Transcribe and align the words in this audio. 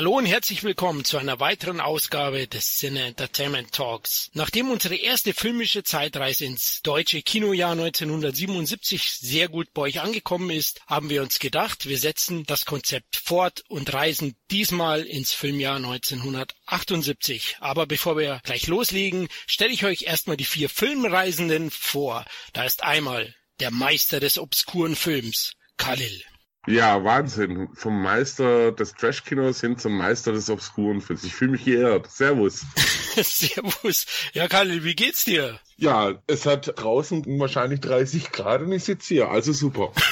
Hallo 0.00 0.16
und 0.16 0.24
herzlich 0.24 0.64
willkommen 0.64 1.04
zu 1.04 1.18
einer 1.18 1.40
weiteren 1.40 1.78
Ausgabe 1.78 2.48
des 2.48 2.78
Cine 2.78 3.08
Entertainment 3.08 3.70
Talks. 3.72 4.30
Nachdem 4.32 4.70
unsere 4.70 4.96
erste 4.96 5.34
filmische 5.34 5.82
Zeitreise 5.82 6.46
ins 6.46 6.80
deutsche 6.80 7.20
Kinojahr 7.20 7.72
1977 7.72 9.12
sehr 9.20 9.50
gut 9.50 9.74
bei 9.74 9.82
euch 9.82 10.00
angekommen 10.00 10.48
ist, 10.48 10.80
haben 10.86 11.10
wir 11.10 11.20
uns 11.20 11.38
gedacht, 11.38 11.86
wir 11.86 11.98
setzen 11.98 12.44
das 12.46 12.64
Konzept 12.64 13.16
fort 13.16 13.62
und 13.68 13.92
reisen 13.92 14.36
diesmal 14.50 15.02
ins 15.02 15.34
Filmjahr 15.34 15.76
1978. 15.76 17.58
Aber 17.60 17.84
bevor 17.84 18.16
wir 18.16 18.40
gleich 18.42 18.68
loslegen, 18.68 19.28
stelle 19.46 19.74
ich 19.74 19.84
euch 19.84 20.04
erstmal 20.04 20.38
die 20.38 20.46
vier 20.46 20.70
Filmreisenden 20.70 21.70
vor. 21.70 22.24
Da 22.54 22.64
ist 22.64 22.82
einmal 22.82 23.34
der 23.58 23.70
Meister 23.70 24.18
des 24.18 24.38
obskuren 24.38 24.96
Films, 24.96 25.56
Khalil. 25.76 26.22
Ja, 26.66 27.02
Wahnsinn. 27.02 27.68
Vom 27.74 28.02
Meister 28.02 28.72
des 28.72 28.92
Trash-Kinos 28.92 29.60
hin 29.60 29.78
zum 29.78 29.96
Meister 29.96 30.32
des 30.32 30.50
obskuren 30.50 31.00
Films. 31.00 31.24
Ich 31.24 31.34
fühle 31.34 31.52
mich 31.52 31.64
geehrt. 31.64 32.10
Servus. 32.10 32.66
Servus. 33.16 34.06
Ja, 34.34 34.46
Karl, 34.46 34.84
wie 34.84 34.94
geht's 34.94 35.24
dir? 35.24 35.58
Ja, 35.76 36.20
es 36.26 36.44
hat 36.44 36.72
draußen 36.76 37.24
wahrscheinlich 37.38 37.80
30 37.80 38.30
Grad 38.30 38.60
und 38.60 38.72
ich 38.72 38.84
sitze 38.84 39.14
hier, 39.14 39.30
also 39.30 39.52
super. 39.52 39.92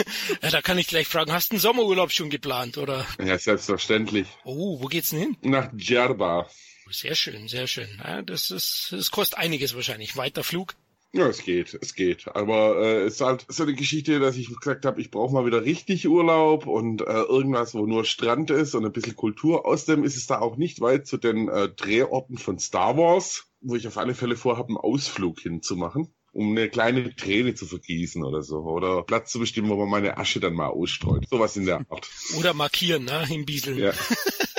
ja, 0.42 0.50
da 0.50 0.62
kann 0.62 0.78
ich 0.78 0.86
gleich 0.86 1.08
fragen, 1.08 1.32
hast 1.32 1.50
du 1.50 1.54
einen 1.54 1.60
Sommerurlaub 1.60 2.12
schon 2.12 2.30
geplant, 2.30 2.78
oder? 2.78 3.06
Ja, 3.22 3.38
selbstverständlich. 3.38 4.28
Oh, 4.44 4.80
wo 4.80 4.86
geht's 4.86 5.10
denn 5.10 5.20
hin? 5.20 5.36
Nach 5.42 5.68
Djerba. 5.72 6.48
Sehr 6.90 7.14
schön, 7.14 7.48
sehr 7.48 7.66
schön. 7.66 7.88
Ja, 8.04 8.22
das 8.22 8.50
ist, 8.50 8.88
das 8.90 9.10
kostet 9.10 9.38
einiges 9.38 9.74
wahrscheinlich. 9.74 10.16
Weiter 10.16 10.44
Flug. 10.44 10.74
Ja, 11.14 11.26
es 11.26 11.42
geht, 11.42 11.78
es 11.80 11.94
geht. 11.94 12.26
Aber 12.34 12.76
äh, 12.78 13.02
es 13.02 13.14
ist 13.14 13.20
halt 13.20 13.44
so 13.48 13.64
eine 13.64 13.74
Geschichte, 13.74 14.18
dass 14.18 14.36
ich 14.36 14.48
gesagt 14.48 14.86
habe, 14.86 15.00
ich 15.00 15.10
brauche 15.10 15.34
mal 15.34 15.44
wieder 15.44 15.62
richtig 15.62 16.08
Urlaub 16.08 16.66
und 16.66 17.02
äh, 17.02 17.04
irgendwas, 17.04 17.74
wo 17.74 17.84
nur 17.84 18.06
Strand 18.06 18.50
ist 18.50 18.74
und 18.74 18.86
ein 18.86 18.92
bisschen 18.92 19.14
Kultur. 19.14 19.66
Außerdem 19.66 20.04
ist 20.04 20.16
es 20.16 20.26
da 20.26 20.40
auch 20.40 20.56
nicht 20.56 20.80
weit 20.80 21.06
zu 21.06 21.18
den 21.18 21.48
äh, 21.48 21.68
Drehorten 21.68 22.38
von 22.38 22.58
Star 22.58 22.96
Wars, 22.96 23.44
wo 23.60 23.76
ich 23.76 23.86
auf 23.86 23.98
alle 23.98 24.14
Fälle 24.14 24.36
vorhabe, 24.36 24.68
einen 24.68 24.78
Ausflug 24.78 25.40
hinzumachen 25.40 26.14
um 26.32 26.52
eine 26.52 26.70
kleine 26.70 27.14
Träne 27.14 27.54
zu 27.54 27.66
vergießen 27.66 28.24
oder 28.24 28.42
so. 28.42 28.60
Oder 28.60 29.02
Platz 29.02 29.30
zu 29.30 29.38
bestimmen, 29.38 29.68
wo 29.68 29.76
man 29.76 29.90
meine 29.90 30.16
Asche 30.16 30.40
dann 30.40 30.54
mal 30.54 30.68
ausstreut. 30.68 31.28
Sowas 31.28 31.56
in 31.56 31.66
der 31.66 31.84
Art. 31.90 32.08
Oder 32.38 32.54
markieren, 32.54 33.04
ne, 33.04 33.26
im 33.30 33.44
Bieseln. 33.44 33.78
Ja. 33.78 33.92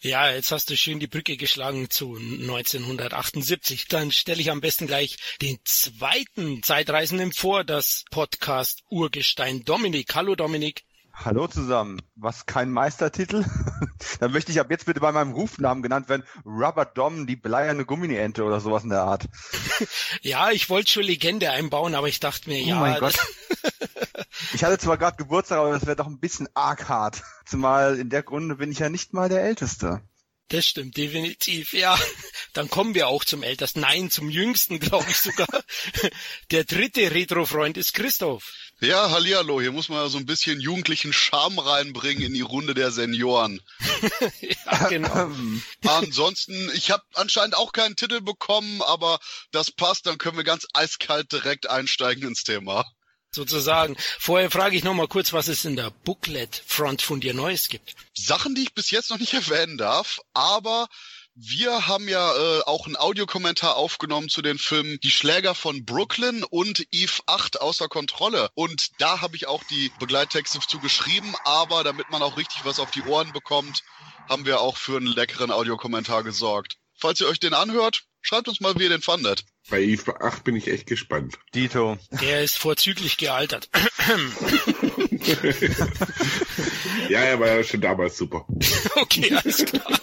Ja, 0.00 0.30
jetzt 0.30 0.52
hast 0.52 0.70
du 0.70 0.76
schön 0.76 1.00
die 1.00 1.06
Brücke 1.06 1.36
geschlagen 1.36 1.90
zu 1.90 2.16
1978. 2.16 3.88
Dann 3.88 4.12
stelle 4.12 4.40
ich 4.40 4.50
am 4.50 4.60
besten 4.60 4.86
gleich 4.86 5.16
den 5.42 5.58
zweiten 5.64 6.62
Zeitreisenden 6.62 7.32
vor, 7.32 7.64
das 7.64 8.04
Podcast 8.10 8.82
Urgestein 8.88 9.64
Dominik. 9.64 10.14
Hallo 10.14 10.34
Dominik. 10.34 10.84
Hallo 11.24 11.46
zusammen. 11.46 12.02
Was 12.14 12.44
kein 12.44 12.70
Meistertitel? 12.70 13.44
Dann 14.20 14.32
möchte 14.32 14.52
ich 14.52 14.60
ab 14.60 14.70
jetzt 14.70 14.84
bitte 14.84 15.00
bei 15.00 15.12
meinem 15.12 15.32
Rufnamen 15.32 15.82
genannt 15.82 16.10
werden 16.10 16.24
Rubber 16.44 16.84
Dom, 16.84 17.26
die 17.26 17.36
bleierne 17.36 17.86
Gummiente 17.86 18.44
oder 18.44 18.60
sowas 18.60 18.84
in 18.84 18.90
der 18.90 19.02
Art. 19.02 19.26
ja, 20.20 20.50
ich 20.50 20.68
wollte 20.68 20.90
schon 20.90 21.04
Legende 21.04 21.50
einbauen, 21.50 21.94
aber 21.94 22.08
ich 22.08 22.20
dachte 22.20 22.50
mir, 22.50 22.62
oh 22.62 22.68
ja. 22.68 22.80
Mein 22.80 23.00
Gott. 23.00 23.18
ich 24.54 24.64
hatte 24.64 24.78
zwar 24.78 24.98
gerade 24.98 25.16
Geburtstag, 25.16 25.58
aber 25.58 25.72
das 25.72 25.86
wäre 25.86 25.96
doch 25.96 26.06
ein 26.06 26.20
bisschen 26.20 26.48
arg 26.54 26.88
hart. 26.88 27.22
Zumal 27.46 27.98
in 27.98 28.10
der 28.10 28.22
Grunde 28.22 28.56
bin 28.56 28.72
ich 28.72 28.78
ja 28.78 28.88
nicht 28.88 29.12
mal 29.12 29.28
der 29.28 29.42
Älteste. 29.42 30.02
Das 30.48 30.64
stimmt, 30.64 30.96
definitiv. 30.96 31.72
Ja, 31.72 31.98
dann 32.52 32.70
kommen 32.70 32.94
wir 32.94 33.08
auch 33.08 33.24
zum 33.24 33.42
Ältesten. 33.42 33.80
Nein, 33.80 34.10
zum 34.10 34.30
Jüngsten, 34.30 34.78
glaube 34.80 35.06
ich 35.10 35.18
sogar. 35.18 35.48
Der 36.52 36.62
dritte 36.64 37.10
Retro-Freund 37.10 37.76
ist 37.76 37.94
Christoph. 37.94 38.52
Ja, 38.80 39.10
hallihallo, 39.10 39.60
hier 39.60 39.72
muss 39.72 39.88
man 39.88 39.98
ja 39.98 40.08
so 40.08 40.18
ein 40.18 40.26
bisschen 40.26 40.60
jugendlichen 40.60 41.12
Charme 41.12 41.58
reinbringen 41.58 42.22
in 42.22 42.34
die 42.34 42.42
Runde 42.42 42.74
der 42.74 42.92
Senioren. 42.92 43.60
ja, 44.40 44.88
genau. 44.88 45.30
Ansonsten, 45.84 46.70
ich 46.74 46.90
habe 46.90 47.02
anscheinend 47.14 47.56
auch 47.56 47.72
keinen 47.72 47.96
Titel 47.96 48.20
bekommen, 48.20 48.82
aber 48.82 49.18
das 49.50 49.72
passt, 49.72 50.06
dann 50.06 50.18
können 50.18 50.36
wir 50.36 50.44
ganz 50.44 50.66
eiskalt 50.74 51.32
direkt 51.32 51.70
einsteigen 51.70 52.28
ins 52.28 52.44
Thema. 52.44 52.84
Sozusagen. 53.36 53.96
Vorher 54.18 54.50
frage 54.50 54.76
ich 54.76 54.82
noch 54.82 54.94
mal 54.94 55.08
kurz, 55.08 55.34
was 55.34 55.48
es 55.48 55.64
in 55.66 55.76
der 55.76 55.90
Booklet-Front 55.90 57.02
von 57.02 57.20
dir 57.20 57.34
Neues 57.34 57.68
gibt. 57.68 57.94
Sachen, 58.14 58.54
die 58.54 58.62
ich 58.62 58.74
bis 58.74 58.90
jetzt 58.90 59.10
noch 59.10 59.18
nicht 59.18 59.34
erwähnen 59.50 59.76
darf, 59.76 60.20
aber 60.32 60.88
wir 61.34 61.86
haben 61.86 62.08
ja 62.08 62.34
äh, 62.34 62.62
auch 62.62 62.86
einen 62.86 62.96
Audiokommentar 62.96 63.76
aufgenommen 63.76 64.30
zu 64.30 64.40
den 64.40 64.56
Filmen 64.56 64.98
Die 65.02 65.10
Schläger 65.10 65.54
von 65.54 65.84
Brooklyn 65.84 66.44
und 66.44 66.86
Eve 66.92 67.20
8 67.26 67.60
außer 67.60 67.88
Kontrolle. 67.88 68.48
Und 68.54 68.98
da 69.02 69.20
habe 69.20 69.36
ich 69.36 69.46
auch 69.46 69.62
die 69.64 69.92
Begleittexte 69.98 70.60
zu 70.60 70.78
geschrieben, 70.78 71.34
aber 71.44 71.84
damit 71.84 72.08
man 72.08 72.22
auch 72.22 72.38
richtig 72.38 72.64
was 72.64 72.80
auf 72.80 72.90
die 72.90 73.02
Ohren 73.02 73.34
bekommt, 73.34 73.82
haben 74.30 74.46
wir 74.46 74.62
auch 74.62 74.78
für 74.78 74.96
einen 74.96 75.08
leckeren 75.08 75.50
Audiokommentar 75.50 76.24
gesorgt. 76.24 76.78
Falls 76.98 77.20
ihr 77.20 77.28
euch 77.28 77.38
den 77.38 77.52
anhört, 77.52 78.04
schreibt 78.22 78.48
uns 78.48 78.60
mal, 78.60 78.74
wie 78.78 78.84
ihr 78.84 78.88
den 78.88 79.02
fandet. 79.02 79.44
Bei 79.68 79.80
Eve 79.80 80.20
8 80.20 80.44
bin 80.44 80.54
ich 80.54 80.68
echt 80.68 80.86
gespannt. 80.86 81.38
Dito. 81.54 81.98
Der 82.20 82.42
ist 82.42 82.56
vorzüglich 82.56 83.16
gealtert. 83.16 83.68
ja, 87.08 87.20
er 87.20 87.40
war 87.40 87.48
ja 87.48 87.64
schon 87.64 87.80
damals 87.80 88.16
super. 88.16 88.46
okay, 88.94 89.34
alles 89.34 89.64
klar. 89.64 90.00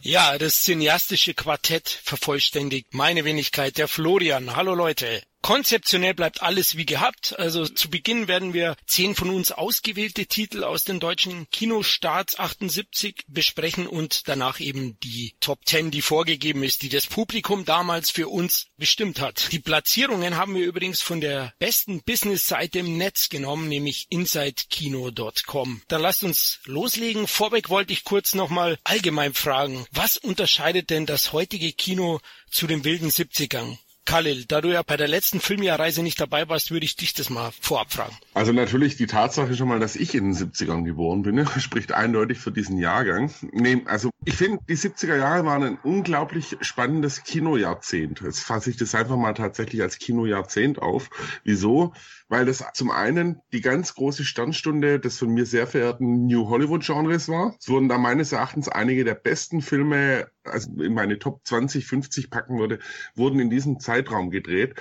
Ja, 0.00 0.38
das 0.38 0.62
cineastische 0.62 1.34
Quartett 1.34 1.88
vervollständigt 1.88 2.94
meine 2.94 3.24
Wenigkeit, 3.24 3.78
der 3.78 3.88
Florian. 3.88 4.54
Hallo 4.54 4.74
Leute. 4.74 5.22
Konzeptionell 5.44 6.14
bleibt 6.14 6.40
alles 6.40 6.78
wie 6.78 6.86
gehabt. 6.86 7.38
Also 7.38 7.66
zu 7.66 7.90
Beginn 7.90 8.28
werden 8.28 8.54
wir 8.54 8.76
zehn 8.86 9.14
von 9.14 9.28
uns 9.28 9.52
ausgewählte 9.52 10.24
Titel 10.24 10.64
aus 10.64 10.84
den 10.84 11.00
deutschen 11.00 11.50
Kinostarts 11.50 12.38
78 12.38 13.24
besprechen 13.28 13.86
und 13.86 14.26
danach 14.26 14.58
eben 14.58 14.98
die 15.00 15.34
Top 15.40 15.58
10, 15.66 15.90
die 15.90 16.00
vorgegeben 16.00 16.62
ist, 16.62 16.80
die 16.80 16.88
das 16.88 17.06
Publikum 17.06 17.66
damals 17.66 18.10
für 18.10 18.28
uns 18.28 18.68
bestimmt 18.78 19.20
hat. 19.20 19.52
Die 19.52 19.58
Platzierungen 19.58 20.38
haben 20.38 20.54
wir 20.54 20.64
übrigens 20.64 21.02
von 21.02 21.20
der 21.20 21.52
besten 21.58 22.02
Business-Seite 22.02 22.78
im 22.78 22.96
Netz 22.96 23.28
genommen, 23.28 23.68
nämlich 23.68 24.06
insidekino.com. 24.08 25.82
Dann 25.88 26.00
lasst 26.00 26.24
uns 26.24 26.60
loslegen. 26.64 27.28
Vorweg 27.28 27.68
wollte 27.68 27.92
ich 27.92 28.04
kurz 28.04 28.34
nochmal 28.34 28.78
allgemein 28.82 29.34
fragen, 29.34 29.84
was 29.90 30.16
unterscheidet 30.16 30.88
denn 30.88 31.04
das 31.04 31.34
heutige 31.34 31.74
Kino 31.74 32.20
zu 32.50 32.66
den 32.66 32.84
wilden 32.84 33.10
70ern? 33.10 33.76
Khalil, 34.04 34.44
da 34.44 34.60
du 34.60 34.68
ja 34.68 34.82
bei 34.82 34.96
der 34.96 35.08
letzten 35.08 35.40
Filmjahrreise 35.40 36.02
nicht 36.02 36.20
dabei 36.20 36.48
warst, 36.48 36.70
würde 36.70 36.84
ich 36.84 36.96
dich 36.96 37.14
das 37.14 37.30
mal 37.30 37.52
vorab 37.60 37.92
fragen. 37.92 38.16
Also 38.34 38.52
natürlich 38.52 38.96
die 38.96 39.06
Tatsache 39.06 39.56
schon 39.56 39.68
mal, 39.68 39.80
dass 39.80 39.96
ich 39.96 40.14
in 40.14 40.24
den 40.24 40.34
70ern 40.34 40.84
geboren 40.84 41.22
bin, 41.22 41.46
spricht 41.58 41.92
eindeutig 41.92 42.38
für 42.38 42.52
diesen 42.52 42.78
Jahrgang. 42.78 43.32
Nee, 43.52 43.82
also 43.86 44.10
ich 44.24 44.34
finde, 44.34 44.58
die 44.68 44.76
70er 44.76 45.16
Jahre 45.16 45.44
waren 45.44 45.62
ein 45.62 45.78
unglaublich 45.82 46.56
spannendes 46.60 47.24
Kinojahrzehnt. 47.24 48.20
Jetzt 48.22 48.40
fasse 48.40 48.70
ich 48.70 48.76
das 48.76 48.94
einfach 48.94 49.16
mal 49.16 49.34
tatsächlich 49.34 49.82
als 49.82 49.98
Kinojahrzehnt 49.98 50.80
auf. 50.80 51.10
Wieso? 51.44 51.92
Weil 52.34 52.46
das 52.46 52.64
zum 52.74 52.90
einen 52.90 53.40
die 53.52 53.60
ganz 53.60 53.94
große 53.94 54.24
Sternstunde 54.24 54.98
des 54.98 55.20
von 55.20 55.28
mir 55.28 55.46
sehr 55.46 55.68
verehrten 55.68 56.26
New 56.26 56.48
Hollywood 56.48 56.84
Genres 56.84 57.28
war. 57.28 57.54
Es 57.60 57.68
wurden 57.68 57.88
da 57.88 57.96
meines 57.96 58.32
Erachtens 58.32 58.68
einige 58.68 59.04
der 59.04 59.14
besten 59.14 59.62
Filme, 59.62 60.26
also 60.42 60.68
in 60.82 60.94
meine 60.94 61.20
Top 61.20 61.42
20, 61.44 61.86
50 61.86 62.30
packen 62.30 62.58
würde, 62.58 62.80
wurden 63.14 63.38
in 63.38 63.50
diesem 63.50 63.78
Zeitraum 63.78 64.30
gedreht. 64.30 64.74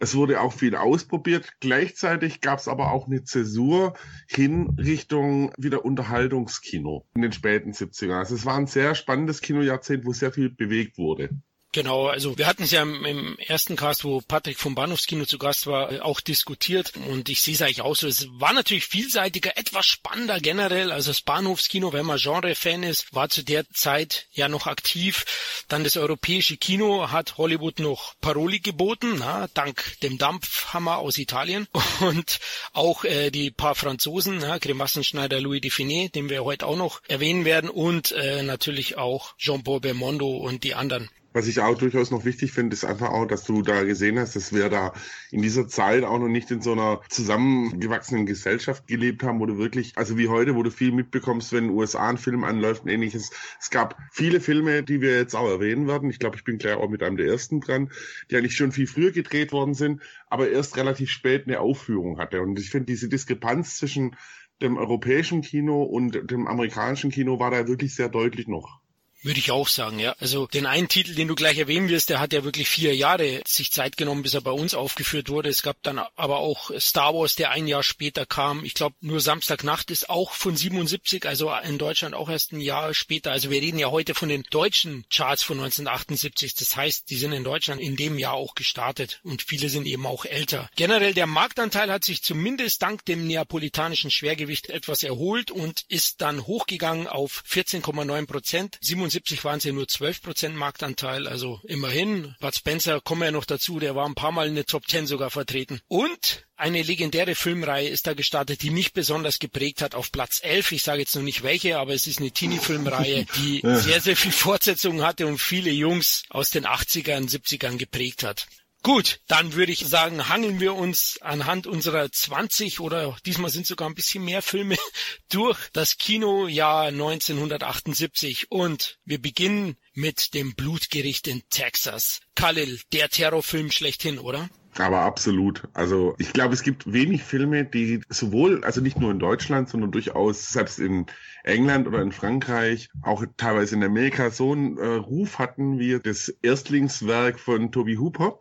Es 0.00 0.16
wurde 0.16 0.40
auch 0.40 0.52
viel 0.52 0.74
ausprobiert. 0.74 1.52
Gleichzeitig 1.60 2.40
gab 2.40 2.58
es 2.58 2.66
aber 2.66 2.90
auch 2.90 3.06
eine 3.06 3.22
Zäsur 3.22 3.94
hin 4.26 4.74
Richtung 4.76 5.52
wieder 5.56 5.84
Unterhaltungskino 5.84 7.06
in 7.14 7.22
den 7.22 7.30
späten 7.30 7.70
70ern. 7.70 8.18
Also 8.18 8.34
es 8.34 8.44
war 8.44 8.56
ein 8.56 8.66
sehr 8.66 8.96
spannendes 8.96 9.40
Kinojahrzehnt, 9.40 10.04
wo 10.04 10.12
sehr 10.12 10.32
viel 10.32 10.50
bewegt 10.50 10.98
wurde. 10.98 11.30
Genau, 11.78 12.08
also 12.08 12.36
wir 12.36 12.48
hatten 12.48 12.64
es 12.64 12.72
ja 12.72 12.82
im, 12.82 13.04
im, 13.04 13.38
ersten 13.38 13.76
Cast, 13.76 14.02
wo 14.02 14.20
Patrick 14.20 14.58
vom 14.58 14.74
Bahnhofskino 14.74 15.26
zu 15.26 15.38
Gast 15.38 15.68
war, 15.68 15.92
äh, 15.92 16.00
auch 16.00 16.20
diskutiert 16.20 16.94
und 17.08 17.28
ich 17.28 17.40
sehe 17.40 17.54
es 17.54 17.62
eigentlich 17.62 17.82
auch 17.82 17.94
so. 17.94 18.08
Es 18.08 18.26
war 18.32 18.52
natürlich 18.52 18.84
vielseitiger, 18.84 19.56
etwas 19.56 19.86
spannender 19.86 20.40
generell. 20.40 20.90
Also 20.90 21.10
das 21.10 21.20
Bahnhofskino, 21.20 21.92
wenn 21.92 22.04
man 22.04 22.18
Genre-Fan 22.18 22.82
ist, 22.82 23.14
war 23.14 23.28
zu 23.28 23.44
der 23.44 23.70
Zeit 23.70 24.26
ja 24.32 24.48
noch 24.48 24.66
aktiv. 24.66 25.24
Dann 25.68 25.84
das 25.84 25.96
europäische 25.96 26.56
Kino 26.56 27.12
hat 27.12 27.38
Hollywood 27.38 27.78
noch 27.78 28.14
Paroli 28.20 28.58
geboten, 28.58 29.14
na, 29.20 29.46
dank 29.54 30.00
dem 30.02 30.18
Dampfhammer 30.18 30.98
aus 30.98 31.16
Italien 31.16 31.68
und 32.00 32.40
auch 32.72 33.04
äh, 33.04 33.30
die 33.30 33.52
paar 33.52 33.76
Franzosen, 33.76 34.40
Grimassenschneider 34.40 35.40
Louis 35.40 35.60
Define, 35.60 36.08
den 36.08 36.28
wir 36.28 36.42
heute 36.42 36.66
auch 36.66 36.76
noch 36.76 37.02
erwähnen 37.06 37.44
werden 37.44 37.70
und 37.70 38.10
äh, 38.10 38.42
natürlich 38.42 38.96
auch 38.98 39.36
Jean-Paul 39.36 39.78
Belmondo 39.78 40.38
und 40.38 40.64
die 40.64 40.74
anderen. 40.74 41.08
Was 41.38 41.46
ich 41.46 41.60
auch 41.60 41.78
durchaus 41.78 42.10
noch 42.10 42.24
wichtig 42.24 42.50
finde, 42.50 42.74
ist 42.74 42.84
einfach 42.84 43.10
auch, 43.10 43.24
dass 43.24 43.44
du 43.44 43.62
da 43.62 43.84
gesehen 43.84 44.18
hast, 44.18 44.34
dass 44.34 44.52
wir 44.52 44.68
da 44.68 44.92
in 45.30 45.40
dieser 45.40 45.68
Zeit 45.68 46.02
auch 46.02 46.18
noch 46.18 46.26
nicht 46.26 46.50
in 46.50 46.62
so 46.62 46.72
einer 46.72 47.00
zusammengewachsenen 47.10 48.26
Gesellschaft 48.26 48.88
gelebt 48.88 49.22
haben, 49.22 49.38
wo 49.38 49.46
du 49.46 49.56
wirklich, 49.56 49.92
also 49.96 50.18
wie 50.18 50.26
heute, 50.26 50.56
wo 50.56 50.64
du 50.64 50.72
viel 50.72 50.90
mitbekommst, 50.90 51.52
wenn 51.52 51.66
in 51.66 51.70
den 51.70 51.76
USA 51.76 52.08
ein 52.08 52.18
Film 52.18 52.42
anläuft 52.42 52.82
und 52.82 52.90
ähnliches. 52.90 53.30
Es 53.60 53.70
gab 53.70 53.96
viele 54.10 54.40
Filme, 54.40 54.82
die 54.82 55.00
wir 55.00 55.16
jetzt 55.16 55.36
auch 55.36 55.48
erwähnen 55.48 55.86
werden. 55.86 56.10
Ich 56.10 56.18
glaube, 56.18 56.34
ich 56.34 56.42
bin 56.42 56.58
gleich 56.58 56.74
auch 56.74 56.88
mit 56.88 57.04
einem 57.04 57.16
der 57.16 57.26
ersten 57.28 57.60
dran, 57.60 57.92
die 58.32 58.36
eigentlich 58.36 58.56
schon 58.56 58.72
viel 58.72 58.88
früher 58.88 59.12
gedreht 59.12 59.52
worden 59.52 59.74
sind, 59.74 60.02
aber 60.26 60.50
erst 60.50 60.76
relativ 60.76 61.08
spät 61.08 61.46
eine 61.46 61.60
Aufführung 61.60 62.18
hatte. 62.18 62.42
Und 62.42 62.58
ich 62.58 62.68
finde 62.70 62.86
diese 62.86 63.08
Diskrepanz 63.08 63.76
zwischen 63.76 64.16
dem 64.60 64.76
europäischen 64.76 65.42
Kino 65.42 65.84
und 65.84 66.32
dem 66.32 66.48
amerikanischen 66.48 67.12
Kino 67.12 67.38
war 67.38 67.52
da 67.52 67.68
wirklich 67.68 67.94
sehr 67.94 68.08
deutlich 68.08 68.48
noch. 68.48 68.80
Würde 69.22 69.40
ich 69.40 69.50
auch 69.50 69.66
sagen, 69.66 69.98
ja. 69.98 70.14
Also 70.20 70.46
den 70.46 70.66
einen 70.66 70.88
Titel, 70.88 71.14
den 71.14 71.26
du 71.26 71.34
gleich 71.34 71.58
erwähnen 71.58 71.88
wirst, 71.88 72.08
der 72.08 72.20
hat 72.20 72.32
ja 72.32 72.44
wirklich 72.44 72.68
vier 72.68 72.94
Jahre 72.94 73.42
sich 73.46 73.72
Zeit 73.72 73.96
genommen, 73.96 74.22
bis 74.22 74.34
er 74.34 74.42
bei 74.42 74.52
uns 74.52 74.74
aufgeführt 74.74 75.28
wurde. 75.28 75.48
Es 75.48 75.62
gab 75.62 75.82
dann 75.82 75.98
aber 75.98 76.38
auch 76.38 76.70
Star 76.78 77.14
Wars, 77.14 77.34
der 77.34 77.50
ein 77.50 77.66
Jahr 77.66 77.82
später 77.82 78.26
kam. 78.26 78.64
Ich 78.64 78.74
glaube, 78.74 78.94
nur 79.00 79.20
Samstagnacht 79.20 79.90
ist 79.90 80.08
auch 80.08 80.32
von 80.32 80.56
77, 80.56 81.26
also 81.26 81.52
in 81.64 81.78
Deutschland 81.78 82.14
auch 82.14 82.28
erst 82.28 82.52
ein 82.52 82.60
Jahr 82.60 82.94
später. 82.94 83.32
Also 83.32 83.50
wir 83.50 83.60
reden 83.60 83.80
ja 83.80 83.90
heute 83.90 84.14
von 84.14 84.28
den 84.28 84.44
deutschen 84.50 85.04
Charts 85.12 85.42
von 85.42 85.58
1978. 85.58 86.54
Das 86.54 86.76
heißt, 86.76 87.10
die 87.10 87.16
sind 87.16 87.32
in 87.32 87.42
Deutschland 87.42 87.80
in 87.80 87.96
dem 87.96 88.18
Jahr 88.18 88.34
auch 88.34 88.54
gestartet 88.54 89.20
und 89.24 89.42
viele 89.42 89.68
sind 89.68 89.86
eben 89.86 90.06
auch 90.06 90.26
älter. 90.26 90.70
Generell 90.76 91.12
der 91.12 91.26
Marktanteil 91.26 91.90
hat 91.90 92.04
sich 92.04 92.22
zumindest 92.22 92.82
dank 92.82 93.04
dem 93.04 93.26
neapolitanischen 93.26 94.12
Schwergewicht 94.12 94.70
etwas 94.70 95.02
erholt 95.02 95.50
und 95.50 95.84
ist 95.88 96.20
dann 96.20 96.46
hochgegangen 96.46 97.08
auf 97.08 97.42
14,9 97.50 98.26
Prozent. 98.26 98.78
1977 99.08 99.44
waren 99.44 99.58
es 99.58 99.64
ja 99.64 99.72
nur 99.72 99.88
12 99.88 100.22
Prozent 100.22 100.56
Marktanteil, 100.56 101.26
also 101.26 101.60
immerhin. 101.64 102.34
Bud 102.40 102.54
Spencer, 102.54 103.00
kommen 103.00 103.22
wir 103.22 103.26
ja 103.26 103.32
noch 103.32 103.44
dazu, 103.44 103.78
der 103.78 103.94
war 103.96 104.06
ein 104.06 104.14
paar 104.14 104.32
Mal 104.32 104.48
in 104.48 104.54
der 104.54 104.66
Top 104.66 104.86
10 104.86 105.06
sogar 105.06 105.30
vertreten. 105.30 105.80
Und 105.88 106.46
eine 106.56 106.82
legendäre 106.82 107.34
Filmreihe 107.34 107.88
ist 107.88 108.06
da 108.06 108.14
gestartet, 108.14 108.62
die 108.62 108.70
mich 108.70 108.92
besonders 108.92 109.38
geprägt 109.38 109.80
hat 109.80 109.94
auf 109.94 110.12
Platz 110.12 110.40
11. 110.42 110.72
Ich 110.72 110.82
sage 110.82 111.00
jetzt 111.00 111.14
noch 111.14 111.22
nicht 111.22 111.42
welche, 111.42 111.78
aber 111.78 111.94
es 111.94 112.06
ist 112.06 112.20
eine 112.20 112.30
Teenie-Filmreihe, 112.30 113.26
die 113.36 113.60
sehr, 113.62 114.00
sehr 114.00 114.16
viel 114.16 114.32
Fortsetzungen 114.32 115.02
hatte 115.02 115.26
und 115.26 115.38
viele 115.38 115.70
Jungs 115.70 116.24
aus 116.28 116.50
den 116.50 116.66
80ern, 116.66 117.30
70ern 117.30 117.76
geprägt 117.76 118.24
hat. 118.24 118.46
Gut, 118.82 119.20
dann 119.26 119.54
würde 119.54 119.72
ich 119.72 119.86
sagen, 119.86 120.28
hangeln 120.28 120.60
wir 120.60 120.74
uns 120.74 121.18
anhand 121.20 121.66
unserer 121.66 122.10
20 122.10 122.80
oder 122.80 123.16
diesmal 123.26 123.50
sind 123.50 123.66
sogar 123.66 123.88
ein 123.88 123.94
bisschen 123.94 124.24
mehr 124.24 124.40
Filme 124.40 124.76
durch 125.30 125.58
das 125.72 125.98
Kinojahr 125.98 126.86
1978 126.86 128.50
und 128.50 128.98
wir 129.04 129.20
beginnen 129.20 129.76
mit 129.94 130.32
dem 130.32 130.54
Blutgericht 130.54 131.26
in 131.26 131.42
Texas. 131.50 132.20
Khalil, 132.36 132.80
der 132.92 133.08
Terrorfilm 133.08 133.70
schlechthin, 133.72 134.18
oder? 134.18 134.48
Aber 134.78 135.00
absolut. 135.00 135.64
Also 135.74 136.14
ich 136.18 136.32
glaube, 136.32 136.54
es 136.54 136.62
gibt 136.62 136.92
wenig 136.92 137.24
Filme, 137.24 137.64
die 137.64 138.00
sowohl, 138.08 138.62
also 138.64 138.80
nicht 138.80 138.98
nur 138.98 139.10
in 139.10 139.18
Deutschland, 139.18 139.68
sondern 139.68 139.90
durchaus 139.90 140.50
selbst 140.50 140.78
in 140.78 141.06
England 141.48 141.88
oder 141.88 142.02
in 142.02 142.12
Frankreich, 142.12 142.90
auch 143.02 143.24
teilweise 143.36 143.74
in 143.74 143.82
Amerika 143.82 144.30
so 144.30 144.52
einen 144.52 144.78
äh, 144.78 144.86
Ruf 144.86 145.38
hatten 145.38 145.78
wie 145.78 145.98
das 145.98 146.28
Erstlingswerk 146.42 147.40
von 147.40 147.72
Toby 147.72 147.96
Hooper 147.96 148.38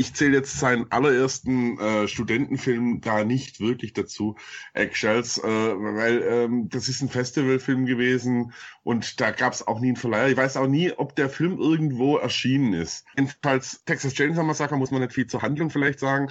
ich 0.00 0.14
zähle 0.14 0.38
jetzt 0.38 0.58
seinen 0.58 0.90
allerersten 0.90 1.78
äh, 1.78 2.08
Studentenfilm 2.08 3.02
da 3.02 3.22
nicht 3.22 3.60
wirklich 3.60 3.92
dazu, 3.92 4.34
Eggshells, 4.72 5.36
äh, 5.36 5.46
weil 5.46 6.22
ähm, 6.22 6.70
das 6.70 6.88
ist 6.88 7.02
ein 7.02 7.10
Festivalfilm 7.10 7.84
gewesen 7.84 8.54
und 8.82 9.20
da 9.20 9.30
gab 9.30 9.52
es 9.52 9.66
auch 9.68 9.78
nie 9.78 9.88
einen 9.88 9.96
Verleiher. 9.96 10.28
Ich 10.28 10.38
weiß 10.38 10.56
auch 10.56 10.68
nie, 10.68 10.90
ob 10.90 11.16
der 11.16 11.28
Film 11.28 11.58
irgendwo 11.58 12.16
erschienen 12.16 12.72
ist. 12.72 13.04
Jedenfalls 13.14 13.84
Texas 13.84 14.14
Chainsaw 14.14 14.42
Massacre 14.42 14.78
muss 14.78 14.90
man 14.90 15.02
nicht 15.02 15.12
viel 15.12 15.26
zur 15.26 15.42
Handlung 15.42 15.68
vielleicht 15.68 16.00
sagen. 16.00 16.28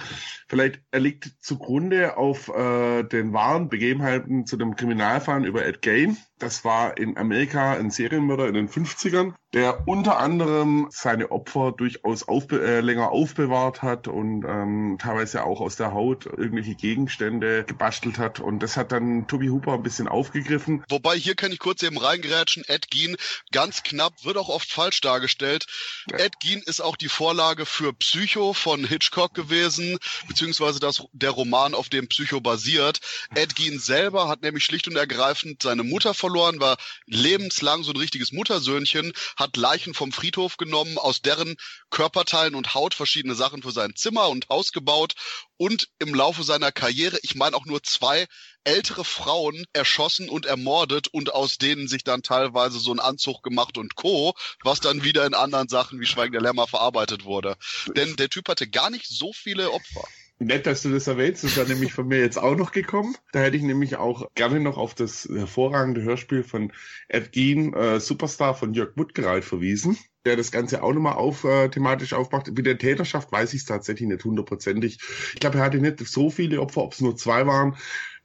Vielleicht 0.48 0.80
er 0.90 0.98
liegt 0.98 1.30
zugrunde 1.38 2.16
auf 2.16 2.48
äh, 2.48 3.04
den 3.04 3.32
wahren 3.32 3.68
Begebenheiten 3.68 4.46
zu 4.46 4.56
dem 4.56 4.74
Kriminalfall 4.74 5.46
über 5.46 5.64
Ed 5.64 5.80
dream 6.00 6.29
Das 6.40 6.64
war 6.64 6.96
in 6.96 7.18
Amerika 7.18 7.74
ein 7.74 7.90
Serienmörder 7.90 8.48
in 8.48 8.54
den 8.54 8.68
50ern, 8.70 9.34
der 9.52 9.86
unter 9.86 10.18
anderem 10.18 10.88
seine 10.90 11.30
Opfer 11.30 11.72
durchaus 11.72 12.26
aufbe 12.26 12.66
äh, 12.66 12.80
länger 12.80 13.10
aufbewahrt 13.10 13.82
hat 13.82 14.08
und 14.08 14.46
ähm, 14.48 14.96
teilweise 14.98 15.44
auch 15.44 15.60
aus 15.60 15.76
der 15.76 15.92
Haut 15.92 16.24
irgendwelche 16.24 16.74
Gegenstände 16.74 17.64
gebastelt 17.64 18.18
hat. 18.18 18.40
Und 18.40 18.60
das 18.60 18.78
hat 18.78 18.90
dann 18.90 19.26
Toby 19.26 19.48
Hooper 19.48 19.74
ein 19.74 19.82
bisschen 19.82 20.08
aufgegriffen. 20.08 20.82
Wobei 20.88 21.14
hier 21.16 21.34
kann 21.34 21.52
ich 21.52 21.58
kurz 21.58 21.82
eben 21.82 21.98
reingrätschen. 21.98 22.64
Ed 22.66 22.90
Gein, 22.90 23.16
ganz 23.52 23.82
knapp, 23.82 24.24
wird 24.24 24.38
auch 24.38 24.48
oft 24.48 24.72
falsch 24.72 25.02
dargestellt. 25.02 25.66
Ja. 26.10 26.20
Ed 26.20 26.40
Gein 26.40 26.62
ist 26.64 26.80
auch 26.80 26.96
die 26.96 27.08
Vorlage 27.08 27.66
für 27.66 27.92
Psycho 27.92 28.54
von 28.54 28.86
Hitchcock 28.86 29.34
gewesen, 29.34 29.98
beziehungsweise 30.26 30.80
das, 30.80 31.02
der 31.12 31.30
Roman, 31.32 31.74
auf 31.74 31.90
dem 31.90 32.08
Psycho 32.08 32.40
basiert. 32.40 33.00
Ed 33.34 33.56
Gein 33.56 33.78
selber 33.78 34.26
hat 34.28 34.40
nämlich 34.40 34.64
schlicht 34.64 34.88
und 34.88 34.96
ergreifend 34.96 35.62
seine 35.62 35.82
Mutter 35.82 36.14
verloren 36.14 36.29
verloren, 36.30 36.60
war 36.60 36.76
lebenslang 37.06 37.82
so 37.82 37.90
ein 37.90 37.96
richtiges 37.96 38.30
Muttersöhnchen, 38.30 39.12
hat 39.36 39.56
Leichen 39.56 39.94
vom 39.94 40.12
Friedhof 40.12 40.56
genommen, 40.56 40.96
aus 40.96 41.22
deren 41.22 41.56
Körperteilen 41.90 42.54
und 42.54 42.74
Haut 42.74 42.94
verschiedene 42.94 43.34
Sachen 43.34 43.62
für 43.62 43.72
sein 43.72 43.96
Zimmer 43.96 44.28
und 44.28 44.48
Haus 44.48 44.70
gebaut 44.70 45.14
und 45.56 45.88
im 45.98 46.14
Laufe 46.14 46.44
seiner 46.44 46.70
Karriere, 46.70 47.18
ich 47.22 47.34
meine 47.34 47.56
auch 47.56 47.66
nur 47.66 47.82
zwei 47.82 48.26
ältere 48.62 49.04
Frauen 49.04 49.64
erschossen 49.72 50.28
und 50.28 50.46
ermordet 50.46 51.08
und 51.08 51.34
aus 51.34 51.58
denen 51.58 51.88
sich 51.88 52.04
dann 52.04 52.22
teilweise 52.22 52.78
so 52.78 52.92
ein 52.92 53.00
Anzug 53.00 53.42
gemacht 53.42 53.76
und 53.76 53.96
Co., 53.96 54.34
was 54.62 54.80
dann 54.80 55.02
wieder 55.02 55.26
in 55.26 55.34
anderen 55.34 55.68
Sachen 55.68 55.98
wie 55.98 56.06
Schweigen 56.06 56.32
der 56.32 56.42
Lämmer 56.42 56.68
verarbeitet 56.68 57.24
wurde. 57.24 57.56
Denn 57.96 58.16
der 58.16 58.28
Typ 58.28 58.48
hatte 58.48 58.68
gar 58.68 58.90
nicht 58.90 59.06
so 59.08 59.32
viele 59.32 59.72
Opfer. 59.72 60.06
Nett, 60.42 60.66
dass 60.66 60.80
du 60.80 60.90
das 60.90 61.06
erwähnst. 61.06 61.44
Das 61.44 61.56
wäre 61.58 61.68
nämlich 61.68 61.92
von 61.92 62.08
mir 62.08 62.18
jetzt 62.18 62.38
auch 62.38 62.56
noch 62.56 62.72
gekommen. 62.72 63.14
Da 63.32 63.40
hätte 63.40 63.58
ich 63.58 63.62
nämlich 63.62 63.96
auch 63.96 64.26
gerne 64.34 64.58
noch 64.58 64.78
auf 64.78 64.94
das 64.94 65.28
hervorragende 65.30 66.02
Hörspiel 66.02 66.42
von 66.42 66.72
Ed 67.08 67.32
Gein, 67.32 67.74
äh, 67.74 68.00
Superstar 68.00 68.54
von 68.54 68.72
Jörg 68.72 68.96
Muttgereit 68.96 69.44
verwiesen, 69.44 69.98
der 70.24 70.36
das 70.36 70.50
Ganze 70.50 70.82
auch 70.82 70.94
nochmal 70.94 71.16
auf, 71.16 71.44
äh, 71.44 71.68
thematisch 71.68 72.14
aufmacht. 72.14 72.50
Mit 72.50 72.64
der 72.64 72.78
Täterschaft 72.78 73.30
weiß 73.30 73.52
ich 73.52 73.60
es 73.60 73.66
tatsächlich 73.66 74.08
nicht 74.08 74.24
hundertprozentig. 74.24 74.98
Ich 75.34 75.40
glaube, 75.40 75.58
er 75.58 75.64
hatte 75.64 75.78
nicht 75.78 76.00
so 76.08 76.30
viele 76.30 76.62
Opfer, 76.62 76.84
ob 76.84 76.94
es 76.94 77.02
nur 77.02 77.16
zwei 77.16 77.46
waren 77.46 77.76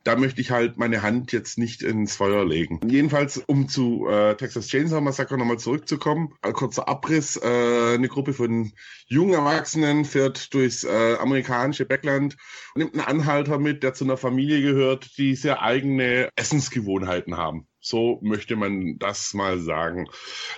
da 0.06 0.16
möchte 0.16 0.40
ich 0.40 0.52
halt 0.52 0.78
meine 0.78 1.02
Hand 1.02 1.32
jetzt 1.32 1.58
nicht 1.58 1.82
ins 1.82 2.16
Feuer 2.16 2.46
legen. 2.46 2.80
Jedenfalls, 2.88 3.40
um 3.40 3.68
zu 3.68 4.08
äh, 4.08 4.36
Texas 4.36 4.68
Chainsaw 4.68 5.02
Massacre 5.02 5.38
nochmal 5.38 5.58
zurückzukommen, 5.58 6.34
ein 6.44 6.54
kurzer 6.54 6.88
Abriss, 6.88 7.38
äh, 7.38 7.96
eine 7.96 8.08
Gruppe 8.08 8.34
von 8.34 8.72
jungen 9.08 9.34
Erwachsenen 9.34 10.06
fährt 10.06 10.54
durchs 10.54 10.84
äh, 10.84 11.16
amerikanische 11.20 11.86
Backland 11.86 12.38
und 12.76 12.84
nimmt 12.84 12.94
einen 12.94 13.20
Anhalter 13.20 13.58
mit, 13.58 13.82
der 13.82 13.96
zu 13.96 14.04
einer 14.04 14.18
Familie 14.18 14.62
gehört, 14.62 15.18
die 15.18 15.36
sehr 15.36 15.64
eigene 15.64 16.30
Essensgewohnheiten 16.36 17.36
haben. 17.36 17.68
So 17.86 18.20
möchte 18.24 18.56
man 18.56 18.98
das 18.98 19.36
mal 19.36 19.60
sagen. 19.60 20.08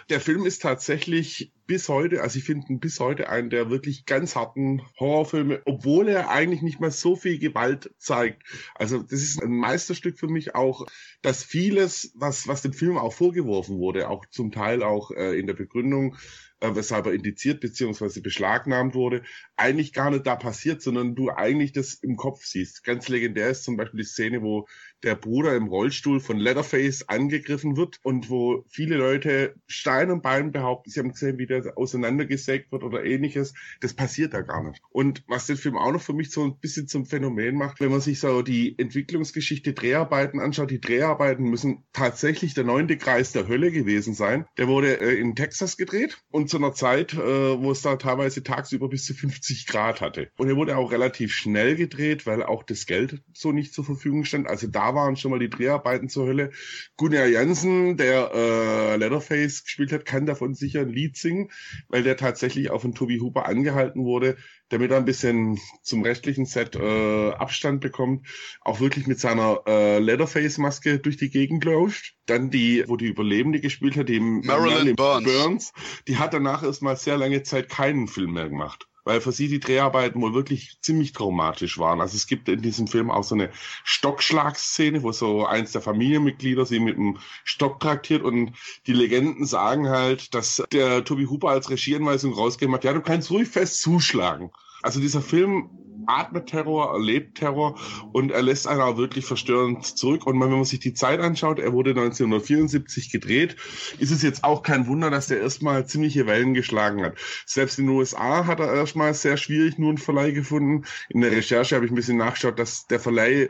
Der 0.09 0.21
Film 0.21 0.45
ist 0.45 0.61
tatsächlich 0.61 1.51
bis 1.65 1.89
heute, 1.89 2.21
also 2.21 2.39
ich 2.39 2.45
finde 2.45 2.67
ihn 2.69 2.79
bis 2.79 3.01
heute 3.01 3.27
einen 3.27 3.49
der 3.49 3.69
wirklich 3.69 4.05
ganz 4.05 4.37
harten 4.37 4.81
Horrorfilme, 4.97 5.61
obwohl 5.65 6.07
er 6.07 6.29
eigentlich 6.29 6.61
nicht 6.61 6.79
mal 6.79 6.89
so 6.89 7.17
viel 7.17 7.37
Gewalt 7.37 7.93
zeigt. 7.97 8.43
Also 8.75 9.03
das 9.03 9.21
ist 9.21 9.43
ein 9.43 9.51
Meisterstück 9.51 10.17
für 10.17 10.29
mich 10.29 10.55
auch, 10.55 10.85
dass 11.21 11.43
vieles, 11.43 12.13
was, 12.15 12.47
was 12.47 12.61
dem 12.61 12.71
Film 12.71 12.97
auch 12.97 13.11
vorgeworfen 13.11 13.77
wurde, 13.77 14.09
auch 14.09 14.25
zum 14.27 14.53
Teil 14.53 14.81
auch 14.81 15.11
äh, 15.11 15.37
in 15.37 15.47
der 15.47 15.53
Begründung, 15.53 16.15
äh, 16.61 16.73
weshalb 16.73 17.07
er 17.07 17.13
indiziert 17.13 17.59
bzw. 17.59 18.21
beschlagnahmt 18.21 18.95
wurde, 18.95 19.23
eigentlich 19.57 19.91
gar 19.91 20.09
nicht 20.09 20.25
da 20.25 20.37
passiert, 20.37 20.81
sondern 20.81 21.13
du 21.13 21.29
eigentlich 21.29 21.73
das 21.73 21.93
im 21.95 22.15
Kopf 22.15 22.45
siehst. 22.45 22.85
Ganz 22.85 23.09
legendär 23.09 23.49
ist 23.49 23.63
zum 23.63 23.75
Beispiel 23.75 23.99
die 23.99 24.07
Szene, 24.07 24.41
wo 24.41 24.67
der 25.03 25.15
Bruder 25.15 25.55
im 25.55 25.67
Rollstuhl 25.67 26.19
von 26.19 26.37
Leatherface 26.37 27.07
angegriffen 27.07 27.77
wird 27.77 27.99
und 28.03 28.29
wo 28.29 28.65
viele 28.67 28.97
Leute 28.97 29.55
Stein 29.67 30.11
und 30.11 30.23
Bein 30.23 30.51
behaupten, 30.51 30.89
sie 30.89 30.99
haben 30.99 31.11
gesehen, 31.11 31.37
wie 31.37 31.45
der 31.45 31.77
auseinandergesägt 31.77 32.71
wird 32.71 32.83
oder 32.83 33.03
ähnliches. 33.03 33.53
Das 33.81 33.93
passiert 33.93 34.33
da 34.33 34.41
gar 34.41 34.63
nicht. 34.63 34.81
Und 34.89 35.23
was 35.27 35.47
den 35.47 35.57
Film 35.57 35.77
auch 35.77 35.91
noch 35.91 36.01
für 36.01 36.13
mich 36.13 36.31
so 36.31 36.43
ein 36.43 36.57
bisschen 36.59 36.87
zum 36.87 37.05
Phänomen 37.05 37.55
macht, 37.55 37.79
wenn 37.79 37.91
man 37.91 38.01
sich 38.01 38.19
so 38.19 38.41
die 38.41 38.77
Entwicklungsgeschichte 38.77 39.73
Dreharbeiten 39.73 40.39
anschaut, 40.39 40.71
die 40.71 40.81
Dreharbeiten 40.81 41.45
müssen 41.45 41.83
tatsächlich 41.93 42.53
der 42.53 42.63
neunte 42.63 42.97
Kreis 42.97 43.31
der 43.31 43.47
Hölle 43.47 43.71
gewesen 43.71 44.13
sein. 44.13 44.45
Der 44.57 44.67
wurde 44.67 44.99
äh, 44.99 45.19
in 45.19 45.35
Texas 45.35 45.77
gedreht 45.77 46.23
und 46.31 46.49
zu 46.49 46.57
einer 46.57 46.73
Zeit, 46.73 47.13
äh, 47.13 47.17
wo 47.17 47.71
es 47.71 47.81
da 47.81 47.97
teilweise 47.97 48.43
tagsüber 48.43 48.89
bis 48.89 49.05
zu 49.05 49.13
50 49.13 49.67
Grad 49.67 50.01
hatte. 50.01 50.29
Und 50.37 50.49
er 50.49 50.55
wurde 50.55 50.77
auch 50.77 50.91
relativ 50.91 51.33
schnell 51.33 51.75
gedreht, 51.75 52.25
weil 52.25 52.43
auch 52.43 52.63
das 52.63 52.85
Geld 52.85 53.21
so 53.33 53.51
nicht 53.51 53.73
zur 53.73 53.85
Verfügung 53.85 54.25
stand. 54.25 54.47
Also 54.47 54.67
da 54.67 54.86
waren 54.95 55.15
schon 55.15 55.31
mal 55.31 55.39
die 55.39 55.49
Dreharbeiten 55.49 56.09
zur 56.09 56.27
Hölle. 56.27 56.51
Gunnar 56.97 57.27
Jansen, 57.27 57.97
der 57.97 58.31
äh, 58.33 58.97
Leatherface 58.97 59.63
gespielt 59.63 59.91
hat, 59.91 60.05
kann 60.05 60.25
davon 60.25 60.53
sicher 60.53 60.81
ein 60.81 60.89
Lied 60.89 61.17
singen. 61.17 61.49
weil 61.89 62.03
der 62.03 62.17
tatsächlich 62.17 62.71
auch 62.71 62.81
von 62.81 62.93
Toby 62.93 63.19
Hooper 63.19 63.45
angehalten 63.45 64.03
wurde, 64.03 64.37
damit 64.69 64.91
er 64.91 64.97
ein 64.97 65.05
bisschen 65.05 65.59
zum 65.81 66.03
rechtlichen 66.03 66.45
Set 66.45 66.75
äh, 66.75 67.31
Abstand 67.31 67.81
bekommt, 67.81 68.27
auch 68.61 68.79
wirklich 68.79 69.07
mit 69.07 69.19
seiner 69.19 69.61
äh, 69.67 69.99
Leatherface-Maske 69.99 70.99
durch 70.99 71.17
die 71.17 71.29
Gegend 71.29 71.63
läuft. 71.63 72.15
Dann 72.25 72.49
die, 72.49 72.83
wo 72.87 72.97
die 72.97 73.07
Überlebende 73.07 73.61
gespielt 73.61 73.95
hat, 73.95 74.09
die 74.09 74.19
Marilyn 74.19 74.95
Burns. 74.95 75.25
Burns, 75.25 75.73
die 76.07 76.17
hat 76.17 76.33
danach 76.33 76.63
erstmal 76.63 76.97
sehr 76.97 77.17
lange 77.17 77.43
Zeit 77.43 77.69
keinen 77.69 78.07
Film 78.07 78.33
mehr 78.33 78.49
gemacht 78.49 78.87
weil 79.07 79.21
für 79.21 79.31
sie 79.31 79.47
die 79.47 79.59
Dreharbeiten 79.59 80.21
wohl 80.21 80.33
wirklich 80.33 80.77
ziemlich 80.81 81.13
traumatisch 81.13 81.79
waren. 81.79 82.01
Also 82.01 82.15
es 82.15 82.27
gibt 82.27 82.49
in 82.49 82.61
diesem 82.61 82.87
Film 82.87 83.09
auch 83.09 83.23
so 83.23 83.35
eine 83.35 83.49
Stockschlagszene, 83.83 85.01
wo 85.01 85.11
so 85.11 85.45
eins 85.45 85.71
der 85.71 85.81
Familienmitglieder 85.81 86.65
sie 86.65 86.79
mit 86.79 86.97
einem 86.97 87.17
Stock 87.43 87.79
traktiert 87.79 88.21
und 88.21 88.51
die 88.85 88.93
Legenden 88.93 89.45
sagen 89.45 89.89
halt, 89.89 90.33
dass 90.33 90.61
der 90.71 91.05
Toby 91.05 91.25
Hooper 91.25 91.49
als 91.49 91.69
Regieanweisung 91.69 92.33
rausgegeben 92.33 92.75
hat, 92.75 92.83
ja, 92.83 92.93
du 92.93 93.01
kannst 93.01 93.31
ruhig 93.31 93.47
fest 93.47 93.81
zuschlagen. 93.81 94.51
Also 94.83 94.99
dieser 94.99 95.21
Film 95.21 95.69
atmet 96.07 96.47
Terror, 96.47 96.93
erlebt 96.93 97.37
Terror 97.37 97.77
und 98.11 98.31
er 98.31 98.41
lässt 98.41 98.67
einen 98.67 98.81
auch 98.81 98.97
wirklich 98.97 99.25
verstörend 99.25 99.85
zurück. 99.85 100.25
Und 100.25 100.39
wenn 100.39 100.49
man 100.49 100.65
sich 100.65 100.79
die 100.79 100.93
Zeit 100.93 101.19
anschaut, 101.19 101.59
er 101.59 101.73
wurde 101.73 101.91
1974 101.91 103.11
gedreht, 103.11 103.55
ist 103.99 104.11
es 104.11 104.21
jetzt 104.21 104.43
auch 104.43 104.63
kein 104.63 104.87
Wunder, 104.87 105.09
dass 105.09 105.27
der 105.27 105.39
erstmal 105.39 105.85
ziemliche 105.85 106.27
Wellen 106.27 106.53
geschlagen 106.53 107.03
hat. 107.03 107.17
Selbst 107.45 107.79
in 107.79 107.87
den 107.87 107.95
USA 107.95 108.45
hat 108.45 108.59
er 108.59 108.73
erstmal 108.73 109.13
sehr 109.13 109.37
schwierig 109.37 109.77
nur 109.77 109.89
einen 109.89 109.97
Verleih 109.97 110.31
gefunden. 110.31 110.85
In 111.09 111.21
der 111.21 111.31
Recherche 111.31 111.75
habe 111.75 111.85
ich 111.85 111.91
ein 111.91 111.95
bisschen 111.95 112.17
nachgeschaut, 112.17 112.59
dass 112.59 112.87
der 112.87 112.99
Verleih 112.99 113.49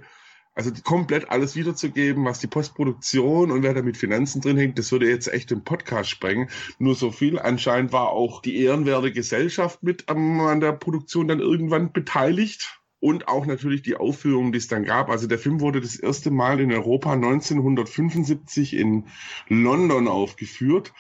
also 0.58 0.72
komplett 0.84 1.30
alles 1.30 1.56
wiederzugeben, 1.56 2.26
was 2.26 2.40
die 2.40 2.48
Postproduktion 2.48 3.52
und 3.52 3.62
wer 3.62 3.76
da 3.76 3.84
mit 3.84 3.96
Finanzen 3.96 4.42
drin 4.42 4.58
hängt, 4.58 4.80
das 4.80 4.92
würde 4.92 5.08
jetzt 5.08 5.32
echt 5.32 5.52
den 5.52 5.64
Podcast 5.64 6.10
sprengen. 6.10 6.50
Nur 6.80 6.96
so 6.96 7.12
viel. 7.12 7.38
Anscheinend 7.38 7.94
war 7.94 8.10
auch 8.10 8.42
die 8.42 8.58
ehrenwerte 8.64 9.12
Gesellschaft 9.12 9.84
mit 9.84 10.10
an 10.10 10.60
der 10.60 10.72
Produktion 10.72 11.28
dann 11.28 11.40
irgendwann 11.40 11.94
beteiligt 11.94 12.82
und 13.00 13.28
auch 13.28 13.46
natürlich 13.46 13.84
die 13.84 13.96
Aufführungen, 13.96 14.52
die 14.52 14.58
es 14.58 14.68
dann 14.68 14.84
gab. 14.84 15.10
Also 15.10 15.28
der 15.28 15.38
Film 15.38 15.62
wurde 15.62 15.82
das 15.82 15.96
erste 15.98 16.32
Mal 16.32 16.60
in 16.60 16.72
Europa 16.72 17.14
1975 17.14 18.76
in 18.76 19.06
London 19.50 20.08
aufgeführt, 20.08 20.94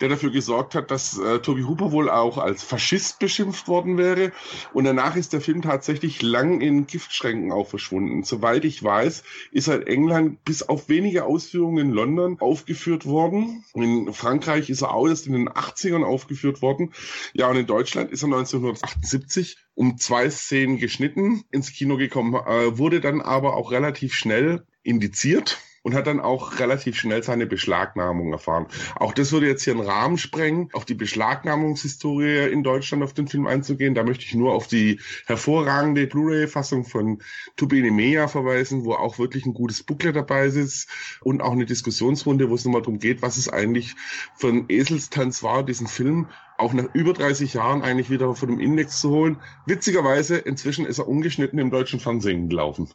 der 0.00 0.10
dafür 0.10 0.30
gesorgt 0.30 0.74
hat, 0.74 0.90
dass 0.90 1.18
äh, 1.18 1.38
Toby 1.38 1.62
Hooper 1.62 1.90
wohl 1.90 2.10
auch 2.10 2.36
als 2.36 2.62
Faschist 2.62 3.18
beschimpft 3.18 3.66
worden 3.66 3.96
wäre. 3.96 4.32
Und 4.74 4.84
danach 4.84 5.16
ist 5.16 5.32
der 5.32 5.40
Film 5.40 5.62
tatsächlich 5.62 6.20
lang 6.20 6.60
in 6.60 6.86
Giftschränken 6.86 7.50
auch 7.50 7.68
verschwunden. 7.68 8.24
Soweit 8.24 8.66
ich 8.66 8.82
weiß, 8.82 9.22
ist 9.50 9.68
er 9.68 9.76
in 9.76 9.86
England 9.86 10.44
bis 10.44 10.62
auf 10.62 10.90
wenige 10.90 11.24
Ausführungen 11.24 11.78
in 11.78 11.92
London 11.92 12.36
aufgeführt 12.40 13.06
worden. 13.06 13.64
In 13.72 14.12
Frankreich 14.12 14.68
ist 14.68 14.82
er 14.82 14.92
auch 14.92 15.08
erst 15.08 15.26
in 15.26 15.32
den 15.32 15.48
80ern 15.48 16.04
aufgeführt 16.04 16.60
worden. 16.60 16.92
Ja, 17.32 17.48
und 17.48 17.56
in 17.56 17.66
Deutschland 17.66 18.10
ist 18.10 18.22
er 18.22 18.26
1978 18.26 19.56
um 19.78 19.96
zwei 19.96 20.28
Szenen 20.28 20.78
geschnitten 20.78 21.44
ins 21.52 21.72
Kino 21.72 21.96
gekommen, 21.96 22.34
äh, 22.34 22.76
wurde 22.76 23.00
dann 23.00 23.20
aber 23.20 23.54
auch 23.54 23.70
relativ 23.70 24.12
schnell 24.12 24.66
indiziert 24.82 25.58
und 25.82 25.94
hat 25.94 26.08
dann 26.08 26.18
auch 26.18 26.58
relativ 26.58 26.96
schnell 26.96 27.22
seine 27.22 27.46
Beschlagnahmung 27.46 28.32
erfahren. 28.32 28.66
Auch 28.96 29.12
das 29.12 29.30
würde 29.30 29.46
jetzt 29.46 29.62
hier 29.62 29.74
einen 29.74 29.86
Rahmen 29.86 30.18
sprengen, 30.18 30.68
auf 30.72 30.84
die 30.84 30.94
Beschlagnahmungshistorie 30.94 32.50
in 32.50 32.64
Deutschland 32.64 33.04
auf 33.04 33.14
den 33.14 33.28
Film 33.28 33.46
einzugehen. 33.46 33.94
Da 33.94 34.02
möchte 34.02 34.24
ich 34.24 34.34
nur 34.34 34.52
auf 34.52 34.66
die 34.66 35.00
hervorragende 35.26 36.08
Blu-ray-Fassung 36.08 36.84
von 36.84 37.22
Turbine 37.54 37.92
Meja 37.92 38.26
verweisen, 38.26 38.84
wo 38.84 38.94
auch 38.94 39.20
wirklich 39.20 39.46
ein 39.46 39.54
gutes 39.54 39.84
Booklet 39.84 40.16
dabei 40.16 40.46
ist 40.46 40.88
und 41.20 41.40
auch 41.40 41.52
eine 41.52 41.66
Diskussionsrunde, 41.66 42.50
wo 42.50 42.56
es 42.56 42.64
nochmal 42.64 42.82
darum 42.82 42.98
geht, 42.98 43.22
was 43.22 43.36
es 43.36 43.48
eigentlich 43.48 43.94
für 44.34 44.48
ein 44.48 44.64
Eselstanz 44.68 45.44
war, 45.44 45.62
diesen 45.62 45.86
Film 45.86 46.26
auch 46.58 46.72
nach 46.72 46.92
über 46.92 47.12
30 47.12 47.54
Jahren 47.54 47.82
eigentlich 47.82 48.10
wieder 48.10 48.34
von 48.34 48.48
dem 48.48 48.60
Index 48.60 49.00
zu 49.00 49.10
holen. 49.10 49.40
Witzigerweise, 49.66 50.36
inzwischen 50.36 50.86
ist 50.86 50.98
er 50.98 51.08
ungeschnitten 51.08 51.58
im 51.58 51.70
deutschen 51.70 52.00
Fernsehen 52.00 52.48
gelaufen. 52.48 52.90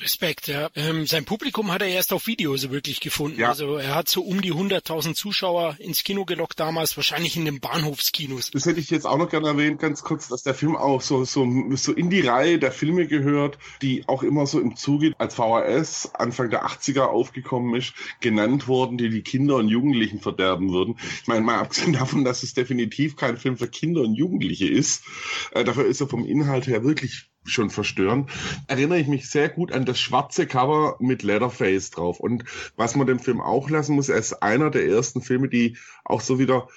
Respekt, 0.00 0.48
ja. 0.48 0.70
Ähm, 0.74 1.06
sein 1.06 1.24
Publikum 1.24 1.72
hat 1.72 1.80
er 1.80 1.88
erst 1.88 2.12
auf 2.12 2.26
Video 2.26 2.56
so 2.56 2.70
wirklich 2.70 3.00
gefunden. 3.00 3.40
Ja. 3.40 3.50
Also 3.50 3.76
er 3.76 3.94
hat 3.94 4.08
so 4.08 4.22
um 4.22 4.42
die 4.42 4.52
100.000 4.52 5.14
Zuschauer 5.14 5.76
ins 5.78 6.02
Kino 6.02 6.24
gelockt 6.24 6.58
damals, 6.58 6.96
wahrscheinlich 6.96 7.36
in 7.36 7.44
den 7.44 7.60
Bahnhofskinos. 7.60 8.50
Das 8.50 8.66
hätte 8.66 8.80
ich 8.80 8.90
jetzt 8.90 9.06
auch 9.06 9.18
noch 9.18 9.28
gerne 9.28 9.48
erwähnt, 9.48 9.80
ganz 9.80 10.02
kurz, 10.02 10.28
dass 10.28 10.42
der 10.42 10.54
Film 10.54 10.76
auch 10.76 11.00
so, 11.00 11.24
so, 11.24 11.46
so 11.76 11.92
in 11.92 12.10
die 12.10 12.22
Reihe 12.22 12.58
der 12.58 12.72
Filme 12.72 13.06
gehört, 13.06 13.58
die 13.82 14.06
auch 14.08 14.22
immer 14.24 14.46
so 14.46 14.60
im 14.60 14.76
Zuge 14.76 15.12
als 15.18 15.34
VHS 15.34 16.14
Anfang 16.14 16.50
der 16.50 16.66
80er 16.66 17.02
aufgekommen 17.02 17.76
ist, 17.76 17.94
genannt 18.20 18.66
wurden, 18.66 18.98
die 18.98 19.10
die 19.10 19.22
Kinder 19.22 19.56
und 19.56 19.68
Jugendlichen 19.68 20.20
verderben 20.20 20.72
würden. 20.72 20.98
Ich 21.22 21.28
meine, 21.28 21.42
mal 21.42 21.58
abgesehen 21.58 21.92
davon, 21.94 22.24
dass 22.24 22.42
es 22.42 22.54
definitiv 22.54 23.16
kein 23.16 23.36
Film 23.36 23.56
für 23.56 23.68
Kinder 23.68 24.00
und 24.02 24.14
Jugendliche 24.14 24.68
ist, 24.68 25.04
äh, 25.52 25.62
dafür 25.62 25.86
ist 25.86 26.00
er 26.00 26.08
vom 26.08 26.24
Inhalt 26.24 26.66
her 26.66 26.82
wirklich 26.82 27.28
schon 27.44 27.70
verstören, 27.70 28.26
erinnere 28.66 28.98
ich 28.98 29.06
mich 29.06 29.28
sehr 29.28 29.48
gut 29.48 29.72
an 29.72 29.84
das 29.84 30.00
schwarze 30.00 30.46
Cover 30.46 30.96
mit 30.98 31.22
Leatherface 31.22 31.90
drauf. 31.90 32.20
Und 32.20 32.44
was 32.76 32.96
man 32.96 33.06
dem 33.06 33.18
Film 33.18 33.40
auch 33.40 33.70
lassen 33.70 33.94
muss, 33.94 34.08
er 34.08 34.18
ist 34.18 34.42
einer 34.42 34.70
der 34.70 34.86
ersten 34.86 35.20
Filme, 35.22 35.48
die 35.48 35.76
auch 36.04 36.20
so 36.20 36.38
wieder 36.38 36.68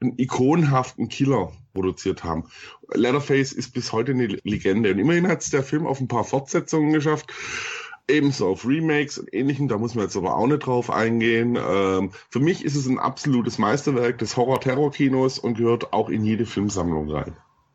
einen 0.00 0.18
ikonenhaften 0.18 1.08
Killer 1.08 1.52
produziert 1.72 2.24
haben. 2.24 2.44
Leatherface 2.92 3.52
ist 3.52 3.72
bis 3.72 3.92
heute 3.92 4.12
eine 4.12 4.26
Legende. 4.26 4.92
Und 4.92 4.98
immerhin 4.98 5.28
hat 5.28 5.42
es 5.42 5.50
der 5.50 5.62
Film 5.62 5.86
auf 5.86 6.00
ein 6.00 6.08
paar 6.08 6.24
Fortsetzungen 6.24 6.92
geschafft. 6.92 7.32
Ebenso 8.06 8.48
auf 8.48 8.66
Remakes 8.66 9.16
und 9.16 9.32
ähnlichem, 9.32 9.66
da 9.66 9.78
muss 9.78 9.94
man 9.94 10.04
jetzt 10.04 10.16
aber 10.16 10.36
auch 10.36 10.46
nicht 10.46 10.66
drauf 10.66 10.90
eingehen. 10.90 11.56
Ähm, 11.58 12.10
für 12.28 12.40
mich 12.40 12.62
ist 12.62 12.76
es 12.76 12.86
ein 12.86 12.98
absolutes 12.98 13.58
Meisterwerk 13.58 14.18
des 14.18 14.36
Horror-Terror-Kinos 14.36 15.38
und 15.38 15.56
gehört 15.56 15.94
auch 15.94 16.10
in 16.10 16.22
jede 16.22 16.44
Filmsammlung 16.44 17.10
rein. 17.10 17.34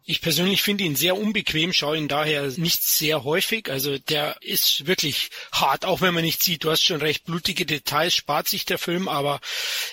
Ich 0.10 0.22
persönlich 0.22 0.64
finde 0.64 0.86
ihn 0.86 0.96
sehr 0.96 1.16
unbequem, 1.16 1.72
schaue 1.72 1.96
ihn 1.96 2.08
daher 2.08 2.48
nicht 2.58 2.82
sehr 2.82 3.24
häufig. 3.24 3.70
Also 3.70 4.00
der 4.00 4.38
ist 4.42 4.88
wirklich 4.88 5.30
hart, 5.52 5.86
auch 5.86 6.02
wenn 6.02 6.16
man 6.16 6.24
nicht 6.24 6.42
sieht. 6.42 6.64
Du 6.64 6.72
hast 6.72 6.82
schon 6.82 7.00
recht, 7.00 7.26
blutige 7.26 7.68
Details 7.68 8.16
spart 8.16 8.48
sich 8.48 8.66
der 8.66 8.80
Film, 8.80 9.08
aber 9.08 9.40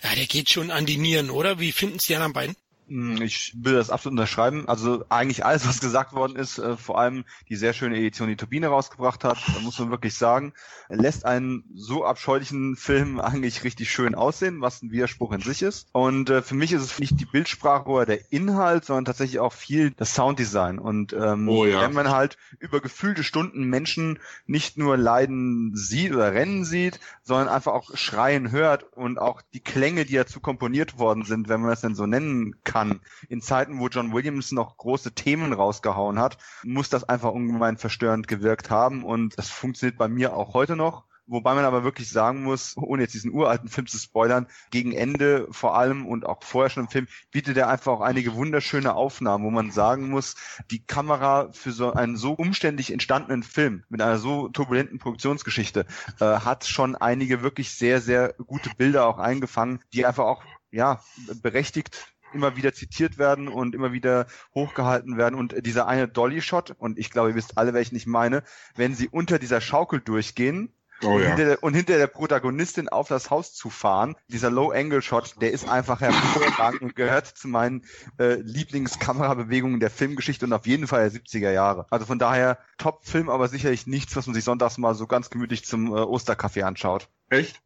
ja, 0.03 0.15
der 0.15 0.25
geht 0.25 0.49
schon 0.49 0.71
an 0.71 0.87
die 0.87 0.97
Nieren, 0.97 1.29
oder? 1.29 1.61
Wie 1.61 1.71
finden 1.71 1.99
es 1.99 2.07
die 2.07 2.15
anderen 2.15 2.33
beiden? 2.33 2.57
Hm, 2.89 3.21
ich 3.21 3.53
will 3.57 3.75
das 3.75 3.91
absolut 3.91 4.19
unterschreiben. 4.19 4.69
Also 4.69 5.05
eigentlich 5.09 5.45
alles, 5.45 5.67
was 5.67 5.81
gesagt 5.81 6.13
worden 6.13 6.37
ist, 6.37 6.59
äh, 6.59 6.77
vor 6.77 6.99
allem 6.99 7.25
die 7.49 7.57
sehr 7.57 7.73
schöne 7.73 7.97
Edition, 7.97 8.29
die 8.29 8.37
Turbine 8.37 8.69
rausgebracht 8.69 9.25
hat, 9.25 9.39
da 9.55 9.61
muss 9.61 9.79
man 9.79 9.91
wirklich 9.91 10.15
sagen, 10.15 10.53
lässt 10.89 11.25
einen 11.25 11.65
so 11.75 12.05
abscheulichen 12.05 12.77
Film 12.77 13.21
eigentlich 13.27 13.65
richtig 13.65 13.91
schön 13.91 14.15
aussehen, 14.15 14.61
was 14.61 14.83
ein 14.83 14.93
Widerspruch 14.93 15.33
in 15.33 15.41
sich 15.41 15.63
ist. 15.63 15.89
Und 15.93 16.31
äh, 16.31 16.43
für 16.43 16.55
mich 16.55 16.73
ist 16.73 16.83
es 16.83 16.99
nicht 17.01 17.19
die 17.19 17.27
Bildsprache 17.27 17.89
oder 17.89 18.07
der 18.07 18.33
Inhalt, 18.33 18.85
sondern 18.85 19.05
tatsächlich 19.05 19.41
auch 19.41 19.53
viel 19.53 19.91
das 19.91 20.15
Sounddesign. 20.15 20.79
Und 20.79 21.13
ähm, 21.13 21.49
oh, 21.49 21.67
ja. 21.67 21.81
wenn 21.81 21.93
man 21.93 22.11
halt 22.11 22.39
über 22.61 22.81
gefühlte 22.81 23.25
Stunden 23.25 23.65
Menschen 23.65 24.21
nicht 24.47 24.79
nur 24.79 24.97
leiden 24.97 25.75
sieht 25.75 26.15
oder 26.15 26.33
rennen 26.33 26.65
sieht, 26.65 27.01
sondern 27.25 27.49
einfach 27.49 27.73
auch 27.73 27.97
schreien 27.97 28.53
hört 28.53 28.85
und 28.93 29.19
auch 29.19 29.43
die 29.55 29.61
Klänge, 29.61 30.05
die 30.05 30.15
dazu 30.15 30.39
komponiert 30.39 30.99
worden 30.99 31.25
sind, 31.25 31.49
wenn 31.49 31.61
man 31.61 31.71
das 31.71 31.81
denn 31.81 31.97
so 31.97 32.07
nennen 32.07 32.55
kann, 32.63 32.76
kann. 32.77 33.01
In 33.29 33.41
Zeiten, 33.41 33.79
wo 33.79 33.89
John 33.89 34.13
Williams 34.13 34.53
noch 34.53 34.77
große 34.77 35.13
Themen 35.13 35.53
rausgehauen 35.53 36.19
hat, 36.19 36.37
muss 36.63 36.91
das 36.91 37.05
einfach 37.05 37.33
ungemein 37.33 37.79
verstörend 37.79 38.29
gewirkt 38.29 38.71
haben 38.71 39.03
und 39.03 39.39
das 39.39 39.49
funktioniert 39.49 39.97
bei 39.97 40.09
mir 40.09 40.37
auch 40.37 40.53
heute 40.53 40.77
noch. 40.77 41.05
Wobei 41.29 41.55
man 41.55 41.65
aber 41.65 41.83
wirklich 41.83 42.09
sagen 42.09 42.45
muss, 42.45 42.77
ohne 42.77 43.03
jetzt 43.03 43.15
diesen 43.15 43.33
uralten 43.33 43.69
Film 43.69 43.89
zu 43.89 43.99
spoilern, 43.99 44.47
gegen 44.71 44.93
Ende 44.93 45.49
vor 45.51 45.77
allem 45.77 46.07
und 46.07 46.25
auch 46.25 46.41
vorher 46.45 46.71
schon 46.71 46.85
im 46.85 46.91
Film 46.91 47.09
bietet 47.33 47.57
er 47.57 47.69
einfach 47.69 47.93
auch 47.93 48.01
einige 48.01 48.35
wunderschöne 48.35 48.95
Aufnahmen, 48.95 49.45
wo 49.45 49.51
man 49.51 49.73
sagen 49.73 50.09
muss, 50.09 50.37
die 50.71 50.85
Kamera 50.87 51.51
für 51.53 51.73
so 51.73 51.93
einen 51.93 52.17
so 52.17 52.35
umständlich 52.35 52.93
entstandenen 52.93 53.43
Film 53.43 53.83
mit 53.89 54.01
einer 54.03 54.19
so 54.19 54.49
turbulenten 54.49 55.01
Produktionsgeschichte 55.01 55.87
äh, 56.21 56.25
hat 56.25 56.65
schon 56.65 56.95
einige 56.95 57.43
wirklich 57.43 57.71
sehr, 57.71 58.01
sehr 58.01 58.35
gute 58.47 58.71
Bilder 58.77 59.07
auch 59.07 59.19
eingefangen, 59.19 59.83
die 59.93 60.07
einfach 60.07 60.27
auch 60.27 60.45
ja, 60.71 61.01
berechtigt 61.43 62.16
immer 62.33 62.57
wieder 62.57 62.73
zitiert 62.73 63.19
werden 63.19 63.49
und 63.49 63.75
immer 63.75 63.93
wieder 63.93 64.27
hochgehalten 64.55 65.17
werden. 65.17 65.35
Und 65.35 65.67
dieser 65.67 65.87
eine 65.87 66.09
Dolly-Shot, 66.09 66.75
und 66.79 66.99
ich 66.99 67.11
glaube, 67.11 67.31
ihr 67.31 67.35
wisst 67.35 67.59
alle, 67.59 67.75
welchen 67.75 67.97
ich 67.97 68.07
meine, 68.07 68.43
wenn 68.75 68.95
sie 68.95 69.09
unter 69.09 69.39
dieser 69.39 69.61
Schaukel 69.61 70.01
durchgehen, 70.01 70.73
Oh, 71.03 71.19
ja. 71.19 71.35
hinter 71.35 71.63
und 71.63 71.75
hinter 71.75 71.99
der 71.99 72.07
Protagonistin 72.07 72.89
auf 72.89 73.09
das 73.09 73.31
Haus 73.31 73.53
zu 73.53 73.71
fahren. 73.71 74.17
Dieser 74.29 74.51
Low-Angle-Shot, 74.51 75.41
der 75.41 75.53
ist 75.53 75.69
einfach 75.69 76.01
hervorragend 76.01 76.83
und 76.83 76.97
gehört 76.97 77.27
zu 77.27 77.49
meinen 77.49 77.85
äh, 78.19 78.35
Lieblingskamerabewegungen 78.35 79.81
der 79.81 79.91
Filmgeschichte 79.91 80.47
und 80.47 80.53
auf 80.53 80.67
jeden 80.67 80.87
Fall 80.87 81.11
der 81.11 81.21
70er 81.21 81.51
Jahre. 81.51 81.87
Also 81.91 82.07
von 82.07 82.19
daher 82.19 82.59
Top-Film, 82.79 83.29
aber 83.29 83.49
sicherlich 83.49 83.87
nichts, 83.87 84.17
was 84.17 84.27
man 84.27 84.35
sich 84.35 84.45
sonntags 84.45 84.79
mal 84.79 84.95
so 84.95 85.07
ganz 85.07 85.31
gemütlich 85.31 85.65
zum 85.65 85.89
äh, 85.89 86.01
Osterkaffee 86.01 86.63
anschaut. 86.63 87.09
Echt? 87.29 87.61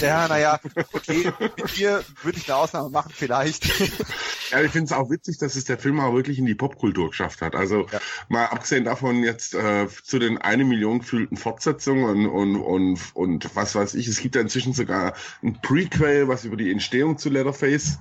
Ja, 0.00 0.26
naja, 0.28 0.58
okay, 0.92 1.30
mit 1.38 1.76
dir 1.76 2.02
würde 2.22 2.38
ich 2.38 2.48
eine 2.48 2.56
Ausnahme 2.56 2.88
machen, 2.88 3.12
vielleicht. 3.14 3.64
Ja, 4.50 4.62
ich 4.62 4.70
finde 4.70 4.86
es 4.86 4.92
auch 4.92 5.10
witzig, 5.10 5.38
dass 5.38 5.56
es 5.56 5.64
der 5.64 5.78
Film 5.78 6.00
auch 6.00 6.14
wirklich 6.14 6.38
in 6.38 6.46
die 6.46 6.54
Popkultur 6.54 7.10
geschafft 7.10 7.42
hat. 7.42 7.54
Also 7.54 7.86
ja. 7.90 8.00
mal 8.28 8.46
abgesehen 8.46 8.84
davon 8.84 9.22
jetzt 9.22 9.54
äh, 9.54 9.86
zu 10.02 10.18
den 10.18 10.38
eine 10.38 10.64
Million 10.64 11.00
gefühlten 11.00 11.36
Fortsetzungen 11.36 12.26
und, 12.26 12.56
und, 12.56 12.56
und, 12.56 13.00
und 13.14 13.56
was 13.56 13.74
weiß 13.74 13.94
ich, 13.94 14.08
es 14.08 14.20
gibt 14.20 14.34
ja 14.34 14.40
inzwischen 14.40 14.72
sogar 14.72 15.14
ein 15.42 15.60
Prequel, 15.60 16.28
was 16.28 16.44
über 16.44 16.56
die 16.56 16.70
Entstehung 16.70 17.18
zu 17.18 17.30
Leatherface 17.30 17.98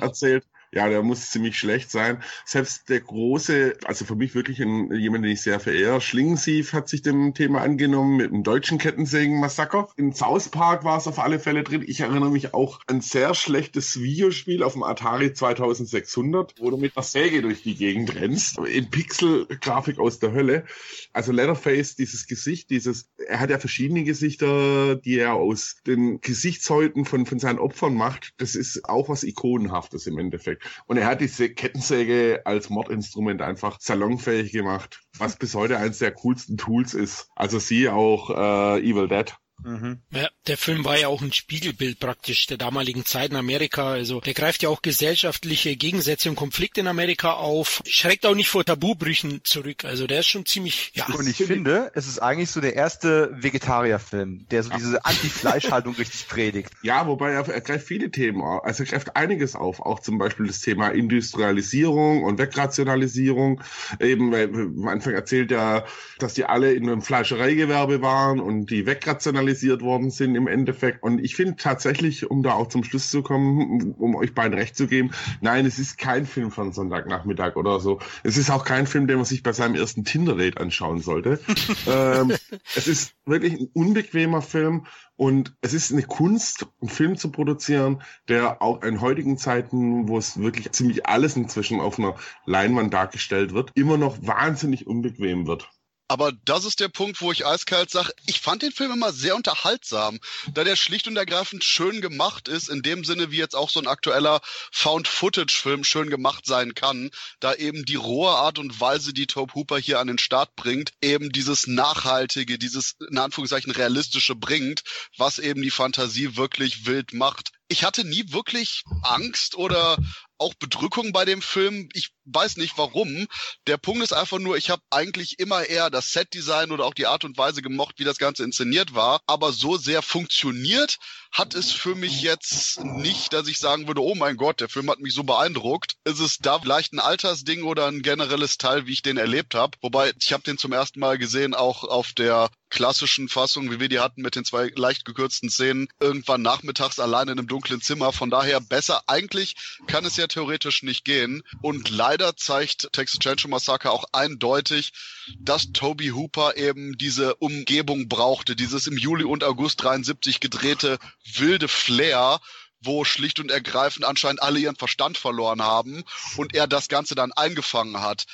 erzählt. 0.00 0.44
Ja, 0.74 0.88
der 0.88 1.04
muss 1.04 1.30
ziemlich 1.30 1.56
schlecht 1.56 1.92
sein. 1.92 2.20
Selbst 2.44 2.88
der 2.88 3.00
große, 3.00 3.76
also 3.84 4.04
für 4.04 4.16
mich 4.16 4.34
wirklich 4.34 4.60
ein, 4.60 4.92
jemand, 4.92 5.24
den 5.24 5.30
ich 5.30 5.42
sehr 5.42 5.60
verehre, 5.60 6.00
Schlingensief 6.00 6.72
hat 6.72 6.88
sich 6.88 7.00
dem 7.00 7.32
Thema 7.32 7.60
angenommen 7.60 8.16
mit 8.16 8.32
dem 8.32 8.42
deutschen 8.42 8.78
Kettensägen-Massaker. 8.78 9.88
In 9.96 10.12
South 10.12 10.48
Park 10.48 10.82
war 10.82 10.98
es 10.98 11.06
auf 11.06 11.20
alle 11.20 11.38
Fälle 11.38 11.62
drin. 11.62 11.84
Ich 11.86 12.00
erinnere 12.00 12.30
mich 12.30 12.54
auch 12.54 12.80
an 12.88 12.96
ein 12.96 13.00
sehr 13.00 13.34
schlechtes 13.34 14.00
Videospiel 14.00 14.64
auf 14.64 14.72
dem 14.72 14.82
Atari 14.82 15.32
2600, 15.32 16.54
wo 16.58 16.70
du 16.70 16.76
mit 16.76 16.96
einer 16.96 17.04
Säge 17.04 17.40
durch 17.42 17.62
die 17.62 17.76
Gegend 17.76 18.14
rennst. 18.16 18.58
In 18.58 18.90
Pixel-Grafik 18.90 20.00
aus 20.00 20.18
der 20.18 20.32
Hölle. 20.32 20.64
Also 21.12 21.30
Leatherface, 21.30 21.94
dieses 21.94 22.26
Gesicht, 22.26 22.70
dieses, 22.70 23.08
er 23.28 23.38
hat 23.38 23.50
ja 23.50 23.60
verschiedene 23.60 24.02
Gesichter, 24.02 24.96
die 24.96 25.18
er 25.18 25.34
aus 25.34 25.76
den 25.86 26.20
Gesichtshäuten 26.20 27.04
von, 27.04 27.26
von 27.26 27.38
seinen 27.38 27.60
Opfern 27.60 27.94
macht. 27.94 28.34
Das 28.38 28.56
ist 28.56 28.84
auch 28.86 29.08
was 29.08 29.22
Ikonenhaftes 29.22 30.08
im 30.08 30.18
Endeffekt. 30.18 30.63
Und 30.86 30.96
er 30.96 31.06
hat 31.06 31.20
diese 31.20 31.50
Kettensäge 31.50 32.42
als 32.44 32.70
Mordinstrument 32.70 33.42
einfach 33.42 33.78
salonfähig 33.80 34.52
gemacht, 34.52 35.02
was 35.18 35.36
bis 35.36 35.54
heute 35.54 35.78
eines 35.78 35.98
der 35.98 36.12
coolsten 36.12 36.56
Tools 36.56 36.94
ist. 36.94 37.28
Also 37.36 37.58
sie 37.58 37.88
auch 37.88 38.30
äh, 38.30 38.80
Evil 38.80 39.08
Dead. 39.08 39.34
Mhm. 39.62 40.00
Ja, 40.10 40.28
der 40.46 40.58
Film 40.58 40.84
war 40.84 40.98
ja 40.98 41.08
auch 41.08 41.22
ein 41.22 41.32
Spiegelbild 41.32 41.98
praktisch 41.98 42.46
der 42.46 42.58
damaligen 42.58 43.04
Zeit 43.06 43.30
in 43.30 43.36
Amerika. 43.36 43.92
Also 43.92 44.20
der 44.20 44.34
greift 44.34 44.62
ja 44.62 44.68
auch 44.68 44.82
gesellschaftliche 44.82 45.76
Gegensätze 45.76 46.28
und 46.28 46.36
Konflikte 46.36 46.80
in 46.80 46.86
Amerika 46.86 47.32
auf, 47.32 47.82
schreckt 47.86 48.26
auch 48.26 48.34
nicht 48.34 48.48
vor 48.48 48.64
Tabubrüchen 48.64 49.40
zurück. 49.44 49.84
Also 49.84 50.06
der 50.06 50.20
ist 50.20 50.26
schon 50.26 50.44
ziemlich. 50.44 50.92
Ja. 50.94 51.06
Und 51.06 51.26
ich 51.26 51.36
finde, 51.36 51.90
es 51.94 52.06
ist 52.06 52.18
eigentlich 52.18 52.50
so 52.50 52.60
der 52.60 52.74
erste 52.74 53.30
Vegetarierfilm, 53.34 54.46
der 54.50 54.62
so 54.62 54.70
ja. 54.70 54.76
diese 54.76 55.04
Anti-Fleischhaltung 55.04 55.94
richtig 55.98 56.28
predigt. 56.28 56.70
Ja, 56.82 57.06
wobei 57.06 57.32
er, 57.32 57.48
er 57.48 57.60
greift 57.60 57.86
viele 57.86 58.10
Themen 58.10 58.42
auf. 58.42 58.64
Also 58.64 58.82
er 58.82 58.90
greift 58.90 59.16
einiges 59.16 59.54
auf. 59.54 59.80
Auch 59.80 60.00
zum 60.00 60.18
Beispiel 60.18 60.46
das 60.46 60.60
Thema 60.60 60.88
Industrialisierung 60.88 62.24
und 62.24 62.38
Wegrationalisierung. 62.38 63.62
Eben, 63.98 64.30
weil 64.32 64.44
am 64.44 64.88
Anfang 64.88 65.14
erzählt 65.14 65.52
er, 65.52 65.86
dass 66.18 66.34
die 66.34 66.44
alle 66.44 66.74
in 66.74 66.88
einem 66.88 67.00
Fleischereigewerbe 67.00 68.02
waren 68.02 68.40
und 68.40 68.66
die 68.66 68.84
wegrationalisiert 68.84 69.53
realisiert 69.54 69.82
worden 69.82 70.10
sind 70.10 70.34
im 70.34 70.46
Endeffekt. 70.46 71.02
Und 71.02 71.20
ich 71.20 71.36
finde 71.36 71.56
tatsächlich, 71.56 72.30
um 72.30 72.42
da 72.42 72.52
auch 72.52 72.68
zum 72.68 72.84
Schluss 72.84 73.10
zu 73.10 73.22
kommen, 73.22 73.94
um 73.98 74.16
euch 74.16 74.34
beiden 74.34 74.58
recht 74.58 74.76
zu 74.76 74.86
geben, 74.86 75.10
nein, 75.40 75.64
es 75.66 75.78
ist 75.78 75.96
kein 75.96 76.26
Film 76.26 76.50
von 76.50 76.72
Sonntagnachmittag 76.72 77.56
oder 77.56 77.80
so. 77.80 78.00
Es 78.22 78.36
ist 78.36 78.50
auch 78.50 78.64
kein 78.64 78.86
Film, 78.86 79.06
den 79.06 79.16
man 79.16 79.24
sich 79.24 79.42
bei 79.42 79.52
seinem 79.52 79.74
ersten 79.76 80.04
Tinder-Date 80.04 80.58
anschauen 80.58 81.00
sollte. 81.00 81.40
ähm, 81.86 82.32
es 82.74 82.88
ist 82.88 83.14
wirklich 83.24 83.54
ein 83.54 83.68
unbequemer 83.72 84.42
Film 84.42 84.86
und 85.16 85.54
es 85.60 85.72
ist 85.72 85.92
eine 85.92 86.02
Kunst, 86.02 86.66
einen 86.80 86.90
Film 86.90 87.16
zu 87.16 87.30
produzieren, 87.30 88.02
der 88.28 88.60
auch 88.60 88.82
in 88.82 89.00
heutigen 89.00 89.38
Zeiten, 89.38 90.08
wo 90.08 90.18
es 90.18 90.38
wirklich 90.38 90.72
ziemlich 90.72 91.06
alles 91.06 91.36
inzwischen 91.36 91.80
auf 91.80 91.98
einer 91.98 92.16
Leinwand 92.46 92.92
dargestellt 92.92 93.54
wird, 93.54 93.70
immer 93.74 93.96
noch 93.96 94.18
wahnsinnig 94.26 94.86
unbequem 94.86 95.46
wird. 95.46 95.68
Aber 96.06 96.32
das 96.44 96.66
ist 96.66 96.80
der 96.80 96.88
Punkt, 96.88 97.22
wo 97.22 97.32
ich 97.32 97.46
eiskalt 97.46 97.90
sage, 97.90 98.12
ich 98.26 98.40
fand 98.40 98.60
den 98.62 98.72
Film 98.72 98.92
immer 98.92 99.12
sehr 99.12 99.34
unterhaltsam, 99.34 100.20
da 100.52 100.62
der 100.62 100.76
schlicht 100.76 101.08
und 101.08 101.16
ergreifend 101.16 101.64
schön 101.64 102.02
gemacht 102.02 102.46
ist, 102.46 102.68
in 102.68 102.82
dem 102.82 103.04
Sinne, 103.04 103.30
wie 103.30 103.38
jetzt 103.38 103.56
auch 103.56 103.70
so 103.70 103.80
ein 103.80 103.86
aktueller 103.86 104.40
Found-Footage-Film 104.72 105.82
schön 105.82 106.10
gemacht 106.10 106.44
sein 106.44 106.74
kann, 106.74 107.10
da 107.40 107.54
eben 107.54 107.86
die 107.86 107.94
rohe 107.94 108.30
Art 108.30 108.58
und 108.58 108.78
Weise, 108.80 109.14
die 109.14 109.26
Tobe 109.26 109.54
Hooper 109.54 109.78
hier 109.78 109.98
an 109.98 110.08
den 110.08 110.18
Start 110.18 110.54
bringt, 110.56 110.92
eben 111.00 111.30
dieses 111.30 111.66
Nachhaltige, 111.66 112.58
dieses 112.58 112.96
in 113.10 113.16
Anführungszeichen 113.16 113.72
Realistische 113.72 114.34
bringt, 114.34 114.82
was 115.16 115.38
eben 115.38 115.62
die 115.62 115.70
Fantasie 115.70 116.36
wirklich 116.36 116.84
wild 116.84 117.14
macht. 117.14 117.52
Ich 117.68 117.82
hatte 117.82 118.04
nie 118.04 118.30
wirklich 118.30 118.84
Angst 119.02 119.54
oder 119.54 119.96
auch 120.38 120.54
Bedrückung 120.54 121.12
bei 121.12 121.24
dem 121.24 121.42
Film. 121.42 121.88
Ich 121.92 122.10
weiß 122.24 122.56
nicht 122.56 122.76
warum. 122.76 123.26
Der 123.66 123.76
Punkt 123.76 124.02
ist 124.02 124.12
einfach 124.12 124.38
nur, 124.38 124.56
ich 124.56 124.70
habe 124.70 124.82
eigentlich 124.90 125.38
immer 125.38 125.64
eher 125.64 125.90
das 125.90 126.12
Setdesign 126.12 126.70
oder 126.70 126.84
auch 126.84 126.94
die 126.94 127.06
Art 127.06 127.24
und 127.24 127.36
Weise 127.38 127.62
gemocht, 127.62 127.96
wie 127.98 128.04
das 128.04 128.18
Ganze 128.18 128.44
inszeniert 128.44 128.94
war. 128.94 129.20
Aber 129.26 129.52
so 129.52 129.76
sehr 129.76 130.02
funktioniert 130.02 130.98
hat 131.34 131.56
es 131.56 131.72
für 131.72 131.96
mich 131.96 132.22
jetzt 132.22 132.84
nicht, 132.84 133.32
dass 133.32 133.48
ich 133.48 133.58
sagen 133.58 133.88
würde, 133.88 134.00
oh 134.00 134.14
mein 134.14 134.36
Gott, 134.36 134.60
der 134.60 134.68
Film 134.68 134.88
hat 134.88 135.00
mich 135.00 135.14
so 135.14 135.24
beeindruckt. 135.24 135.96
Ist 136.04 136.20
es 136.20 136.38
da 136.38 136.60
vielleicht 136.60 136.92
ein 136.92 137.00
Altersding 137.00 137.64
oder 137.64 137.88
ein 137.88 138.02
generelles 138.02 138.56
Teil, 138.56 138.86
wie 138.86 138.92
ich 138.92 139.02
den 139.02 139.16
erlebt 139.16 139.56
habe? 139.56 139.76
Wobei, 139.80 140.12
ich 140.20 140.32
habe 140.32 140.44
den 140.44 140.58
zum 140.58 140.72
ersten 140.72 141.00
Mal 141.00 141.18
gesehen, 141.18 141.54
auch 141.54 141.82
auf 141.82 142.12
der 142.12 142.50
klassischen 142.70 143.28
Fassung, 143.28 143.70
wie 143.70 143.80
wir 143.80 143.88
die 143.88 144.00
hatten 144.00 144.22
mit 144.22 144.36
den 144.36 144.44
zwei 144.44 144.70
leicht 144.74 145.04
gekürzten 145.04 145.48
Szenen, 145.48 145.88
irgendwann 146.00 146.42
nachmittags 146.42 146.98
allein 146.98 147.28
in 147.28 147.38
einem 147.38 147.48
dunklen 147.48 147.80
Zimmer. 147.80 148.12
Von 148.12 148.30
daher 148.30 148.60
besser. 148.60 149.02
Eigentlich 149.06 149.54
kann 149.86 150.04
es 150.04 150.16
ja 150.16 150.26
theoretisch 150.26 150.82
nicht 150.82 151.04
gehen. 151.04 151.42
Und 151.62 151.88
leider 151.90 152.36
zeigt 152.36 152.92
Texas 152.92 153.20
Chainsaw 153.20 153.48
Massacre 153.48 153.90
auch 153.90 154.04
eindeutig, 154.12 154.92
dass 155.38 155.72
Toby 155.72 156.08
Hooper 156.08 156.56
eben 156.56 156.98
diese 156.98 157.36
Umgebung 157.36 158.08
brauchte, 158.08 158.56
dieses 158.56 158.86
im 158.86 158.98
Juli 158.98 159.24
und 159.24 159.44
August 159.44 159.82
73 159.82 160.40
gedrehte 160.40 160.98
wilde 161.24 161.68
Flair, 161.68 162.40
wo 162.80 163.04
schlicht 163.04 163.40
und 163.40 163.50
ergreifend 163.50 164.04
anscheinend 164.04 164.42
alle 164.42 164.58
ihren 164.58 164.76
Verstand 164.76 165.16
verloren 165.16 165.62
haben 165.62 166.04
und 166.36 166.54
er 166.54 166.66
das 166.66 166.88
Ganze 166.88 167.14
dann 167.14 167.32
eingefangen 167.32 168.00
hat. 168.00 168.24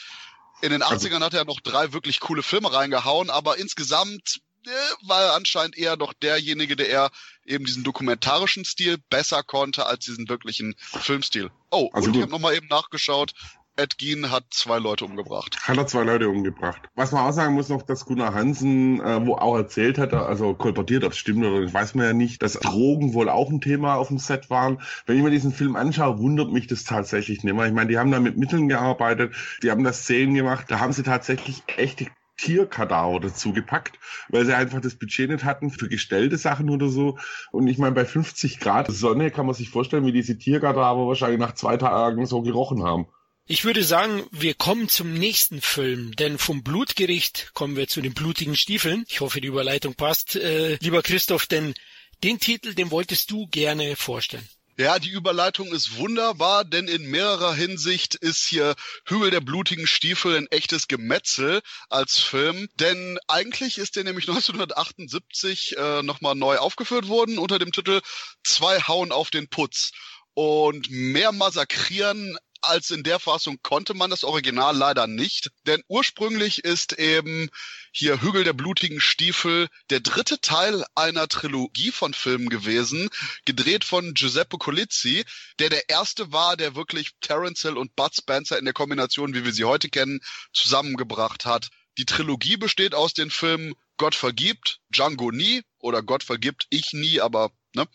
In 0.63 0.71
den 0.71 0.83
80ern 0.83 1.15
also 1.15 1.21
hat 1.21 1.35
er 1.35 1.45
noch 1.45 1.61
drei 1.61 1.93
wirklich 1.93 2.21
coole 2.21 2.43
Filme 2.43 2.73
reingehauen, 2.73 3.31
aber 3.31 3.59
insgesamt 3.59 4.41
äh, 4.67 4.71
war 5.03 5.23
er 5.23 5.35
anscheinend 5.35 5.79
eher 5.79 5.97
doch 5.97 6.13
derjenige, 6.13 6.77
der 6.77 6.89
eher 6.89 7.11
eben 7.47 7.65
diesen 7.65 7.85
dokumentarischen 7.85 8.65
Stil 8.65 8.99
besser 9.09 9.43
konnte 9.43 9.87
als 9.87 10.05
diesen 10.05 10.29
wirklichen 10.29 10.75
Filmstil. 10.79 11.51
Oh, 11.71 11.89
also 11.93 12.07
und 12.09 12.13
gut. 12.13 12.17
ich 12.17 12.23
habe 12.23 12.33
nochmal 12.33 12.55
eben 12.55 12.69
nachgeschaut. 12.69 13.33
Ed 13.77 13.99
Gein 13.99 14.31
hat 14.31 14.45
zwei 14.51 14.79
Leute 14.79 15.05
umgebracht. 15.05 15.57
Hat 15.63 15.77
er 15.77 15.87
zwei 15.87 16.03
Leute 16.03 16.29
umgebracht. 16.29 16.83
Was 16.95 17.13
man 17.13 17.27
auch 17.27 17.33
sagen 17.33 17.55
muss 17.55 17.69
noch, 17.69 17.83
dass 17.83 18.05
Gunnar 18.05 18.35
Hansen, 18.35 19.01
äh, 19.01 19.27
wo 19.27 19.37
auch 19.37 19.57
erzählt 19.57 19.97
hat, 19.97 20.13
also 20.13 20.55
kolportiert, 20.55 21.05
ob 21.05 21.13
es 21.13 21.19
stimmt 21.19 21.45
oder 21.45 21.61
nicht, 21.61 21.73
weiß 21.73 21.95
man 21.95 22.07
ja 22.07 22.13
nicht, 22.13 22.43
dass 22.43 22.55
Drogen 22.55 23.15
wohl 23.15 23.29
auch 23.29 23.49
ein 23.49 23.61
Thema 23.61 23.95
auf 23.95 24.09
dem 24.09 24.19
Set 24.19 24.51
waren. 24.51 24.83
Wenn 25.07 25.17
ich 25.17 25.23
mir 25.23 25.31
diesen 25.31 25.53
Film 25.53 25.77
anschaue, 25.77 26.19
wundert 26.19 26.53
mich 26.53 26.67
das 26.67 26.85
tatsächlich 26.85 27.43
nicht 27.43 27.55
mehr. 27.55 27.67
Ich 27.67 27.73
meine, 27.73 27.89
die 27.89 27.99
haben 27.99 28.11
da 28.11 28.21
mit 28.21 28.37
Mitteln 28.37 28.69
gearbeitet, 28.69 29.35
die 29.63 29.71
haben 29.71 29.85
das 29.85 30.03
Szenen 30.03 30.35
gemacht, 30.35 30.67
da 30.69 30.81
haben 30.81 30.93
sie 30.93 31.03
tatsächlich 31.03 31.63
echte 31.77 32.07
Tierkadaver 32.37 33.21
dazu 33.21 33.53
gepackt, 33.53 33.99
weil 34.29 34.47
sie 34.47 34.55
einfach 34.55 34.81
das 34.81 34.95
Budget 34.97 35.31
nicht 35.31 35.45
hatten 35.45 35.71
für 35.71 35.89
gestellte 35.89 36.39
Sachen 36.39 36.71
oder 36.71 36.89
so. 36.89 37.19
Und 37.53 37.69
ich 37.69 37.79
meine, 37.79 37.95
bei 37.95 38.05
50 38.05 38.61
Grad 38.61 38.91
Sonne 38.91 39.31
kann 39.31 39.47
man 39.47 39.55
sich 39.55 39.71
vorstellen, 39.71 40.07
wie 40.07 40.13
diese 40.13 40.39
Tierkadaver 40.39 41.07
wahrscheinlich 41.07 41.39
nach 41.39 41.55
zwei 41.55 41.77
Tagen 41.77 42.25
so 42.27 42.43
gerochen 42.43 42.83
haben. 42.83 43.07
Ich 43.53 43.65
würde 43.65 43.83
sagen, 43.83 44.29
wir 44.31 44.55
kommen 44.55 44.89
zum 44.89 45.13
nächsten 45.13 45.61
Film, 45.61 46.15
denn 46.15 46.39
vom 46.39 46.63
Blutgericht 46.63 47.51
kommen 47.53 47.75
wir 47.75 47.89
zu 47.89 48.01
den 48.01 48.15
blutigen 48.15 48.57
Stiefeln. 48.57 49.05
Ich 49.09 49.23
hoffe, 49.23 49.41
die 49.41 49.49
Überleitung 49.49 49.97
passt. 49.97 50.37
Äh, 50.37 50.77
lieber 50.77 51.03
Christoph, 51.03 51.47
denn 51.47 51.75
den 52.23 52.39
Titel, 52.39 52.75
den 52.75 52.93
wolltest 52.93 53.29
du 53.33 53.49
gerne 53.49 53.97
vorstellen. 53.97 54.49
Ja, 54.79 55.01
die 55.01 55.11
Überleitung 55.11 55.73
ist 55.73 55.97
wunderbar, 55.97 56.65
denn 56.65 56.87
in 56.87 57.11
mehrerer 57.11 57.53
Hinsicht 57.53 58.15
ist 58.15 58.47
hier 58.47 58.77
Hügel 59.05 59.33
der 59.33 59.41
blutigen 59.41 59.89
Stiefel 59.89 60.37
ein 60.37 60.47
echtes 60.53 60.87
Gemetzel 60.87 61.61
als 61.89 62.21
Film. 62.21 62.69
Denn 62.79 63.19
eigentlich 63.27 63.79
ist 63.79 63.97
der 63.97 64.05
nämlich 64.05 64.29
1978 64.29 65.77
äh, 65.77 66.03
nochmal 66.05 66.37
neu 66.37 66.59
aufgeführt 66.59 67.09
worden 67.09 67.37
unter 67.37 67.59
dem 67.59 67.73
Titel 67.73 68.01
Zwei 68.45 68.81
hauen 68.81 69.11
auf 69.11 69.31
den 69.31 69.49
Putz. 69.49 69.91
Und 70.35 70.89
mehr 70.89 71.33
massakrieren 71.33 72.39
als 72.63 72.91
in 72.91 73.03
der 73.03 73.19
Fassung 73.19 73.59
konnte 73.63 73.95
man 73.95 74.11
das 74.11 74.25
Original 74.25 74.77
leider 74.77 75.07
nicht, 75.07 75.51
denn 75.67 75.83
ursprünglich 75.89 76.65
ist 76.65 76.99
eben 76.99 77.51
hier 77.93 78.21
Hügel 78.23 78.45
der 78.45 78.53
blutigen 78.53 79.01
Stiefel 79.01 79.69
der 79.91 80.01
dritte 80.01 80.41
Teil 80.41 80.85
einer 80.95 81.29
Trilogie 81.29 81.91
von 81.91 82.15
Filmen 82.15 82.49
gewesen, 82.49 83.09
gedreht 83.45 83.85
von 83.85 84.15
Giuseppe 84.15 84.59
Colizzi, 84.59 85.25
der 85.59 85.71
der 85.71 85.89
erste 85.89 86.33
war, 86.33 86.57
der 86.57 86.75
wirklich 86.75 87.11
Terence 87.21 87.63
Hill 87.63 87.77
und 87.77 87.97
Bud 87.97 88.15
Spencer 88.15 88.59
in 88.59 88.65
der 88.65 88.75
Kombination, 88.75 89.35
wie 89.35 89.45
wir 89.45 89.53
sie 89.53 89.65
heute 89.65 89.89
kennen, 89.89 90.21
zusammengebracht 90.53 91.45
hat. 91.45 91.69
Die 91.99 92.07
Trilogie 92.07 92.57
besteht 92.57 92.95
aus 92.95 93.15
den 93.15 93.31
Filmen 93.31 93.75
Gott 93.97 94.15
vergibt, 94.15 94.81
Django 94.91 95.31
nie 95.31 95.63
oder 95.79 96.03
Gott 96.03 96.23
vergibt 96.23 96.67
ich 96.71 96.93
nie, 96.93 97.21
aber 97.21 97.51
ne? 97.75 97.87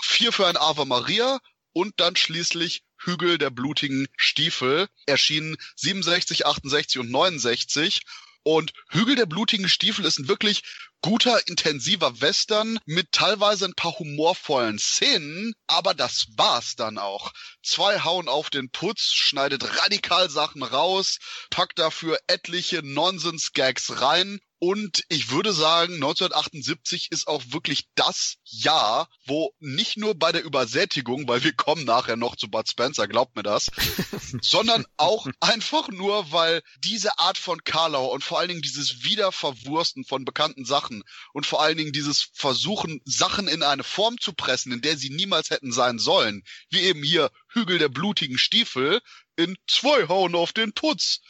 Vier 0.00 0.32
für 0.32 0.46
ein 0.46 0.56
Ave 0.56 0.84
Maria 0.84 1.40
und 1.76 2.00
dann 2.00 2.16
schließlich 2.16 2.84
Hügel 2.96 3.36
der 3.36 3.50
blutigen 3.50 4.06
Stiefel, 4.16 4.88
erschienen 5.04 5.58
67, 5.76 6.46
68 6.46 7.00
und 7.00 7.10
69. 7.10 8.00
Und 8.44 8.72
Hügel 8.88 9.14
der 9.14 9.26
blutigen 9.26 9.68
Stiefel 9.68 10.06
ist 10.06 10.18
ein 10.18 10.26
wirklich 10.26 10.62
guter, 11.02 11.46
intensiver 11.48 12.22
Western 12.22 12.78
mit 12.86 13.12
teilweise 13.12 13.66
ein 13.66 13.74
paar 13.74 13.98
humorvollen 13.98 14.78
Szenen, 14.78 15.52
aber 15.66 15.92
das 15.92 16.28
war's 16.38 16.76
dann 16.76 16.96
auch. 16.96 17.32
Zwei 17.62 18.00
hauen 18.00 18.28
auf 18.28 18.48
den 18.48 18.70
Putz, 18.70 19.12
schneidet 19.12 19.82
radikal 19.82 20.30
Sachen 20.30 20.62
raus, 20.62 21.18
packt 21.50 21.78
dafür 21.78 22.18
etliche 22.26 22.82
Nonsens-Gags 22.82 24.00
rein 24.00 24.40
Und 24.58 25.04
ich 25.10 25.30
würde 25.30 25.52
sagen, 25.52 25.94
1978 25.94 27.12
ist 27.12 27.28
auch 27.28 27.42
wirklich 27.48 27.88
das 27.94 28.36
Jahr, 28.44 29.10
wo 29.26 29.52
nicht 29.60 29.98
nur 29.98 30.14
bei 30.14 30.32
der 30.32 30.44
Übersättigung, 30.44 31.28
weil 31.28 31.44
wir 31.44 31.52
kommen 31.52 31.84
nachher 31.84 32.16
noch 32.16 32.36
zu 32.36 32.48
Bud 32.48 32.66
Spencer, 32.66 33.06
glaubt 33.06 33.36
mir 33.36 33.42
das, 33.42 33.66
sondern 34.40 34.86
auch 34.96 35.26
einfach 35.40 35.88
nur, 35.88 36.32
weil 36.32 36.62
diese 36.82 37.18
Art 37.18 37.36
von 37.36 37.64
Karlau 37.64 38.06
und 38.06 38.24
vor 38.24 38.38
allen 38.38 38.48
Dingen 38.48 38.62
dieses 38.62 39.04
Wiederverwursten 39.04 40.06
von 40.06 40.24
bekannten 40.24 40.64
Sachen 40.64 41.02
und 41.34 41.44
vor 41.44 41.60
allen 41.60 41.76
Dingen 41.76 41.92
dieses 41.92 42.30
Versuchen, 42.32 43.02
Sachen 43.04 43.48
in 43.48 43.62
eine 43.62 43.84
Form 43.84 44.18
zu 44.18 44.32
pressen, 44.32 44.72
in 44.72 44.80
der 44.80 44.96
sie 44.96 45.10
niemals 45.10 45.50
hätten 45.50 45.70
sein 45.70 45.98
sollen, 45.98 46.42
wie 46.70 46.80
eben 46.80 47.02
hier 47.02 47.30
Hügel 47.48 47.78
der 47.78 47.90
blutigen 47.90 48.38
Stiefel 48.38 49.00
in 49.36 49.56
zwei 49.68 50.08
Hauen 50.08 50.34
auf 50.34 50.54
den 50.54 50.72
Putz 50.72 51.20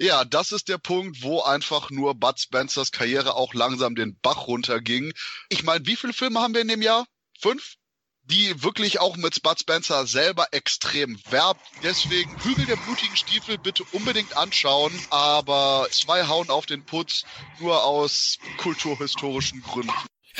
ja, 0.00 0.24
das 0.24 0.52
ist 0.52 0.68
der 0.68 0.78
Punkt, 0.78 1.22
wo 1.22 1.42
einfach 1.42 1.90
nur 1.90 2.14
Bud 2.14 2.40
Spencers 2.40 2.90
Karriere 2.90 3.34
auch 3.34 3.54
langsam 3.54 3.94
den 3.94 4.18
Bach 4.20 4.46
runterging. 4.46 5.12
Ich 5.50 5.62
meine, 5.62 5.84
wie 5.86 5.96
viele 5.96 6.12
Filme 6.12 6.40
haben 6.40 6.54
wir 6.54 6.62
in 6.62 6.68
dem 6.68 6.82
Jahr? 6.82 7.06
Fünf? 7.38 7.76
die 8.24 8.62
wirklich 8.62 9.00
auch 9.00 9.16
mit 9.16 9.42
Bud 9.42 9.58
Spencer 9.58 10.06
selber 10.06 10.48
extrem 10.52 11.18
werbt. 11.30 11.60
Deswegen 11.82 12.30
Hügel 12.42 12.66
der 12.66 12.76
blutigen 12.76 13.16
Stiefel 13.16 13.58
bitte 13.58 13.84
unbedingt 13.92 14.36
anschauen, 14.36 14.92
aber 15.10 15.88
zwei 15.90 16.26
hauen 16.26 16.48
auf 16.48 16.66
den 16.66 16.84
Putz 16.84 17.24
nur 17.58 17.84
aus 17.84 18.38
kulturhistorischen 18.58 19.62
Gründen. 19.62 19.92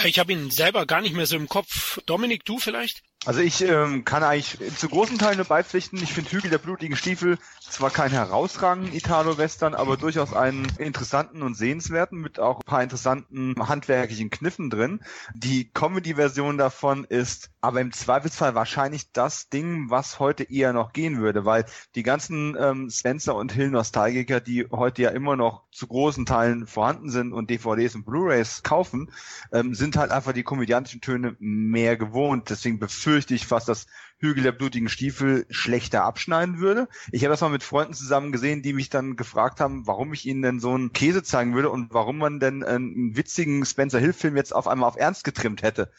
Ich 0.04 0.18
habe 0.18 0.32
ihn 0.32 0.50
selber 0.50 0.86
gar 0.86 1.00
nicht 1.00 1.14
mehr 1.14 1.26
so 1.26 1.36
im 1.36 1.48
Kopf. 1.48 1.98
Dominik, 2.06 2.44
du 2.44 2.58
vielleicht? 2.58 3.02
Also 3.26 3.40
ich 3.40 3.60
ähm, 3.60 4.06
kann 4.06 4.22
eigentlich 4.22 4.58
zu 4.78 4.88
großen 4.88 5.18
Teilen 5.18 5.36
nur 5.36 5.46
beipflichten. 5.46 6.02
Ich 6.02 6.14
finde 6.14 6.30
Hügel 6.30 6.50
der 6.50 6.56
blutigen 6.56 6.96
Stiefel 6.96 7.36
zwar 7.60 7.90
kein 7.90 8.10
herausragenden 8.10 8.94
Italo-Western, 8.94 9.74
aber 9.74 9.98
durchaus 9.98 10.32
einen 10.32 10.66
interessanten 10.78 11.42
und 11.42 11.54
sehenswerten 11.54 12.18
mit 12.18 12.40
auch 12.40 12.60
ein 12.60 12.66
paar 12.66 12.82
interessanten 12.82 13.54
handwerklichen 13.58 14.30
Kniffen 14.30 14.70
drin. 14.70 15.00
Die 15.34 15.70
Comedy-Version 15.70 16.56
davon 16.56 17.04
ist 17.04 17.50
aber 17.60 17.82
im 17.82 17.92
Zweifelsfall 17.92 18.54
wahrscheinlich 18.54 19.12
das 19.12 19.50
Ding, 19.50 19.90
was 19.90 20.18
heute 20.18 20.44
eher 20.44 20.72
noch 20.72 20.94
gehen 20.94 21.20
würde, 21.20 21.44
weil 21.44 21.66
die 21.94 22.02
ganzen 22.02 22.56
ähm, 22.58 22.88
Spencer 22.90 23.34
und 23.34 23.52
Hill-Nostalgiker, 23.52 24.40
die 24.40 24.66
heute 24.70 25.02
ja 25.02 25.10
immer 25.10 25.36
noch 25.36 25.64
zu 25.70 25.86
großen 25.86 26.24
Teilen 26.26 26.66
vorhanden 26.66 27.10
sind 27.10 27.32
und 27.32 27.50
DVDs 27.50 27.94
und 27.94 28.04
Blu-rays 28.04 28.62
kaufen, 28.62 29.12
ähm, 29.52 29.74
sind 29.74 29.96
halt 29.96 30.10
einfach 30.10 30.32
die 30.32 30.42
komödiantischen 30.42 31.02
Töne 31.02 31.36
mehr 31.38 31.96
gewohnt. 31.98 32.48
Deswegen 32.48 32.78
befürchte 33.10 33.34
ich 33.34 33.44
fast, 33.48 33.68
dass 33.68 33.86
Hügel 34.18 34.44
der 34.44 34.52
blutigen 34.52 34.88
Stiefel 34.88 35.44
schlechter 35.50 36.04
abschneiden 36.04 36.60
würde. 36.60 36.86
Ich 37.10 37.24
habe 37.24 37.32
das 37.32 37.40
mal 37.40 37.48
mit 37.48 37.64
Freunden 37.64 37.92
zusammen 37.92 38.30
gesehen, 38.30 38.62
die 38.62 38.72
mich 38.72 38.88
dann 38.88 39.16
gefragt 39.16 39.58
haben, 39.58 39.84
warum 39.88 40.12
ich 40.12 40.26
ihnen 40.26 40.42
denn 40.42 40.60
so 40.60 40.70
einen 40.70 40.92
Käse 40.92 41.24
zeigen 41.24 41.56
würde 41.56 41.70
und 41.70 41.92
warum 41.92 42.18
man 42.18 42.38
denn 42.38 42.62
einen 42.62 43.16
witzigen 43.16 43.66
Spencer 43.66 43.98
Hill 43.98 44.12
Film 44.12 44.36
jetzt 44.36 44.54
auf 44.54 44.68
einmal 44.68 44.88
auf 44.88 44.96
Ernst 44.96 45.24
getrimmt 45.24 45.64
hätte. 45.64 45.90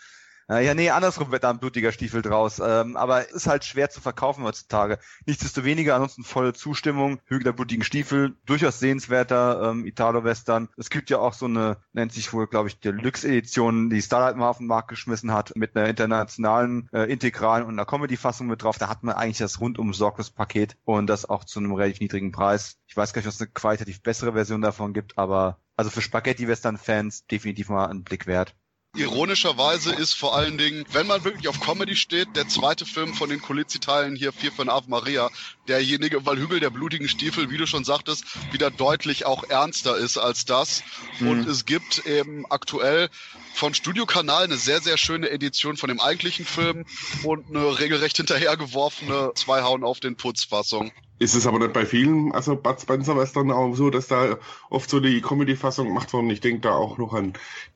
Ja, 0.59 0.73
nee, 0.73 0.89
andersrum 0.89 1.31
wird 1.31 1.45
da 1.45 1.49
ein 1.49 1.59
blutiger 1.59 1.93
Stiefel 1.93 2.21
draus. 2.21 2.59
Ähm, 2.59 2.97
aber 2.97 3.29
ist 3.29 3.47
halt 3.47 3.63
schwer 3.63 3.89
zu 3.89 4.01
verkaufen 4.01 4.43
heutzutage. 4.43 4.99
Nichtsdestoweniger, 5.25 5.95
ansonsten 5.95 6.25
volle 6.25 6.51
Zustimmung. 6.51 7.19
Hügel 7.25 7.45
der 7.45 7.53
blutigen 7.53 7.85
Stiefel, 7.85 8.35
durchaus 8.45 8.79
sehenswerter 8.79 9.71
ähm, 9.71 9.85
Italo-Western. 9.85 10.67
Es 10.75 10.89
gibt 10.89 11.09
ja 11.09 11.19
auch 11.19 11.31
so 11.33 11.45
eine, 11.45 11.77
nennt 11.93 12.11
sich 12.11 12.33
wohl, 12.33 12.47
glaube 12.47 12.67
ich, 12.67 12.81
Deluxe-Edition, 12.81 13.89
die 13.89 14.01
Starlight 14.01 14.35
mal 14.35 14.49
auf 14.49 14.57
den 14.57 14.67
Markt 14.67 14.89
geschmissen 14.89 15.31
hat, 15.31 15.55
mit 15.55 15.73
einer 15.75 15.87
internationalen, 15.87 16.89
äh, 16.91 17.09
integralen 17.09 17.63
und 17.63 17.71
einer 17.75 17.85
Comedy-Fassung 17.85 18.47
mit 18.47 18.63
drauf. 18.63 18.77
Da 18.77 18.89
hat 18.89 19.03
man 19.03 19.15
eigentlich 19.15 19.37
das 19.37 19.61
rundum 19.61 19.93
sorglos 19.93 20.31
Paket 20.31 20.75
und 20.83 21.07
das 21.07 21.23
auch 21.23 21.45
zu 21.45 21.59
einem 21.59 21.73
relativ 21.73 22.01
niedrigen 22.01 22.33
Preis. 22.33 22.77
Ich 22.87 22.97
weiß 22.97 23.13
gar 23.13 23.21
nicht, 23.21 23.27
ob 23.27 23.33
es 23.33 23.39
eine 23.39 23.51
qualitativ 23.51 24.01
bessere 24.01 24.33
Version 24.33 24.61
davon 24.61 24.91
gibt, 24.93 25.17
aber 25.17 25.61
also 25.77 25.89
für 25.89 26.01
Spaghetti-Western-Fans 26.01 27.25
definitiv 27.27 27.69
mal 27.69 27.87
einen 27.87 28.03
Blick 28.03 28.27
wert. 28.27 28.53
Ironischerweise 28.93 29.93
ist 29.93 30.13
vor 30.13 30.35
allen 30.35 30.57
Dingen, 30.57 30.83
wenn 30.91 31.07
man 31.07 31.23
wirklich 31.23 31.47
auf 31.47 31.61
Comedy 31.61 31.95
steht, 31.95 32.35
der 32.35 32.49
zweite 32.49 32.85
Film 32.85 33.13
von 33.13 33.29
den 33.29 33.41
Colizzi-Teilen 33.41 34.17
hier, 34.17 34.33
Vier 34.33 34.51
von 34.51 34.67
Ave 34.67 34.89
Maria, 34.89 35.29
derjenige, 35.69 36.25
weil 36.25 36.37
Hügel 36.37 36.59
der 36.59 36.71
blutigen 36.71 37.07
Stiefel, 37.07 37.49
wie 37.49 37.57
du 37.57 37.65
schon 37.65 37.85
sagtest, 37.85 38.25
wieder 38.51 38.69
deutlich 38.69 39.25
auch 39.25 39.45
ernster 39.45 39.95
ist 39.95 40.17
als 40.17 40.43
das. 40.43 40.83
Mhm. 41.19 41.27
Und 41.29 41.47
es 41.47 41.65
gibt 41.65 42.05
eben 42.05 42.45
aktuell 42.49 43.09
von 43.53 43.73
Studiokanal 43.73 44.43
eine 44.43 44.57
sehr, 44.57 44.81
sehr 44.81 44.97
schöne 44.97 45.29
Edition 45.29 45.77
von 45.77 45.87
dem 45.87 46.01
eigentlichen 46.01 46.45
Film 46.45 46.85
und 47.23 47.47
eine 47.49 47.79
regelrecht 47.79 48.17
hinterhergeworfene 48.17 49.31
Zwei 49.35 49.61
Hauen 49.61 49.85
auf 49.85 50.01
den 50.01 50.17
Putz-Fassung. 50.17 50.91
Ist 51.21 51.35
es 51.35 51.45
aber 51.45 51.59
nicht 51.59 51.73
bei 51.73 51.85
vielen, 51.85 52.31
also 52.31 52.55
Bud 52.55 52.81
Spencer 52.81 53.15
Western 53.15 53.51
auch 53.51 53.75
so, 53.75 53.91
dass 53.91 54.07
da 54.07 54.39
oft 54.71 54.89
so 54.89 54.99
die 54.99 55.21
Comedy-Fassung 55.21 55.85
gemacht 55.85 56.11
worden. 56.13 56.31
Ich 56.31 56.41
denke 56.41 56.61
da 56.61 56.71
auch 56.71 56.97
noch 56.97 57.13
an 57.13 57.33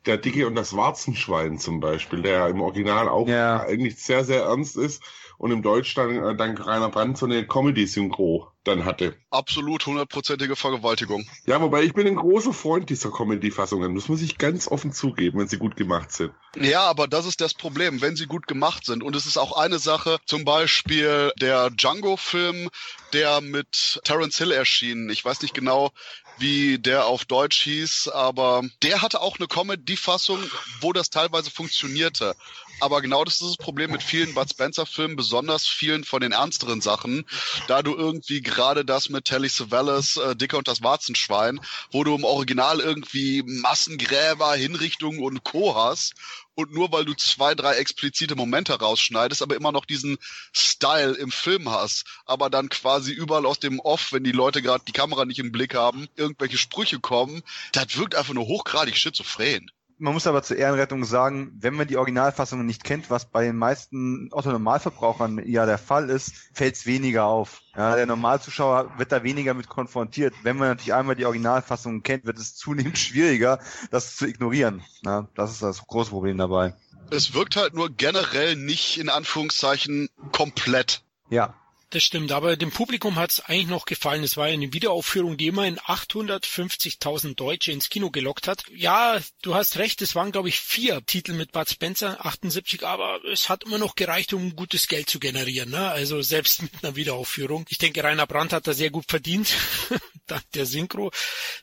Der 0.07 0.17
Dicke 0.17 0.47
und 0.47 0.55
das 0.55 0.75
Warzenschwein 0.75 1.59
zum 1.59 1.79
Beispiel, 1.79 2.23
der 2.23 2.47
im 2.47 2.59
Original 2.59 3.07
auch 3.07 3.27
ja. 3.27 3.61
eigentlich 3.61 3.97
sehr, 3.97 4.23
sehr 4.23 4.45
ernst 4.45 4.77
ist 4.77 5.03
und 5.37 5.51
im 5.51 5.61
Deutsch 5.61 5.93
dann 5.95 6.23
äh, 6.23 6.35
dank 6.35 6.65
Rainer 6.65 6.89
Brandt 6.89 7.17
so 7.17 7.25
eine 7.25 7.45
Comedy-Synchro 7.45 8.51
dann 8.63 8.85
hatte. 8.85 9.15
Absolut 9.29 9.85
hundertprozentige 9.85 10.55
Vergewaltigung. 10.55 11.25
Ja, 11.45 11.61
wobei 11.61 11.83
ich 11.83 11.93
bin 11.93 12.07
ein 12.07 12.15
großer 12.15 12.53
Freund 12.53 12.89
dieser 12.89 13.11
Comedy-Fassungen. 13.11 13.93
Das 13.95 14.07
muss 14.07 14.21
ich 14.21 14.37
ganz 14.37 14.67
offen 14.67 14.91
zugeben, 14.91 15.39
wenn 15.39 15.47
sie 15.47 15.57
gut 15.57 15.75
gemacht 15.75 16.11
sind. 16.11 16.33
Ja, 16.55 16.81
aber 16.81 17.07
das 17.07 17.25
ist 17.25 17.41
das 17.41 17.53
Problem, 17.53 18.01
wenn 18.01 18.15
sie 18.15 18.25
gut 18.25 18.47
gemacht 18.47 18.85
sind. 18.85 19.03
Und 19.03 19.15
es 19.15 19.25
ist 19.25 19.37
auch 19.37 19.55
eine 19.55 19.79
Sache, 19.79 20.17
zum 20.25 20.45
Beispiel 20.45 21.31
der 21.39 21.69
Django-Film, 21.69 22.69
der 23.13 23.41
mit 23.41 23.99
Terence 24.03 24.37
Hill 24.37 24.51
erschien. 24.51 25.09
Ich 25.09 25.23
weiß 25.23 25.41
nicht 25.41 25.53
genau, 25.53 25.91
wie 26.37 26.79
der 26.79 27.05
auf 27.05 27.25
Deutsch 27.25 27.61
hieß, 27.63 28.09
aber 28.09 28.63
der 28.83 29.01
hatte 29.01 29.21
auch 29.21 29.37
eine 29.37 29.47
Comedy-Fassung, 29.47 30.39
wo 30.81 30.91
das 30.91 31.09
teilweise 31.09 31.51
funktionierte. 31.51 32.35
Aber 32.81 33.01
genau 33.01 33.23
das 33.23 33.35
ist 33.35 33.49
das 33.49 33.57
Problem 33.57 33.91
mit 33.91 34.03
vielen 34.03 34.33
Bud 34.33 34.49
Spencer-Filmen, 34.49 35.15
besonders 35.15 35.65
vielen 35.65 36.03
von 36.03 36.21
den 36.21 36.33
ernsteren 36.33 36.81
Sachen, 36.81 37.25
da 37.67 37.81
du 37.81 37.95
irgendwie 37.95 38.41
gerade 38.41 38.83
das 38.83 39.09
mit 39.09 39.25
Telly 39.25 39.47
Savalas, 39.47 40.17
äh, 40.17 40.35
Dicker 40.35 40.57
und 40.57 40.67
das 40.67 40.83
Warzenschwein, 40.83 41.61
wo 41.91 42.03
du 42.03 42.15
im 42.15 42.25
Original 42.25 42.81
irgendwie 42.81 43.43
Massengräber, 43.43 44.53
Hinrichtungen 44.55 45.23
und 45.23 45.43
Co. 45.43 45.75
hast 45.75 46.15
und 46.55 46.73
nur 46.73 46.91
weil 46.91 47.05
du 47.05 47.13
zwei, 47.13 47.55
drei 47.55 47.75
explizite 47.75 48.35
Momente 48.35 48.73
rausschneidest, 48.73 49.41
aber 49.41 49.55
immer 49.55 49.71
noch 49.71 49.85
diesen 49.85 50.17
Style 50.53 51.13
im 51.13 51.31
Film 51.31 51.69
hast, 51.69 52.05
aber 52.25 52.49
dann 52.49 52.69
quasi 52.69 53.11
überall 53.11 53.45
aus 53.45 53.59
dem 53.59 53.79
Off, 53.79 54.11
wenn 54.11 54.23
die 54.23 54.31
Leute 54.31 54.61
gerade 54.61 54.83
die 54.85 54.93
Kamera 54.93 55.25
nicht 55.25 55.39
im 55.39 55.51
Blick 55.51 55.75
haben, 55.75 56.07
irgendwelche 56.15 56.57
Sprüche 56.57 56.99
kommen, 56.99 57.41
das 57.71 57.97
wirkt 57.97 58.15
einfach 58.15 58.33
nur 58.33 58.47
hochgradig 58.47 58.97
schizophren. 58.97 59.71
Man 59.97 60.13
muss 60.13 60.27
aber 60.27 60.43
zur 60.43 60.57
Ehrenrettung 60.57 61.05
sagen, 61.05 61.53
wenn 61.59 61.73
man 61.73 61.87
die 61.87 61.95
Originalfassungen 61.95 62.65
nicht 62.65 62.83
kennt, 62.83 63.09
was 63.09 63.25
bei 63.25 63.45
den 63.45 63.55
meisten 63.55 64.27
Otto-Normalverbrauchern 64.31 65.41
ja 65.45 65.65
der 65.65 65.77
Fall 65.77 66.09
ist, 66.09 66.33
fällt 66.53 66.75
es 66.75 66.85
weniger 66.85 67.25
auf. 67.25 67.61
Ja, 67.75 67.95
der 67.95 68.05
Normalzuschauer 68.05 68.97
wird 68.97 69.13
da 69.13 69.23
weniger 69.23 69.53
mit 69.53 69.69
konfrontiert. 69.69 70.33
Wenn 70.43 70.57
man 70.57 70.69
natürlich 70.69 70.93
einmal 70.93 71.15
die 71.15 71.25
Originalfassungen 71.25 72.03
kennt, 72.03 72.25
wird 72.25 72.37
es 72.39 72.55
zunehmend 72.55 72.97
schwieriger, 72.97 73.59
das 73.89 74.17
zu 74.17 74.27
ignorieren. 74.27 74.83
Ja, 75.03 75.29
das 75.35 75.51
ist 75.51 75.61
das 75.61 75.85
große 75.87 76.09
Problem 76.09 76.37
dabei. 76.37 76.73
Es 77.11 77.33
wirkt 77.33 77.55
halt 77.55 77.73
nur 77.73 77.89
generell 77.89 78.55
nicht 78.55 78.97
in 78.97 79.09
Anführungszeichen 79.09 80.09
komplett. 80.31 81.03
Ja, 81.29 81.53
das 81.95 82.03
stimmt, 82.03 82.33
aber 82.33 82.57
dem 82.57 82.71
Publikum 82.71 83.15
hat 83.15 83.31
es 83.31 83.39
eigentlich 83.39 83.67
noch 83.67 83.85
gefallen. 83.85 84.23
Es 84.23 84.35
war 84.35 84.45
eine 84.45 84.73
Wiederaufführung, 84.73 85.37
die 85.37 85.47
immerhin 85.47 85.79
850.000 85.79 87.35
Deutsche 87.35 87.71
ins 87.71 87.89
Kino 87.89 88.11
gelockt 88.11 88.49
hat. 88.49 88.65
Ja, 88.69 89.17
du 89.41 89.55
hast 89.55 89.77
recht, 89.77 90.01
es 90.01 90.13
waren, 90.13 90.33
glaube 90.33 90.49
ich, 90.49 90.59
vier 90.59 91.05
Titel 91.05 91.31
mit 91.31 91.53
Bud 91.53 91.69
Spencer, 91.69 92.25
78, 92.25 92.85
aber 92.85 93.23
es 93.31 93.47
hat 93.47 93.63
immer 93.63 93.77
noch 93.77 93.95
gereicht, 93.95 94.33
um 94.33 94.57
gutes 94.57 94.89
Geld 94.89 95.09
zu 95.09 95.19
generieren. 95.19 95.69
Ne? 95.69 95.89
Also 95.89 96.21
selbst 96.21 96.61
mit 96.63 96.71
einer 96.83 96.97
Wiederaufführung. 96.97 97.65
Ich 97.69 97.77
denke, 97.77 98.03
Rainer 98.03 98.27
Brandt 98.27 98.51
hat 98.51 98.67
da 98.67 98.73
sehr 98.73 98.89
gut 98.89 99.05
verdient, 99.07 99.55
dank 100.27 100.43
der 100.53 100.65
Synchro, 100.65 101.11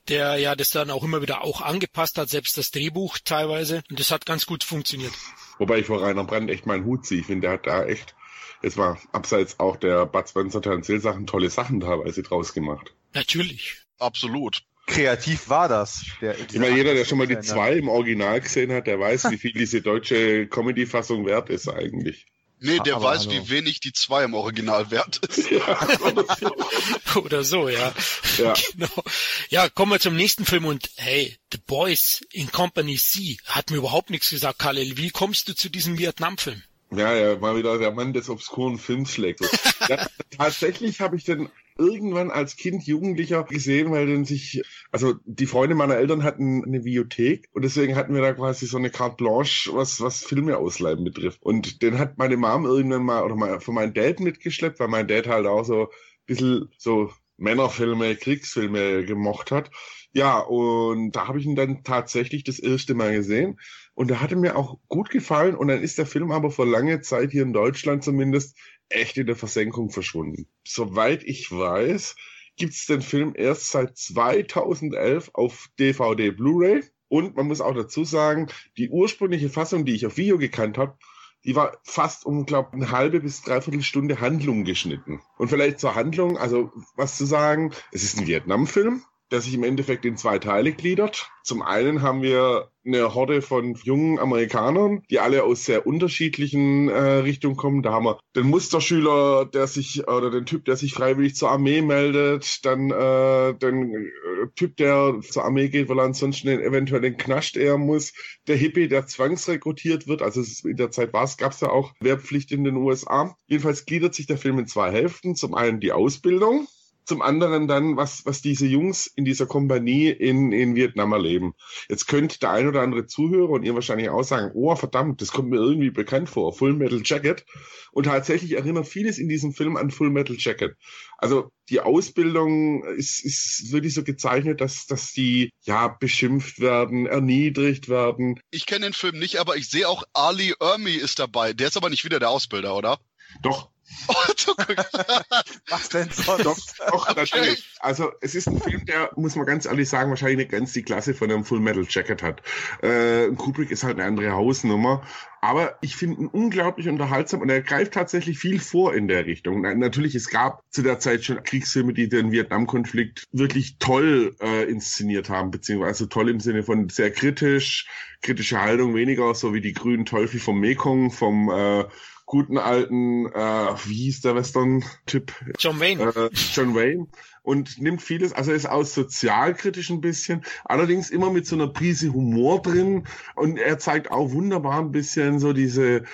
der 0.09 0.39
ja 0.39 0.57
das 0.57 0.71
dann 0.71 0.91
auch 0.91 1.05
immer 1.05 1.21
wieder 1.21 1.43
auch 1.45 1.61
angepasst 1.61 2.17
hat, 2.17 2.31
selbst 2.31 2.57
das 2.57 2.71
Drehbuch 2.71 3.19
teilweise. 3.23 3.83
Und 3.91 4.01
das 4.01 4.11
hat 4.11 4.25
ganz 4.25 4.47
gut 4.47 4.65
funktioniert. 4.65 5.13
Wobei 5.59 5.81
ich 5.81 5.87
vor 5.87 6.01
Rainer 6.01 6.25
Brandt 6.25 6.51
echt 6.51 6.65
meinen 6.65 6.87
Hut 6.87 7.05
ziehe. 7.05 7.21
Ich 7.21 7.27
finde, 7.27 7.49
der 7.49 7.53
hat 7.53 7.67
da 7.67 7.85
echt 7.85 8.15
es 8.63 8.77
war 8.77 8.99
abseits 9.13 9.59
auch 9.61 9.77
der 9.77 10.07
Bud 10.07 10.29
Spencer 10.29 10.63
Terence 10.63 11.03
Sachen 11.03 11.27
tolle 11.27 11.51
Sachen 11.51 11.81
teilweise 11.81 12.23
draus 12.23 12.55
gemacht. 12.55 12.93
Natürlich. 13.13 13.83
Absolut. 13.99 14.63
Kreativ 14.87 15.49
war 15.49 15.69
das. 15.69 16.05
Der, 16.21 16.39
ich 16.39 16.59
meine, 16.59 16.77
jeder, 16.77 16.95
der 16.95 17.05
schon 17.05 17.19
mal 17.19 17.27
die 17.27 17.39
zwei 17.41 17.75
im 17.75 17.89
Original 17.89 18.41
gesehen 18.41 18.73
hat, 18.73 18.87
der 18.87 18.99
weiß, 18.99 19.31
wie 19.31 19.39
viel 19.39 19.53
diese 19.53 19.81
deutsche 19.81 20.49
Comedy-Fassung 20.49 21.25
wert 21.25 21.51
ist 21.51 21.69
eigentlich. 21.69 22.27
Nee, 22.65 22.79
der 22.79 22.97
Aber 22.97 23.07
weiß, 23.07 23.27
hallo. 23.27 23.33
wie 23.33 23.51
wenig 23.51 23.81
die 23.81 23.93
zwei 23.93 24.23
im 24.23 24.35
Original 24.35 24.91
wert 24.93 25.19
ist. 25.27 25.51
Ja, 25.51 25.99
oder 26.01 26.25
so, 27.05 27.21
oder 27.21 27.45
so 27.45 27.69
ja. 27.69 27.93
ja. 28.39 28.55
Genau. 28.73 29.05
Ja, 29.51 29.69
kommen 29.69 29.91
wir 29.93 29.99
zum 29.99 30.15
nächsten 30.15 30.45
Film 30.45 30.67
und 30.67 30.89
hey, 30.97 31.37
The 31.53 31.59
Boys 31.67 32.25
in 32.31 32.53
Company 32.53 32.97
C 32.97 33.37
hat 33.47 33.71
mir 33.71 33.79
überhaupt 33.79 34.11
nichts 34.11 34.31
gesagt, 34.31 34.61
Khalil. 34.61 34.97
Wie 34.97 35.11
kommst 35.11 35.49
du 35.49 35.55
zu 35.55 35.71
diesem 35.71 35.99
Vietnam-Film? 35.99 36.63
Ja, 36.95 37.15
ja, 37.15 37.39
mal 37.39 37.57
wieder 37.57 37.79
der 37.79 37.93
Mann 37.93 38.13
des 38.13 38.29
obskuren 38.29 38.79
Filmschlägers. 38.79 39.51
ja, 39.89 40.07
tatsächlich 40.37 41.01
habe 41.01 41.17
ich 41.17 41.25
den 41.25 41.49
irgendwann 41.79 42.31
als 42.31 42.57
Kind, 42.57 42.87
Jugendlicher 42.87 43.45
gesehen, 43.45 43.91
weil 43.91 44.07
dann 44.07 44.25
sich, 44.25 44.63
also 44.91 45.15
die 45.25 45.47
Freunde 45.47 45.75
meiner 45.75 45.97
Eltern 45.97 46.23
hatten 46.23 46.63
eine 46.65 46.85
Videothek 46.85 47.49
und 47.53 47.63
deswegen 47.63 47.97
hatten 47.97 48.15
wir 48.15 48.21
da 48.21 48.35
quasi 48.35 48.67
so 48.67 48.77
eine 48.77 48.91
Carte 48.91 49.17
Blanche, 49.17 49.71
was, 49.73 50.01
was 50.01 50.23
Filme 50.23 50.59
ausleihen 50.59 51.03
betrifft. 51.03 51.43
Und 51.43 51.83
den 51.83 51.99
hat 51.99 52.19
meine 52.19 52.37
Mom 52.37 52.67
irgendwann 52.67 53.05
mal, 53.05 53.23
oder 53.23 53.37
mal 53.37 53.61
von 53.61 53.75
meinem 53.75 53.95
Dad 53.95 54.21
mitgeschleppt, 54.21 54.79
weil 54.81 54.89
mein 54.89 55.09
Dad 55.09 55.27
halt 55.27 55.47
auch 55.47 55.65
so 55.65 55.85
ein 55.85 56.27
bisschen 56.27 56.69
so 56.77 57.11
Männerfilme, 57.39 58.17
Kriegsfilme 58.17 59.05
gemocht 59.05 59.51
hat. 59.51 59.71
Ja, 60.13 60.41
und 60.41 61.13
da 61.13 61.27
habe 61.27 61.39
ich 61.39 61.47
ihn 61.47 61.57
dann 61.57 61.85
tatsächlich 61.85 62.45
das 62.45 62.59
erste 62.59 62.95
Mal 62.95 63.15
gesehen. 63.15 63.59
Und 63.95 64.09
der 64.09 64.21
hatte 64.21 64.37
mir 64.37 64.57
auch 64.57 64.79
gut 64.89 65.11
gefallen. 65.11 65.55
Und 65.55 65.69
dann 65.69 65.83
ist 65.83 65.99
der 65.99 66.07
Film 66.07 66.31
aber 66.31 66.51
vor 66.51 66.67
lange 66.67 67.01
Zeit 67.01 67.31
hier 67.31 67.43
in 67.43 67.53
Deutschland 67.53 68.03
zumindest 68.03 68.57
echt 68.89 69.19
in 69.19 69.27
der 69.27 69.37
Versenkung 69.37 69.91
verschwunden. 69.91 70.47
Soweit 70.67 71.23
ich 71.25 71.51
weiß, 71.51 72.17
gibt's 72.57 72.87
den 72.87 73.03
Film 73.03 73.33
erst 73.37 73.71
seit 73.71 73.97
2011 73.97 75.31
auf 75.35 75.69
DVD 75.79 76.31
Blu-ray. 76.31 76.83
Und 77.09 77.37
man 77.37 77.47
muss 77.47 77.61
auch 77.61 77.75
dazu 77.75 78.05
sagen, 78.05 78.49
die 78.79 78.89
ursprüngliche 78.89 79.51
Fassung, 79.51 79.85
die 79.85 79.95
ich 79.95 80.07
auf 80.07 80.17
Video 80.17 80.39
gekannt 80.39 80.79
habe, 80.79 80.97
die 81.45 81.57
war 81.57 81.77
fast 81.83 82.25
um, 82.25 82.47
glaube 82.47 82.73
eine 82.73 82.91
halbe 82.91 83.21
bis 83.21 83.43
dreiviertel 83.43 83.83
Stunde 83.83 84.21
Handlung 84.21 84.65
geschnitten. 84.65 85.21
Und 85.37 85.49
vielleicht 85.49 85.81
zur 85.81 85.95
Handlung, 85.95 86.39
also 86.39 86.71
was 86.97 87.19
zu 87.19 87.27
sagen, 87.27 87.73
es 87.91 88.05
ist 88.05 88.19
ein 88.19 88.27
Vietnam-Film 88.27 89.03
der 89.33 89.41
sich 89.41 89.55
im 89.55 89.65
Endeffekt 89.65 90.05
in 90.05 90.17
zwei 90.17 90.39
Teile 90.39 90.73
gliedert. 90.73 91.31
Zum 91.43 91.63
einen 91.63 92.03
haben 92.03 92.23
wir 92.23 92.71
eine 92.85 93.15
Horde 93.15 93.43
von 93.43 93.75
jungen 93.83 94.19
Amerikanern, 94.19 95.03
die 95.11 95.21
alle 95.21 95.45
aus 95.45 95.65
sehr 95.65 95.87
unterschiedlichen 95.87 96.89
äh, 96.89 97.01
Richtungen 97.01 97.57
kommen. 97.57 97.83
Da 97.83 97.93
haben 97.93 98.05
wir 98.05 98.21
den 98.37 98.47
Musterschüler, 98.47 99.47
der 99.47 99.67
sich, 99.67 100.07
oder 100.07 100.31
den 100.31 100.47
Typ, 100.47 100.65
der 100.65 100.77
sich 100.77 100.93
freiwillig 100.93 101.35
zur 101.35 101.51
Armee 101.51 101.81
meldet, 101.81 102.65
dann 102.65 102.91
äh, 102.91 103.55
den 103.55 103.95
äh, 103.95 104.49
Typ, 104.55 104.77
der 104.77 105.21
zur 105.23 105.45
Armee 105.45 105.69
geht, 105.69 105.89
weil 105.89 105.99
er 105.99 106.05
ansonsten 106.05 106.49
eventuell 106.49 107.01
den 107.01 107.17
Knast 107.17 107.57
eher 107.57 107.79
muss, 107.79 108.13
der 108.49 108.57
Hippie, 108.57 108.89
der 108.89 109.07
zwangsrekrutiert 109.07 110.07
wird, 110.09 110.23
also 110.23 110.43
in 110.69 110.77
der 110.77 110.91
Zeit 110.91 111.13
war 111.13 111.25
es, 111.25 111.37
gab 111.37 111.53
es 111.53 111.61
ja 111.61 111.71
auch 111.71 111.95
Wehrpflicht 112.01 112.53
in 112.53 112.65
den 112.65 112.77
USA. 112.77 113.37
Jedenfalls 113.47 113.87
gliedert 113.87 114.15
sich 114.15 114.27
der 114.27 114.39
Film 114.39 114.59
in 114.59 114.67
zwei 114.67 114.91
Hälften. 114.91 115.37
Zum 115.37 115.55
einen 115.55 115.81
die 115.81 115.93
Ausbildung, 115.93 116.67
zum 117.05 117.23
anderen 117.23 117.69
dann, 117.69 117.97
was, 117.97 118.25
was 118.27 118.43
diese 118.43 118.67
Jungs 118.67 119.07
in 119.07 119.25
dieser 119.25 119.47
Kompanie 119.47 120.11
in, 120.11 120.53
in 120.53 120.75
Vietnam 120.75 121.13
erleben. 121.13 121.55
Jetzt 121.89 122.07
könnte 122.07 122.39
der 122.39 122.51
ein 122.51 122.69
oder 122.69 122.83
andere 122.83 123.07
Zuhörer 123.07 123.51
und 123.51 123.65
ihr 123.65 123.75
wahrscheinlich 123.75 124.09
auch 124.11 124.23
sagen, 124.23 124.53
oh 124.55 124.75
verdammt, 124.77 125.21
das 125.21 125.33
kommt 125.33 125.51
mir 125.51 125.57
irgendwie 125.57 125.91
bekannt 125.91 126.29
vor, 126.29 126.53
Full 126.53 126.75
Metal 126.75 127.01
Jacket. 127.05 127.45
Und 127.93 128.05
tatsächlich 128.05 128.53
erinnert 128.53 128.87
vieles 128.87 129.19
in 129.19 129.29
diesem 129.29 129.53
Film 129.53 129.77
an 129.77 129.91
Full 129.91 130.11
Metal 130.11 130.37
Jacket. 130.39 130.77
Also 131.19 131.51
die 131.69 131.81
Ausbildung 131.81 132.85
ist, 132.85 133.25
ist 133.25 133.73
wirklich 133.73 133.95
so 133.95 134.03
gezeichnet, 134.03 134.61
dass, 134.61 134.87
dass 134.87 135.13
die 135.13 135.51
ja 135.63 135.89
beschimpft 135.89 136.61
werden, 136.61 137.07
erniedrigt 137.07 137.89
werden. 137.89 138.41
Ich 138.51 138.67
kenne 138.67 138.87
den 138.87 138.93
Film 138.93 139.19
nicht, 139.19 139.37
aber 139.39 139.57
ich 139.57 139.69
sehe 139.69 139.89
auch 139.89 140.05
Ali 140.13 140.55
Ermi 140.61 140.93
ist 140.93 141.19
dabei. 141.19 141.53
Der 141.53 141.69
ist 141.69 141.77
aber 141.77 141.91
nicht 141.91 142.05
wieder 142.05 142.19
der 142.19 142.31
Ausbilder, 142.31 142.77
oder? 142.77 142.99
Doch, 143.43 143.72
Was 145.69 145.89
denn 145.91 146.09
sonst? 146.11 146.81
Doch, 146.81 146.91
doch 146.91 147.17
natürlich. 147.17 147.71
Also 147.81 148.13
es 148.21 148.35
ist 148.35 148.49
ein 148.49 148.61
Film, 148.61 148.85
der, 148.87 149.11
muss 149.17 149.37
man 149.37 149.47
ganz 149.47 149.67
ehrlich 149.67 149.89
sagen, 149.89 150.11
wahrscheinlich 150.11 150.39
nicht 150.39 150.51
ganz 150.51 150.73
die 150.73 150.83
Klasse 150.83 151.15
von 151.15 151.31
einem 151.31 151.45
Full 151.45 151.61
Metal 151.61 151.87
Jacket 151.89 152.23
hat. 152.23 152.43
Äh, 152.83 153.29
Kubrick 153.37 153.71
ist 153.71 153.85
halt 153.85 153.99
eine 153.99 154.09
andere 154.09 154.33
Hausnummer. 154.33 155.03
Aber 155.45 155.77
ich 155.81 155.97
finde 155.97 156.21
ihn 156.21 156.29
unglaublich 156.29 156.89
unterhaltsam 156.89 157.41
und 157.41 157.51
er 157.51 157.63
greift 157.63 157.95
tatsächlich 157.95 158.39
viel 158.39 158.61
vor 158.61 158.95
in 158.95 159.09
der 159.09 159.27
Richtung. 159.27 159.63
Natürlich, 159.63 160.15
es 160.15 160.31
gab 160.31 160.63
zu 160.71 160.83
der 160.83 161.01
Zeit 161.01 161.25
schon 161.25 161.43
Kriegsfilme, 161.43 161.93
die 161.93 162.09
den 162.09 162.31
Vietnamkonflikt 162.31 163.27
wirklich 163.33 163.79
toll 163.79 164.37
äh, 164.41 164.71
inszeniert 164.71 165.31
haben, 165.31 165.51
beziehungsweise 165.51 166.09
toll 166.09 166.31
im 166.31 166.39
Sinne 166.39 166.63
von 166.63 166.89
sehr 166.91 167.11
kritisch, 167.11 167.89
kritische 168.23 168.61
Haltung, 168.61 168.95
weniger 168.95 169.35
so 169.35 169.53
wie 169.53 169.61
die 169.61 169.73
grünen 169.73 170.05
Teufel 170.05 170.39
vom 170.39 170.61
Mekong, 170.61 171.11
vom 171.11 171.51
äh, 171.51 171.87
guten 172.33 172.57
alten, 172.57 173.27
äh, 173.27 173.75
wie 173.85 174.05
hieß 174.05 174.23
der 174.23 174.35
Western-Typ? 174.35 175.35
John 175.59 175.79
Wayne. 175.81 176.03
Äh, 176.03 176.31
John 176.55 176.75
Wayne. 176.75 177.07
Und 177.43 177.79
nimmt 177.79 178.01
vieles, 178.01 178.33
also 178.33 178.53
ist 178.53 178.71
auch 178.71 178.85
sozialkritisch 178.85 179.91
ein 179.91 180.01
bisschen, 180.01 180.43
allerdings 180.65 181.11
immer 181.11 181.31
mit 181.31 181.47
so 181.47 181.57
einer 181.57 181.69
Prise 181.69 182.15
Humor 182.15 182.63
drin. 182.63 183.07
Und 183.35 183.59
er 183.59 183.79
zeigt 183.79 184.11
auch 184.11 184.33
wunderbar 184.33 184.79
ein 184.79 184.93
bisschen 184.93 185.41
so 185.41 185.53
diese, 185.53 186.05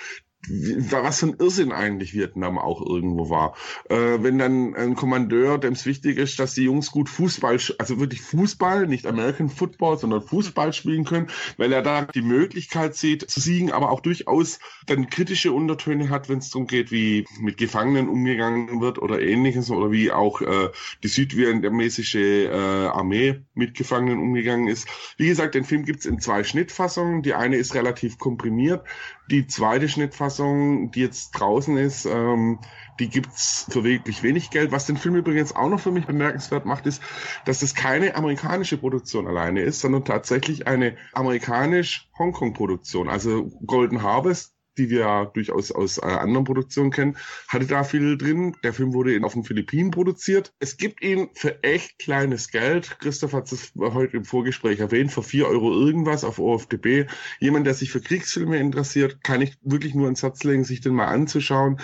was 0.47 1.21
für 1.21 1.27
ein 1.27 1.37
Irrsinn 1.39 1.73
eigentlich 1.73 2.15
Vietnam 2.15 2.59
auch 2.59 2.81
irgendwo 2.85 3.29
war. 3.29 3.55
Äh, 3.89 4.23
wenn 4.23 4.39
dann 4.39 4.75
ein 4.75 4.95
Kommandeur, 4.95 5.59
dem 5.59 5.73
es 5.73 5.85
wichtig 5.85 6.17
ist, 6.17 6.39
dass 6.39 6.55
die 6.55 6.63
Jungs 6.63 6.91
gut 6.91 7.09
Fußball, 7.09 7.59
also 7.79 8.01
wirklich 8.01 8.23
Fußball, 8.23 8.87
nicht 8.87 9.07
American 9.07 9.49
Football, 9.49 9.99
sondern 9.99 10.23
Fußball 10.23 10.73
spielen 10.73 11.05
können, 11.05 11.29
weil 11.57 11.73
er 11.73 11.83
da 11.83 12.03
die 12.03 12.23
Möglichkeit 12.23 12.95
sieht 12.95 13.29
zu 13.29 13.41
siegen, 13.41 13.73
aber 13.73 13.91
auch 13.91 14.01
durchaus 14.01 14.59
dann 14.87 15.11
kritische 15.11 15.53
Untertöne 15.53 16.09
hat, 16.09 16.29
wenn 16.29 16.39
es 16.39 16.51
darum 16.51 16.67
geht, 16.67 16.91
wie 16.93 17.27
mit 17.41 17.59
Gefangenen 17.59 18.09
umgegangen 18.09 18.81
wird 18.81 18.99
oder 18.99 19.21
ähnliches 19.21 19.71
oder 19.71 19.91
wie 19.91 20.13
auch 20.13 20.41
äh, 20.41 20.71
die 21.03 21.09
südvietnamesische 21.09 22.21
äh, 22.21 22.87
Armee 22.89 23.41
mit 23.55 23.75
Gefangenen 23.75 24.21
umgegangen 24.21 24.69
ist. 24.69 24.89
Wie 25.17 25.29
gesagt, 25.29 25.55
den 25.55 25.65
Film 25.65 25.85
gibt's 25.85 26.07
in 26.07 26.21
zwei 26.21 26.45
Schnittfassungen. 26.45 27.23
Die 27.23 27.35
eine 27.35 27.57
ist 27.57 27.75
relativ 27.75 28.19
komprimiert, 28.19 28.85
die 29.31 29.47
zweite 29.47 29.89
Schnittfassung, 29.89 30.91
die 30.91 31.01
jetzt 31.01 31.33
draußen 31.33 31.77
ist, 31.77 32.07
ähm, 32.07 32.59
die 32.99 33.09
gibt's 33.09 33.67
für 33.71 33.85
wirklich 33.85 34.23
wenig 34.23 34.51
Geld. 34.51 34.73
Was 34.73 34.87
den 34.87 34.97
Film 34.97 35.17
übrigens 35.17 35.55
auch 35.55 35.69
noch 35.69 35.81
für 35.81 35.93
mich 35.93 36.07
bemerkenswert 36.07 36.65
macht, 36.65 36.87
ist, 36.87 37.03
dass 37.45 37.63
es 37.63 37.75
keine 37.75 38.17
amerikanische 38.17 38.79
Produktion 38.79 39.27
alleine 39.27 39.61
ist, 39.61 39.81
sondern 39.81 40.05
tatsächlich 40.05 40.67
eine 40.67 40.97
amerikanisch-Hongkong-Produktion. 41.13 43.09
Also 43.09 43.51
Golden 43.67 44.03
Harvest, 44.03 44.55
die 44.79 44.91
wir 44.91 45.31
durchaus 45.35 45.73
aus 45.73 45.99
äh, 45.99 46.07
anderen 46.07 46.45
Produktionen 46.45 46.91
kennen, 46.91 47.17
hatte 47.49 47.67
da 47.67 47.85
viel 47.85 48.17
drin. 48.17 48.57
Der 48.63 48.73
Film 48.73 48.95
wurde 48.95 49.15
in, 49.15 49.25
auf 49.25 49.35
den 49.35 49.45
Philippinen 49.45 49.91
produziert. 49.91 50.53
Es 50.61 50.77
gibt 50.77 51.03
ihn 51.03 51.29
für 51.35 51.63
echt 51.63 51.99
kleines 51.99 52.51
Geld. 52.51 52.99
Christoph 53.01 53.33
hat 53.33 53.51
es 53.53 53.73
heute 53.77 54.17
im 54.17 54.25
Vorgespräch 54.25 54.81
erwähnt, 54.81 55.13
für 55.13 55.23
vier 55.23 55.49
Euro 55.49 55.73
irgendwas 55.73 56.25
auf 56.25 56.39
OFDB. 56.39 57.07
Jemand, 57.41 57.67
der 57.67 57.75
sich 57.75 57.91
für 57.91 58.01
Kriegsfilme 58.01 58.59
interessiert, 58.59 59.23
kann 59.23 59.43
ich 59.43 59.59
wirklich 59.63 59.95
nur 59.95 60.09
ins 60.09 60.23
Herz 60.23 60.45
legen, 60.45 60.65
sich 60.65 60.81
den 60.81 60.95
mal 60.95 61.07
anzuschauen. 61.07 61.81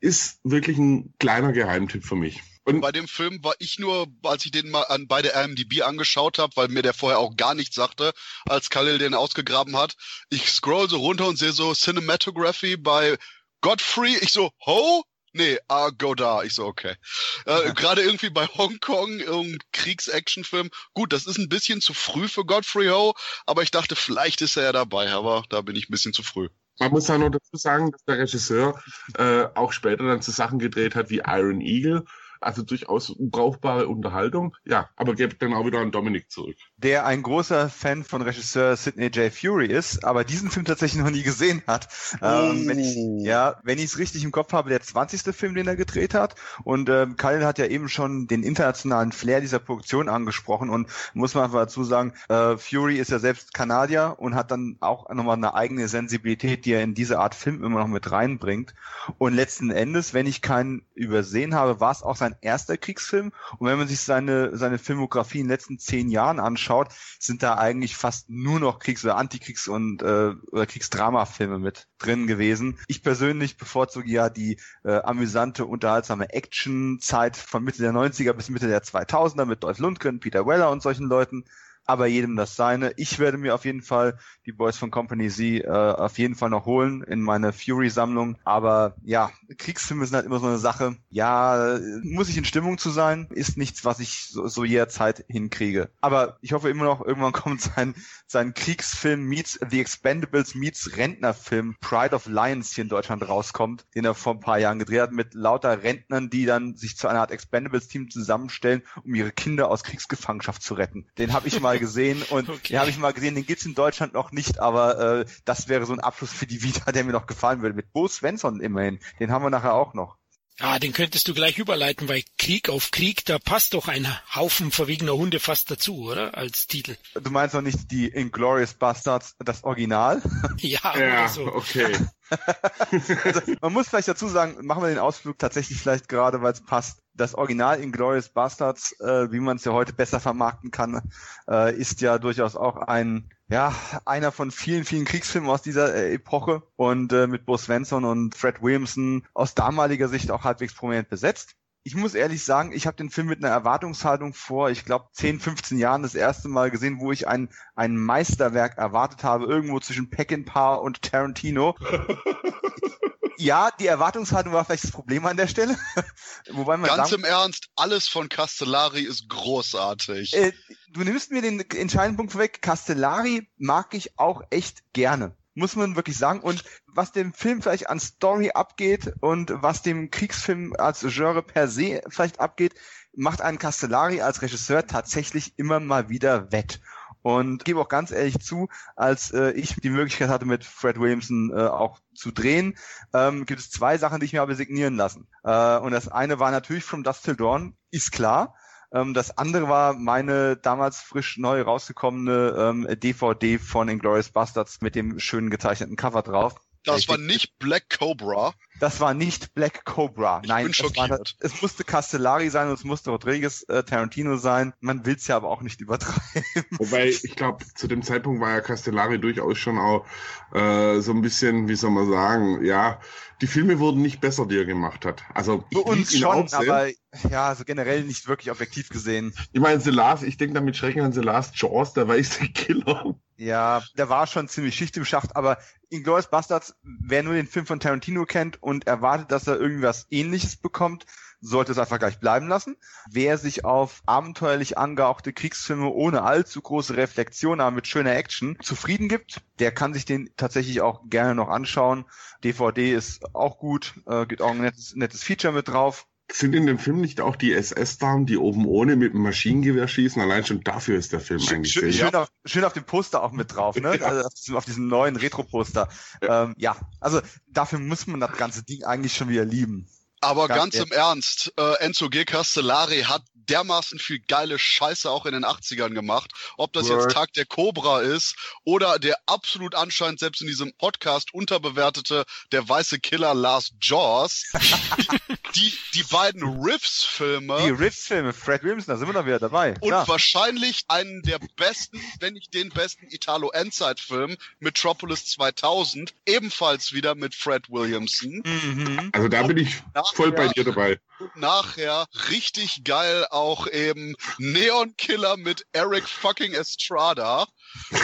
Ist 0.00 0.40
wirklich 0.44 0.78
ein 0.78 1.14
kleiner 1.18 1.52
Geheimtipp 1.52 2.04
für 2.04 2.16
mich. 2.16 2.42
Und 2.66 2.80
bei 2.80 2.90
dem 2.90 3.06
Film 3.06 3.44
war 3.44 3.54
ich 3.60 3.78
nur, 3.78 4.08
als 4.24 4.44
ich 4.44 4.50
den 4.50 4.70
mal 4.70 4.82
an, 4.82 5.06
bei 5.06 5.22
der 5.22 5.40
IMDb 5.40 5.82
angeschaut 5.82 6.40
habe, 6.40 6.56
weil 6.56 6.66
mir 6.66 6.82
der 6.82 6.94
vorher 6.94 7.20
auch 7.20 7.36
gar 7.36 7.54
nichts 7.54 7.76
sagte, 7.76 8.12
als 8.44 8.70
Khalil 8.70 8.98
den 8.98 9.14
ausgegraben 9.14 9.76
hat. 9.76 9.94
Ich 10.30 10.50
scroll 10.50 10.90
so 10.90 10.98
runter 10.98 11.28
und 11.28 11.38
sehe 11.38 11.52
so 11.52 11.72
Cinematography 11.72 12.76
bei 12.76 13.18
Godfrey. 13.60 14.16
Ich 14.20 14.32
so, 14.32 14.50
ho? 14.66 15.04
Nee, 15.32 15.60
ah, 15.68 15.90
go 15.90 16.16
da. 16.16 16.42
Ich 16.42 16.54
so, 16.54 16.64
okay. 16.64 16.96
Äh, 17.44 17.72
Gerade 17.74 18.02
irgendwie 18.02 18.30
bei 18.30 18.48
Hongkong, 18.48 19.20
irgendein 19.20 19.60
Kriegs-Action-Film. 19.70 20.70
Gut, 20.92 21.12
das 21.12 21.26
ist 21.26 21.38
ein 21.38 21.48
bisschen 21.48 21.80
zu 21.80 21.94
früh 21.94 22.26
für 22.26 22.44
Godfrey 22.44 22.88
Ho, 22.88 23.14
aber 23.44 23.62
ich 23.62 23.70
dachte, 23.70 23.94
vielleicht 23.94 24.42
ist 24.42 24.56
er 24.56 24.64
ja 24.64 24.72
dabei, 24.72 25.12
aber 25.12 25.44
da 25.50 25.60
bin 25.60 25.76
ich 25.76 25.88
ein 25.88 25.92
bisschen 25.92 26.14
zu 26.14 26.24
früh. 26.24 26.48
Man 26.80 26.90
muss 26.90 27.06
ja 27.06 27.16
nur 27.16 27.30
dazu 27.30 27.56
sagen, 27.56 27.92
dass 27.92 28.04
der 28.06 28.18
Regisseur 28.18 28.82
äh, 29.18 29.44
auch 29.54 29.72
später 29.72 30.02
dann 30.02 30.20
zu 30.20 30.32
Sachen 30.32 30.58
gedreht 30.58 30.96
hat 30.96 31.10
wie 31.10 31.22
Iron 31.24 31.60
Eagle 31.60 32.04
also 32.40 32.62
durchaus 32.62 33.14
brauchbare 33.18 33.88
Unterhaltung. 33.88 34.56
Ja, 34.64 34.88
aber 34.96 35.14
gebe 35.14 35.34
dann 35.34 35.54
auch 35.54 35.66
wieder 35.66 35.80
an 35.80 35.90
Dominik 35.90 36.30
zurück. 36.30 36.56
Der 36.76 37.06
ein 37.06 37.22
großer 37.22 37.68
Fan 37.68 38.04
von 38.04 38.22
Regisseur 38.22 38.76
Sidney 38.76 39.06
J. 39.06 39.32
Fury 39.32 39.66
ist, 39.66 40.04
aber 40.04 40.24
diesen 40.24 40.50
Film 40.50 40.64
tatsächlich 40.66 41.02
noch 41.02 41.10
nie 41.10 41.22
gesehen 41.22 41.62
hat. 41.66 41.88
Ähm, 42.22 42.66
wenn 42.66 42.78
ich, 42.78 42.96
oh. 42.96 43.20
ja, 43.22 43.60
wenn 43.62 43.78
ich 43.78 43.84
es 43.84 43.98
richtig 43.98 44.24
im 44.24 44.32
Kopf 44.32 44.52
habe, 44.52 44.70
der 44.70 44.80
20. 44.80 45.34
Film, 45.34 45.54
den 45.54 45.66
er 45.66 45.76
gedreht 45.76 46.14
hat. 46.14 46.34
Und 46.64 46.88
ähm, 46.88 47.16
Kyle 47.16 47.44
hat 47.46 47.58
ja 47.58 47.66
eben 47.66 47.88
schon 47.88 48.26
den 48.26 48.42
internationalen 48.42 49.12
Flair 49.12 49.40
dieser 49.40 49.58
Produktion 49.58 50.08
angesprochen 50.08 50.70
und 50.70 50.88
muss 51.14 51.34
man 51.34 51.44
einfach 51.44 51.60
dazu 51.60 51.84
sagen, 51.84 52.12
äh, 52.28 52.56
Fury 52.56 52.96
ist 52.98 53.10
ja 53.10 53.18
selbst 53.18 53.54
Kanadier 53.54 54.16
und 54.18 54.34
hat 54.34 54.50
dann 54.50 54.76
auch 54.80 55.08
nochmal 55.10 55.36
eine 55.36 55.54
eigene 55.54 55.88
Sensibilität, 55.88 56.64
die 56.64 56.72
er 56.72 56.82
in 56.82 56.94
diese 56.94 57.18
Art 57.18 57.34
Film 57.34 57.62
immer 57.64 57.80
noch 57.80 57.88
mit 57.88 58.10
reinbringt. 58.10 58.74
Und 59.18 59.34
letzten 59.34 59.70
Endes, 59.70 60.14
wenn 60.14 60.26
ich 60.26 60.42
keinen 60.42 60.82
übersehen 60.94 61.54
habe, 61.54 61.80
war 61.80 61.92
es 61.92 62.02
auch 62.02 62.16
sein 62.16 62.25
erster 62.40 62.76
Kriegsfilm. 62.76 63.32
Und 63.58 63.66
wenn 63.68 63.78
man 63.78 63.88
sich 63.88 64.00
seine, 64.00 64.56
seine 64.56 64.78
Filmografie 64.78 65.40
in 65.40 65.44
den 65.44 65.50
letzten 65.50 65.78
zehn 65.78 66.08
Jahren 66.08 66.40
anschaut, 66.40 66.88
sind 67.18 67.42
da 67.42 67.54
eigentlich 67.54 67.96
fast 67.96 68.28
nur 68.28 68.58
noch 68.58 68.78
Kriegs- 68.78 69.04
oder 69.04 69.16
Antikriegs- 69.16 69.68
und 69.68 70.02
äh, 70.02 70.32
oder 70.50 70.66
Kriegsdramafilme 70.66 71.58
mit 71.58 71.86
drin 71.98 72.26
gewesen. 72.26 72.78
Ich 72.88 73.02
persönlich 73.02 73.56
bevorzuge 73.56 74.10
ja 74.10 74.28
die 74.28 74.58
äh, 74.84 74.96
amüsante, 74.96 75.66
unterhaltsame 75.66 76.32
Action-Zeit 76.32 77.36
von 77.36 77.62
Mitte 77.62 77.82
der 77.82 77.92
90er 77.92 78.32
bis 78.32 78.48
Mitte 78.48 78.68
der 78.68 78.82
2000er 78.82 79.44
mit 79.44 79.62
Dolph 79.62 79.78
Lundgren, 79.78 80.20
Peter 80.20 80.46
Weller 80.46 80.70
und 80.70 80.82
solchen 80.82 81.06
Leuten. 81.06 81.44
Aber 81.86 82.06
jedem 82.06 82.36
das 82.36 82.56
seine. 82.56 82.92
Ich 82.96 83.18
werde 83.18 83.38
mir 83.38 83.54
auf 83.54 83.64
jeden 83.64 83.82
Fall 83.82 84.18
die 84.44 84.52
Boys 84.52 84.76
von 84.76 84.90
Company 84.90 85.28
Z 85.28 85.64
äh, 85.64 85.68
auf 85.68 86.18
jeden 86.18 86.34
Fall 86.34 86.50
noch 86.50 86.66
holen 86.66 87.02
in 87.02 87.22
meine 87.22 87.52
Fury-Sammlung. 87.52 88.36
Aber 88.44 88.96
ja, 89.02 89.30
Kriegsfilme 89.56 90.04
sind 90.04 90.16
halt 90.16 90.26
immer 90.26 90.40
so 90.40 90.46
eine 90.46 90.58
Sache. 90.58 90.96
Ja, 91.10 91.78
muss 92.02 92.28
ich 92.28 92.36
in 92.36 92.44
Stimmung 92.44 92.78
zu 92.78 92.90
sein, 92.90 93.28
ist 93.30 93.56
nichts, 93.56 93.84
was 93.84 94.00
ich 94.00 94.28
so, 94.28 94.48
so 94.48 94.64
jederzeit 94.64 95.24
hinkriege. 95.28 95.90
Aber 96.00 96.38
ich 96.40 96.52
hoffe 96.52 96.70
immer 96.70 96.84
noch, 96.84 97.04
irgendwann 97.04 97.32
kommt 97.32 97.62
sein, 97.62 97.94
sein 98.26 98.54
Kriegsfilm 98.54 99.22
meets 99.24 99.58
The 99.68 99.80
Expendables 99.80 100.54
meets 100.54 100.96
Rentnerfilm 100.96 101.76
Pride 101.80 102.14
of 102.14 102.26
Lions 102.26 102.72
hier 102.72 102.82
in 102.82 102.88
Deutschland 102.88 103.26
rauskommt, 103.28 103.86
den 103.94 104.04
er 104.04 104.14
vor 104.14 104.34
ein 104.34 104.40
paar 104.40 104.58
Jahren 104.58 104.78
gedreht 104.78 105.00
hat 105.00 105.12
mit 105.12 105.34
lauter 105.34 105.82
Rentnern, 105.82 106.30
die 106.30 106.46
dann 106.46 106.76
sich 106.76 106.96
zu 106.96 107.08
einer 107.08 107.20
Art 107.20 107.30
Expendables-Team 107.30 108.10
zusammenstellen, 108.10 108.82
um 109.04 109.14
ihre 109.14 109.30
Kinder 109.30 109.70
aus 109.70 109.84
Kriegsgefangenschaft 109.84 110.62
zu 110.62 110.74
retten. 110.74 111.06
Den 111.18 111.32
habe 111.32 111.48
ich 111.48 111.60
mal 111.60 111.75
gesehen 111.78 112.22
und 112.30 112.48
okay. 112.48 112.68
den 112.70 112.78
habe 112.78 112.90
ich 112.90 112.98
mal 112.98 113.12
gesehen, 113.12 113.34
den 113.34 113.46
gibt's 113.46 113.66
in 113.66 113.74
Deutschland 113.74 114.12
noch 114.12 114.32
nicht, 114.32 114.58
aber 114.58 115.20
äh, 115.20 115.24
das 115.44 115.68
wäre 115.68 115.86
so 115.86 115.92
ein 115.92 116.00
Abschluss 116.00 116.32
für 116.32 116.46
die 116.46 116.62
Vita, 116.62 116.92
der 116.92 117.04
mir 117.04 117.12
noch 117.12 117.26
gefallen 117.26 117.62
würde. 117.62 117.74
Mit 117.74 117.92
Bo 117.92 118.08
Svensson 118.08 118.60
immerhin. 118.60 118.98
Den 119.20 119.30
haben 119.30 119.44
wir 119.44 119.50
nachher 119.50 119.74
auch 119.74 119.94
noch. 119.94 120.16
Ja, 120.58 120.78
den 120.78 120.94
könntest 120.94 121.28
du 121.28 121.34
gleich 121.34 121.58
überleiten, 121.58 122.08
weil 122.08 122.22
Krieg 122.38 122.70
auf 122.70 122.90
Krieg, 122.90 123.26
da 123.26 123.38
passt 123.38 123.74
doch 123.74 123.88
ein 123.88 124.08
Haufen 124.34 124.70
verwegener 124.72 125.12
Hunde 125.12 125.38
fast 125.38 125.70
dazu, 125.70 126.06
oder? 126.06 126.34
Als 126.34 126.66
Titel. 126.66 126.96
Du 127.12 127.30
meinst 127.30 127.54
doch 127.54 127.60
nicht 127.60 127.90
die 127.90 128.08
Inglorious 128.08 128.72
Bastards, 128.72 129.36
das 129.38 129.64
Original? 129.64 130.22
Ja, 130.58 130.96
ja 130.98 131.28
so. 131.28 131.46
okay. 131.46 131.94
also, 133.24 133.40
man 133.60 133.72
muss 133.72 133.88
vielleicht 133.88 134.08
dazu 134.08 134.28
sagen, 134.28 134.64
machen 134.64 134.82
wir 134.82 134.88
den 134.88 134.98
Ausflug 134.98 135.38
tatsächlich 135.38 135.78
vielleicht 135.78 136.08
gerade, 136.08 136.40
weil 136.40 136.52
es 136.52 136.64
passt. 136.64 137.02
Das 137.16 137.34
Original 137.34 137.80
Inglorious 137.80 138.28
Bastards, 138.28 138.98
äh, 139.00 139.32
wie 139.32 139.40
man 139.40 139.56
es 139.56 139.64
ja 139.64 139.72
heute 139.72 139.92
besser 139.92 140.20
vermarkten 140.20 140.70
kann, 140.70 141.00
äh, 141.48 141.74
ist 141.74 142.00
ja 142.00 142.18
durchaus 142.18 142.56
auch 142.56 142.76
ein 142.76 143.30
ja, 143.48 143.74
einer 144.04 144.32
von 144.32 144.50
vielen, 144.50 144.84
vielen 144.84 145.04
Kriegsfilmen 145.04 145.48
aus 145.48 145.62
dieser 145.62 145.94
äh, 145.94 146.14
Epoche 146.14 146.62
und 146.74 147.12
äh, 147.12 147.26
mit 147.26 147.46
Bo 147.46 147.56
Svensson 147.56 148.04
und 148.04 148.34
Fred 148.34 148.60
Williamson 148.60 149.24
aus 149.34 149.54
damaliger 149.54 150.08
Sicht 150.08 150.30
auch 150.30 150.44
halbwegs 150.44 150.74
prominent 150.74 151.08
besetzt. 151.08 151.54
Ich 151.86 151.94
muss 151.94 152.14
ehrlich 152.16 152.42
sagen, 152.42 152.72
ich 152.72 152.88
habe 152.88 152.96
den 152.96 153.10
Film 153.10 153.28
mit 153.28 153.44
einer 153.44 153.54
Erwartungshaltung 153.54 154.34
vor, 154.34 154.70
ich 154.70 154.84
glaube, 154.84 155.06
10, 155.12 155.38
15 155.38 155.78
Jahren 155.78 156.02
das 156.02 156.16
erste 156.16 156.48
Mal 156.48 156.72
gesehen, 156.72 156.98
wo 156.98 157.12
ich 157.12 157.28
ein, 157.28 157.48
ein 157.76 157.96
Meisterwerk 157.96 158.76
erwartet 158.76 159.22
habe, 159.22 159.44
irgendwo 159.44 159.78
zwischen 159.78 160.10
Peckinpah 160.10 160.74
und 160.74 161.00
Tarantino. 161.02 161.76
ja, 163.36 163.70
die 163.78 163.86
Erwartungshaltung 163.86 164.52
war 164.52 164.64
vielleicht 164.64 164.82
das 164.82 164.90
Problem 164.90 165.26
an 165.26 165.36
der 165.36 165.46
Stelle. 165.46 165.78
Wobei 166.50 166.76
man 166.76 166.90
Ganz 166.90 167.10
sagen, 167.10 167.22
im 167.22 167.24
Ernst, 167.24 167.68
alles 167.76 168.08
von 168.08 168.28
Castellari 168.28 169.02
ist 169.02 169.28
großartig. 169.28 170.34
Äh, 170.34 170.54
du 170.88 171.04
nimmst 171.04 171.30
mir 171.30 171.40
den 171.40 171.60
entscheidenden 171.60 172.16
Punkt 172.16 172.32
vorweg. 172.32 172.62
Castellari 172.62 173.48
mag 173.58 173.94
ich 173.94 174.18
auch 174.18 174.42
echt 174.50 174.92
gerne. 174.92 175.36
Muss 175.56 175.74
man 175.74 175.96
wirklich 175.96 176.18
sagen. 176.18 176.40
Und 176.40 176.64
was 176.86 177.12
dem 177.12 177.32
Film 177.32 177.62
vielleicht 177.62 177.88
an 177.88 177.98
Story 177.98 178.50
abgeht 178.52 179.14
und 179.20 179.52
was 179.54 179.82
dem 179.82 180.10
Kriegsfilm 180.10 180.74
als 180.78 181.00
Genre 181.00 181.42
per 181.42 181.66
se 181.66 182.02
vielleicht 182.08 182.40
abgeht, 182.40 182.74
macht 183.14 183.40
einen 183.40 183.58
Castellari 183.58 184.20
als 184.20 184.42
Regisseur 184.42 184.86
tatsächlich 184.86 185.58
immer 185.58 185.80
mal 185.80 186.10
wieder 186.10 186.52
wett. 186.52 186.80
Und 187.22 187.64
gebe 187.64 187.80
auch 187.80 187.88
ganz 187.88 188.12
ehrlich 188.12 188.38
zu, 188.38 188.68
als 188.94 189.32
äh, 189.32 189.50
ich 189.52 189.74
die 189.76 189.90
Möglichkeit 189.90 190.28
hatte, 190.28 190.44
mit 190.44 190.62
Fred 190.62 191.00
Williamson 191.00 191.50
äh, 191.56 191.66
auch 191.66 191.98
zu 192.14 192.30
drehen, 192.30 192.76
ähm, 193.14 193.46
gibt 193.46 193.58
es 193.58 193.70
zwei 193.70 193.98
Sachen, 193.98 194.20
die 194.20 194.26
ich 194.26 194.32
mir 194.34 194.40
habe 194.40 194.54
signieren 194.54 194.94
lassen. 194.94 195.26
Äh, 195.42 195.78
und 195.78 195.90
das 195.90 196.06
eine 196.06 196.38
war 196.38 196.50
natürlich 196.50 196.84
From 196.84 197.02
Dust 197.02 197.24
Till 197.24 197.34
Dawn, 197.34 197.74
ist 197.90 198.12
klar. 198.12 198.54
Ähm, 198.92 199.14
das 199.14 199.36
andere 199.36 199.68
war 199.68 199.94
meine 199.94 200.56
damals 200.56 201.00
frisch 201.00 201.38
neu 201.38 201.62
rausgekommene 201.62 202.54
ähm, 202.58 202.86
DVD 203.00 203.58
von 203.58 203.88
Inglourious 203.88 204.30
Bastards 204.30 204.80
mit 204.80 204.94
dem 204.94 205.18
schönen 205.18 205.50
gezeichneten 205.50 205.96
Cover 205.96 206.22
drauf. 206.22 206.54
Das 206.86 207.08
war 207.08 207.18
nicht 207.18 207.58
Black 207.58 207.90
Cobra. 207.90 208.54
Das 208.78 209.00
war 209.00 209.14
nicht 209.14 209.54
Black 209.54 209.84
Cobra. 209.84 210.40
Ich 210.42 210.48
Nein, 210.48 210.64
bin 210.64 210.74
schockiert. 210.74 211.04
Es, 211.04 211.10
war, 211.10 211.20
es 211.40 211.62
musste 211.62 211.84
Castellari 211.84 212.50
sein 212.50 212.68
und 212.68 212.74
es 212.74 212.84
musste 212.84 213.10
Rodriguez 213.10 213.64
äh, 213.68 213.82
Tarantino 213.82 214.36
sein. 214.36 214.74
Man 214.80 215.06
will 215.06 215.16
es 215.16 215.26
ja 215.26 215.36
aber 215.36 215.48
auch 215.48 215.62
nicht 215.62 215.80
übertreiben. 215.80 216.20
Wobei, 216.78 217.08
ich 217.08 217.36
glaube, 217.36 217.64
zu 217.74 217.88
dem 217.88 218.02
Zeitpunkt 218.02 218.40
war 218.40 218.50
ja 218.50 218.60
Castellari 218.60 219.18
durchaus 219.18 219.58
schon 219.58 219.78
auch 219.78 220.06
äh, 220.52 221.00
so 221.00 221.12
ein 221.12 221.22
bisschen, 221.22 221.68
wie 221.68 221.76
soll 221.76 221.90
man 221.90 222.10
sagen, 222.10 222.64
ja, 222.64 223.00
die 223.40 223.46
Filme 223.46 223.78
wurden 223.78 224.02
nicht 224.02 224.20
besser, 224.20 224.46
die 224.46 224.56
er 224.56 224.64
gemacht 224.64 225.04
hat. 225.04 225.22
Also 225.34 225.64
für 225.72 225.80
uns 225.80 226.16
schon, 226.16 226.52
aber 226.52 226.88
ja, 227.30 227.48
also 227.48 227.64
generell 227.64 228.02
nicht 228.04 228.28
wirklich 228.28 228.50
objektiv 228.50 228.88
gesehen. 228.88 229.34
Ich 229.52 229.60
meine, 229.60 229.80
The 229.80 229.90
Last, 229.90 230.22
ich 230.22 230.36
denke 230.36 230.54
damit 230.54 230.76
Schrecken 230.76 231.02
an 231.02 231.12
The 231.12 231.20
Last 231.20 231.56
Jaws, 231.60 231.92
der 231.92 232.08
weiße 232.08 232.48
Killer. 232.48 233.14
Ja, 233.36 233.82
der 233.98 234.08
war 234.08 234.26
schon 234.26 234.48
ziemlich 234.48 234.74
Schicht 234.74 234.96
im 234.96 235.04
Schacht, 235.04 235.36
aber 235.36 235.58
Inglourious 235.90 236.30
Bastards, 236.30 236.74
wer 236.82 237.22
nur 237.22 237.34
den 237.34 237.46
Film 237.46 237.66
von 237.66 237.80
Tarantino 237.80 238.24
kennt 238.24 238.62
und 238.62 238.86
erwartet, 238.86 239.30
dass 239.30 239.46
er 239.46 239.60
irgendwas 239.60 240.06
ähnliches 240.10 240.56
bekommt, 240.56 241.04
sollte 241.40 241.72
es 241.72 241.78
einfach 241.78 241.98
gleich 241.98 242.18
bleiben 242.18 242.48
lassen. 242.48 242.76
Wer 243.10 243.36
sich 243.36 243.64
auf 243.64 244.02
abenteuerlich 244.06 244.78
angehauchte 244.78 245.32
Kriegsfilme 245.32 245.88
ohne 245.88 246.22
allzu 246.22 246.60
große 246.62 246.96
Reflexion, 246.96 247.60
aber 247.60 247.70
mit 247.70 247.86
schöner 247.86 248.16
Action 248.16 248.58
zufrieden 248.62 249.08
gibt, 249.08 249.42
der 249.58 249.70
kann 249.70 249.92
sich 249.92 250.06
den 250.06 250.30
tatsächlich 250.36 250.80
auch 250.80 251.02
gerne 251.08 251.34
noch 251.34 251.48
anschauen. 251.48 252.06
DVD 252.42 252.92
ist 252.94 253.34
auch 253.34 253.58
gut, 253.58 253.94
äh, 254.06 254.26
gibt 254.26 254.42
auch 254.42 254.50
ein 254.50 254.60
nettes, 254.60 254.94
nettes 254.96 255.22
Feature 255.22 255.52
mit 255.52 255.68
drauf. 255.68 256.06
Sind 256.32 256.54
in 256.54 256.66
dem 256.66 256.78
Film 256.78 257.00
nicht 257.00 257.20
auch 257.20 257.36
die 257.36 257.52
SS-Damen, 257.52 258.26
die 258.26 258.36
oben 258.36 258.66
ohne 258.66 258.96
mit 258.96 259.14
dem 259.14 259.22
Maschinengewehr 259.22 259.86
schießen? 259.86 260.20
Allein 260.20 260.44
schon 260.44 260.62
dafür 260.64 260.98
ist 260.98 261.12
der 261.12 261.20
Film 261.20 261.38
schön, 261.38 261.56
eigentlich 261.56 261.72
schön, 261.72 261.92
sehr 261.92 262.06
schön 262.06 262.14
auf, 262.14 262.28
schön 262.44 262.64
auf 262.64 262.72
dem 262.72 262.84
Poster 262.84 263.22
auch 263.22 263.32
mit 263.32 263.54
drauf, 263.54 263.76
ne? 263.76 263.96
Ja. 264.00 264.06
Also 264.06 264.56
auf 264.56 264.64
diesem 264.64 264.88
neuen 264.88 265.16
Retro-Poster. 265.16 265.88
Ja. 266.20 266.44
Ähm, 266.44 266.54
ja, 266.58 266.76
also 267.00 267.20
dafür 267.46 267.78
muss 267.78 268.06
man 268.08 268.20
das 268.20 268.36
ganze 268.36 268.64
Ding 268.64 268.82
eigentlich 268.84 269.14
schon 269.14 269.28
wieder 269.28 269.44
lieben. 269.44 269.88
Aber 270.20 270.48
ganz, 270.48 270.74
ganz 270.74 270.76
im 270.76 270.92
Ernst, 270.92 271.52
äh, 271.56 271.74
Enzo 271.78 272.08
G. 272.08 272.24
Castellari 272.24 273.02
hat 273.02 273.22
dermaßen 273.48 273.98
viel 273.98 274.20
geile 274.20 274.58
Scheiße 274.58 275.10
auch 275.10 275.26
in 275.26 275.32
den 275.32 275.44
80ern 275.44 275.94
gemacht. 275.94 276.32
Ob 276.56 276.72
das 276.72 276.88
Word. 276.88 277.02
jetzt 277.02 277.14
Tag 277.14 277.32
der 277.34 277.46
Cobra 277.46 278.00
ist 278.00 278.36
oder 278.64 278.98
der 278.98 279.16
absolut 279.26 279.74
anscheinend 279.74 280.20
selbst 280.20 280.40
in 280.40 280.46
diesem 280.46 280.72
Podcast 280.74 281.32
unterbewertete 281.34 282.24
Der 282.52 282.68
weiße 282.68 282.98
Killer 282.98 283.34
Last 283.34 283.74
Jaws. 283.80 284.52
die, 285.54 285.72
die 285.94 286.02
beiden 286.04 286.42
Riffs-Filme. 286.62 287.58
Die 287.62 287.70
Riffs-Filme, 287.70 288.32
Fred 288.32 288.62
Williamson, 288.62 288.94
da 288.94 288.98
sind 288.98 289.08
wir 289.08 289.14
doch 289.14 289.26
wieder 289.26 289.38
dabei. 289.38 289.74
Und 289.80 289.88
Klar. 289.88 290.08
wahrscheinlich 290.08 290.84
einen 290.88 291.22
der 291.22 291.38
besten, 291.56 292.00
wenn 292.20 292.34
nicht 292.34 292.54
den 292.54 292.70
besten 292.70 293.06
Italo-Endzeit-Film, 293.08 294.36
Metropolis 294.58 295.26
2000, 295.26 296.14
ebenfalls 296.26 296.92
wieder 296.92 297.14
mit 297.14 297.34
Fred 297.34 297.70
Williamson. 297.70 298.42
Mhm. 298.44 299.10
Also 299.12 299.28
da 299.28 299.42
bin 299.42 299.58
ich 299.58 299.82
voll 300.14 300.32
bei 300.32 300.48
dir 300.48 300.64
dabei. 300.64 300.98
Und 301.18 301.34
nachher 301.36 302.06
richtig 302.30 302.84
geil 302.84 303.26
auch 303.30 303.66
eben 303.66 304.14
Neon 304.38 304.96
Killer 304.96 305.36
mit 305.36 305.64
Eric 305.72 306.08
fucking 306.08 306.52
Estrada. 306.52 307.46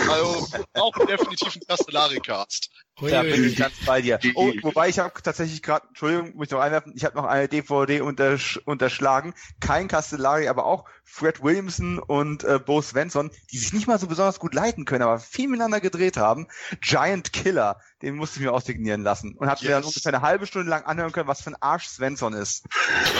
Also 0.09 0.47
auch 0.75 1.07
definitiv 1.07 1.57
ein 1.57 1.63
Castellari-Cast. 1.67 2.71
Da 3.01 3.23
bin 3.23 3.45
ich 3.45 3.57
ganz 3.57 3.75
bei 3.87 4.03
dir. 4.03 4.21
Oh, 4.35 4.53
wobei 4.63 4.89
ich 4.89 4.99
habe 4.99 5.21
tatsächlich 5.23 5.63
gerade, 5.63 5.89
Entschuldigung, 5.89 6.37
muss 6.37 6.47
ich 6.49 6.53
noch 6.53 6.61
einwerfen, 6.61 6.93
ich 6.95 7.05
habe 7.05 7.17
noch 7.17 7.25
eine 7.25 7.49
DVD 7.49 8.01
untersch 8.03 8.59
unterschlagen. 8.65 9.35
Kein 9.61 9.89
Castellari, 9.89 10.49
aber 10.49 10.67
auch 10.67 10.85
Fred 11.03 11.43
Williamson 11.43 11.99
und 11.99 12.45
äh, 12.45 12.59
Bo 12.59 12.81
Svensson, 12.81 13.31
die 13.51 13.59
sich 13.59 13.73
nicht 13.73 13.87
mal 13.87 13.99
so 13.99 14.07
besonders 14.07 14.39
gut 14.39 14.55
leiten 14.55 14.85
können, 14.85 15.03
aber 15.03 15.19
viel 15.19 15.49
miteinander 15.49 15.81
gedreht 15.81 16.17
haben. 16.17 16.49
Giant 16.81 17.33
Killer, 17.33 17.81
den 18.03 18.15
musste 18.15 18.39
ich 18.39 18.45
mir 18.45 18.53
aussignieren 18.53 19.03
lassen. 19.03 19.37
Und 19.37 19.49
habe 19.49 19.61
yes. 19.61 19.69
mir 19.69 19.75
dann 19.75 19.85
ungefähr 19.85 20.15
eine 20.15 20.23
halbe 20.23 20.47
Stunde 20.47 20.71
lang 20.71 20.85
anhören 20.85 21.13
können, 21.13 21.29
was 21.29 21.43
für 21.43 21.51
ein 21.51 21.61
Arsch 21.61 21.87
Svensson 21.87 22.35
ist. 22.35 22.65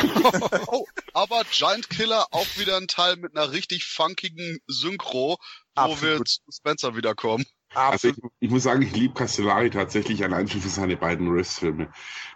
oh, 0.67 0.87
aber 1.13 1.43
Giant 1.51 1.91
Killer 1.91 2.27
auch 2.31 2.47
wieder 2.57 2.77
ein 2.77 2.89
Teil 2.89 3.17
mit 3.17 3.37
einer 3.37 3.53
richtig 3.53 3.87
funkigen 3.87 4.59
Synchro, 4.67 5.39
wo 5.75 5.83
Absolut. 5.83 6.19
wir 6.19 6.25
zu 6.25 6.41
Spencer 6.51 6.97
wiederkommen. 6.97 7.45
Also 7.75 8.09
ich, 8.09 8.17
ich, 8.41 8.51
muss 8.51 8.65
sagen, 8.65 8.83
ich 8.83 8.95
liebe 8.95 9.15
Castellari 9.15 9.71
tatsächlich 9.71 10.23
allein 10.23 10.47
schon 10.47 10.61
für 10.61 10.69
seine 10.69 10.97
beiden 10.97 11.29
Riss-Filme. 11.29 11.91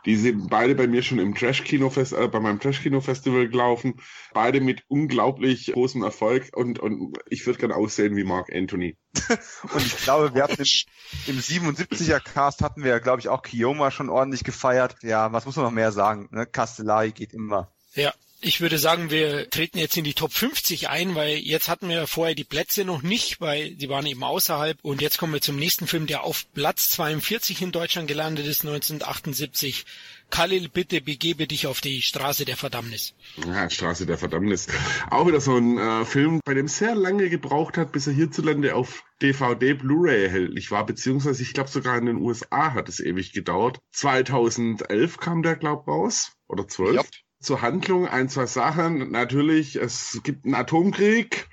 Die 0.07 0.17
sind 0.17 0.49
beide 0.49 0.75
bei 0.75 0.87
mir 0.87 1.03
schon 1.03 1.19
im 1.19 1.35
Trash-Kino 1.35 1.93
äh, 1.95 2.29
bei 2.29 2.41
meinem 2.41 2.59
Trash-Kino-Festival 2.59 3.49
gelaufen. 3.49 4.01
Beide 4.33 4.61
mit 4.61 4.85
unglaublich 4.89 5.73
großem 5.73 6.03
Erfolg 6.03 6.57
und, 6.57 6.79
und 6.79 7.19
ich 7.29 7.45
würde 7.47 7.59
gerne 7.59 7.77
aussehen 7.77 8.17
wie 8.17 8.25
Mark 8.25 8.51
Anthony. 8.51 8.97
und 9.75 9.85
ich 9.85 9.99
glaube, 9.99 10.35
wir 10.35 10.43
hatten 10.43 10.63
im, 10.63 11.35
im 11.35 11.41
77er 11.41 12.21
Cast 12.21 12.63
hatten 12.63 12.83
wir, 12.83 13.01
glaube 13.01 13.21
ich, 13.21 13.29
auch 13.29 13.43
Kioma 13.43 13.91
schon 13.91 14.09
ordentlich 14.09 14.45
gefeiert. 14.45 14.97
Ja, 15.03 15.33
was 15.33 15.45
muss 15.45 15.57
man 15.57 15.67
noch 15.67 15.73
mehr 15.73 15.93
sagen? 15.93 16.29
Ne? 16.33 16.47
Castellari 16.47 17.13
geht 17.13 17.35
immer. 17.35 17.71
Ja, 17.95 18.13
Ich 18.43 18.61
würde 18.61 18.79
sagen, 18.79 19.11
wir 19.11 19.49
treten 19.49 19.79
jetzt 19.79 19.97
in 19.97 20.05
die 20.05 20.13
Top 20.13 20.31
50 20.31 20.91
ein, 20.91 21.15
weil 21.15 21.39
jetzt 21.39 21.69
hatten 21.69 21.89
wir 21.89 22.07
vorher 22.07 22.35
die 22.35 22.45
Plätze 22.45 22.85
noch 22.85 23.03
nicht, 23.03 23.41
weil 23.41 23.75
die 23.75 23.89
waren 23.89 24.05
eben 24.05 24.23
außerhalb. 24.23 24.79
Und 24.83 25.01
jetzt 25.01 25.17
kommen 25.17 25.33
wir 25.33 25.41
zum 25.41 25.57
nächsten 25.57 25.87
Film, 25.87 26.07
der 26.07 26.23
auf 26.23 26.45
Platz 26.53 26.91
42 26.91 27.63
in 27.63 27.73
Deutschland 27.73 28.09
gelandet 28.09 28.47
ist, 28.47 28.61
1978. 28.61 29.87
Khalil, 30.29 30.69
bitte 30.69 31.01
begebe 31.01 31.47
dich 31.47 31.67
auf 31.67 31.81
die 31.81 32.03
Straße 32.03 32.45
der 32.45 32.59
Verdammnis. 32.59 33.15
Ja, 33.47 33.71
Straße 33.71 34.05
der 34.05 34.19
Verdammnis. 34.19 34.67
Auch 35.11 35.27
wieder 35.27 35.41
so 35.41 35.57
ein 35.57 35.79
äh, 35.79 36.05
Film, 36.05 36.41
bei 36.45 36.53
dem 36.53 36.69
sehr 36.69 36.95
lange 36.95 37.31
gebraucht 37.31 37.79
hat, 37.79 37.93
bis 37.93 38.07
er 38.07 38.13
hierzulande 38.13 38.75
auf 38.75 39.05
DVD 39.23 39.73
Blu-ray 39.73 40.25
erhältlich 40.25 40.71
war, 40.71 40.85
beziehungsweise 40.85 41.43
ich 41.43 41.55
glaube 41.55 41.71
sogar 41.71 41.97
in 41.97 42.07
den 42.07 42.17
USA 42.17 42.75
hat 42.75 42.89
es 42.91 43.01
ewig 43.01 43.33
gedauert. 43.33 43.79
2011 43.93 45.17
kam 45.17 45.43
der, 45.43 45.57
glaub 45.57 45.89
raus. 45.89 46.33
Oder 46.49 46.69
12. 46.69 46.97
Yep. 46.97 47.07
Zur 47.47 47.63
Handlung 47.63 48.09
ein, 48.09 48.29
zwei 48.29 48.47
Sachen. 48.47 49.13
Natürlich, 49.13 49.77
es 49.77 50.21
gibt 50.25 50.45
einen 50.45 50.57
Atomkrieg. 50.57 51.47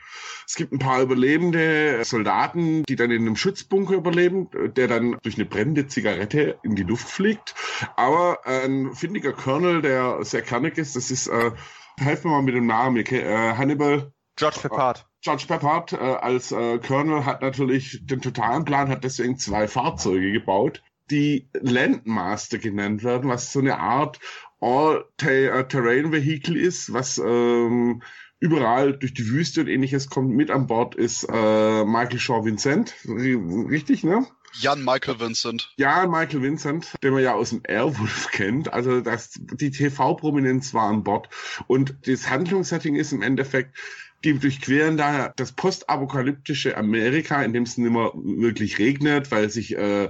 Es 0.48 0.56
gibt 0.56 0.74
ein 0.74 0.80
paar 0.80 1.04
überlebende 1.04 2.04
Soldaten, 2.04 2.82
die 2.90 2.96
dann 2.96 3.12
in 3.12 3.22
einem 3.22 3.36
Schutzbunker 3.36 3.94
überleben, 3.94 4.50
der 4.76 4.88
dann 4.88 5.20
durch 5.22 5.36
eine 5.36 5.46
brennende 5.46 5.86
Zigarette 5.86 6.58
in 6.64 6.74
die 6.74 6.82
Luft 6.82 7.08
fliegt. 7.08 7.54
Aber 7.96 8.40
ein 8.44 8.96
findiger 8.96 9.34
Colonel, 9.34 9.84
der 9.84 10.26
sehr 10.26 10.42
kernig 10.42 10.80
ist, 10.80 10.96
das 10.96 11.12
ist, 11.12 11.28
äh, 11.28 11.52
helfen 12.00 12.32
wir 12.32 12.38
mal 12.38 12.42
mit 12.42 12.56
dem 12.56 12.66
Namen, 12.66 12.98
äh, 12.98 13.54
Hannibal. 13.56 14.12
George 14.36 14.62
Peppard. 14.64 15.06
George 15.22 15.46
Peppard 15.48 15.94
äh, 15.94 15.98
als 15.98 16.52
äh, 16.52 16.80
Colonel 16.80 17.24
hat 17.24 17.44
natürlich 17.44 18.00
den 18.02 18.20
totalen 18.20 18.66
Plan, 18.66 18.90
hat 18.90 19.04
deswegen 19.04 19.38
zwei 19.38 19.68
Fahrzeuge 19.68 20.32
gebaut, 20.32 20.82
die 21.12 21.50
Landmaster 21.54 22.58
genannt 22.58 23.04
werden, 23.04 23.30
was 23.30 23.54
so 23.54 23.60
eine 23.60 23.78
Art 23.78 24.20
All-Terrain-Vehicle 24.64 26.58
ist, 26.58 26.94
was 26.94 27.18
ähm, 27.18 28.02
überall 28.40 28.98
durch 28.98 29.14
die 29.14 29.28
Wüste 29.28 29.62
und 29.62 29.68
ähnliches 29.68 30.10
kommt. 30.10 30.32
Mit 30.32 30.52
an 30.52 30.68
Bord 30.68 30.96
ist 30.96 31.24
äh, 31.24 31.86
Michael 31.86 32.20
Shaw 32.20 32.46
Vincent, 32.46 32.94
richtig, 33.08 34.04
ne? 34.04 34.26
Jan 34.60 34.84
Michael 34.84 35.20
Vincent. 35.20 35.74
Jan 35.78 36.12
Michael 36.12 36.42
Vincent, 36.42 36.94
den 37.02 37.14
man 37.14 37.24
ja 37.24 37.34
aus 37.34 37.50
dem 37.50 37.62
Airwolf 37.68 38.28
kennt. 38.32 38.72
Also 38.72 39.02
das, 39.02 39.32
die 39.34 39.72
TV-Prominenz 39.72 40.74
war 40.74 40.90
an 40.90 41.04
Bord. 41.04 41.30
Und 41.68 41.96
das 42.06 42.30
Handlungssetting 42.30 42.96
ist 42.96 43.14
im 43.14 43.22
Endeffekt, 43.22 43.76
die 44.24 44.38
durchqueren 44.38 44.96
da 44.96 45.34
das 45.36 45.52
postapokalyptische 45.52 46.78
Amerika, 46.78 47.42
in 47.44 47.54
dem 47.54 47.64
es 47.64 47.78
nicht 47.78 47.92
mehr 47.92 48.12
wirklich 48.14 48.80
regnet, 48.80 49.32
weil 49.32 49.50
sich 49.50 49.76
äh, 49.76 50.10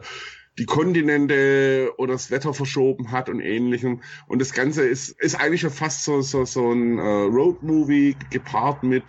die 0.60 0.66
Kontinente 0.66 1.92
oder 1.98 2.14
das 2.14 2.30
Wetter 2.30 2.54
verschoben 2.54 3.12
hat 3.12 3.28
und 3.28 3.40
ähnlichem. 3.40 4.02
Und 4.28 4.40
das 4.40 4.54
Ganze 4.54 4.84
ist, 4.84 5.10
ist 5.20 5.36
eigentlich 5.36 5.62
schon 5.62 5.72
fast 5.72 6.04
so, 6.04 6.22
so, 6.22 6.46
so 6.46 6.72
ein 6.72 7.00
äh, 7.00 7.02
Road-Movie 7.02 8.16
gepaart 8.30 8.84
mit 8.84 9.04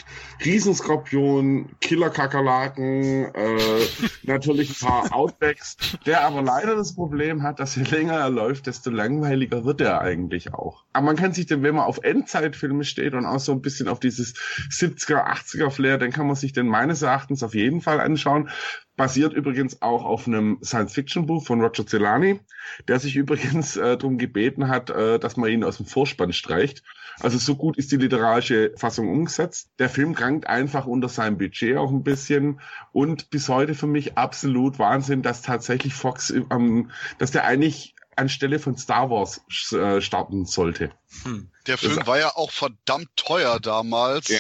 Riesenskorpion, 0.44 1.68
Killer-Kakerlaken, 1.80 3.34
äh, 3.34 3.58
natürlich 4.22 4.70
ein 4.82 4.86
paar 4.86 5.14
Outbacks, 5.14 5.76
der 6.06 6.22
aber 6.22 6.40
leider 6.40 6.76
das 6.76 6.94
Problem 6.94 7.42
hat, 7.42 7.60
dass 7.60 7.76
je 7.76 7.82
länger 7.82 8.14
er 8.14 8.30
läuft, 8.30 8.66
desto 8.66 8.90
langweiliger 8.90 9.64
wird 9.64 9.82
er 9.82 10.00
eigentlich 10.00 10.54
auch. 10.54 10.84
Aber 10.94 11.06
man 11.06 11.16
kann 11.16 11.34
sich 11.34 11.46
den, 11.46 11.62
wenn 11.62 11.74
man 11.74 11.84
auf 11.84 11.98
Endzeitfilme 12.02 12.84
steht 12.84 13.14
und 13.14 13.26
auch 13.26 13.40
so 13.40 13.52
ein 13.52 13.60
bisschen 13.60 13.88
auf 13.88 14.00
dieses 14.00 14.34
70er, 14.70 15.26
80er 15.26 15.70
Flair, 15.70 15.98
dann 15.98 16.10
kann 16.10 16.26
man 16.26 16.36
sich 16.36 16.52
den 16.52 16.68
meines 16.68 17.02
Erachtens 17.02 17.42
auf 17.42 17.54
jeden 17.54 17.82
Fall 17.82 18.00
anschauen, 18.00 18.48
Basiert 18.96 19.32
übrigens 19.32 19.82
auch 19.82 20.04
auf 20.04 20.28
einem 20.28 20.58
Science-Fiction-Buch 20.62 21.44
von 21.44 21.60
Roger 21.60 21.84
Zelani, 21.84 22.40
der 22.86 23.00
sich 23.00 23.16
übrigens 23.16 23.76
äh, 23.76 23.96
darum 23.96 24.18
gebeten 24.18 24.68
hat, 24.68 24.90
äh, 24.90 25.18
dass 25.18 25.36
man 25.36 25.50
ihn 25.50 25.64
aus 25.64 25.78
dem 25.78 25.86
Vorspann 25.86 26.32
streicht. 26.32 26.84
Also 27.20 27.38
so 27.38 27.56
gut 27.56 27.76
ist 27.76 27.92
die 27.92 27.96
literarische 27.96 28.72
Fassung 28.76 29.08
umgesetzt. 29.08 29.70
Der 29.78 29.88
Film 29.88 30.14
krankt 30.14 30.46
einfach 30.46 30.86
unter 30.86 31.08
seinem 31.08 31.38
Budget 31.38 31.76
auch 31.76 31.90
ein 31.90 32.04
bisschen 32.04 32.60
und 32.92 33.30
bis 33.30 33.48
heute 33.48 33.74
für 33.74 33.86
mich 33.86 34.16
absolut 34.16 34.78
Wahnsinn, 34.78 35.22
dass 35.22 35.42
tatsächlich 35.42 35.94
Fox, 35.94 36.30
ähm, 36.30 36.90
dass 37.18 37.30
der 37.30 37.44
eigentlich 37.44 37.94
anstelle 38.16 38.58
von 38.58 38.76
Star 38.76 39.10
Wars 39.10 39.40
äh, 39.72 40.00
starten 40.00 40.44
sollte. 40.44 40.90
Hm. 41.24 41.50
Der 41.66 41.78
Film 41.78 41.96
das 41.96 42.06
war 42.06 42.18
ja 42.18 42.30
auch 42.36 42.50
verdammt 42.50 43.08
teuer 43.16 43.58
damals. 43.60 44.28
Ja, 44.28 44.38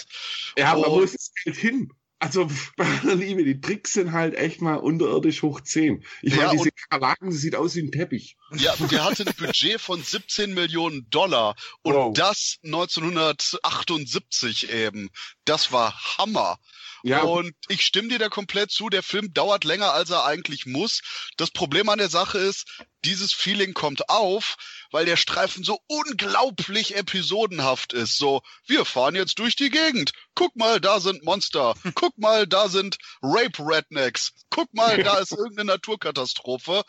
ja 0.58 0.72
aber 0.72 0.90
wo 0.90 1.00
ist 1.00 1.14
das 1.14 1.32
Geld 1.42 1.56
hin? 1.56 1.92
Also, 2.24 2.50
bei 2.76 2.86
aller 2.86 3.14
Liebe, 3.16 3.44
die 3.44 3.60
Tricks 3.60 3.92
sind 3.92 4.12
halt 4.12 4.34
echt 4.34 4.62
mal 4.62 4.76
unterirdisch 4.76 5.42
hoch 5.42 5.60
10. 5.60 6.02
Ich 6.22 6.34
ja, 6.34 6.46
meine, 6.46 6.58
diese 6.58 6.70
Kakerlaken, 6.72 7.28
das 7.30 7.40
sieht 7.40 7.54
aus 7.54 7.74
wie 7.74 7.82
ein 7.82 7.92
Teppich. 7.92 8.38
Ja, 8.54 8.74
der 8.90 9.04
hatte 9.04 9.26
ein 9.26 9.34
Budget 9.36 9.78
von 9.80 10.02
17 10.02 10.54
Millionen 10.54 11.10
Dollar. 11.10 11.54
Und 11.82 11.94
wow. 11.94 12.14
das 12.14 12.58
1978 12.64 14.70
eben. 14.70 15.10
Das 15.44 15.70
war 15.72 15.94
Hammer. 16.18 16.58
Ja. 17.02 17.22
Und 17.22 17.52
ich 17.68 17.82
stimme 17.82 18.08
dir 18.08 18.18
da 18.18 18.30
komplett 18.30 18.70
zu. 18.70 18.88
Der 18.88 19.02
Film 19.02 19.34
dauert 19.34 19.64
länger, 19.64 19.92
als 19.92 20.08
er 20.08 20.24
eigentlich 20.24 20.64
muss. 20.64 21.02
Das 21.36 21.50
Problem 21.50 21.90
an 21.90 21.98
der 21.98 22.08
Sache 22.08 22.38
ist, 22.38 22.64
dieses 23.04 23.32
Feeling 23.32 23.74
kommt 23.74 24.08
auf, 24.08 24.56
weil 24.90 25.04
der 25.04 25.16
Streifen 25.16 25.64
so 25.64 25.78
unglaublich 25.86 26.96
episodenhaft 26.96 27.92
ist. 27.92 28.18
So, 28.18 28.42
wir 28.66 28.84
fahren 28.84 29.14
jetzt 29.14 29.38
durch 29.38 29.56
die 29.56 29.70
Gegend. 29.70 30.12
Guck 30.34 30.56
mal, 30.56 30.80
da 30.80 31.00
sind 31.00 31.24
Monster. 31.24 31.74
Guck 31.94 32.18
mal, 32.18 32.46
da 32.46 32.68
sind 32.68 32.98
Rape 33.22 33.58
Rednecks. 33.58 34.32
Guck 34.50 34.72
mal, 34.74 35.02
da 35.02 35.18
ist 35.18 35.32
irgendeine 35.32 35.72
Naturkatastrophe 35.72 36.82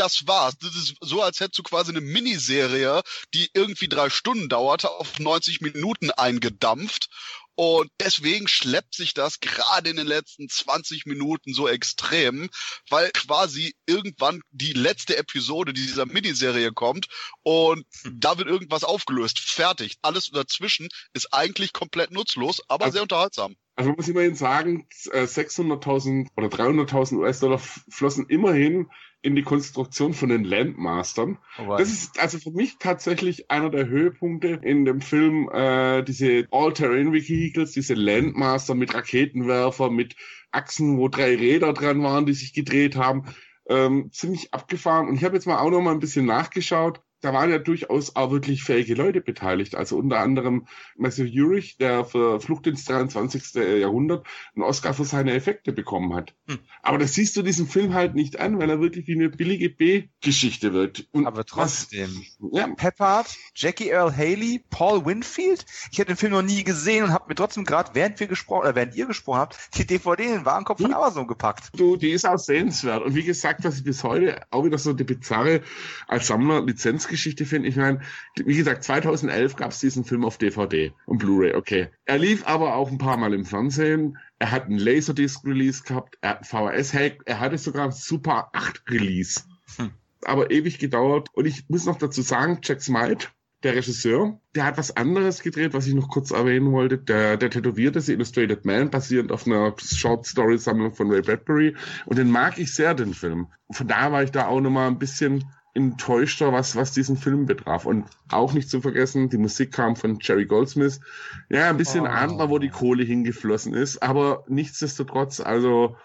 das 0.00 0.26
war's. 0.26 0.56
Das 0.58 0.74
ist 0.74 0.94
so, 1.00 1.22
als 1.22 1.40
hättest 1.40 1.58
du 1.58 1.62
quasi 1.62 1.90
eine 1.90 2.00
Miniserie, 2.00 3.02
die 3.34 3.50
irgendwie 3.52 3.88
drei 3.88 4.08
Stunden 4.08 4.48
dauerte, 4.48 4.90
auf 4.90 5.18
90 5.18 5.60
Minuten 5.60 6.10
eingedampft. 6.10 7.10
Und 7.54 7.90
deswegen 8.00 8.48
schleppt 8.48 8.94
sich 8.94 9.12
das 9.12 9.40
gerade 9.40 9.90
in 9.90 9.96
den 9.96 10.06
letzten 10.06 10.48
20 10.48 11.04
Minuten 11.04 11.52
so 11.52 11.68
extrem, 11.68 12.48
weil 12.88 13.10
quasi 13.10 13.74
irgendwann 13.84 14.40
die 14.50 14.72
letzte 14.72 15.18
Episode 15.18 15.74
dieser 15.74 16.06
Miniserie 16.06 16.72
kommt 16.72 17.08
und 17.42 17.84
da 18.10 18.38
wird 18.38 18.48
irgendwas 18.48 18.82
aufgelöst. 18.82 19.40
Fertig. 19.40 19.98
Alles 20.00 20.30
dazwischen 20.30 20.88
ist 21.12 21.34
eigentlich 21.34 21.74
komplett 21.74 22.12
nutzlos, 22.12 22.62
aber 22.68 22.90
sehr 22.90 23.02
unterhaltsam. 23.02 23.56
Also 23.80 23.92
man 23.92 23.96
muss 23.96 24.08
immerhin 24.10 24.34
sagen, 24.34 24.84
600.000 24.90 26.24
äh, 26.24 26.28
oder 26.36 26.48
300.000 26.48 27.16
US-Dollar 27.16 27.56
flossen 27.56 28.26
immerhin 28.28 28.90
in 29.22 29.34
die 29.34 29.42
Konstruktion 29.42 30.12
von 30.12 30.28
den 30.28 30.44
Landmastern. 30.44 31.38
Oh, 31.58 31.76
das 31.78 31.88
ist 31.88 32.20
also 32.20 32.36
für 32.38 32.50
mich 32.50 32.76
tatsächlich 32.78 33.50
einer 33.50 33.70
der 33.70 33.88
Höhepunkte 33.88 34.60
in 34.62 34.84
dem 34.84 35.00
Film, 35.00 35.48
äh, 35.50 36.02
diese 36.02 36.46
All-Terrain-Vehicles, 36.50 37.72
diese 37.72 37.94
Landmaster 37.94 38.74
mit 38.74 38.92
Raketenwerfer, 38.92 39.88
mit 39.88 40.14
Achsen, 40.50 40.98
wo 40.98 41.08
drei 41.08 41.34
Räder 41.34 41.72
dran 41.72 42.02
waren, 42.02 42.26
die 42.26 42.34
sich 42.34 42.52
gedreht 42.52 42.96
haben. 42.96 43.24
Ähm, 43.66 44.10
ziemlich 44.12 44.52
abgefahren. 44.52 45.08
Und 45.08 45.14
ich 45.14 45.24
habe 45.24 45.36
jetzt 45.36 45.46
mal 45.46 45.58
auch 45.58 45.70
noch 45.70 45.80
mal 45.80 45.92
ein 45.92 46.00
bisschen 46.00 46.26
nachgeschaut 46.26 47.00
da 47.20 47.32
waren 47.32 47.50
ja 47.50 47.58
durchaus 47.58 48.16
auch 48.16 48.30
wirklich 48.30 48.62
fähige 48.62 48.94
Leute 48.94 49.20
beteiligt. 49.20 49.74
Also 49.74 49.96
unter 49.96 50.20
anderem 50.20 50.66
Matthew 50.96 51.24
Urich, 51.24 51.76
der 51.76 52.04
für 52.04 52.40
Flucht 52.40 52.66
ins 52.66 52.84
23. 52.84 53.54
Jahrhundert 53.80 54.26
einen 54.54 54.64
Oscar 54.64 54.94
für 54.94 55.04
seine 55.04 55.32
Effekte 55.34 55.72
bekommen 55.72 56.14
hat. 56.14 56.34
Hm. 56.48 56.58
Aber 56.82 56.98
das 56.98 57.14
siehst 57.14 57.36
du 57.36 57.42
diesem 57.42 57.66
Film 57.66 57.94
halt 57.94 58.14
nicht 58.14 58.40
an, 58.40 58.58
weil 58.58 58.70
er 58.70 58.80
wirklich 58.80 59.06
wie 59.06 59.14
eine 59.14 59.28
billige 59.28 59.68
B-Geschichte 59.68 60.72
wirkt. 60.72 61.08
Und 61.12 61.26
Aber 61.26 61.44
trotzdem. 61.44 62.10
Was, 62.38 62.58
ja. 62.58 62.68
Peppard, 62.68 63.36
Jackie 63.54 63.88
Earl 63.88 64.16
Haley, 64.16 64.64
Paul 64.70 65.04
Winfield. 65.04 65.66
Ich 65.92 65.98
hätte 65.98 66.12
den 66.12 66.16
Film 66.16 66.32
noch 66.32 66.42
nie 66.42 66.64
gesehen 66.64 67.04
und 67.04 67.12
habe 67.12 67.26
mir 67.28 67.34
trotzdem 67.34 67.64
gerade, 67.64 67.90
während 67.94 68.18
wir 68.18 68.26
gesprochen, 68.26 68.62
oder 68.62 68.74
während 68.74 68.94
ihr 68.94 69.06
gesprochen 69.06 69.40
habt, 69.40 69.58
die 69.76 69.86
DVD 69.86 70.24
in 70.24 70.32
den 70.32 70.44
Warenkorb 70.46 70.80
von 70.80 70.94
Amazon 70.94 71.26
gepackt. 71.26 71.70
Du, 71.76 71.96
die 71.96 72.10
ist 72.10 72.26
auch 72.26 72.38
sehenswert. 72.38 73.02
Und 73.02 73.14
wie 73.14 73.24
gesagt, 73.24 73.64
was 73.64 73.76
ich 73.76 73.84
bis 73.84 74.04
heute 74.04 74.42
auch 74.50 74.64
wieder 74.64 74.78
so 74.78 74.92
die 74.94 75.04
bizarre 75.04 75.60
als 76.08 76.26
Sammler 76.26 76.64
Lizenz 76.64 77.09
Kurzgeschichte 77.10 77.44
finde. 77.44 77.68
Ich 77.68 77.76
meine, 77.76 78.00
wie 78.36 78.56
gesagt, 78.56 78.84
2011 78.84 79.56
gab 79.56 79.72
es 79.72 79.80
diesen 79.80 80.04
Film 80.04 80.24
auf 80.24 80.38
DVD 80.38 80.92
und 81.06 81.18
Blu-ray, 81.18 81.54
okay. 81.54 81.88
Er 82.04 82.18
lief 82.18 82.46
aber 82.46 82.76
auch 82.76 82.90
ein 82.90 82.98
paar 82.98 83.16
Mal 83.16 83.34
im 83.34 83.44
Fernsehen. 83.44 84.16
Er 84.38 84.52
hat 84.52 84.66
einen 84.66 84.78
Laserdisc-Release 84.78 85.82
gehabt, 85.82 86.16
er 86.20 86.30
hat 86.30 86.46
VHS-Hack, 86.46 87.22
er 87.26 87.40
hatte 87.40 87.58
sogar 87.58 87.84
einen 87.84 87.92
Super 87.92 88.50
8-Release. 88.54 89.42
Hm. 89.76 89.90
Aber 90.24 90.50
ewig 90.50 90.78
gedauert. 90.78 91.28
Und 91.32 91.46
ich 91.46 91.68
muss 91.68 91.86
noch 91.86 91.98
dazu 91.98 92.22
sagen, 92.22 92.60
Jack 92.62 92.80
Smite, 92.80 93.28
der 93.62 93.74
Regisseur, 93.74 94.40
der 94.54 94.64
hat 94.64 94.78
was 94.78 94.96
anderes 94.96 95.42
gedreht, 95.42 95.74
was 95.74 95.86
ich 95.86 95.94
noch 95.94 96.08
kurz 96.08 96.30
erwähnen 96.30 96.72
wollte. 96.72 96.96
Der, 96.96 97.36
der 97.36 97.50
tätowierte 97.50 98.00
The 98.00 98.12
Illustrated 98.12 98.64
Man, 98.64 98.90
basierend 98.90 99.32
auf 99.32 99.46
einer 99.46 99.74
Short 99.78 100.26
Story 100.26 100.58
Sammlung 100.58 100.94
von 100.94 101.10
Ray 101.10 101.22
Bradbury. 101.22 101.74
Und 102.06 102.18
den 102.18 102.30
mag 102.30 102.58
ich 102.58 102.72
sehr, 102.72 102.94
den 102.94 103.14
Film. 103.14 103.48
Von 103.70 103.88
daher 103.88 104.12
war 104.12 104.22
ich 104.22 104.30
da 104.30 104.46
auch 104.46 104.60
nochmal 104.60 104.88
ein 104.88 104.98
bisschen 104.98 105.44
enttäuschter, 105.74 106.52
was, 106.52 106.76
was 106.76 106.92
diesen 106.92 107.16
Film 107.16 107.46
betraf. 107.46 107.86
Und 107.86 108.06
auch 108.28 108.52
nicht 108.52 108.68
zu 108.68 108.80
vergessen, 108.80 109.28
die 109.30 109.38
Musik 109.38 109.72
kam 109.72 109.96
von 109.96 110.18
Jerry 110.20 110.46
Goldsmith. 110.46 111.00
Ja, 111.48 111.70
ein 111.70 111.76
bisschen 111.76 112.02
oh. 112.02 112.10
ahnt 112.10 112.36
man, 112.38 112.50
wo 112.50 112.58
die 112.58 112.70
Kohle 112.70 113.04
hingeflossen 113.04 113.74
ist, 113.74 114.02
aber 114.02 114.44
nichtsdestotrotz, 114.48 115.40
also 115.40 115.96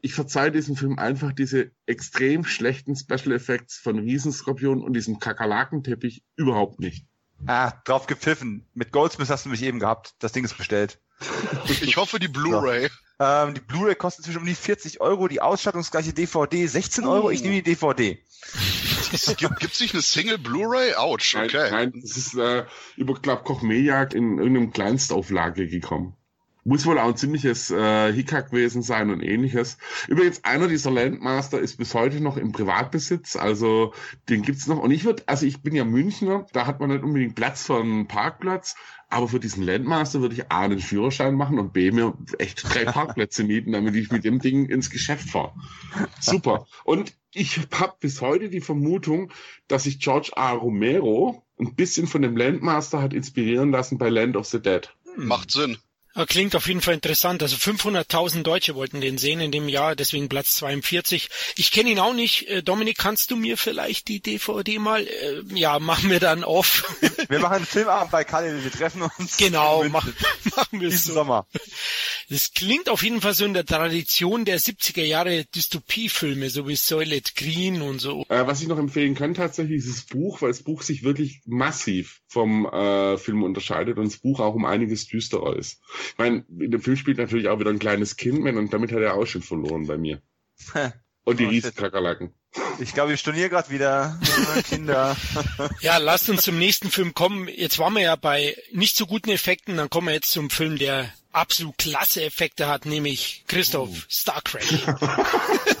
ich 0.00 0.12
verzeihe 0.12 0.52
diesem 0.52 0.76
Film 0.76 0.98
einfach 0.98 1.32
diese 1.32 1.70
extrem 1.86 2.44
schlechten 2.44 2.94
Special 2.94 3.32
Effects 3.32 3.78
von 3.78 3.98
Riesenskorpion 3.98 4.82
und 4.82 4.92
diesem 4.92 5.18
Kakerlakenteppich 5.18 6.22
überhaupt 6.36 6.78
nicht. 6.78 7.06
Ah, 7.46 7.72
drauf 7.84 8.06
gepfiffen. 8.06 8.66
Mit 8.74 8.92
Goldsmith 8.92 9.28
hast 9.30 9.44
du 9.44 9.50
mich 9.50 9.62
eben 9.62 9.78
gehabt. 9.78 10.14
Das 10.18 10.32
Ding 10.32 10.44
ist 10.44 10.56
bestellt. 10.56 10.98
Ich 11.80 11.96
hoffe 11.96 12.18
die 12.18 12.28
Blu-ray. 12.28 12.90
Ähm, 13.20 13.54
die 13.54 13.60
Blu-ray 13.60 13.94
kostet 13.94 14.24
zwischen 14.24 14.40
um 14.40 14.46
die 14.46 14.54
40 14.54 15.00
Euro, 15.00 15.28
die 15.28 15.40
ausstattungsgleiche 15.40 16.12
DVD 16.12 16.66
16 16.66 17.06
Euro. 17.06 17.30
Ich 17.30 17.42
nehme 17.42 17.54
die 17.54 17.62
DVD. 17.62 18.18
Gibt 19.38 19.72
es 19.72 19.80
nicht 19.80 19.94
eine 19.94 20.02
Single 20.02 20.38
Blu-ray? 20.38 20.94
Autsch, 20.94 21.34
Nein, 21.34 21.46
okay. 21.46 21.70
nein, 21.70 21.92
das 22.02 22.16
ist 22.16 22.34
äh, 22.34 22.64
über, 22.96 23.14
glaub, 23.14 23.44
Koch 23.44 23.62
Media 23.62 24.02
in 24.02 24.38
irgendeinem 24.38 24.72
Kleinstauflage 24.72 25.68
gekommen. 25.68 26.16
Muss 26.64 26.86
wohl 26.86 26.98
auch 26.98 27.08
ein 27.08 27.16
ziemliches 27.16 27.70
äh, 27.70 28.12
Hickhack 28.12 28.50
gewesen 28.50 28.82
sein 28.82 29.10
und 29.10 29.22
ähnliches. 29.22 29.76
Übrigens, 30.08 30.44
einer 30.44 30.66
dieser 30.66 30.90
Landmaster 30.90 31.58
ist 31.58 31.76
bis 31.76 31.94
heute 31.94 32.20
noch 32.20 32.36
im 32.36 32.52
Privatbesitz, 32.52 33.36
also 33.36 33.92
den 34.28 34.42
gibt's 34.42 34.66
noch. 34.66 34.78
Und 34.78 34.90
ich 34.90 35.04
würde, 35.04 35.22
also 35.26 35.46
ich 35.46 35.60
bin 35.60 35.74
ja 35.74 35.84
Münchner, 35.84 36.46
da 36.52 36.66
hat 36.66 36.80
man 36.80 36.90
nicht 36.90 37.02
unbedingt 37.02 37.34
Platz 37.34 37.66
für 37.66 37.78
einen 37.78 38.08
Parkplatz, 38.08 38.76
aber 39.10 39.28
für 39.28 39.40
diesen 39.40 39.62
Landmaster 39.62 40.20
würde 40.20 40.34
ich 40.34 40.50
A, 40.50 40.62
einen 40.62 40.80
Führerschein 40.80 41.34
machen 41.34 41.58
und 41.58 41.72
B, 41.72 41.90
mir 41.92 42.14
echt 42.38 42.64
drei 42.64 42.84
Parkplätze 42.92 43.44
mieten, 43.44 43.72
damit 43.72 43.94
ich 43.94 44.10
mit 44.10 44.24
dem 44.24 44.40
Ding 44.40 44.66
ins 44.66 44.90
Geschäft 44.90 45.30
fahre. 45.30 45.52
Super. 46.18 46.66
Und 46.84 47.14
ich 47.32 47.60
habe 47.78 47.94
bis 48.00 48.20
heute 48.20 48.48
die 48.48 48.60
Vermutung, 48.60 49.30
dass 49.68 49.84
sich 49.84 50.00
George 50.00 50.32
R. 50.34 50.54
Romero 50.54 51.44
ein 51.60 51.74
bisschen 51.74 52.06
von 52.06 52.22
dem 52.22 52.36
Landmaster 52.36 53.02
hat 53.02 53.12
inspirieren 53.12 53.70
lassen 53.70 53.98
bei 53.98 54.08
Land 54.08 54.36
of 54.36 54.46
the 54.46 54.60
Dead. 54.60 54.92
Macht 55.16 55.50
Sinn. 55.50 55.78
Klingt 56.28 56.54
auf 56.54 56.68
jeden 56.68 56.80
Fall 56.80 56.94
interessant. 56.94 57.42
Also 57.42 57.56
500.000 57.56 58.44
Deutsche 58.44 58.76
wollten 58.76 59.00
den 59.00 59.18
sehen 59.18 59.40
in 59.40 59.50
dem 59.50 59.68
Jahr, 59.68 59.96
deswegen 59.96 60.28
Platz 60.28 60.54
42. 60.56 61.28
Ich 61.56 61.72
kenne 61.72 61.90
ihn 61.90 61.98
auch 61.98 62.14
nicht. 62.14 62.48
Äh, 62.48 62.62
Dominik, 62.62 62.98
kannst 62.98 63.32
du 63.32 63.36
mir 63.36 63.56
vielleicht 63.56 64.06
die 64.06 64.20
DVD 64.20 64.78
mal? 64.78 65.06
Äh, 65.06 65.42
ja, 65.54 65.80
machen 65.80 66.10
wir 66.10 66.20
dann 66.20 66.44
off. 66.44 66.84
Wir 67.28 67.40
machen 67.40 67.56
einen 67.56 67.66
Filmabend 67.66 68.12
bei 68.12 68.22
Kalle, 68.22 68.62
wir 68.62 68.70
treffen 68.70 69.02
uns. 69.02 69.36
genau, 69.36 69.84
mach, 69.88 70.06
machen 70.56 70.80
wir 70.80 70.88
es 70.88 70.94
diesen 70.94 71.08
so. 71.08 71.14
Sommer. 71.14 71.46
Das 72.28 72.52
klingt 72.52 72.88
auf 72.88 73.02
jeden 73.02 73.20
Fall 73.20 73.34
so 73.34 73.44
in 73.44 73.54
der 73.54 73.66
Tradition 73.66 74.44
der 74.44 74.60
70er 74.60 75.02
Jahre 75.02 75.44
Dystopiefilme, 75.46 76.48
so 76.48 76.68
wie 76.68 76.76
Soylent 76.76 77.34
Green 77.34 77.82
und 77.82 77.98
so. 77.98 78.24
Äh, 78.28 78.46
was 78.46 78.62
ich 78.62 78.68
noch 78.68 78.78
empfehlen 78.78 79.14
kann 79.14 79.34
tatsächlich 79.34 79.78
ist 79.78 79.88
das 79.88 80.04
Buch, 80.04 80.42
weil 80.42 80.50
das 80.50 80.62
Buch 80.62 80.82
sich 80.82 81.02
wirklich 81.02 81.40
massiv 81.44 82.20
vom 82.34 82.66
äh, 82.66 83.16
Film 83.16 83.42
unterscheidet 83.42 83.96
und 83.96 84.04
das 84.04 84.18
Buch 84.18 84.40
auch 84.40 84.54
um 84.54 84.66
einiges 84.66 85.06
düsterer 85.06 85.56
ist. 85.56 85.80
Ich 86.10 86.18
meine, 86.18 86.44
in 86.58 86.70
dem 86.72 86.82
Film 86.82 86.96
spielt 86.96 87.16
natürlich 87.16 87.48
auch 87.48 87.58
wieder 87.60 87.70
ein 87.70 87.78
kleines 87.78 88.16
Kind 88.16 88.40
mit 88.40 88.56
und 88.56 88.72
damit 88.72 88.92
hat 88.92 89.00
er 89.00 89.14
auch 89.14 89.24
schon 89.24 89.40
verloren 89.42 89.86
bei 89.86 89.96
mir. 89.96 90.20
Und 91.24 91.40
die 91.40 91.46
Oh. 91.46 91.48
Riesenkakerlaken. 91.48 92.34
Ich 92.80 92.92
glaube, 92.92 93.14
ich 93.14 93.20
storniere 93.20 93.48
gerade 93.48 93.70
wieder. 93.70 94.20
Kinder. 94.68 95.16
Ja, 95.80 95.96
lasst 95.96 96.28
uns 96.28 96.42
zum 96.42 96.58
nächsten 96.58 96.90
Film 96.90 97.14
kommen. 97.14 97.48
Jetzt 97.48 97.78
waren 97.78 97.94
wir 97.94 98.02
ja 98.02 98.16
bei 98.16 98.56
nicht 98.72 98.96
so 98.96 99.06
guten 99.06 99.30
Effekten, 99.30 99.76
dann 99.76 99.88
kommen 99.88 100.08
wir 100.08 100.14
jetzt 100.14 100.30
zum 100.30 100.50
Film, 100.50 100.76
der 100.76 101.08
absolut 101.34 101.76
klasse 101.78 102.22
Effekte 102.24 102.68
hat, 102.68 102.86
nämlich 102.86 103.44
Christoph 103.46 104.06
Star 104.10 104.40
Crash. 104.42 104.86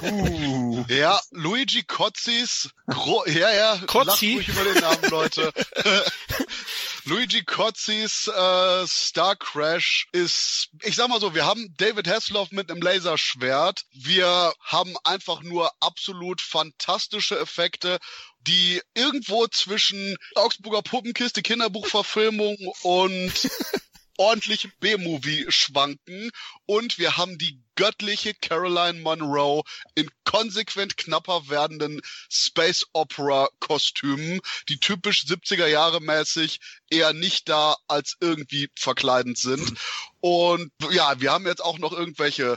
Uh. 0.02 0.84
Ja, 0.88 1.18
Luigi 1.30 1.82
Cozzis, 1.84 2.70
Gro 2.86 3.24
ja, 3.26 3.52
ja, 3.52 3.78
Cozzi? 3.86 4.04
lacht 4.04 4.22
ruhig 4.22 4.48
über 4.48 4.64
den 4.64 4.82
Namen, 4.82 5.10
Leute. 5.10 5.52
Luigi 7.06 7.44
Cozzis 7.44 8.28
äh, 8.28 8.86
Star 8.86 9.36
Crash 9.36 10.08
ist, 10.12 10.70
ich 10.82 10.96
sag 10.96 11.08
mal 11.08 11.20
so, 11.20 11.34
wir 11.34 11.46
haben 11.46 11.74
David 11.76 12.08
Hasselhoff 12.08 12.50
mit 12.50 12.70
einem 12.70 12.80
Laserschwert. 12.80 13.84
Wir 13.92 14.54
haben 14.60 14.94
einfach 15.04 15.42
nur 15.42 15.70
absolut 15.80 16.40
fantastische 16.40 17.38
Effekte, 17.38 17.98
die 18.40 18.80
irgendwo 18.94 19.46
zwischen 19.48 20.16
Augsburger 20.34 20.82
Puppenkiste, 20.82 21.42
Kinderbuchverfilmung 21.42 22.56
und 22.82 23.32
ordentliche 24.16 24.68
B-Movie 24.80 25.46
schwanken 25.48 26.30
und 26.66 26.98
wir 26.98 27.16
haben 27.16 27.38
die 27.38 27.60
göttliche 27.76 28.34
Caroline 28.34 29.00
Monroe 29.00 29.62
in 29.94 30.08
konsequent 30.24 30.96
knapper 30.96 31.48
werdenden 31.48 32.00
Space 32.30 32.86
Opera 32.92 33.48
Kostümen, 33.58 34.40
die 34.68 34.78
typisch 34.78 35.24
70er 35.24 35.66
Jahre 35.66 36.00
mäßig 36.00 36.60
eher 36.90 37.12
nicht 37.12 37.48
da 37.48 37.76
als 37.88 38.16
irgendwie 38.20 38.70
verkleidend 38.76 39.38
sind. 39.38 39.78
Und 40.20 40.72
ja, 40.90 41.20
wir 41.20 41.32
haben 41.32 41.46
jetzt 41.46 41.64
auch 41.64 41.78
noch 41.78 41.92
irgendwelche 41.92 42.56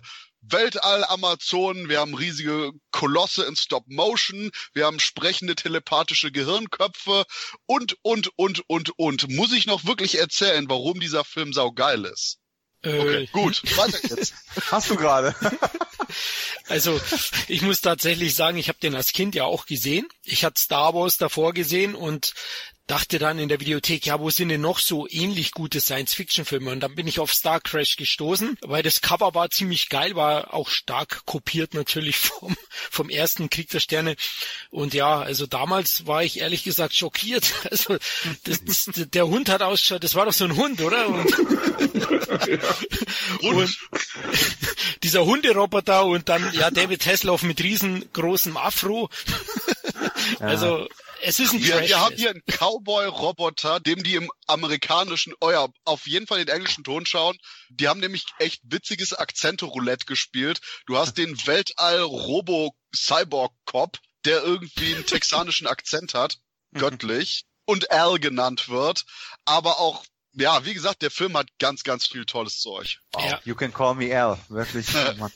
Weltall-Amazonen, 0.51 1.89
wir 1.89 1.99
haben 1.99 2.13
riesige 2.13 2.71
Kolosse 2.91 3.45
in 3.45 3.55
Stop-Motion, 3.55 4.51
wir 4.73 4.85
haben 4.85 4.99
sprechende 4.99 5.55
telepathische 5.55 6.31
Gehirnköpfe 6.31 7.25
und, 7.65 7.97
und, 8.01 8.31
und, 8.37 8.63
und, 8.69 8.91
und. 8.97 9.29
Muss 9.29 9.53
ich 9.53 9.65
noch 9.67 9.85
wirklich 9.85 10.17
erzählen, 10.17 10.69
warum 10.69 10.99
dieser 10.99 11.23
Film 11.23 11.53
saugeil 11.53 12.05
ist? 12.05 12.39
Okay, 12.83 13.23
Äh, 13.23 13.27
gut, 13.27 13.61
weiter 13.77 13.99
jetzt. 14.15 14.33
Hast 14.71 14.89
du 14.89 14.95
gerade? 14.95 15.35
Also 16.69 16.99
ich 17.47 17.61
muss 17.61 17.81
tatsächlich 17.81 18.35
sagen, 18.35 18.57
ich 18.57 18.69
habe 18.69 18.79
den 18.79 18.95
als 18.95 19.11
Kind 19.11 19.35
ja 19.35 19.45
auch 19.45 19.65
gesehen. 19.65 20.07
Ich 20.23 20.43
hatte 20.43 20.61
Star 20.61 20.93
Wars 20.93 21.17
davor 21.17 21.53
gesehen 21.53 21.95
und 21.95 22.33
dachte 22.88 23.19
dann 23.19 23.38
in 23.38 23.49
der 23.49 23.59
Videothek, 23.59 24.05
ja, 24.05 24.19
wo 24.19 24.29
sind 24.29 24.49
denn 24.49 24.61
noch 24.61 24.79
so 24.79 25.07
ähnlich 25.09 25.51
gute 25.51 25.81
Science-Fiction-Filme? 25.81 26.71
Und 26.71 26.79
dann 26.79 26.95
bin 26.95 27.05
ich 27.05 27.19
auf 27.19 27.33
Star 27.33 27.59
Crash 27.59 27.97
gestoßen, 27.97 28.57
weil 28.61 28.81
das 28.81 29.01
Cover 29.01 29.35
war 29.35 29.49
ziemlich 29.49 29.89
geil, 29.89 30.15
war 30.15 30.53
auch 30.53 30.69
stark 30.69 31.25
kopiert 31.25 31.73
natürlich 31.73 32.17
vom, 32.17 32.55
vom 32.69 33.09
ersten 33.09 33.49
Krieg 33.49 33.69
der 33.69 33.81
Sterne. 33.81 34.15
Und 34.71 34.93
ja, 34.93 35.19
also 35.19 35.45
damals 35.45 36.07
war 36.07 36.23
ich 36.23 36.39
ehrlich 36.39 36.63
gesagt 36.63 36.95
schockiert. 36.95 37.53
Also 37.69 37.97
das, 38.45 38.63
das, 38.63 38.89
der 38.93 39.27
Hund 39.27 39.49
hat 39.49 39.61
ausgeschaut, 39.61 40.03
das 40.03 40.15
war 40.15 40.25
doch 40.25 40.33
so 40.33 40.45
ein 40.45 40.55
Hund, 40.55 40.81
oder? 40.81 41.09
Und, 41.09 41.38
und 43.41 43.77
dieser 45.03 45.25
Hunderoboter 45.25 46.05
und 46.05 46.29
dann 46.29 46.53
ja 46.53 46.71
David 46.71 47.05
Hasselhoff 47.05 47.43
mit 47.43 47.61
riesengroßem 47.61 48.55
Afro. 48.55 49.09
Also 50.39 50.88
es 51.22 51.39
ist 51.39 51.53
ein 51.53 51.63
Wir, 51.63 51.80
wir 51.82 51.99
haben 51.99 52.15
hier 52.15 52.32
einen 52.32 52.41
Cowboy-Roboter, 52.45 53.80
dem 53.80 54.01
die 54.03 54.15
im 54.15 54.30
amerikanischen, 54.47 55.34
oh 55.41 55.51
ja, 55.51 55.68
auf 55.86 56.07
jeden 56.07 56.26
Fall 56.28 56.43
den 56.43 56.53
englischen 56.53 56.84
Ton 56.84 57.05
schauen. 57.05 57.38
Die 57.70 57.88
haben 57.88 57.99
nämlich 57.99 58.26
echt 58.39 58.61
witziges 58.63 59.13
Akzente-Roulette 59.13 60.05
gespielt. 60.05 60.59
Du 60.86 60.97
hast 60.97 61.18
den 61.18 61.38
Weltall-Robo-Cyborg-Cop, 61.45 63.99
der 64.26 64.43
irgendwie 64.43 64.95
einen 64.95 65.05
texanischen 65.05 65.68
Akzent 65.68 66.13
hat, 66.13 66.38
göttlich, 66.74 67.43
und 67.65 67.91
Al 67.91 68.20
genannt 68.20 68.70
wird, 68.70 69.05
aber 69.45 69.80
auch 69.80 70.05
ja, 70.38 70.65
wie 70.65 70.73
gesagt, 70.73 71.01
der 71.01 71.11
Film 71.11 71.35
hat 71.35 71.47
ganz, 71.59 71.83
ganz 71.83 72.07
viel 72.07 72.25
tolles 72.25 72.59
Zeug. 72.59 72.99
Ja. 73.17 73.39
You 73.43 73.55
can 73.55 73.73
call 73.73 73.95
me 73.95 74.15
Al. 74.15 74.38
Wirklich. 74.49 74.88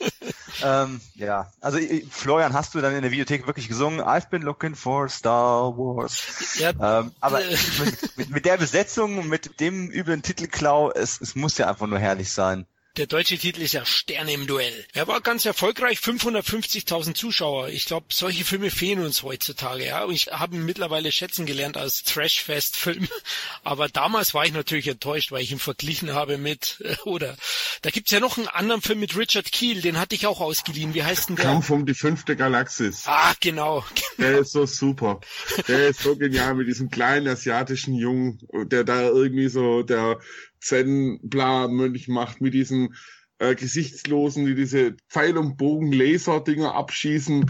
ähm, 0.63 1.01
ja, 1.15 1.51
also 1.59 1.79
äh, 1.79 2.05
Florian, 2.09 2.53
hast 2.53 2.75
du 2.75 2.81
dann 2.81 2.95
in 2.95 3.01
der 3.01 3.11
Videothek 3.11 3.47
wirklich 3.47 3.67
gesungen? 3.67 3.99
I've 3.99 4.29
been 4.29 4.43
looking 4.43 4.75
for 4.75 5.09
Star 5.09 5.75
Wars. 5.75 6.59
Ja, 6.59 6.69
Ähm, 6.69 7.11
aber 7.19 7.39
mit, 7.39 8.17
mit, 8.17 8.29
mit 8.29 8.45
der 8.45 8.57
Besetzung 8.57 9.17
und 9.17 9.27
mit 9.27 9.59
dem 9.59 9.89
üblen 9.89 10.21
Titelklau, 10.21 10.91
es, 10.91 11.19
es 11.19 11.35
muss 11.35 11.57
ja 11.57 11.67
einfach 11.67 11.87
nur 11.87 11.99
herrlich 11.99 12.31
sein. 12.31 12.67
Der 12.97 13.07
deutsche 13.07 13.37
Titel 13.37 13.61
ist 13.61 13.71
ja 13.73 13.85
Sterne 13.85 14.33
im 14.33 14.47
Duell. 14.47 14.85
Er 14.93 15.07
war 15.07 15.21
ganz 15.21 15.45
erfolgreich, 15.45 15.99
550.000 15.99 17.13
Zuschauer. 17.13 17.69
Ich 17.69 17.85
glaube, 17.85 18.07
solche 18.11 18.43
Filme 18.43 18.69
fehlen 18.69 18.99
uns 18.99 19.23
heutzutage. 19.23 19.85
Ja, 19.85 20.03
und 20.03 20.13
ich 20.13 20.27
habe 20.27 20.57
ihn 20.57 20.65
mittlerweile 20.65 21.11
schätzen 21.11 21.45
gelernt 21.45 21.77
als 21.77 22.03
Trashfest-Film. 22.03 23.07
Aber 23.63 23.87
damals 23.87 24.33
war 24.33 24.45
ich 24.45 24.51
natürlich 24.51 24.89
enttäuscht, 24.89 25.31
weil 25.31 25.41
ich 25.41 25.51
ihn 25.51 25.59
verglichen 25.59 26.13
habe 26.13 26.37
mit 26.37 26.83
äh, 26.83 26.95
oder 27.05 27.37
da 27.81 27.91
gibt's 27.91 28.11
ja 28.11 28.19
noch 28.19 28.37
einen 28.37 28.47
anderen 28.47 28.81
Film 28.81 28.99
mit 28.99 29.17
Richard 29.17 29.51
Keel, 29.51 29.81
den 29.81 29.97
hatte 29.97 30.15
ich 30.15 30.27
auch 30.27 30.41
ausgeliehen. 30.41 30.93
Wie 30.93 31.03
heißt 31.03 31.29
denn 31.29 31.37
der? 31.37 31.45
Kampf 31.45 31.69
um 31.69 31.85
die 31.85 31.93
fünfte 31.93 32.35
Galaxis. 32.35 33.03
Ah, 33.05 33.33
genau. 33.39 33.85
Der 34.17 34.39
ist 34.39 34.51
so 34.51 34.65
super. 34.65 35.21
Der 35.67 35.87
ist 35.87 36.01
so 36.01 36.15
genial 36.15 36.55
mit 36.55 36.67
diesem 36.67 36.91
kleinen 36.91 37.27
asiatischen 37.27 37.95
Jungen, 37.95 38.39
der 38.65 38.83
da 38.83 39.01
irgendwie 39.03 39.47
so 39.47 39.81
der 39.81 40.19
Zen-Bla-Mönch 40.61 42.07
macht, 42.07 42.41
mit 42.41 42.53
diesen 42.53 42.95
äh, 43.39 43.55
Gesichtslosen, 43.55 44.45
die 44.45 44.55
diese 44.55 44.95
Pfeil- 45.09 45.37
und 45.37 45.57
Bogen-Laser-Dinger 45.57 46.73
abschießen. 46.73 47.45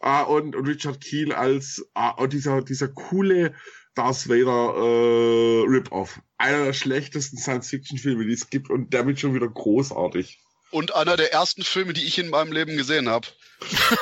Ah, 0.00 0.22
und, 0.22 0.54
Richard 0.54 1.00
Keel 1.00 1.32
als 1.32 1.88
ah, 1.94 2.10
und 2.10 2.32
dieser, 2.32 2.62
dieser 2.62 2.88
coole 2.88 3.54
Darth 3.94 4.28
Vader 4.28 4.74
äh, 4.76 5.64
Rip-Off. 5.68 6.20
Einer 6.36 6.64
der 6.64 6.72
schlechtesten 6.72 7.38
Science-Fiction-Filme, 7.38 8.26
die 8.26 8.32
es 8.32 8.50
gibt 8.50 8.70
und 8.70 8.92
damit 8.92 9.20
schon 9.20 9.34
wieder 9.34 9.48
großartig. 9.48 10.40
Und 10.70 10.94
einer 10.94 11.16
der 11.16 11.32
ersten 11.32 11.62
Filme, 11.62 11.92
die 11.92 12.04
ich 12.04 12.18
in 12.18 12.28
meinem 12.28 12.52
Leben 12.52 12.76
gesehen 12.76 13.08
habe. 13.08 13.28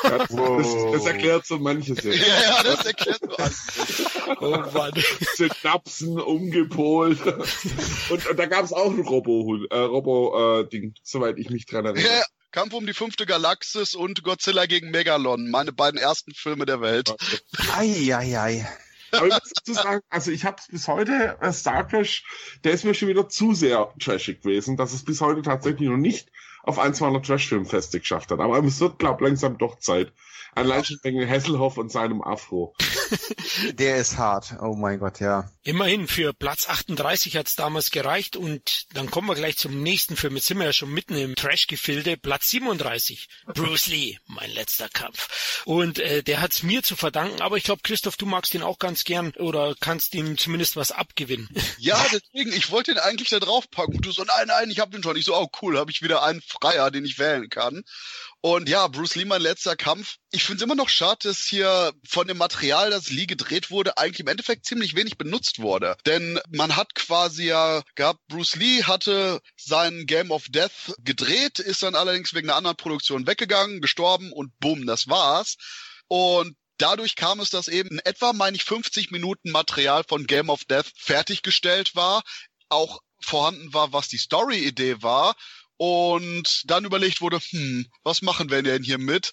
Ja, 0.03 0.19
das, 0.19 0.29
das, 0.29 0.93
das 0.93 1.07
erklärt 1.07 1.47
so 1.47 1.59
manches 1.59 2.03
Ja, 2.03 2.11
jetzt. 2.11 2.27
ja, 2.27 2.63
das 2.63 2.87
erklärt 2.87 3.21
so 3.21 3.37
alles. 3.37 3.63
Oh 4.41 4.51
Mann. 4.73 4.93
Synapsen 5.37 6.19
umgepolt. 6.19 7.21
Und, 8.11 8.27
und 8.27 8.39
da 8.39 8.47
gab 8.47 8.65
es 8.65 8.73
auch 8.73 8.91
ein 8.91 9.01
Robo-Ding, 9.01 9.67
äh, 9.71 9.79
Robo, 9.79 10.61
äh, 10.61 10.69
Ding, 10.69 10.95
soweit 11.03 11.39
ich 11.39 11.51
mich 11.51 11.67
dran 11.67 11.85
erinnere. 11.85 12.05
Ja, 12.05 12.23
Kampf 12.51 12.73
um 12.75 12.87
die 12.87 12.95
fünfte 12.95 13.27
Galaxis 13.27 13.95
und 13.95 14.23
Godzilla 14.23 14.67
gegen 14.67 14.91
Megalon, 14.91 15.51
meine 15.51 15.73
beiden 15.73 16.01
ersten 16.01 16.33
Filme 16.35 16.67
der 16.67 16.81
Welt. 16.81 17.15
Ei, 17.75 18.15
ei, 18.15 18.39
ei. 18.39 18.69
Aber 19.13 19.27
ich 19.29 19.35
muss 19.35 19.53
dazu 19.55 19.75
sagen, 19.75 20.01
also 20.09 20.31
ich 20.31 20.45
habe 20.45 20.57
es 20.61 20.69
bis 20.69 20.89
heute, 20.89 21.37
äh, 21.41 21.53
Star 21.53 21.87
Crash, 21.87 22.25
der 22.65 22.73
ist 22.73 22.85
mir 22.85 22.95
schon 22.95 23.09
wieder 23.09 23.29
zu 23.29 23.55
sehr 23.55 23.93
trashig 24.01 24.43
gewesen, 24.43 24.77
dass 24.77 24.93
es 24.93 25.05
bis 25.05 25.21
heute 25.21 25.43
tatsächlich 25.43 25.89
noch 25.89 25.97
nicht 25.97 26.31
auf 26.67 26.79
eins 26.79 27.01
meiner 27.01 27.23
Trash-Filmfeste 27.23 28.01
geschafft 28.01 28.31
hat. 28.31 28.41
Aber 28.41 28.63
es 28.65 28.81
wird, 28.81 28.99
glaube 28.99 29.25
langsam 29.25 29.59
doch 29.59 29.79
Zeit. 29.79 30.13
Allein 30.55 30.85
schon 30.85 30.99
wegen 31.03 31.29
Hasselhoff 31.29 31.79
und 31.79 31.91
seinem 31.91 32.23
Afro. 32.23 32.75
Der 33.73 33.97
ist 33.97 34.19
hart. 34.19 34.55
Oh 34.61 34.75
mein 34.75 34.99
Gott, 34.99 35.21
ja. 35.21 35.51
Immerhin, 35.63 36.09
für 36.09 36.33
Platz 36.33 36.69
38 36.69 37.37
hat's 37.37 37.57
damals 37.57 37.91
gereicht 37.91 38.37
und 38.37 38.87
dann 38.93 39.11
kommen 39.11 39.29
wir 39.29 39.35
gleich 39.35 39.57
zum 39.57 39.83
nächsten 39.83 40.17
Film. 40.17 40.37
Jetzt 40.37 40.47
sind 40.47 40.59
wir 40.59 40.67
ja 40.67 40.73
schon 40.73 40.93
mitten 40.93 41.17
im 41.17 41.37
Trash-Gefilde. 41.37 42.17
Platz 42.17 42.51
37. 42.51 43.29
Bruce 43.55 43.87
Lee, 43.87 44.19
mein 44.27 44.51
letzter 44.51 44.89
Kampf. 44.89 45.63
Und 45.65 45.99
äh, 45.99 46.23
der 46.23 46.41
hat's 46.41 46.63
mir 46.63 46.83
zu 46.83 46.97
verdanken, 46.97 47.41
aber 47.41 47.57
ich 47.57 47.65
glaube, 47.65 47.83
Christoph, 47.83 48.17
du 48.17 48.27
magst 48.27 48.55
ihn 48.55 48.63
auch 48.63 48.79
ganz 48.79 49.05
gern 49.05 49.33
oder 49.39 49.75
kannst 49.81 50.15
ihm 50.15 50.37
zumindest 50.37 50.77
was 50.77 50.93
abgewinnen. 50.93 51.49
Ja, 51.79 52.03
deswegen, 52.13 52.53
ich 52.53 52.71
wollte 52.71 52.93
ihn 52.93 52.99
eigentlich 52.99 53.29
da 53.31 53.41
draufpacken. 53.41 53.97
Und 53.97 54.07
du 54.07 54.13
so, 54.13 54.25
nein, 54.25 54.47
nein, 54.47 54.71
ich 54.71 54.81
hab 54.81 54.91
den 54.91 55.03
schon. 55.03 55.17
Ich 55.17 55.25
so, 55.25 55.37
oh 55.37 55.49
cool, 55.61 55.79
habe 55.79 55.91
ich 55.91 56.03
wieder 56.03 56.23
einen 56.23 56.41
Freier, 56.41 56.91
den 56.91 57.05
ich 57.05 57.19
wählen 57.19 57.49
kann. 57.49 57.85
Und 58.41 58.69
ja, 58.69 58.87
Bruce 58.89 59.15
Lee, 59.15 59.25
mein 59.25 59.41
letzter 59.41 59.75
Kampf. 59.75 60.17
Ich 60.31 60.45
finde 60.45 60.59
es 60.59 60.63
immer 60.65 60.75
noch 60.75 60.91
schade, 60.91 61.29
dass 61.29 61.45
hier 61.45 61.93
von 62.07 62.27
dem 62.27 62.37
Material, 62.37 62.91
das 62.91 63.04
Lee 63.11 63.27
gedreht 63.27 63.71
wurde, 63.71 63.99
eigentlich 63.99 64.21
im 64.21 64.29
Endeffekt 64.29 64.67
ziemlich 64.67 64.95
wenig 64.95 65.19
benutzt 65.19 65.61
wurde. 65.61 65.97
Denn 66.07 66.41
man 66.51 66.77
hat 66.77 66.95
quasi 66.95 67.47
ja 67.47 67.83
gehabt, 67.95 68.21
Bruce 68.29 68.57
Lee 68.57 68.83
hatte 68.85 69.41
sein 69.57 70.07
Game 70.07 70.31
of 70.31 70.47
Death 70.49 70.95
gedreht, 70.99 71.59
ist 71.59 71.83
dann 71.83 71.95
allerdings 71.95 72.35
wegen 72.35 72.49
einer 72.49 72.57
anderen 72.57 72.77
Produktion 72.77 73.27
weggegangen, 73.27 73.81
gestorben 73.81 74.33
und 74.33 74.53
bumm, 74.61 74.87
das 74.87 75.09
war's. 75.09 75.57
Und 76.09 76.57
Dadurch 76.79 77.15
kam 77.15 77.39
es, 77.39 77.51
dass 77.51 77.69
eben 77.69 77.91
in 77.91 77.99
etwa, 78.01 78.33
meine 78.33 78.57
ich, 78.57 78.65
50 78.65 79.13
Minuten 79.13 79.53
Material 79.53 80.03
von 80.03 80.27
Game 80.27 80.49
of 80.51 80.65
Death 80.65 80.91
fertiggestellt 80.97 81.95
war, 81.95 82.25
auch 82.69 83.01
vorhanden 83.21 83.73
war, 83.73 83.93
was 83.93 84.09
die 84.09 84.19
Story-Idee 84.19 85.01
war 85.01 85.37
und 85.77 86.63
dann 86.67 86.85
überlegt 86.85 87.21
wurde, 87.21 87.39
hm, 87.39 87.87
was 88.03 88.23
machen 88.23 88.51
wir 88.51 88.63
denn 88.63 88.83
hier 88.83 88.99
mit? 88.99 89.33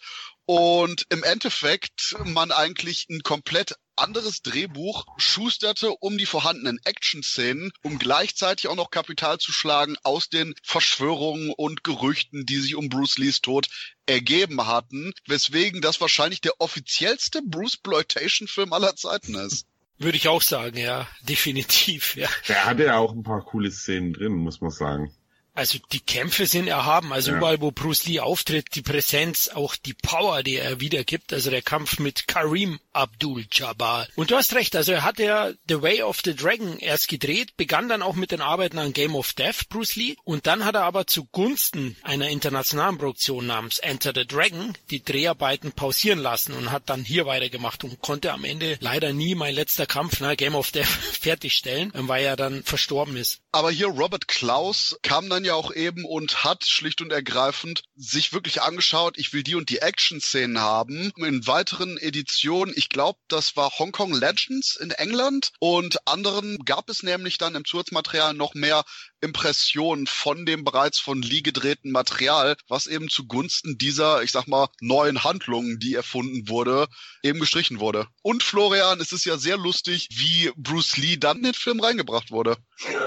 Und 0.54 1.06
im 1.08 1.24
Endeffekt 1.24 2.14
man 2.26 2.52
eigentlich 2.52 3.08
ein 3.10 3.24
komplett 3.24 3.76
anderes 3.95 4.41
Drehbuch 4.41 5.06
schusterte 5.16 5.91
um 6.02 6.18
die 6.18 6.26
vorhandenen 6.26 6.78
Action-Szenen, 6.84 7.72
um 7.84 7.97
gleichzeitig 7.97 8.68
auch 8.68 8.76
noch 8.76 8.91
Kapital 8.91 9.38
zu 9.38 9.54
schlagen 9.54 9.95
aus 10.04 10.28
den 10.28 10.54
Verschwörungen 10.62 11.54
und 11.56 11.86
Gerüchten, 11.86 12.45
die 12.45 12.58
sich 12.58 12.76
um 12.76 12.89
Bruce 12.89 13.18
Lees 13.18 13.39
Tod 13.39 13.70
ergeben 14.06 14.68
hatten, 14.68 15.14
weswegen 15.26 15.80
das 15.80 16.02
wahrscheinlich 16.02 16.41
der 16.41 16.60
offiziellste 16.60 17.41
Bruce 17.45 17.76
Exploitation-Film 17.76 18.74
aller 18.74 18.97
Zeiten 18.97 19.36
ist. 19.36 19.68
Würde 19.99 20.18
ich 20.18 20.28
auch 20.28 20.41
sagen, 20.41 20.76
ja, 20.76 21.08
definitiv, 21.22 22.18
ja. 22.18 22.28
Der 22.49 22.66
hatte 22.66 22.84
ja 22.84 22.97
auch 22.97 23.14
ein 23.14 23.24
paar 23.24 23.45
coole 23.45 23.72
Szenen 23.72 24.12
drin, 24.12 24.34
muss 24.34 24.60
man 24.60 24.72
sagen. 24.72 25.16
Also 25.54 25.80
die 25.91 25.99
Kämpfe 25.99 26.45
sind 26.45 26.68
erhaben. 26.68 27.12
Also 27.12 27.32
ja. 27.32 27.38
überall, 27.38 27.62
wo 27.62 27.72
Bruce 27.72 28.06
Lee 28.06 28.20
auftritt, 28.20 28.76
die 28.76 28.82
Präsenz, 28.82 29.49
auch 29.49 29.76
die 29.76 29.93
Power, 29.93 30.43
die 30.43 30.56
er 30.56 30.80
wiedergibt. 30.80 31.34
Also 31.34 31.49
der 31.49 31.62
Kampf 31.62 31.99
mit 31.99 32.28
Kareem 32.28 32.80
Abdul-Jabbar. 32.93 34.08
Und 34.16 34.32
du 34.32 34.36
hast 34.36 34.54
recht, 34.56 34.76
also 34.76 34.91
er 34.91 35.04
hat 35.04 35.20
ja 35.20 35.52
The 35.68 35.82
Way 35.82 36.04
of 36.04 36.22
the 36.24 36.36
Dragon 36.36 36.78
erst 36.80 37.08
gedreht, 37.08 37.58
begann 37.58 37.89
dann 37.89 38.02
auch 38.02 38.16
mit 38.16 38.32
den 38.32 38.41
Arbeiten 38.41 38.78
an 38.78 38.93
Game 38.93 39.16
of 39.16 39.34
Death, 39.34 39.70
Bruce 39.70 39.95
Lee. 39.95 40.16
Und 40.24 40.47
dann 40.47 40.66
hat 40.66 40.76
er 40.76 40.84
aber 40.84 41.08
zugunsten 41.08 41.95
einer 42.04 42.30
internationalen 42.30 42.97
Produktion 42.97 43.45
namens 43.45 43.80
Enter 43.80 44.14
the 44.16 44.26
Dragon 44.26 44.74
die 44.89 45.04
Dreharbeiten 45.04 45.72
pausieren 45.74 46.20
lassen 46.20 46.54
und 46.54 46.72
hat 46.72 46.84
dann 46.89 47.04
hier 47.04 47.26
weitergemacht 47.26 47.84
und 47.84 48.02
konnte 48.02 48.32
am 48.32 48.43
Ende 48.43 48.78
leider 48.80 49.14
nie 49.14 49.36
mein 49.36 49.56
letzter 49.56 49.86
Kampf, 49.86 50.20
na, 50.20 50.36
Game 50.36 50.56
of 50.56 50.72
Death, 50.72 50.88
fertigstellen, 51.22 51.91
weil 51.93 52.24
er 52.24 52.36
dann 52.36 52.64
verstorben 52.64 53.18
ist. 53.18 53.39
Aber 53.52 53.72
hier 53.72 53.88
Robert 53.88 54.28
Klaus 54.28 54.97
kam 55.02 55.30
dann 55.30 55.40
ja 55.45 55.55
auch 55.55 55.73
eben 55.73 56.05
und 56.05 56.43
hat 56.43 56.65
schlicht 56.65 57.01
und 57.01 57.11
ergreifend 57.11 57.83
sich 57.95 58.33
wirklich 58.33 58.61
angeschaut, 58.61 59.17
ich 59.17 59.33
will 59.33 59.43
die 59.43 59.55
und 59.55 59.69
die 59.69 59.79
Action-Szenen 59.79 60.59
haben. 60.59 61.11
In 61.17 61.47
weiteren 61.47 61.97
Editionen, 61.97 62.73
ich 62.75 62.89
glaube, 62.89 63.19
das 63.27 63.55
war 63.55 63.71
Hong 63.79 63.91
Kong 63.91 64.13
Legends 64.13 64.75
in 64.75 64.91
England 64.91 65.51
und 65.59 66.07
anderen 66.07 66.59
gab 66.65 66.89
es 66.89 67.03
nämlich 67.03 67.37
dann 67.37 67.55
im 67.55 67.65
Zusatzmaterial 67.65 68.33
noch 68.33 68.53
mehr 68.53 68.83
Impressionen 69.22 70.07
von 70.07 70.45
dem 70.45 70.63
bereits 70.63 70.99
von 70.99 71.22
Lee 71.22 71.41
gedrehten 71.41 71.91
Material, 71.91 72.57
was 72.67 72.88
eben 72.88 73.09
zugunsten 73.09 73.78
dieser, 73.78 74.24
ich 74.24 74.32
sag 74.32 74.47
mal, 74.47 74.67
neuen 74.80 75.24
Handlungen, 75.24 75.80
die 75.80 75.93
erfunden 75.93 76.49
wurde, 76.49 76.88
eben 77.24 77.39
gestrichen 77.39 77.80
wurde. 77.80 78.07
Und 78.24 78.43
Florian, 78.43 78.99
es 78.99 79.11
ist 79.11 79.26
ja 79.26 79.38
sehr 79.38 79.57
lustig, 79.57 80.09
wie 80.11 80.51
Bruce 80.55 80.97
Lee 80.97 81.17
dann 81.17 81.38
in 81.38 81.43
den 81.43 81.53
Film 81.53 81.80
reingebracht 81.80 82.32
wurde. 82.32 82.57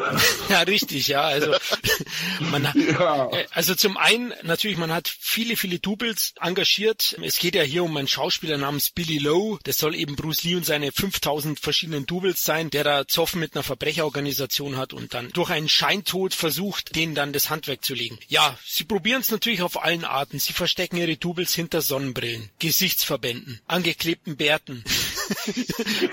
Ja, 0.48 0.60
richtig, 0.60 1.08
ja. 1.08 1.22
Also 1.22 1.54
man 2.40 2.68
hat, 2.68 2.76
ja. 2.76 3.30
Also 3.50 3.74
zum 3.74 3.96
einen 3.96 4.32
natürlich, 4.42 4.76
man 4.76 4.92
hat 4.92 5.08
viele, 5.08 5.56
viele 5.56 5.78
Doubles 5.78 6.34
engagiert. 6.38 7.16
Es 7.22 7.38
geht 7.38 7.54
ja 7.54 7.62
hier 7.62 7.82
um 7.82 7.96
einen 7.96 8.06
Schauspieler 8.06 8.58
namens 8.58 8.90
Billy 8.90 9.18
Lowe. 9.18 9.58
Das 9.64 9.78
soll 9.78 9.94
eben 9.94 10.16
Bruce 10.16 10.44
Lee 10.44 10.54
und 10.54 10.66
seine 10.66 10.92
5000 10.92 11.58
verschiedenen 11.58 12.06
Doubles 12.06 12.44
sein, 12.44 12.70
der 12.70 12.84
da 12.84 13.08
Zoffen 13.08 13.40
mit 13.40 13.54
einer 13.54 13.62
Verbrecherorganisation 13.62 14.76
hat 14.76 14.92
und 14.92 15.14
dann 15.14 15.30
durch 15.30 15.50
einen 15.50 15.68
Schein 15.68 16.03
Tod 16.04 16.34
versucht, 16.34 16.94
denen 16.96 17.14
dann 17.14 17.32
das 17.32 17.50
Handwerk 17.50 17.84
zu 17.84 17.94
legen. 17.94 18.18
Ja, 18.28 18.58
sie 18.64 18.84
probieren 18.84 19.20
es 19.20 19.30
natürlich 19.30 19.62
auf 19.62 19.82
allen 19.82 20.04
Arten. 20.04 20.38
Sie 20.38 20.52
verstecken 20.52 20.96
ihre 20.96 21.16
Doubles 21.16 21.54
hinter 21.54 21.82
Sonnenbrillen, 21.82 22.50
Gesichtsverbänden, 22.58 23.60
angeklebten 23.66 24.36
Bärten 24.36 24.84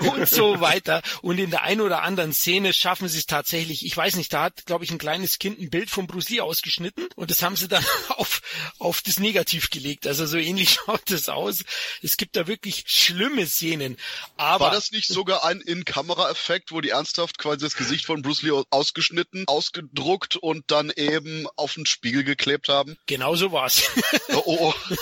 und 0.00 0.28
so 0.28 0.60
weiter. 0.60 1.02
Und 1.20 1.38
in 1.38 1.50
der 1.50 1.62
einen 1.62 1.80
oder 1.80 2.02
anderen 2.02 2.32
Szene 2.32 2.72
schaffen 2.72 3.08
sie 3.08 3.18
es 3.18 3.26
tatsächlich. 3.26 3.84
Ich 3.84 3.96
weiß 3.96 4.16
nicht, 4.16 4.32
da 4.32 4.44
hat, 4.44 4.66
glaube 4.66 4.84
ich, 4.84 4.90
ein 4.90 4.98
kleines 4.98 5.38
Kind 5.38 5.60
ein 5.60 5.70
Bild 5.70 5.90
von 5.90 6.06
Bruce 6.06 6.30
Lee 6.30 6.40
ausgeschnitten 6.40 7.08
und 7.16 7.30
das 7.30 7.42
haben 7.42 7.56
sie 7.56 7.68
dann 7.68 7.84
auf, 8.08 8.40
auf 8.78 9.00
das 9.00 9.18
Negativ 9.18 9.70
gelegt. 9.70 10.06
Also 10.06 10.26
so 10.26 10.38
ähnlich 10.38 10.78
schaut 10.86 11.10
das 11.10 11.28
aus. 11.28 11.64
Es 12.02 12.16
gibt 12.16 12.36
da 12.36 12.46
wirklich 12.46 12.84
schlimme 12.86 13.46
Szenen. 13.46 13.96
Aber 14.36 14.66
War 14.66 14.72
das 14.72 14.92
nicht 14.92 15.08
sogar 15.08 15.44
ein 15.44 15.60
In-Kamera-Effekt, 15.60 16.72
wo 16.72 16.80
die 16.80 16.90
ernsthaft 16.90 17.38
quasi 17.38 17.60
das 17.60 17.74
Gesicht 17.74 18.06
von 18.06 18.22
Bruce 18.22 18.42
Lee 18.42 18.62
ausgeschnitten, 18.70 19.44
ausge 19.46 19.82
gedruckt 19.82 20.36
und 20.36 20.70
dann 20.70 20.90
eben 20.94 21.46
auf 21.56 21.74
den 21.74 21.86
Spiegel 21.86 22.24
geklebt 22.24 22.68
haben? 22.68 22.96
Genau 23.06 23.36
so 23.36 23.52
war's. 23.52 23.82
oh, 24.28 24.42
oh, 24.44 24.74
oh. 24.88 24.92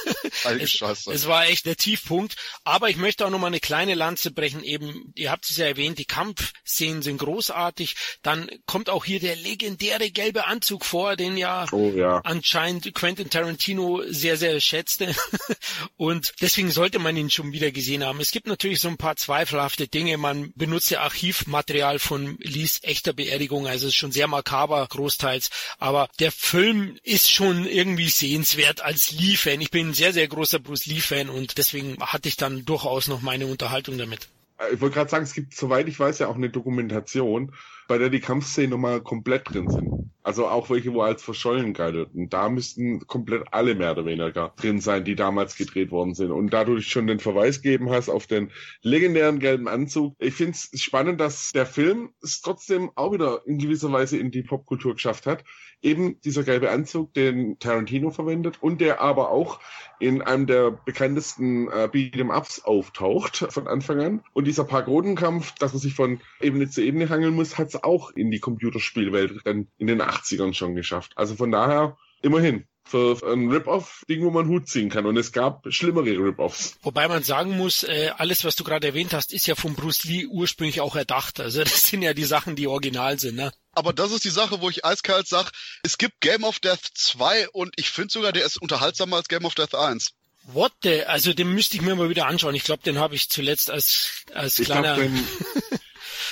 es, 0.48 0.72
Scheiße. 0.72 1.12
es 1.12 1.26
war 1.26 1.46
echt 1.46 1.66
der 1.66 1.76
Tiefpunkt. 1.76 2.36
Aber 2.64 2.88
ich 2.90 2.96
möchte 2.96 3.26
auch 3.26 3.30
noch 3.30 3.38
mal 3.38 3.48
eine 3.48 3.61
kleine 3.61 3.94
Lanze 4.01 4.30
brechen. 4.32 4.64
Eben, 4.64 5.12
ihr 5.14 5.30
habt 5.30 5.48
es 5.48 5.57
ja 5.57 5.66
erwähnt, 5.66 5.98
die 5.98 6.07
Kampfszenen 6.07 7.03
sind 7.03 7.18
großartig. 7.18 7.94
Dann 8.22 8.51
kommt 8.66 8.90
auch 8.90 9.05
hier 9.05 9.20
der 9.20 9.36
legendäre 9.36 10.11
gelbe 10.11 10.46
Anzug 10.46 10.84
vor, 10.84 11.14
den 11.16 11.36
ja, 11.36 11.66
oh, 11.70 11.92
ja. 11.94 12.20
anscheinend 12.24 12.92
Quentin 12.94 13.30
Tarantino 13.30 14.03
sehr, 14.09 14.36
sehr 14.36 14.59
schätzte. 14.61 15.14
und 15.96 16.32
deswegen 16.40 16.70
sollte 16.70 16.98
man 16.98 17.16
ihn 17.16 17.30
schon 17.30 17.53
wieder 17.53 17.70
gesehen 17.70 18.05
haben. 18.05 18.20
Es 18.20 18.32
gibt 18.32 18.46
natürlich 18.46 18.80
so 18.80 18.88
ein 18.88 18.96
paar 18.96 19.16
zweifelhafte 19.16 19.86
Dinge. 19.86 20.16
Man 20.16 20.53
benutzt 20.57 20.90
ja 20.90 21.03
Archivmaterial 21.03 21.98
von 21.98 22.38
Lees 22.40 22.80
echter 22.82 23.12
Beerdigung. 23.12 23.66
Also 23.66 23.86
es 23.86 23.92
ist 23.92 23.98
schon 23.98 24.12
sehr 24.12 24.26
makaber 24.26 24.70
aber 24.70 24.86
großteils. 24.86 25.51
Aber 25.78 26.09
der 26.18 26.32
Film 26.32 26.98
ist 27.03 27.30
schon 27.30 27.66
irgendwie 27.66 28.09
sehenswert 28.09 28.80
als 28.80 29.11
Lee-Fan. 29.12 29.61
Ich 29.61 29.70
bin 29.70 29.88
ein 29.88 29.94
sehr, 29.94 30.12
sehr 30.12 30.28
großer 30.28 30.59
Bruce 30.59 30.86
Lee-Fan 30.86 31.28
und 31.28 31.59
deswegen 31.59 31.98
hatte 32.01 32.28
ich 32.28 32.36
dann 32.36 32.64
durchaus 32.64 33.09
noch 33.09 33.20
meine 33.20 33.46
Unterhaltung 33.46 33.89
damit. 33.99 34.28
Ich 34.72 34.80
wollte 34.80 34.95
gerade 34.95 35.11
sagen, 35.11 35.24
es 35.24 35.32
gibt, 35.32 35.55
soweit 35.55 35.88
ich 35.88 35.99
weiß, 35.99 36.18
ja 36.18 36.28
auch 36.28 36.36
eine 36.36 36.51
Dokumentation 36.51 37.53
bei 37.88 37.99
der 37.99 38.11
die 38.11 38.20
Kampfszenen 38.20 38.70
nochmal 38.70 39.01
komplett 39.01 39.49
drin 39.53 39.68
sind. 39.70 40.11
Also 40.22 40.46
auch 40.46 40.68
welche, 40.68 40.92
wo 40.92 41.00
als 41.00 41.22
verschollen 41.22 41.72
galten. 41.72 42.28
Da 42.28 42.48
müssten 42.48 43.06
komplett 43.06 43.44
alle 43.52 43.74
mehr 43.74 43.92
oder 43.92 44.04
weniger 44.04 44.52
drin 44.56 44.80
sein, 44.80 45.04
die 45.04 45.14
damals 45.14 45.56
gedreht 45.56 45.90
worden 45.90 46.14
sind. 46.14 46.30
Und 46.30 46.50
da 46.52 46.64
du 46.64 46.80
schon 46.80 47.06
den 47.06 47.20
Verweis 47.20 47.62
gegeben 47.62 47.90
hast 47.90 48.10
auf 48.10 48.26
den 48.26 48.50
legendären 48.82 49.38
gelben 49.38 49.66
Anzug, 49.66 50.14
ich 50.18 50.34
finde 50.34 50.52
es 50.52 50.70
spannend, 50.80 51.20
dass 51.20 51.52
der 51.52 51.64
Film 51.64 52.10
es 52.22 52.42
trotzdem 52.42 52.90
auch 52.96 53.12
wieder 53.12 53.42
in 53.46 53.58
gewisser 53.58 53.90
Weise 53.92 54.18
in 54.18 54.30
die 54.30 54.42
Popkultur 54.42 54.94
geschafft 54.94 55.26
hat. 55.26 55.42
Eben 55.82 56.20
dieser 56.20 56.42
gelbe 56.42 56.70
Anzug, 56.70 57.14
den 57.14 57.58
Tarantino 57.58 58.10
verwendet 58.10 58.58
und 58.60 58.82
der 58.82 59.00
aber 59.00 59.30
auch 59.30 59.60
in 59.98 60.20
einem 60.20 60.46
der 60.46 60.70
bekanntesten 60.70 61.68
äh, 61.68 61.88
Beat'em-Ups 61.90 62.64
auftaucht 62.64 63.46
von 63.48 63.66
Anfang 63.66 64.00
an. 64.00 64.22
Und 64.34 64.46
dieser 64.46 64.64
Pagodenkampf, 64.64 65.54
dass 65.54 65.72
man 65.72 65.80
sich 65.80 65.94
von 65.94 66.20
Ebene 66.40 66.68
zu 66.68 66.82
Ebene 66.82 67.08
hangeln 67.08 67.34
muss, 67.34 67.56
hat 67.56 67.70
auch 67.84 68.10
in 68.10 68.30
die 68.30 68.40
Computerspielwelt 68.40 69.40
dann 69.44 69.68
in 69.78 69.86
den 69.86 70.00
80ern 70.11 70.54
schon 70.54 70.74
geschafft. 70.74 71.12
Also 71.16 71.34
von 71.36 71.50
daher 71.50 71.96
immerhin 72.22 72.66
für 72.84 73.16
ein 73.32 73.48
Rip-Off-Ding, 73.50 74.24
wo 74.24 74.30
man 74.30 74.48
Hut 74.48 74.68
ziehen 74.68 74.90
kann. 74.90 75.06
Und 75.06 75.16
es 75.16 75.30
gab 75.30 75.64
schlimmere 75.72 76.11
Rip-Offs. 76.11 76.76
Wobei 76.82 77.06
man 77.06 77.22
sagen 77.22 77.56
muss, 77.56 77.84
äh, 77.84 78.11
alles, 78.16 78.44
was 78.44 78.56
du 78.56 78.64
gerade 78.64 78.88
erwähnt 78.88 79.12
hast, 79.12 79.32
ist 79.32 79.46
ja 79.46 79.54
von 79.54 79.74
Bruce 79.74 80.04
Lee 80.04 80.26
ursprünglich 80.26 80.80
auch 80.80 80.96
erdacht. 80.96 81.38
Also 81.38 81.61
das 81.64 81.86
sind 81.86 82.02
ja 82.02 82.14
die 82.14 82.24
Sachen, 82.24 82.56
die 82.56 82.66
original 82.66 83.18
sind. 83.20 83.36
Ne? 83.36 83.52
Aber 83.72 83.92
das 83.92 84.11
ist 84.11 84.24
die 84.24 84.30
Sache, 84.30 84.61
wo 84.61 84.68
ich 84.68 84.84
eiskalt 84.84 85.28
sag, 85.28 85.52
es 85.84 85.98
gibt 85.98 86.20
Game 86.20 86.42
of 86.42 86.58
Death 86.58 86.80
2 86.94 87.50
und 87.50 87.72
ich 87.76 87.90
finde 87.90 88.12
sogar, 88.12 88.32
der 88.32 88.44
ist 88.44 88.61
unterhaltsamer 88.61 89.16
als 89.16 89.28
Game 89.28 89.44
of 89.44 89.54
Death 89.54 89.74
1. 89.76 90.12
What 90.52 90.72
the? 90.82 91.04
Also 91.04 91.32
den 91.32 91.54
müsste 91.54 91.76
ich 91.76 91.82
mir 91.82 91.94
mal 91.94 92.08
wieder 92.11 92.26
anschauen. 92.26 92.54
Ich 92.56 92.64
glaube, 92.64 92.82
den 92.82 92.98
habe 92.98 93.14
ich 93.14 93.28
zuletzt 93.28 93.70
als 93.70 94.24
als 94.34 94.58
Ich 94.58 94.66
kleiner. 94.66 94.96
glaube, 94.96 95.11
den, 95.11 95.28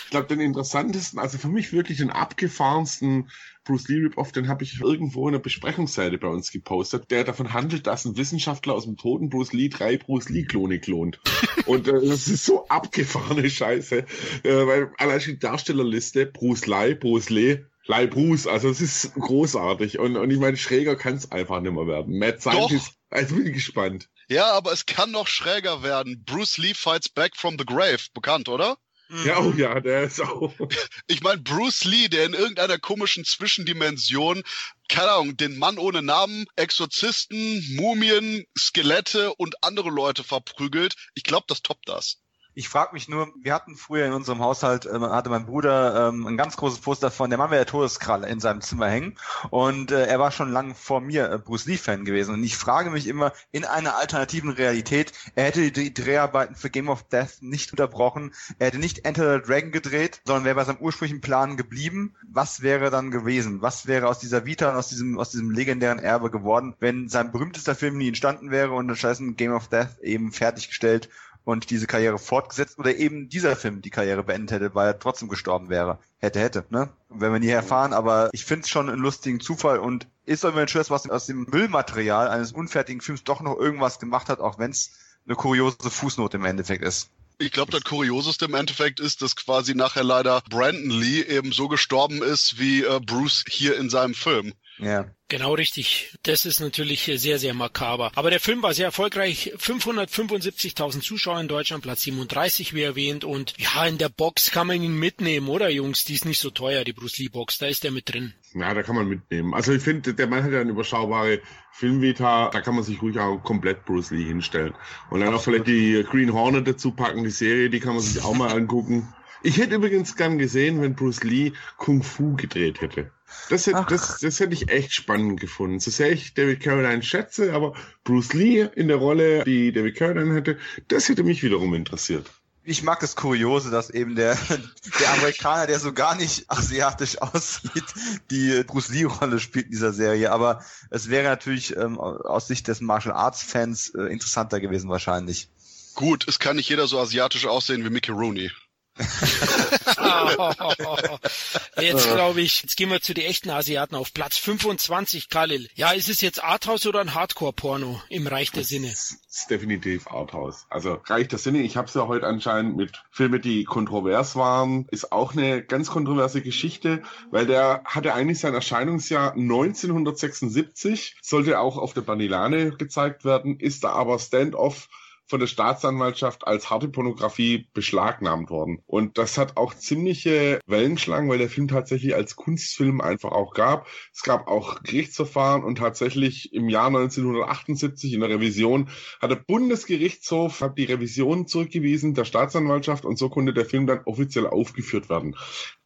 ich 0.09 0.11
glaub, 0.11 0.27
den 0.27 0.41
interessantesten, 0.41 1.19
also 1.19 1.37
für 1.37 1.49
mich 1.49 1.75
wirklich 1.75 1.99
den 1.99 2.09
abgefahrensten 2.09 3.29
Bruce 3.63 3.89
Lee 3.89 3.99
Rip-Off, 3.99 4.33
den 4.33 4.49
habe 4.49 4.65
ich 4.65 4.81
irgendwo 4.81 5.29
in 5.29 5.35
einer 5.35 5.43
Besprechungsseite 5.43 6.17
bei 6.17 6.29
uns 6.29 6.51
gepostet, 6.51 7.11
der 7.11 7.25
davon 7.25 7.53
handelt, 7.53 7.87
dass 7.87 8.07
ein 8.07 8.17
Wissenschaftler 8.17 8.73
aus 8.73 8.85
dem 8.85 8.97
toten 8.97 9.29
Bruce 9.29 9.53
Lee 9.53 9.69
drei 9.69 9.99
Bruce 9.99 10.31
Lee-Klone 10.31 10.81
klont. 10.81 11.21
Und 11.67 11.89
äh, 11.89 11.93
das 11.93 12.27
ist 12.27 12.47
so 12.47 12.67
abgefahrene 12.69 13.51
Scheiße, 13.51 13.99
äh, 13.99 14.67
weil 14.67 14.91
allein 14.97 15.21
die 15.21 15.39
Darstellerliste, 15.39 16.25
Bruce 16.25 16.67
Lee, 16.67 16.95
Bruce 16.95 17.29
Lee, 17.29 17.67
Lee 17.85 18.07
Bruce, 18.07 18.47
also 18.47 18.71
es 18.71 18.81
ist 18.81 19.13
großartig. 19.13 19.99
Und, 19.99 20.17
und 20.17 20.31
ich 20.31 20.39
meine, 20.39 20.57
schräger 20.57 20.97
kann 20.97 21.17
es 21.17 21.31
einfach 21.31 21.61
nicht 21.61 21.75
mehr 21.75 21.87
werden. 21.87 22.19
Mad 22.19 22.41
Scientist, 22.41 22.95
also 23.11 23.35
bin 23.35 23.49
ich 23.49 23.53
gespannt. 23.53 24.09
Ja, 24.29 24.53
aber 24.53 24.73
es 24.73 24.87
kann 24.87 25.11
noch 25.11 25.27
schräger 25.27 25.83
werden. 25.83 26.25
Bruce 26.25 26.57
Lee 26.57 26.73
fights 26.73 27.11
back 27.11 27.37
from 27.37 27.57
the 27.59 27.67
grave. 27.67 27.99
Bekannt, 28.15 28.49
oder? 28.49 28.79
Ja, 29.25 29.41
oh 29.41 29.53
ja, 29.53 29.81
der 29.81 30.05
ist 30.05 30.21
auch. 30.21 30.53
Ich 31.07 31.23
meine, 31.23 31.41
Bruce 31.41 31.85
Lee, 31.85 32.09
der 32.09 32.27
in 32.27 32.35
irgendeiner 32.35 32.79
komischen 32.79 33.25
Zwischendimension, 33.25 34.43
keine 34.89 35.13
Ahnung, 35.13 35.37
den 35.37 35.59
Mann 35.59 35.79
ohne 35.79 36.03
Namen, 36.03 36.45
Exorzisten, 36.57 37.77
Mumien, 37.77 38.45
Skelette 38.57 39.35
und 39.35 39.63
andere 39.65 39.89
Leute 39.89 40.25
verprügelt. 40.25 40.95
Ich 41.15 41.23
glaube, 41.23 41.47
das 41.49 41.63
toppt 41.63 41.89
das. 41.89 42.21
Ich 42.59 42.69
frage 42.69 42.93
mich 42.93 43.09
nur, 43.09 43.33
wir 43.41 43.55
hatten 43.55 43.77
früher 43.77 44.05
in 44.05 44.13
unserem 44.13 44.41
Haushalt, 44.41 44.85
ähm, 44.85 45.05
hatte 45.05 45.31
mein 45.31 45.47
Bruder 45.47 46.09
ähm, 46.09 46.27
ein 46.27 46.37
ganz 46.37 46.57
großes 46.57 46.81
Poster 46.81 47.13
von 47.13 47.31
der 47.31 47.39
Mann 47.39 47.51
mit 47.51 47.59
der 47.61 47.67
Todeskralle 47.67 48.27
in 48.27 48.41
seinem 48.41 48.63
Zimmer 48.63 48.89
hängen 48.89 49.17
und 49.51 49.93
äh, 49.93 50.07
er 50.07 50.19
war 50.19 50.33
schon 50.33 50.51
lange 50.51 50.75
vor 50.75 51.01
mir 51.01 51.31
äh, 51.31 51.39
Bruce 51.39 51.67
Lee-Fan 51.67 52.05
gewesen 52.05 52.35
und 52.35 52.43
ich 52.43 52.57
frage 52.57 52.91
mich 52.91 53.07
immer, 53.07 53.33
in 53.53 53.65
einer 53.65 53.95
alternativen 53.95 54.51
Realität, 54.51 55.13
er 55.37 55.45
hätte 55.45 55.71
die 55.71 55.95
Dreharbeiten 55.95 56.57
für 56.57 56.69
Game 56.69 56.89
of 56.89 57.05
Death 57.05 57.43
nicht 57.43 57.71
unterbrochen, 57.71 58.35
er 58.59 58.67
hätte 58.67 58.79
nicht 58.79 59.05
Enter 59.05 59.39
the 59.39 59.47
Dragon 59.47 59.71
gedreht, 59.71 60.21
sondern 60.25 60.45
wäre 60.45 60.57
bei 60.57 60.65
seinem 60.65 60.81
ursprünglichen 60.81 61.21
Plan 61.21 61.57
geblieben. 61.57 62.17
Was 62.29 62.61
wäre 62.61 62.91
dann 62.91 63.13
gewesen? 63.13 63.63
Was 63.63 63.87
wäre 63.87 64.09
aus 64.09 64.19
dieser 64.19 64.47
Vita 64.47 64.71
und 64.71 64.77
aus 64.77 64.89
diesem, 64.89 65.17
aus 65.17 65.31
diesem 65.31 65.53
legendären 65.53 66.01
Erbe 66.01 66.33
geworden, 66.33 66.75
wenn 66.81 67.09
sein 67.09 67.31
berühmtester 67.31 67.77
Film 67.77 67.99
nie 67.99 68.09
entstanden 68.09 68.51
wäre 68.51 68.73
und 68.73 68.93
stattdessen 68.97 69.37
Game 69.37 69.53
of 69.53 69.69
Death 69.69 70.01
eben 70.03 70.33
fertiggestellt 70.33 71.09
und 71.49 71.71
diese 71.71 71.87
Karriere 71.87 72.19
fortgesetzt 72.19 72.79
oder 72.79 72.95
eben 72.95 73.31
dieser 73.31 73.57
Film 73.57 73.81
die 73.81 73.89
Karriere 73.89 74.23
beendet 74.23 74.51
hätte, 74.61 74.75
weil 74.75 74.89
er 74.89 74.99
trotzdem 74.99 75.31
gestorben 75.31 75.71
wäre. 75.71 75.99
Hätte, 76.19 76.41
hätte, 76.41 76.67
ne? 76.69 76.91
Wenn 77.09 77.33
wir 77.33 77.39
nie 77.39 77.49
erfahren, 77.49 77.95
aber 77.95 78.29
ich 78.35 78.45
finde 78.45 78.65
es 78.65 78.69
schon 78.69 78.91
einen 78.91 79.01
lustigen 79.01 79.41
Zufall 79.41 79.79
und 79.79 80.07
ist 80.27 80.45
immer 80.45 80.69
schön, 80.69 80.85
was 80.89 81.09
aus 81.09 81.25
dem 81.25 81.47
Müllmaterial 81.51 82.29
eines 82.29 82.53
unfertigen 82.53 83.01
Films 83.01 83.25
doch 83.25 83.41
noch 83.41 83.57
irgendwas 83.57 83.99
gemacht 83.99 84.29
hat, 84.29 84.41
auch 84.41 84.59
wenn 84.59 84.73
es 84.73 84.91
eine 85.25 85.37
kuriose 85.37 85.89
Fußnote 85.89 86.37
im 86.37 86.45
Endeffekt 86.45 86.85
ist. 86.85 87.09
Ich 87.39 87.51
glaube, 87.51 87.73
das 87.73 87.83
Kurioseste 87.83 88.45
im 88.45 88.55
Endeffekt 88.55 89.01
ist, 89.01 89.23
dass 89.23 89.35
quasi 89.35 89.75
nachher 89.75 90.05
leider 90.05 90.43
Brandon 90.51 90.91
Lee 90.91 91.23
eben 91.23 91.53
so 91.53 91.69
gestorben 91.69 92.23
ist 92.23 92.59
wie 92.59 92.83
äh, 92.83 93.01
Bruce 93.01 93.47
hier 93.49 93.79
in 93.79 93.89
seinem 93.89 94.13
Film. 94.13 94.53
Ja. 94.79 95.11
Genau 95.31 95.53
richtig. 95.55 96.16
Das 96.22 96.47
ist 96.47 96.61
natürlich 96.61 97.11
sehr, 97.16 97.39
sehr 97.39 97.53
makaber. 97.53 98.12
Aber 98.14 98.31
der 98.31 98.41
Film 98.41 98.62
war 98.62 98.72
sehr 98.72 98.87
erfolgreich. 98.87 99.53
575.000 99.59 101.01
Zuschauer 101.03 101.41
in 101.41 101.49
Deutschland, 101.49 101.83
Platz 101.83 102.03
37 102.03 102.72
wie 102.72 102.83
erwähnt. 102.83 103.24
Und 103.24 103.55
ja, 103.59 103.85
in 103.87 103.99
der 103.99 104.09
Box 104.09 104.51
kann 104.51 104.66
man 104.66 104.83
ihn 104.83 104.99
mitnehmen, 104.99 105.49
oder 105.49 105.68
Jungs? 105.68 106.07
Die 106.07 106.14
ist 106.14 106.24
nicht 106.24 106.39
so 106.39 106.49
teuer, 106.49 106.85
die 106.85 106.95
Bruce 106.95 107.18
Lee 107.18 107.29
Box. 107.29 107.59
Da 107.59 107.66
ist 107.66 107.85
der 107.85 107.91
mit 107.91 108.12
drin. 108.12 108.33
Ja, 108.55 108.72
da 108.72 108.83
kann 108.83 108.95
man 108.95 109.07
mitnehmen. 109.07 109.53
Also 109.53 109.72
ich 109.72 109.83
finde, 109.83 110.14
der 110.14 110.26
Mann 110.29 110.43
hat 110.43 110.53
ja 110.53 110.62
eine 110.62 110.70
überschaubare 110.70 111.43
Filmvita, 111.72 112.49
da 112.51 112.61
kann 112.62 112.74
man 112.74 112.85
sich 112.85 113.03
ruhig 113.03 113.18
auch 113.18 113.39
komplett 113.39 113.85
Bruce 113.85 114.11
Lee 114.11 114.24
hinstellen. 114.24 114.72
Und 115.11 115.20
dann 115.20 115.35
auch 115.35 115.43
vielleicht 115.43 115.66
die 115.66 116.05
Green 116.11 116.33
Hornet 116.33 116.66
dazu 116.66 116.93
packen, 116.93 117.24
die 117.24 117.31
Serie, 117.31 117.68
die 117.68 117.81
kann 117.81 117.95
man 117.95 118.03
sich 118.03 118.24
auch 118.24 118.35
mal 118.35 118.51
angucken. 118.51 119.12
Ich 119.43 119.59
hätte 119.59 119.76
übrigens 119.76 120.16
gern 120.16 120.39
gesehen, 120.39 120.80
wenn 120.80 120.95
Bruce 120.95 121.22
Lee 121.22 121.53
Kung 121.76 122.03
Fu 122.03 122.34
gedreht 122.34 122.80
hätte. 122.80 123.11
Das 123.51 123.66
hätte, 123.66 123.84
das, 123.89 124.18
das 124.20 124.41
hätte 124.41 124.55
ich 124.55 124.70
echt 124.70 124.93
spannend 124.93 125.41
gefunden. 125.41 125.80
So 125.80 125.91
sehr 125.91 126.11
ich 126.11 126.34
David 126.34 126.61
Carradine 126.61 127.03
schätze, 127.03 127.53
aber 127.53 127.74
Bruce 128.05 128.32
Lee 128.32 128.68
in 128.74 128.89
der 128.89 128.97
Rolle, 128.97 129.45
die 129.45 129.72
David 129.72 129.97
Carradine 129.97 130.34
hätte, 130.34 130.59
das 130.89 131.09
hätte 131.09 131.22
mich 131.22 131.43
wiederum 131.43 131.74
interessiert. 131.74 132.26
Ich 132.64 132.82
mag 132.82 133.01
das 133.01 133.16
Kuriose, 133.16 133.70
dass 133.70 133.89
eben 133.89 134.14
der, 134.14 134.36
der 135.01 135.12
Amerikaner, 135.14 135.66
der 135.66 135.78
so 135.78 135.93
gar 135.93 136.14
nicht 136.16 136.51
asiatisch 136.51 137.18
aussieht, 137.22 137.84
die 138.30 138.62
Bruce 138.66 138.89
Lee-Rolle 138.89 139.41
spielt 139.41 139.66
in 139.66 139.72
dieser 139.72 139.93
Serie. 139.93 140.32
Aber 140.32 140.62
es 140.91 141.09
wäre 141.09 141.28
natürlich 141.28 141.76
ähm, 141.76 141.99
aus 141.99 142.49
Sicht 142.49 142.68
des 142.68 142.80
Martial 142.80 143.14
Arts-Fans 143.14 143.95
äh, 143.95 144.03
interessanter 144.12 144.61
gewesen 144.61 144.91
wahrscheinlich. 144.91 145.49
Gut, 145.95 146.28
es 146.28 146.39
kann 146.39 146.57
nicht 146.57 146.68
jeder 146.68 146.86
so 146.86 146.99
asiatisch 146.99 147.47
aussehen 147.47 147.84
wie 147.84 147.91
Mickey 147.91 148.12
Rooney. 148.12 148.51
jetzt 151.81 152.13
glaube 152.13 152.41
ich, 152.41 152.63
jetzt 152.63 152.77
gehen 152.77 152.91
wir 152.91 153.01
zu 153.01 153.15
den 153.15 153.27
echten 153.27 153.51
Asiaten 153.51 153.95
auf 153.95 154.13
Platz 154.13 154.37
25, 154.39 155.29
Khalil. 155.29 155.69
Ja, 155.75 155.93
ist 155.93 156.09
es 156.09 156.21
jetzt 156.21 156.43
Arthouse 156.43 156.87
oder 156.87 157.01
ein 157.01 157.15
Hardcore-Porno 157.15 158.03
im 158.09 158.27
Reich 158.27 158.51
der 158.51 158.65
Sinne? 158.65 158.89
Das 158.89 159.17
ist 159.31 159.51
definitiv 159.51 160.09
Arthouse. 160.09 160.67
Also 160.69 161.01
Reich 161.05 161.29
der 161.29 161.39
Sinne, 161.39 161.61
ich 161.61 161.77
habe 161.77 161.87
es 161.87 161.95
ja 161.95 162.09
heute 162.09 162.27
anscheinend 162.27 162.77
mit 162.77 163.05
Filmen, 163.11 163.41
die 163.41 163.63
kontrovers 163.65 164.35
waren, 164.35 164.87
ist 164.91 165.13
auch 165.13 165.33
eine 165.33 165.63
ganz 165.63 165.91
kontroverse 165.91 166.43
Geschichte, 166.43 167.03
weil 167.31 167.47
der 167.47 167.83
hatte 167.85 168.15
eigentlich 168.15 168.41
sein 168.41 168.55
Erscheinungsjahr 168.55 169.35
1976, 169.35 171.17
sollte 171.23 171.61
auch 171.61 171.79
auf 171.79 171.95
der 171.95 172.03
Banilane 172.03 172.73
gezeigt 172.73 173.25
werden, 173.25 173.61
ist 173.61 173.85
da 173.85 173.91
aber 173.91 174.19
Stand-off 174.19 174.89
von 175.29 175.41
der 175.41 175.47
Staatsanwaltschaft 175.47 176.47
als 176.47 176.70
harte 176.70 176.89
Pornografie 176.89 177.68
beschlagnahmt 177.74 178.51
worden. 178.51 178.83
Und 178.87 179.18
das 179.18 179.37
hat 179.37 179.57
auch 179.57 179.74
ziemliche 179.74 180.61
Wellen 180.66 180.95
geschlagen, 180.95 181.29
weil 181.29 181.39
der 181.39 181.51
Film 181.51 181.68
tatsächlich 181.68 182.14
als 182.14 182.35
Kunstfilm 182.35 183.01
einfach 183.01 183.33
auch 183.33 183.53
gab. 183.53 183.87
Es 184.12 184.22
gab 184.22 184.49
auch 184.49 184.83
Gerichtsverfahren 184.83 185.64
und 185.64 185.76
tatsächlich 185.76 186.53
im 186.53 186.68
Jahr 186.68 186.87
1978 186.87 188.14
in 188.14 188.20
der 188.20 188.31
Revision 188.31 188.89
hat 189.20 189.31
der 189.31 189.37
Bundesgerichtshof 189.37 190.61
hat 190.62 190.79
die 190.79 190.85
Revision 190.85 191.47
zurückgewiesen 191.47 192.14
der 192.14 192.24
Staatsanwaltschaft 192.24 193.05
und 193.05 193.18
so 193.18 193.29
konnte 193.29 193.53
der 193.53 193.66
Film 193.66 193.87
dann 193.87 194.01
offiziell 194.05 194.47
aufgeführt 194.47 195.09
werden. 195.09 195.37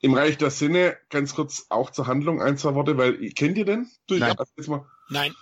Im 0.01 0.15
Reich 0.15 0.39
der 0.39 0.51
Sinne, 0.51 0.97
ganz 1.11 1.35
kurz 1.35 1.67
auch 1.69 1.91
zur 1.91 2.07
Handlung 2.07 2.41
ein, 2.41 2.57
zwei 2.59 2.75
Worte, 2.75 2.97
weil 2.97 3.31
kennt 3.31 3.59
ihr 3.59 3.65
denn? 3.65 3.89
Nein. 4.21 4.37
Nein. 5.09 5.33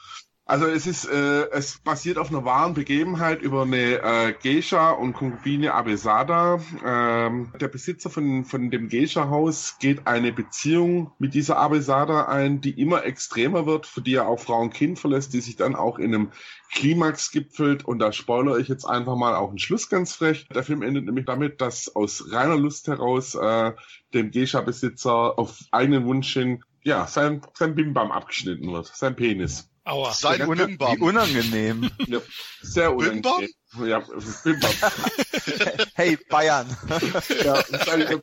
Also 0.50 0.66
es 0.66 0.88
ist, 0.88 1.04
äh, 1.04 1.48
es 1.52 1.78
basiert 1.78 2.18
auf 2.18 2.30
einer 2.30 2.44
wahren 2.44 2.74
Begebenheit 2.74 3.40
über 3.40 3.62
eine 3.62 4.02
äh, 4.02 4.34
Geisha 4.42 4.90
und 4.90 5.12
Konkubine 5.12 5.74
Abesada. 5.74 6.60
Ähm, 6.84 7.52
der 7.60 7.68
Besitzer 7.68 8.10
von, 8.10 8.44
von 8.44 8.68
dem 8.68 8.88
Geisha-Haus 8.88 9.76
geht 9.78 10.08
eine 10.08 10.32
Beziehung 10.32 11.12
mit 11.20 11.34
dieser 11.34 11.56
Abesada 11.56 12.24
ein, 12.24 12.60
die 12.60 12.80
immer 12.80 13.04
extremer 13.04 13.64
wird, 13.64 13.86
für 13.86 14.00
die 14.00 14.14
er 14.14 14.26
auch 14.26 14.40
Frau 14.40 14.60
und 14.60 14.74
Kind 14.74 14.98
verlässt, 14.98 15.34
die 15.34 15.40
sich 15.40 15.54
dann 15.54 15.76
auch 15.76 16.00
in 16.00 16.12
einem 16.12 16.32
Klimax 16.72 17.30
gipfelt. 17.30 17.84
Und 17.84 18.00
da 18.00 18.10
spoilere 18.10 18.58
ich 18.58 18.66
jetzt 18.66 18.86
einfach 18.86 19.14
mal 19.14 19.36
auch 19.36 19.50
einen 19.50 19.60
Schluss 19.60 19.88
ganz 19.88 20.16
frech. 20.16 20.48
Der 20.52 20.64
Film 20.64 20.82
endet 20.82 21.04
nämlich 21.04 21.26
damit, 21.26 21.60
dass 21.60 21.94
aus 21.94 22.24
reiner 22.32 22.56
Lust 22.56 22.88
heraus 22.88 23.36
äh, 23.36 23.70
dem 24.14 24.32
Geisha-Besitzer 24.32 25.38
auf 25.38 25.60
eigenen 25.70 26.06
Wunsch 26.06 26.32
hin 26.32 26.64
ja, 26.82 27.06
sein, 27.06 27.40
sein 27.54 27.76
Bimbam 27.76 28.10
abgeschnitten 28.10 28.72
wird, 28.72 28.86
sein 28.86 29.14
Penis. 29.14 29.69
Aua. 29.84 30.12
Sein 30.12 30.40
Wie 30.40 30.54
Bimbam. 30.66 31.02
unangenehm. 31.02 31.90
Ja, 32.06 32.20
sehr 32.60 32.94
unangenehm. 32.94 33.48
Ja, 33.78 34.02
hey, 35.94 36.18
Bayern. 36.28 36.66
ja, 37.44 37.62
wahrscheinlich, 37.70 38.18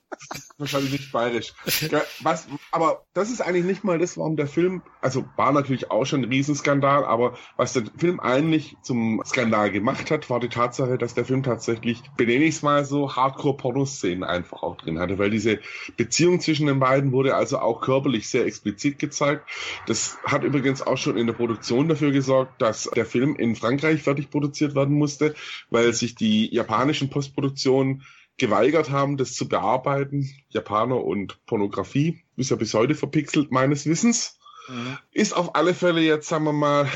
wahrscheinlich 0.57 0.91
nicht 0.91 1.11
bayerisch. 1.13 1.53
Ja, 1.89 2.01
was, 2.19 2.47
aber 2.71 3.05
das 3.13 3.31
ist 3.31 3.39
eigentlich 3.39 3.63
nicht 3.63 3.85
mal 3.85 3.97
das, 3.97 4.17
warum 4.17 4.35
der 4.35 4.47
Film, 4.47 4.81
also 5.01 5.23
war 5.37 5.53
natürlich 5.53 5.89
auch 5.89 6.03
schon 6.03 6.23
ein 6.23 6.29
Riesenskandal, 6.29 7.05
aber 7.05 7.37
was 7.55 7.71
der 7.71 7.83
Film 7.97 8.19
eigentlich 8.19 8.75
zum 8.81 9.21
Skandal 9.25 9.71
gemacht 9.71 10.11
hat, 10.11 10.29
war 10.29 10.41
die 10.41 10.49
Tatsache, 10.49 10.97
dass 10.97 11.13
der 11.13 11.23
Film 11.23 11.43
tatsächlich, 11.43 12.01
benenne 12.17 12.43
ich 12.43 12.55
es 12.55 12.61
mal 12.61 12.83
so, 12.83 13.15
Hardcore-Pornoszenen 13.15 14.25
einfach 14.25 14.63
auch 14.63 14.75
drin 14.75 14.99
hatte, 14.99 15.17
weil 15.17 15.29
diese 15.29 15.59
Beziehung 15.95 16.41
zwischen 16.41 16.67
den 16.67 16.79
beiden 16.79 17.13
wurde 17.13 17.35
also 17.35 17.59
auch 17.59 17.79
körperlich 17.79 18.27
sehr 18.27 18.45
explizit 18.45 18.99
gezeigt. 18.99 19.47
Das 19.85 20.17
hat 20.25 20.43
übrigens 20.43 20.81
auch 20.81 20.97
schon 20.97 21.15
in 21.15 21.25
der 21.25 21.33
Produktion 21.33 21.87
dafür 21.87 22.11
gesorgt, 22.11 22.61
dass 22.61 22.89
der 22.93 23.05
Film 23.05 23.37
in 23.37 23.55
Frankreich 23.55 24.03
fertig 24.03 24.29
produziert 24.29 24.75
werden 24.75 24.95
musste, 24.95 25.35
weil 25.69 25.93
sich 25.93 26.15
die 26.15 26.53
japanischen 26.53 27.09
Postproduktionen 27.09 28.03
geweigert 28.37 28.91
haben, 28.91 29.17
das 29.17 29.33
zu 29.33 29.47
bearbeiten. 29.47 30.29
Japaner 30.49 31.03
und 31.03 31.43
Pornografie 31.45 32.23
ist 32.35 32.51
ja 32.51 32.55
bis 32.55 32.73
heute 32.73 32.95
verpixelt 32.95 33.51
meines 33.51 33.85
Wissens. 33.85 34.39
Mhm. 34.69 34.97
Ist 35.11 35.35
auf 35.35 35.55
alle 35.55 35.73
Fälle 35.73 36.01
jetzt, 36.01 36.27
sagen 36.27 36.45
wir 36.45 36.53
mal, 36.53 36.89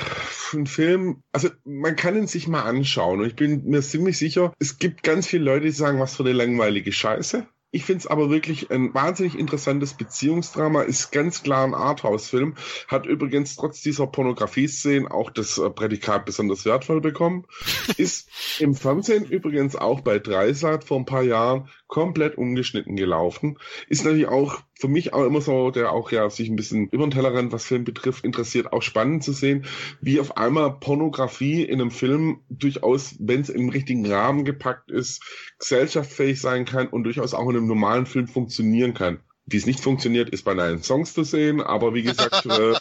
ein 0.53 0.67
Film, 0.67 1.23
also 1.31 1.49
man 1.63 1.95
kann 1.95 2.17
ihn 2.17 2.27
sich 2.27 2.47
mal 2.47 2.63
anschauen 2.63 3.21
und 3.21 3.25
ich 3.25 3.35
bin 3.35 3.63
mir 3.65 3.81
ziemlich 3.81 4.17
sicher, 4.17 4.53
es 4.59 4.79
gibt 4.79 5.01
ganz 5.01 5.27
viele 5.27 5.45
Leute, 5.45 5.65
die 5.67 5.71
sagen, 5.71 5.99
was 5.99 6.15
für 6.15 6.23
eine 6.23 6.33
langweilige 6.33 6.91
Scheiße. 6.91 7.47
Ich 7.73 7.85
finde 7.85 7.99
es 7.99 8.07
aber 8.07 8.29
wirklich 8.29 8.69
ein 8.69 8.93
wahnsinnig 8.93 9.39
interessantes 9.39 9.93
Beziehungsdrama, 9.93 10.81
ist 10.81 11.11
ganz 11.11 11.41
klar 11.41 11.65
ein 11.65 11.73
Arthouse-Film, 11.73 12.55
hat 12.89 13.05
übrigens 13.05 13.55
trotz 13.55 13.81
dieser 13.81 14.07
Pornografie-Szenen 14.07 15.07
auch 15.07 15.31
das 15.31 15.57
äh, 15.57 15.69
Prädikat 15.69 16.25
besonders 16.25 16.65
wertvoll 16.65 16.99
bekommen, 16.99 17.45
ist 17.97 18.29
im 18.59 18.75
Fernsehen 18.75 19.23
übrigens 19.23 19.77
auch 19.77 20.01
bei 20.01 20.19
Dreisat 20.19 20.83
vor 20.83 20.99
ein 20.99 21.05
paar 21.05 21.23
Jahren 21.23 21.69
komplett 21.91 22.37
ungeschnitten 22.37 22.95
gelaufen, 22.95 23.59
ist 23.89 24.05
natürlich 24.05 24.29
auch 24.29 24.61
für 24.79 24.87
mich 24.87 25.13
auch 25.13 25.25
immer 25.25 25.41
so, 25.41 25.71
der 25.71 25.91
auch 25.91 26.09
ja 26.11 26.29
sich 26.29 26.49
ein 26.49 26.55
bisschen 26.55 26.87
über 26.87 27.05
den 27.05 27.11
Tellerrand, 27.11 27.51
was 27.51 27.65
Film 27.65 27.83
betrifft, 27.83 28.23
interessiert, 28.23 28.71
auch 28.71 28.81
spannend 28.81 29.25
zu 29.25 29.33
sehen, 29.33 29.65
wie 29.99 30.21
auf 30.21 30.37
einmal 30.37 30.79
Pornografie 30.79 31.63
in 31.63 31.81
einem 31.81 31.91
Film 31.91 32.39
durchaus, 32.49 33.15
wenn 33.19 33.41
es 33.41 33.49
im 33.49 33.67
richtigen 33.67 34.09
Rahmen 34.09 34.45
gepackt 34.45 34.89
ist, 34.89 35.21
gesellschaftsfähig 35.59 36.39
sein 36.39 36.63
kann 36.63 36.87
und 36.87 37.03
durchaus 37.03 37.33
auch 37.33 37.49
in 37.49 37.57
einem 37.57 37.67
normalen 37.67 38.05
Film 38.05 38.27
funktionieren 38.27 38.93
kann. 38.93 39.19
Wie 39.45 39.57
es 39.57 39.65
nicht 39.65 39.81
funktioniert, 39.81 40.29
ist 40.29 40.43
bei 40.43 40.53
neuen 40.53 40.81
Songs 40.81 41.13
zu 41.13 41.25
sehen, 41.25 41.59
aber 41.59 41.93
wie 41.93 42.03
gesagt, 42.03 42.45
äh, 42.45 42.73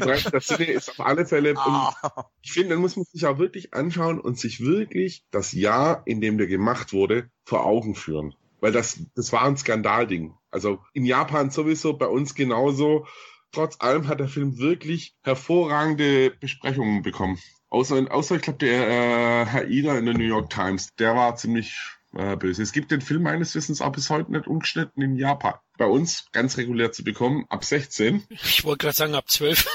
der 0.00 0.40
Sinne 0.40 0.64
ist 0.64 0.88
auf 0.88 1.00
alle 1.00 1.26
Fälle. 1.26 1.50
Und 1.50 2.24
ich 2.40 2.52
finde, 2.52 2.70
dann 2.70 2.78
muss 2.78 2.96
man 2.96 3.04
sich 3.04 3.26
auch 3.26 3.38
wirklich 3.38 3.74
anschauen 3.74 4.18
und 4.18 4.38
sich 4.38 4.60
wirklich 4.60 5.26
das 5.30 5.52
Jahr, 5.52 6.02
in 6.06 6.22
dem 6.22 6.38
der 6.38 6.46
gemacht 6.46 6.94
wurde, 6.94 7.28
vor 7.44 7.66
Augen 7.66 7.94
führen. 7.94 8.34
Weil 8.60 8.72
das, 8.72 9.00
das 9.14 9.32
war 9.32 9.42
ein 9.42 9.56
Skandalding. 9.56 10.34
Also 10.50 10.80
in 10.92 11.04
Japan 11.04 11.50
sowieso, 11.50 11.94
bei 11.94 12.06
uns 12.06 12.34
genauso. 12.34 13.06
Trotz 13.52 13.80
allem 13.80 14.08
hat 14.08 14.20
der 14.20 14.28
Film 14.28 14.58
wirklich 14.58 15.14
hervorragende 15.22 16.30
Besprechungen 16.30 17.02
bekommen. 17.02 17.38
Außer, 17.68 18.06
außer 18.10 18.36
ich 18.36 18.42
glaube, 18.42 18.58
der 18.58 18.88
äh, 18.88 19.46
Herr 19.46 19.68
Ida 19.68 19.98
in 19.98 20.06
der 20.06 20.14
New 20.14 20.24
York 20.24 20.50
Times, 20.50 20.94
der 20.98 21.14
war 21.14 21.36
ziemlich 21.36 21.76
äh, 22.16 22.36
böse. 22.36 22.62
Es 22.62 22.72
gibt 22.72 22.90
den 22.90 23.00
Film 23.00 23.22
meines 23.22 23.54
Wissens 23.54 23.80
auch 23.80 23.92
bis 23.92 24.10
heute 24.10 24.32
nicht 24.32 24.46
umgeschnitten 24.46 25.02
in 25.02 25.16
Japan. 25.16 25.54
Bei 25.76 25.86
uns 25.86 26.26
ganz 26.32 26.56
regulär 26.56 26.92
zu 26.92 27.04
bekommen, 27.04 27.44
ab 27.48 27.64
16. 27.64 28.24
Ich 28.30 28.64
wollte 28.64 28.84
gerade 28.84 28.96
sagen, 28.96 29.14
ab 29.14 29.28
12. 29.28 29.66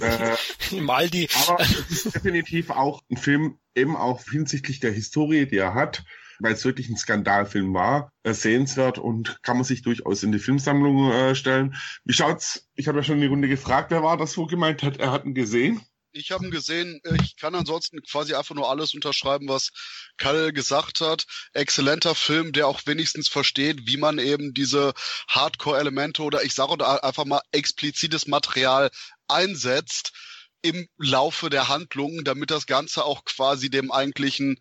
äh, 0.00 0.80
Maldi. 0.80 1.28
Aber 1.46 1.60
es 1.60 1.90
ist 1.90 2.14
definitiv 2.14 2.70
auch 2.70 3.02
ein 3.10 3.16
Film, 3.16 3.58
eben 3.74 3.96
auch 3.96 4.22
hinsichtlich 4.24 4.80
der 4.80 4.92
Historie, 4.92 5.46
die 5.46 5.58
er 5.58 5.74
hat, 5.74 6.04
weil 6.42 6.54
es 6.54 6.64
wirklich 6.64 6.88
ein 6.88 6.96
Skandalfilm 6.96 7.72
war, 7.72 8.12
äh, 8.24 8.34
sehenswert 8.34 8.98
und 8.98 9.42
kann 9.42 9.56
man 9.56 9.64
sich 9.64 9.82
durchaus 9.82 10.22
in 10.22 10.32
die 10.32 10.38
Filmsammlung 10.38 11.10
äh, 11.10 11.34
stellen. 11.34 11.76
Wie 12.04 12.12
schaut's? 12.12 12.68
Ich 12.74 12.88
habe 12.88 12.98
ja 12.98 13.04
schon 13.04 13.20
die 13.20 13.26
Runde 13.26 13.48
gefragt, 13.48 13.90
wer 13.90 14.02
war 14.02 14.16
das, 14.16 14.36
wo 14.36 14.46
gemeint 14.46 14.82
hat, 14.82 14.98
er 14.98 15.12
hat 15.12 15.24
ihn 15.24 15.34
gesehen. 15.34 15.80
Ich 16.14 16.30
habe 16.30 16.44
ihn 16.44 16.50
gesehen. 16.50 17.00
Ich 17.22 17.36
kann 17.36 17.54
ansonsten 17.54 18.02
quasi 18.02 18.34
einfach 18.34 18.54
nur 18.54 18.68
alles 18.68 18.92
unterschreiben, 18.92 19.48
was 19.48 19.70
Kalle 20.18 20.52
gesagt 20.52 21.00
hat. 21.00 21.24
Exzellenter 21.54 22.14
Film, 22.14 22.52
der 22.52 22.66
auch 22.68 22.82
wenigstens 22.84 23.28
versteht, 23.28 23.86
wie 23.86 23.96
man 23.96 24.18
eben 24.18 24.52
diese 24.52 24.92
Hardcore-Elemente 25.28 26.22
oder 26.22 26.44
ich 26.44 26.54
sage 26.54 27.02
einfach 27.02 27.24
mal 27.24 27.40
explizites 27.52 28.26
Material 28.26 28.90
einsetzt 29.26 30.12
im 30.60 30.86
Laufe 30.98 31.48
der 31.48 31.68
Handlungen, 31.68 32.24
damit 32.24 32.50
das 32.50 32.66
Ganze 32.66 33.04
auch 33.04 33.24
quasi 33.24 33.70
dem 33.70 33.90
eigentlichen 33.90 34.58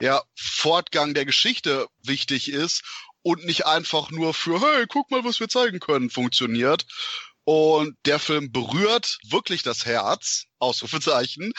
ja, 0.00 0.22
Fortgang 0.34 1.14
der 1.14 1.24
Geschichte 1.24 1.86
wichtig 2.02 2.50
ist 2.50 2.82
und 3.22 3.44
nicht 3.44 3.66
einfach 3.66 4.10
nur 4.10 4.34
für, 4.34 4.60
hey, 4.60 4.86
guck 4.88 5.10
mal, 5.10 5.24
was 5.24 5.40
wir 5.40 5.48
zeigen 5.48 5.80
können, 5.80 6.10
funktioniert. 6.10 6.86
Und 7.46 7.96
der 8.06 8.18
Film 8.18 8.52
berührt 8.52 9.18
wirklich 9.28 9.62
das 9.62 9.84
Herz, 9.84 10.44
Ausrufezeichen, 10.58 11.52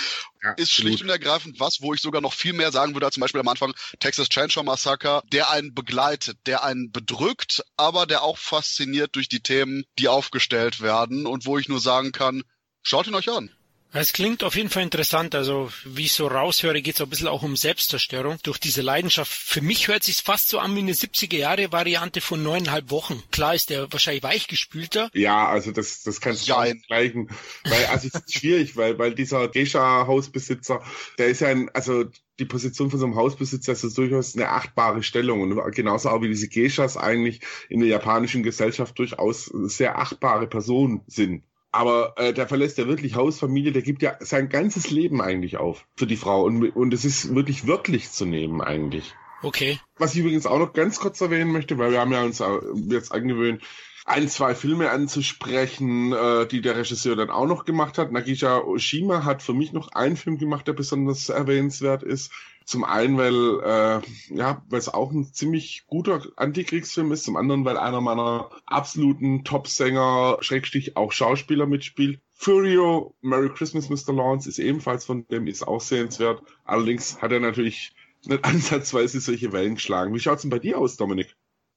ja, 0.44 0.54
ist 0.54 0.72
schlicht 0.72 0.98
gut. 0.98 1.04
und 1.04 1.10
ergreifend 1.10 1.60
was, 1.60 1.80
wo 1.82 1.94
ich 1.94 2.02
sogar 2.02 2.22
noch 2.22 2.34
viel 2.34 2.54
mehr 2.54 2.72
sagen 2.72 2.96
würde, 2.96 3.06
als 3.06 3.14
zum 3.14 3.22
Beispiel 3.22 3.42
am 3.42 3.48
Anfang 3.48 3.76
Texas 4.00 4.30
Chainsaw 4.30 4.64
Massacre, 4.64 5.22
der 5.32 5.52
einen 5.52 5.76
begleitet, 5.76 6.40
der 6.48 6.64
einen 6.64 6.92
bedrückt, 6.92 7.64
aber 7.78 8.08
der 8.08 8.24
auch 8.24 8.40
fasziniert 8.40 9.16
durch 9.16 9.30
die 9.30 9.42
Themen, 9.42 9.86
die 10.00 10.08
aufgestellt 10.08 10.82
werden 10.82 11.28
und 11.28 11.46
wo 11.46 11.60
ich 11.60 11.70
nur 11.70 11.80
sagen 11.80 12.12
kann, 12.12 12.44
schaut 12.82 13.06
ihn 13.06 13.14
euch 13.14 13.30
an. 13.30 13.52
Es 13.98 14.12
klingt 14.12 14.44
auf 14.44 14.58
jeden 14.58 14.70
Fall 14.70 14.84
interessant. 14.84 15.36
Also, 15.36 15.72
wie 15.86 16.04
ich 16.04 16.12
so 16.12 16.28
raushöre, 16.28 16.82
geht 16.82 16.96
es 16.96 17.02
ein 17.02 17.10
bisschen 17.10 17.30
auch 17.30 17.44
um 17.44 17.56
Selbstzerstörung 17.56 18.40
durch 18.44 18.58
diese 18.58 18.82
Leidenschaft. 18.82 19.32
Für 19.32 19.62
mich 19.62 19.88
hört 19.88 20.04
sich 20.04 20.18
fast 20.18 20.50
so 20.50 20.60
an 20.60 20.76
wie 20.76 20.80
eine 20.80 20.92
70er-Jahre-Variante 20.92 22.20
von 22.20 22.44
neuneinhalb 22.44 22.92
Wochen. 22.92 23.24
Klar 23.32 23.56
ist 23.56 23.70
der 23.70 23.90
wahrscheinlich 23.94 24.22
weichgespülter. 24.22 25.10
Ja, 25.14 25.48
also 25.48 25.72
das, 25.72 26.04
das 26.04 26.20
kannst 26.20 26.46
du 26.46 26.52
ja 26.52 26.74
gleichen. 26.88 27.30
Weil, 27.64 27.86
also 27.86 28.10
es 28.10 28.16
ist 28.16 28.34
schwierig, 28.34 28.76
weil, 28.76 29.00
weil 29.00 29.16
dieser 29.16 29.48
Geisha-Hausbesitzer, 29.48 30.84
der 31.18 31.28
ist 31.28 31.40
ja 31.40 31.48
ein, 31.48 31.70
also 31.70 32.04
die 32.40 32.46
Position 32.46 32.92
von 32.92 33.00
so 33.00 33.06
einem 33.06 33.16
Hausbesitzer 33.16 33.72
ist 33.72 33.86
das 33.86 33.94
durchaus 33.94 34.36
eine 34.36 34.50
achtbare 34.50 35.04
Stellung 35.04 35.40
und 35.40 35.74
genauso 35.74 36.10
auch 36.10 36.22
wie 36.22 36.28
diese 36.28 36.50
Geishas 36.50 36.98
eigentlich 36.98 37.40
in 37.70 37.80
der 37.80 37.88
japanischen 37.88 38.44
Gesellschaft 38.44 39.00
durchaus 39.00 39.46
sehr 39.46 39.98
achtbare 39.98 40.48
Personen 40.48 41.00
sind. 41.08 41.46
Aber 41.76 42.14
äh, 42.16 42.34
der 42.34 42.48
verlässt 42.48 42.78
ja 42.78 42.88
wirklich 42.88 43.16
Hausfamilie, 43.16 43.74
der 43.74 43.82
gibt 43.82 44.02
ja 44.02 44.16
sein 44.22 44.48
ganzes 44.48 44.92
Leben 44.92 45.22
eigentlich 45.22 45.58
auf 45.58 45.86
für 45.98 46.08
die 46.08 46.16
Frau. 46.16 46.44
Und, 46.44 46.70
und 46.70 46.94
es 46.94 47.04
ist 47.04 47.36
wirklich 47.36 47.68
wörtlich 47.68 48.12
zu 48.12 48.26
nehmen 48.26 48.62
eigentlich. 48.62 49.14
Okay. 49.44 49.78
Was 49.98 50.14
ich 50.14 50.22
übrigens 50.22 50.46
auch 50.46 50.58
noch 50.58 50.72
ganz 50.72 51.02
kurz 51.02 51.20
erwähnen 51.20 51.52
möchte, 51.52 51.78
weil 51.78 51.92
wir 51.92 52.00
haben 52.00 52.14
ja 52.14 52.24
uns 52.24 52.42
jetzt 52.88 53.12
angewöhnt, 53.12 53.62
ein, 54.06 54.30
zwei 54.30 54.56
Filme 54.56 54.90
anzusprechen, 54.90 56.14
äh, 56.14 56.48
die 56.48 56.62
der 56.62 56.78
Regisseur 56.78 57.18
dann 57.18 57.30
auch 57.30 57.46
noch 57.46 57.66
gemacht 57.66 57.98
hat. 57.98 58.10
Nagisha 58.10 58.60
Oshima 58.60 59.26
hat 59.26 59.44
für 59.44 59.54
mich 59.54 59.74
noch 59.74 59.90
einen 59.92 60.16
Film 60.16 60.38
gemacht, 60.38 60.68
der 60.68 60.74
besonders 60.74 61.28
erwähnenswert 61.28 62.04
ist. 62.04 62.32
Zum 62.66 62.84
einen, 62.84 63.18
weil 63.18 63.60
äh, 63.62 64.36
ja, 64.36 64.64
weil 64.68 64.80
es 64.80 64.92
auch 64.92 65.12
ein 65.12 65.32
ziemlich 65.32 65.84
guter 65.86 66.26
Antikriegsfilm 66.36 67.12
ist, 67.12 67.24
zum 67.24 67.38
anderen, 67.38 67.64
weil 67.64 67.78
einer 67.78 68.02
meiner 68.02 68.50
absoluten 68.66 69.44
Top-Sänger, 69.44 70.40
Schrägstich 70.42 70.98
auch 70.98 71.12
Schauspieler 71.12 71.68
mitspielt. 71.68 72.20
Furio, 72.34 73.16
Merry 73.22 73.50
Christmas, 73.50 73.90
Mr. 73.90 74.14
Lawrence 74.14 74.50
ist 74.50 74.58
ebenfalls 74.58 75.06
von 75.06 75.28
dem, 75.28 75.46
ist 75.46 75.68
auch 75.68 75.80
sehenswert. 75.80 76.42
Allerdings 76.64 77.22
hat 77.22 77.32
er 77.32 77.40
natürlich 77.40 77.94
nicht 78.26 78.44
ansatzweise 78.44 79.20
solche 79.20 79.54
Wellen 79.54 79.76
geschlagen. 79.76 80.14
Wie 80.16 80.20
schaut's 80.20 80.42
denn 80.42 80.52
bei 80.52 80.60
dir 80.60 80.80
aus, 80.80 80.98
Dominik? 80.98 81.36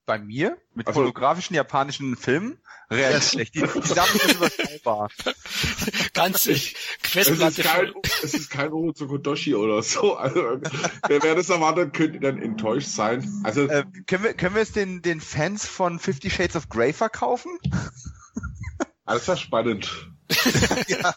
Bei 0.08 0.18
mir 0.18 0.56
mit 0.74 0.86
also, 0.86 1.00
pornografischen 1.00 1.54
japanischen 1.54 2.16
Filmen 2.16 2.58
real 2.90 3.20
schlecht. 3.20 3.54
Die, 3.54 3.60
die 3.60 3.86
Sachen 3.86 4.18
sind 4.18 4.36
überschaubar. 4.36 5.10
Ganz 6.14 6.44
Questplatte. 7.02 7.44
Es 7.44 7.58
ist 7.58 7.62
kein, 7.62 7.92
es 8.22 8.34
ist 8.34 8.50
kein 8.50 8.72
oder 8.72 9.82
so. 9.82 10.16
Also, 10.16 10.62
wer, 11.06 11.22
wer 11.22 11.34
das 11.34 11.50
erwartet, 11.50 11.92
könnte 11.92 12.20
dann 12.20 12.40
enttäuscht 12.40 12.88
sein. 12.88 13.42
Also, 13.44 13.68
äh, 13.68 13.84
können 14.06 14.24
wir, 14.24 14.32
können 14.32 14.54
wir 14.54 14.62
es 14.62 14.72
den, 14.72 15.02
den 15.02 15.20
Fans 15.20 15.66
von 15.66 15.98
Fifty 15.98 16.30
Shades 16.30 16.56
of 16.56 16.70
Grey 16.70 16.94
verkaufen? 16.94 17.58
Alles 19.04 19.26
ja 19.26 19.36
spannend. 19.36 20.08
ja. 20.88 21.14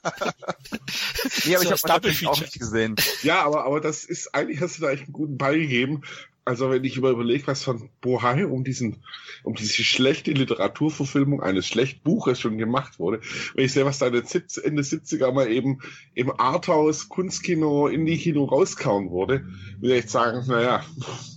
Nee, 1.45 1.55
aber 1.55 1.63
so, 1.63 1.73
ich 1.73 1.83
habe 1.83 2.09
das 2.09 2.25
auch 2.25 2.41
nicht 2.41 2.59
gesehen. 2.59 2.95
Ja, 3.23 3.43
aber, 3.43 3.65
aber 3.65 3.79
das 3.79 4.03
ist, 4.03 4.35
eigentlich 4.35 4.59
hast 4.59 4.77
du 4.77 4.81
da 4.81 4.91
echt 4.91 5.03
einen 5.03 5.13
guten 5.13 5.37
Ball 5.37 5.57
gegeben 5.57 6.01
also 6.43 6.71
wenn 6.71 6.83
ich 6.83 6.97
überlege, 6.97 7.47
was 7.47 7.63
von 7.63 7.89
Bohai 8.01 8.45
um 8.45 8.63
diesen, 8.63 9.03
um 9.43 9.53
diese 9.53 9.83
schlechte 9.83 10.31
Literaturverfilmung 10.31 11.41
eines 11.41 11.67
schlechten 11.67 12.01
Buches 12.03 12.39
schon 12.39 12.57
gemacht 12.57 12.99
wurde, 12.99 13.21
wenn 13.53 13.65
ich 13.65 13.73
sehe, 13.73 13.85
was 13.85 13.99
da 13.99 14.07
in 14.07 14.13
den 14.13 14.23
Ende 14.23 14.81
70er 14.81 15.31
mal 15.31 15.51
eben 15.51 15.79
im 16.13 16.31
Arthouse, 16.39 17.09
Kunstkino, 17.09 17.87
Indie-Kino 17.87 18.45
rauskauen 18.45 19.11
wurde, 19.11 19.45
würde 19.79 19.97
ich 19.97 20.09
sagen, 20.09 20.43
naja. 20.47 20.83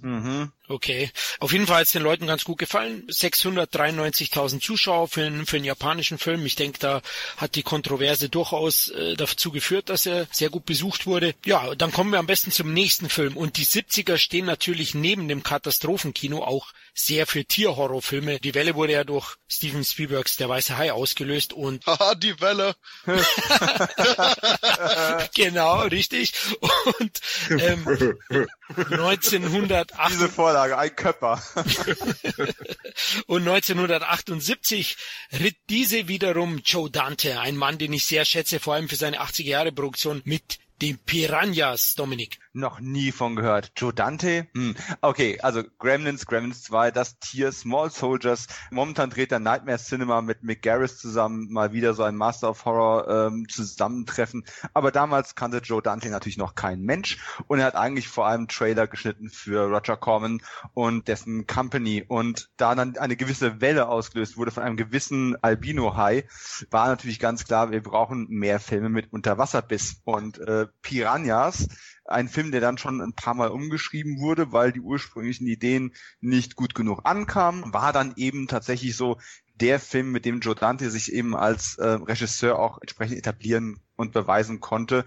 Mhm. 0.02 0.52
Okay. 0.67 1.11
Auf 1.41 1.53
jeden 1.53 1.67
Fall 1.67 1.81
hat 1.81 1.87
es 1.87 1.93
den 1.93 2.03
Leuten 2.03 2.27
ganz 2.27 2.45
gut 2.45 2.57
gefallen. 2.57 3.07
693.000 3.09 4.61
Zuschauer 4.61 5.09
für 5.09 5.27
einen, 5.27 5.45
für 5.45 5.57
einen 5.57 5.67
japanischen 5.67 6.17
Film. 6.17 6.47
Ich 6.47 6.57
denke, 6.57 6.79
da 6.79 7.03
hat 7.37 7.55
die 7.55 7.62
Kontroverse 7.62 8.31
durchaus 8.31 8.89
äh, 8.89 9.15
dazu 9.15 9.51
geführt, 9.51 9.91
dass 9.91 10.07
er 10.07 10.27
sehr 10.31 10.49
gut 10.49 10.65
besucht 10.65 11.07
wurde. 11.07 11.35
Ja, 11.45 11.75
dann 11.75 11.93
kommen 11.93 12.12
wir 12.12 12.19
am 12.19 12.27
besten 12.27 12.51
zum 12.51 12.73
nächsten 12.73 13.11
Film. 13.11 13.37
Und 13.37 13.59
die 13.59 13.67
70er 13.67 14.17
stehen 14.17 14.47
natürlich 14.47 14.95
neben 14.95 15.29
dem 15.29 15.43
Katastrophenkino 15.43 16.43
auch 16.43 16.73
sehr 16.95 17.27
für 17.27 17.45
Tierhorrorfilme. 17.45 18.41
Die 18.41 18.55
Welle 18.55 18.75
wurde 18.75 18.93
ja 18.93 19.05
durch 19.05 19.37
Steven 19.49 19.85
Spielbergs 19.85 20.37
Der 20.37 20.49
Weiße 20.49 20.79
Hai 20.79 20.93
ausgelöst 20.93 21.53
und... 21.53 21.85
Haha, 21.87 22.15
die 22.15 22.41
Welle! 22.41 22.75
genau, 25.35 25.83
richtig. 25.83 26.33
Und 26.61 27.21
ähm, 27.51 28.17
1908... 28.69 29.93
Diese 30.11 30.29
Vorlage, 30.29 30.79
ein 30.79 30.95
Köpper. 30.95 31.43
und 33.27 33.43
1978 33.43 34.97
ritt 35.33 35.57
diese 35.69 36.09
wiederum 36.09 36.59
Joe 36.65 36.91
Dante, 36.91 37.41
ein 37.41 37.57
Mann, 37.57 37.79
den 37.79 37.93
ich 37.93 38.07
sehr 38.07 38.25
schätze, 38.25 38.61
vor 38.61 38.75
allem 38.75 38.89
für 38.89 38.97
seine 38.97 39.21
80er 39.21 39.45
Jahre 39.45 39.73
Produktion 39.73 40.23
mit 40.25 40.59
den 40.81 40.99
Piranhas, 40.99 41.95
Dominik. 41.95 42.39
Noch 42.57 42.78
nie 42.78 43.11
von 43.11 43.34
gehört. 43.34 43.72
Joe 43.76 43.92
Dante? 43.92 44.46
Hm. 44.55 44.76
Okay, 45.00 45.40
also 45.40 45.64
Gremlins, 45.80 46.24
Gremlins 46.24 46.62
2, 46.62 46.92
das 46.92 47.18
Tier, 47.18 47.50
Small 47.50 47.90
Soldiers. 47.90 48.46
Momentan 48.70 49.11
dreht 49.11 49.32
der 49.32 49.40
Nightmare 49.40 49.78
Cinema 49.78 50.22
mit 50.22 50.44
Mick 50.44 50.62
Garris 50.62 50.96
zusammen 50.96 51.48
mal 51.50 51.72
wieder 51.72 51.94
so 51.94 52.05
ein 52.05 52.14
Master 52.14 52.50
of 52.50 52.64
Horror 52.64 53.09
ähm, 53.09 53.48
Zusammentreffen. 53.48 54.44
Aber 54.72 54.92
damals 54.92 55.34
kannte 55.34 55.59
Joe 55.64 55.82
Dante 55.82 56.11
natürlich 56.11 56.38
noch 56.38 56.55
kein 56.55 56.80
Mensch 56.82 57.18
und 57.48 57.59
er 57.59 57.66
hat 57.66 57.74
eigentlich 57.74 58.07
vor 58.07 58.28
allem 58.28 58.46
Trailer 58.46 58.86
geschnitten 58.86 59.30
für 59.30 59.66
Roger 59.68 59.96
Corman 59.96 60.40
und 60.74 61.09
dessen 61.09 61.48
Company. 61.48 62.05
Und 62.07 62.50
da 62.57 62.76
dann 62.76 62.96
eine 62.98 63.16
gewisse 63.16 63.61
Welle 63.61 63.88
ausgelöst 63.88 64.36
wurde 64.36 64.52
von 64.52 64.62
einem 64.62 64.76
gewissen 64.76 65.34
Albino-Hai, 65.42 66.28
war 66.70 66.86
natürlich 66.86 67.18
ganz 67.18 67.44
klar, 67.44 67.72
wir 67.72 67.82
brauchen 67.82 68.28
mehr 68.28 68.61
Filme 68.61 68.90
mit 68.90 69.12
Unterwasserbiss. 69.12 70.02
Und 70.05 70.38
äh, 70.38 70.68
Piranhas 70.82 71.66
ein 72.05 72.28
Film, 72.28 72.50
der 72.50 72.61
dann 72.61 72.78
schon 72.78 73.00
ein 73.00 73.14
paar 73.14 73.34
Mal 73.34 73.48
umgeschrieben 73.48 74.20
wurde, 74.20 74.52
weil 74.52 74.72
die 74.72 74.80
ursprünglichen 74.80 75.46
Ideen 75.46 75.94
nicht 76.20 76.57
gut 76.57 76.74
genug 76.74 77.00
ankamen, 77.05 77.72
war 77.72 77.92
dann 77.92 78.12
eben 78.16 78.46
tatsächlich 78.46 78.96
so 78.96 79.18
der 79.55 79.78
Film, 79.80 80.12
mit 80.12 80.24
dem 80.24 80.40
Joe 80.40 80.55
Dante 80.55 80.90
sich 80.90 81.12
eben 81.12 81.36
als 81.36 81.76
äh, 81.78 81.86
Regisseur 81.86 82.59
auch 82.59 82.80
entsprechend 82.80 83.16
etablieren 83.16 83.80
und 83.96 84.12
beweisen 84.12 84.61
konnte. 84.61 85.05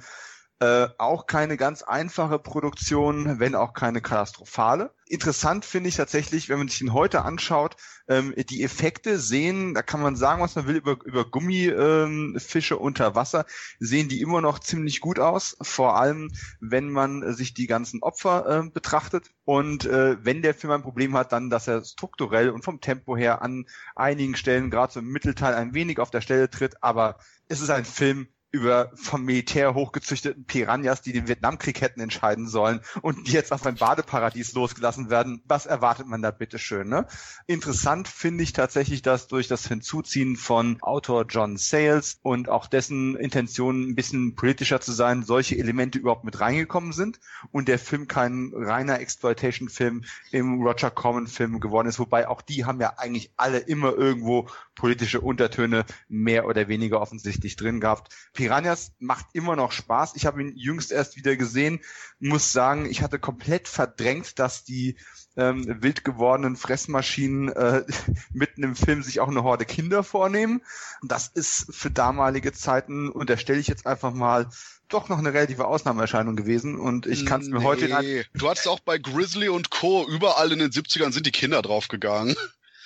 Äh, 0.60 0.88
auch 0.98 1.28
keine 1.28 1.56
ganz 1.56 1.84
einfache 1.84 2.40
Produktion, 2.40 3.40
wenn 3.40 3.54
auch 3.54 3.74
keine 3.74 4.02
katastrophale. 4.02 4.92
Interessant 5.06 5.66
finde 5.66 5.90
ich 5.90 5.98
tatsächlich, 5.98 6.50
wenn 6.50 6.58
man 6.58 6.68
sich 6.68 6.82
ihn 6.82 6.94
heute 6.94 7.22
anschaut, 7.22 7.76
ähm, 8.08 8.34
die 8.50 8.64
Effekte 8.64 9.20
sehen, 9.20 9.76
da 9.76 9.84
kann 9.84 10.02
man 10.02 10.16
sagen, 10.16 10.42
was 10.42 10.56
man 10.56 10.66
will 10.66 10.78
über, 10.78 10.98
über 11.06 11.26
Gummifische 11.26 12.74
ähm, 12.74 12.82
unter 12.82 13.14
Wasser, 13.14 13.46
sehen 13.80 14.10
die 14.10 14.20
immer 14.20 14.42
noch 14.42 14.58
ziemlich 14.58 15.00
gut 15.00 15.20
aus, 15.20 15.58
vor 15.62 15.96
allem 15.96 16.32
wenn 16.60 16.90
man 16.90 17.36
sich 17.36 17.54
die 17.54 17.68
ganzen 17.68 18.02
Opfer 18.02 18.64
äh, 18.66 18.68
betrachtet. 18.68 19.30
Und 19.46 19.86
äh, 19.86 20.18
wenn 20.26 20.42
der 20.42 20.56
Film 20.56 20.74
ein 20.74 20.82
Problem 20.82 21.16
hat, 21.16 21.34
dann, 21.34 21.52
dass 21.52 21.68
er 21.68 21.86
strukturell 21.86 22.50
und 22.50 22.66
vom 22.66 22.82
Tempo 22.82 23.16
her 23.16 23.44
an 23.44 23.68
einigen 23.96 24.36
Stellen, 24.36 24.72
gerade 24.72 24.92
so 24.92 25.02
im 25.02 25.12
Mittelteil, 25.12 25.54
ein 25.54 25.76
wenig 25.76 26.00
auf 26.00 26.10
der 26.10 26.22
Stelle 26.22 26.50
tritt, 26.50 26.82
aber 26.82 27.20
es 27.48 27.62
ist 27.62 27.70
ein 27.70 27.86
Film, 27.86 28.28
über 28.52 28.92
vom 28.96 29.24
Militär 29.24 29.74
hochgezüchteten 29.74 30.46
Piranhas, 30.46 31.02
die 31.02 31.12
den 31.12 31.28
Vietnamkrieg 31.28 31.82
hätten 31.82 32.00
entscheiden 32.00 32.48
sollen 32.48 32.80
und 33.02 33.28
die 33.28 33.34
jetzt 33.34 33.52
auf 33.52 33.66
ein 33.66 33.76
Badeparadies 33.76 34.54
losgelassen 34.54 35.10
werden. 35.10 35.42
Was 35.46 35.66
erwartet 35.66 36.08
man 36.08 36.22
da 36.22 36.32
bitte 36.32 36.58
schön? 36.58 36.88
Ne? 36.88 37.08
Interessant 37.46 38.08
finde 38.08 38.44
ich 38.44 38.54
tatsächlich, 38.54 39.02
dass 39.02 39.28
durch 39.28 39.48
das 39.48 39.68
Hinzuziehen 39.68 40.38
von 40.38 40.82
Autor 40.82 41.26
John 41.28 41.58
Sayles 41.58 42.20
und 42.24 42.48
auch 42.50 42.68
dessen 42.68 43.16
Intention 43.18 43.90
ein 43.90 43.96
bisschen 43.96 44.36
politischer 44.36 44.80
zu 44.80 44.94
sein, 44.94 45.24
solche 45.24 45.58
Elemente 45.58 46.00
überhaupt 46.00 46.24
mit 46.24 46.40
reingekommen 46.40 46.94
sind 46.94 47.20
und 47.52 47.68
der 47.68 47.80
Film 47.80 48.08
kein 48.08 48.52
reiner 48.56 49.00
Exploitation-Film 49.00 50.06
im 50.32 50.62
Roger 50.62 50.90
Corman-Film 50.90 51.60
geworden 51.60 51.88
ist, 51.88 52.00
wobei 52.00 52.28
auch 52.28 52.42
die 52.42 52.66
haben 52.66 52.80
ja 52.80 52.94
eigentlich 52.98 53.32
alle 53.36 53.60
immer 53.60 53.94
irgendwo 53.94 54.48
politische 54.76 55.22
Untertöne 55.22 55.86
mehr 56.08 56.46
oder 56.46 56.68
weniger 56.68 57.02
offensichtlich 57.02 57.56
drin 57.56 57.80
gehabt. 57.80 58.14
Piranhas 58.38 58.92
macht 59.00 59.26
immer 59.34 59.56
noch 59.56 59.72
Spaß. 59.72 60.14
Ich 60.16 60.28
habe 60.28 60.42
ihn 60.42 60.56
jüngst 60.56 60.92
erst 60.92 61.18
wieder 61.18 61.36
gesehen, 61.36 61.80
muss 62.20 62.54
sagen, 62.54 62.86
ich 62.86 63.02
hatte 63.02 63.18
komplett 63.18 63.68
verdrängt, 63.68 64.38
dass 64.38 64.64
die 64.64 64.96
ähm, 65.36 65.82
wild 65.82 66.04
gewordenen 66.04 66.56
Fressmaschinen 66.56 67.50
äh, 67.50 67.84
mitten 68.32 68.62
im 68.62 68.76
Film 68.76 69.02
sich 69.02 69.20
auch 69.20 69.28
eine 69.28 69.42
Horde 69.42 69.66
Kinder 69.66 70.04
vornehmen. 70.04 70.62
Das 71.02 71.28
ist 71.28 71.74
für 71.76 71.90
damalige 71.90 72.54
Zeiten, 72.54 73.10
unterstelle 73.10 73.60
ich 73.60 73.68
jetzt 73.68 73.88
einfach 73.88 74.14
mal, 74.14 74.48
doch 74.88 75.10
noch 75.10 75.18
eine 75.18 75.34
relative 75.34 75.66
Ausnahmeerscheinung 75.66 76.36
gewesen 76.36 76.80
und 76.80 77.08
ich 77.08 77.26
kann 77.26 77.42
es 77.42 77.50
mir 77.50 77.60
nee. 77.60 77.66
heute... 77.66 78.26
Du 78.36 78.50
hattest 78.50 78.68
auch 78.68 78.80
bei 78.80 79.00
Grizzly 79.00 79.50
und 79.50 79.72
Co. 79.72 80.08
überall 80.08 80.52
in 80.52 80.60
den 80.60 80.70
70ern 80.70 81.12
sind 81.12 81.26
die 81.26 81.32
Kinder 81.32 81.64
draufgegangen. 81.64 82.36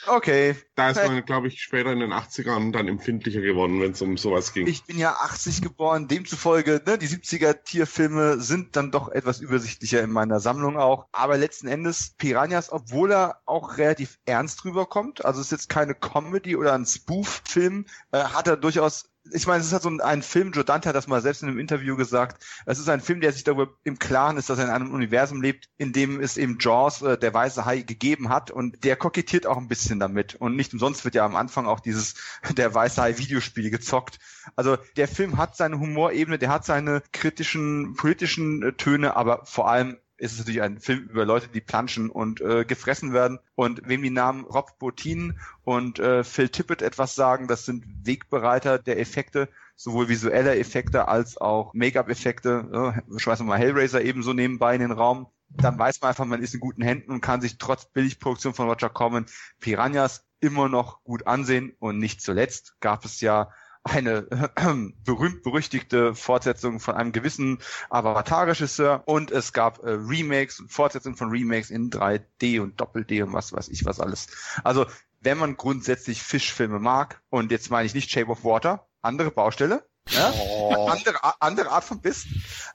Okay. 0.08 0.56
Da 0.76 0.90
ist 0.90 0.98
man, 0.98 1.24
glaube 1.26 1.48
ich, 1.48 1.62
später 1.62 1.92
in 1.92 2.00
den 2.00 2.12
80ern 2.12 2.72
dann 2.72 2.88
empfindlicher 2.88 3.42
geworden, 3.42 3.82
wenn 3.82 3.92
es 3.92 4.02
um 4.02 4.18
sowas 4.18 4.54
ging. 4.54 4.68
Ich 4.68 4.84
bin 4.86 4.98
ja 4.98 5.14
80 5.14 5.62
geboren, 5.62 6.08
demzufolge, 6.08 6.82
ne, 6.86 6.98
die 6.98 7.08
70er 7.08 7.64
Tierfilme 7.64 8.40
sind 8.40 8.76
dann 8.76 8.92
doch 8.92 9.10
etwas 9.10 9.42
übersichtlicher 9.42 10.02
in 10.02 10.12
meiner 10.12 10.40
Sammlung 10.40 10.78
auch. 10.78 11.08
Aber 11.12 11.38
letzten 11.38 11.68
Endes, 11.68 12.16
Piranhas, 12.18 12.72
obwohl 12.72 13.12
er 13.12 13.42
auch 13.46 13.78
relativ 13.78 14.18
ernst 14.26 14.66
rüberkommt, 14.66 15.24
also 15.24 15.40
es 15.40 15.48
ist 15.48 15.52
jetzt 15.52 15.70
keine 15.70 15.94
Comedy 15.94 16.56
oder 16.56 16.74
ein 16.74 16.86
Spoof-Film, 16.86 17.86
äh, 18.12 18.20
hat 18.20 18.48
er 18.48 18.58
durchaus 18.58 19.11
ich 19.32 19.46
meine, 19.46 19.60
es 19.60 19.68
ist 19.68 19.74
halt 19.74 19.84
so 19.84 19.90
ein, 19.90 20.02
ein 20.02 20.24
Film, 20.24 20.52
Joe 20.52 20.64
Dante 20.64 20.90
hat 20.90 20.96
das 20.96 21.08
mal 21.08 21.22
selbst 21.22 21.44
in 21.44 21.50
einem 21.50 21.60
Interview 21.60 21.96
gesagt, 21.96 22.44
es 22.66 22.80
ist 22.80 22.90
ein 22.90 23.02
Film, 23.02 23.22
der 23.22 23.32
sich 23.32 23.44
darüber 23.44 23.74
im 23.84 24.00
Klaren 24.00 24.38
ist, 24.38 24.50
dass 24.50 24.58
er 24.58 24.66
in 24.66 24.72
einem 24.72 24.92
Universum 24.92 25.42
lebt, 25.42 25.70
in 25.78 25.94
dem 25.94 26.20
es 26.20 26.38
eben 26.38 26.58
Jaws, 26.60 27.02
äh, 27.02 27.18
der 27.18 27.34
weiße 27.34 27.66
Hai, 27.66 27.82
gegeben 27.82 28.30
hat 28.30 28.52
und 28.52 28.84
der 28.84 28.96
kokettiert 28.96 29.46
auch 29.46 29.58
ein 29.58 29.68
bisschen 29.68 30.00
damit 30.00 30.36
und 30.36 30.56
nicht 30.56 30.74
umsonst 30.74 31.06
wird 31.06 31.16
ja 31.16 31.26
am 31.26 31.36
Anfang 31.36 31.68
auch 31.68 31.80
dieses 31.80 32.16
der 32.58 32.74
weiße 32.74 33.02
Hai 33.02 33.18
Videospiel 33.18 33.70
gezockt. 33.70 34.20
Also 34.56 34.78
der 34.98 35.08
Film 35.08 35.38
hat 35.38 35.56
seine 35.56 35.80
Humorebene, 35.80 36.40
der 36.40 36.50
hat 36.50 36.66
seine 36.66 37.04
kritischen, 37.12 37.94
politischen 37.96 38.64
äh, 38.64 38.74
Töne, 38.74 39.16
aber 39.16 39.46
vor 39.46 39.70
allem 39.70 39.98
ist 40.22 40.34
es 40.34 40.40
natürlich 40.40 40.62
ein 40.62 40.80
Film 40.80 41.08
über 41.10 41.26
Leute, 41.26 41.48
die 41.48 41.62
planschen 41.62 42.12
und 42.12 42.42
äh, 42.42 42.64
gefressen 42.64 43.12
werden. 43.12 43.40
Und 43.56 43.82
wem 43.86 44.04
die 44.04 44.12
Namen 44.12 44.46
Rob 44.46 44.78
Bottin 44.78 45.40
und 45.64 45.98
äh, 45.98 46.24
Phil 46.24 46.50
Tippett 46.50 46.84
etwas 46.84 47.16
sagen, 47.16 47.48
das 47.48 47.66
sind 47.66 47.84
Wegbereiter 48.04 48.78
der 48.78 49.00
Effekte, 49.00 49.50
sowohl 49.76 50.10
visuelle 50.10 50.56
Effekte 50.58 51.08
als 51.08 51.38
auch 51.38 51.74
Make-up-Effekte. 51.74 53.02
Äh, 53.10 53.20
schmeißen 53.20 53.48
wir 53.48 53.50
mal 53.50 53.60
Hellraiser 53.60 54.04
ebenso 54.04 54.34
nebenbei 54.34 54.76
in 54.76 54.82
den 54.82 54.92
Raum. 54.92 55.26
Dann 55.50 55.80
weiß 55.80 56.02
man 56.02 56.10
einfach, 56.10 56.26
man 56.26 56.44
ist 56.44 56.54
in 56.54 56.60
guten 56.60 56.84
Händen 56.84 57.12
und 57.12 57.22
kann 57.22 57.42
sich 57.42 57.58
trotz 57.58 57.86
Billigproduktion 57.86 58.54
von 58.54 58.70
Roger 58.70 58.90
Corman 58.90 59.26
Piranhas 59.60 60.24
immer 60.40 60.70
noch 60.70 61.04
gut 61.04 61.26
ansehen. 61.26 61.74
Und 61.80 61.98
nicht 61.98 62.22
zuletzt 62.22 62.80
gab 62.80 63.06
es 63.06 63.22
ja 63.22 63.50
eine 63.84 64.28
äh, 64.56 64.92
berühmt-berüchtigte 65.06 66.16
Fortsetzung 66.16 66.80
von 66.80 66.96
einem 66.96 67.12
gewissen 67.12 67.60
Avatar-Regisseur 67.90 69.04
und 69.06 69.32
es 69.32 69.54
gab 69.54 69.84
äh, 69.84 69.92
Remakes 69.92 70.64
Fortsetzungen 70.68 71.18
von 71.18 71.30
Remakes 71.30 71.70
in 71.70 71.90
3D 71.90 72.62
und 72.62 72.80
Doppel-D 72.80 73.24
und 73.24 73.34
was 73.34 73.54
weiß 73.54 73.70
ich 73.70 73.86
was 73.86 74.00
alles. 74.00 74.28
Also 74.64 74.86
wenn 75.22 75.38
man 75.38 75.58
grundsätzlich 75.58 76.22
Fischfilme 76.24 76.80
mag, 76.80 77.22
und 77.30 77.52
jetzt 77.52 77.70
meine 77.70 77.86
ich 77.86 77.94
nicht 77.94 78.10
Shape 78.10 78.32
of 78.32 78.44
Water, 78.44 78.88
andere 79.02 79.32
Baustelle, 79.32 79.88
ja? 80.10 80.34
Oh. 80.34 80.88
Andere, 80.88 81.42
andere 81.42 81.70
Art 81.70 81.84
von 81.84 82.02
Biss. 82.02 82.26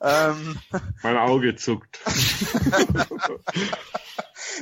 Ähm. 0.01 0.59
Mein 1.03 1.17
Auge 1.17 1.57
zuckt. 1.57 1.99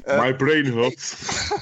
My 0.07 0.33
brain 0.33 0.73
hurts. 0.75 1.53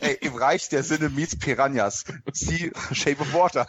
Ey, 0.00 0.18
Im 0.22 0.34
Reich 0.34 0.68
der 0.68 0.82
Sinne 0.82 1.08
meets 1.08 1.38
Piranhas. 1.38 2.04
See 2.32 2.72
Shape 2.92 3.20
of 3.20 3.32
Water. 3.32 3.68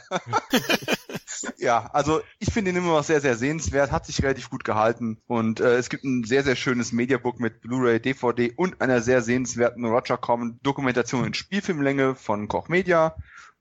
ja, 1.58 1.90
also 1.92 2.22
ich 2.40 2.52
finde 2.52 2.72
ihn 2.72 2.78
immer 2.78 2.94
noch 2.94 3.04
sehr, 3.04 3.22
sehr 3.22 3.36
sehenswert, 3.36 3.92
hat 3.92 4.06
sich 4.06 4.22
relativ 4.24 4.50
gut 4.50 4.64
gehalten 4.64 5.22
und 5.28 5.60
äh, 5.60 5.76
es 5.78 5.90
gibt 5.90 6.04
ein 6.04 6.24
sehr, 6.24 6.44
sehr 6.44 6.56
schönes 6.56 6.92
Mediabook 6.92 7.40
mit 7.40 7.62
Blu-ray, 7.62 8.00
DVD 8.00 8.54
und 8.56 8.82
einer 8.82 9.02
sehr 9.02 9.22
sehenswerten 9.22 9.86
Roger 9.86 10.18
Corman 10.18 10.60
Dokumentation 10.64 11.26
in 11.26 11.34
Spielfilmlänge 11.34 12.16
von 12.16 12.48
Koch 12.48 12.70
Media 12.70 13.16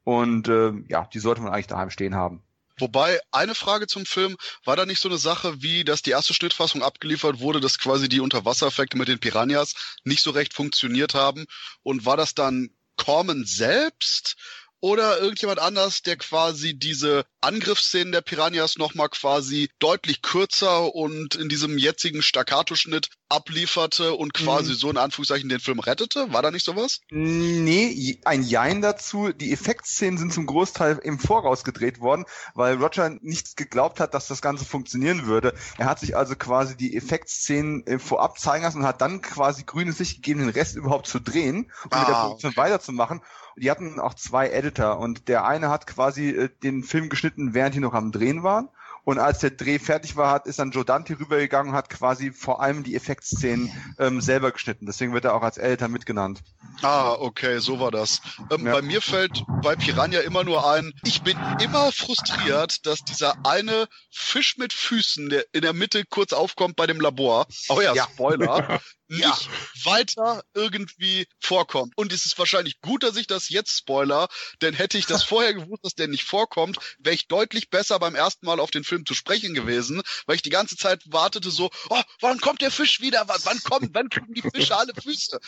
und 0.04 0.48
äh, 0.48 0.72
ja, 0.88 1.08
die 1.12 1.18
sollte 1.18 1.42
man 1.42 1.52
eigentlich 1.52 1.66
daheim 1.66 1.90
stehen 1.90 2.14
haben. 2.14 2.43
Wobei, 2.78 3.20
eine 3.30 3.54
Frage 3.54 3.86
zum 3.86 4.04
Film, 4.04 4.36
war 4.64 4.76
da 4.76 4.84
nicht 4.84 5.00
so 5.00 5.08
eine 5.08 5.18
Sache, 5.18 5.62
wie 5.62 5.84
dass 5.84 6.02
die 6.02 6.10
erste 6.10 6.34
Schnittfassung 6.34 6.82
abgeliefert 6.82 7.38
wurde, 7.38 7.60
dass 7.60 7.78
quasi 7.78 8.08
die 8.08 8.20
Unterwassereffekte 8.20 8.96
mit 8.98 9.08
den 9.08 9.20
Piranhas 9.20 9.74
nicht 10.02 10.22
so 10.22 10.30
recht 10.30 10.54
funktioniert 10.54 11.14
haben? 11.14 11.46
Und 11.82 12.04
war 12.04 12.16
das 12.16 12.34
dann 12.34 12.70
Corman 12.96 13.44
selbst 13.44 14.36
oder 14.80 15.18
irgendjemand 15.18 15.60
anders, 15.60 16.02
der 16.02 16.16
quasi 16.16 16.78
diese 16.78 17.24
Angriffsszenen 17.40 18.12
der 18.12 18.20
Piranhas 18.20 18.76
nochmal 18.76 19.08
quasi 19.08 19.70
deutlich 19.78 20.20
kürzer 20.20 20.94
und 20.94 21.36
in 21.36 21.48
diesem 21.48 21.78
jetzigen 21.78 22.20
Staccato-Schnitt 22.20 23.08
ablieferte 23.28 24.14
und 24.14 24.34
quasi 24.34 24.72
mhm. 24.72 24.76
so 24.76 24.90
in 24.90 24.96
Anführungszeichen 24.96 25.48
den 25.48 25.60
Film 25.60 25.78
rettete? 25.78 26.32
War 26.32 26.42
da 26.42 26.50
nicht 26.50 26.64
sowas? 26.64 27.00
Nee, 27.10 28.20
ein 28.24 28.42
Jein 28.42 28.82
dazu. 28.82 29.32
Die 29.32 29.52
Effektszenen 29.52 30.18
sind 30.18 30.32
zum 30.32 30.46
Großteil 30.46 30.98
im 31.02 31.18
Voraus 31.18 31.64
gedreht 31.64 32.00
worden, 32.00 32.24
weil 32.54 32.76
Roger 32.76 33.10
nicht 33.20 33.56
geglaubt 33.56 34.00
hat, 34.00 34.14
dass 34.14 34.28
das 34.28 34.42
Ganze 34.42 34.64
funktionieren 34.64 35.26
würde. 35.26 35.54
Er 35.78 35.86
hat 35.86 36.00
sich 36.00 36.16
also 36.16 36.36
quasi 36.36 36.76
die 36.76 36.96
Effektszenen 36.96 37.86
äh, 37.86 37.98
vorab 37.98 38.38
zeigen 38.38 38.64
lassen 38.64 38.78
und 38.78 38.86
hat 38.86 39.00
dann 39.00 39.22
quasi 39.22 39.64
grünes 39.64 39.98
Licht 39.98 40.16
gegeben, 40.16 40.40
den 40.40 40.50
Rest 40.50 40.76
überhaupt 40.76 41.06
zu 41.06 41.20
drehen 41.20 41.70
und 41.84 41.92
ah, 41.92 41.98
mit 42.00 42.08
der 42.08 42.16
ah, 42.16 42.22
Produktion 42.22 42.52
okay. 42.52 42.60
weiterzumachen 42.60 43.20
die 43.56 43.70
hatten 43.70 44.00
auch 44.00 44.14
zwei 44.14 44.50
Editor 44.50 44.98
und 44.98 45.28
der 45.28 45.46
eine 45.46 45.68
hat 45.70 45.86
quasi 45.86 46.30
äh, 46.30 46.48
den 46.62 46.82
Film 46.82 47.08
geschnitten, 47.08 47.54
während 47.54 47.74
die 47.74 47.80
noch 47.80 47.94
am 47.94 48.12
Drehen 48.12 48.42
waren 48.42 48.68
Und 49.04 49.18
als 49.18 49.40
der 49.40 49.50
Dreh 49.50 49.78
fertig 49.78 50.16
war, 50.16 50.30
hat, 50.30 50.46
ist 50.46 50.58
dann 50.58 50.70
Joe 50.70 50.84
Dante 50.84 51.18
rübergegangen 51.18 51.72
und 51.72 51.76
hat 51.76 51.90
quasi 51.90 52.32
vor 52.32 52.62
allem 52.62 52.84
die 52.84 52.94
Effektszenen 52.96 53.70
ähm, 53.98 54.20
selber 54.20 54.50
geschnitten. 54.50 54.86
Deswegen 54.86 55.12
wird 55.12 55.26
er 55.26 55.34
auch 55.34 55.42
als 55.42 55.58
Editor 55.58 55.88
mitgenannt. 55.88 56.40
Ah, 56.82 57.12
okay, 57.12 57.58
so 57.58 57.80
war 57.80 57.90
das. 57.90 58.22
Ähm, 58.50 58.66
ja. 58.66 58.72
Bei 58.72 58.82
mir 58.82 59.02
fällt 59.02 59.44
bei 59.62 59.76
Piranha 59.76 60.20
immer 60.20 60.42
nur 60.42 60.68
ein, 60.70 60.92
ich 61.04 61.22
bin 61.22 61.36
immer 61.62 61.92
frustriert, 61.92 62.86
dass 62.86 63.04
dieser 63.04 63.34
eine 63.44 63.88
Fisch 64.10 64.56
mit 64.56 64.72
Füßen, 64.72 65.28
der 65.28 65.44
in 65.52 65.62
der 65.62 65.74
Mitte 65.74 66.04
kurz 66.04 66.32
aufkommt 66.32 66.76
bei 66.76 66.86
dem 66.86 67.00
Labor, 67.00 67.46
oh 67.68 67.80
ja, 67.80 67.94
ja. 67.94 68.04
Spoiler, 68.04 68.80
ja. 69.08 69.28
nicht 69.28 69.48
weiter 69.84 70.42
irgendwie 70.54 71.26
vorkommt. 71.40 71.92
Und 71.96 72.12
es 72.12 72.26
ist 72.26 72.38
wahrscheinlich 72.38 72.80
gut, 72.80 73.02
dass 73.02 73.16
ich 73.16 73.26
das 73.26 73.48
jetzt 73.48 73.76
spoiler, 73.76 74.28
denn 74.62 74.74
hätte 74.74 74.98
ich 74.98 75.06
das 75.06 75.22
vorher 75.24 75.54
gewusst, 75.54 75.84
dass 75.84 75.94
der 75.94 76.08
nicht 76.08 76.24
vorkommt, 76.24 76.78
wäre 76.98 77.14
ich 77.14 77.28
deutlich 77.28 77.70
besser 77.70 77.98
beim 77.98 78.14
ersten 78.14 78.46
Mal 78.46 78.60
auf 78.60 78.70
den 78.70 78.84
Film 78.84 79.06
zu 79.06 79.14
sprechen 79.14 79.54
gewesen, 79.54 80.02
weil 80.26 80.36
ich 80.36 80.42
die 80.42 80.50
ganze 80.50 80.76
Zeit 80.76 81.02
wartete 81.06 81.50
so, 81.50 81.70
oh, 81.90 82.02
wann 82.20 82.40
kommt 82.40 82.62
der 82.62 82.70
Fisch 82.70 83.00
wieder? 83.00 83.24
Wann, 83.26 83.40
wann 83.44 83.62
kommt, 83.62 83.90
wann 83.94 84.08
kriegen 84.08 84.34
die 84.34 84.42
Fische 84.42 84.76
alle 84.76 84.92
Füße? 84.94 85.38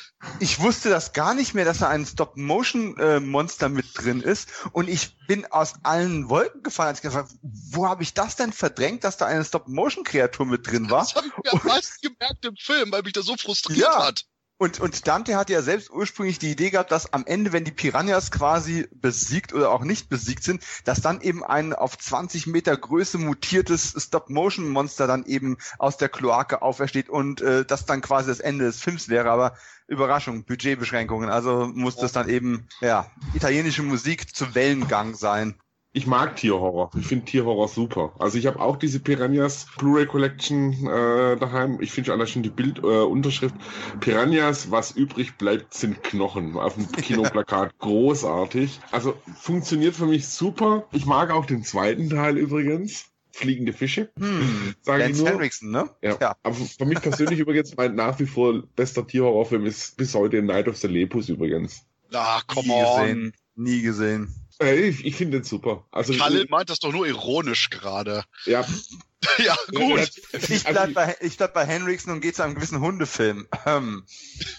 Ich 0.40 0.58
wusste 0.58 0.90
das 0.90 1.12
gar 1.12 1.34
nicht 1.34 1.54
mehr, 1.54 1.64
dass 1.64 1.78
da 1.78 1.88
ein 1.88 2.06
Stop-Motion-Monster 2.06 3.68
mit 3.68 3.86
drin 3.94 4.20
ist 4.20 4.48
und 4.72 4.88
ich 4.88 5.16
bin 5.26 5.46
aus 5.46 5.74
allen 5.82 6.28
Wolken 6.28 6.62
gefallen, 6.62 6.90
als 6.90 6.98
ich 6.98 7.02
gesagt 7.02 7.30
wo 7.42 7.88
habe 7.88 8.02
ich 8.02 8.14
das 8.14 8.36
denn 8.36 8.52
verdrängt, 8.52 9.04
dass 9.04 9.16
da 9.16 9.26
eine 9.26 9.44
Stop-Motion-Kreatur 9.44 10.46
mit 10.46 10.66
drin 10.66 10.90
war? 10.90 11.00
Das 11.00 11.14
habe 11.14 11.26
ich 11.26 11.32
mir 11.36 11.60
am 11.60 11.66
meisten 11.66 12.08
gemerkt 12.08 12.44
im 12.44 12.56
Film, 12.56 12.92
weil 12.92 13.02
mich 13.02 13.12
das 13.12 13.26
so 13.26 13.36
frustriert 13.46 13.80
ja. 13.80 14.06
hat. 14.06 14.26
Und, 14.58 14.80
und 14.80 15.06
Dante 15.06 15.36
hatte 15.36 15.52
ja 15.52 15.60
selbst 15.60 15.90
ursprünglich 15.90 16.38
die 16.38 16.50
Idee 16.50 16.70
gehabt, 16.70 16.90
dass 16.90 17.12
am 17.12 17.26
Ende, 17.26 17.52
wenn 17.52 17.64
die 17.64 17.72
Piranhas 17.72 18.30
quasi 18.30 18.88
besiegt 18.90 19.52
oder 19.52 19.70
auch 19.70 19.84
nicht 19.84 20.08
besiegt 20.08 20.42
sind, 20.42 20.62
dass 20.84 21.02
dann 21.02 21.20
eben 21.20 21.44
ein 21.44 21.74
auf 21.74 21.98
20 21.98 22.46
Meter 22.46 22.74
Größe 22.74 23.18
mutiertes 23.18 23.94
Stop-Motion-Monster 23.98 25.06
dann 25.06 25.26
eben 25.26 25.58
aus 25.78 25.98
der 25.98 26.08
Kloake 26.08 26.62
aufersteht 26.62 27.10
und 27.10 27.42
äh, 27.42 27.66
das 27.66 27.84
dann 27.84 28.00
quasi 28.00 28.28
das 28.28 28.40
Ende 28.40 28.64
des 28.64 28.80
Films 28.80 29.10
wäre. 29.10 29.30
Aber 29.30 29.58
Überraschung, 29.88 30.44
Budgetbeschränkungen. 30.44 31.28
Also 31.28 31.70
musste 31.74 32.06
es 32.06 32.12
dann 32.12 32.30
eben, 32.30 32.66
ja, 32.80 33.10
italienische 33.34 33.82
Musik 33.82 34.34
zu 34.34 34.54
Wellengang 34.54 35.14
sein. 35.14 35.60
Ich 35.96 36.06
mag 36.06 36.36
Tierhorror. 36.36 36.90
Ich 37.00 37.06
finde 37.06 37.24
Tierhorror 37.24 37.68
super. 37.68 38.12
Also 38.18 38.36
ich 38.36 38.46
habe 38.46 38.60
auch 38.60 38.76
diese 38.76 39.00
Piranhas 39.00 39.66
Blu-ray 39.78 40.04
Collection 40.04 40.86
äh, 40.86 41.38
daheim. 41.38 41.78
Ich 41.80 41.90
finde 41.90 42.08
schon 42.08 42.16
allein 42.16 42.26
schon 42.26 42.42
die 42.42 42.50
Bildunterschrift. 42.50 43.54
Äh, 43.54 43.98
Piranhas, 44.00 44.70
was 44.70 44.90
übrig 44.90 45.38
bleibt, 45.38 45.72
sind 45.72 46.02
Knochen. 46.04 46.58
Auf 46.58 46.74
dem 46.74 46.92
Kinoplakat 46.92 47.78
großartig. 47.78 48.78
Also 48.90 49.14
funktioniert 49.40 49.94
für 49.94 50.04
mich 50.04 50.28
super. 50.28 50.84
Ich 50.92 51.06
mag 51.06 51.30
auch 51.30 51.46
den 51.46 51.64
zweiten 51.64 52.10
Teil 52.10 52.36
übrigens 52.36 53.06
fliegende 53.32 53.72
Fische. 53.72 54.10
Hm, 54.18 54.74
Sage 54.82 55.08
ich 55.08 55.16
nur. 55.16 55.30
Henriksen, 55.30 55.70
ne? 55.70 55.88
Ja. 56.02 56.18
ja. 56.20 56.36
Aber 56.42 56.54
für 56.54 56.84
mich 56.84 57.00
persönlich 57.00 57.38
übrigens 57.40 57.74
mein 57.74 57.94
nach 57.94 58.18
wie 58.18 58.26
vor 58.26 58.64
bester 58.76 59.06
Tierhorrorfilm 59.06 59.64
ist 59.64 59.96
bis 59.96 60.14
heute 60.14 60.42
Night 60.42 60.68
of 60.68 60.76
the 60.76 60.88
Lepus 60.88 61.30
übrigens. 61.30 61.86
Ah, 62.12 62.42
komm 62.46 62.66
Nie 62.66 62.82
gesehen. 62.82 63.32
Nie 63.54 63.80
gesehen. 63.80 64.34
Äh, 64.60 64.88
ich, 64.88 65.04
ich 65.04 65.16
finde 65.16 65.38
den 65.38 65.44
super. 65.44 65.86
Also 65.90 66.14
Kalle 66.14 66.46
meint 66.48 66.70
das 66.70 66.78
doch 66.78 66.92
nur 66.92 67.06
ironisch 67.06 67.70
gerade. 67.70 68.24
Ja. 68.44 68.64
ja, 69.38 69.56
gut. 69.74 70.10
Ich 70.48 70.64
bleib, 70.64 70.94
bei, 70.94 71.16
ich 71.20 71.36
bleib 71.36 71.54
bei 71.54 71.64
Henriksen 71.64 72.12
und 72.12 72.20
gehe 72.20 72.32
zu 72.32 72.42
einem 72.42 72.54
gewissen 72.54 72.80
Hundefilm. 72.80 73.48
Ähm. 73.66 74.06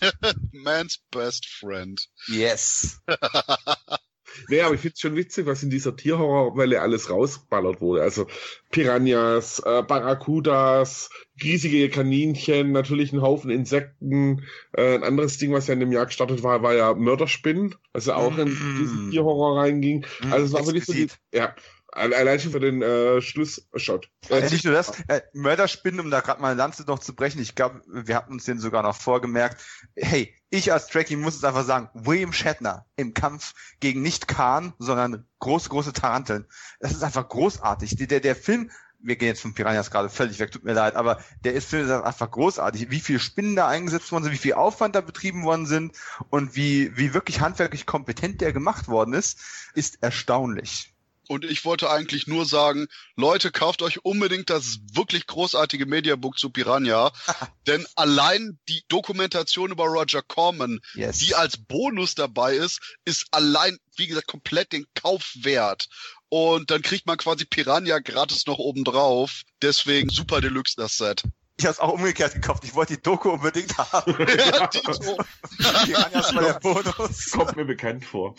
Man's 0.52 1.00
best 1.12 1.48
friend. 1.48 2.08
Yes. 2.28 3.00
Nee, 4.50 4.62
aber 4.62 4.76
ich 4.76 4.82
finde 4.82 4.94
es 4.96 5.00
schon 5.02 5.16
witzig, 5.16 5.46
was 5.46 5.64
in 5.64 5.70
dieser 5.70 5.96
Tierhorrorwelle 5.96 6.82
alles 6.82 7.10
rausballert 7.10 7.82
wurde. 7.82 8.02
Also 8.02 8.28
Piranhas, 8.72 9.60
äh, 9.66 9.84
Barracudas, 9.84 11.10
riesige 11.42 11.90
Kaninchen, 11.90 12.72
natürlich 12.72 13.14
ein 13.14 13.22
Haufen 13.22 13.50
Insekten. 13.50 14.44
Äh, 14.74 14.96
ein 14.96 15.04
anderes 15.04 15.38
Ding, 15.38 15.54
was 15.54 15.68
ja 15.68 15.74
in 15.74 15.80
dem 15.80 15.92
Jahr 15.92 16.06
gestartet 16.06 16.44
war, 16.44 16.64
war 16.64 16.74
ja 16.74 16.94
Mörderspinnen, 16.94 17.76
also 17.94 18.14
auch 18.14 18.38
in 18.38 18.50
mm. 18.50 18.78
diesen 18.80 19.12
Tierhorror 19.12 19.60
reinging. 19.60 20.06
Mm, 20.22 20.34
also 20.34 20.46
es 20.46 20.54
war 20.54 20.66
wirklich 20.66 20.86
so 20.86 20.94
die, 20.94 21.08
ja, 21.34 21.56
Allein 21.98 22.40
schon 22.40 22.52
für 22.52 22.60
den 22.60 22.82
äh, 22.84 23.22
Schlussshot. 23.22 24.10
Äh, 24.30 24.50
nicht 24.50 24.64
nur 24.66 24.74
das, 24.74 24.92
äh, 25.08 25.22
Mörderspinnen, 25.34 26.00
um 26.00 26.12
da 26.12 26.22
gerade 26.22 26.40
mal 26.42 26.50
eine 26.50 26.58
Lanze 26.58 26.84
noch 26.84 27.00
zu 27.00 27.16
brechen, 27.16 27.42
ich 27.42 27.56
glaube, 27.56 27.82
wir 27.88 28.16
hatten 28.16 28.34
uns 28.34 28.46
den 28.46 28.60
sogar 28.60 28.84
noch 28.84 28.96
vorgemerkt. 28.96 29.60
Hey, 29.96 30.34
ich 30.52 30.72
als 30.72 30.88
Trekkie 30.88 31.16
muss 31.16 31.36
es 31.36 31.44
einfach 31.44 31.66
sagen, 31.66 31.90
William 31.94 32.34
Shatner 32.34 32.86
im 32.98 33.16
Kampf 33.16 33.54
gegen 33.80 34.04
nicht 34.04 34.28
Khan, 34.28 34.74
sondern 34.78 35.26
große, 35.40 35.70
große 35.70 35.94
Taranteln. 35.94 36.46
Das 36.80 36.92
ist 36.92 37.04
einfach 37.04 37.28
großartig. 37.28 37.96
Der, 37.98 38.20
der 38.20 38.36
Film, 38.36 38.70
wir 39.00 39.16
gehen 39.16 39.30
jetzt 39.30 39.42
von 39.42 39.56
Piranhas 39.56 39.90
gerade 39.90 40.10
völlig 40.10 40.38
weg, 40.40 40.52
tut 40.52 40.64
mir 40.64 40.74
leid, 40.74 40.96
aber 40.96 41.20
der 41.44 41.54
ist 41.54 41.68
Film 41.68 41.86
ist 41.86 41.92
einfach 41.92 42.30
großartig. 42.30 42.92
Wie 42.92 43.00
viele 43.00 43.20
Spinnen 43.20 43.56
da 43.56 43.68
eingesetzt 43.68 44.12
worden 44.12 44.26
sind, 44.26 44.34
wie 44.34 44.38
viel 44.38 44.54
Aufwand 44.54 44.96
da 44.96 45.02
betrieben 45.02 45.44
worden 45.44 45.66
sind 45.66 45.96
und 46.30 46.56
wie, 46.56 46.96
wie 46.96 47.16
wirklich 47.16 47.42
handwerklich 47.42 47.88
kompetent 47.88 48.42
der 48.42 48.54
gemacht 48.54 48.88
worden 48.88 49.16
ist, 49.16 49.40
ist 49.74 50.04
erstaunlich. 50.04 50.94
Und 51.28 51.46
ich 51.46 51.66
wollte 51.66 51.90
eigentlich 51.90 52.28
nur 52.28 52.46
sagen, 52.46 52.88
Leute, 53.16 53.52
kauft 53.52 53.82
euch 53.82 54.04
unbedingt 54.06 54.50
das 54.50 54.80
wirklich 54.94 55.28
großartige 55.28 55.86
Mediabook 55.86 56.38
zu 56.38 56.50
Piranha. 56.50 57.12
denn 57.68 57.86
allein 57.96 58.60
die 58.70 58.84
Dokumentation 58.88 59.72
über 59.72 59.86
Roger 59.86 60.22
Corman, 60.22 60.80
yes. 60.94 61.20
die 61.20 61.36
als 61.36 61.58
Bonus 61.58 62.16
dabei 62.16 62.56
ist, 62.56 62.80
ist 63.06 63.26
allein, 63.32 63.78
wie 63.96 64.08
gesagt, 64.08 64.28
komplett 64.28 64.72
den 64.72 64.86
Kauf 64.96 65.34
wert. 65.36 65.88
Und 66.30 66.72
dann 66.72 66.82
kriegt 66.82 67.06
man 67.06 67.18
quasi 67.18 67.46
Piranha 67.46 68.00
gratis 68.00 68.46
noch 68.46 68.58
oben 68.58 68.84
drauf. 68.84 69.44
Deswegen 69.62 70.10
super 70.10 70.42
Deluxe 70.42 70.76
das 70.78 70.98
Set. 70.98 71.24
Ich 71.60 71.66
habe 71.66 71.74
es 71.74 71.80
auch 71.80 71.94
umgekehrt 71.94 72.36
gekauft. 72.36 72.64
Ich 72.66 72.76
wollte 72.76 72.96
die 72.96 73.02
Doku 73.02 73.32
unbedingt 73.32 73.76
haben. 73.78 74.16
ja, 74.20 74.68
Dito. 74.68 75.18
Piranhas 75.86 76.36
war 76.36 76.44
der 76.44 76.60
Bonus. 76.60 77.32
Kommt 77.32 77.56
mir 77.56 77.66
bekannt 77.66 78.06
vor. 78.06 78.36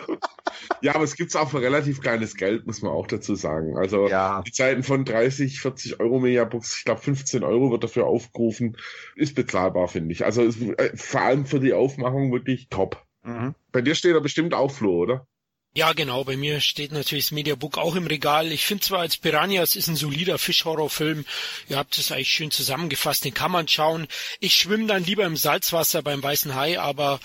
ja, 0.80 0.94
aber 0.94 1.04
es 1.04 1.16
gibt's 1.16 1.36
auch 1.36 1.50
für 1.50 1.60
relativ 1.60 2.00
kleines 2.00 2.36
Geld, 2.36 2.66
muss 2.66 2.80
man 2.80 2.92
auch 2.92 3.06
dazu 3.06 3.34
sagen. 3.34 3.76
Also 3.76 4.08
ja. 4.08 4.40
die 4.40 4.52
Zeiten 4.52 4.82
von 4.82 5.04
30, 5.04 5.60
40 5.60 6.00
Euro 6.00 6.18
Mediabooks, 6.18 6.78
ich 6.78 6.84
glaube 6.86 7.02
15 7.02 7.44
Euro 7.44 7.70
wird 7.72 7.84
dafür 7.84 8.06
aufgerufen, 8.06 8.78
ist 9.16 9.34
bezahlbar, 9.34 9.88
finde 9.88 10.12
ich. 10.12 10.24
Also 10.24 10.42
ist, 10.42 10.62
äh, 10.62 10.96
vor 10.96 11.20
allem 11.20 11.44
für 11.44 11.60
die 11.60 11.74
Aufmachung 11.74 12.32
wirklich 12.32 12.68
top. 12.70 13.04
Mhm. 13.22 13.54
Bei 13.70 13.82
dir 13.82 13.94
steht 13.94 14.14
er 14.14 14.22
bestimmt 14.22 14.54
auch 14.54 14.70
Flo, 14.70 14.96
oder? 14.96 15.26
Ja, 15.72 15.92
genau. 15.92 16.24
Bei 16.24 16.36
mir 16.36 16.60
steht 16.60 16.90
natürlich 16.90 17.26
das 17.26 17.32
Mediabook 17.32 17.78
auch 17.78 17.94
im 17.94 18.08
Regal. 18.08 18.50
Ich 18.50 18.66
finde 18.66 18.82
zwar 18.82 19.00
als 19.00 19.16
Piranhas 19.16 19.76
ist 19.76 19.86
ein 19.86 19.94
solider 19.96 20.38
Fischhorrorfilm. 20.38 21.24
Ihr 21.68 21.76
habt 21.76 21.96
es 21.96 22.10
eigentlich 22.10 22.30
schön 22.30 22.50
zusammengefasst. 22.50 23.24
Den 23.24 23.34
kann 23.34 23.52
man 23.52 23.68
schauen. 23.68 24.08
Ich 24.40 24.56
schwimme 24.56 24.86
dann 24.86 25.04
lieber 25.04 25.24
im 25.24 25.36
Salzwasser 25.36 26.02
beim 26.02 26.22
Weißen 26.22 26.56
Hai, 26.56 26.80
aber 26.80 27.20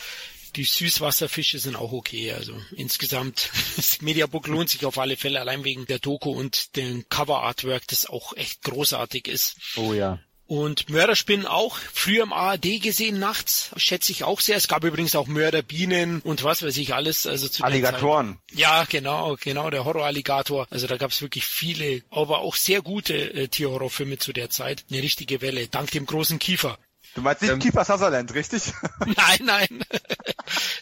die 0.56 0.64
Süßwasserfische 0.64 1.58
sind 1.58 1.76
auch 1.76 1.92
okay. 1.92 2.34
Also 2.34 2.56
insgesamt, 2.76 3.50
das 3.76 4.02
Mediabook 4.02 4.46
lohnt 4.48 4.70
sich 4.70 4.86
auf 4.86 5.00
alle 5.00 5.18
Fälle, 5.18 5.40
allein 5.40 5.64
wegen 5.64 5.88
der 5.88 6.00
Doku 6.00 6.30
und 6.30 6.76
dem 6.76 7.08
Cover-Artwork, 7.10 7.88
das 7.88 8.06
auch 8.06 8.34
echt 8.38 8.62
großartig 8.62 9.28
ist. 9.28 9.58
Oh 9.76 9.94
ja. 9.94 10.20
Und 10.48 10.90
Mörderspinnen 10.90 11.48
auch 11.48 11.78
früher 11.94 12.24
im 12.24 12.32
ARD 12.32 12.82
gesehen 12.82 13.20
nachts, 13.20 13.72
schätze 13.78 14.12
ich 14.12 14.24
auch 14.24 14.40
sehr. 14.40 14.58
Es 14.58 14.68
gab 14.68 14.84
übrigens 14.84 15.16
auch 15.16 15.28
Mörderbienen 15.28 16.22
und 16.22 16.44
was 16.44 16.62
weiß 16.62 16.78
ich 16.78 16.94
alles. 16.94 17.26
Also 17.26 17.48
zu 17.48 17.64
Alligatoren. 17.64 18.38
Ja, 18.54 18.86
genau, 18.88 19.38
genau, 19.42 19.72
der 19.72 19.86
Horroralligator. 19.86 20.68
Also 20.70 20.86
da 20.86 20.98
gab 20.98 21.12
es 21.12 21.22
wirklich 21.22 21.46
viele, 21.46 22.04
aber 22.12 22.40
auch 22.40 22.56
sehr 22.56 22.82
gute 22.82 23.16
äh, 23.16 23.48
Tierhorrorfilme 23.48 24.20
zu 24.20 24.34
der 24.34 24.52
Zeit. 24.52 24.86
Eine 24.92 25.02
richtige 25.02 25.42
Welle, 25.42 25.68
dank 25.68 25.90
dem 25.92 26.06
großen 26.06 26.38
Kiefer. 26.38 26.78
Du 27.16 27.22
meinst 27.22 27.42
nicht 27.42 27.52
ähm, 27.52 27.60
Kiefer 27.60 27.86
Sutherland, 27.86 28.34
richtig? 28.34 28.74
Nein, 29.06 29.40
nein. 29.42 29.86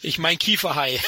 Ich 0.02 0.18
mein 0.18 0.36
Kieferhai. 0.36 1.00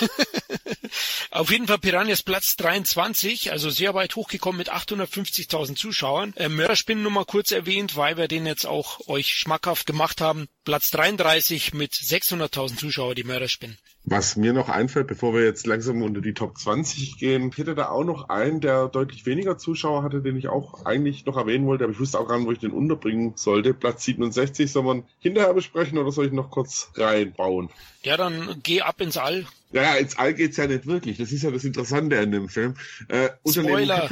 Auf 1.33 1.51
jeden 1.51 1.67
Fall 1.67 1.79
Piranhas 1.79 2.23
Platz 2.23 2.55
23, 2.57 3.51
also 3.51 3.69
sehr 3.69 3.93
weit 3.95 4.15
hochgekommen 4.15 4.59
mit 4.59 4.73
850.000 4.73 5.75
Zuschauern. 5.75 6.33
Äh, 6.37 6.49
Mörderspinnen 6.49 7.03
nur 7.03 7.11
mal 7.11 7.25
kurz 7.25 7.51
erwähnt, 7.51 7.97
weil 7.97 8.17
wir 8.17 8.29
den 8.29 8.47
jetzt 8.47 8.67
auch 8.67 9.09
euch 9.09 9.35
schmackhaft 9.35 9.87
gemacht 9.87 10.21
haben. 10.21 10.47
Platz 10.65 10.91
33 10.93 11.75
mit 11.75 11.93
600.000 11.93 12.77
Zuschauern, 12.77 13.17
die 13.17 13.25
Mörderspinnen. 13.25 13.79
Was 14.09 14.37
mir 14.37 14.53
noch 14.53 14.69
einfällt, 14.69 15.09
bevor 15.09 15.35
wir 15.35 15.43
jetzt 15.43 15.67
langsam 15.67 16.01
unter 16.01 16.21
die 16.21 16.33
Top 16.33 16.57
20 16.57 17.19
gehen, 17.19 17.51
hätte 17.51 17.75
da 17.75 17.89
auch 17.89 18.05
noch 18.05 18.29
einen, 18.29 18.61
der 18.61 18.87
deutlich 18.87 19.27
weniger 19.27 19.59
Zuschauer 19.59 20.05
hatte, 20.05 20.23
den 20.23 20.37
ich 20.37 20.47
auch 20.47 20.87
eigentlich 20.87 21.27
noch 21.27 21.37
erwähnen 21.37 21.67
wollte, 21.67 21.83
aber 21.83 21.93
ich 21.93 21.99
wusste 21.99 22.21
auch 22.21 22.29
gar 22.29 22.39
nicht, 22.39 22.47
wo 22.47 22.53
ich 22.53 22.61
den 22.61 22.71
unterbringen 22.71 23.33
sollte. 23.35 23.75
Platz 23.75 24.05
67 24.05 24.71
soll 24.71 24.85
man 24.85 25.03
hinterher 25.19 25.53
besprechen 25.55 25.99
oder 25.99 26.13
soll 26.13 26.27
ich 26.27 26.33
noch 26.33 26.53
kurz 26.53 26.93
reinbauen? 26.95 27.69
Ja, 28.05 28.17
dann 28.17 28.61
geh 28.63 28.81
ab 28.81 29.01
ins 29.01 29.17
All. 29.17 29.45
Ja, 29.73 29.95
ins 29.97 30.17
All 30.17 30.33
geht's 30.33 30.57
ja 30.57 30.67
nicht 30.67 30.87
wirklich. 30.87 31.19
Das 31.19 31.33
ist 31.33 31.43
ja 31.43 31.51
das 31.51 31.65
Interessante 31.65 32.19
an 32.19 32.31
dem 32.31 32.49
Film. 32.49 32.75
Äh, 33.09 33.31
Spoiler. 33.49 34.09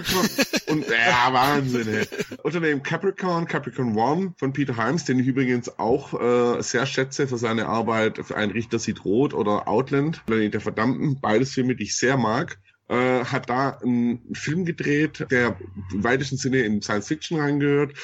und, 0.66 0.84
ja, 0.88 1.32
Wahnsinn. 1.32 1.86
Ey. 1.88 2.06
Unternehmen 2.42 2.82
Capricorn, 2.82 3.46
Capricorn 3.46 3.96
One 3.96 4.34
von 4.36 4.52
Peter 4.52 4.76
Himes, 4.76 5.04
den 5.04 5.20
ich 5.20 5.26
übrigens 5.26 5.78
auch 5.78 6.12
äh, 6.58 6.60
sehr 6.62 6.86
schätze 6.86 7.28
für 7.28 7.38
seine 7.38 7.66
Arbeit 7.66 8.18
für 8.24 8.36
Ein 8.36 8.50
Richter 8.50 8.78
sieht 8.78 9.04
rot 9.04 9.32
oder 9.32 9.68
Outland, 9.68 10.26
Planet 10.26 10.54
der 10.54 10.60
Verdammten. 10.60 11.20
Beides 11.20 11.52
Filme, 11.52 11.76
die 11.76 11.84
ich 11.84 11.96
sehr 11.96 12.16
mag. 12.16 12.58
äh, 12.88 13.24
hat 13.24 13.48
da 13.48 13.78
einen 13.82 14.20
Film 14.34 14.64
gedreht, 14.64 15.26
der 15.30 15.56
im 15.92 16.04
weitesten 16.04 16.36
Sinne 16.36 16.60
in 16.60 16.82
Science 16.82 17.08
Fiction 17.08 17.40
reingehört. 17.40 17.94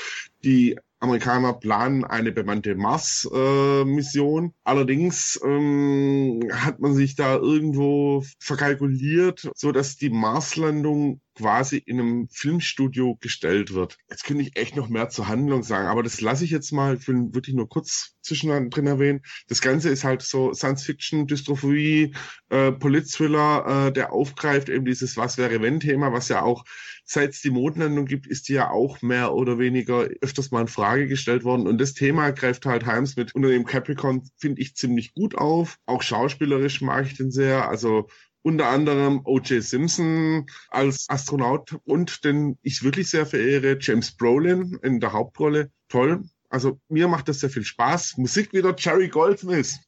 Die 0.44 0.78
Amerikaner 1.00 1.54
planen 1.54 2.04
eine 2.04 2.30
bemannte 2.30 2.74
Mars-Mission. 2.74 4.46
Äh, 4.46 4.52
Allerdings 4.64 5.40
ähm, 5.42 6.40
hat 6.52 6.78
man 6.78 6.94
sich 6.94 7.16
da 7.16 7.36
irgendwo 7.36 8.22
verkalkuliert, 8.38 9.50
so 9.54 9.72
dass 9.72 9.96
die 9.96 10.10
Marslandung 10.10 11.20
quasi 11.34 11.78
in 11.78 12.00
einem 12.00 12.28
Filmstudio 12.28 13.16
gestellt 13.20 13.72
wird. 13.74 13.96
Jetzt 14.08 14.24
könnte 14.24 14.42
ich 14.42 14.56
echt 14.56 14.76
noch 14.76 14.88
mehr 14.88 15.08
zur 15.08 15.28
Handlung 15.28 15.62
sagen, 15.62 15.88
aber 15.88 16.02
das 16.02 16.20
lasse 16.20 16.44
ich 16.44 16.50
jetzt 16.50 16.72
mal, 16.72 16.96
ich 16.96 17.08
will 17.08 17.32
wirklich 17.32 17.54
nur 17.54 17.68
kurz 17.68 18.16
zwischendrin 18.22 18.86
erwähnen. 18.86 19.22
Das 19.48 19.60
Ganze 19.60 19.88
ist 19.88 20.04
halt 20.04 20.22
so 20.22 20.52
Science-Fiction, 20.52 21.26
Dystrophie, 21.26 22.14
äh, 22.50 22.72
Polit-Thriller, 22.72 23.86
äh, 23.88 23.92
der 23.92 24.12
aufgreift 24.12 24.68
eben 24.68 24.84
dieses 24.84 25.16
Was 25.16 25.38
wäre 25.38 25.62
wenn 25.62 25.80
Thema, 25.80 26.12
was 26.12 26.28
ja 26.28 26.42
auch 26.42 26.64
seit 27.04 27.30
es 27.30 27.40
die 27.40 27.50
Mondlandung 27.50 28.06
gibt, 28.06 28.26
ist 28.26 28.48
die 28.48 28.54
ja 28.54 28.70
auch 28.70 29.02
mehr 29.02 29.34
oder 29.34 29.58
weniger 29.58 30.08
öfters 30.20 30.52
mal 30.52 30.62
in 30.62 30.68
Frage 30.68 31.08
gestellt 31.08 31.42
worden. 31.42 31.66
Und 31.66 31.80
das 31.80 31.94
Thema 31.94 32.30
greift 32.30 32.66
halt 32.66 32.86
Heims 32.86 33.16
mit 33.16 33.34
unter 33.34 33.48
dem 33.48 33.66
Capricorn, 33.66 34.22
finde 34.36 34.62
ich, 34.62 34.76
ziemlich 34.76 35.12
gut 35.12 35.34
auf. 35.34 35.78
Auch 35.86 36.02
schauspielerisch 36.02 36.80
mag 36.80 37.06
ich 37.06 37.16
den 37.16 37.32
sehr. 37.32 37.68
Also 37.68 38.08
unter 38.42 38.68
anderem 38.68 39.20
O.J. 39.24 39.62
Simpson 39.62 40.46
als 40.68 41.06
Astronaut 41.08 41.78
und 41.84 42.24
den 42.24 42.58
ich 42.62 42.82
wirklich 42.82 43.10
sehr 43.10 43.26
verehre, 43.26 43.78
James 43.80 44.16
Brolin 44.16 44.78
in 44.82 45.00
der 45.00 45.12
Hauptrolle. 45.12 45.70
Toll. 45.88 46.22
Also 46.48 46.80
mir 46.88 47.06
macht 47.06 47.28
das 47.28 47.40
sehr 47.40 47.50
viel 47.50 47.64
Spaß. 47.64 48.16
Musik 48.16 48.52
wieder 48.52 48.74
Jerry 48.76 49.08
Goldsmith. 49.08 49.78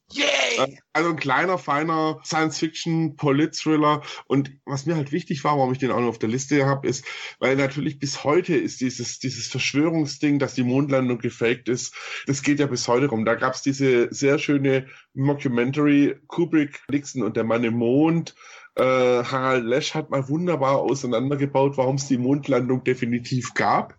Yay! 0.57 0.79
Also 0.93 1.09
ein 1.09 1.15
kleiner, 1.15 1.57
feiner 1.57 2.19
Science-Fiction, 2.23 3.15
Polit-Thriller. 3.15 4.01
Und 4.27 4.51
was 4.65 4.85
mir 4.85 4.95
halt 4.95 5.11
wichtig 5.11 5.43
war, 5.43 5.57
warum 5.57 5.71
ich 5.71 5.79
den 5.79 5.91
auch 5.91 5.99
noch 5.99 6.07
auf 6.07 6.19
der 6.19 6.29
Liste 6.29 6.65
habe, 6.65 6.87
ist, 6.87 7.05
weil 7.39 7.55
natürlich 7.55 7.99
bis 7.99 8.23
heute 8.23 8.55
ist 8.55 8.81
dieses, 8.81 9.19
dieses 9.19 9.47
Verschwörungsding, 9.47 10.39
dass 10.39 10.53
die 10.53 10.63
Mondlandung 10.63 11.17
gefaked 11.17 11.69
ist, 11.69 11.95
das 12.27 12.43
geht 12.43 12.59
ja 12.59 12.67
bis 12.67 12.87
heute 12.87 13.07
rum. 13.07 13.25
Da 13.25 13.35
gab's 13.35 13.61
diese 13.61 14.13
sehr 14.13 14.39
schöne 14.39 14.87
Mockumentary 15.13 16.15
Kubrick, 16.27 16.81
Nixon 16.89 17.23
und 17.23 17.37
der 17.37 17.43
Mann 17.43 17.63
im 17.63 17.75
Mond 17.75 18.35
äh, 18.75 18.83
Harald 19.23 19.65
Lesch 19.65 19.93
hat 19.93 20.09
mal 20.09 20.27
wunderbar 20.29 20.77
auseinandergebaut, 20.79 21.77
warum 21.77 21.95
es 21.95 22.07
die 22.07 22.17
Mondlandung 22.17 22.83
definitiv 22.83 23.53
gab. 23.53 23.97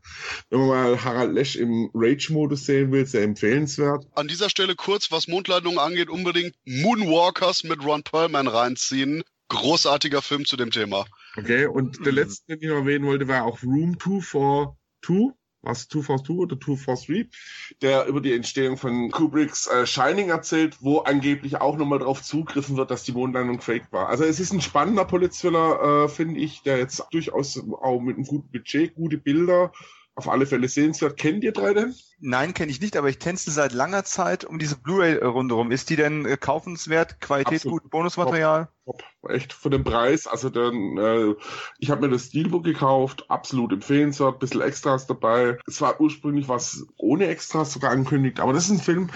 Wenn 0.51 0.61
man 0.61 0.69
mal 0.69 1.05
Harald 1.05 1.33
Lesch 1.33 1.57
im 1.57 1.91
Rage-Modus 1.95 2.67
sehen 2.67 2.91
will, 2.91 3.07
sehr 3.07 3.23
empfehlenswert. 3.23 4.07
An 4.15 4.27
dieser 4.27 4.51
Stelle 4.51 4.75
kurz, 4.75 5.13
was 5.13 5.29
Mondlandung 5.29 5.79
angeht, 5.79 6.09
unbedingt 6.11 6.55
Moonwalkers 6.65 7.65
mit 7.65 7.85
Ron 7.85 8.03
Perlman 8.03 8.49
reinziehen. 8.49 9.23
Großartiger 9.49 10.23
Film 10.23 10.45
zu 10.45 10.57
dem 10.57 10.71
Thema. 10.71 11.05
Okay, 11.37 11.67
und 11.67 12.05
der 12.05 12.13
mhm. 12.13 12.19
letzte, 12.19 12.47
den 12.49 12.63
ich 12.63 12.69
noch 12.69 12.77
erwähnen 12.77 13.07
wollte, 13.07 13.29
war 13.29 13.45
auch 13.45 13.63
Room 13.63 13.99
242 14.01 15.35
was 15.65 15.89
242 15.89 16.37
oder 16.37 16.61
243, 16.61 17.29
der 17.83 18.07
über 18.07 18.21
die 18.21 18.33
Entstehung 18.33 18.77
von 18.77 19.11
Kubricks 19.11 19.67
äh, 19.67 19.87
Shining 19.87 20.31
erzählt, 20.31 20.79
wo 20.81 20.99
angeblich 20.99 21.61
auch 21.61 21.77
nochmal 21.77 21.99
darauf 21.99 22.23
zugriffen 22.23 22.77
wird, 22.77 22.91
dass 22.91 23.05
die 23.05 23.13
Mondlandung 23.13 23.61
fake 23.61 23.93
war. 23.93 24.09
Also 24.09 24.25
es 24.25 24.41
ist 24.41 24.53
ein 24.53 24.61
spannender 24.61 25.05
Polizthriller, 25.05 26.05
äh, 26.05 26.09
finde 26.09 26.41
ich, 26.41 26.63
der 26.63 26.79
jetzt 26.79 27.03
durchaus 27.11 27.59
auch 27.81 28.01
mit 28.01 28.17
einem 28.17 28.27
guten 28.27 28.51
Budget, 28.51 28.95
gute 28.95 29.19
Bilder, 29.19 29.73
auf 30.15 30.29
alle 30.29 30.47
Fälle 30.47 30.69
sehenswert. 30.69 31.17
Kennt 31.17 31.43
ihr 31.45 31.53
drei 31.53 31.75
denn? 31.75 31.95
Nein, 32.27 32.55
kenne 32.55 32.71
ich 32.71 32.81
nicht, 32.81 32.97
aber 32.97 33.11
ich 33.11 33.19
tänze 33.19 33.51
seit 33.51 33.75
langer 33.75 34.03
Zeit 34.03 34.47
um 34.47 34.59
diese 34.59 34.77
Blu-ray-Runde 34.77 35.55
rum. 35.55 35.71
Ist 35.71 35.91
die 35.91 35.97
denn 35.97 36.25
äh, 36.25 36.39
kaufenswert? 36.39 37.21
Qualität 37.21 37.57
Absolut. 37.57 37.83
gut, 37.83 37.91
Bonusmaterial? 37.91 38.69
Top, 38.87 39.03
top. 39.21 39.31
Echt 39.31 39.53
von 39.53 39.71
dem 39.71 39.85
Preis. 39.85 40.27
Also 40.27 40.49
dann, 40.49 40.97
äh, 40.97 41.35
ich 41.79 41.91
habe 41.91 42.01
mir 42.01 42.09
das 42.09 42.29
Steelbook 42.29 42.65
gekauft, 42.65 43.27
absolut 43.29 43.75
empfehlenswert, 43.75 44.39
bisschen 44.39 44.63
Extras 44.63 45.07
dabei. 45.07 45.59
Es 45.67 45.83
war 45.83 46.01
ursprünglich 46.01 46.49
was 46.49 46.87
ohne 46.97 47.27
Extras 47.27 47.75
sogar 47.75 47.91
angekündigt, 47.91 48.41
aber 48.41 48.55
das 48.55 48.65
ist 48.65 48.71
ein 48.71 48.81
Film. 48.81 49.11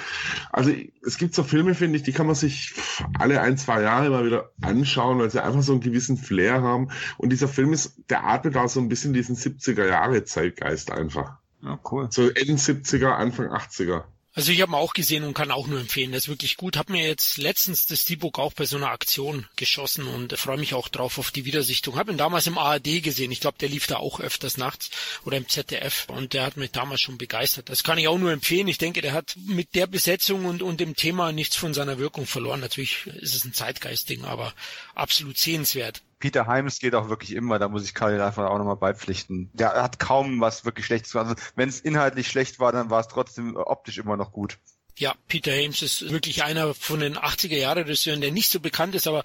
Also 0.53 0.71
es 1.03 1.17
gibt 1.17 1.35
so 1.35 1.45
Filme, 1.45 1.75
finde 1.75 1.97
ich, 1.97 2.03
die 2.03 2.13
kann 2.13 2.27
man 2.27 2.35
sich 2.35 2.75
alle 3.19 3.41
ein, 3.41 3.57
zwei 3.57 3.81
Jahre 3.81 4.11
mal 4.11 4.27
wieder 4.27 4.51
anschauen, 4.61 5.19
weil 5.19 5.31
sie 5.31 5.43
einfach 5.43 5.63
so 5.63 5.73
einen 5.73 5.81
gewissen 5.81 6.19
Flair 6.19 6.61
haben. 6.61 6.91
Und 7.17 7.31
dieser 7.31 7.49
Film 7.49 7.73
ist, 7.73 8.03
der 8.11 8.27
atmet 8.27 8.55
da 8.55 8.69
so 8.69 8.81
ein 8.81 8.91
bisschen 8.91 9.15
diesen 9.15 9.35
70er 9.35 9.87
Jahre 9.87 10.25
Zeitgeist 10.25 10.93
einfach. 10.93 11.38
Ja, 11.63 11.79
cool. 11.91 12.09
So 12.11 12.29
Ende 12.29 12.55
70er, 12.55 13.11
Anfang 13.11 13.49
80er. 13.49 14.05
Also 14.39 14.53
ich 14.53 14.61
habe 14.61 14.71
ihn 14.71 14.77
auch 14.77 14.93
gesehen 14.93 15.25
und 15.25 15.35
kann 15.35 15.51
auch 15.51 15.67
nur 15.67 15.81
empfehlen. 15.81 16.13
Das 16.13 16.23
ist 16.25 16.29
wirklich 16.29 16.57
gut. 16.57 16.77
Hab 16.77 16.91
mir 16.91 17.05
jetzt 17.05 17.39
letztens 17.39 17.87
das 17.87 18.03
Steelbook 18.03 18.39
auch 18.39 18.53
bei 18.53 18.67
so 18.67 18.77
einer 18.77 18.91
Aktion 18.91 19.49
geschossen 19.57 20.07
und 20.07 20.39
freue 20.39 20.59
mich 20.59 20.75
auch 20.75 20.89
drauf 20.89 21.19
auf 21.19 21.33
die 21.33 21.45
Wiedersichtung. 21.45 21.97
Hab 21.97 22.09
ihn 22.09 22.19
damals 22.19 22.47
im 22.47 22.57
ARD 22.57 23.03
gesehen. 23.03 23.33
Ich 23.33 23.41
glaube, 23.41 23.59
der 23.59 23.69
lief 23.69 23.89
da 23.89 23.97
auch 23.97 24.21
öfters 24.21 24.57
nachts 24.57 24.91
oder 25.25 25.39
im 25.39 25.49
ZDF 25.49 26.07
und 26.09 26.35
der 26.35 26.47
hat 26.47 26.57
mich 26.57 26.71
damals 26.71 27.01
schon 27.01 27.19
begeistert. 27.19 27.69
Das 27.69 27.83
kann 27.83 27.99
ich 27.99 28.07
auch 28.07 28.19
nur 28.19 28.31
empfehlen. 28.31 28.69
Ich 28.69 28.79
denke, 28.79 29.01
der 29.01 29.13
hat 29.13 29.35
mit 29.45 29.75
der 29.75 29.89
Besetzung 29.89 30.45
und, 30.45 30.63
und 30.63 30.79
dem 30.79 30.95
Thema 30.95 31.33
nichts 31.33 31.57
von 31.57 31.75
seiner 31.75 31.99
Wirkung 31.99 32.25
verloren. 32.25 32.61
Natürlich 32.61 33.09
ist 33.09 33.35
es 33.35 33.45
ein 33.45 33.55
Zeitgeistding, 33.55 34.25
aber 34.25 34.55
absolut 34.95 35.37
sehenswert. 35.37 36.03
Peter 36.19 36.47
Heims 36.47 36.79
geht 36.79 36.95
auch 36.95 37.09
wirklich 37.09 37.33
immer, 37.33 37.59
da 37.59 37.69
muss 37.69 37.85
ich 37.85 37.95
Karl 37.95 38.21
einfach 38.21 38.47
auch 38.47 38.59
nochmal 38.59 38.77
beipflichten. 38.77 39.51
Der 39.53 39.83
hat 39.83 39.99
kaum 39.99 40.41
was 40.41 40.65
wirklich 40.65 40.87
Schlechtes 40.87 41.13
gemacht. 41.13 41.29
Also, 41.29 41.43
wenn 41.55 41.69
es 41.69 41.81
inhaltlich 41.81 42.29
schlecht 42.29 42.59
war, 42.59 42.73
dann 42.73 42.91
war 42.91 43.01
es 43.01 43.09
trotzdem 43.09 43.57
optisch 43.57 43.99
immer 43.99 44.17
noch 44.17 44.33
gut. 44.33 44.59
Ja, 44.99 45.15
Peter 45.29 45.53
Hames 45.53 45.81
ist 45.83 46.11
wirklich 46.11 46.43
einer 46.43 46.75
von 46.75 46.99
den 46.99 47.17
80er 47.17 47.57
Jahre 47.57 47.81
Regisseuren, 47.83 48.21
der 48.21 48.33
nicht 48.33 48.51
so 48.51 48.59
bekannt 48.59 48.97
ist, 48.97 49.07
aber 49.07 49.23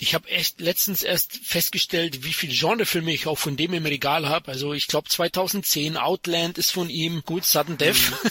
ich 0.00 0.12
habe 0.12 0.28
echt 0.28 0.60
letztens 0.60 1.04
erst 1.04 1.36
festgestellt, 1.36 2.24
wie 2.24 2.32
viele 2.32 2.52
Genrefilme 2.52 3.12
ich 3.12 3.28
auch 3.28 3.38
von 3.38 3.56
dem 3.56 3.74
im 3.74 3.86
Regal 3.86 4.28
habe. 4.28 4.50
Also 4.50 4.72
ich 4.72 4.88
glaube 4.88 5.08
2010 5.08 5.96
Outland 5.96 6.58
ist 6.58 6.72
von 6.72 6.90
ihm, 6.90 7.22
gut 7.24 7.44
Sudden 7.44 7.78
Death 7.78 8.10
mhm. 8.10 8.30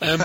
ähm, 0.02 0.24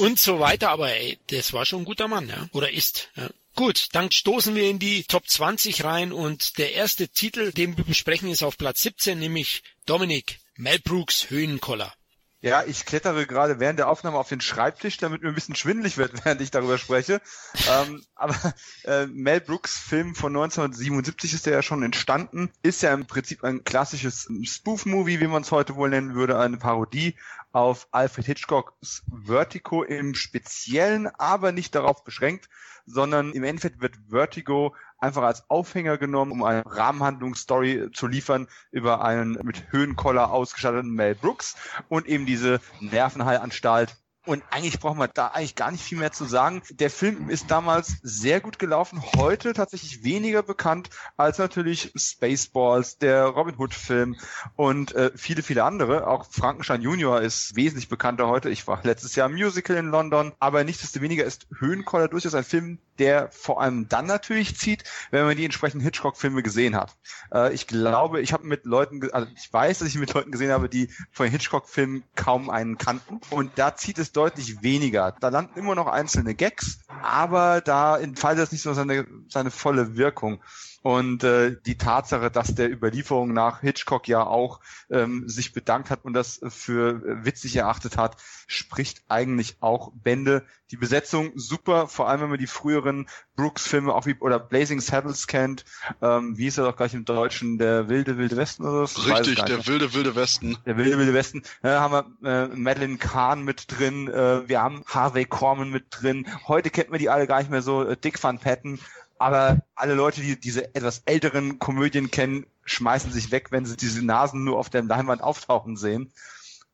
und 0.00 0.18
so 0.18 0.40
weiter, 0.40 0.70
aber 0.70 0.92
ey, 0.92 1.20
das 1.28 1.52
war 1.52 1.64
schon 1.64 1.82
ein 1.82 1.84
guter 1.84 2.08
Mann, 2.08 2.28
ja, 2.28 2.48
oder 2.52 2.72
ist. 2.72 3.10
Ja. 3.14 3.30
Gut, 3.58 3.88
dann 3.90 4.12
stoßen 4.12 4.54
wir 4.54 4.70
in 4.70 4.78
die 4.78 5.02
Top 5.02 5.28
20 5.28 5.82
rein 5.82 6.12
und 6.12 6.58
der 6.58 6.74
erste 6.74 7.08
Titel, 7.08 7.50
den 7.50 7.76
wir 7.76 7.82
besprechen, 7.82 8.30
ist 8.30 8.44
auf 8.44 8.56
Platz 8.56 8.82
17, 8.82 9.18
nämlich 9.18 9.64
Dominik 9.84 10.38
Mel 10.54 10.78
Brooks 10.78 11.28
Höhenkoller. 11.28 11.92
Ja, 12.40 12.62
ich 12.64 12.86
klettere 12.86 13.26
gerade 13.26 13.58
während 13.58 13.80
der 13.80 13.88
Aufnahme 13.88 14.16
auf 14.16 14.28
den 14.28 14.40
Schreibtisch, 14.40 14.96
damit 14.96 15.22
mir 15.22 15.28
ein 15.28 15.34
bisschen 15.34 15.56
schwindelig 15.56 15.98
wird, 15.98 16.12
während 16.24 16.40
ich 16.40 16.52
darüber 16.52 16.78
spreche. 16.78 17.20
ähm, 17.68 18.02
aber 18.14 18.36
äh, 18.84 19.06
Mel 19.06 19.40
Brooks 19.40 19.76
Film 19.76 20.14
von 20.14 20.36
1977 20.36 21.34
ist 21.34 21.46
der 21.46 21.54
ja 21.54 21.62
schon 21.62 21.82
entstanden, 21.82 22.50
ist 22.62 22.82
ja 22.82 22.94
im 22.94 23.06
Prinzip 23.06 23.42
ein 23.42 23.64
klassisches 23.64 24.28
Spoof-Movie, 24.44 25.18
wie 25.18 25.26
man 25.26 25.42
es 25.42 25.50
heute 25.50 25.74
wohl 25.74 25.90
nennen 25.90 26.14
würde, 26.14 26.38
eine 26.38 26.58
Parodie 26.58 27.16
auf 27.50 27.88
Alfred 27.90 28.26
Hitchcocks 28.26 29.02
Vertigo 29.24 29.82
im 29.82 30.14
Speziellen, 30.14 31.08
aber 31.08 31.50
nicht 31.50 31.74
darauf 31.74 32.04
beschränkt, 32.04 32.48
sondern 32.86 33.32
im 33.32 33.42
Endeffekt 33.42 33.80
wird 33.80 33.96
Vertigo 34.08 34.76
einfach 34.98 35.22
als 35.22 35.48
Aufhänger 35.50 35.98
genommen, 35.98 36.32
um 36.32 36.42
eine 36.42 36.64
Rahmenhandlungsstory 36.66 37.90
zu 37.92 38.06
liefern 38.06 38.48
über 38.70 39.04
einen 39.04 39.38
mit 39.42 39.72
Höhenkoller 39.72 40.30
ausgestatteten 40.30 40.90
Mel 40.90 41.14
Brooks 41.14 41.56
und 41.88 42.06
eben 42.06 42.26
diese 42.26 42.60
Nervenheilanstalt 42.80 43.96
und 44.28 44.42
eigentlich 44.50 44.78
braucht 44.78 44.98
man 44.98 45.08
da 45.14 45.28
eigentlich 45.28 45.54
gar 45.54 45.70
nicht 45.70 45.82
viel 45.82 45.96
mehr 45.96 46.12
zu 46.12 46.26
sagen. 46.26 46.60
Der 46.68 46.90
Film 46.90 47.30
ist 47.30 47.50
damals 47.50 47.96
sehr 48.02 48.40
gut 48.40 48.58
gelaufen, 48.58 49.02
heute 49.16 49.54
tatsächlich 49.54 50.04
weniger 50.04 50.42
bekannt 50.42 50.90
als 51.16 51.38
natürlich 51.38 51.92
Spaceballs, 51.96 52.98
der 52.98 53.24
Robin 53.24 53.56
Hood 53.56 53.72
Film 53.72 54.16
und 54.54 54.94
äh, 54.94 55.10
viele, 55.16 55.42
viele 55.42 55.64
andere. 55.64 56.06
Auch 56.06 56.26
Frankenstein 56.30 56.82
Junior 56.82 57.22
ist 57.22 57.56
wesentlich 57.56 57.88
bekannter 57.88 58.28
heute. 58.28 58.50
Ich 58.50 58.66
war 58.66 58.80
letztes 58.82 59.16
Jahr 59.16 59.30
im 59.30 59.34
Musical 59.34 59.78
in 59.78 59.86
London, 59.86 60.32
aber 60.38 60.62
nichtsdestoweniger 60.62 61.24
ist 61.24 61.46
Höhenkoller 61.58 62.08
durchaus 62.08 62.34
ein 62.34 62.44
Film, 62.44 62.78
der 62.98 63.30
vor 63.30 63.62
allem 63.62 63.88
dann 63.88 64.06
natürlich 64.06 64.58
zieht, 64.58 64.84
wenn 65.10 65.24
man 65.24 65.36
die 65.36 65.44
entsprechenden 65.44 65.84
Hitchcock-Filme 65.84 66.42
gesehen 66.42 66.76
hat. 66.76 66.96
Äh, 67.32 67.54
ich 67.54 67.66
glaube, 67.66 68.20
ich 68.20 68.34
habe 68.34 68.46
mit 68.46 68.66
Leuten, 68.66 69.10
also 69.10 69.26
ich 69.34 69.50
weiß, 69.50 69.78
dass 69.78 69.88
ich 69.88 69.96
mit 69.96 70.12
Leuten 70.12 70.32
gesehen 70.32 70.50
habe, 70.50 70.68
die 70.68 70.90
von 71.12 71.28
Hitchcock-Filmen 71.28 72.04
kaum 72.14 72.50
einen 72.50 72.76
kannten 72.76 73.20
und 73.30 73.52
da 73.56 73.74
zieht 73.74 73.98
es 73.98 74.12
deutlich 74.18 74.62
weniger. 74.62 75.14
Da 75.20 75.28
landen 75.28 75.58
immer 75.58 75.76
noch 75.76 75.86
einzelne 75.86 76.34
Gags, 76.34 76.80
aber 77.00 77.60
da 77.60 77.96
entfaltet 77.96 78.42
das 78.42 78.52
nicht 78.52 78.62
so 78.62 78.74
seine, 78.74 79.06
seine 79.28 79.52
volle 79.52 79.96
Wirkung. 79.96 80.40
Und 80.82 81.24
äh, 81.24 81.56
die 81.66 81.76
Tatsache, 81.76 82.30
dass 82.30 82.54
der 82.54 82.70
Überlieferung 82.70 83.32
nach 83.32 83.60
Hitchcock 83.60 84.06
ja 84.06 84.24
auch 84.24 84.60
ähm, 84.90 85.28
sich 85.28 85.52
bedankt 85.52 85.90
hat 85.90 86.04
und 86.04 86.12
das 86.12 86.40
für 86.48 87.24
witzig 87.24 87.56
erachtet 87.56 87.96
hat, 87.96 88.16
spricht 88.46 89.02
eigentlich 89.08 89.56
auch 89.60 89.92
Bände. 89.92 90.46
Die 90.70 90.76
Besetzung 90.76 91.32
super, 91.34 91.88
vor 91.88 92.08
allem 92.08 92.20
wenn 92.20 92.30
man 92.30 92.38
die 92.38 92.46
früheren 92.46 93.08
Brooks-Filme 93.36 93.92
auch 93.92 94.06
wie 94.06 94.16
oder 94.20 94.38
Blazing 94.38 94.80
Saddles 94.80 95.26
kennt. 95.26 95.64
Ähm, 96.00 96.36
wie 96.38 96.46
ist 96.46 96.58
er 96.58 96.64
doch 96.64 96.76
gleich 96.76 96.94
im 96.94 97.04
Deutschen? 97.04 97.58
Der 97.58 97.88
wilde 97.88 98.16
wilde 98.18 98.36
Westen 98.36 98.64
oder 98.64 98.86
so? 98.86 99.02
Richtig, 99.02 99.42
der 99.42 99.66
wilde 99.66 99.94
wilde 99.94 100.14
Westen. 100.14 100.58
Der 100.64 100.76
wilde 100.76 100.98
wilde 100.98 101.14
Westen. 101.14 101.42
Da 101.62 101.80
haben 101.80 102.18
wir 102.22 102.28
äh, 102.30 102.46
Madeline 102.48 102.98
Kahn 102.98 103.42
mit 103.44 103.64
drin. 103.68 104.08
Äh, 104.08 104.48
wir 104.48 104.60
haben 104.60 104.84
Harvey 104.86 105.24
Korman 105.24 105.70
mit 105.70 105.86
drin. 105.90 106.26
Heute 106.46 106.70
kennt 106.70 106.90
man 106.90 106.98
die 106.98 107.10
alle 107.10 107.26
gar 107.26 107.38
nicht 107.38 107.50
mehr 107.50 107.62
so. 107.62 107.84
Äh, 107.84 107.96
Dick 107.96 108.22
Van 108.22 108.38
Patten 108.38 108.78
Aber 109.18 109.60
alle 109.74 109.94
Leute, 109.94 110.20
die 110.20 110.38
diese 110.38 110.74
etwas 110.74 111.02
älteren 111.04 111.58
Komödien 111.58 112.10
kennen, 112.10 112.46
schmeißen 112.64 113.10
sich 113.10 113.30
weg, 113.30 113.50
wenn 113.50 113.66
sie 113.66 113.76
diese 113.76 114.04
Nasen 114.04 114.44
nur 114.44 114.58
auf 114.58 114.70
der 114.70 114.82
Leinwand 114.82 115.22
auftauchen 115.22 115.76
sehen. 115.76 116.12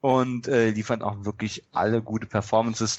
Und 0.00 0.48
äh, 0.48 0.70
liefern 0.70 1.02
auch 1.02 1.24
wirklich 1.24 1.64
alle 1.72 2.02
gute 2.02 2.26
Performances. 2.26 2.98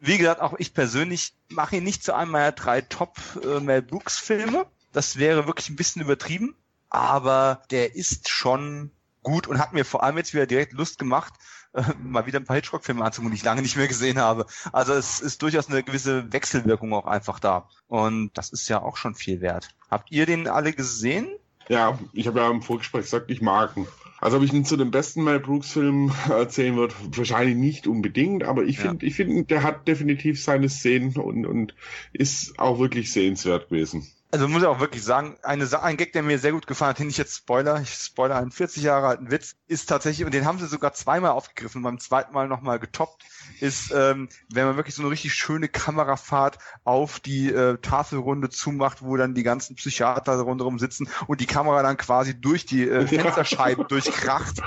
Wie 0.00 0.18
gesagt, 0.18 0.42
auch 0.42 0.54
ich 0.58 0.74
persönlich 0.74 1.32
mache 1.48 1.76
ihn 1.76 1.84
nicht 1.84 2.04
zu 2.04 2.14
einem 2.14 2.32
meiner 2.32 2.52
drei 2.52 2.82
Top 2.82 3.16
äh, 3.42 3.60
Mel 3.60 3.80
Brooks 3.80 4.18
Filme. 4.18 4.66
Das 4.92 5.16
wäre 5.16 5.46
wirklich 5.46 5.70
ein 5.70 5.76
bisschen 5.76 6.02
übertrieben. 6.02 6.54
Aber 6.90 7.62
der 7.70 7.94
ist 7.94 8.28
schon 8.28 8.90
gut 9.22 9.46
und 9.46 9.58
hat 9.58 9.72
mir 9.72 9.84
vor 9.84 10.02
allem 10.02 10.18
jetzt 10.18 10.34
wieder 10.34 10.46
direkt 10.46 10.72
Lust 10.72 10.98
gemacht, 10.98 11.32
äh, 11.72 11.82
mal 12.02 12.26
wieder 12.26 12.40
ein 12.40 12.44
paar 12.44 12.56
Hitchcock-Filme 12.56 13.04
anzugucken, 13.04 13.32
die 13.32 13.38
ich 13.38 13.44
lange 13.44 13.62
nicht 13.62 13.76
mehr 13.76 13.88
gesehen 13.88 14.18
habe. 14.18 14.46
Also 14.72 14.92
es 14.92 15.20
ist 15.20 15.42
durchaus 15.42 15.68
eine 15.68 15.82
gewisse 15.82 16.32
Wechselwirkung 16.32 16.92
auch 16.94 17.06
einfach 17.06 17.40
da. 17.40 17.68
Und 17.88 18.30
das 18.34 18.50
ist 18.50 18.68
ja 18.68 18.82
auch 18.82 18.96
schon 18.96 19.14
viel 19.14 19.40
wert. 19.40 19.68
Habt 19.90 20.10
ihr 20.10 20.26
den 20.26 20.48
alle 20.48 20.72
gesehen? 20.72 21.28
Ja, 21.68 21.98
ich 22.12 22.26
habe 22.26 22.40
ja 22.40 22.50
im 22.50 22.62
Vorgespräch 22.62 23.02
gesagt, 23.02 23.30
ich 23.30 23.40
mag 23.40 23.76
ihn. 23.76 23.86
Also 24.20 24.36
ob 24.36 24.44
ich 24.44 24.52
ihn 24.52 24.64
zu 24.64 24.76
den 24.76 24.92
besten 24.92 25.24
Mel 25.24 25.40
Brooks-Filmen 25.40 26.12
erzählen 26.28 26.76
würde, 26.76 26.94
wahrscheinlich 27.16 27.56
nicht 27.56 27.86
unbedingt, 27.86 28.44
aber 28.44 28.62
ich 28.62 28.78
finde, 28.78 29.04
ja. 29.04 29.08
ich 29.08 29.16
finde, 29.16 29.44
der 29.44 29.64
hat 29.64 29.88
definitiv 29.88 30.42
seine 30.42 30.68
Szenen 30.68 31.16
und, 31.16 31.44
und 31.44 31.74
ist 32.12 32.58
auch 32.58 32.78
wirklich 32.78 33.12
sehenswert 33.12 33.68
gewesen 33.68 34.06
also 34.32 34.48
muss 34.48 34.62
ich 34.62 34.68
auch 34.68 34.80
wirklich 34.80 35.04
sagen, 35.04 35.36
eine, 35.42 35.82
ein 35.82 35.96
Gag, 35.98 36.14
der 36.14 36.22
mir 36.22 36.38
sehr 36.38 36.52
gut 36.52 36.66
gefallen 36.66 36.90
hat, 36.90 36.98
den 36.98 37.10
ich 37.10 37.18
jetzt 37.18 37.36
Spoiler, 37.36 37.82
ich 37.82 37.92
spoiler 37.92 38.36
einen 38.36 38.50
40 38.50 38.82
Jahre 38.82 39.08
alten 39.08 39.30
Witz, 39.30 39.56
ist 39.66 39.90
tatsächlich, 39.90 40.24
und 40.24 40.32
den 40.32 40.46
haben 40.46 40.58
sie 40.58 40.66
sogar 40.66 40.94
zweimal 40.94 41.32
aufgegriffen, 41.32 41.82
beim 41.82 42.00
zweiten 42.00 42.32
Mal 42.32 42.48
nochmal 42.48 42.78
getoppt, 42.78 43.24
ist, 43.60 43.92
ähm, 43.94 44.28
wenn 44.52 44.66
man 44.66 44.76
wirklich 44.76 44.94
so 44.94 45.02
eine 45.02 45.10
richtig 45.10 45.34
schöne 45.34 45.68
Kamerafahrt 45.68 46.58
auf 46.84 47.20
die 47.20 47.50
äh, 47.50 47.78
Tafelrunde 47.78 48.50
zumacht, 48.50 49.02
wo 49.02 49.16
dann 49.16 49.34
die 49.34 49.42
ganzen 49.42 49.76
Psychiater 49.76 50.34
rundherum 50.40 50.78
sitzen 50.78 51.08
und 51.26 51.40
die 51.40 51.46
Kamera 51.46 51.82
dann 51.82 51.96
quasi 51.96 52.40
durch 52.40 52.66
die 52.66 52.88
äh, 52.88 53.06
Fensterscheiben 53.06 53.86
durchkracht 53.88 54.60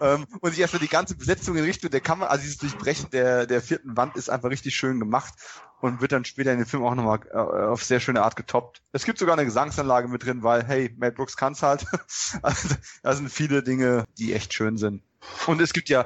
ähm, 0.00 0.26
und 0.40 0.50
sich 0.50 0.60
erstmal 0.60 0.80
die 0.80 0.88
ganze 0.88 1.16
Besetzung 1.16 1.56
in 1.56 1.64
Richtung 1.64 1.90
der 1.90 2.00
Kamera, 2.00 2.30
also 2.30 2.42
dieses 2.42 2.58
Durchbrechen 2.58 3.10
der, 3.10 3.46
der 3.46 3.62
vierten 3.62 3.96
Wand 3.96 4.16
ist 4.16 4.28
einfach 4.28 4.50
richtig 4.50 4.76
schön 4.76 4.98
gemacht 4.98 5.34
und 5.80 6.00
wird 6.00 6.12
dann 6.12 6.24
später 6.24 6.52
in 6.52 6.58
dem 6.58 6.66
Film 6.66 6.84
auch 6.84 6.94
nochmal 6.94 7.20
äh, 7.30 7.36
auf 7.36 7.84
sehr 7.84 8.00
schöne 8.00 8.22
Art 8.22 8.36
getoppt. 8.36 8.82
Es 8.92 9.04
gibt 9.04 9.18
sogar 9.18 9.34
eine 9.34 9.44
Gesangsanlage 9.44 10.08
mit 10.08 10.24
drin, 10.24 10.42
weil, 10.42 10.64
hey, 10.64 10.94
Matt 10.96 11.16
Brooks 11.16 11.36
kann's 11.36 11.62
halt. 11.62 11.86
also, 12.42 12.74
da 13.02 13.14
sind 13.14 13.30
viele 13.30 13.62
Dinge, 13.62 14.04
die 14.18 14.32
echt 14.32 14.54
schön 14.54 14.78
sind. 14.78 15.02
Und 15.46 15.60
es 15.60 15.72
gibt 15.72 15.88
ja 15.88 16.04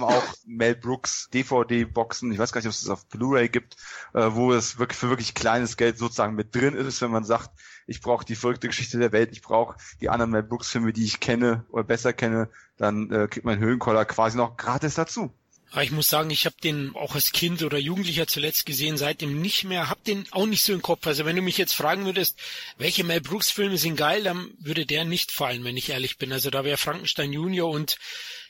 auch 0.00 0.24
Mel 0.46 0.74
Brooks 0.74 1.28
DVD-Boxen, 1.34 2.32
ich 2.32 2.38
weiß 2.38 2.52
gar 2.52 2.60
nicht, 2.60 2.68
ob 2.68 2.72
es 2.72 2.80
das 2.80 2.90
auf 2.90 3.06
Blu-ray 3.06 3.48
gibt, 3.48 3.76
äh, 4.14 4.28
wo 4.30 4.52
es 4.52 4.78
wirklich 4.78 4.98
für 4.98 5.10
wirklich 5.10 5.34
kleines 5.34 5.76
Geld 5.76 5.98
sozusagen 5.98 6.34
mit 6.34 6.54
drin 6.54 6.74
ist, 6.74 7.02
wenn 7.02 7.10
man 7.10 7.24
sagt, 7.24 7.50
ich 7.86 8.00
brauche 8.00 8.24
die 8.24 8.36
verrückte 8.36 8.68
Geschichte 8.68 8.98
der 8.98 9.12
Welt, 9.12 9.30
ich 9.32 9.42
brauche 9.42 9.76
die 10.00 10.08
anderen 10.08 10.30
Mel 10.30 10.42
Brooks-Filme, 10.42 10.92
die 10.92 11.04
ich 11.04 11.20
kenne 11.20 11.64
oder 11.70 11.84
besser 11.84 12.12
kenne, 12.12 12.48
dann 12.76 13.10
äh, 13.10 13.28
kriegt 13.28 13.44
man 13.44 13.58
Höhenkoller 13.58 14.04
quasi 14.04 14.36
noch 14.36 14.56
gratis 14.56 14.94
dazu. 14.94 15.32
Aber 15.70 15.82
ich 15.82 15.90
muss 15.90 16.08
sagen, 16.08 16.30
ich 16.30 16.46
habe 16.46 16.56
den 16.62 16.94
auch 16.94 17.14
als 17.14 17.32
Kind 17.32 17.62
oder 17.62 17.76
Jugendlicher 17.76 18.26
zuletzt 18.26 18.64
gesehen, 18.64 18.96
seitdem 18.96 19.40
nicht 19.42 19.64
mehr, 19.64 19.90
hab 19.90 20.02
den 20.04 20.26
auch 20.30 20.46
nicht 20.46 20.62
so 20.62 20.72
im 20.72 20.80
Kopf. 20.80 21.06
Also 21.06 21.26
wenn 21.26 21.36
du 21.36 21.42
mich 21.42 21.58
jetzt 21.58 21.74
fragen 21.74 22.06
würdest, 22.06 22.38
welche 22.78 23.04
Mel 23.04 23.20
Brooks 23.20 23.50
Filme 23.50 23.76
sind 23.76 23.96
geil, 23.96 24.22
dann 24.22 24.50
würde 24.58 24.86
der 24.86 25.04
nicht 25.04 25.30
fallen, 25.30 25.64
wenn 25.64 25.76
ich 25.76 25.90
ehrlich 25.90 26.16
bin. 26.16 26.32
Also 26.32 26.48
da 26.48 26.64
wäre 26.64 26.78
Frankenstein 26.78 27.32
Junior 27.32 27.70
und 27.70 27.98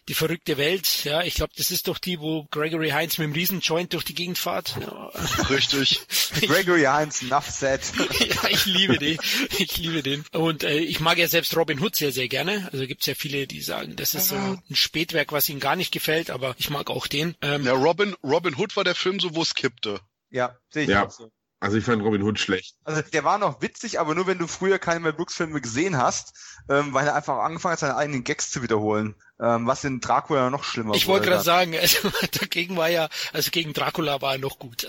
die 0.08 0.14
verrückte 0.14 0.56
Welt, 0.56 1.04
ja, 1.04 1.22
ich 1.22 1.34
glaube, 1.34 1.52
das 1.56 1.70
ist 1.70 1.86
doch 1.86 1.98
die, 1.98 2.18
wo 2.18 2.44
Gregory 2.50 2.90
Heinz 2.90 3.18
mit 3.18 3.26
dem 3.26 3.32
Riesenjoint 3.32 3.92
durch 3.92 4.04
die 4.04 4.14
Gegend 4.14 4.38
fährt. 4.38 4.76
Ja. 4.80 5.06
Richtig. 5.50 6.00
Gregory 6.40 6.84
Heinz, 6.84 7.22
enough 7.22 7.50
said. 7.50 7.80
ja, 8.20 8.48
ich 8.48 8.64
liebe 8.64 8.98
den. 8.98 9.18
Ich 9.58 9.76
liebe 9.76 10.02
den. 10.02 10.24
Und 10.32 10.64
äh, 10.64 10.78
ich 10.78 11.00
mag 11.00 11.18
ja 11.18 11.28
selbst 11.28 11.54
Robin 11.56 11.80
Hood 11.80 11.94
sehr, 11.94 12.12
sehr 12.12 12.28
gerne. 12.28 12.68
Also 12.72 12.86
gibt's 12.86 13.06
ja 13.06 13.14
viele, 13.14 13.46
die 13.46 13.60
sagen, 13.60 13.96
das 13.96 14.14
ist 14.14 14.28
so 14.28 14.36
ein 14.36 14.62
Spätwerk, 14.72 15.30
was 15.32 15.48
ihnen 15.48 15.60
gar 15.60 15.76
nicht 15.76 15.92
gefällt, 15.92 16.30
aber 16.30 16.54
ich 16.58 16.70
mag 16.70 16.90
auch 16.90 17.06
den. 17.06 17.36
Ähm, 17.42 17.66
ja, 17.66 17.72
Robin, 17.72 18.16
Robin 18.22 18.56
Hood 18.56 18.76
war 18.76 18.84
der 18.84 18.94
Film 18.94 19.20
so, 19.20 19.34
wo 19.34 19.42
es 19.42 19.54
kippte. 19.54 20.00
Ja, 20.30 20.56
sehe 20.70 20.84
ich 20.84 20.90
ja. 20.90 21.06
auch 21.06 21.10
so. 21.10 21.30
Also 21.60 21.76
ich 21.76 21.84
fand 21.84 22.02
Robin 22.04 22.22
Hood 22.22 22.38
schlecht. 22.38 22.76
Also 22.84 23.02
der 23.02 23.24
war 23.24 23.38
noch 23.38 23.60
witzig, 23.60 23.98
aber 23.98 24.14
nur 24.14 24.28
wenn 24.28 24.38
du 24.38 24.46
früher 24.46 24.78
keine 24.78 25.00
Mel 25.00 25.12
Brooks 25.12 25.34
Filme 25.34 25.60
gesehen 25.60 25.96
hast, 25.96 26.32
ähm, 26.68 26.94
weil 26.94 27.06
er 27.06 27.16
einfach 27.16 27.38
angefangen 27.38 27.72
hat, 27.72 27.80
seine 27.80 27.96
eigenen 27.96 28.22
Gags 28.22 28.50
zu 28.50 28.62
wiederholen. 28.62 29.16
Ähm, 29.40 29.66
was 29.66 29.84
in 29.84 30.00
Dracula 30.00 30.50
noch 30.50 30.64
schlimmer 30.64 30.94
Ich 30.94 31.06
wollte 31.06 31.28
gerade 31.28 31.42
sagen, 31.42 31.76
also 31.76 32.10
dagegen 32.40 32.76
war 32.76 32.88
ja, 32.88 33.08
also 33.32 33.50
gegen 33.50 33.72
Dracula 33.72 34.20
war 34.20 34.32
er 34.32 34.38
noch 34.38 34.58
gut. 34.58 34.86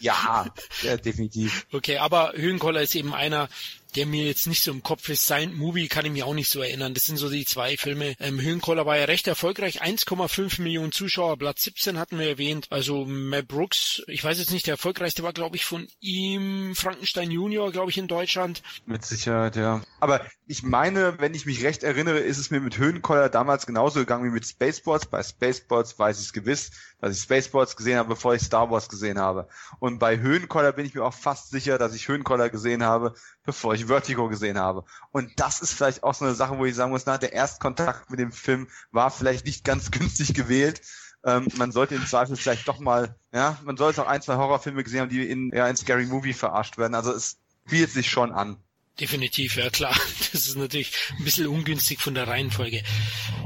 ja, 0.00 0.46
ja, 0.82 0.96
definitiv. 0.96 1.66
Okay, 1.72 1.98
aber 1.98 2.32
Höhenkoller 2.34 2.82
ist 2.82 2.94
eben 2.94 3.14
einer, 3.14 3.48
der 3.96 4.06
mir 4.06 4.24
jetzt 4.24 4.46
nicht 4.46 4.62
so 4.62 4.70
im 4.70 4.82
Kopf 4.82 5.08
ist. 5.08 5.26
Silent 5.26 5.56
Movie 5.56 5.88
kann 5.88 6.04
ich 6.04 6.12
mich 6.12 6.22
auch 6.22 6.34
nicht 6.34 6.50
so 6.50 6.60
erinnern. 6.60 6.94
Das 6.94 7.06
sind 7.06 7.16
so 7.16 7.30
die 7.30 7.44
zwei 7.44 7.76
Filme. 7.76 8.14
Ähm, 8.20 8.40
Höhenkoller 8.40 8.86
war 8.86 8.98
ja 8.98 9.04
recht 9.04 9.26
erfolgreich. 9.26 9.82
1,5 9.82 10.60
Millionen 10.62 10.92
Zuschauer, 10.92 11.38
Platz 11.38 11.62
17 11.64 11.98
hatten 11.98 12.18
wir 12.18 12.28
erwähnt. 12.28 12.66
Also 12.70 13.06
Matt 13.06 13.48
Brooks, 13.48 14.02
ich 14.06 14.22
weiß 14.22 14.38
jetzt 14.38 14.52
nicht, 14.52 14.66
der 14.66 14.74
erfolgreichste 14.74 15.22
war, 15.22 15.32
glaube 15.32 15.56
ich, 15.56 15.64
von 15.64 15.88
ihm 16.00 16.74
Frankenstein 16.74 17.30
Junior, 17.30 17.72
glaube 17.72 17.90
ich, 17.90 17.98
in 17.98 18.08
Deutschland. 18.08 18.62
Mit 18.84 19.04
Sicherheit, 19.04 19.56
ja. 19.56 19.82
Aber 20.00 20.26
ich 20.46 20.62
meine, 20.62 21.18
wenn 21.18 21.34
ich 21.34 21.46
mich 21.46 21.64
recht 21.64 21.82
erinnere, 21.82 22.18
ist 22.18 22.38
es 22.38 22.50
mir 22.50 22.60
mit 22.60 22.78
Höhenkoller 22.78 23.28
damals 23.28 23.66
genauso 23.66 24.00
gegangen 24.00 24.24
wie 24.24 24.34
mit 24.34 24.46
Spaceballs. 24.46 25.06
Bei 25.06 25.22
Spaceballs 25.22 25.98
weiß 25.98 26.18
ich 26.20 26.26
es 26.26 26.32
gewiss, 26.32 26.70
dass 27.00 27.16
ich 27.16 27.22
Spaceballs 27.22 27.76
gesehen 27.76 27.98
habe, 27.98 28.10
bevor 28.10 28.34
ich 28.34 28.42
Star 28.42 28.70
Wars 28.70 28.88
gesehen 28.88 29.18
habe. 29.18 29.48
Und 29.78 29.98
bei 29.98 30.18
Höhenkoller 30.18 30.72
bin 30.72 30.86
ich 30.86 30.94
mir 30.94 31.04
auch 31.04 31.14
fast 31.14 31.50
sicher, 31.50 31.78
dass 31.78 31.94
ich 31.94 32.08
Höhenkoller 32.08 32.50
gesehen 32.50 32.84
habe, 32.84 33.14
bevor 33.46 33.74
ich 33.74 33.86
Vertigo 33.86 34.28
gesehen 34.28 34.58
habe. 34.58 34.84
Und 35.12 35.30
das 35.36 35.60
ist 35.60 35.72
vielleicht 35.72 36.02
auch 36.02 36.12
so 36.12 36.24
eine 36.24 36.34
Sache, 36.34 36.58
wo 36.58 36.66
ich 36.66 36.74
sagen 36.74 36.90
muss, 36.90 37.06
nach 37.06 37.18
der 37.18 37.32
Erstkontakt 37.32 38.10
mit 38.10 38.20
dem 38.20 38.32
Film 38.32 38.68
war 38.90 39.10
vielleicht 39.10 39.46
nicht 39.46 39.64
ganz 39.64 39.90
günstig 39.92 40.34
gewählt. 40.34 40.82
Ähm, 41.24 41.48
man 41.56 41.72
sollte 41.72 41.94
im 41.94 42.06
Zweifel 42.06 42.36
vielleicht 42.36 42.68
doch 42.68 42.78
mal, 42.78 43.16
ja, 43.32 43.58
man 43.64 43.76
sollte 43.76 44.02
auch 44.02 44.06
ein, 44.06 44.20
zwei 44.20 44.36
Horrorfilme 44.36 44.84
gesehen 44.84 45.00
haben, 45.00 45.08
die 45.08 45.26
in, 45.26 45.50
ja, 45.54 45.66
in 45.68 45.76
Scary 45.76 46.06
Movie 46.06 46.34
verarscht 46.34 46.76
werden. 46.76 46.94
Also 46.94 47.12
es 47.12 47.38
bietet 47.64 47.90
sich 47.90 48.10
schon 48.10 48.32
an. 48.32 48.58
Definitiv, 49.00 49.56
ja 49.56 49.70
klar. 49.70 49.94
Das 50.32 50.48
ist 50.48 50.56
natürlich 50.56 50.92
ein 51.18 51.24
bisschen 51.24 51.46
ungünstig 51.46 52.00
von 52.00 52.14
der 52.14 52.28
Reihenfolge. 52.28 52.82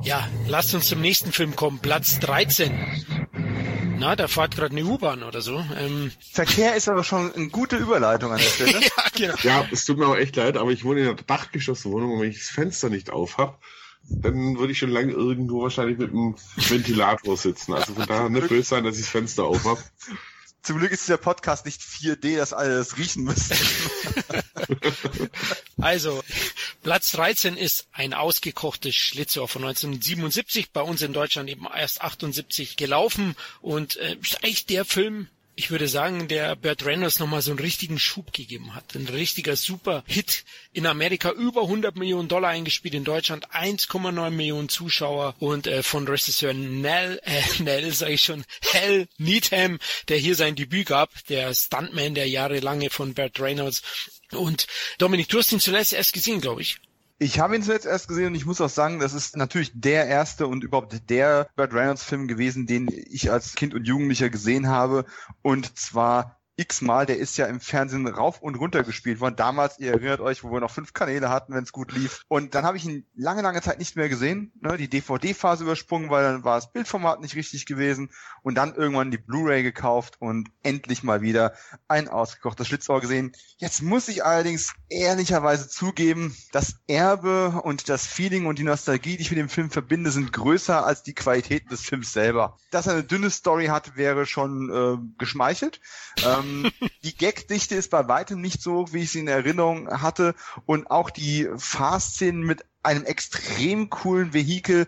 Ja, 0.03 0.29
lasst 0.49 0.75
uns 0.75 0.89
zum 0.89 1.01
nächsten 1.01 1.31
Film 1.31 1.55
kommen. 1.55 1.79
Platz 1.79 2.19
13. 2.19 3.80
Na, 4.01 4.17
da 4.17 4.29
fährt 4.29 4.57
gerade 4.57 4.75
eine 4.75 4.87
U-Bahn 4.87 5.23
oder 5.23 5.43
so. 5.43 5.63
Ähm. 5.77 6.11
Verkehr 6.33 6.75
ist 6.75 6.89
aber 6.89 7.05
schon 7.05 7.35
eine 7.35 7.49
gute 7.49 7.77
Überleitung 7.77 8.33
an 8.33 8.39
der 8.39 8.45
Stelle. 8.45 8.81
ja, 8.81 8.89
genau. 9.15 9.35
ja, 9.43 9.69
es 9.71 9.85
tut 9.85 9.99
mir 9.99 10.07
auch 10.07 10.17
echt 10.17 10.37
leid, 10.37 10.57
aber 10.57 10.71
ich 10.71 10.85
wohne 10.85 11.01
in 11.01 11.09
einer 11.09 11.17
Dachgeschosswohnung 11.17 12.15
und 12.15 12.21
wenn 12.23 12.31
ich 12.31 12.39
das 12.39 12.49
Fenster 12.49 12.89
nicht 12.89 13.11
auf 13.11 13.37
habe, 13.37 13.59
dann 14.09 14.59
würde 14.59 14.73
ich 14.73 14.79
schon 14.79 14.89
lange 14.89 15.13
irgendwo 15.13 15.63
wahrscheinlich 15.63 15.99
mit 15.99 16.13
einem 16.13 16.35
Ventilator 16.57 17.37
sitzen. 17.37 17.75
Also 17.75 17.93
von 17.93 18.07
daher 18.07 18.31
nicht 18.31 18.49
böse 18.49 18.63
sein, 18.63 18.85
dass 18.85 18.97
ich 18.97 19.03
das 19.03 19.11
Fenster 19.11 19.45
auf 19.45 19.65
habe. 19.65 19.83
Zum 20.63 20.79
Glück 20.79 20.93
ist 20.93 21.07
der 21.11 21.19
Podcast 21.19 21.67
nicht 21.67 21.83
4D, 21.83 22.39
dass 22.39 22.55
alle 22.55 22.77
das 22.77 22.97
riechen 22.97 23.25
müssen. 23.25 23.55
also, 25.81 26.23
Platz 26.83 27.13
13 27.13 27.57
ist 27.57 27.89
ein 27.93 28.15
ausgekochtes 28.15 28.95
Schlitzohr 28.95 29.49
von 29.49 29.63
1977, 29.63 30.71
bei 30.73 30.83
uns 30.83 31.03
in 31.03 31.13
Deutschland 31.13 31.49
eben 31.49 31.67
erst 31.67 32.01
78 32.03 32.77
gelaufen 32.77 33.37
und 33.61 33.97
äh, 33.97 34.17
ist 34.21 34.43
eigentlich 34.45 34.67
der 34.67 34.85
Film, 34.85 35.29
ich 35.61 35.71
würde 35.71 35.89
sagen, 35.89 36.27
der 36.27 36.57
Burt 36.57 36.87
Reynolds 36.87 37.19
nochmal 37.19 37.43
so 37.43 37.51
einen 37.51 37.61
richtigen 37.61 37.99
Schub 37.99 38.33
gegeben 38.33 38.75
hat. 38.75 38.95
Ein 38.95 39.07
richtiger 39.07 39.57
super 39.57 40.03
Hit 40.07 40.47
in 40.73 40.87
Amerika. 40.87 41.33
Über 41.33 41.65
100 41.65 41.97
Millionen 41.97 42.29
Dollar 42.29 42.49
eingespielt, 42.49 42.95
in 42.95 43.05
Deutschland 43.05 43.47
1,9 43.51 44.31
Millionen 44.31 44.71
Zuschauer 44.71 45.35
und 45.39 45.67
äh, 45.67 45.83
von 45.83 46.09
Regisseur 46.09 46.55
Nell, 46.55 47.21
äh, 47.25 47.43
Nell 47.63 47.93
sage 47.93 48.15
ich 48.15 48.23
schon, 48.23 48.47
Hell 48.73 49.07
Needham, 49.19 49.79
der 50.09 50.17
hier 50.17 50.35
sein 50.35 50.57
Debüt 50.57 50.87
gab, 50.87 51.11
der 51.27 51.53
Stuntman 51.53 52.15
der 52.15 52.27
jahrelange 52.27 52.89
von 52.89 53.13
Burt 53.13 53.39
Reynolds. 53.39 53.83
Und 54.33 54.67
Dominik, 54.97 55.29
du 55.29 55.41
hast 55.41 55.53
ihn 55.53 55.61
zuletzt 55.61 55.93
erst 55.93 56.15
gesehen, 56.15 56.41
glaube 56.41 56.63
ich. 56.63 56.79
Ich 57.23 57.39
habe 57.39 57.55
ihn 57.55 57.63
zuletzt 57.63 57.85
erst 57.85 58.09
gesehen 58.09 58.29
und 58.29 58.35
ich 58.35 58.47
muss 58.47 58.63
auch 58.63 58.71
sagen, 58.71 58.99
das 58.99 59.13
ist 59.13 59.37
natürlich 59.37 59.73
der 59.75 60.07
erste 60.07 60.47
und 60.47 60.65
überhaupt 60.65 61.11
der 61.11 61.51
Burt 61.55 61.75
Reynolds 61.75 62.03
Film 62.03 62.29
gewesen, 62.29 62.67
den 62.67 62.89
ich 62.89 63.31
als 63.31 63.55
Kind 63.57 63.75
und 63.75 63.87
Jugendlicher 63.87 64.31
gesehen 64.31 64.69
habe. 64.69 65.05
Und 65.43 65.79
zwar 65.79 66.40
x-mal, 66.61 67.07
der 67.07 67.19
ist 67.19 67.37
ja 67.39 67.47
im 67.47 67.59
Fernsehen 67.61 68.07
rauf 68.07 68.43
und 68.43 68.55
runter 68.57 68.83
gespielt 68.83 69.21
worden. 69.21 69.37
Damals, 69.37 69.79
ihr 69.79 69.93
erinnert 69.93 70.21
euch, 70.21 70.45
wo 70.45 70.53
wir 70.53 70.61
noch 70.61 70.71
fünf 70.71 70.93
Kanäle 70.93 71.31
hatten, 71.31 71.55
wenn 71.55 71.65
es 71.65 71.73
gut 71.73 71.93
lief. 71.93 72.25
Und 72.29 72.55
dann 72.55 72.65
habe 72.65 72.77
ich 72.77 72.85
ihn 72.85 73.07
lange, 73.17 73.43
lange 73.43 73.63
Zeit 73.63 73.79
nicht 73.79 73.97
mehr 73.97 74.09
gesehen. 74.09 74.53
Ne? 74.61 74.77
Die 74.77 74.89
DVD-Phase 74.89 75.65
übersprungen, 75.65 76.11
weil 76.11 76.23
dann 76.23 76.45
war 76.45 76.57
das 76.57 76.73
Bildformat 76.73 77.21
nicht 77.21 77.35
richtig 77.35 77.65
gewesen. 77.65 78.11
Und 78.43 78.57
dann 78.57 78.75
irgendwann 78.75 79.11
die 79.11 79.19
Blu-ray 79.19 79.63
gekauft 79.63 80.17
und 80.21 80.51
endlich 80.63 81.03
mal 81.03 81.23
wieder 81.23 81.55
ein 81.89 82.09
ausgekochtes 82.09 82.69
Schlitzohr 82.69 83.01
gesehen. 83.01 83.33
Jetzt 83.57 83.83
muss 83.83 84.09
ich 84.09 84.25
allerdings 84.25 84.75
ehrlicherweise 84.89 85.69
zugeben, 85.69 86.37
das 86.53 86.77
Erbe 86.87 87.61
und 87.63 87.89
das 87.89 88.07
Feeling 88.07 88.47
und 88.47 88.59
die 88.59 88.65
Nostalgie, 88.65 89.17
die 89.17 89.23
ich 89.23 89.31
mit 89.31 89.39
dem 89.39 89.49
Film 89.49 89.71
verbinde, 89.71 90.11
sind 90.11 90.33
größer 90.33 90.85
als 90.85 91.03
die 91.03 91.15
Qualität 91.15 91.71
des 91.71 91.81
Films 91.81 92.13
selber. 92.13 92.57
Dass 92.71 92.87
er 92.87 92.95
eine 92.95 93.05
dünne 93.05 93.31
Story 93.31 93.67
hat, 93.67 93.97
wäre 93.97 94.27
schon 94.27 94.71
äh, 94.71 95.19
geschmeichelt. 95.19 95.81
Ähm, 96.25 96.50
Ähm, 96.51 96.71
die 97.05 97.17
Gagdichte 97.17 97.75
ist 97.75 97.91
bei 97.91 98.09
weitem 98.09 98.41
nicht 98.41 98.63
so, 98.63 98.93
wie 98.93 99.03
ich 99.03 99.13
sie 99.13 99.21
in 99.21 99.29
Erinnerung 99.29 99.89
hatte. 100.03 100.35
Und 100.67 100.91
auch 100.91 101.11
die 101.11 101.49
Fahrszenen 101.57 102.43
mit 102.43 102.65
einem 102.83 103.05
extrem 103.05 103.91
coolen 103.91 104.33
Vehikel 104.33 104.87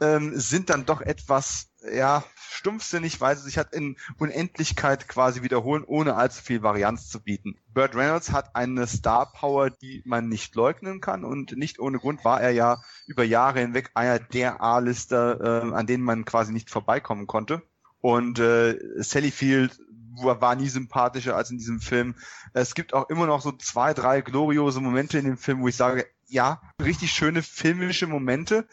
ähm, 0.00 0.38
sind 0.38 0.70
dann 0.70 0.86
doch 0.86 1.00
etwas, 1.00 1.68
ja, 1.92 2.24
stumpfsinnig, 2.50 3.20
weil 3.20 3.36
sie 3.36 3.44
sich 3.44 3.56
halt 3.56 3.72
in 3.72 3.96
Unendlichkeit 4.18 5.06
quasi 5.06 5.42
wiederholen, 5.42 5.84
ohne 5.86 6.16
allzu 6.16 6.42
viel 6.42 6.62
Varianz 6.62 7.08
zu 7.08 7.22
bieten. 7.22 7.56
Burt 7.72 7.94
Reynolds 7.94 8.32
hat 8.32 8.56
eine 8.56 8.86
Star 8.86 9.32
Power, 9.32 9.70
die 9.70 10.02
man 10.04 10.28
nicht 10.28 10.54
leugnen 10.56 11.00
kann 11.00 11.24
und 11.24 11.56
nicht 11.56 11.78
ohne 11.78 11.98
Grund 11.98 12.24
war 12.24 12.40
er 12.40 12.50
ja 12.50 12.82
über 13.06 13.22
Jahre 13.22 13.60
hinweg 13.60 13.90
einer 13.94 14.18
der 14.18 14.60
A-Lister, 14.60 15.40
äh, 15.40 15.74
an 15.74 15.86
denen 15.86 16.02
man 16.02 16.24
quasi 16.24 16.52
nicht 16.52 16.70
vorbeikommen 16.70 17.26
konnte. 17.26 17.62
Und 18.00 18.38
äh, 18.38 18.76
Sally 19.02 19.30
Field 19.30 19.78
war 20.24 20.54
nie 20.54 20.68
sympathischer 20.68 21.36
als 21.36 21.50
in 21.50 21.58
diesem 21.58 21.80
Film. 21.80 22.14
Es 22.52 22.74
gibt 22.74 22.94
auch 22.94 23.08
immer 23.10 23.26
noch 23.26 23.40
so 23.40 23.52
zwei, 23.52 23.94
drei 23.94 24.20
gloriose 24.20 24.80
Momente 24.80 25.18
in 25.18 25.24
dem 25.24 25.38
Film, 25.38 25.62
wo 25.62 25.68
ich 25.68 25.76
sage, 25.76 26.06
ja, 26.26 26.60
richtig 26.82 27.12
schöne 27.12 27.42
filmische 27.42 28.06
Momente. 28.06 28.68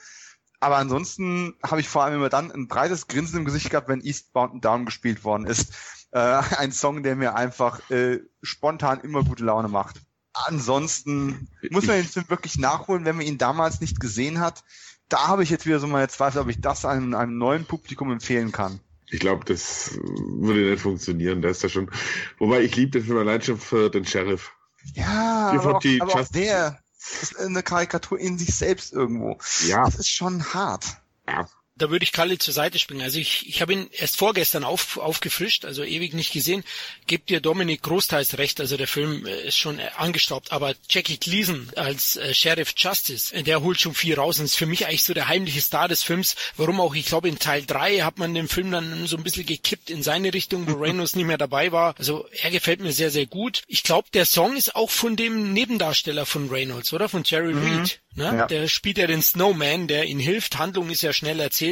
Aber 0.60 0.78
ansonsten 0.78 1.54
habe 1.64 1.82
ich 1.82 1.90
vor 1.90 2.04
allem 2.04 2.16
immer 2.16 2.30
dann 2.30 2.52
ein 2.52 2.68
breites 2.68 3.08
Grinsen 3.08 3.40
im 3.40 3.46
Gesicht 3.46 3.70
gehabt, 3.70 3.88
wenn 3.88 4.02
Eastbound 4.02 4.54
and 4.54 4.66
Down 4.66 4.86
gespielt 4.86 5.24
worden 5.24 5.46
ist. 5.46 5.74
Äh, 6.12 6.42
ein 6.58 6.72
Song, 6.72 7.04
der 7.04 7.16
mir 7.16 7.36
einfach 7.36 7.90
äh, 7.92 8.20
spontan 8.42 9.02
immer 9.02 9.24
gute 9.24 9.44
Laune 9.44 9.68
macht. 9.68 10.02
Ansonsten 10.34 11.50
muss 11.70 11.86
man 11.86 11.98
den 11.98 12.06
Film 12.06 12.30
wirklich 12.30 12.58
nachholen, 12.58 13.06
wenn 13.06 13.16
man 13.16 13.26
ihn 13.26 13.38
damals 13.38 13.80
nicht 13.80 14.00
gesehen 14.00 14.40
hat. 14.40 14.64
Da 15.08 15.28
habe 15.28 15.44
ich 15.44 15.50
jetzt 15.50 15.66
wieder 15.66 15.80
so 15.80 15.88
meine 15.88 16.08
Zweifel, 16.08 16.42
ob 16.42 16.50
ich 16.50 16.60
das 16.60 16.84
einem, 16.84 17.14
einem 17.14 17.38
neuen 17.38 17.66
Publikum 17.66 18.12
empfehlen 18.12 18.52
kann. 18.52 18.80
Ich 19.16 19.22
glaube, 19.22 19.46
das 19.46 19.98
würde 20.02 20.72
nicht 20.72 20.82
funktionieren. 20.82 21.42
Da 21.42 21.48
ist 21.50 21.64
ja 21.64 21.70
schon. 21.70 21.90
Wobei 22.38 22.62
ich 22.62 22.76
liebe 22.76 22.92
den 22.92 23.06
Film 23.06 23.18
allein 23.18 23.42
schon 23.42 23.58
für 23.58 23.90
den 23.90 24.06
Sheriff. 24.06 24.52
Ja, 24.94 25.52
aber, 25.52 25.78
auch, 25.78 25.84
aber 26.02 26.16
auch 26.16 26.28
der 26.28 26.80
ist 27.22 27.40
eine 27.40 27.64
Karikatur 27.64 28.20
in 28.20 28.38
sich 28.38 28.54
selbst 28.54 28.92
irgendwo. 28.92 29.38
Ja. 29.66 29.86
Das 29.86 29.96
ist 29.96 30.10
schon 30.10 30.54
hart. 30.54 30.98
Ja, 31.30 31.48
da 31.78 31.90
würde 31.90 32.04
ich 32.04 32.14
Kalle 32.14 32.38
zur 32.38 32.54
Seite 32.54 32.80
springen. 32.80 33.02
Also 33.02 33.20
ich, 33.20 33.48
ich 33.50 33.62
habe 33.62 33.74
ihn 33.74 33.90
erst 33.92 34.18
vorgestern 34.18 34.64
auf, 34.64 34.98
aufgefrischt, 34.98 35.66
also 35.66 35.84
ewig 35.84 36.14
nicht 36.14 36.32
gesehen. 36.32 36.64
Gebt 37.06 37.30
dir 37.30 37.42
Dominik 37.42 37.82
großteils 37.82 38.38
recht, 38.38 38.62
also 38.62 38.78
der 38.78 38.88
Film 38.88 39.26
äh, 39.26 39.48
ist 39.48 39.58
schon 39.58 39.80
äh, 39.80 39.90
angestaubt, 39.98 40.54
aber 40.54 40.74
Jackie 40.90 41.18
Gleason 41.18 41.70
als 41.76 42.16
äh, 42.16 42.34
Sheriff 42.34 42.74
Justice, 42.78 43.36
äh, 43.36 43.44
der 43.44 43.62
holt 43.62 43.80
schon 43.80 43.94
viel 43.94 44.16
raus 44.16 44.40
und 44.40 44.46
ist 44.46 44.56
für 44.56 44.66
mich 44.66 44.88
eigentlich 44.88 45.04
so 45.04 45.14
der 45.14 45.28
heimliche 45.28 45.60
Star 45.60 45.90
des 45.90 46.02
Films. 46.02 46.36
Warum 46.56 46.80
auch, 46.80 46.96
ich 46.96 47.08
glaube 47.08 47.28
in 47.28 47.40
Teil 47.40 47.66
drei 47.66 48.00
hat 48.00 48.20
man 48.20 48.34
den 48.34 48.48
Film 48.48 48.72
dann 48.72 49.06
so 49.08 49.18
ein 49.18 49.24
bisschen 49.24 49.46
gekippt 49.46 49.90
in 49.90 50.02
seine 50.02 50.34
Richtung, 50.34 50.68
wo 50.68 50.74
Reynolds 50.80 51.16
nicht 51.16 51.26
mehr 51.26 51.38
dabei 51.38 51.74
war. 51.74 51.96
Also 51.98 52.26
er 52.42 52.52
gefällt 52.52 52.80
mir 52.80 52.94
sehr, 52.94 53.12
sehr 53.12 53.26
gut. 53.26 53.64
Ich 53.68 53.84
glaube, 53.84 54.08
der 54.14 54.26
Song 54.26 54.56
ist 54.56 54.76
auch 54.76 54.90
von 54.90 55.18
dem 55.18 55.52
Nebendarsteller 55.52 56.26
von 56.26 56.50
Reynolds, 56.50 56.94
oder? 56.94 57.10
Von 57.10 57.24
Jerry 57.26 57.54
mhm. 57.54 57.80
Reed. 57.80 58.00
Ne? 58.16 58.24
Ja. 58.24 58.48
Der 58.48 58.68
spielt 58.70 58.98
ja 58.98 59.08
den 59.08 59.22
Snowman, 59.22 59.88
der 59.88 60.06
ihnen 60.06 60.22
hilft. 60.22 60.58
Handlung 60.58 60.90
ist 60.90 61.02
ja 61.02 61.12
schnell 61.12 61.40
erzählt. 61.42 61.65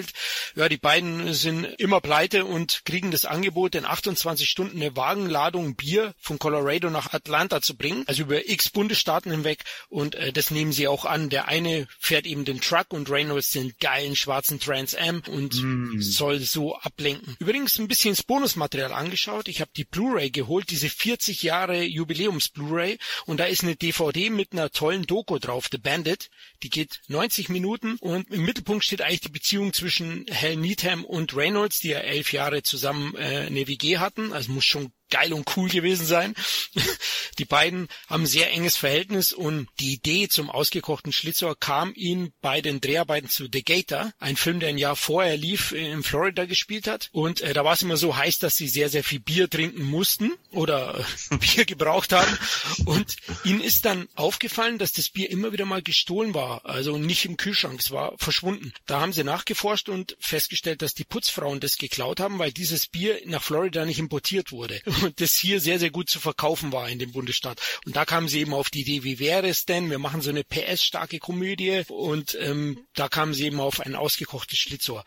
Ja, 0.56 0.70
die 0.70 0.78
beiden 0.78 1.34
sind 1.34 1.66
immer 1.66 2.02
pleite 2.02 2.46
und 2.46 2.86
kriegen 2.86 3.12
das 3.12 3.26
Angebot, 3.26 3.76
in 3.76 3.86
28 3.86 4.50
Stunden 4.50 4.82
eine 4.82 4.96
Wagenladung 4.96 5.76
Bier 5.76 6.14
von 6.20 6.40
Colorado 6.40 6.90
nach 6.90 7.14
Atlanta 7.14 7.62
zu 7.62 7.76
bringen, 7.76 8.04
also 8.08 8.24
über 8.24 8.48
x 8.50 8.70
Bundesstaaten 8.70 9.32
hinweg. 9.32 9.64
Und 9.90 10.16
äh, 10.16 10.32
das 10.34 10.52
nehmen 10.52 10.72
sie 10.72 10.88
auch 10.88 11.06
an. 11.06 11.30
Der 11.30 11.48
eine 11.48 11.88
fährt 12.00 12.26
eben 12.26 12.46
den 12.46 12.62
Truck 12.62 12.94
und 12.94 13.10
Reynolds 13.10 13.52
den 13.52 13.74
geilen 13.80 14.16
schwarzen 14.16 14.60
Trans 14.60 14.96
Am 14.96 15.22
und 15.28 15.54
mm. 15.56 16.02
soll 16.02 16.40
so 16.40 16.76
ablenken. 16.78 17.36
Übrigens 17.40 17.78
ein 17.80 17.88
bisschen 17.88 18.14
das 18.14 18.24
Bonusmaterial 18.24 18.94
angeschaut. 18.94 19.48
Ich 19.48 19.62
habe 19.62 19.72
die 19.76 19.86
Blu-ray 19.86 20.32
geholt, 20.32 20.70
diese 20.70 20.90
40 20.90 21.44
Jahre 21.44 21.84
Jubiläums 21.84 22.50
Blu-ray 22.50 22.98
und 23.26 23.40
da 23.40 23.46
ist 23.46 23.64
eine 23.64 23.76
DVD 23.76 24.30
mit 24.30 24.54
einer 24.54 24.72
tollen 24.72 25.06
Doku 25.06 25.40
drauf, 25.40 25.68
The 25.72 25.78
Bandit. 25.78 26.30
Die 26.64 26.70
geht 26.70 27.02
90 27.08 27.50
Minuten 27.50 27.98
und 28.00 28.30
im 28.32 28.44
Mittelpunkt 28.44 28.84
steht 28.84 29.02
eigentlich 29.02 29.22
die 29.22 29.30
Beziehung 29.30 29.74
zwischen 29.74 29.83
Hal 30.32 30.56
Needham 30.56 31.06
und 31.06 31.36
Reynolds, 31.36 31.80
die 31.80 31.90
ja 31.90 32.00
elf 32.00 32.34
Jahre 32.34 32.64
zusammen 32.64 33.16
äh, 33.16 33.46
eine 33.48 33.68
WG 33.68 33.98
hatten. 33.98 34.34
Also 34.34 34.52
muss 34.52 34.66
schon 34.66 34.92
geil 35.14 35.32
und 35.32 35.46
cool 35.56 35.70
gewesen 35.70 36.08
sein. 36.08 36.34
Die 37.38 37.46
beiden 37.46 37.88
haben 38.08 38.24
ein 38.24 38.28
sehr 38.28 38.52
enges 38.52 38.78
Verhältnis 38.78 39.32
und 39.32 39.68
die 39.80 39.94
Idee 39.94 40.28
zum 40.28 40.50
ausgekochten 40.50 41.12
Schlitzohr 41.12 41.58
kam 41.60 41.94
ihnen 41.96 42.34
bei 42.42 42.62
den 42.62 42.82
Dreharbeiten 42.82 43.30
zu 43.30 43.48
The 43.52 43.64
Gator, 43.64 44.12
ein 44.20 44.36
Film, 44.36 44.60
der 44.60 44.70
ein 44.70 44.78
Jahr 44.78 44.96
vorher 44.96 45.38
lief, 45.38 45.72
in 45.72 46.04
Florida 46.04 46.46
gespielt 46.46 46.88
hat. 46.88 47.10
Und 47.12 47.42
äh, 47.42 47.54
da 47.54 47.64
war 47.64 47.74
es 47.74 47.82
immer 47.82 47.98
so 47.98 48.16
heiß, 48.16 48.40
dass 48.40 48.56
sie 48.56 48.68
sehr, 48.68 48.90
sehr 48.90 49.04
viel 49.04 49.20
Bier 49.20 49.50
trinken 49.50 49.84
mussten 49.84 50.32
oder 50.52 51.06
äh, 51.30 51.38
Bier 51.38 51.66
gebraucht 51.66 52.12
haben. 52.12 52.38
Und 52.86 53.16
ihnen 53.44 53.62
ist 53.62 53.86
dann 53.86 54.08
aufgefallen, 54.16 54.80
dass 54.80 54.94
das 54.94 55.10
Bier 55.10 55.30
immer 55.30 55.52
wieder 55.52 55.66
mal 55.66 55.82
gestohlen 55.82 56.34
war, 56.34 56.66
also 56.66 56.98
nicht 56.98 57.26
im 57.26 57.38
Kühlschrank, 57.38 57.80
es 57.80 57.92
war 57.92 58.14
verschwunden. 58.18 58.74
Da 58.86 59.00
haben 59.00 59.14
sie 59.14 59.24
nachgeforscht 59.24 59.90
und 59.90 60.18
festgestellt, 60.20 60.82
dass 60.82 60.94
die 60.94 61.04
Putzfrauen 61.04 61.60
das 61.60 61.78
geklaut 61.78 62.20
haben, 62.20 62.40
weil 62.40 62.52
dieses 62.52 62.88
Bier 62.88 63.20
nach 63.26 63.44
Florida 63.44 63.86
nicht 63.86 64.00
importiert 64.00 64.52
wurde 64.52 64.82
das 65.18 65.36
hier 65.36 65.60
sehr, 65.60 65.80
sehr 65.80 65.92
gut 65.92 66.10
zu 66.10 66.20
verkaufen 66.20 66.72
war 66.72 66.90
in 66.90 67.00
dem 67.00 67.12
Bundesstaat. 67.12 67.60
Und 67.86 67.96
da 67.96 68.06
kamen 68.06 68.28
sie 68.28 68.42
eben 68.42 68.54
auf 68.54 68.70
die 68.70 68.82
Idee, 68.82 69.04
wie 69.04 69.20
wäre 69.20 69.48
es 69.48 69.66
denn, 69.66 69.90
wir 69.90 70.00
machen 70.00 70.22
so 70.22 70.30
eine 70.30 70.44
PS-starke 70.44 71.20
Komödie 71.20 71.84
und 71.88 72.38
ähm, 72.40 72.86
da 72.96 73.10
kamen 73.10 73.34
sie 73.34 73.46
eben 73.46 73.60
auf 73.60 73.80
ein 73.80 73.96
ausgekochtes 73.96 74.60
Schlitzohr. 74.60 75.04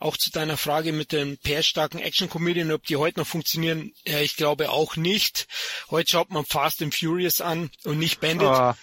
Auch 0.00 0.16
zu 0.16 0.30
deiner 0.30 0.56
Frage 0.56 0.92
mit 0.92 1.12
den 1.12 1.36
PS-starken 1.38 1.98
Action-Komödien, 1.98 2.72
ob 2.72 2.84
die 2.84 2.96
heute 2.96 3.20
noch 3.20 3.26
funktionieren, 3.26 3.92
ja, 4.06 4.20
ich 4.20 4.36
glaube 4.36 4.70
auch 4.70 4.96
nicht. 4.96 5.46
Heute 5.90 6.10
schaut 6.10 6.30
man 6.30 6.46
Fast 6.46 6.80
and 6.80 6.94
Furious 6.94 7.42
an 7.42 7.70
und 7.84 7.98
nicht 7.98 8.20
Bandit. 8.20 8.48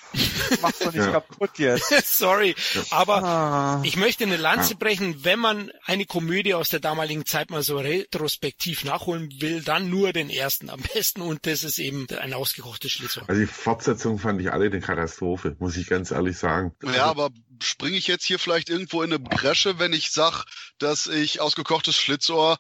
Oh, 0.50 0.56
mach's 0.62 0.80
doch 0.80 0.94
nicht 0.94 1.04
ja. 1.04 1.12
kaputt 1.12 1.60
jetzt. 1.60 1.90
Sorry, 2.18 2.56
aber 2.90 3.24
ah. 3.24 3.82
ich 3.84 3.98
möchte 3.98 4.24
eine 4.24 4.38
Lanze 4.38 4.76
brechen, 4.76 5.26
wenn 5.26 5.40
man 5.40 5.72
eine 5.86 6.06
Komödie 6.06 6.54
aus 6.54 6.70
der 6.70 6.80
damaligen 6.80 7.26
Zeit 7.26 7.50
mal 7.50 7.64
so 7.64 7.78
retrospektiv 7.78 8.86
nachholen 8.86 9.30
will, 9.42 9.62
dann 9.62 9.90
nur 9.90 10.14
den 10.14 10.30
ersten 10.30 10.70
am 10.70 10.82
besten 10.94 11.22
und 11.22 11.46
das 11.46 11.66
ist 11.66 11.80
eben 11.80 12.08
ein 12.18 12.34
ausgekochtes 12.34 12.92
Schlitzohr. 12.92 13.24
Also 13.28 13.42
die 13.42 13.48
Fortsetzung 13.48 14.20
fand 14.20 14.40
ich 14.40 14.52
alle 14.52 14.68
eine 14.68 14.80
Katastrophe, 14.80 15.58
muss 15.60 15.76
ich 15.76 15.88
ganz 15.88 16.12
ehrlich 16.12 16.38
sagen. 16.38 16.72
Ja, 16.82 17.06
aber 17.06 17.30
springe 17.62 17.98
ich 17.98 18.08
jetzt 18.08 18.26
hier 18.26 18.40
vielleicht 18.40 18.70
irgendwo 18.70 19.02
in 19.04 19.12
eine 19.12 19.20
Bresche, 19.20 19.80
wenn 19.80 19.94
ich 19.94 20.12
sag, 20.12 20.46
dass 20.78 21.08
ich 21.08 21.42
ausgekochtes 21.42 21.96
Schlitzohr 21.96 22.58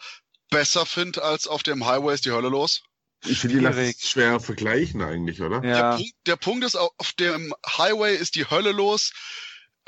besser 0.49 0.85
finde 0.85 1.23
als 1.23 1.47
auf 1.47 1.63
dem 1.63 1.85
Highway 1.85 2.13
ist 2.13 2.25
die 2.25 2.31
Hölle 2.31 2.49
los? 2.49 2.83
Ich 3.25 3.39
finde 3.39 3.57
die 3.57 3.63
das 3.63 4.09
schwer 4.09 4.39
vergleichen 4.39 5.01
eigentlich, 5.01 5.41
oder? 5.41 5.63
Ja. 5.63 5.91
Der, 5.91 5.97
Punkt, 5.97 6.13
der 6.27 6.35
Punkt 6.35 6.63
ist, 6.63 6.75
auf 6.75 7.13
dem 7.19 7.53
Highway 7.65 8.15
ist 8.15 8.35
die 8.35 8.49
Hölle 8.49 8.71
los, 8.71 9.11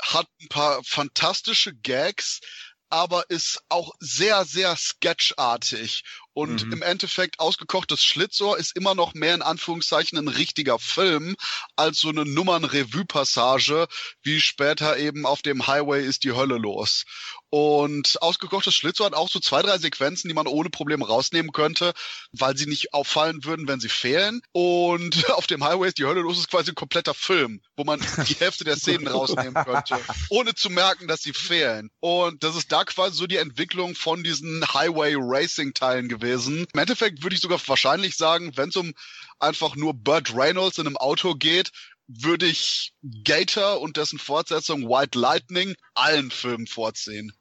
hat 0.00 0.26
ein 0.40 0.48
paar 0.48 0.82
fantastische 0.84 1.74
Gags, 1.74 2.40
aber 2.88 3.30
ist 3.30 3.60
auch 3.68 3.92
sehr, 4.00 4.44
sehr 4.44 4.76
sketchartig. 4.76 6.02
Und 6.32 6.66
mhm. 6.66 6.74
im 6.74 6.82
Endeffekt 6.82 7.40
ausgekochtes 7.40 8.04
Schlitzohr 8.04 8.56
ist 8.58 8.76
immer 8.76 8.94
noch 8.94 9.14
mehr 9.14 9.34
in 9.34 9.42
Anführungszeichen 9.42 10.16
ein 10.16 10.28
richtiger 10.28 10.78
Film 10.78 11.36
als 11.76 11.98
so 11.98 12.08
eine 12.08 12.24
Nummern-Revue-Passage, 12.24 13.88
wie 14.22 14.40
später 14.40 14.96
eben 14.96 15.26
auf 15.26 15.42
dem 15.42 15.66
Highway 15.66 16.04
ist 16.04 16.24
die 16.24 16.32
Hölle 16.32 16.56
los. 16.56 17.04
Und 17.50 18.22
ausgekochtes 18.22 18.74
Schlitzohr 18.74 19.06
hat 19.06 19.14
auch 19.14 19.28
so 19.28 19.40
zwei, 19.40 19.60
drei 19.62 19.76
Sequenzen, 19.78 20.28
die 20.28 20.34
man 20.34 20.46
ohne 20.46 20.70
Probleme 20.70 21.06
rausnehmen 21.06 21.52
könnte, 21.52 21.92
weil 22.32 22.56
sie 22.56 22.66
nicht 22.66 22.94
auffallen 22.94 23.44
würden, 23.44 23.66
wenn 23.66 23.80
sie 23.80 23.88
fehlen. 23.88 24.40
Und 24.52 25.28
auf 25.30 25.48
dem 25.48 25.64
Highway 25.64 25.88
ist 25.88 25.98
die 25.98 26.04
Hölle 26.04 26.20
los 26.20 26.38
ist 26.38 26.50
quasi 26.50 26.70
ein 26.70 26.76
kompletter 26.76 27.12
Film, 27.12 27.60
wo 27.76 27.82
man 27.84 28.00
die 28.28 28.34
Hälfte 28.34 28.64
der 28.64 28.76
Szenen 28.76 29.08
rausnehmen 29.08 29.54
könnte, 29.64 29.98
ohne 30.28 30.54
zu 30.54 30.70
merken, 30.70 31.08
dass 31.08 31.22
sie 31.22 31.32
fehlen. 31.32 31.90
Und 31.98 32.44
das 32.44 32.54
ist 32.54 32.70
da 32.70 32.84
quasi 32.84 33.16
so 33.16 33.26
die 33.26 33.36
Entwicklung 33.36 33.96
von 33.96 34.22
diesen 34.22 34.64
Highway 34.72 35.16
Racing 35.18 35.74
Teilen 35.74 36.08
gewesen. 36.08 36.66
Im 36.72 36.80
Endeffekt 36.80 37.22
würde 37.24 37.34
ich 37.34 37.42
sogar 37.42 37.60
wahrscheinlich 37.66 38.16
sagen, 38.16 38.56
wenn 38.56 38.68
es 38.68 38.76
um 38.76 38.94
einfach 39.40 39.74
nur 39.74 39.94
Burt 39.94 40.34
Reynolds 40.34 40.78
in 40.78 40.86
einem 40.86 40.96
Auto 40.96 41.34
geht, 41.34 41.70
würde 42.18 42.46
ich 42.46 42.94
Gator 43.24 43.80
und 43.80 43.96
dessen 43.96 44.18
Fortsetzung 44.18 44.88
White 44.88 45.18
Lightning 45.18 45.74
allen 45.94 46.30
Filmen 46.30 46.66
vorziehen. 46.66 47.32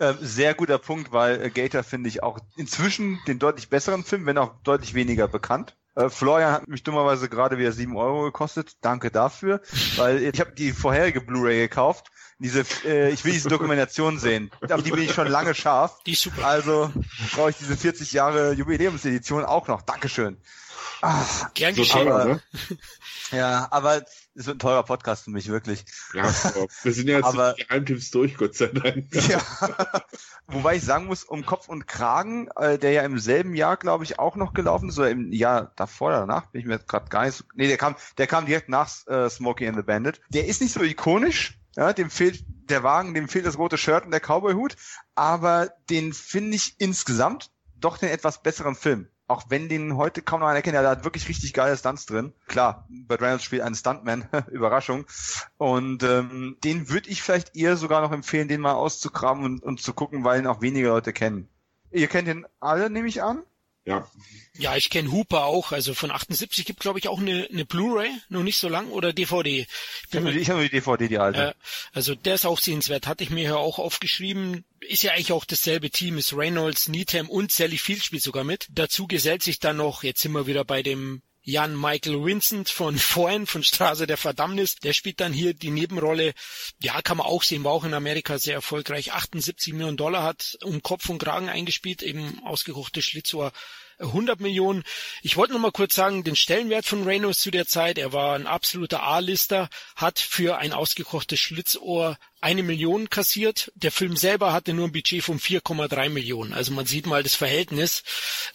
Ähm, 0.00 0.18
sehr 0.20 0.54
guter 0.54 0.78
Punkt, 0.78 1.12
weil 1.12 1.40
äh, 1.40 1.50
Gator 1.50 1.82
finde 1.84 2.08
ich 2.08 2.22
auch 2.22 2.38
inzwischen 2.56 3.20
den 3.26 3.38
deutlich 3.38 3.68
besseren 3.68 4.04
Film, 4.04 4.26
wenn 4.26 4.38
auch 4.38 4.60
deutlich 4.62 4.94
weniger 4.94 5.28
bekannt. 5.28 5.76
Äh, 5.94 6.08
Florian 6.08 6.52
hat 6.52 6.68
mich 6.68 6.82
dummerweise 6.82 7.28
gerade 7.28 7.58
wieder 7.58 7.72
sieben 7.72 7.96
Euro 7.96 8.24
gekostet. 8.24 8.72
Danke 8.80 9.10
dafür, 9.10 9.60
weil 9.96 10.22
ich 10.22 10.40
habe 10.40 10.52
die 10.52 10.72
vorherige 10.72 11.20
Blu-ray 11.20 11.60
gekauft. 11.60 12.10
Diese, 12.38 12.64
äh, 12.84 13.10
ich 13.10 13.24
will 13.24 13.32
diese 13.32 13.48
Dokumentation 13.48 14.18
sehen. 14.18 14.50
Auf 14.68 14.82
die 14.82 14.90
bin 14.90 15.02
ich 15.02 15.14
schon 15.14 15.28
lange 15.28 15.54
scharf. 15.54 16.02
Die 16.04 16.12
ist 16.12 16.22
super. 16.22 16.44
Also 16.44 16.92
brauche 17.32 17.50
ich 17.50 17.56
diese 17.56 17.76
40 17.76 18.12
Jahre 18.12 18.52
Jubiläumsedition 18.52 19.44
auch 19.44 19.68
noch. 19.68 19.82
Dankeschön. 19.82 20.38
Ach, 21.02 21.52
Gern 21.54 21.74
geschehen. 21.74 22.08
Aber, 22.08 22.24
ne? 22.24 22.42
Ja, 23.30 23.68
aber 23.70 24.04
Das 24.34 24.46
wird 24.46 24.56
ein 24.56 24.58
teurer 24.58 24.82
Podcast 24.82 25.24
für 25.24 25.30
mich, 25.30 25.48
wirklich. 25.48 25.84
Ja, 26.12 26.24
wir 26.82 26.92
sind 26.92 27.08
ja 27.08 27.16
jetzt 27.16 27.26
aber, 27.26 27.54
die 27.54 27.64
Geheimtipps 27.64 28.10
durch, 28.10 28.36
Gott 28.36 28.54
sei 28.54 28.66
Dank. 28.66 29.06
Ja. 29.28 29.40
Wobei 30.46 30.76
ich 30.76 30.84
sagen 30.84 31.06
muss, 31.06 31.24
um 31.24 31.46
Kopf 31.46 31.68
und 31.68 31.86
Kragen, 31.86 32.48
äh, 32.56 32.78
der 32.78 32.92
ja 32.92 33.02
im 33.02 33.18
selben 33.18 33.54
Jahr, 33.54 33.76
glaube 33.76 34.04
ich, 34.04 34.18
auch 34.18 34.36
noch 34.36 34.52
gelaufen 34.52 34.88
ist, 34.88 34.98
oder 34.98 35.10
im 35.10 35.32
Jahr 35.32 35.72
davor 35.76 36.08
oder 36.08 36.20
danach, 36.20 36.46
bin 36.46 36.60
ich 36.60 36.66
mir 36.66 36.78
gerade 36.78 37.08
gar 37.08 37.24
nicht 37.24 37.36
so, 37.36 37.44
nee, 37.54 37.66
der 37.66 37.78
kam, 37.78 37.96
der 38.18 38.26
kam 38.26 38.46
direkt 38.46 38.68
nach 38.68 38.88
äh, 39.06 39.28
Smokey 39.30 39.66
and 39.66 39.76
the 39.76 39.82
Bandit. 39.82 40.20
Der 40.28 40.46
ist 40.46 40.60
nicht 40.60 40.74
so 40.74 40.82
ikonisch, 40.82 41.58
ja, 41.76 41.92
dem 41.92 42.10
fehlt 42.10 42.44
der 42.46 42.82
Wagen, 42.82 43.14
dem 43.14 43.28
fehlt 43.28 43.46
das 43.46 43.58
rote 43.58 43.78
Shirt 43.78 44.04
und 44.04 44.10
der 44.10 44.20
Cowboy-Hut, 44.20 44.76
aber 45.14 45.70
den 45.90 46.12
finde 46.12 46.56
ich 46.56 46.74
insgesamt 46.78 47.50
doch 47.76 47.98
den 47.98 48.10
etwas 48.10 48.42
besseren 48.42 48.74
Film 48.74 49.08
auch 49.26 49.44
wenn 49.48 49.68
den 49.68 49.96
heute 49.96 50.22
kaum 50.22 50.40
noch 50.40 50.48
einer 50.48 50.62
kennt, 50.62 50.74
der 50.74 50.88
hat 50.88 51.04
wirklich 51.04 51.28
richtig 51.28 51.54
geile 51.54 51.76
Stunts 51.76 52.06
drin. 52.06 52.32
Klar, 52.46 52.86
Burt 52.88 53.22
Reynolds 53.22 53.44
spielt 53.44 53.62
einen 53.62 53.74
Stuntman, 53.74 54.28
Überraschung. 54.50 55.06
Und 55.56 56.02
ähm, 56.02 56.56
den 56.62 56.88
würde 56.90 57.08
ich 57.08 57.22
vielleicht 57.22 57.56
eher 57.56 57.76
sogar 57.76 58.02
noch 58.02 58.12
empfehlen, 58.12 58.48
den 58.48 58.60
mal 58.60 58.74
auszukramen 58.74 59.44
und, 59.44 59.62
und 59.62 59.80
zu 59.80 59.94
gucken, 59.94 60.24
weil 60.24 60.40
ihn 60.40 60.46
auch 60.46 60.60
weniger 60.60 60.90
Leute 60.90 61.12
kennen. 61.12 61.48
Ihr 61.90 62.08
kennt 62.08 62.28
ihn 62.28 62.46
alle, 62.60 62.90
nehme 62.90 63.08
ich 63.08 63.22
an? 63.22 63.42
Ja. 63.86 64.08
Ja, 64.56 64.76
ich 64.76 64.88
kenne 64.88 65.10
Hooper 65.10 65.44
auch. 65.44 65.72
Also 65.72 65.94
von 65.94 66.10
78 66.10 66.64
gibt 66.64 66.80
glaube 66.80 66.98
ich 66.98 67.08
auch 67.08 67.18
eine, 67.18 67.48
eine 67.50 67.64
Blu-ray, 67.64 68.10
noch 68.28 68.42
nicht 68.42 68.56
so 68.58 68.68
lang 68.68 68.88
oder 68.90 69.12
DVD. 69.12 69.66
Ich 70.08 70.14
habe 70.14 70.28
hab 70.28 70.44
nur 70.44 70.62
die 70.62 70.70
DVD, 70.70 71.08
die 71.08 71.18
alte. 71.18 71.40
Äh, 71.40 71.54
also 71.92 72.14
der 72.14 72.36
ist 72.36 72.46
auch 72.46 72.60
sehenswert. 72.60 73.06
Hatte 73.06 73.24
ich 73.24 73.30
mir 73.30 73.42
ja 73.42 73.56
auch 73.56 73.78
aufgeschrieben. 73.78 74.64
Ist 74.80 75.02
ja 75.02 75.12
eigentlich 75.12 75.32
auch 75.32 75.44
dasselbe 75.44 75.90
Team. 75.90 76.18
Ist 76.18 76.36
Reynolds, 76.36 76.88
Needham 76.88 77.28
und 77.28 77.50
Sally 77.50 77.78
Field 77.78 78.04
spielt 78.04 78.22
sogar 78.22 78.44
mit. 78.44 78.68
Dazu 78.70 79.06
gesellt 79.06 79.42
sich 79.42 79.58
dann 79.58 79.76
noch, 79.76 80.02
jetzt 80.02 80.22
sind 80.22 80.32
wir 80.32 80.46
wieder 80.46 80.64
bei 80.64 80.82
dem 80.82 81.22
Jan 81.44 81.78
Michael 81.78 82.24
Vincent 82.24 82.70
von 82.70 82.98
vorhin, 82.98 83.46
von 83.46 83.62
Straße 83.62 84.06
der 84.06 84.16
Verdammnis, 84.16 84.76
der 84.76 84.92
spielt 84.92 85.20
dann 85.20 85.32
hier 85.32 85.54
die 85.54 85.70
Nebenrolle. 85.70 86.32
Ja, 86.82 87.02
kann 87.02 87.18
man 87.18 87.26
auch 87.26 87.42
sehen, 87.42 87.64
war 87.64 87.72
auch 87.72 87.84
in 87.84 87.94
Amerika 87.94 88.38
sehr 88.38 88.54
erfolgreich. 88.54 89.12
78 89.12 89.74
Millionen 89.74 89.96
Dollar 89.96 90.22
hat 90.22 90.56
um 90.62 90.82
Kopf 90.82 91.08
und 91.08 91.18
Kragen 91.18 91.48
eingespielt, 91.48 92.02
eben 92.02 92.42
ausgekochte 92.44 93.02
Schlitzohr 93.02 93.52
100 93.98 94.40
Millionen. 94.40 94.82
Ich 95.22 95.36
wollte 95.36 95.52
noch 95.52 95.60
mal 95.60 95.70
kurz 95.70 95.94
sagen, 95.94 96.24
den 96.24 96.36
Stellenwert 96.36 96.86
von 96.86 97.04
Reynolds 97.04 97.40
zu 97.40 97.50
der 97.50 97.66
Zeit. 97.66 97.98
Er 97.98 98.12
war 98.12 98.34
ein 98.34 98.46
absoluter 98.46 99.02
A-Lister, 99.02 99.68
hat 99.96 100.18
für 100.18 100.58
ein 100.58 100.72
ausgekochtes 100.72 101.38
Schlitzohr 101.38 102.18
eine 102.44 102.62
Million 102.62 103.08
kassiert. 103.08 103.72
Der 103.74 103.90
Film 103.90 104.18
selber 104.18 104.52
hatte 104.52 104.74
nur 104.74 104.86
ein 104.86 104.92
Budget 104.92 105.24
von 105.24 105.40
4,3 105.40 106.10
Millionen. 106.10 106.52
Also 106.52 106.72
man 106.72 106.84
sieht 106.84 107.06
mal 107.06 107.22
das 107.22 107.34
Verhältnis. 107.34 108.02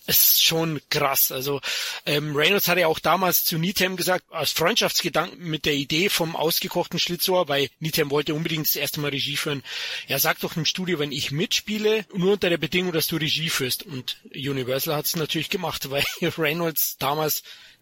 Es 0.05 0.23
ist 0.25 0.43
schon 0.43 0.79
krass. 0.91 1.31
Also 1.31 1.59
ähm, 2.05 2.35
Reynolds 2.35 2.67
hatte 2.67 2.81
ja 2.81 2.87
auch 2.87 2.99
damals 2.99 3.43
zu 3.45 3.57
Needham 3.57 3.95
gesagt, 3.95 4.31
aus 4.31 4.51
Freundschaftsgedanken 4.51 5.43
mit 5.43 5.65
der 5.65 5.73
Idee 5.73 6.09
vom 6.09 6.35
ausgekochten 6.35 6.99
Schlitzohr, 6.99 7.47
weil 7.47 7.69
Needham 7.79 8.11
wollte 8.11 8.35
unbedingt 8.35 8.67
das 8.67 8.75
erste 8.75 8.99
Mal 8.99 9.09
Regie 9.09 9.37
führen. 9.37 9.63
Er 10.07 10.19
sagt 10.19 10.43
doch 10.43 10.55
im 10.55 10.65
Studio, 10.65 10.99
wenn 10.99 11.11
ich 11.11 11.31
mitspiele, 11.31 12.05
nur 12.13 12.33
unter 12.33 12.51
der 12.51 12.59
Bedingung, 12.59 12.91
dass 12.91 13.07
du 13.07 13.15
Regie 13.15 13.49
führst. 13.49 13.81
Und 13.81 14.17
Universal 14.35 14.95
hat 14.95 15.05
es 15.05 15.15
natürlich 15.15 15.49
gemacht, 15.49 15.89
weil 15.89 16.05
Reynolds 16.21 16.97
damals 16.99 17.41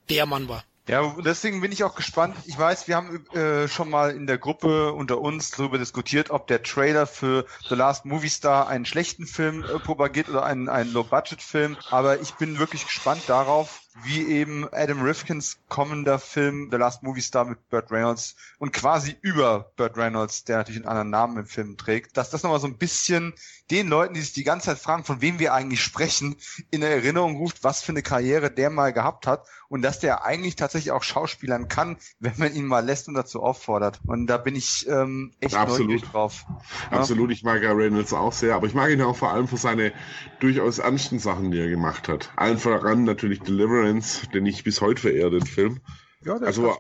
der 0.10 0.26
Mann 0.26 0.48
war. 0.48 0.64
Ja, 0.88 1.14
deswegen 1.20 1.60
bin 1.60 1.74
ich 1.74 1.84
auch 1.84 1.96
gespannt. 1.96 2.38
Ich 2.46 2.58
weiß, 2.58 2.88
wir 2.88 2.96
haben 2.96 3.26
äh, 3.36 3.68
schon 3.68 3.90
mal 3.90 4.12
in 4.12 4.26
der 4.26 4.38
Gruppe 4.38 4.94
unter 4.94 5.20
uns 5.20 5.52
darüber 5.52 5.78
diskutiert, 5.78 6.30
ob 6.30 6.48
der 6.48 6.64
Trailer 6.64 7.06
für 7.06 7.46
The 7.68 7.76
Last 7.76 8.06
Movie 8.06 8.30
Star 8.30 8.70
einen 8.70 8.86
schlechten 8.86 9.28
Film 9.28 9.66
äh, 9.66 9.80
propagiert 9.80 10.30
oder 10.30 10.46
einen, 10.46 10.70
einen 10.70 10.94
Low-Budget-Film. 10.94 11.76
Aber 11.90 12.22
ich 12.22 12.36
bin 12.36 12.58
wirklich 12.58 12.86
gespannt 12.86 13.24
darauf, 13.28 13.82
wie 14.04 14.28
eben 14.28 14.68
Adam 14.72 15.02
Rifkins 15.02 15.58
kommender 15.68 16.20
Film 16.20 16.70
The 16.72 16.78
Last 16.78 17.04
Movie 17.04 17.22
Star 17.22 17.46
mit 17.46 17.70
Burt 17.70 17.92
Reynolds 17.92 18.36
und 18.60 18.72
quasi 18.72 19.16
über 19.22 19.72
Burt 19.76 19.98
Reynolds, 19.98 20.44
der 20.44 20.58
natürlich 20.58 20.82
einen 20.82 20.90
anderen 20.90 21.10
Namen 21.10 21.38
im 21.38 21.46
Film 21.48 21.78
trägt, 21.78 22.16
dass 22.16 22.30
das 22.30 22.44
nochmal 22.44 22.60
so 22.60 22.68
ein 22.68 22.78
bisschen 22.78 23.34
den 23.72 23.88
Leuten, 23.88 24.14
die 24.14 24.22
sich 24.22 24.34
die 24.34 24.44
ganze 24.44 24.68
Zeit 24.68 24.80
fragen, 24.80 25.04
von 25.04 25.20
wem 25.20 25.40
wir 25.40 25.54
eigentlich 25.54 25.84
sprechen, 25.84 26.38
in 26.70 26.82
Erinnerung 26.82 27.38
ruft, 27.38 27.64
was 27.64 27.82
für 27.82 27.92
eine 27.92 28.04
Karriere 28.04 28.52
der 28.52 28.70
mal 28.70 28.94
gehabt 28.94 29.28
hat 29.28 29.46
und 29.70 29.82
dass 29.82 30.00
der 30.00 30.26
eigentlich 30.26 30.56
tatsächlich 30.56 30.92
auch 30.92 31.04
Schauspielern 31.04 31.68
kann, 31.68 31.98
wenn 32.20 32.34
man 32.38 32.54
ihn 32.54 32.66
mal 32.66 32.86
lässt 32.86 33.08
und 33.08 33.14
dazu 33.14 33.42
auffordert. 33.42 34.00
Und 34.06 34.28
da 34.28 34.38
bin 34.38 34.56
ich 34.56 34.86
ähm, 34.88 35.34
echt 35.40 35.56
Absolut. 35.56 35.90
neugierig 35.90 36.10
drauf. 36.12 36.46
Absolut, 36.92 37.30
ja? 37.30 37.34
ich 37.34 37.44
mag 37.44 37.62
ja 37.62 37.72
Reynolds 37.72 38.14
auch 38.14 38.34
sehr, 38.34 38.56
aber 38.56 38.68
ich 38.68 38.74
mag 38.74 38.90
ihn 38.92 39.02
auch 39.02 39.16
vor 39.16 39.32
allem 39.32 39.48
für 39.48 39.58
seine 39.58 39.94
durchaus 40.40 40.80
ernsten 40.80 41.20
Sachen, 41.20 41.52
die 41.52 41.60
er 41.60 41.70
gemacht 41.70 42.08
hat. 42.08 42.32
Allen 42.36 42.58
voran 42.58 43.04
natürlich 43.04 43.42
Deliverance, 43.42 44.28
den 44.34 44.46
ich 44.46 44.64
bis 44.64 44.82
heute 44.82 45.02
verehre, 45.02 45.32
den 45.32 45.46
Film. 45.46 45.82
Ja, 46.24 46.38
also, 46.38 46.76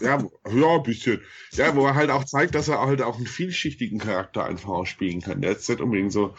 ja, 0.00 0.18
ja, 0.44 0.76
ein 0.76 0.82
bisschen. 0.82 1.20
Ja, 1.52 1.74
wo 1.76 1.86
er 1.86 1.94
halt 1.94 2.10
auch 2.10 2.24
zeigt, 2.24 2.54
dass 2.54 2.68
er 2.68 2.80
halt 2.80 3.02
auch 3.02 3.16
einen 3.16 3.26
vielschichtigen 3.26 3.98
Charakter 3.98 4.44
einfach 4.44 4.70
ausspielen 4.70 5.20
kann. 5.20 5.42
Der 5.42 5.52
ist 5.52 5.68
nicht 5.68 5.80
unbedingt 5.80 6.12
so, 6.12 6.34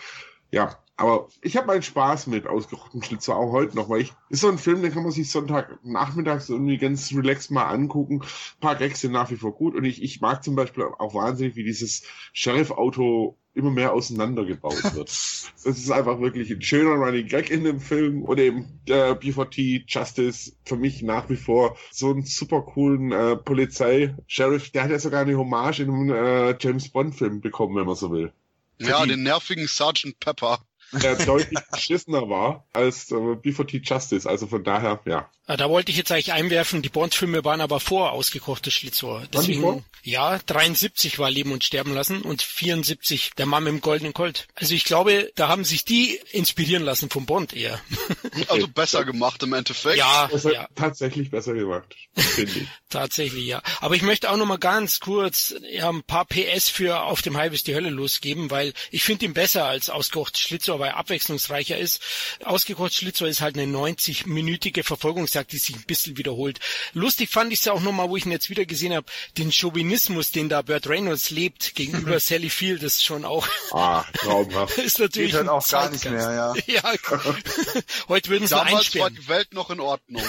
ja, 0.50 0.78
aber 1.02 1.30
ich 1.42 1.58
habe 1.58 1.66
meinen 1.66 1.82
Spaß 1.82 2.28
mit 2.28 2.46
ausgerochten 2.46 3.02
Schlitzer 3.02 3.36
auch 3.36 3.52
heute 3.52 3.76
noch, 3.76 3.90
weil 3.90 4.02
ich 4.02 4.14
ist 4.30 4.42
so 4.42 4.50
ein 4.50 4.60
Film, 4.60 4.84
den 4.84 4.94
kann 4.94 5.02
man 5.02 5.12
sich 5.12 5.32
Sonntag 5.32 5.80
nachmittags 5.84 6.48
irgendwie 6.48 6.78
ganz 6.78 7.12
relaxed 7.12 7.50
mal 7.50 7.66
angucken. 7.66 8.22
Ein 8.22 8.60
paar 8.60 8.76
Gags 8.76 9.02
sind 9.02 9.12
nach 9.12 9.32
wie 9.32 9.36
vor 9.36 9.52
gut 9.52 9.74
und 9.74 9.84
ich, 9.84 10.04
ich 10.04 10.22
mag 10.22 10.44
zum 10.44 10.56
Beispiel 10.56 10.84
auch 10.84 11.16
wahnsinnig, 11.16 11.56
wie 11.56 11.64
dieses 11.64 12.04
Sheriff-Auto 12.34 13.36
immer 13.56 13.72
mehr 13.72 13.94
auseinandergebaut 13.94 14.94
wird. 14.94 15.10
das 15.64 15.66
ist 15.66 15.90
einfach 15.90 16.22
wirklich 16.22 16.52
ein 16.52 16.62
schöner 16.62 16.92
Running 16.92 17.28
Gag 17.28 17.50
in 17.50 17.64
dem 17.64 17.80
Film 17.80 18.22
und 18.22 18.40
eben 18.40 18.80
der 18.88 19.20
B4T 19.20 19.86
Justice 19.88 20.54
für 20.66 20.78
mich 20.78 21.02
nach 21.02 21.30
wie 21.30 21.36
vor 21.36 21.78
so 21.92 22.12
einen 22.12 22.26
super 22.26 22.62
coolen 22.62 23.12
äh, 23.12 23.38
Polizei-Sheriff, 23.38 24.70
der 24.70 24.84
hat 24.84 24.92
ja 24.92 25.00
sogar 25.00 25.22
eine 25.22 25.36
Hommage 25.36 25.80
in 25.80 25.90
einem 25.90 26.12
äh, 26.12 26.56
James 26.60 26.90
Bond-Film 26.90 27.42
bekommen, 27.42 27.76
wenn 27.76 27.88
man 27.88 27.96
so 27.96 28.12
will. 28.12 28.32
Ja, 28.78 29.04
den 29.04 29.24
nervigen 29.24 29.68
Sergeant 29.68 30.20
Pepper 30.20 30.60
der 30.92 31.16
deutlich 31.16 31.60
beschissener 31.72 32.30
war 32.30 32.66
als 32.74 33.12
äh, 33.12 33.16
B4T 33.16 33.82
Justice. 33.84 34.30
Also 34.30 34.48
von 34.48 34.64
daher, 34.64 35.00
ja. 35.06 35.30
Ah, 35.48 35.58
da 35.58 35.70
wollte 35.70 35.92
ich 35.92 35.98
jetzt 35.98 36.12
eigentlich 36.12 36.32
einwerfen, 36.32 36.82
die 36.82 36.90
Bond-Filme 36.90 37.44
waren 37.44 37.60
aber 37.60 37.80
vor 37.80 38.12
ausgekochtes 38.12 38.74
Schlitzohr. 38.74 39.28
Deswegen, 39.34 39.84
ja, 40.04 40.40
73 40.46 41.20
war 41.20 41.30
Leben 41.30 41.52
und 41.52 41.64
Sterben 41.64 41.94
lassen 41.94 42.22
und 42.22 42.42
74 42.42 43.32
der 43.38 43.48
Mann 43.48 43.66
mit 43.66 43.74
dem 43.74 43.82
goldenen 43.82 44.14
Colt. 44.14 44.48
Also 44.56 44.74
ich 44.74 44.86
glaube, 44.86 45.32
da 45.36 45.48
haben 45.48 45.66
sich 45.66 45.84
die 45.84 46.20
inspirieren 46.32 46.84
lassen 46.84 47.10
vom 47.10 47.26
Bond 47.26 47.54
eher. 47.54 47.80
Also 48.48 48.68
besser 48.68 49.06
gemacht 49.06 49.44
im 49.44 49.54
Endeffekt. 49.54 49.98
Ja, 49.98 50.30
ja. 50.52 50.68
tatsächlich 50.76 51.32
besser 51.32 51.54
gemacht, 51.54 51.96
finde 52.16 52.52
ich. 52.60 52.68
tatsächlich, 52.90 53.46
ja. 53.46 53.62
Aber 53.80 53.96
ich 53.96 54.02
möchte 54.02 54.30
auch 54.30 54.38
noch 54.38 54.46
mal 54.46 54.58
ganz 54.58 55.00
kurz 55.00 55.54
ja, 55.70 55.90
ein 55.90 56.04
paar 56.04 56.26
PS 56.26 56.70
für 56.70 57.02
Auf 57.02 57.22
dem 57.22 57.38
Highway 57.38 57.56
ist 57.56 57.68
die 57.68 57.76
Hölle 57.76 57.90
losgeben, 57.90 58.52
weil 58.52 58.74
ich 58.90 59.04
finde 59.04 59.26
ihn 59.26 59.34
besser 59.34 59.66
als 59.66 59.90
ausgekochtes 59.90 60.42
Schlitzohr, 60.42 60.80
weil 60.82 60.90
er 60.90 60.98
abwechslungsreicher 60.98 61.78
ist. 61.78 62.02
Ausgekochtes 62.44 62.98
Schlitzohr 62.98 63.28
ist 63.28 63.42
halt 63.42 63.58
eine 63.58 63.72
90-minütige 63.72 64.84
Verfolgungsjagd, 64.84 65.52
die 65.52 65.58
sich 65.58 65.76
ein 65.76 65.84
bisschen 65.84 66.18
wiederholt. 66.18 66.60
Lustig 66.94 67.30
fand 67.30 67.54
ich 67.54 67.60
es 67.60 67.68
auch 67.68 67.82
nochmal, 67.82 68.10
wo 68.10 68.18
ich 68.18 68.26
ihn 68.26 68.32
jetzt 68.32 68.50
wieder 68.50 68.66
gesehen 68.66 68.94
habe, 68.94 69.06
den 69.38 69.52
Chauvinismus, 69.52 70.32
den 70.32 70.50
da 70.50 70.62
Burt 70.62 70.88
Reynolds 70.88 71.30
lebt 71.30 71.76
gegenüber 71.76 72.20
Sally 72.20 72.50
Field, 72.50 72.84
ist 72.84 73.06
schon 73.06 73.24
auch 73.24 73.48
ah, 73.72 74.04
traumhaft. 74.16 74.78
ist 74.78 75.00
natürlich 75.00 75.32
Geht 75.32 75.40
halt 75.40 75.50
auch 75.50 75.68
gar 75.68 75.90
nicht 75.90 76.06
mehr, 76.06 76.14
ja. 76.14 76.54
ja 76.66 76.82
heute 78.10 78.30
würden 78.30 78.48
sie 78.48 78.56
Damals 78.56 78.74
einsperren. 78.74 79.04
war 79.04 79.22
die 79.22 79.28
Welt 79.28 79.54
noch 79.54 79.70
in 79.70 79.80
Ordnung. 79.80 80.24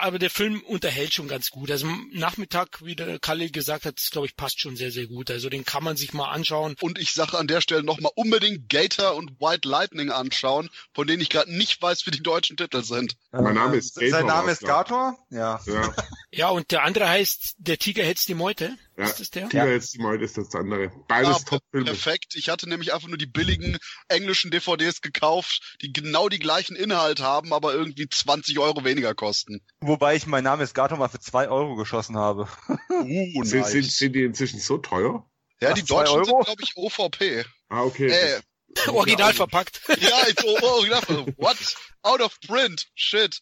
Aber 0.00 0.18
der 0.18 0.30
Film 0.30 0.62
unterhält 0.62 1.12
schon 1.12 1.28
ganz 1.28 1.50
gut. 1.50 1.70
Also 1.70 1.86
Nachmittag, 2.12 2.84
wie 2.84 2.96
der 2.96 3.18
Kalle 3.18 3.50
gesagt 3.50 3.84
hat, 3.84 4.00
glaube 4.10 4.26
ich, 4.26 4.36
passt 4.36 4.60
schon 4.60 4.76
sehr, 4.76 4.90
sehr 4.90 5.06
gut. 5.06 5.30
Also 5.30 5.48
den 5.48 5.64
kann 5.64 5.84
man 5.84 5.96
sich 5.96 6.12
mal 6.12 6.30
anschauen. 6.30 6.74
Und 6.80 6.98
ich 6.98 7.12
sage 7.12 7.38
an 7.38 7.46
der 7.46 7.60
Stelle 7.60 7.82
nochmal 7.82 8.12
unbedingt 8.14 8.68
Gator 8.68 9.14
und 9.14 9.40
White 9.40 9.68
Lightning 9.68 10.10
anschauen, 10.10 10.70
von 10.94 11.06
denen 11.06 11.22
ich 11.22 11.30
gerade 11.30 11.54
nicht 11.54 11.80
weiß, 11.80 12.06
wie 12.06 12.10
die 12.10 12.22
deutschen 12.22 12.56
Titel 12.56 12.82
sind. 12.82 13.16
Mein 13.32 13.54
Name 13.54 13.76
ist 13.76 13.94
Gator. 13.94 14.10
Sein 14.10 14.26
Name 14.26 14.52
ist 14.52 14.62
Gator? 14.62 15.18
Ja. 15.30 15.60
ja. 15.66 15.94
Ja, 16.32 16.48
und 16.50 16.70
der 16.70 16.84
andere 16.84 17.08
heißt 17.08 17.56
Der 17.58 17.78
Tiger 17.78 18.04
hetzt 18.04 18.28
die 18.28 18.34
Meute. 18.34 18.76
Ja, 19.00 19.06
ist 19.06 19.20
das 19.20 19.30
der? 19.30 19.48
Tiger 19.48 19.66
ja. 19.66 19.72
hetzt 19.72 19.94
die 19.94 19.98
Meute 19.98 20.24
ist 20.24 20.36
das 20.36 20.54
andere. 20.54 20.90
Beides 21.08 21.38
ja, 21.38 21.44
Top-Filme. 21.44 21.86
Perfekt. 21.86 22.34
Ich 22.36 22.48
hatte 22.48 22.68
nämlich 22.68 22.92
einfach 22.92 23.08
nur 23.08 23.16
die 23.16 23.26
billigen 23.26 23.78
englischen 24.08 24.50
DVDs 24.50 25.00
gekauft, 25.00 25.76
die 25.80 25.92
genau 25.92 26.28
die 26.28 26.38
gleichen 26.38 26.76
Inhalt 26.76 27.20
haben, 27.20 27.52
aber 27.52 27.72
irgendwie 27.72 28.08
20 28.08 28.58
Euro 28.58 28.84
weniger 28.84 29.14
kosten. 29.14 29.60
Wobei 29.80 30.16
ich 30.16 30.26
mein 30.26 30.44
Name 30.44 30.64
ist 30.64 30.74
Gator 30.74 30.98
mal 30.98 31.08
für 31.08 31.20
2 31.20 31.48
Euro 31.48 31.76
geschossen 31.76 32.16
habe. 32.16 32.48
Uh, 32.90 33.40
nice. 33.42 33.48
sind, 33.50 33.66
sind, 33.66 33.90
sind 33.90 34.12
die 34.14 34.24
inzwischen 34.24 34.60
so 34.60 34.78
teuer? 34.78 35.26
Ja, 35.60 35.70
Ach, 35.70 35.74
die 35.74 35.84
Deutschen 35.84 36.16
Euro? 36.16 36.24
sind, 36.24 36.44
glaube 36.44 36.62
ich, 36.62 36.76
OVP. 36.76 37.44
Ah, 37.68 37.82
okay. 37.82 38.08
Äh, 38.08 38.40
Original 38.88 39.32
verpackt. 39.32 39.80
Ja, 40.00 40.26
ich, 40.28 40.36
oh, 40.44 40.56
original 40.62 41.02
verpackt. 41.02 41.38
What? 41.38 41.56
Out 42.02 42.20
of 42.20 42.40
print. 42.40 42.86
Shit. 42.94 43.40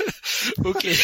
okay. 0.64 0.96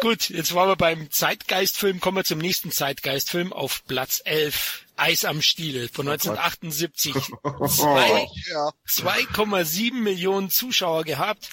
Gut, 0.00 0.28
jetzt 0.28 0.54
waren 0.54 0.68
wir 0.68 0.76
beim 0.76 1.10
Zeitgeistfilm, 1.10 2.00
kommen 2.00 2.18
wir 2.18 2.24
zum 2.24 2.38
nächsten 2.38 2.70
Zeitgeistfilm 2.70 3.52
auf 3.52 3.84
Platz 3.86 4.22
11. 4.24 4.86
Eis 4.96 5.24
am 5.24 5.40
Stiel 5.40 5.88
von 5.88 6.06
1978. 6.06 7.14
2,7 7.14 9.94
Millionen 9.94 10.50
Zuschauer 10.50 11.04
gehabt. 11.04 11.48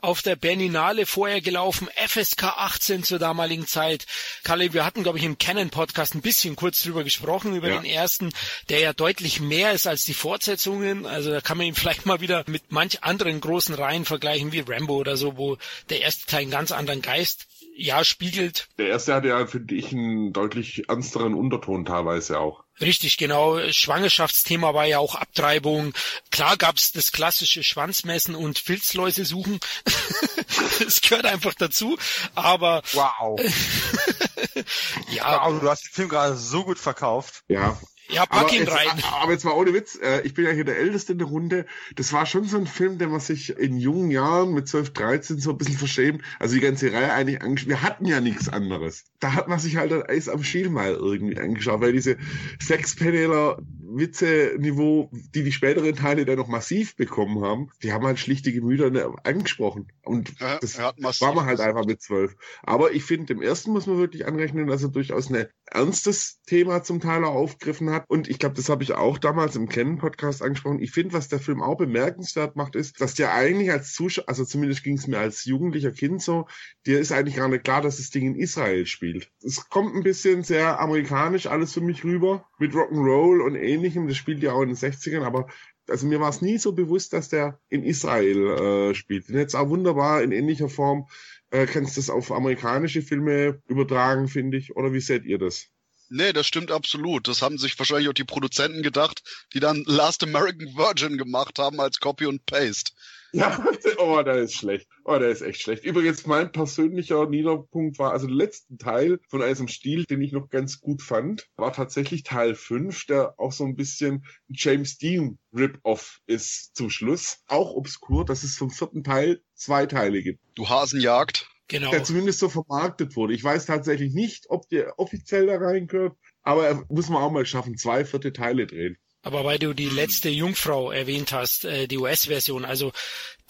Auf 0.00 0.22
der 0.22 0.36
Berninale 0.36 1.04
vorher 1.04 1.40
gelaufen, 1.40 1.88
FSK 1.96 2.44
18 2.44 3.02
zur 3.02 3.18
damaligen 3.18 3.66
Zeit. 3.66 4.06
Kalle, 4.44 4.72
wir 4.72 4.84
hatten, 4.84 5.02
glaube 5.02 5.18
ich, 5.18 5.24
im 5.24 5.38
Canon-Podcast 5.38 6.14
ein 6.14 6.22
bisschen 6.22 6.54
kurz 6.56 6.82
drüber 6.82 7.04
gesprochen, 7.04 7.56
über 7.56 7.68
ja. 7.68 7.76
den 7.76 7.84
ersten, 7.84 8.32
der 8.68 8.78
ja 8.78 8.92
deutlich 8.92 9.40
mehr 9.40 9.72
ist 9.72 9.88
als 9.88 10.04
die 10.04 10.14
Fortsetzungen. 10.14 11.04
Also 11.04 11.30
da 11.30 11.40
kann 11.40 11.58
man 11.58 11.66
ihn 11.66 11.74
vielleicht 11.74 12.06
mal 12.06 12.20
wieder 12.20 12.44
mit 12.46 12.70
manch 12.70 13.02
anderen 13.02 13.40
großen 13.40 13.74
Reihen 13.74 14.04
vergleichen, 14.14 14.52
wie 14.52 14.60
Rambo 14.60 14.94
oder 14.96 15.16
so, 15.16 15.36
wo 15.36 15.58
der 15.90 16.00
erste 16.00 16.26
Teil 16.26 16.42
einen 16.42 16.50
ganz 16.50 16.70
anderen 16.72 17.02
Geist 17.02 17.46
ja 17.76 18.04
spiegelt. 18.04 18.68
Der 18.78 18.88
erste 18.88 19.14
hatte 19.14 19.28
ja, 19.28 19.46
finde 19.46 19.74
ich, 19.74 19.92
einen 19.92 20.32
deutlich 20.32 20.88
ernsteren 20.88 21.34
Unterton 21.34 21.84
teilweise 21.84 22.38
auch. 22.38 22.62
Richtig, 22.80 23.18
genau. 23.18 23.58
Schwangerschaftsthema 23.70 24.74
war 24.74 24.84
ja 24.84 24.98
auch 24.98 25.14
Abtreibung. 25.14 25.94
Klar 26.30 26.56
gab's 26.56 26.92
das 26.92 27.12
klassische 27.12 27.62
Schwanzmessen 27.62 28.34
und 28.34 28.58
Filzläuse 28.58 29.24
suchen. 29.24 29.60
das 30.80 31.00
gehört 31.00 31.26
einfach 31.26 31.54
dazu. 31.54 31.96
Aber 32.34 32.82
wow. 32.92 33.40
ja, 35.10 35.44
wow, 35.44 35.60
du 35.60 35.68
hast 35.68 35.84
den 35.84 35.92
Film 35.92 36.08
gerade 36.08 36.36
so 36.36 36.64
gut 36.64 36.78
verkauft. 36.78 37.42
Ja, 37.48 37.78
ja, 38.08 38.26
pack 38.26 38.52
ihn 38.52 38.66
rein. 38.68 38.88
Aber 39.20 39.32
jetzt 39.32 39.44
mal 39.44 39.52
ohne 39.52 39.72
Witz, 39.72 39.98
äh, 40.00 40.20
ich 40.22 40.34
bin 40.34 40.44
ja 40.44 40.50
hier 40.50 40.64
der 40.64 40.78
Älteste 40.78 41.12
in 41.12 41.18
der 41.18 41.28
Runde. 41.28 41.66
Das 41.96 42.12
war 42.12 42.26
schon 42.26 42.44
so 42.44 42.56
ein 42.56 42.66
Film, 42.66 42.98
der 42.98 43.08
man 43.08 43.20
sich 43.20 43.56
in 43.56 43.78
jungen 43.78 44.10
Jahren 44.10 44.52
mit 44.52 44.68
12, 44.68 44.92
13 44.92 45.38
so 45.38 45.50
ein 45.50 45.58
bisschen 45.58 45.78
verschämt, 45.78 46.22
also 46.38 46.54
die 46.54 46.60
ganze 46.60 46.92
Reihe 46.92 47.12
eigentlich 47.12 47.42
angeschaut. 47.42 47.68
Wir 47.68 47.82
hatten 47.82 48.06
ja 48.06 48.20
nichts 48.20 48.48
anderes. 48.48 49.04
Da 49.20 49.34
hat 49.34 49.48
man 49.48 49.58
sich 49.58 49.76
halt 49.76 49.92
ein 49.92 50.02
Eis 50.02 50.28
am 50.28 50.42
Schiel 50.42 50.70
mal 50.70 50.92
irgendwie 50.92 51.38
angeschaut, 51.38 51.80
weil 51.80 51.92
diese 51.92 52.18
Sechspaneler 52.60 53.58
Witze-Niveau, 53.96 55.10
die 55.12 55.44
die 55.44 55.52
späteren 55.52 55.94
Teile 55.94 56.24
dann 56.24 56.36
noch 56.36 56.48
massiv 56.48 56.96
bekommen 56.96 57.42
haben, 57.42 57.70
die 57.82 57.92
haben 57.92 58.04
halt 58.04 58.18
schlichte 58.18 58.52
Gemüter 58.52 59.14
angesprochen. 59.24 59.92
Und 60.02 60.38
ja, 60.40 60.58
das 60.60 61.20
war 61.20 61.34
man 61.34 61.46
halt 61.46 61.60
einfach 61.60 61.84
mit 61.84 62.02
zwölf. 62.02 62.36
Aber 62.62 62.92
ich 62.92 63.04
finde, 63.04 63.26
dem 63.26 63.42
ersten 63.42 63.72
muss 63.72 63.86
man 63.86 63.98
wirklich 63.98 64.26
anrechnen, 64.26 64.66
dass 64.66 64.82
er 64.82 64.88
durchaus 64.88 65.30
ein 65.30 65.46
ernstes 65.66 66.40
Thema 66.46 66.82
zum 66.82 67.00
Teil 67.00 67.24
auch 67.24 67.34
aufgegriffen 67.34 67.90
hat. 67.90 67.93
Und 68.08 68.28
ich 68.28 68.38
glaube, 68.38 68.54
das 68.54 68.68
habe 68.68 68.82
ich 68.82 68.92
auch 68.92 69.18
damals 69.18 69.56
im 69.56 69.68
Kennen-Podcast 69.68 70.42
angesprochen. 70.42 70.80
Ich 70.80 70.90
finde, 70.90 71.14
was 71.14 71.28
der 71.28 71.38
Film 71.38 71.62
auch 71.62 71.76
bemerkenswert 71.76 72.56
macht, 72.56 72.76
ist, 72.76 73.00
dass 73.00 73.14
der 73.14 73.34
eigentlich 73.34 73.70
als 73.70 73.92
Zuschauer, 73.92 74.28
also 74.28 74.44
zumindest 74.44 74.82
ging 74.82 74.96
es 74.96 75.06
mir 75.06 75.18
als 75.18 75.44
jugendlicher 75.44 75.92
Kind 75.92 76.22
so, 76.22 76.46
dir 76.86 77.00
ist 77.00 77.12
eigentlich 77.12 77.36
gar 77.36 77.48
nicht 77.48 77.64
klar, 77.64 77.82
dass 77.82 77.96
das 77.98 78.10
Ding 78.10 78.26
in 78.26 78.36
Israel 78.36 78.86
spielt. 78.86 79.30
Es 79.42 79.68
kommt 79.68 79.94
ein 79.94 80.02
bisschen 80.02 80.42
sehr 80.42 80.80
amerikanisch 80.80 81.46
alles 81.46 81.72
für 81.72 81.80
mich 81.80 82.04
rüber, 82.04 82.46
mit 82.58 82.72
Rock'n'Roll 82.72 83.40
und 83.44 83.54
ähnlichem. 83.54 84.08
Das 84.08 84.16
spielt 84.16 84.42
ja 84.42 84.52
auch 84.52 84.62
in 84.62 84.68
den 84.68 84.76
60ern, 84.76 85.22
aber 85.22 85.46
also 85.88 86.06
mir 86.06 86.20
war 86.20 86.30
es 86.30 86.40
nie 86.40 86.58
so 86.58 86.72
bewusst, 86.72 87.12
dass 87.12 87.28
der 87.28 87.60
in 87.68 87.82
Israel 87.84 88.90
äh, 88.90 88.94
spielt. 88.94 89.28
Den 89.28 89.36
jetzt 89.36 89.54
auch 89.54 89.68
wunderbar 89.68 90.22
in 90.22 90.32
ähnlicher 90.32 90.68
Form 90.68 91.06
äh, 91.50 91.66
kannst 91.66 91.96
du 91.96 92.00
das 92.00 92.10
auf 92.10 92.32
amerikanische 92.32 93.02
Filme 93.02 93.62
übertragen, 93.68 94.28
finde 94.28 94.56
ich. 94.56 94.76
Oder 94.76 94.92
wie 94.92 95.00
seht 95.00 95.24
ihr 95.24 95.38
das? 95.38 95.73
Nee, 96.08 96.32
das 96.32 96.46
stimmt 96.46 96.70
absolut. 96.70 97.28
Das 97.28 97.42
haben 97.42 97.58
sich 97.58 97.78
wahrscheinlich 97.78 98.08
auch 98.08 98.14
die 98.14 98.24
Produzenten 98.24 98.82
gedacht, 98.82 99.22
die 99.52 99.60
dann 99.60 99.82
Last 99.86 100.22
American 100.22 100.76
Virgin 100.76 101.18
gemacht 101.18 101.58
haben 101.58 101.80
als 101.80 101.98
Copy 102.00 102.26
und 102.26 102.46
Paste. 102.46 102.92
Ja, 103.34 103.58
oh, 103.98 104.22
der 104.22 104.36
ist 104.36 104.54
schlecht. 104.54 104.86
Oh, 105.04 105.18
der 105.18 105.30
ist 105.30 105.42
echt 105.42 105.60
schlecht. 105.60 105.84
Übrigens, 105.84 106.24
mein 106.24 106.52
persönlicher 106.52 107.26
Niederpunkt 107.26 107.98
war, 107.98 108.12
also 108.12 108.28
der 108.28 108.36
letzte 108.36 108.76
Teil 108.76 109.18
von 109.28 109.42
Eis 109.42 109.58
im 109.58 109.66
Stiel, 109.66 110.04
den 110.04 110.22
ich 110.22 110.30
noch 110.30 110.50
ganz 110.50 110.80
gut 110.80 111.02
fand, 111.02 111.48
war 111.56 111.72
tatsächlich 111.72 112.22
Teil 112.22 112.54
5, 112.54 113.06
der 113.06 113.34
auch 113.38 113.50
so 113.50 113.64
ein 113.64 113.74
bisschen 113.74 114.24
James 114.48 114.98
Dean 114.98 115.38
Rip-Off 115.52 116.20
ist 116.26 116.76
zum 116.76 116.90
Schluss. 116.90 117.38
Auch 117.48 117.72
obskur, 117.72 118.24
dass 118.24 118.44
es 118.44 118.56
vom 118.56 118.70
vierten 118.70 119.02
Teil 119.02 119.42
zwei 119.54 119.86
Teile 119.86 120.22
gibt. 120.22 120.40
Du 120.54 120.68
Hasenjagd. 120.68 121.48
Genau. 121.68 121.90
Der 121.90 122.04
zumindest 122.04 122.40
so 122.40 122.48
vermarktet 122.48 123.16
wurde. 123.16 123.34
Ich 123.34 123.42
weiß 123.42 123.66
tatsächlich 123.66 124.12
nicht, 124.12 124.50
ob 124.50 124.68
der 124.68 124.98
offiziell 124.98 125.46
da 125.46 125.56
reingehört, 125.56 126.16
aber 126.42 126.66
er 126.66 126.84
muss 126.88 127.08
man 127.08 127.22
auch 127.22 127.30
mal 127.30 127.46
schaffen, 127.46 127.76
zwei 127.76 128.04
vierte 128.04 128.32
Teile 128.32 128.66
drehen. 128.66 128.98
Aber 129.24 129.44
weil 129.44 129.58
du 129.58 129.72
die 129.72 129.88
letzte 129.88 130.28
Jungfrau 130.28 130.92
erwähnt 130.92 131.32
hast, 131.32 131.64
äh, 131.64 131.88
die 131.88 131.98
US-Version, 131.98 132.64
also 132.64 132.92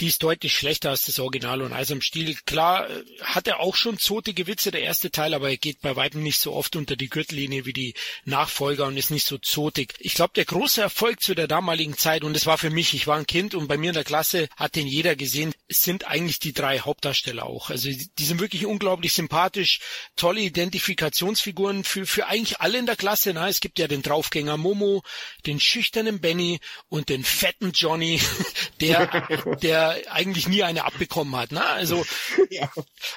die 0.01 0.09
ist 0.09 0.23
deutlich 0.23 0.57
schlechter 0.57 0.91
als 0.91 1.05
das 1.05 1.21
Original 1.21 1.63
und 1.63 1.73
also 1.73 1.95
im 1.95 2.01
Stil. 2.01 2.37
Klar 2.47 2.91
äh, 2.91 3.05
hat 3.23 3.47
er 3.47 3.61
auch 3.61 3.77
schon 3.77 3.99
zotige 3.99 4.47
Witze, 4.47 4.71
der 4.71 4.83
erste 4.83 5.11
Teil, 5.11 5.35
aber 5.35 5.51
er 5.51 5.57
geht 5.57 5.81
bei 5.83 5.95
weitem 5.95 6.23
nicht 6.23 6.41
so 6.41 6.53
oft 6.53 6.75
unter 6.75 6.97
die 6.97 7.09
Gürtellinie 7.09 7.65
wie 7.65 7.73
die 7.73 7.95
Nachfolger 8.25 8.87
und 8.87 8.97
ist 8.97 9.13
nicht 9.13 9.27
so 9.27 9.39
zotig. 9.39 9.95
Ich 10.01 10.15
glaube, 10.15 10.33
der 10.35 10.47
große 10.47 10.81
Erfolg 10.81 11.21
zu 11.21 11.35
der 11.35 11.47
damaligen 11.47 11.97
Zeit, 11.97 12.25
und 12.25 12.37
es 12.37 12.47
war 12.47 12.59
für 12.59 12.71
mich, 12.71 12.95
ich 12.95 13.07
war 13.07 13.17
ein 13.17 13.27
Kind 13.27 13.55
und 13.55 13.69
bei 13.69 13.77
mir 13.77 13.91
in 13.91 13.95
der 13.95 14.05
Klasse 14.05 14.49
hat 14.57 14.75
den 14.75 14.89
jeder 14.89 15.15
gesehen, 15.15 15.55
sind 15.69 16.07
eigentlich 16.07 16.41
die 16.41 16.53
drei 16.53 16.81
Hauptdarsteller 16.81 17.47
auch. 17.47 17.71
Also 17.71 17.89
die 17.89 18.25
sind 18.25 18.41
wirklich 18.41 18.67
unglaublich 18.67 19.13
sympathisch, 19.13 19.79
tolle 20.17 20.41
Identifikationsfiguren 20.41 21.85
für, 21.85 22.05
für 22.07 22.27
eigentlich 22.27 22.61
alle 22.61 22.79
in 22.79 22.87
der 22.87 22.97
Klasse. 22.97 23.33
Na, 23.33 23.49
es 23.49 23.61
gibt 23.61 23.79
ja 23.79 23.87
den 23.87 24.03
Draufgänger 24.03 24.57
Momo, 24.57 25.03
den 25.47 25.61
schüchternen 25.65 26.21
Benny 26.21 26.61
und 26.89 27.09
den 27.09 27.25
fetten 27.25 27.73
Johnny, 27.73 28.21
der, 28.81 29.29
der 29.63 30.03
eigentlich 30.11 30.49
nie 30.49 30.63
eine 30.63 30.85
abbekommen 30.85 31.35
hat. 31.37 31.53
Ne? 31.53 31.65
Also 31.65 32.05
ja. 32.51 32.71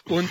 und 0.05 0.29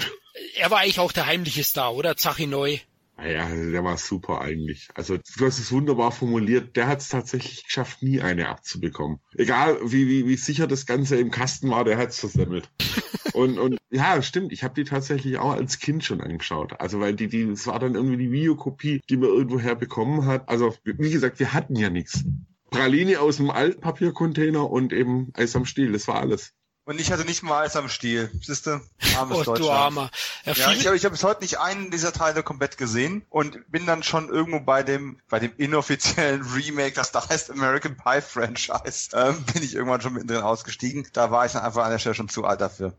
er 0.55 0.71
war 0.71 0.81
eigentlich 0.81 1.01
auch 1.01 1.13
der 1.13 1.27
heimliche 1.27 1.65
Star, 1.65 1.95
oder? 1.95 2.17
Zachi 2.17 2.47
Neu. 2.47 2.79
Ja, 3.19 3.49
der 3.49 3.83
war 3.83 3.97
super 3.97 4.43
eigentlich. 4.43 4.89
Also 4.95 5.17
du 5.17 5.47
hast 5.47 5.59
es 5.59 5.73
wunderbar 5.73 6.13
formuliert. 6.13 6.77
Der 6.77 6.87
hat 6.87 7.01
es 7.01 7.09
tatsächlich 7.09 7.65
geschafft, 7.65 8.03
nie 8.03 8.21
eine 8.21 8.49
abzubekommen. 8.49 9.21
Egal 9.35 9.79
wie, 9.83 10.07
wie, 10.07 10.27
wie 10.27 10.37
sicher 10.37 10.67
das 10.67 10.85
Ganze 10.85 11.17
im 11.17 11.31
Kasten 11.31 11.71
war, 11.71 11.85
der 11.85 11.97
hat 11.97 12.11
es 12.11 12.21
versemmelt. 12.21 12.69
und, 13.33 13.59
und 13.59 13.79
ja, 13.91 14.21
stimmt. 14.21 14.53
Ich 14.53 14.65
habe 14.65 14.75
die 14.75 14.85
tatsächlich 14.85 15.39
auch 15.39 15.53
als 15.53 15.79
Kind 15.79 16.05
schon 16.05 16.21
angeschaut. 16.21 16.79
Also 16.79 17.01
weil 17.01 17.15
die, 17.15 17.29
die, 17.29 17.43
es 17.43 17.67
war 17.67 17.79
dann 17.79 17.95
irgendwie 17.95 18.19
die 18.19 18.33
Videokopie, 18.33 19.01
die 19.09 19.17
man 19.17 19.31
irgendwoher 19.31 19.77
bekommen 19.77 20.27
hat. 20.27 20.49
Also 20.49 20.75
wie 20.85 21.11
gesagt, 21.11 21.39
wir 21.39 21.55
hatten 21.55 21.77
ja 21.77 21.89
nichts. 21.89 22.25
Praline 22.71 23.21
aus 23.21 23.39
dem 23.39 23.51
Altpapiercontainer 23.51 24.71
und 24.71 24.93
eben 24.93 25.31
Eis 25.35 25.57
am 25.57 25.65
Stiel. 25.65 25.93
Das 25.93 26.07
war 26.09 26.21
alles. 26.21 26.56
Und 26.87 27.01
ich 27.01 27.11
hatte 27.11 27.25
nicht 27.25 27.43
mal 27.43 27.65
Eis 27.65 27.75
am 27.75 27.89
Stiel. 27.89 28.31
Siehste? 28.41 28.81
Armes 29.17 29.39
oh, 29.39 29.43
Deutschland. 29.43 29.59
du 29.59 29.71
Armer. 29.73 30.11
Ja, 30.45 30.53
ja 30.53 30.71
ich 30.71 30.87
habe 30.87 30.97
ich 30.97 31.05
hab 31.05 31.11
bis 31.11 31.25
heute 31.25 31.43
nicht 31.43 31.59
einen 31.59 31.91
dieser 31.91 32.13
Teile 32.13 32.45
komplett 32.45 32.79
gesehen 32.79 33.27
und 33.29 33.69
bin 33.73 33.87
dann 33.87 34.05
schon 34.05 34.29
irgendwo 34.29 34.61
bei 34.61 34.85
dem 34.85 35.19
bei 35.29 35.41
dem 35.41 35.53
inoffiziellen 35.57 36.43
Remake, 36.55 36.93
das 36.93 37.11
da 37.11 37.29
heißt 37.29 37.51
American 37.51 37.97
Pie 37.97 38.21
Franchise, 38.21 39.09
ähm, 39.15 39.45
bin 39.53 39.65
ich 39.65 39.75
irgendwann 39.75 40.01
schon 40.01 40.13
mittendrin 40.13 40.43
ausgestiegen. 40.43 41.09
Da 41.13 41.33
war 41.33 41.45
ich 41.45 41.53
dann 41.53 41.63
einfach 41.63 41.85
an 41.85 41.91
der 41.91 41.99
Stelle 41.99 42.15
schon 42.15 42.29
zu 42.29 42.45
alt 42.45 42.61
dafür. 42.61 42.97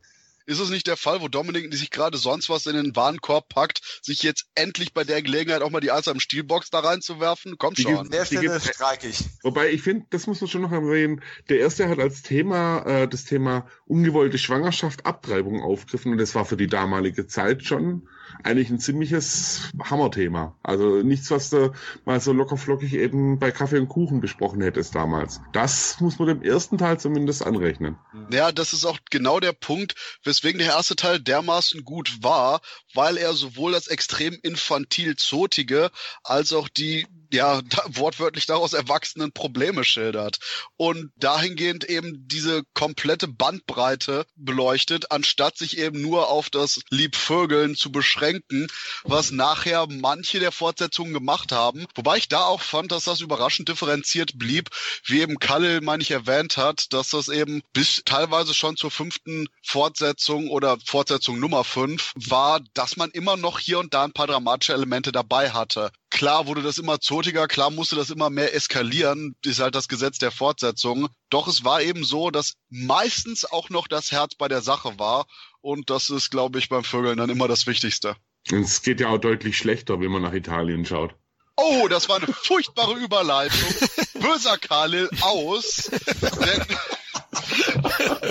Ist 0.47 0.59
es 0.59 0.69
nicht 0.69 0.87
der 0.87 0.95
Fall, 0.95 1.19
wo 1.19 1.27
Dominik 1.27 1.73
sich 1.73 1.91
gerade 1.91 2.17
sonst 2.17 2.49
was 2.49 2.65
in 2.67 2.75
den 2.77 2.95
Warenkorb 2.95 3.49
packt, 3.49 3.81
sich 4.01 4.23
jetzt 4.23 4.45
endlich 4.55 4.93
bei 4.93 5.03
der 5.03 5.21
Gelegenheit 5.21 5.61
auch 5.61 5.69
mal 5.69 5.81
die 5.81 5.91
Eis 5.91 6.07
am 6.07 6.21
Stielbox 6.21 6.69
da 6.69 6.79
reinzuwerfen? 6.79 7.57
Kommt 7.57 7.79
schon. 7.79 7.97
An 7.97 8.09
der 8.09 8.23
Stelle 8.23 8.57
streike 8.61 9.09
ich. 9.09 9.25
Wobei 9.43 9.69
ich 9.71 9.81
finde, 9.81 10.05
das 10.09 10.25
muss 10.25 10.39
man 10.39 10.49
schon 10.49 10.61
noch 10.61 10.71
erwähnen, 10.71 11.21
der 11.49 11.59
erste 11.59 11.89
hat 11.89 11.99
als 11.99 12.21
Thema 12.21 12.85
äh, 12.85 13.09
das 13.09 13.25
Thema 13.25 13.67
ungewollte 13.87 14.37
Schwangerschaft, 14.37 15.05
Abtreibung 15.05 15.61
aufgegriffen 15.61 16.11
und 16.11 16.17
das 16.17 16.35
war 16.35 16.45
für 16.45 16.57
die 16.57 16.67
damalige 16.67 17.27
Zeit 17.27 17.63
schon 17.63 18.07
eigentlich 18.43 18.69
ein 18.69 18.79
ziemliches 18.79 19.71
Hammerthema. 19.81 20.55
Also 20.63 21.01
nichts, 21.01 21.31
was 21.31 21.49
du 21.49 21.71
mal 22.05 22.19
so 22.19 22.33
lockerflockig 22.33 22.93
eben 22.93 23.39
bei 23.39 23.51
Kaffee 23.51 23.79
und 23.79 23.87
Kuchen 23.87 24.19
besprochen 24.19 24.61
hättest 24.61 24.95
damals. 24.95 25.41
Das 25.53 25.99
muss 26.01 26.19
man 26.19 26.27
dem 26.27 26.41
ersten 26.41 26.77
Teil 26.77 26.99
zumindest 26.99 27.45
anrechnen. 27.45 27.97
Ja, 28.31 28.51
das 28.51 28.73
ist 28.73 28.85
auch 28.85 28.99
genau 29.09 29.39
der 29.39 29.53
Punkt, 29.53 29.95
weswegen 30.23 30.59
der 30.59 30.73
erste 30.73 30.95
Teil 30.95 31.19
dermaßen 31.19 31.83
gut 31.83 32.21
war, 32.21 32.61
weil 32.93 33.17
er 33.17 33.33
sowohl 33.33 33.71
das 33.71 33.87
extrem 33.87 34.37
infantil 34.43 35.15
zotige 35.15 35.89
als 36.23 36.53
auch 36.53 36.67
die 36.67 37.07
ja, 37.31 37.61
da, 37.61 37.83
wortwörtlich 37.87 38.45
daraus 38.45 38.73
erwachsenen 38.73 39.31
Probleme 39.31 39.83
schildert. 39.83 40.39
Und 40.77 41.11
dahingehend 41.17 41.83
eben 41.85 42.27
diese 42.27 42.63
komplette 42.73 43.27
Bandbreite 43.27 44.25
beleuchtet, 44.35 45.11
anstatt 45.11 45.57
sich 45.57 45.77
eben 45.77 46.01
nur 46.01 46.29
auf 46.29 46.49
das 46.49 46.81
Liebvögeln 46.89 47.75
zu 47.75 47.91
beschränken, 47.91 48.67
was 49.03 49.31
nachher 49.31 49.87
manche 49.87 50.39
der 50.39 50.51
Fortsetzungen 50.51 51.13
gemacht 51.13 51.51
haben. 51.51 51.87
Wobei 51.95 52.17
ich 52.17 52.27
da 52.27 52.45
auch 52.45 52.61
fand, 52.61 52.91
dass 52.91 53.05
das 53.05 53.21
überraschend 53.21 53.69
differenziert 53.69 54.37
blieb, 54.37 54.69
wie 55.05 55.21
eben 55.21 55.39
Kalle, 55.39 55.81
meine 55.81 56.03
ich, 56.03 56.11
erwähnt 56.11 56.57
hat, 56.57 56.93
dass 56.93 57.09
das 57.09 57.27
eben 57.27 57.61
bis 57.73 58.01
teilweise 58.05 58.53
schon 58.53 58.77
zur 58.77 58.91
fünften 58.91 59.47
Fortsetzung 59.63 60.49
oder 60.49 60.77
Fortsetzung 60.85 61.39
Nummer 61.39 61.63
fünf 61.63 62.13
war, 62.15 62.61
dass 62.73 62.97
man 62.97 63.11
immer 63.11 63.37
noch 63.37 63.59
hier 63.59 63.79
und 63.79 63.93
da 63.93 64.03
ein 64.03 64.13
paar 64.13 64.27
dramatische 64.27 64.73
Elemente 64.73 65.11
dabei 65.11 65.51
hatte 65.51 65.91
Klar 66.09 66.47
wurde 66.47 66.61
das 66.61 66.77
immer 66.77 66.99
zotiger, 66.99 67.47
klar 67.47 67.69
musste 67.69 67.95
das 67.95 68.09
immer 68.09 68.29
mehr 68.29 68.55
eskalieren, 68.55 69.35
ist 69.43 69.59
halt 69.59 69.75
das 69.75 69.87
Gesetz 69.87 70.17
der 70.17 70.31
Fortsetzung. 70.31 71.09
Doch 71.29 71.47
es 71.47 71.63
war 71.63 71.81
eben 71.81 72.03
so, 72.05 72.31
dass 72.31 72.53
meistens 72.69 73.43
auch 73.43 73.69
noch 73.69 73.87
das 73.87 74.11
Herz 74.11 74.35
bei 74.35 74.47
der 74.47 74.61
Sache 74.61 74.97
war. 74.97 75.27
Und 75.61 75.89
das 75.89 76.09
ist, 76.09 76.29
glaube 76.29 76.59
ich, 76.59 76.69
beim 76.69 76.83
Vögeln 76.83 77.17
dann 77.17 77.29
immer 77.29 77.47
das 77.47 77.67
Wichtigste. 77.67 78.15
Es 78.49 78.81
geht 78.81 79.01
ja 79.01 79.09
auch 79.09 79.17
deutlich 79.17 79.57
schlechter, 79.57 79.99
wenn 79.99 80.11
man 80.11 80.21
nach 80.21 80.33
Italien 80.33 80.85
schaut. 80.85 81.13
Oh, 81.57 81.87
das 81.89 82.07
war 82.07 82.17
eine 82.17 82.27
furchtbare 82.27 82.93
Überleitung. 82.93 83.67
Böser 84.13 84.57
Khalil 84.57 85.09
aus. 85.21 85.89
Denn 86.21 86.65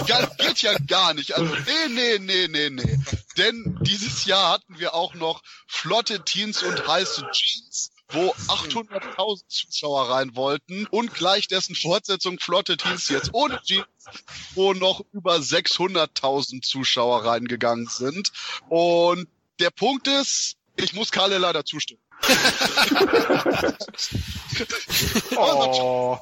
das 0.07 0.37
geht 0.37 0.63
ja 0.63 0.77
gar 0.87 1.15
nicht. 1.15 1.35
Also, 1.37 1.55
nee, 1.55 1.89
nee, 1.89 2.19
nee, 2.19 2.49
nee, 2.49 2.71
nee. 2.71 2.99
Denn 3.37 3.79
dieses 3.83 4.25
Jahr 4.25 4.53
hatten 4.53 4.79
wir 4.79 4.95
auch 4.95 5.15
noch 5.15 5.43
flotte 5.67 6.25
Teens 6.25 6.63
und 6.63 6.87
heiße 6.87 7.27
Jeans 7.33 7.91
wo 8.11 8.31
800.000 8.31 9.49
Zuschauer 9.49 10.11
rein 10.11 10.37
wollten 10.37 10.87
und 10.87 11.13
gleich 11.15 11.49
dessen 11.49 11.75
Fortsetzung 11.75 12.39
Flotte 12.39 12.77
Teens 12.77 13.09
jetzt 13.09 13.31
ohne 13.33 13.61
Jeans, 13.63 13.87
wo 14.55 14.75
noch 14.75 15.03
über 15.13 15.37
600.000 15.37 16.63
Zuschauer 16.63 17.25
reingegangen 17.25 17.87
sind. 17.87 18.31
Und 18.69 19.29
der 19.59 19.71
Punkt 19.71 20.07
ist, 20.07 20.57
ich 20.77 20.93
muss 20.93 21.11
Kalle 21.11 21.39
leider 21.39 21.65
zustimmen. 21.65 22.01
oh. 25.37 26.19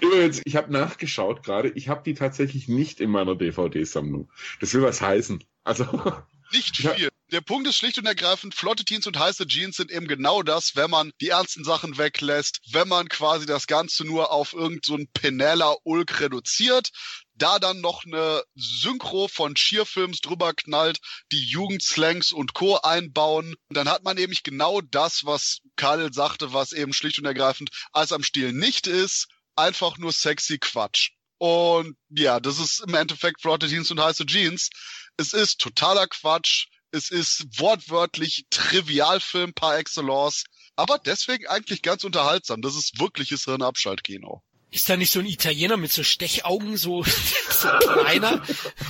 Übrigens, 0.00 0.40
ich 0.44 0.56
habe 0.56 0.72
nachgeschaut 0.72 1.42
gerade, 1.42 1.70
ich 1.70 1.88
habe 1.88 2.02
die 2.04 2.14
tatsächlich 2.14 2.68
nicht 2.68 3.00
in 3.00 3.10
meiner 3.10 3.34
DVD-Sammlung. 3.36 4.30
Das 4.60 4.74
will 4.74 4.82
was 4.82 5.00
heißen. 5.00 5.42
Also 5.64 5.84
nicht 6.52 6.76
viel. 6.76 7.08
Der 7.32 7.40
Punkt 7.40 7.66
ist 7.66 7.76
schlicht 7.76 7.98
und 7.98 8.06
ergreifend, 8.06 8.54
flotte 8.54 8.84
Teens 8.84 9.08
und 9.08 9.18
heiße 9.18 9.48
Jeans 9.48 9.76
sind 9.76 9.90
eben 9.90 10.06
genau 10.06 10.44
das, 10.44 10.76
wenn 10.76 10.90
man 10.90 11.10
die 11.20 11.30
ernsten 11.30 11.64
Sachen 11.64 11.98
weglässt, 11.98 12.60
wenn 12.70 12.86
man 12.86 13.08
quasi 13.08 13.46
das 13.46 13.66
Ganze 13.66 14.04
nur 14.04 14.30
auf 14.30 14.52
irgendein 14.52 14.80
so 14.84 14.96
Penella-Ulk 15.12 16.20
reduziert, 16.20 16.90
da 17.36 17.58
dann 17.58 17.80
noch 17.80 18.04
eine 18.04 18.42
Synchro 18.54 19.28
von 19.28 19.54
Cheerfilms 19.54 20.20
drüber 20.20 20.54
knallt, 20.54 21.00
die 21.32 21.44
Jugendslangs 21.44 22.32
und 22.32 22.54
Co. 22.54 22.76
einbauen, 22.78 23.54
dann 23.68 23.88
hat 23.88 24.04
man 24.04 24.16
nämlich 24.16 24.42
genau 24.42 24.80
das, 24.80 25.24
was 25.24 25.60
Karl 25.76 26.12
sagte, 26.12 26.52
was 26.52 26.72
eben 26.72 26.92
schlicht 26.92 27.18
und 27.18 27.26
ergreifend 27.26 27.70
Eis 27.92 28.12
am 28.12 28.22
Stiel 28.22 28.52
nicht 28.52 28.86
ist, 28.86 29.28
einfach 29.54 29.98
nur 29.98 30.12
sexy 30.12 30.58
Quatsch. 30.58 31.10
Und 31.38 31.96
ja, 32.08 32.40
das 32.40 32.58
ist 32.58 32.80
im 32.80 32.94
Endeffekt 32.94 33.42
Flotte 33.42 33.68
Jeans 33.68 33.90
und 33.90 34.00
heiße 34.00 34.24
Jeans. 34.24 34.70
Es 35.16 35.32
ist 35.32 35.60
totaler 35.60 36.06
Quatsch. 36.06 36.68
Es 36.92 37.10
ist 37.10 37.58
wortwörtlich 37.58 38.46
Trivialfilm 38.50 39.52
par 39.52 39.76
excellence. 39.76 40.44
Aber 40.76 40.98
deswegen 40.98 41.46
eigentlich 41.46 41.82
ganz 41.82 42.04
unterhaltsam. 42.04 42.62
Das 42.62 42.74
ist 42.74 42.98
wirkliches 42.98 43.44
Hirnabschaltkino. 43.44 44.42
Ist 44.70 44.88
da 44.88 44.96
nicht 44.96 45.12
so 45.12 45.20
ein 45.20 45.26
Italiener 45.26 45.76
mit 45.76 45.92
so 45.92 46.02
Stechaugen, 46.02 46.76
so, 46.76 47.02
so 47.50 47.68
kleiner? 47.68 48.44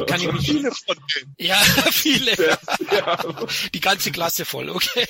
Kann 0.06 0.20
ich 0.20 0.32
mich. 0.32 0.46
Viele 0.46 0.72
von 0.72 0.96
denen. 1.14 1.34
Ja, 1.38 1.56
viele. 1.92 2.34
Ja. 2.90 3.18
Die 3.74 3.80
ganze 3.80 4.10
Klasse 4.10 4.44
voll, 4.44 4.70
okay. 4.70 5.06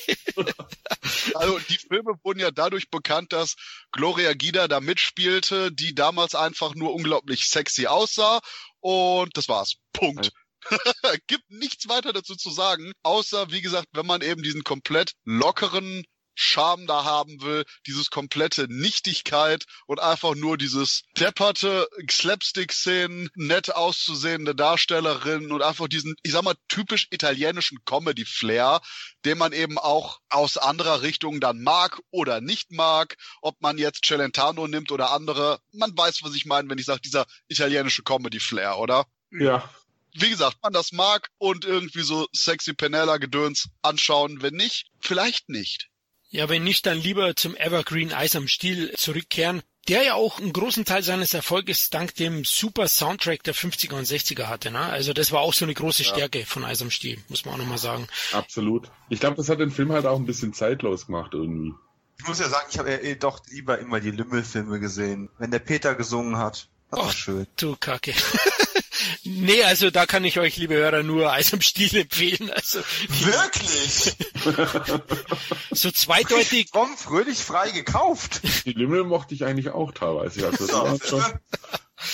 Also 1.34 1.58
die 1.60 1.78
Filme 1.78 2.14
wurden 2.22 2.40
ja 2.40 2.50
dadurch 2.50 2.90
bekannt, 2.90 3.32
dass 3.32 3.54
Gloria 3.92 4.32
Gida 4.34 4.68
da 4.68 4.80
mitspielte, 4.80 5.70
die 5.72 5.94
damals 5.94 6.34
einfach 6.34 6.74
nur 6.74 6.92
unglaublich 6.94 7.46
sexy 7.46 7.86
aussah. 7.86 8.40
Und 8.80 9.36
das 9.36 9.48
war's. 9.48 9.76
Punkt. 9.92 10.32
Gibt 11.26 11.48
nichts 11.48 11.88
weiter 11.88 12.12
dazu 12.12 12.34
zu 12.34 12.50
sagen, 12.50 12.92
außer, 13.02 13.50
wie 13.50 13.62
gesagt, 13.62 13.88
wenn 13.92 14.06
man 14.06 14.20
eben 14.20 14.42
diesen 14.42 14.64
komplett 14.64 15.12
lockeren 15.24 16.04
Charme 16.36 16.86
da 16.86 17.04
haben 17.04 17.40
will, 17.42 17.64
dieses 17.86 18.10
komplette 18.10 18.66
Nichtigkeit 18.68 19.64
und 19.86 20.00
einfach 20.00 20.36
nur 20.36 20.56
dieses 20.56 21.02
depperte 21.18 21.88
Slapstick-Szenen, 22.08 23.30
nett 23.34 23.74
auszusehende 23.74 24.54
Darstellerinnen 24.54 25.50
und 25.50 25.62
einfach 25.62 25.88
diesen, 25.88 26.14
ich 26.22 26.32
sag 26.32 26.44
mal, 26.44 26.54
typisch 26.68 27.08
italienischen 27.10 27.78
Comedy-Flair, 27.84 28.80
den 29.24 29.38
man 29.38 29.52
eben 29.52 29.78
auch 29.78 30.20
aus 30.28 30.58
anderer 30.58 31.02
Richtung 31.02 31.40
dann 31.40 31.62
mag 31.62 31.98
oder 32.10 32.40
nicht 32.40 32.70
mag, 32.70 33.16
ob 33.40 33.60
man 33.60 33.78
jetzt 33.78 34.04
Celentano 34.04 34.68
nimmt 34.68 34.92
oder 34.92 35.10
andere. 35.10 35.58
Man 35.72 35.96
weiß, 35.96 36.22
was 36.22 36.34
ich 36.34 36.44
meine, 36.44 36.68
wenn 36.68 36.78
ich 36.78 36.86
sage, 36.86 37.00
dieser 37.00 37.26
italienische 37.48 38.02
Comedy-Flair, 38.02 38.78
oder? 38.78 39.06
Ja, 39.32 39.68
wie 40.18 40.30
gesagt, 40.30 40.56
man 40.62 40.72
das 40.72 40.92
mag 40.92 41.28
und 41.38 41.64
irgendwie 41.64 42.02
so 42.02 42.26
sexy 42.32 42.72
Penella-Gedöns 42.72 43.68
anschauen. 43.82 44.40
Wenn 44.40 44.54
nicht, 44.54 44.86
vielleicht 44.98 45.48
nicht. 45.48 45.88
Ja, 46.36 46.50
wenn 46.50 46.64
nicht, 46.64 46.84
dann 46.84 46.98
lieber 46.98 47.34
zum 47.34 47.56
Evergreen 47.56 48.12
Eis 48.12 48.36
am 48.36 48.46
Stiel 48.46 48.92
zurückkehren, 48.98 49.62
der 49.88 50.02
ja 50.02 50.14
auch 50.16 50.38
einen 50.38 50.52
großen 50.52 50.84
Teil 50.84 51.02
seines 51.02 51.32
Erfolges 51.32 51.88
dank 51.88 52.14
dem 52.14 52.44
super 52.44 52.88
Soundtrack 52.88 53.42
der 53.42 53.54
50er 53.54 53.94
und 53.94 54.06
60er 54.06 54.44
hatte. 54.44 54.70
Ne? 54.70 54.80
Also 54.80 55.14
das 55.14 55.32
war 55.32 55.40
auch 55.40 55.54
so 55.54 55.64
eine 55.64 55.72
große 55.72 56.04
Stärke 56.04 56.40
ja. 56.40 56.44
von 56.44 56.62
Eis 56.62 56.82
am 56.82 56.90
Stiel, 56.90 57.16
muss 57.30 57.46
man 57.46 57.54
auch 57.54 57.58
nochmal 57.58 57.78
sagen. 57.78 58.06
Absolut. 58.32 58.90
Ich 59.08 59.20
glaube, 59.20 59.36
das 59.36 59.48
hat 59.48 59.60
den 59.60 59.70
Film 59.70 59.92
halt 59.92 60.04
auch 60.04 60.18
ein 60.18 60.26
bisschen 60.26 60.52
zeitlos 60.52 61.06
gemacht 61.06 61.30
irgendwie. 61.32 61.72
Ich 62.18 62.28
muss 62.28 62.38
ja 62.38 62.50
sagen, 62.50 62.66
ich 62.70 62.78
habe 62.78 62.90
ja 62.90 62.98
eh 62.98 63.14
doch 63.14 63.40
lieber 63.48 63.78
immer 63.78 64.00
die 64.00 64.10
Lümmelfilme 64.10 64.78
gesehen. 64.78 65.30
Wenn 65.38 65.50
der 65.50 65.60
Peter 65.60 65.94
gesungen 65.94 66.36
hat, 66.36 66.68
das 66.90 67.00
war 67.00 67.12
schön. 67.12 67.46
Du 67.56 67.76
Kacke. 67.80 68.12
Nee, 69.26 69.62
also 69.64 69.90
da 69.90 70.06
kann 70.06 70.24
ich 70.24 70.38
euch, 70.38 70.56
liebe 70.56 70.74
Hörer, 70.74 71.02
nur 71.02 71.32
Eis 71.32 71.52
am 71.52 71.60
Stiel 71.60 71.94
empfehlen. 71.96 72.50
Also 72.50 72.80
Wirklich? 73.08 74.14
so 75.70 75.90
zweideutig. 75.90 76.70
Komm, 76.70 76.96
fröhlich 76.96 77.38
frei 77.38 77.70
gekauft. 77.70 78.40
Die 78.64 78.72
Lümmel 78.72 79.04
mochte 79.04 79.34
ich 79.34 79.44
eigentlich 79.44 79.70
auch 79.70 79.92
teilweise. 79.92 80.46
Also 80.46 80.66
das 80.66 80.74
war 80.74 80.98
schon, 81.04 81.24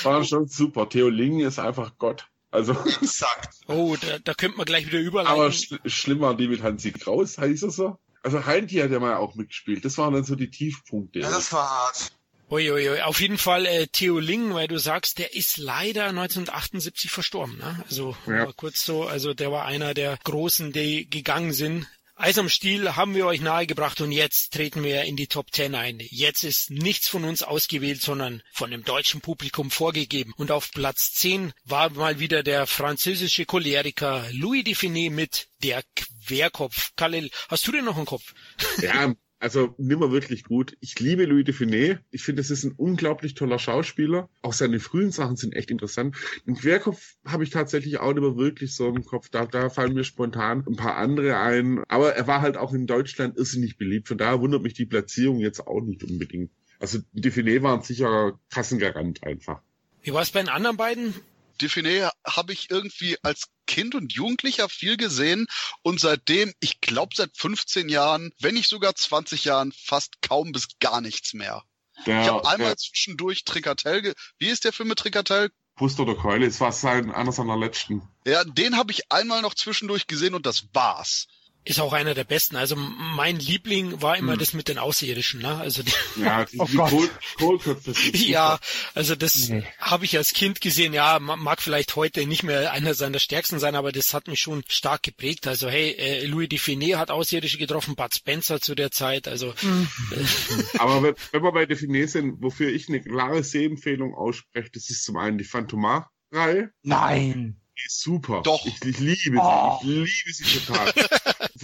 war 0.02 0.24
schon 0.24 0.48
super. 0.48 0.88
Theo 0.88 1.08
Ling 1.08 1.40
ist 1.40 1.58
einfach 1.58 1.92
Gott. 1.98 2.26
Also. 2.50 2.72
Exakt. 3.02 3.54
Oh, 3.66 3.96
da, 4.00 4.18
da 4.18 4.34
könnte 4.34 4.56
man 4.56 4.66
gleich 4.66 4.86
wieder 4.86 5.00
überleiten. 5.00 5.32
Aber 5.32 5.52
sch 5.52 5.74
schlimm 5.86 6.20
war 6.20 6.36
die 6.36 6.48
mit 6.48 6.62
Hansi 6.62 6.92
Kraus, 6.92 7.38
heißt 7.38 7.62
er 7.64 7.70
so? 7.70 7.98
Also 8.22 8.46
Heinti 8.46 8.76
hat 8.76 8.90
ja 8.90 9.00
mal 9.00 9.16
auch 9.16 9.34
mitgespielt. 9.34 9.84
Das 9.84 9.98
waren 9.98 10.14
dann 10.14 10.24
so 10.24 10.36
die 10.36 10.50
Tiefpunkte. 10.50 11.20
Ja, 11.20 11.30
das 11.30 11.52
war 11.52 11.68
hart. 11.68 12.12
Uiuiui, 12.52 13.00
auf 13.00 13.18
jeden 13.22 13.38
Fall 13.38 13.64
äh, 13.64 13.86
Theo 13.86 14.18
Ling, 14.18 14.52
weil 14.52 14.68
du 14.68 14.76
sagst, 14.76 15.18
der 15.18 15.34
ist 15.34 15.56
leider 15.56 16.08
1978 16.08 17.10
verstorben. 17.10 17.56
Ne? 17.56 17.82
Also 17.88 18.14
ja. 18.26 18.52
kurz 18.52 18.84
so, 18.84 19.04
also 19.04 19.32
der 19.32 19.50
war 19.50 19.64
einer 19.64 19.94
der 19.94 20.18
Großen, 20.22 20.70
die 20.70 21.08
gegangen 21.08 21.54
sind. 21.54 21.86
Eis 22.14 22.36
am 22.36 22.50
Stiel 22.50 22.94
haben 22.94 23.14
wir 23.14 23.24
euch 23.24 23.40
nahegebracht 23.40 24.02
und 24.02 24.12
jetzt 24.12 24.52
treten 24.52 24.84
wir 24.84 25.04
in 25.04 25.16
die 25.16 25.28
Top 25.28 25.50
10 25.50 25.74
ein. 25.74 25.98
Jetzt 26.10 26.44
ist 26.44 26.70
nichts 26.70 27.08
von 27.08 27.24
uns 27.24 27.42
ausgewählt, 27.42 28.02
sondern 28.02 28.42
von 28.52 28.70
dem 28.70 28.84
deutschen 28.84 29.22
Publikum 29.22 29.70
vorgegeben. 29.70 30.34
Und 30.36 30.50
auf 30.50 30.72
Platz 30.72 31.14
10 31.14 31.54
war 31.64 31.88
mal 31.88 32.20
wieder 32.20 32.42
der 32.42 32.66
französische 32.66 33.46
Choleriker 33.46 34.26
Louis 34.30 34.62
Define 34.62 35.08
mit 35.08 35.48
Der 35.62 35.82
Querkopf. 35.96 36.90
Khalil, 36.96 37.30
hast 37.48 37.66
du 37.66 37.72
denn 37.72 37.86
noch 37.86 37.96
einen 37.96 38.04
Kopf? 38.04 38.34
Ja, 38.82 39.14
also 39.42 39.74
nimmer 39.76 40.12
wirklich 40.12 40.44
gut. 40.44 40.76
Ich 40.80 41.00
liebe 41.00 41.24
Louis 41.24 41.44
de 41.44 41.52
Funès. 41.52 41.98
Ich 42.12 42.22
finde, 42.22 42.40
es 42.40 42.50
ist 42.50 42.62
ein 42.62 42.72
unglaublich 42.76 43.34
toller 43.34 43.58
Schauspieler. 43.58 44.28
Auch 44.40 44.52
seine 44.52 44.78
frühen 44.78 45.10
Sachen 45.10 45.36
sind 45.36 45.56
echt 45.56 45.72
interessant. 45.72 46.16
Den 46.46 46.54
Querkopf 46.54 47.16
habe 47.26 47.42
ich 47.42 47.50
tatsächlich 47.50 47.98
auch 47.98 48.12
nicht 48.12 48.22
mehr 48.22 48.36
wirklich 48.36 48.76
so 48.76 48.86
im 48.86 49.04
Kopf. 49.04 49.28
Da, 49.30 49.46
da 49.46 49.68
fallen 49.68 49.94
mir 49.94 50.04
spontan 50.04 50.64
ein 50.66 50.76
paar 50.76 50.96
andere 50.96 51.38
ein. 51.38 51.82
Aber 51.88 52.14
er 52.14 52.28
war 52.28 52.40
halt 52.40 52.56
auch 52.56 52.72
in 52.72 52.86
Deutschland 52.86 53.36
irrsinnig 53.36 53.78
beliebt. 53.78 54.06
Von 54.06 54.18
daher 54.18 54.40
wundert 54.40 54.62
mich 54.62 54.74
die 54.74 54.86
Platzierung 54.86 55.40
jetzt 55.40 55.66
auch 55.66 55.80
nicht 55.80 56.04
unbedingt. 56.04 56.52
Also 56.78 57.00
de 57.12 57.32
Funès 57.32 57.62
war 57.62 57.76
ein 57.76 57.82
sicherer 57.82 58.38
Kassengarant 58.48 59.24
einfach. 59.24 59.60
Wie 60.02 60.12
war 60.12 60.22
es 60.22 60.30
bei 60.30 60.40
den 60.40 60.50
anderen 60.50 60.76
beiden? 60.76 61.14
Define 61.62 62.10
habe 62.26 62.52
ich 62.52 62.70
irgendwie 62.70 63.16
als 63.22 63.48
Kind 63.66 63.94
und 63.94 64.12
Jugendlicher 64.12 64.68
viel 64.68 64.96
gesehen 64.96 65.46
und 65.82 66.00
seitdem, 66.00 66.52
ich 66.60 66.80
glaube 66.80 67.14
seit 67.14 67.36
15 67.36 67.88
Jahren, 67.88 68.32
wenn 68.40 68.54
nicht 68.54 68.68
sogar 68.68 68.94
20 68.94 69.44
Jahren, 69.44 69.72
fast 69.72 70.20
kaum 70.20 70.52
bis 70.52 70.68
gar 70.80 71.00
nichts 71.00 71.32
mehr. 71.32 71.62
Ja, 72.04 72.22
ich 72.22 72.28
habe 72.28 72.48
einmal 72.48 72.70
ja. 72.70 72.76
zwischendurch 72.76 73.44
Tricatell, 73.44 74.14
wie 74.38 74.48
ist 74.48 74.64
der 74.64 74.72
Film 74.72 74.88
mit 74.88 74.98
Tricatell? 74.98 75.50
Pust 75.76 76.00
oder 76.00 76.14
Keule, 76.14 76.46
es 76.46 76.60
war 76.60 76.72
sein, 76.72 77.10
einer 77.10 77.32
seiner 77.32 77.56
letzten. 77.56 78.02
Ja, 78.26 78.44
den 78.44 78.76
habe 78.76 78.92
ich 78.92 79.10
einmal 79.10 79.40
noch 79.40 79.54
zwischendurch 79.54 80.06
gesehen 80.06 80.34
und 80.34 80.44
das 80.44 80.66
war's 80.74 81.28
ist 81.64 81.80
auch 81.80 81.92
einer 81.92 82.14
der 82.14 82.24
besten. 82.24 82.56
Also 82.56 82.74
mein 82.76 83.38
Liebling 83.38 84.02
war 84.02 84.16
immer 84.16 84.32
hm. 84.32 84.38
das 84.38 84.52
mit 84.52 84.68
den 84.68 84.78
Außerirdischen, 84.78 85.40
ne? 85.40 85.58
Also 85.58 85.82
die, 85.82 85.92
ja, 86.20 86.44
die, 86.44 86.58
oh 86.58 86.66
die 86.66 86.76
Kohl, 86.76 87.10
Kohlköpfe. 87.38 87.92
ja, 88.16 88.58
also 88.94 89.14
das 89.14 89.48
nee. 89.48 89.62
habe 89.78 90.04
ich 90.04 90.16
als 90.16 90.32
Kind 90.32 90.60
gesehen. 90.60 90.92
Ja, 90.92 91.18
mag 91.20 91.62
vielleicht 91.62 91.94
heute 91.94 92.26
nicht 92.26 92.42
mehr 92.42 92.72
einer 92.72 92.94
seiner 92.94 93.20
stärksten 93.20 93.58
sein, 93.58 93.76
aber 93.76 93.92
das 93.92 94.12
hat 94.12 94.26
mich 94.26 94.40
schon 94.40 94.64
stark 94.68 95.02
geprägt. 95.02 95.46
Also 95.46 95.68
hey, 95.68 95.92
äh, 95.92 96.26
Louis 96.26 96.48
Define 96.48 96.98
hat 96.98 97.10
Außerirdische 97.10 97.58
getroffen, 97.58 97.94
Bud 97.94 98.14
Spencer 98.14 98.60
zu 98.60 98.74
der 98.74 98.90
Zeit. 98.90 99.28
Also. 99.28 99.54
Mhm. 99.62 99.88
aber 100.78 101.02
wenn, 101.02 101.14
wenn 101.30 101.42
wir 101.42 101.52
bei 101.52 101.66
Define 101.66 102.08
sind, 102.08 102.42
wofür 102.42 102.70
ich 102.70 102.88
eine 102.88 103.00
klare 103.00 103.44
Sehempfehlung 103.44 104.14
ausspreche, 104.14 104.70
das 104.72 104.90
ist 104.90 105.04
zum 105.04 105.16
einen 105.16 105.38
die 105.38 105.44
Phantomar-Reihe. 105.44 106.72
Nein 106.82 107.62
super. 107.88 108.42
Doch. 108.42 108.64
Ich, 108.66 108.82
ich 108.84 108.98
liebe 108.98 109.16
sie. 109.16 109.30
Oh. 109.36 109.78
Ich 109.82 110.24
liebe 110.24 110.32
sie 110.32 110.44
total. 110.60 110.92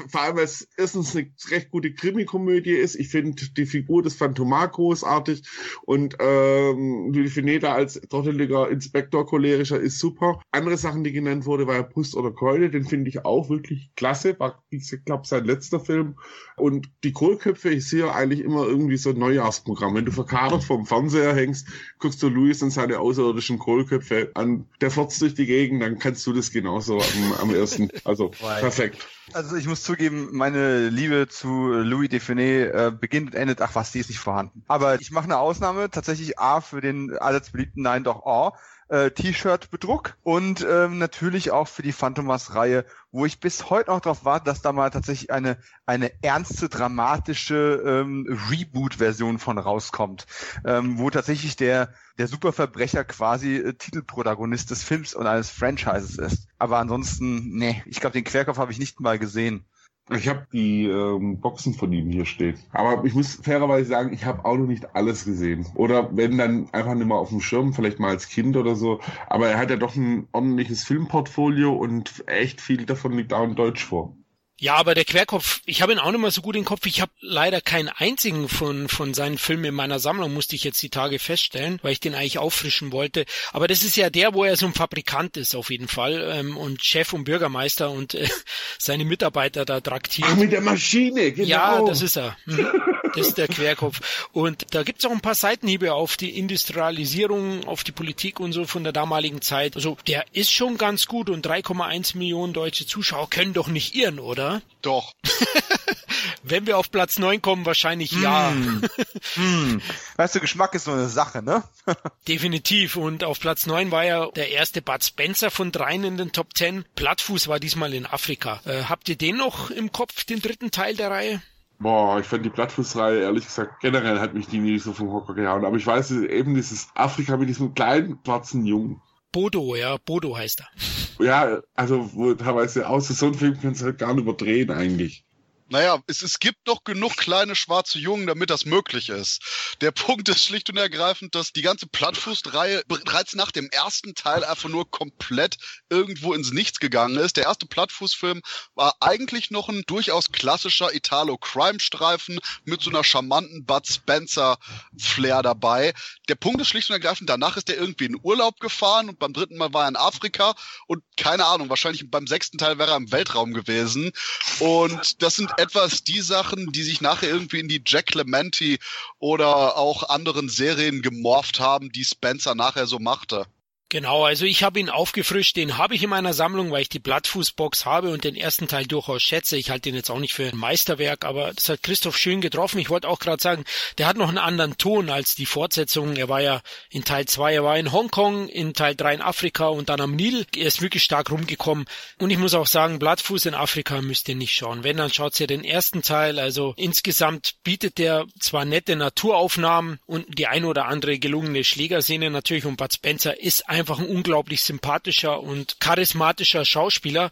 Vor 0.09 0.21
allem, 0.23 0.37
weil 0.37 0.45
es 0.45 0.69
erstens 0.77 1.15
eine 1.15 1.31
recht 1.51 1.71
gute 1.71 1.93
Krimi-Komödie 1.93 2.75
ist. 2.75 2.95
Ich 2.95 3.09
finde 3.09 3.43
die 3.57 3.67
Figur 3.67 4.03
des 4.03 4.15
Phantomar 4.15 4.69
großartig 4.69 5.43
und 5.83 6.17
ähm, 6.21 7.13
Fineta 7.29 7.75
als 7.75 8.01
trotteliger 8.09 8.69
Inspektor 8.69 9.27
cholerischer 9.27 9.79
ist 9.79 9.99
super. 9.99 10.41
Andere 10.51 10.77
Sachen, 10.77 11.05
die 11.05 11.13
genannt 11.13 11.47
wurde, 11.47 11.67
war 11.67 11.77
ja 11.77 11.83
Brust 11.83 12.17
oder 12.17 12.31
Keule, 12.31 12.71
den 12.71 12.85
finde 12.85 13.11
ich 13.11 13.25
auch 13.25 13.49
wirklich 13.49 13.91
klasse. 13.97 14.39
War, 14.39 14.63
ich 14.71 14.93
glaube, 15.05 15.27
sein 15.27 15.45
letzter 15.45 15.81
Film. 15.81 16.17
Und 16.57 16.91
die 17.05 17.13
Kohlköpfe, 17.13 17.71
ich 17.71 17.89
sehe 17.89 18.13
eigentlich 18.13 18.41
immer 18.41 18.67
irgendwie 18.67 18.97
so 18.97 19.11
ein 19.11 19.19
Neujahrsprogramm. 19.19 19.95
Wenn 19.95 20.05
du 20.05 20.13
verkadert 20.13 20.65
vom 20.65 20.87
Fernseher 20.87 21.35
hängst, 21.35 21.69
guckst 21.99 22.23
du 22.23 22.29
Louis 22.29 22.63
und 22.63 22.71
seine 22.71 22.99
außerirdischen 22.99 23.59
Kohlköpfe 23.59 24.31
an. 24.35 24.67
Der 24.81 24.91
furzt 24.91 25.21
durch 25.23 25.35
die 25.35 25.47
Gegend, 25.47 25.83
dann 25.83 25.99
kannst 25.99 26.27
du 26.27 26.33
das 26.33 26.51
genauso 26.51 26.99
am, 26.99 27.33
am 27.41 27.55
ersten. 27.55 27.89
Also 28.05 28.29
perfekt. 28.29 29.07
Also 29.33 29.57
ich 29.57 29.67
muss 29.67 29.83
zugeben, 29.83 30.29
meine 30.33 30.89
Liebe 30.89 31.29
zu 31.29 31.69
Louis 31.69 32.09
Define 32.09 32.73
äh, 32.73 32.91
beginnt 32.91 33.29
und 33.29 33.35
endet, 33.35 33.61
ach 33.61 33.75
was, 33.75 33.93
die 33.93 34.01
ist 34.01 34.09
nicht 34.09 34.21
vorhanden. 34.21 34.65
Aber 34.69 35.01
ich 35.01 35.11
mache 35.11 35.25
eine 35.25 35.39
Ausnahme, 35.39 35.91
tatsächlich 35.91 36.39
A 36.39 36.61
für 36.61 36.81
den 36.81 37.17
allseits 37.19 37.51
beliebten 37.51 37.83
Nein 37.83 38.05
doch 38.05 38.23
Oh 38.25 38.53
äh, 38.89 39.11
T-Shirt-Bedruck 39.11 40.17
und 40.23 40.67
ähm, 40.69 40.99
natürlich 40.99 41.51
auch 41.51 41.69
für 41.69 41.83
die 41.83 41.93
Phantomas-Reihe, 41.93 42.85
wo 43.13 43.27
ich 43.27 43.41
bis 43.41 43.71
heute 43.71 43.91
noch 43.91 44.01
darauf 44.01 44.25
warte, 44.25 44.47
dass 44.47 44.63
da 44.63 44.73
mal 44.73 44.91
tatsächlich 44.91 45.31
eine, 45.31 45.59
eine 45.87 46.13
ernste, 46.23 46.69
dramatische 46.69 47.83
ähm, 47.85 48.27
Reboot-Version 48.51 49.39
von 49.39 49.59
rauskommt, 49.59 50.27
ähm, 50.65 50.99
wo 50.99 51.11
tatsächlich 51.11 51.57
der, 51.57 51.93
der 52.19 52.29
Superverbrecher 52.29 53.05
quasi 53.05 53.57
äh, 53.57 53.75
Titelprotagonist 53.75 54.71
des 54.71 54.83
Films 54.83 55.15
und 55.15 55.27
eines 55.27 55.51
Franchises 55.51 56.19
ist. 56.19 56.49
Aber 56.59 56.79
ansonsten, 56.79 57.57
nee, 57.57 57.83
ich 57.87 58.01
glaube, 58.01 58.15
den 58.15 58.25
Querkopf 58.25 58.59
habe 58.59 58.73
ich 58.73 58.79
nicht 58.79 59.01
mal 59.01 59.19
gesehen. 59.19 59.65
Ich 60.11 60.29
habe 60.29 60.47
die 60.53 60.87
ähm, 60.87 61.39
Boxen 61.41 61.75
von 61.75 61.93
ihm 61.93 62.11
hier 62.11 62.25
stehen. 62.27 62.59
Aber 62.73 63.05
ich 63.05 63.15
muss 63.15 63.37
fairerweise 63.37 63.89
sagen, 63.91 64.13
ich 64.13 64.25
habe 64.25 64.45
auch 64.45 64.57
noch 64.57 64.67
nicht 64.67 64.95
alles 64.95 65.25
gesehen. 65.25 65.67
Oder 65.75 66.17
wenn 66.17 66.39
dann 66.39 66.69
einfach 66.73 66.95
nicht 66.95 67.07
mal 67.07 67.17
auf 67.17 67.29
dem 67.31 67.41
Schirm, 67.41 67.73
vielleicht 67.75 67.99
mal 68.01 68.11
als 68.11 68.29
Kind 68.29 68.57
oder 68.57 68.75
so. 68.75 69.01
Aber 69.29 69.49
er 69.49 69.59
hat 69.59 69.71
ja 69.71 69.77
doch 69.77 69.97
ein 69.97 70.29
ordentliches 70.33 70.85
Filmportfolio 70.85 71.73
und 71.75 72.25
echt 72.27 72.61
viel 72.61 72.87
davon 72.87 73.13
liegt 73.13 73.33
auch 73.33 73.45
in 73.45 73.55
Deutsch 73.55 73.85
vor. 73.85 74.18
Ja, 74.61 74.75
aber 74.75 74.95
der 74.95 75.05
Querkopf, 75.05 75.61
ich 75.67 75.83
habe 75.83 75.93
ihn 75.93 76.01
auch 76.01 76.11
nicht 76.11 76.21
mehr 76.21 76.33
so 76.33 76.43
gut 76.43 76.57
im 76.57 76.65
Kopf. 76.65 76.85
Ich 76.87 77.01
habe 77.01 77.13
leider 77.21 77.61
keinen 77.61 77.89
einzigen 77.89 78.49
von, 78.49 78.89
von 78.89 79.15
seinen 79.15 79.39
Filmen 79.39 79.67
in 79.67 79.75
meiner 79.75 80.01
Sammlung, 80.01 80.35
musste 80.35 80.57
ich 80.57 80.65
jetzt 80.65 80.83
die 80.83 80.91
Tage 80.91 81.21
feststellen, 81.21 81.79
weil 81.83 81.93
ich 81.93 82.01
den 82.01 82.15
eigentlich 82.15 82.39
auffrischen 82.39 82.91
wollte. 82.91 83.25
Aber 83.53 83.69
das 83.69 83.85
ist 83.85 83.97
ja 83.97 84.11
der, 84.11 84.35
wo 84.35 84.45
er 84.45 84.57
so 84.57 84.67
ein 84.67 84.75
Fabrikant 84.75 85.37
ist 85.37 85.55
auf 85.55 85.71
jeden 85.71 85.87
Fall 85.87 86.29
ähm, 86.33 86.57
und 86.57 86.85
Chef 86.85 87.13
und 87.13 87.23
Bürgermeister 87.23 87.91
und 87.91 88.15
äh, 88.15 88.29
seine 88.79 89.05
Mitarbeiter 89.05 89.65
da 89.65 89.81
traktiert. 89.81 90.29
Ach, 90.33 90.37
mit 90.37 90.51
der 90.51 90.61
Maschine, 90.61 91.31
genau. 91.31 91.49
Ja, 91.49 91.83
das 91.85 92.03
ist 92.03 92.17
er. 92.17 92.37
Mhm. 92.47 92.67
Das 93.15 93.29
ist 93.29 93.39
der 93.39 93.49
Querkopf. 93.49 94.29
Und 94.33 94.67
da 94.75 94.83
gibt's 94.83 95.05
auch 95.05 95.11
ein 95.11 95.21
paar 95.21 95.35
Seitenhiebe 95.35 95.95
auf 95.95 96.17
die 96.17 96.39
Industrialisierung, 96.39 97.67
auf 97.67 97.85
die 97.85 97.93
Politik 97.93 98.41
und 98.41 98.53
so 98.53 98.65
von 98.65 98.85
der 98.85 98.93
damaligen 98.93 99.43
Zeit. 99.43 99.77
Also 99.77 99.97
der 100.07 100.25
ist 100.33 100.53
schon 100.53 100.79
ganz 100.79 101.07
gut 101.07 101.31
und 101.31 101.47
3,1 101.47 102.17
Millionen 102.17 102.53
deutsche 102.53 102.87
Zuschauer 102.87 103.31
können 103.31 103.53
doch 103.53 103.69
nicht 103.69 103.95
irren, 103.95 104.19
oder? 104.19 104.63
Doch. 104.83 105.15
Wenn 106.43 106.67
wir 106.67 106.79
auf 106.79 106.91
Platz 106.91 107.19
9 107.19 107.43
kommen, 107.43 107.67
wahrscheinlich 107.67 108.13
ja. 108.13 108.51
Hm. 108.51 108.83
hm. 109.35 109.83
Weißt 110.17 110.35
du, 110.35 110.41
Geschmack 110.41 110.75
ist 110.75 110.85
so 110.85 110.93
eine 110.93 111.09
Sache, 111.09 111.43
ne? 111.43 111.63
Definitiv. 112.29 112.97
Und 112.97 113.25
auf 113.25 113.41
Platz 113.41 113.67
9 113.67 113.91
war 113.91 114.05
ja 114.05 114.31
der 114.31 114.51
erste 114.51 114.83
Bud 114.83 115.05
Spencer 115.05 115.51
von 115.51 115.73
dreien 115.73 116.05
in 116.05 116.17
den 116.17 116.33
Top 116.33 116.57
10. 116.57 116.85
Plattfuß 116.95 117.49
war 117.49 117.61
diesmal 117.61 117.93
in 117.95 118.07
Afrika. 118.07 118.61
Äh, 118.65 118.85
habt 118.85 119.09
ihr 119.09 119.17
den 119.17 119.37
noch 119.37 119.71
im 119.71 119.93
Kopf, 119.93 120.25
den 120.25 120.41
dritten 120.41 120.71
Teil 120.71 120.97
der 120.97 121.11
Reihe? 121.11 121.43
Boah, 121.81 122.19
ich 122.19 122.27
fand 122.27 122.45
die 122.45 122.51
Plattfußreihe, 122.51 123.21
ehrlich 123.21 123.45
gesagt, 123.45 123.81
generell 123.81 124.19
hat 124.19 124.35
mich 124.35 124.49
die 124.49 124.59
nie 124.59 124.79
so 124.79 124.93
vom 124.93 125.13
Hocker 125.13 125.35
gehauen. 125.35 125.65
Aber 125.65 125.77
ich 125.77 125.87
weiß 125.87 126.11
eben 126.11 126.55
dieses 126.55 126.89
Afrika 126.95 127.37
mit 127.37 127.49
diesem 127.49 127.75
kleinen, 127.75 128.19
schwarzen 128.25 128.67
Jungen. 128.67 129.01
Bodo, 129.31 129.77
ja, 129.77 129.97
Bodo 130.05 130.37
heißt 130.37 130.61
er. 130.61 131.25
Ja, 131.25 131.61
also 131.75 132.13
wo 132.15 132.35
teilweise 132.35 132.89
außer 132.89 133.15
so 133.15 133.27
ein 133.27 133.35
Film 133.35 133.59
kannst 133.61 133.81
du 133.81 133.87
halt 133.87 133.99
gar 133.99 134.15
nicht 134.15 134.23
überdrehen 134.23 134.71
eigentlich. 134.71 135.25
Naja, 135.71 136.03
es, 136.07 136.23
es 136.23 136.39
gibt 136.39 136.61
doch 136.65 136.83
genug 136.83 137.17
kleine 137.17 137.55
schwarze 137.55 137.99
Jungen, 137.99 138.27
damit 138.27 138.49
das 138.49 138.65
möglich 138.65 139.11
ist. 139.11 139.43
Der 139.83 139.91
Punkt 139.91 140.29
ist 140.31 140.43
schlicht 140.43 140.71
und 140.71 140.79
ergreifend, 140.79 141.35
dass 141.35 141.53
die 141.53 141.61
ganze 141.61 141.87
Plattfuß-Reihe 141.87 142.83
bereits 142.89 143.35
nach 143.35 143.51
dem 143.51 143.69
ersten 143.71 144.15
Teil 144.15 144.45
einfach 144.45 144.71
nur 144.71 144.91
komplett 144.91 145.59
irgendwo 145.91 146.33
ins 146.33 146.53
Nichts 146.53 146.81
gegangen 146.81 147.19
ist. 147.19 147.37
Der 147.37 147.45
erste 147.45 147.67
Plattfuß-Film 147.67 148.41
war 148.77 148.97
eigentlich 149.01 149.51
noch 149.51 149.69
ein 149.69 149.83
durchaus 149.87 150.33
klassischer 150.33 150.95
Italo-Crime-Streifen 150.95 152.41
mit 152.65 152.81
so 152.81 152.89
einer 152.89 153.05
charmanten 153.05 153.67
Bud 153.67 153.87
Spencer-Flair 153.87 155.43
dabei. 155.43 155.93
Der 156.31 156.37
Punkt 156.37 156.63
ist 156.63 156.69
schlicht 156.69 156.89
und 156.89 156.95
ergreifend, 156.95 157.29
danach 157.29 157.59
ist 157.59 157.69
er 157.69 157.77
irgendwie 157.77 158.07
in 158.07 158.19
Urlaub 158.23 158.59
gefahren 158.59 159.11
und 159.11 159.19
beim 159.19 159.35
dritten 159.35 159.59
Mal 159.59 159.75
war 159.75 159.85
er 159.85 159.89
in 159.89 159.97
Afrika 159.97 160.55
und 160.87 161.03
keine 161.19 161.45
Ahnung, 161.45 161.69
wahrscheinlich 161.69 162.11
beim 162.11 162.27
sechsten 162.27 162.57
Teil 162.57 162.79
wäre 162.79 162.93
er 162.93 162.97
im 162.97 163.13
Weltraum 163.13 163.53
gewesen. 163.53 164.13
Und 164.61 165.23
das 165.23 165.37
sind 165.37 165.58
etwas 165.59 166.05
die 166.05 166.21
Sachen, 166.21 166.73
die 166.73 166.83
sich 166.83 167.01
nachher 167.01 167.29
irgendwie 167.29 167.61
in 167.61 167.69
die 167.69 167.83
Jack 167.85 168.07
Clementi 168.07 168.79
oder 169.19 169.77
auch 169.77 170.09
anderen 170.09 170.49
Serien 170.49 171.03
gemorpht 171.03 171.61
haben, 171.61 171.91
die 171.91 172.05
Spencer 172.05 172.55
nachher 172.55 172.87
so 172.87 172.99
machte. 172.99 173.47
Genau, 173.91 174.27
also 174.27 174.45
ich 174.45 174.63
habe 174.65 174.79
ihn 174.79 174.91
aufgefrischt, 174.91 175.57
den 175.57 175.79
habe 175.79 175.95
ich 175.95 176.03
in 176.03 176.11
meiner 176.11 176.35
Sammlung, 176.35 176.71
weil 176.71 176.83
ich 176.83 176.91
die 176.91 176.99
Blattfußbox 176.99 177.87
habe 177.87 178.11
und 178.11 178.23
den 178.23 178.37
ersten 178.37 178.69
Teil 178.69 178.85
durchaus 178.85 179.23
schätze. 179.23 179.57
Ich 179.57 179.71
halte 179.71 179.89
ihn 179.89 179.95
jetzt 179.95 180.11
auch 180.11 180.19
nicht 180.19 180.35
für 180.35 180.47
ein 180.47 180.59
Meisterwerk, 180.59 181.25
aber 181.25 181.55
das 181.55 181.71
hat 181.71 181.83
Christoph 181.83 182.19
schön 182.19 182.43
getroffen. 182.43 182.81
Ich 182.81 182.91
wollte 182.91 183.09
auch 183.09 183.19
gerade 183.19 183.43
sagen, 183.43 183.65
der 183.97 184.07
hat 184.07 184.19
noch 184.19 184.29
einen 184.29 184.37
anderen 184.37 184.77
Ton 184.77 185.09
als 185.09 185.37
die 185.37 185.47
Fortsetzung. 185.47 186.17
Er 186.17 186.29
war 186.29 186.43
ja 186.43 186.61
in 186.91 187.05
Teil 187.05 187.25
2, 187.25 187.55
er 187.55 187.65
war 187.65 187.79
in 187.79 187.91
Hongkong, 187.91 188.49
in 188.49 188.75
Teil 188.75 188.95
3 188.95 189.15
in 189.15 189.23
Afrika 189.23 189.69
und 189.69 189.89
dann 189.89 190.03
am 190.03 190.15
Nil. 190.15 190.45
Er 190.55 190.67
ist 190.67 190.83
wirklich 190.83 191.03
stark 191.03 191.31
rumgekommen. 191.31 191.87
Und 192.19 192.29
ich 192.29 192.37
muss 192.37 192.53
auch 192.53 192.67
sagen, 192.67 192.99
Blattfuß 192.99 193.47
in 193.47 193.55
Afrika 193.55 194.03
müsst 194.03 194.29
ihr 194.29 194.37
nicht 194.37 194.53
schauen. 194.53 194.85
Wenn, 194.85 194.99
dann 194.99 195.11
schaut 195.11 195.41
ihr 195.41 195.47
den 195.47 195.65
ersten 195.65 196.03
Teil. 196.03 196.39
Also 196.39 196.75
insgesamt 196.77 197.55
bietet 197.65 197.97
der 197.97 198.27
zwar 198.39 198.67
nette 198.67 198.97
Naturaufnahmen 198.97 199.99
und 200.05 200.39
die 200.39 200.47
ein 200.47 200.67
oder 200.67 200.85
andere 200.85 201.19
gelungene 201.19 201.65
Schlägerszene 201.65 202.29
natürlich 202.29 202.67
und 202.67 202.77
Bud 202.77 202.93
Spencer 202.93 203.41
ist 203.41 203.67
einfach 203.79 203.99
ein 203.99 204.07
unglaublich 204.07 204.63
sympathischer 204.63 205.41
und 205.41 205.81
charismatischer 205.81 206.65
Schauspieler. 206.65 207.31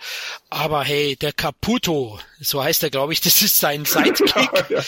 Aber 0.51 0.85
hey, 0.85 1.17
der 1.17 1.33
Caputo, 1.33 2.21
so 2.41 2.63
heißt 2.63 2.83
er, 2.83 2.91
glaube 2.91 3.13
ich, 3.13 3.21
das 3.21 3.43
ist 3.43 3.59
sein 3.59 3.85
Sidekick. 3.87 4.71
ja, 4.71 4.83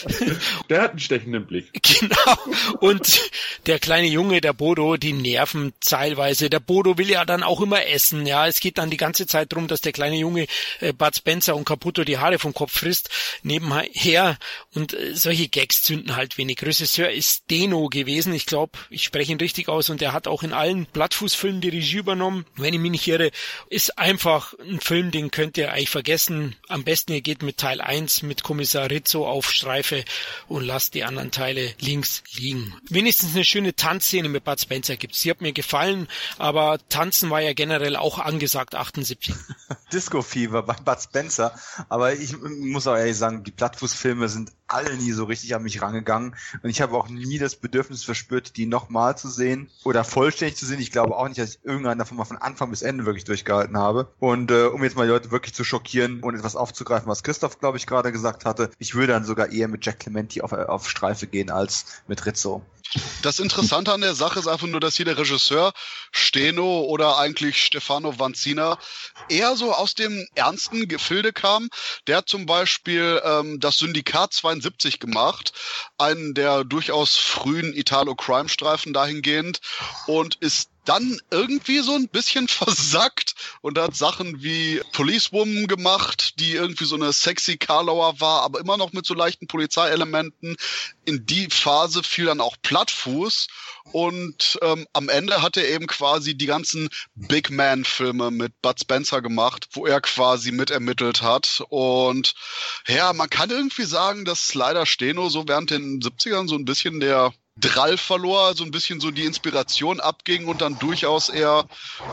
der 0.68 0.82
hat 0.82 0.90
einen 0.90 1.00
stechenden 1.00 1.46
Blick. 1.46 1.70
Genau. 1.82 2.78
Und 2.80 3.20
der 3.66 3.78
kleine 3.78 4.06
Junge, 4.06 4.40
der 4.40 4.52
Bodo, 4.52 4.96
die 4.96 5.12
nerven 5.12 5.72
teilweise. 5.80 6.50
Der 6.50 6.60
Bodo 6.60 6.96
will 6.96 7.10
ja 7.10 7.24
dann 7.24 7.42
auch 7.42 7.60
immer 7.60 7.86
essen. 7.86 8.26
Ja, 8.26 8.46
es 8.46 8.60
geht 8.60 8.78
dann 8.78 8.90
die 8.90 8.96
ganze 8.96 9.26
Zeit 9.26 9.52
drum, 9.52 9.66
dass 9.66 9.80
der 9.80 9.92
kleine 9.92 10.16
Junge 10.16 10.46
äh, 10.80 10.92
Bud 10.92 11.16
Spencer 11.16 11.56
und 11.56 11.64
Caputo 11.64 12.04
die 12.04 12.18
Haare 12.18 12.38
vom 12.38 12.54
Kopf 12.54 12.72
frisst 12.78 13.10
nebenher. 13.42 14.38
Und 14.74 14.94
äh, 14.94 15.14
solche 15.14 15.48
Gags 15.48 15.82
zünden 15.82 16.14
halt 16.14 16.38
wenig. 16.38 16.62
Regisseur 16.62 17.10
ist 17.10 17.50
Deno 17.50 17.88
gewesen. 17.88 18.32
Ich 18.32 18.46
glaube, 18.46 18.78
ich 18.90 19.04
spreche 19.04 19.32
ihn 19.32 19.38
richtig 19.38 19.68
aus. 19.68 19.90
Und 19.90 20.02
er 20.02 20.12
hat 20.12 20.28
auch 20.28 20.42
in 20.42 20.52
allen 20.52 20.86
Blattfußfilmen 20.86 21.48
Film 21.48 21.60
die 21.62 21.70
Regie 21.70 21.96
übernommen. 21.98 22.44
Wenn 22.56 22.74
ich 22.74 22.80
mich 22.80 22.90
nicht 22.90 23.08
irre, 23.08 23.30
ist 23.70 23.98
einfach 23.98 24.52
ein 24.60 24.80
Film, 24.80 25.10
den 25.10 25.30
könnt 25.30 25.56
ihr 25.56 25.72
eigentlich 25.72 25.88
vergessen. 25.88 26.56
Am 26.68 26.84
besten 26.84 27.12
ihr 27.12 27.22
geht 27.22 27.37
mit 27.42 27.58
Teil 27.58 27.80
1 27.80 28.22
mit 28.22 28.42
Kommissar 28.42 28.90
Rizzo 28.90 29.26
auf 29.26 29.50
Streife 29.50 30.04
und 30.46 30.64
lasst 30.64 30.94
die 30.94 31.04
anderen 31.04 31.30
Teile 31.30 31.74
links 31.80 32.22
liegen. 32.34 32.74
Wenigstens 32.88 33.34
eine 33.34 33.44
schöne 33.44 33.74
Tanzszene 33.74 34.28
mit 34.28 34.44
Bud 34.44 34.60
Spencer 34.60 34.96
gibt's. 34.96 35.22
Die 35.22 35.30
hat 35.30 35.40
mir 35.40 35.52
gefallen, 35.52 36.08
aber 36.38 36.78
Tanzen 36.88 37.30
war 37.30 37.40
ja 37.40 37.52
generell 37.52 37.96
auch 37.96 38.18
angesagt 38.18 38.74
78. 38.74 39.34
Disco 39.92 40.22
Fever 40.22 40.62
bei 40.62 40.74
Bud 40.74 41.00
Spencer, 41.00 41.54
aber 41.88 42.14
ich 42.14 42.36
muss 42.38 42.86
auch 42.86 42.96
ehrlich 42.96 43.16
sagen, 43.16 43.44
die 43.44 43.50
Plattfußfilme 43.50 44.28
sind 44.28 44.52
alle 44.68 44.96
nie 44.96 45.12
so 45.12 45.24
richtig 45.24 45.54
an 45.54 45.62
mich 45.62 45.82
rangegangen 45.82 46.36
und 46.62 46.70
ich 46.70 46.80
habe 46.80 46.96
auch 46.96 47.08
nie 47.08 47.38
das 47.38 47.56
Bedürfnis 47.56 48.04
verspürt, 48.04 48.56
die 48.56 48.66
nochmal 48.66 49.16
zu 49.16 49.28
sehen 49.28 49.70
oder 49.84 50.04
vollständig 50.04 50.56
zu 50.56 50.66
sehen. 50.66 50.80
Ich 50.80 50.92
glaube 50.92 51.16
auch 51.16 51.26
nicht, 51.26 51.40
dass 51.40 51.56
ich 51.56 51.64
irgendeinen 51.64 51.98
davon 51.98 52.16
mal 52.16 52.24
von 52.24 52.36
Anfang 52.36 52.70
bis 52.70 52.82
Ende 52.82 53.06
wirklich 53.06 53.24
durchgehalten 53.24 53.76
habe. 53.76 54.08
Und 54.18 54.50
äh, 54.50 54.66
um 54.66 54.84
jetzt 54.84 54.96
mal 54.96 55.06
die 55.06 55.12
Leute 55.12 55.30
wirklich 55.30 55.54
zu 55.54 55.64
schockieren 55.64 56.20
und 56.22 56.34
etwas 56.34 56.56
aufzugreifen, 56.56 57.08
was 57.08 57.22
Christoph, 57.22 57.58
glaube 57.58 57.78
ich, 57.78 57.86
gerade 57.86 58.12
gesagt 58.12 58.44
hatte, 58.44 58.70
ich 58.78 58.94
würde 58.94 59.14
dann 59.14 59.24
sogar 59.24 59.50
eher 59.50 59.68
mit 59.68 59.84
Jack 59.84 60.00
Clementi 60.00 60.42
auf, 60.42 60.52
auf 60.52 60.88
Streife 60.88 61.26
gehen 61.26 61.50
als 61.50 62.02
mit 62.06 62.24
Rizzo. 62.26 62.62
Das 63.22 63.38
Interessante 63.38 63.92
an 63.92 64.00
der 64.00 64.14
Sache 64.14 64.38
ist 64.38 64.46
einfach 64.46 64.66
nur, 64.66 64.80
dass 64.80 64.96
hier 64.96 65.04
der 65.04 65.18
Regisseur 65.18 65.72
Steno 66.10 66.80
oder 66.80 67.18
eigentlich 67.18 67.62
Stefano 67.62 68.18
Vanzina 68.18 68.78
eher 69.28 69.56
so 69.56 69.74
aus 69.74 69.94
dem 69.94 70.26
ernsten 70.34 70.88
Gefilde 70.88 71.32
kam. 71.32 71.68
Der 72.06 72.18
hat 72.18 72.28
zum 72.28 72.46
Beispiel 72.46 73.20
ähm, 73.24 73.60
das 73.60 73.78
Syndikat 73.78 74.32
72 74.32 75.00
gemacht, 75.00 75.52
einen 75.98 76.34
der 76.34 76.64
durchaus 76.64 77.16
frühen 77.16 77.74
Italo-Crime-Streifen 77.74 78.92
dahingehend 78.92 79.60
und 80.06 80.36
ist 80.36 80.70
dann 80.88 81.20
irgendwie 81.30 81.80
so 81.80 81.94
ein 81.94 82.08
bisschen 82.08 82.48
versackt 82.48 83.34
und 83.60 83.78
hat 83.78 83.94
Sachen 83.94 84.42
wie 84.42 84.80
Policewoman 84.92 85.66
gemacht, 85.66 86.40
die 86.40 86.52
irgendwie 86.52 86.86
so 86.86 86.96
eine 86.96 87.12
sexy 87.12 87.58
Karlauer 87.58 88.20
war, 88.20 88.42
aber 88.42 88.60
immer 88.60 88.76
noch 88.76 88.92
mit 88.92 89.04
so 89.04 89.14
leichten 89.14 89.46
Polizeielementen. 89.46 90.56
In 91.04 91.26
die 91.26 91.48
Phase 91.50 92.02
fiel 92.02 92.26
dann 92.26 92.40
auch 92.40 92.56
Plattfuß 92.62 93.48
und 93.92 94.58
ähm, 94.62 94.86
am 94.92 95.08
Ende 95.08 95.42
hat 95.42 95.56
er 95.56 95.68
eben 95.68 95.86
quasi 95.86 96.34
die 96.34 96.46
ganzen 96.46 96.88
Big 97.14 97.50
Man-Filme 97.50 98.30
mit 98.30 98.60
Bud 98.62 98.80
Spencer 98.80 99.22
gemacht, 99.22 99.68
wo 99.72 99.86
er 99.86 100.00
quasi 100.00 100.52
mitermittelt 100.52 101.22
hat. 101.22 101.62
Und 101.68 102.34
ja, 102.86 103.12
man 103.12 103.30
kann 103.30 103.50
irgendwie 103.50 103.84
sagen, 103.84 104.24
dass 104.24 104.54
leider 104.54 104.86
Steno 104.86 105.28
so 105.28 105.46
während 105.48 105.70
den 105.70 106.00
70ern 106.00 106.48
so 106.48 106.54
ein 106.54 106.64
bisschen 106.64 107.00
der 107.00 107.32
Drall 107.60 107.96
verlor, 107.96 108.54
so 108.54 108.64
ein 108.64 108.70
bisschen 108.70 109.00
so 109.00 109.10
die 109.10 109.24
Inspiration 109.24 110.00
abging 110.00 110.46
und 110.46 110.60
dann 110.60 110.78
durchaus 110.78 111.28
eher 111.28 111.66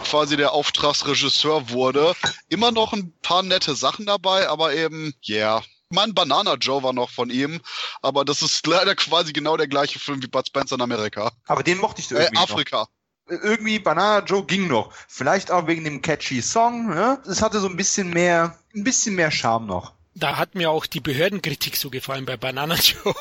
quasi 0.04 0.38
der 0.38 0.54
Auftragsregisseur 0.54 1.70
wurde. 1.70 2.14
Immer 2.50 2.72
noch 2.72 2.94
ein 2.94 3.14
paar 3.22 3.44
nette 3.44 3.76
Sachen 3.76 4.06
dabei, 4.06 4.50
aber 4.50 4.74
eben, 4.74 5.14
yeah. 5.28 5.64
Mein 5.90 6.16
Banana 6.16 6.56
Joe 6.56 6.82
war 6.82 6.94
noch 6.94 7.12
von 7.12 7.30
ihm, 7.30 7.62
aber 8.02 8.26
das 8.26 8.42
ist 8.42 8.66
leider 8.68 8.96
quasi 8.96 9.34
genau 9.34 9.56
der 9.56 9.68
gleiche 9.68 10.00
Film 10.00 10.22
wie 10.24 10.28
Bud 10.28 10.48
Spencer 10.48 10.76
in 10.76 10.82
Amerika. 10.82 11.32
Aber 11.46 11.62
den 11.64 11.78
mochte 11.78 12.02
ich 12.02 12.12
Äh, 12.12 12.24
irgendwie 12.24 12.38
Afrika. 12.38 12.78
noch. 12.80 12.90
Irgendwie 13.28 13.80
Banana 13.80 14.24
Joe 14.26 14.46
ging 14.46 14.68
noch. 14.68 14.92
Vielleicht 15.08 15.52
auch 15.52 15.68
wegen 15.68 15.84
dem 15.84 16.02
catchy 16.02 16.42
Song. 16.42 16.88
Ne? 16.90 17.20
Es 17.28 17.42
hatte 17.42 17.60
so 17.60 17.68
ein 17.68 17.76
bisschen 17.76 18.10
mehr, 18.12 18.58
ein 18.76 18.84
bisschen 18.84 19.16
mehr 19.16 19.32
Charme 19.32 19.66
noch. 19.68 19.94
Da 20.18 20.38
hat 20.38 20.56
mir 20.56 20.72
auch 20.72 20.86
die 20.86 21.02
Behördenkritik 21.02 21.76
so 21.76 21.90
gefallen 21.90 22.26
bei 22.26 22.38
Banana 22.38 22.76
Joe, 23.04 23.14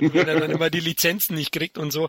wenn 0.00 0.26
er 0.26 0.40
dann 0.40 0.50
immer 0.50 0.70
die 0.70 0.80
Lizenzen 0.80 1.34
nicht 1.34 1.52
kriegt 1.52 1.76
und 1.76 1.90
so. 1.90 2.08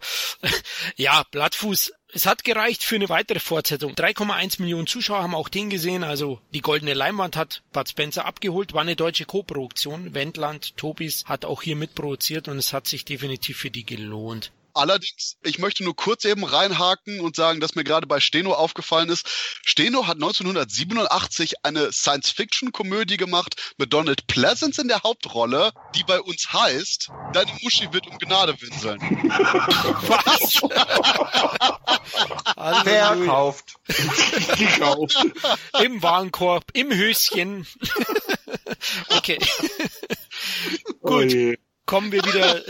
Ja, 0.95 1.23
Blattfuß. 1.31 1.93
Es 2.13 2.25
hat 2.25 2.45
gereicht 2.45 2.85
für 2.85 2.95
eine 2.95 3.09
weitere 3.09 3.39
Fortsetzung. 3.39 3.93
3,1 3.93 4.61
Millionen 4.61 4.87
Zuschauer 4.87 5.21
haben 5.21 5.35
auch 5.35 5.49
den 5.49 5.69
gesehen. 5.69 6.05
Also 6.05 6.39
die 6.53 6.61
goldene 6.61 6.93
Leinwand 6.93 7.35
hat 7.35 7.61
Bud 7.73 7.89
Spencer 7.89 8.25
abgeholt. 8.25 8.73
War 8.73 8.83
eine 8.83 8.95
deutsche 8.95 9.25
Co-Produktion. 9.25 10.13
Wendland, 10.13 10.77
Tobis 10.77 11.25
hat 11.25 11.43
auch 11.43 11.61
hier 11.61 11.75
mitproduziert 11.75 12.47
und 12.47 12.57
es 12.57 12.71
hat 12.71 12.87
sich 12.87 13.03
definitiv 13.03 13.57
für 13.57 13.71
die 13.71 13.85
gelohnt. 13.85 14.53
Allerdings, 14.75 15.37
ich 15.43 15.59
möchte 15.59 15.83
nur 15.83 15.95
kurz 15.95 16.25
eben 16.25 16.43
reinhaken 16.43 17.19
und 17.19 17.35
sagen, 17.35 17.59
dass 17.59 17.75
mir 17.75 17.83
gerade 17.83 18.07
bei 18.07 18.19
Steno 18.19 18.53
aufgefallen 18.53 19.09
ist, 19.09 19.27
Steno 19.65 20.07
hat 20.07 20.15
1987 20.15 21.63
eine 21.63 21.91
Science-Fiction-Komödie 21.91 23.17
gemacht 23.17 23.55
mit 23.77 23.93
Donald 23.93 24.27
Pleasance 24.27 24.81
in 24.81 24.87
der 24.87 25.03
Hauptrolle, 25.03 25.71
die 25.95 26.03
bei 26.03 26.21
uns 26.21 26.51
heißt, 26.53 27.09
Deine 27.33 27.51
Muschi 27.61 27.91
wird 27.91 28.07
um 28.07 28.17
Gnade 28.17 28.55
winseln. 28.61 28.99
Was? 30.07 30.61
Verkauft. 32.83 33.75
Gekauft. 34.57 35.17
Im 35.83 36.01
Warenkorb, 36.01 36.65
im 36.73 36.93
Höschen. 36.93 37.67
okay. 39.17 39.39
Oh 41.01 41.09
Gut. 41.09 41.31
je. 41.31 41.57
kommen 41.85 42.11
wir 42.11 42.23
wieder, 42.23 42.63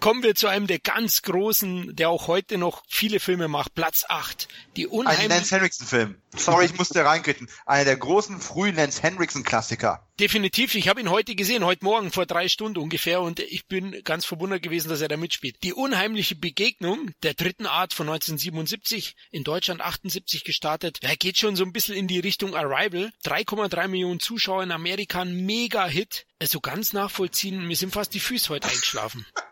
kommen 0.00 0.22
wir 0.22 0.34
zu 0.34 0.48
einem 0.48 0.66
der 0.66 0.78
ganz 0.78 1.22
großen, 1.22 1.94
der 1.94 2.08
auch 2.08 2.26
heute 2.26 2.58
noch 2.58 2.82
viele 2.88 3.20
Filme 3.20 3.48
macht. 3.48 3.74
Platz 3.74 4.04
8. 4.08 4.48
Die 4.76 4.86
Ein 4.86 4.92
unheimlich, 4.92 5.28
Lance 5.28 5.54
Henriksen-Film. 5.54 6.16
Sorry, 6.36 6.64
ich 6.64 6.76
musste 6.76 7.04
reinkriegen. 7.04 7.48
Einer 7.66 7.84
der 7.84 7.96
großen 7.96 8.40
frühen 8.40 8.76
Lance 8.76 9.02
Henriksen-Klassiker. 9.02 10.06
definitiv, 10.18 10.74
ich 10.74 10.88
habe 10.88 11.00
ihn 11.00 11.10
heute 11.10 11.34
gesehen, 11.34 11.64
heute 11.64 11.84
Morgen 11.84 12.12
vor 12.12 12.26
drei 12.26 12.48
Stunden 12.48 12.78
ungefähr 12.78 13.20
und 13.20 13.40
ich 13.40 13.66
bin 13.66 14.02
ganz 14.04 14.24
verwundert 14.24 14.62
gewesen, 14.62 14.88
dass 14.88 15.00
er 15.00 15.08
da 15.08 15.16
mitspielt. 15.16 15.56
Die 15.62 15.72
unheimliche 15.72 16.36
Begegnung 16.36 17.10
der 17.22 17.34
dritten 17.34 17.66
Art 17.66 17.92
von 17.92 18.08
1977, 18.08 19.16
in 19.30 19.44
Deutschland 19.44 19.80
78 19.80 20.44
gestartet. 20.44 20.98
Er 21.02 21.16
geht 21.16 21.38
schon 21.38 21.56
so 21.56 21.64
ein 21.64 21.72
bisschen 21.72 21.96
in 21.96 22.08
die 22.08 22.20
Richtung 22.20 22.54
Arrival. 22.54 23.12
3,3 23.24 23.88
Millionen 23.88 24.20
Zuschauer 24.20 24.62
in 24.62 24.72
Amerika, 24.72 25.22
ein 25.22 25.44
Mega-Hit. 25.44 26.26
Also 26.38 26.60
ganz 26.60 26.92
nachvollziehen, 26.92 27.66
mir 27.66 27.76
sind 27.76 27.92
fast 27.92 28.14
die 28.14 28.20
Füße 28.20 28.48
heute 28.48 28.68
eingeschlafen. 28.68 29.26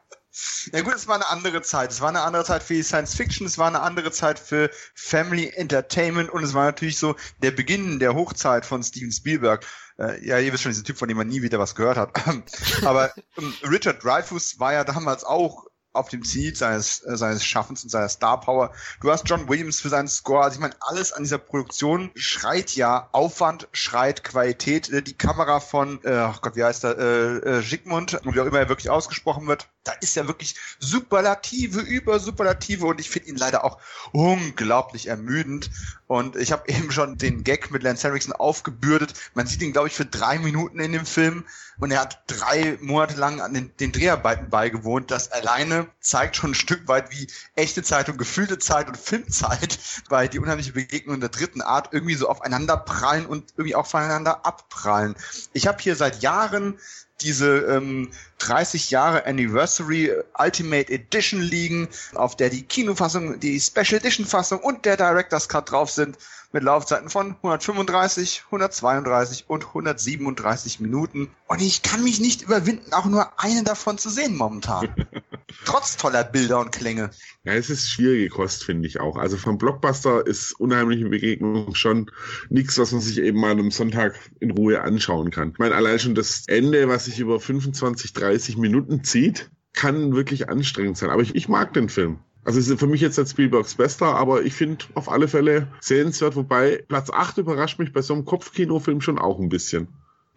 Ja 0.72 0.82
gut, 0.82 0.94
es 0.94 1.08
war 1.08 1.16
eine 1.16 1.28
andere 1.28 1.62
Zeit. 1.62 1.90
Es 1.90 2.00
war 2.00 2.08
eine 2.08 2.22
andere 2.22 2.44
Zeit 2.44 2.62
für 2.62 2.74
die 2.74 2.82
Science 2.82 3.14
Fiction, 3.14 3.46
es 3.46 3.58
war 3.58 3.66
eine 3.66 3.80
andere 3.80 4.10
Zeit 4.12 4.38
für 4.38 4.70
Family 4.94 5.48
Entertainment 5.48 6.30
und 6.30 6.42
es 6.42 6.54
war 6.54 6.64
natürlich 6.64 6.98
so 6.98 7.16
der 7.42 7.50
Beginn 7.50 7.98
der 7.98 8.14
Hochzeit 8.14 8.66
von 8.66 8.82
Steven 8.82 9.12
Spielberg. 9.12 9.64
Äh, 9.98 10.24
ja, 10.24 10.38
ihr 10.38 10.52
wisst 10.52 10.62
schon, 10.62 10.70
diesen 10.70 10.84
Typ, 10.84 10.98
von 10.98 11.08
dem 11.08 11.16
man 11.16 11.28
nie 11.28 11.42
wieder 11.42 11.58
was 11.58 11.74
gehört 11.74 11.96
hat. 11.96 12.10
Aber 12.84 13.12
ähm, 13.36 13.54
Richard 13.64 14.04
Dreyfuss 14.04 14.60
war 14.60 14.72
ja 14.72 14.84
damals 14.84 15.24
auch 15.24 15.66
auf 15.92 16.08
dem 16.08 16.24
Ziel 16.24 16.54
seines, 16.54 17.04
äh, 17.04 17.16
seines 17.16 17.44
Schaffens 17.44 17.82
und 17.82 17.90
seiner 17.90 18.08
Star 18.08 18.40
Power. 18.40 18.72
Du 19.00 19.10
hast 19.10 19.28
John 19.28 19.48
Williams 19.48 19.80
für 19.80 19.88
seinen 19.88 20.08
Score. 20.08 20.44
Also 20.44 20.56
ich 20.56 20.60
meine, 20.60 20.76
alles 20.80 21.12
an 21.12 21.24
dieser 21.24 21.38
Produktion 21.38 22.10
schreit 22.14 22.76
ja 22.76 23.08
Aufwand, 23.12 23.68
schreit 23.72 24.22
Qualität. 24.22 24.90
Die 25.06 25.18
Kamera 25.18 25.60
von, 25.60 26.00
äh, 26.04 26.28
oh 26.30 26.38
Gott, 26.40 26.56
wie 26.56 26.64
heißt 26.64 26.84
er, 26.84 26.98
äh, 26.98 27.36
äh, 27.58 27.62
Schickmund, 27.62 28.20
wie 28.24 28.40
auch 28.40 28.46
immer 28.46 28.60
er 28.60 28.68
wirklich 28.68 28.90
ausgesprochen 28.90 29.46
wird, 29.46 29.68
da 29.88 29.94
ist 30.00 30.14
ja 30.16 30.26
wirklich 30.26 30.54
Superlative 30.78 31.80
über 31.80 32.20
Superlative 32.20 32.86
und 32.86 33.00
ich 33.00 33.08
finde 33.08 33.30
ihn 33.30 33.36
leider 33.36 33.64
auch 33.64 33.78
unglaublich 34.12 35.06
ermüdend. 35.06 35.70
Und 36.06 36.36
ich 36.36 36.52
habe 36.52 36.64
eben 36.68 36.92
schon 36.92 37.16
den 37.16 37.42
Gag 37.42 37.70
mit 37.70 37.82
Lance 37.82 38.06
Henriksen 38.06 38.32
aufgebürdet. 38.32 39.14
Man 39.34 39.46
sieht 39.46 39.62
ihn, 39.62 39.72
glaube 39.72 39.88
ich, 39.88 39.94
für 39.94 40.04
drei 40.04 40.38
Minuten 40.38 40.78
in 40.78 40.92
dem 40.92 41.06
Film 41.06 41.44
und 41.78 41.90
er 41.90 42.00
hat 42.00 42.22
drei 42.26 42.76
Monate 42.80 43.16
lang 43.16 43.40
an 43.40 43.54
den, 43.54 43.74
den 43.78 43.92
Dreharbeiten 43.92 44.50
beigewohnt. 44.50 45.10
Das 45.10 45.32
alleine 45.32 45.86
zeigt 46.00 46.36
schon 46.36 46.50
ein 46.50 46.54
Stück 46.54 46.86
weit, 46.86 47.10
wie 47.12 47.28
echte 47.54 47.82
Zeit 47.82 48.08
und 48.10 48.18
gefühlte 48.18 48.58
Zeit 48.58 48.88
und 48.88 48.96
Filmzeit 48.98 49.78
bei 50.10 50.28
die 50.28 50.38
unheimliche 50.38 50.72
Begegnung 50.72 51.20
der 51.20 51.30
dritten 51.30 51.62
Art 51.62 51.92
irgendwie 51.92 52.14
so 52.14 52.28
aufeinander 52.28 52.76
prallen 52.76 53.24
und 53.24 53.52
irgendwie 53.56 53.74
auch 53.74 53.86
voneinander 53.86 54.44
abprallen. 54.44 55.14
Ich 55.54 55.66
habe 55.66 55.80
hier 55.80 55.96
seit 55.96 56.20
Jahren 56.22 56.78
diese 57.20 57.58
ähm, 57.62 58.10
30 58.38 58.90
Jahre 58.90 59.26
Anniversary 59.26 60.12
Ultimate 60.38 60.92
Edition 60.92 61.40
liegen, 61.40 61.88
auf 62.14 62.36
der 62.36 62.50
die 62.50 62.62
Kinofassung, 62.62 63.40
die 63.40 63.60
Special 63.60 64.00
Edition 64.00 64.26
Fassung 64.26 64.60
und 64.60 64.84
der 64.84 64.96
Director's 64.96 65.48
Cut 65.48 65.70
drauf 65.70 65.90
sind, 65.90 66.16
mit 66.52 66.62
Laufzeiten 66.62 67.10
von 67.10 67.36
135, 67.42 68.44
132 68.46 69.44
und 69.48 69.66
137 69.66 70.80
Minuten. 70.80 71.30
Und 71.46 71.60
ich 71.60 71.82
kann 71.82 72.02
mich 72.02 72.20
nicht 72.20 72.42
überwinden, 72.42 72.92
auch 72.92 73.04
nur 73.06 73.38
eine 73.38 73.64
davon 73.64 73.98
zu 73.98 74.08
sehen 74.08 74.36
momentan. 74.36 74.88
Trotz 75.64 75.96
toller 75.96 76.24
Bilder 76.24 76.60
und 76.60 76.72
Klänge. 76.72 77.10
Ja, 77.44 77.52
es 77.52 77.70
ist 77.70 77.90
schwierige 77.90 78.28
Kost, 78.28 78.64
finde 78.64 78.88
ich 78.88 79.00
auch. 79.00 79.16
Also 79.16 79.36
vom 79.36 79.58
Blockbuster 79.58 80.26
ist 80.26 80.52
unheimliche 80.58 81.08
Begegnung 81.08 81.74
schon 81.74 82.10
nichts, 82.48 82.78
was 82.78 82.92
man 82.92 83.00
sich 83.00 83.18
eben 83.18 83.40
mal 83.40 83.58
am 83.58 83.70
Sonntag 83.70 84.18
in 84.40 84.50
Ruhe 84.50 84.80
anschauen 84.80 85.30
kann. 85.30 85.50
Ich 85.52 85.58
meine, 85.58 85.74
allein 85.74 85.98
schon 85.98 86.14
das 86.14 86.44
Ende, 86.46 86.88
was 86.88 87.06
sich 87.06 87.18
über 87.18 87.40
25, 87.40 88.12
30 88.12 88.56
Minuten 88.56 89.04
zieht, 89.04 89.50
kann 89.72 90.14
wirklich 90.14 90.48
anstrengend 90.48 90.96
sein. 90.96 91.10
Aber 91.10 91.22
ich, 91.22 91.34
ich 91.34 91.48
mag 91.48 91.72
den 91.72 91.88
Film. 91.88 92.20
Also 92.44 92.58
ist 92.58 92.78
für 92.78 92.86
mich 92.86 93.00
jetzt 93.00 93.18
nicht 93.18 93.30
Spielbergs 93.30 93.74
bester, 93.74 94.14
aber 94.14 94.42
ich 94.42 94.54
finde 94.54 94.84
auf 94.94 95.10
alle 95.10 95.28
Fälle 95.28 95.68
sehenswert, 95.80 96.36
wobei 96.36 96.84
Platz 96.88 97.10
8 97.10 97.38
überrascht 97.38 97.78
mich 97.78 97.92
bei 97.92 98.02
so 98.02 98.14
einem 98.14 98.24
Kopfkinofilm 98.24 99.00
schon 99.00 99.18
auch 99.18 99.38
ein 99.38 99.48
bisschen. 99.48 99.88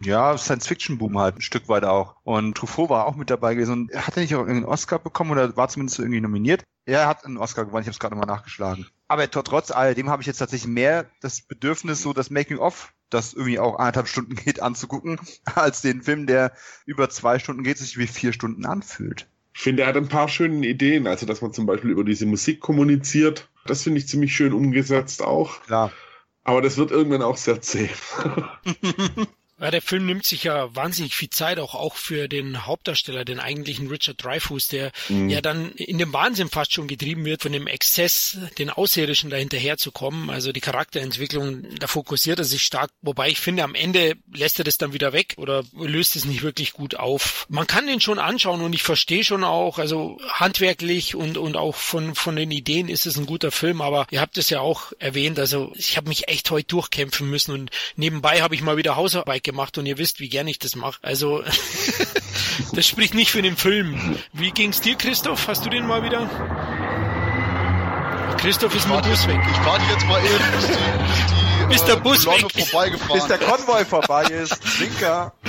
Ja, 0.04 0.36
Science-Fiction-Boom 0.36 1.18
halt, 1.18 1.36
ein 1.36 1.42
Stück 1.42 1.68
weit 1.68 1.84
auch. 1.84 2.16
Und 2.24 2.56
Truffaut 2.56 2.90
war 2.90 3.06
auch 3.06 3.14
mit 3.14 3.30
dabei 3.30 3.54
gewesen. 3.54 3.72
Und 3.72 3.94
hat 3.94 4.16
er 4.16 4.22
nicht 4.22 4.34
auch 4.34 4.46
einen 4.46 4.64
Oscar 4.64 4.98
bekommen 4.98 5.30
oder 5.30 5.56
war 5.56 5.68
zumindest 5.68 6.00
irgendwie 6.00 6.20
nominiert? 6.20 6.64
Ja, 6.86 7.00
er 7.00 7.06
hat 7.06 7.24
einen 7.24 7.38
Oscar 7.38 7.64
gewonnen, 7.64 7.82
ich 7.82 7.86
habe 7.86 7.92
es 7.92 8.00
gerade 8.00 8.16
nochmal 8.16 8.34
nachgeschlagen. 8.34 8.86
Aber 9.06 9.30
trotz 9.30 9.70
alledem 9.70 10.10
habe 10.10 10.22
ich 10.22 10.26
jetzt 10.26 10.38
tatsächlich 10.38 10.72
mehr 10.72 11.06
das 11.20 11.42
Bedürfnis, 11.42 12.02
so 12.02 12.12
das 12.12 12.30
Making-of, 12.30 12.92
das 13.10 13.34
irgendwie 13.34 13.60
auch 13.60 13.76
eineinhalb 13.76 14.08
Stunden 14.08 14.34
geht, 14.36 14.60
anzugucken, 14.60 15.20
als 15.54 15.82
den 15.82 16.02
Film, 16.02 16.26
der 16.26 16.52
über 16.84 17.08
zwei 17.08 17.38
Stunden 17.38 17.62
geht, 17.62 17.78
sich 17.78 17.96
wie 17.96 18.08
vier 18.08 18.32
Stunden 18.32 18.66
anfühlt. 18.66 19.28
Ich 19.54 19.60
finde, 19.60 19.82
er 19.82 19.88
hat 19.88 19.96
ein 19.96 20.08
paar 20.08 20.28
schöne 20.28 20.66
Ideen, 20.66 21.06
also 21.06 21.26
dass 21.26 21.42
man 21.42 21.52
zum 21.52 21.66
Beispiel 21.66 21.90
über 21.90 22.04
diese 22.04 22.26
Musik 22.26 22.60
kommuniziert. 22.60 23.48
Das 23.66 23.82
finde 23.82 23.98
ich 23.98 24.08
ziemlich 24.08 24.34
schön 24.34 24.52
umgesetzt 24.52 25.22
auch. 25.22 25.62
Klar. 25.62 25.92
Aber 26.44 26.62
das 26.62 26.76
wird 26.78 26.90
irgendwann 26.90 27.22
auch 27.22 27.36
sehr 27.36 27.60
zäh. 27.60 27.88
Ja, 29.62 29.70
der 29.70 29.80
Film 29.80 30.06
nimmt 30.06 30.26
sich 30.26 30.42
ja 30.42 30.74
wahnsinnig 30.74 31.14
viel 31.14 31.30
Zeit 31.30 31.60
auch, 31.60 31.76
auch 31.76 31.94
für 31.94 32.28
den 32.28 32.66
Hauptdarsteller, 32.66 33.24
den 33.24 33.38
eigentlichen 33.38 33.86
Richard 33.86 34.22
Dreyfuss, 34.22 34.66
der 34.66 34.90
Mhm. 35.08 35.30
ja 35.30 35.40
dann 35.40 35.70
in 35.76 35.98
dem 35.98 36.12
Wahnsinn 36.12 36.48
fast 36.50 36.72
schon 36.72 36.88
getrieben 36.88 37.24
wird, 37.24 37.42
von 37.42 37.52
dem 37.52 37.68
Exzess, 37.68 38.38
den 38.58 38.70
Außerirdischen 38.70 39.30
dahinterher 39.30 39.78
zu 39.78 39.92
kommen. 39.92 40.30
Also 40.30 40.50
die 40.50 40.60
Charakterentwicklung, 40.60 41.62
da 41.78 41.86
fokussiert 41.86 42.40
er 42.40 42.44
sich 42.44 42.62
stark. 42.62 42.90
Wobei 43.02 43.28
ich 43.28 43.38
finde, 43.38 43.62
am 43.62 43.76
Ende 43.76 44.16
lässt 44.34 44.58
er 44.58 44.64
das 44.64 44.78
dann 44.78 44.92
wieder 44.94 45.12
weg 45.12 45.34
oder 45.36 45.62
löst 45.78 46.16
es 46.16 46.24
nicht 46.24 46.42
wirklich 46.42 46.72
gut 46.72 46.96
auf. 46.96 47.46
Man 47.48 47.68
kann 47.68 47.86
den 47.86 48.00
schon 48.00 48.18
anschauen 48.18 48.62
und 48.62 48.72
ich 48.72 48.82
verstehe 48.82 49.22
schon 49.22 49.44
auch, 49.44 49.78
also 49.78 50.18
handwerklich 50.28 51.14
und, 51.14 51.38
und 51.38 51.56
auch 51.56 51.76
von, 51.76 52.16
von 52.16 52.34
den 52.34 52.50
Ideen 52.50 52.88
ist 52.88 53.06
es 53.06 53.16
ein 53.16 53.26
guter 53.26 53.52
Film, 53.52 53.80
aber 53.80 54.08
ihr 54.10 54.20
habt 54.20 54.38
es 54.38 54.50
ja 54.50 54.58
auch 54.58 54.92
erwähnt, 54.98 55.38
also 55.38 55.72
ich 55.76 55.96
habe 55.96 56.08
mich 56.08 56.26
echt 56.26 56.50
heute 56.50 56.66
durchkämpfen 56.66 57.30
müssen 57.30 57.52
und 57.52 57.70
nebenbei 57.94 58.42
habe 58.42 58.56
ich 58.56 58.62
mal 58.62 58.76
wieder 58.76 58.96
Hausarbeit 58.96 59.44
gemacht 59.44 59.51
und 59.78 59.86
ihr 59.86 59.98
wisst, 59.98 60.20
wie 60.20 60.28
gern 60.28 60.46
ich 60.48 60.58
das 60.58 60.76
mache. 60.76 60.98
Also 61.02 61.42
das 62.72 62.86
spricht 62.86 63.14
nicht 63.14 63.30
für 63.30 63.42
den 63.42 63.56
Film. 63.56 64.18
Wie 64.32 64.50
ging's 64.50 64.80
dir, 64.80 64.96
Christoph? 64.96 65.48
Hast 65.48 65.64
du 65.64 65.70
den 65.70 65.86
mal 65.86 66.02
wieder? 66.02 66.28
Christoph 68.38 68.74
ist 68.74 68.88
mit 68.88 69.04
dem 69.04 69.10
Bus 69.10 69.26
weg. 69.28 69.40
Ich 69.50 69.64
warte 69.64 69.84
jetzt 69.92 70.06
mal 70.06 70.24
eben, 70.24 70.52
bis 70.52 70.66
die, 70.66 71.68
bis 71.68 71.68
die 71.68 71.68
bis 71.68 71.84
der 71.84 71.96
äh, 71.96 72.00
Bus 72.00 72.26
weg. 72.26 72.66
vorbeigefahren 72.70 73.20
Bis 73.20 73.26
der 73.28 73.38
Konvoi 73.38 73.84
vorbei 73.84 74.24
ist. 74.24 74.58
Linker. 74.80 75.34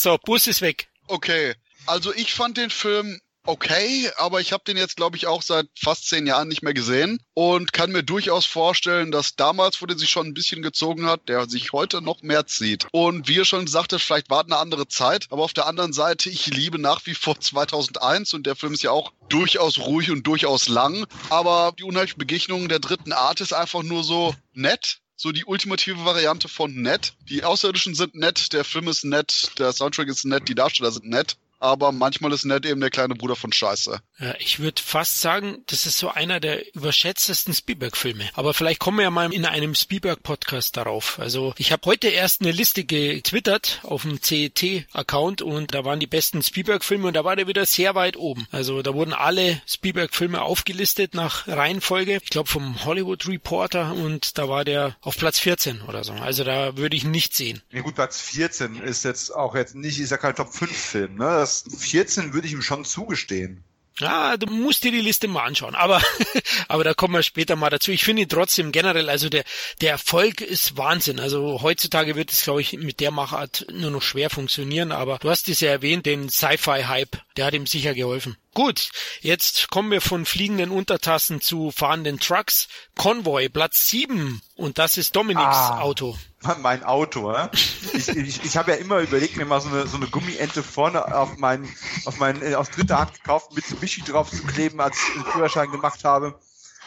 So, 0.00 0.16
Bus 0.16 0.46
ist 0.46 0.60
weg. 0.60 0.86
Okay, 1.08 1.56
also 1.86 2.14
ich 2.14 2.32
fand 2.32 2.56
den 2.56 2.70
Film 2.70 3.20
okay, 3.48 4.10
aber 4.18 4.40
ich 4.40 4.52
habe 4.52 4.62
den 4.64 4.76
jetzt, 4.76 4.96
glaube 4.96 5.16
ich, 5.16 5.26
auch 5.26 5.42
seit 5.42 5.66
fast 5.74 6.06
zehn 6.06 6.26
Jahren 6.26 6.48
nicht 6.48 6.62
mehr 6.62 6.74
gesehen 6.74 7.18
und 7.32 7.72
kann 7.72 7.90
mir 7.90 8.02
durchaus 8.02 8.44
vorstellen, 8.44 9.10
dass 9.10 9.36
damals, 9.36 9.80
wo 9.80 9.86
der 9.86 9.96
sich 9.96 10.10
schon 10.10 10.26
ein 10.26 10.34
bisschen 10.34 10.60
gezogen 10.60 11.06
hat, 11.06 11.28
der 11.28 11.48
sich 11.48 11.72
heute 11.72 12.02
noch 12.02 12.22
mehr 12.22 12.46
zieht. 12.46 12.86
Und 12.92 13.26
wie 13.26 13.36
ihr 13.36 13.46
schon 13.46 13.66
sagte, 13.66 13.98
vielleicht 13.98 14.28
war 14.28 14.44
eine 14.44 14.58
andere 14.58 14.86
Zeit, 14.86 15.28
aber 15.30 15.42
auf 15.42 15.54
der 15.54 15.66
anderen 15.66 15.94
Seite, 15.94 16.28
ich 16.28 16.46
liebe 16.46 16.78
nach 16.78 17.06
wie 17.06 17.14
vor 17.14 17.40
2001 17.40 18.34
und 18.34 18.46
der 18.46 18.54
Film 18.54 18.74
ist 18.74 18.82
ja 18.82 18.90
auch 18.90 19.12
durchaus 19.30 19.78
ruhig 19.78 20.10
und 20.10 20.26
durchaus 20.26 20.68
lang, 20.68 21.06
aber 21.30 21.72
die 21.78 21.84
unheimliche 21.84 22.18
Begegnung 22.18 22.68
der 22.68 22.80
dritten 22.80 23.12
Art 23.12 23.40
ist 23.40 23.54
einfach 23.54 23.82
nur 23.82 24.04
so 24.04 24.34
nett 24.52 24.98
so 25.20 25.32
die 25.32 25.44
ultimative 25.44 26.04
Variante 26.04 26.46
von 26.46 26.72
nett. 26.72 27.14
Die 27.28 27.42
Außerirdischen 27.42 27.96
sind 27.96 28.14
nett, 28.14 28.52
der 28.52 28.62
Film 28.62 28.86
ist 28.86 29.04
nett, 29.04 29.50
der 29.58 29.72
Soundtrack 29.72 30.06
ist 30.06 30.24
nett, 30.24 30.48
die 30.48 30.54
Darsteller 30.54 30.92
sind 30.92 31.08
nett. 31.08 31.36
Aber 31.60 31.92
manchmal 31.92 32.32
ist 32.32 32.44
nett 32.44 32.66
eben 32.66 32.80
der 32.80 32.90
kleine 32.90 33.14
Bruder 33.14 33.36
von 33.36 33.52
Scheiße. 33.52 34.00
Ja, 34.20 34.34
ich 34.38 34.60
würde 34.60 34.80
fast 34.82 35.20
sagen, 35.20 35.58
das 35.66 35.86
ist 35.86 35.98
so 35.98 36.08
einer 36.08 36.40
der 36.40 36.74
überschätztesten 36.74 37.54
Spielberg-Filme. 37.54 38.28
Aber 38.34 38.54
vielleicht 38.54 38.80
kommen 38.80 38.98
wir 38.98 39.04
ja 39.04 39.10
mal 39.10 39.32
in 39.32 39.44
einem 39.44 39.74
Spielberg-Podcast 39.74 40.76
darauf. 40.76 41.18
Also 41.18 41.54
ich 41.56 41.72
habe 41.72 41.82
heute 41.86 42.08
erst 42.08 42.40
eine 42.40 42.52
Liste 42.52 42.84
getwittert 42.84 43.80
auf 43.82 44.02
dem 44.02 44.22
CET-Account 44.22 45.42
und 45.42 45.74
da 45.74 45.84
waren 45.84 46.00
die 46.00 46.06
besten 46.06 46.42
Spielberg-Filme 46.42 47.08
und 47.08 47.14
da 47.14 47.24
war 47.24 47.36
der 47.36 47.48
wieder 47.48 47.66
sehr 47.66 47.94
weit 47.94 48.16
oben. 48.16 48.46
Also 48.50 48.82
da 48.82 48.94
wurden 48.94 49.12
alle 49.12 49.60
Spielberg-Filme 49.66 50.42
aufgelistet 50.42 51.14
nach 51.14 51.48
Reihenfolge. 51.48 52.20
Ich 52.22 52.30
glaube 52.30 52.48
vom 52.48 52.84
Hollywood 52.84 53.26
Reporter 53.26 53.94
und 53.94 54.38
da 54.38 54.48
war 54.48 54.64
der 54.64 54.96
auf 55.00 55.16
Platz 55.16 55.38
14 55.38 55.82
oder 55.82 56.04
so. 56.04 56.12
Also 56.12 56.44
da 56.44 56.76
würde 56.76 56.96
ich 56.96 57.04
nicht 57.04 57.34
sehen. 57.34 57.62
Ja 57.70 57.82
gut, 57.82 57.94
Platz 57.96 58.20
14 58.20 58.80
ist 58.80 59.04
jetzt 59.04 59.34
auch 59.34 59.54
jetzt 59.54 59.74
nicht, 59.74 59.98
ist 59.98 60.10
ja 60.10 60.16
kein 60.16 60.34
Top 60.34 60.52
5 60.52 60.70
Film, 60.70 61.14
ne? 61.16 61.24
Das 61.24 61.47
14 61.78 62.32
würde 62.32 62.46
ich 62.46 62.52
ihm 62.52 62.62
schon 62.62 62.84
zugestehen. 62.84 63.64
Ja, 64.00 64.36
du 64.36 64.46
musst 64.46 64.84
dir 64.84 64.92
die 64.92 65.00
Liste 65.00 65.26
mal 65.26 65.44
anschauen. 65.44 65.74
Aber, 65.74 66.00
aber 66.68 66.84
da 66.84 66.94
kommen 66.94 67.14
wir 67.14 67.22
später 67.22 67.56
mal 67.56 67.70
dazu. 67.70 67.90
Ich 67.90 68.04
finde 68.04 68.28
trotzdem 68.28 68.70
generell, 68.70 69.10
also 69.10 69.28
der, 69.28 69.44
der 69.80 69.90
Erfolg 69.90 70.40
ist 70.40 70.76
Wahnsinn. 70.76 71.18
Also 71.18 71.62
heutzutage 71.62 72.14
wird 72.14 72.32
es, 72.32 72.44
glaube 72.44 72.60
ich, 72.60 72.74
mit 72.74 73.00
der 73.00 73.10
Machart 73.10 73.66
nur 73.72 73.90
noch 73.90 74.02
schwer 74.02 74.30
funktionieren. 74.30 74.92
Aber 74.92 75.18
du 75.18 75.30
hast 75.30 75.48
es 75.48 75.60
ja 75.60 75.70
erwähnt, 75.70 76.06
den 76.06 76.28
Sci-Fi-Hype, 76.28 77.18
der 77.36 77.46
hat 77.46 77.54
ihm 77.54 77.66
sicher 77.66 77.94
geholfen. 77.94 78.36
Gut, 78.58 78.90
jetzt 79.20 79.70
kommen 79.70 79.92
wir 79.92 80.00
von 80.00 80.24
fliegenden 80.24 80.72
Untertassen 80.72 81.40
zu 81.40 81.70
fahrenden 81.70 82.18
Trucks. 82.18 82.66
Convoy, 82.96 83.48
Platz 83.48 83.88
7. 83.88 84.42
Und 84.56 84.78
das 84.78 84.98
ist 84.98 85.14
Dominiks 85.14 85.46
Ah. 85.46 85.78
Auto. 85.78 86.18
Mein 86.60 86.82
Auto, 86.82 87.30
ja? 87.30 87.52
Ich, 87.52 88.08
ich, 88.08 88.44
ich 88.44 88.56
habe 88.56 88.72
ja 88.72 88.78
immer 88.78 88.98
überlegt, 88.98 89.36
mir 89.36 89.44
mal 89.44 89.60
so 89.60 89.68
eine, 89.68 89.86
so 89.86 89.96
eine 89.96 90.08
Gummiente 90.08 90.64
vorne 90.64 91.14
auf 91.14 91.36
meinen, 91.36 91.72
auf 92.04 92.18
meinen, 92.18 92.42
äh, 92.42 92.56
aus 92.56 92.68
dritter 92.70 92.98
Hand 92.98 93.14
gekauft, 93.14 93.54
Mitsubishi 93.54 94.02
drauf 94.02 94.28
zu 94.28 94.42
kleben, 94.42 94.80
als 94.80 94.96
ich 95.06 95.22
den 95.22 95.30
Führerschein 95.30 95.70
gemacht 95.70 96.02
habe. 96.02 96.36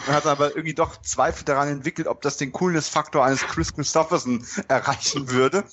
Man 0.07 0.15
hat 0.17 0.25
aber 0.25 0.49
irgendwie 0.49 0.73
doch 0.73 1.01
Zweifel 1.01 1.45
daran 1.45 1.69
entwickelt, 1.69 2.09
ob 2.09 2.21
das 2.21 2.35
den 2.35 2.51
Coolness-Faktor 2.51 3.23
eines 3.23 3.43
Chris 3.43 3.73
Christopherson 3.73 4.45
erreichen 4.67 5.29
würde. 5.29 5.63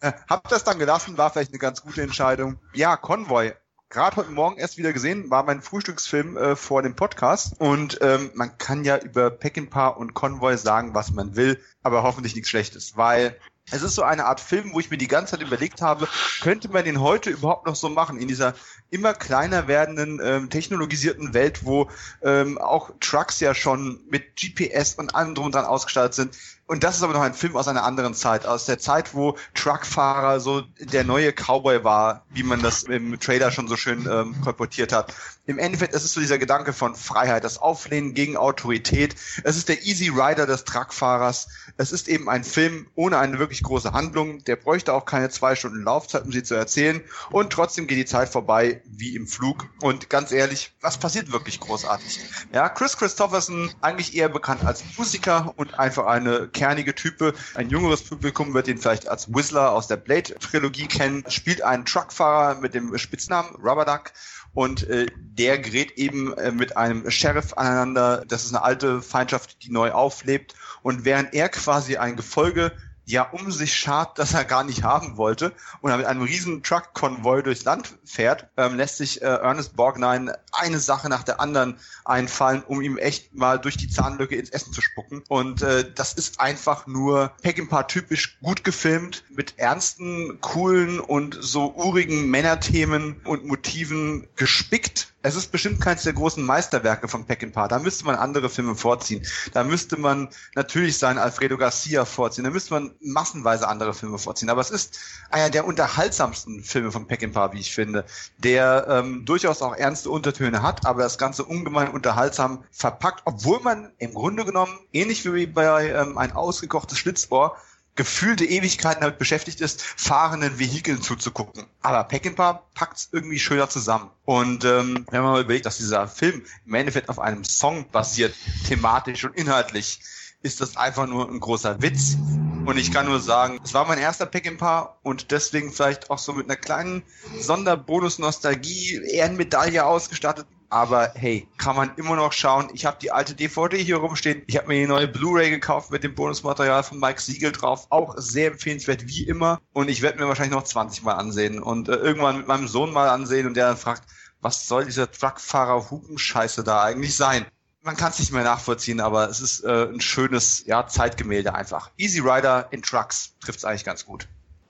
Äh, 0.00 0.12
hab 0.28 0.48
das 0.50 0.64
dann 0.64 0.78
gelassen, 0.78 1.16
war 1.16 1.30
vielleicht 1.30 1.52
eine 1.52 1.58
ganz 1.58 1.80
gute 1.80 2.02
Entscheidung. 2.02 2.58
Ja, 2.74 2.98
Convoy. 2.98 3.54
Gerade 3.92 4.16
heute 4.16 4.30
Morgen 4.30 4.56
erst 4.56 4.78
wieder 4.78 4.94
gesehen, 4.94 5.30
war 5.30 5.42
mein 5.42 5.60
Frühstücksfilm 5.60 6.38
äh, 6.38 6.56
vor 6.56 6.80
dem 6.80 6.96
Podcast. 6.96 7.60
Und 7.60 7.98
ähm, 8.00 8.30
man 8.32 8.56
kann 8.56 8.86
ja 8.86 8.96
über 8.96 9.28
Peckinpah 9.28 9.88
und 9.88 10.14
Convoy 10.14 10.56
sagen, 10.56 10.94
was 10.94 11.10
man 11.10 11.36
will, 11.36 11.60
aber 11.82 12.02
hoffentlich 12.02 12.34
nichts 12.34 12.48
Schlechtes, 12.48 12.96
weil 12.96 13.36
es 13.70 13.82
ist 13.82 13.94
so 13.94 14.02
eine 14.02 14.24
Art 14.24 14.40
Film, 14.40 14.72
wo 14.72 14.80
ich 14.80 14.90
mir 14.90 14.96
die 14.96 15.08
ganze 15.08 15.32
Zeit 15.32 15.46
überlegt 15.46 15.82
habe, 15.82 16.08
könnte 16.40 16.70
man 16.70 16.86
den 16.86 17.00
heute 17.00 17.28
überhaupt 17.28 17.66
noch 17.66 17.76
so 17.76 17.90
machen, 17.90 18.18
in 18.18 18.28
dieser 18.28 18.54
immer 18.88 19.12
kleiner 19.12 19.68
werdenden, 19.68 20.20
ähm, 20.24 20.48
technologisierten 20.48 21.34
Welt, 21.34 21.64
wo 21.66 21.90
ähm, 22.22 22.56
auch 22.56 22.92
Trucks 22.98 23.40
ja 23.40 23.54
schon 23.54 24.00
mit 24.08 24.36
GPS 24.36 24.94
und 24.94 25.14
allem 25.14 25.34
drum 25.34 25.46
und 25.46 25.54
dran 25.54 25.66
ausgestattet 25.66 26.14
sind. 26.14 26.38
Und 26.66 26.84
das 26.84 26.96
ist 26.96 27.02
aber 27.02 27.12
noch 27.12 27.20
ein 27.20 27.34
Film 27.34 27.56
aus 27.56 27.68
einer 27.68 27.84
anderen 27.84 28.14
Zeit, 28.14 28.46
aus 28.46 28.64
der 28.66 28.78
Zeit, 28.78 29.14
wo 29.14 29.36
Truckfahrer 29.54 30.40
so 30.40 30.62
der 30.78 31.04
neue 31.04 31.32
Cowboy 31.32 31.84
war, 31.84 32.24
wie 32.30 32.44
man 32.44 32.62
das 32.62 32.84
im 32.84 33.18
Trailer 33.18 33.50
schon 33.50 33.68
so 33.68 33.76
schön 33.76 34.08
ähm, 34.10 34.40
kolportiert 34.42 34.92
hat. 34.92 35.12
Im 35.44 35.58
Endeffekt 35.58 35.92
es 35.92 36.04
ist 36.04 36.12
so 36.12 36.20
dieser 36.20 36.38
Gedanke 36.38 36.72
von 36.72 36.94
Freiheit, 36.94 37.42
das 37.42 37.58
Auflehnen 37.58 38.14
gegen 38.14 38.36
Autorität. 38.36 39.16
Es 39.42 39.56
ist 39.56 39.68
der 39.68 39.82
Easy 39.84 40.08
Rider 40.08 40.46
des 40.46 40.62
Truckfahrers. 40.62 41.48
Es 41.76 41.90
ist 41.90 42.06
eben 42.06 42.28
ein 42.28 42.44
Film 42.44 42.86
ohne 42.94 43.18
eine 43.18 43.40
wirklich 43.40 43.64
große 43.64 43.92
Handlung. 43.92 44.44
Der 44.44 44.54
bräuchte 44.54 44.92
auch 44.92 45.04
keine 45.04 45.30
zwei 45.30 45.56
Stunden 45.56 45.82
Laufzeit, 45.82 46.24
um 46.24 46.30
sie 46.30 46.44
zu 46.44 46.54
erzählen. 46.54 47.00
Und 47.30 47.52
trotzdem 47.52 47.88
geht 47.88 47.98
die 47.98 48.04
Zeit 48.04 48.28
vorbei 48.28 48.82
wie 48.84 49.16
im 49.16 49.26
Flug. 49.26 49.66
Und 49.80 50.08
ganz 50.08 50.30
ehrlich, 50.30 50.74
was 50.80 50.98
passiert 50.98 51.32
wirklich 51.32 51.58
großartig? 51.58 52.20
Ja, 52.52 52.68
Chris 52.68 52.96
Christopherson, 52.96 53.74
eigentlich 53.80 54.14
eher 54.14 54.28
bekannt 54.28 54.64
als 54.64 54.84
Musiker 54.96 55.54
und 55.56 55.76
einfach 55.76 56.06
eine 56.06 56.46
kernige 56.46 56.94
Type. 56.94 57.34
Ein 57.54 57.68
jüngeres 57.68 58.02
Publikum 58.02 58.54
wird 58.54 58.68
ihn 58.68 58.78
vielleicht 58.78 59.08
als 59.08 59.34
Whistler 59.34 59.72
aus 59.72 59.88
der 59.88 59.96
Blade-Trilogie 59.96 60.86
kennen. 60.86 61.24
Spielt 61.26 61.62
einen 61.62 61.84
Truckfahrer 61.84 62.60
mit 62.60 62.74
dem 62.74 62.96
Spitznamen 62.96 63.56
Rubber 63.56 63.84
Duck. 63.84 64.12
Und 64.54 64.88
äh, 64.88 65.06
der 65.16 65.58
gerät 65.58 65.92
eben 65.92 66.34
äh, 66.34 66.52
mit 66.52 66.76
einem 66.76 67.10
Sheriff 67.10 67.54
aneinander. 67.54 68.24
Das 68.28 68.44
ist 68.44 68.54
eine 68.54 68.62
alte 68.62 69.00
Feindschaft, 69.00 69.62
die 69.62 69.70
neu 69.70 69.92
auflebt. 69.92 70.54
Und 70.82 71.04
während 71.04 71.32
er 71.32 71.48
quasi 71.48 71.96
ein 71.96 72.16
Gefolge 72.16 72.72
ja 73.12 73.22
um 73.30 73.52
sich 73.52 73.74
schart, 73.74 74.18
das 74.18 74.34
er 74.34 74.44
gar 74.44 74.64
nicht 74.64 74.82
haben 74.82 75.16
wollte 75.16 75.52
und 75.80 75.90
er 75.90 75.98
mit 75.98 76.06
einem 76.06 76.22
riesen 76.22 76.62
Truck-Konvoi 76.62 77.42
durchs 77.42 77.64
Land 77.64 77.94
fährt, 78.04 78.48
ähm, 78.56 78.76
lässt 78.76 78.96
sich 78.96 79.22
äh, 79.22 79.26
Ernest 79.26 79.76
Borgnine 79.76 80.38
eine 80.52 80.80
Sache 80.80 81.08
nach 81.08 81.22
der 81.22 81.38
anderen 81.38 81.78
einfallen, 82.04 82.62
um 82.66 82.80
ihm 82.80 82.96
echt 82.96 83.34
mal 83.34 83.58
durch 83.58 83.76
die 83.76 83.88
Zahnlücke 83.88 84.36
ins 84.36 84.50
Essen 84.50 84.72
zu 84.72 84.80
spucken. 84.80 85.22
Und 85.28 85.62
äh, 85.62 85.92
das 85.94 86.14
ist 86.14 86.40
einfach 86.40 86.86
nur 86.86 87.32
Peckinpah 87.42 87.84
typisch 87.84 88.38
gut 88.42 88.64
gefilmt, 88.64 89.24
mit 89.28 89.58
ernsten, 89.58 90.40
coolen 90.40 90.98
und 90.98 91.36
so 91.38 91.74
urigen 91.74 92.30
Männerthemen 92.30 93.20
und 93.24 93.44
Motiven 93.44 94.26
gespickt. 94.36 95.11
Es 95.24 95.36
ist 95.36 95.52
bestimmt 95.52 95.80
keins 95.80 96.02
der 96.02 96.14
großen 96.14 96.44
Meisterwerke 96.44 97.06
von 97.06 97.24
Peckinpah. 97.24 97.68
Da 97.68 97.78
müsste 97.78 98.04
man 98.04 98.16
andere 98.16 98.50
Filme 98.50 98.74
vorziehen. 98.74 99.24
Da 99.52 99.62
müsste 99.62 99.96
man 99.96 100.28
natürlich 100.56 100.98
seinen 100.98 101.18
Alfredo 101.18 101.56
Garcia 101.56 102.04
vorziehen. 102.04 102.44
Da 102.44 102.50
müsste 102.50 102.74
man 102.74 102.94
massenweise 103.00 103.68
andere 103.68 103.94
Filme 103.94 104.18
vorziehen. 104.18 104.50
Aber 104.50 104.60
es 104.60 104.70
ist 104.70 104.98
einer 105.30 105.50
der 105.50 105.64
unterhaltsamsten 105.64 106.64
Filme 106.64 106.90
von 106.90 107.06
Peckinpah, 107.06 107.52
wie 107.52 107.60
ich 107.60 107.72
finde, 107.72 108.04
der 108.38 108.86
ähm, 108.88 109.24
durchaus 109.24 109.62
auch 109.62 109.76
ernste 109.76 110.10
Untertöne 110.10 110.62
hat, 110.62 110.84
aber 110.84 111.02
das 111.02 111.18
Ganze 111.18 111.44
ungemein 111.44 111.88
unterhaltsam 111.88 112.64
verpackt, 112.72 113.22
obwohl 113.24 113.60
man 113.60 113.92
im 113.98 114.14
Grunde 114.14 114.44
genommen, 114.44 114.76
ähnlich 114.92 115.24
wie 115.24 115.46
bei 115.46 115.90
ähm, 115.90 116.18
ein 116.18 116.32
ausgekochtes 116.32 116.98
Schlitzohr, 116.98 117.56
gefühlte 117.94 118.44
Ewigkeiten 118.44 119.02
damit 119.02 119.18
beschäftigt 119.18 119.60
ist, 119.60 119.82
fahrenden 119.82 120.58
Vehikeln 120.58 121.02
zuzugucken. 121.02 121.66
Aber 121.82 122.04
Peckinpah 122.04 122.62
packt 122.74 122.96
es 122.96 123.08
irgendwie 123.12 123.38
schöner 123.38 123.68
zusammen. 123.68 124.10
Und 124.24 124.64
ähm, 124.64 125.06
wenn 125.10 125.22
man 125.22 125.32
mal 125.32 125.42
überlegt, 125.42 125.66
dass 125.66 125.76
dieser 125.76 126.08
Film 126.08 126.42
im 126.66 126.74
Endeffekt 126.74 127.08
auf 127.08 127.18
einem 127.18 127.44
Song 127.44 127.86
basiert, 127.90 128.34
thematisch 128.66 129.24
und 129.24 129.36
inhaltlich, 129.36 130.00
ist 130.42 130.60
das 130.60 130.76
einfach 130.76 131.06
nur 131.06 131.28
ein 131.28 131.40
großer 131.40 131.82
Witz. 131.82 132.16
Und 132.64 132.76
ich 132.76 132.92
kann 132.92 133.06
nur 133.06 133.20
sagen, 133.20 133.60
es 133.64 133.74
war 133.74 133.86
mein 133.86 133.98
erster 133.98 134.26
Peckinpah 134.26 134.96
und 135.02 135.30
deswegen 135.30 135.72
vielleicht 135.72 136.10
auch 136.10 136.18
so 136.18 136.32
mit 136.32 136.46
einer 136.46 136.56
kleinen 136.56 137.02
Sonderbonus-Nostalgie, 137.40 139.00
Ehrenmedaille 139.10 139.84
ausgestattet. 139.84 140.46
Aber 140.72 141.12
hey, 141.14 141.46
kann 141.58 141.76
man 141.76 141.90
immer 141.96 142.16
noch 142.16 142.32
schauen. 142.32 142.70
Ich 142.72 142.86
habe 142.86 142.96
die 142.98 143.12
alte 143.12 143.34
DVD 143.34 143.76
hier 143.76 143.98
rumstehen. 143.98 144.40
Ich 144.46 144.56
habe 144.56 144.68
mir 144.68 144.80
die 144.80 144.86
neue 144.86 145.06
Blu-ray 145.06 145.50
gekauft 145.50 145.90
mit 145.90 146.02
dem 146.02 146.14
Bonusmaterial 146.14 146.82
von 146.82 146.98
Mike 146.98 147.20
Siegel 147.20 147.52
drauf. 147.52 147.88
Auch 147.90 148.14
sehr 148.16 148.52
empfehlenswert 148.52 149.06
wie 149.06 149.24
immer. 149.24 149.60
Und 149.74 149.90
ich 149.90 150.00
werde 150.00 150.18
mir 150.18 150.28
wahrscheinlich 150.28 150.54
noch 150.54 150.64
20 150.64 151.02
Mal 151.02 151.12
ansehen 151.12 151.62
und 151.62 151.90
äh, 151.90 151.96
irgendwann 151.96 152.38
mit 152.38 152.48
meinem 152.48 152.68
Sohn 152.68 152.90
mal 152.90 153.10
ansehen 153.10 153.46
und 153.46 153.54
der 153.54 153.68
dann 153.68 153.76
fragt, 153.76 154.04
was 154.40 154.66
soll 154.66 154.86
dieser 154.86 155.12
Truckfahrer-Hupenscheiße 155.12 156.64
da 156.64 156.84
eigentlich 156.84 157.14
sein? 157.16 157.44
Man 157.82 157.98
kann 157.98 158.12
es 158.12 158.18
nicht 158.18 158.32
mehr 158.32 158.44
nachvollziehen, 158.44 159.00
aber 159.00 159.28
es 159.28 159.42
ist 159.42 159.64
äh, 159.64 159.88
ein 159.92 160.00
schönes 160.00 160.64
ja, 160.64 160.86
Zeitgemälde 160.86 161.54
einfach. 161.54 161.90
Easy 161.98 162.20
Rider 162.20 162.68
in 162.70 162.80
Trucks 162.80 163.34
trifft 163.40 163.58
es 163.58 163.66
eigentlich 163.66 163.84
ganz 163.84 164.06
gut. 164.06 164.26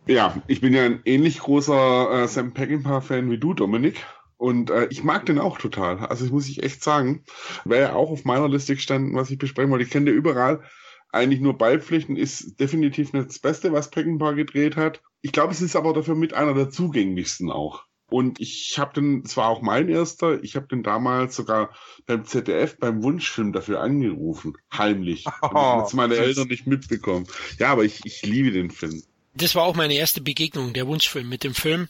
Ja, 0.07 0.35
ich 0.49 0.61
bin 0.61 0.75
ja 0.75 0.83
ein 0.83 1.01
ähnlich 1.05 1.39
großer 1.39 2.25
äh, 2.25 2.27
Sam 2.27 2.53
Peckinpah-Fan 2.53 3.31
wie 3.31 3.39
du, 3.39 3.55
Dominik. 3.55 4.05
Und 4.43 4.71
äh, 4.71 4.89
ich 4.91 5.05
mag 5.05 5.25
den 5.27 5.39
auch 5.39 5.57
total. 5.57 6.01
Also 6.01 6.25
das 6.25 6.33
muss 6.33 6.49
ich 6.49 6.65
echt 6.65 6.83
sagen. 6.83 7.23
Wäre 7.65 7.91
ja 7.91 7.93
auch 7.95 8.11
auf 8.11 8.25
meiner 8.25 8.49
Liste 8.49 8.75
gestanden, 8.75 9.15
was 9.15 9.31
ich 9.31 9.39
besprechen 9.39 9.71
wollte. 9.71 9.85
Ich 9.85 9.91
kenne 9.91 10.07
den 10.07 10.17
überall 10.17 10.65
eigentlich 11.13 11.41
nur 11.41 11.57
beipflichten, 11.57 12.17
ist 12.17 12.59
definitiv 12.59 13.13
nicht 13.13 13.29
das 13.29 13.39
Beste, 13.39 13.73
was 13.73 13.91
Peckinpah 13.91 14.33
gedreht 14.33 14.75
hat. 14.77 15.01
Ich 15.21 15.31
glaube, 15.31 15.53
es 15.53 15.63
ist 15.63 15.77
aber 15.77 15.93
dafür 15.93 16.17
mit 16.17 16.35
einer 16.35 16.55
der 16.55 16.71
zugänglichsten 16.71 17.53
auch. 17.53 17.85
Und 18.11 18.41
ich 18.41 18.77
habe 18.81 18.95
den, 18.95 19.23
es 19.25 19.37
war 19.37 19.47
auch 19.47 19.63
mein 19.63 19.89
erster, 19.89 20.43
ich 20.43 20.57
habe 20.57 20.67
den 20.67 20.83
damals 20.83 21.37
sogar 21.37 21.71
beim 22.07 22.25
ZDF 22.25 22.79
beim 22.79 23.01
Wunschfilm 23.05 23.53
dafür 23.53 23.81
angerufen, 23.81 24.55
heimlich. 24.77 25.25
Oh, 25.55 25.79
jetzt 25.83 25.95
meine 25.95 26.17
Eltern 26.17 26.49
nicht 26.49 26.67
mitbekommen. 26.67 27.29
Ja, 27.61 27.71
aber 27.71 27.85
ich, 27.85 28.01
ich 28.05 28.23
liebe 28.23 28.51
den 28.51 28.73
Film. 28.73 29.03
Das 29.35 29.55
war 29.55 29.65
auch 29.65 29.75
meine 29.75 29.95
erste 29.95 30.21
Begegnung, 30.21 30.75
der 30.75 30.87
Wunschfilm 30.87 31.27
mit 31.29 31.43
dem 31.43 31.55
Film. 31.55 31.89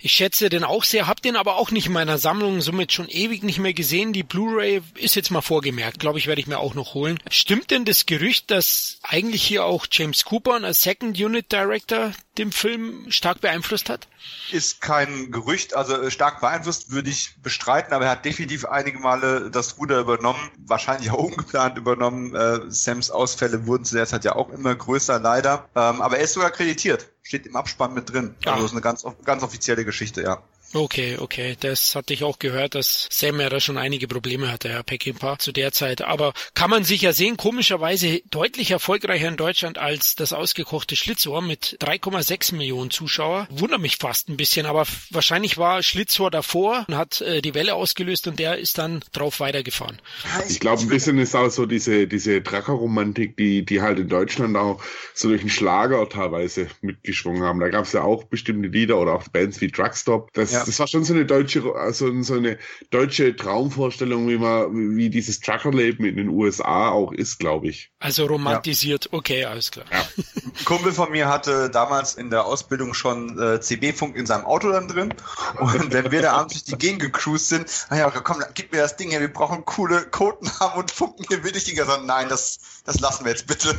Ich 0.00 0.12
schätze 0.12 0.48
den 0.48 0.62
auch 0.62 0.84
sehr, 0.84 1.08
hab 1.08 1.20
den 1.20 1.34
aber 1.34 1.56
auch 1.56 1.72
nicht 1.72 1.86
in 1.86 1.92
meiner 1.92 2.16
Sammlung, 2.16 2.60
somit 2.60 2.92
schon 2.92 3.08
ewig 3.08 3.42
nicht 3.42 3.58
mehr 3.58 3.72
gesehen. 3.72 4.12
Die 4.12 4.22
Blu-ray 4.22 4.82
ist 4.94 5.16
jetzt 5.16 5.30
mal 5.30 5.40
vorgemerkt, 5.40 5.98
glaube 5.98 6.20
ich, 6.20 6.28
werde 6.28 6.40
ich 6.40 6.46
mir 6.46 6.58
auch 6.58 6.74
noch 6.74 6.94
holen. 6.94 7.18
Stimmt 7.28 7.72
denn 7.72 7.84
das 7.84 8.06
Gerücht, 8.06 8.52
dass 8.52 8.98
eigentlich 9.02 9.42
hier 9.42 9.64
auch 9.64 9.86
James 9.90 10.24
Cooper 10.24 10.62
als 10.62 10.82
Second 10.82 11.18
Unit 11.18 11.50
Director 11.50 12.12
dem 12.38 12.52
Film 12.52 13.10
stark 13.10 13.40
beeinflusst 13.40 13.88
hat? 13.88 14.08
Ist 14.50 14.80
kein 14.80 15.30
Gerücht, 15.30 15.74
also 15.74 16.00
äh, 16.00 16.10
stark 16.10 16.40
beeinflusst 16.40 16.90
würde 16.90 17.10
ich 17.10 17.36
bestreiten, 17.42 17.92
aber 17.92 18.06
er 18.06 18.10
hat 18.12 18.24
definitiv 18.24 18.64
einige 18.64 18.98
Male 18.98 19.50
das 19.50 19.78
Ruder 19.78 20.00
übernommen, 20.00 20.50
wahrscheinlich 20.58 21.10
auch 21.10 21.18
ungeplant 21.24 21.78
übernommen. 21.78 22.34
Äh, 22.34 22.60
Sams 22.68 23.10
Ausfälle 23.10 23.66
wurden 23.66 23.84
zu 23.84 23.94
der 23.94 24.06
Zeit 24.06 24.24
ja 24.24 24.34
auch 24.36 24.50
immer 24.50 24.74
größer, 24.74 25.18
leider. 25.18 25.68
Ähm, 25.74 26.00
aber 26.00 26.18
er 26.18 26.24
ist 26.24 26.34
sogar 26.34 26.50
kreditiert, 26.50 27.08
steht 27.22 27.46
im 27.46 27.56
Abspann 27.56 27.94
mit 27.94 28.12
drin. 28.12 28.34
Also 28.44 28.62
ah. 28.62 28.66
ist 28.66 28.72
eine 28.72 28.80
ganz, 28.80 29.04
ganz 29.24 29.42
offizielle 29.42 29.84
Geschichte, 29.84 30.22
ja. 30.22 30.42
Okay, 30.72 31.16
okay. 31.18 31.56
Das 31.60 31.94
hatte 31.94 32.12
ich 32.12 32.24
auch 32.24 32.38
gehört, 32.38 32.74
dass 32.74 33.08
Sam 33.10 33.40
ja 33.40 33.48
da 33.48 33.60
schon 33.60 33.78
einige 33.78 34.08
Probleme 34.08 34.50
hatte, 34.50 34.68
Herr 34.68 34.82
Peckinpah, 34.82 35.38
zu 35.38 35.52
der 35.52 35.72
Zeit. 35.72 36.02
Aber 36.02 36.32
kann 36.54 36.70
man 36.70 36.84
sich 36.84 37.02
ja 37.02 37.12
sehen, 37.12 37.36
komischerweise 37.36 38.20
deutlich 38.30 38.72
erfolgreicher 38.72 39.28
in 39.28 39.36
Deutschland 39.36 39.78
als 39.78 40.16
das 40.16 40.32
ausgekochte 40.32 40.96
Schlitzohr 40.96 41.40
mit 41.40 41.78
3,6 41.80 42.54
Millionen 42.56 42.90
Zuschauer. 42.90 43.46
Wundert 43.50 43.80
mich 43.80 43.96
fast 43.96 44.28
ein 44.28 44.36
bisschen, 44.36 44.66
aber 44.66 44.86
wahrscheinlich 45.10 45.56
war 45.56 45.82
Schlitzohr 45.82 46.30
davor 46.30 46.84
und 46.88 46.96
hat 46.96 47.20
äh, 47.20 47.40
die 47.40 47.54
Welle 47.54 47.74
ausgelöst 47.74 48.26
und 48.26 48.38
der 48.38 48.58
ist 48.58 48.78
dann 48.78 49.02
drauf 49.12 49.40
weitergefahren. 49.40 50.00
Ich 50.48 50.60
glaube, 50.60 50.82
ein 50.82 50.88
bisschen 50.88 51.18
ist 51.18 51.34
auch 51.34 51.50
so 51.50 51.66
diese, 51.66 52.06
diese 52.06 52.42
Drackerromantik, 52.42 53.36
die, 53.36 53.64
die 53.64 53.80
halt 53.80 53.98
in 53.98 54.08
Deutschland 54.08 54.56
auch 54.56 54.82
so 55.14 55.28
durch 55.28 55.40
den 55.40 55.50
Schlager 55.50 56.08
teilweise 56.08 56.68
mitgeschwungen 56.82 57.42
haben. 57.42 57.60
Da 57.60 57.68
gab 57.68 57.84
es 57.84 57.92
ja 57.92 58.02
auch 58.02 58.24
bestimmte 58.24 58.68
Lieder 58.68 58.98
oder 58.98 59.14
auch 59.14 59.28
Bands 59.28 59.60
wie 59.60 59.68
Drugstop. 59.68 60.32
Das 60.34 60.55
ja. 60.58 60.64
das 60.64 60.78
war 60.78 60.86
schon 60.86 61.04
so 61.04 61.14
eine 61.14 61.26
deutsche, 61.26 61.62
also 61.74 62.22
so 62.22 62.34
eine 62.34 62.58
deutsche 62.90 63.34
Traumvorstellung, 63.36 64.28
wie 64.28 64.38
man, 64.38 64.96
wie 64.96 65.10
dieses 65.10 65.40
Truckerleben 65.40 66.04
in 66.04 66.16
den 66.16 66.28
USA 66.28 66.90
auch 66.90 67.12
ist, 67.12 67.38
glaube 67.38 67.68
ich. 67.68 67.90
Also 67.98 68.26
romantisiert, 68.26 69.06
ja. 69.06 69.18
okay, 69.18 69.44
alles 69.44 69.70
klar. 69.70 69.86
Ja. 69.90 70.00
Ein 70.00 70.54
Kumpel 70.64 70.92
von 70.92 71.10
mir 71.10 71.28
hatte 71.28 71.70
damals 71.70 72.14
in 72.14 72.30
der 72.30 72.44
Ausbildung 72.44 72.94
schon 72.94 73.38
äh, 73.38 73.60
CB-Funk 73.60 74.16
in 74.16 74.26
seinem 74.26 74.44
Auto 74.44 74.70
dann 74.70 74.88
drin. 74.88 75.14
Und 75.58 75.92
wenn 75.92 76.10
wir 76.10 76.22
da 76.22 76.32
abends 76.32 76.54
durch 76.54 76.64
die 76.64 76.86
Gegend 76.86 77.02
gecruised 77.02 77.48
sind, 77.48 77.86
naja, 77.90 78.10
komm, 78.10 78.42
gib 78.54 78.72
mir 78.72 78.78
das 78.78 78.96
Ding 78.96 79.10
hier, 79.10 79.20
wir 79.20 79.32
brauchen 79.32 79.64
coole 79.64 80.06
Codenamen 80.10 80.76
und 80.76 80.90
funken 80.90 81.24
hier 81.28 81.44
Williger. 81.44 82.02
Nein, 82.04 82.28
das, 82.28 82.58
das 82.84 83.00
lassen 83.00 83.24
wir 83.24 83.32
jetzt 83.32 83.46
bitte. 83.46 83.76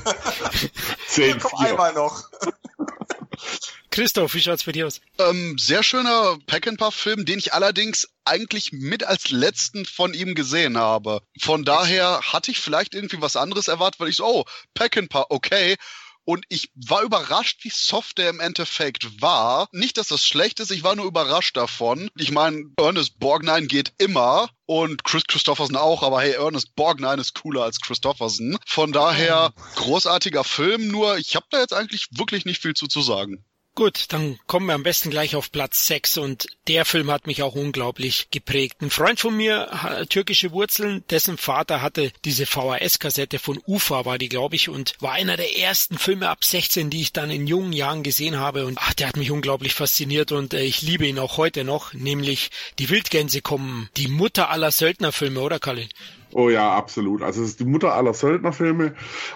Zehn, 1.08 1.40
komm 1.42 1.60
einmal 1.60 1.94
noch. 1.94 2.24
Christoph, 3.98 4.36
wie 4.36 4.42
schaut's 4.42 4.64
bei 4.64 4.74
dir 4.74 4.86
aus? 4.86 5.02
Ähm, 5.18 5.58
sehr 5.58 5.82
schöner 5.82 6.38
Pack-and-Puff-Film, 6.46 7.26
den 7.26 7.40
ich 7.40 7.56
allerdings 7.56 8.08
eigentlich 8.26 8.72
mit 8.72 9.04
als 9.04 9.32
letzten 9.32 9.88
von 9.88 10.14
ihm 10.14 10.36
gesehen 10.36 10.78
habe. 10.78 11.24
Von 11.40 11.66
daher 11.66 12.22
hatte 12.22 12.52
ich 12.52 12.60
vielleicht 12.60 12.94
irgendwie 12.94 13.22
was 13.22 13.36
anderes 13.36 13.68
erwartet, 13.68 14.00
weil 14.00 14.10
ich 14.10 14.18
so, 14.18 14.26
oh, 14.28 14.46
Pack-and-Puff, 14.76 15.26
okay. 15.30 15.78
Und 16.26 16.46
ich 16.50 16.70
war 16.76 17.02
überrascht, 17.02 17.64
wie 17.64 17.72
soft 17.74 18.20
der 18.20 18.30
im 18.30 18.40
Endeffekt 18.40 19.20
war. 19.20 19.68
Nicht, 19.72 19.98
dass 19.98 20.10
das 20.10 20.28
schlecht 20.28 20.60
ist, 20.60 20.70
ich 20.70 20.84
war 20.84 20.96
nur 20.96 21.08
überrascht 21.08 21.58
davon. 21.58 22.12
Ich 22.16 22.30
meine, 22.30 22.66
Ernest 22.78 23.18
Borgnine 23.18 23.66
geht 23.66 23.94
immer 23.98 24.52
und 24.68 25.06
Chris 25.06 25.24
Christopherson 25.28 25.76
auch, 25.76 26.04
aber 26.04 26.22
hey, 26.22 26.34
Ernest 26.34 26.76
Borgnine 26.76 27.20
ist 27.20 27.34
cooler 27.34 27.64
als 27.64 27.80
Christopherson. 27.80 28.60
Von 28.68 28.92
daher 28.92 29.54
großartiger 29.74 30.44
Film, 30.44 30.88
nur 30.90 31.18
ich 31.18 31.36
habe 31.36 31.48
da 31.50 31.62
jetzt 31.62 31.74
eigentlich 31.74 32.10
wirklich 32.12 32.46
nicht 32.46 32.62
viel 32.62 32.76
zu, 32.76 32.86
zu 32.86 33.02
sagen. 33.02 33.44
Gut, 33.78 34.06
dann 34.08 34.40
kommen 34.48 34.66
wir 34.66 34.74
am 34.74 34.82
besten 34.82 35.12
gleich 35.12 35.36
auf 35.36 35.52
Platz 35.52 35.86
6 35.86 36.18
und 36.18 36.48
der 36.68 36.84
Film 36.84 37.12
hat 37.12 37.28
mich 37.28 37.44
auch 37.44 37.54
unglaublich 37.54 38.26
geprägt. 38.32 38.78
Ein 38.82 38.90
Freund 38.90 39.20
von 39.20 39.38
mir, 39.38 39.70
türkische 40.10 40.52
Wurzeln, 40.52 41.04
dessen 41.12 41.38
Vater 41.38 41.84
hatte 41.84 42.12
diese 42.26 42.48
VHS-Kassette 42.48 43.38
von 43.38 43.62
UFA, 43.68 44.04
war 44.04 44.18
die, 44.18 44.30
glaube 44.30 44.56
ich, 44.56 44.70
und 44.70 44.96
war 45.00 45.12
einer 45.12 45.38
der 45.38 45.60
ersten 45.60 46.00
Filme 46.00 46.28
ab 46.28 46.44
16, 46.44 46.90
die 46.90 47.02
ich 47.02 47.14
dann 47.14 47.30
in 47.30 47.46
jungen 47.46 47.72
Jahren 47.72 48.02
gesehen 48.02 48.40
habe 48.40 48.66
und 48.66 48.80
ach, 48.82 48.96
der 48.96 49.10
hat 49.10 49.16
mich 49.16 49.30
unglaublich 49.30 49.76
fasziniert 49.76 50.32
und 50.32 50.56
äh, 50.56 50.64
ich 50.64 50.82
liebe 50.82 51.06
ihn 51.06 51.20
auch 51.20 51.38
heute 51.38 51.64
noch, 51.64 51.94
nämlich 51.94 52.50
Die 52.80 52.90
Wildgänse 52.90 53.44
kommen, 53.44 53.92
die 53.96 54.08
Mutter 54.08 54.50
aller 54.50 54.72
Söldnerfilme, 54.72 55.40
oder 55.40 55.60
Kalle? 55.60 55.88
Oh 56.34 56.50
ja, 56.50 56.76
absolut. 56.76 57.22
Also 57.22 57.42
es 57.42 57.50
ist 57.50 57.62
die 57.62 57.66
Mutter 57.66 57.94
aller 57.94 58.14
Söldnerfilme 58.14 58.94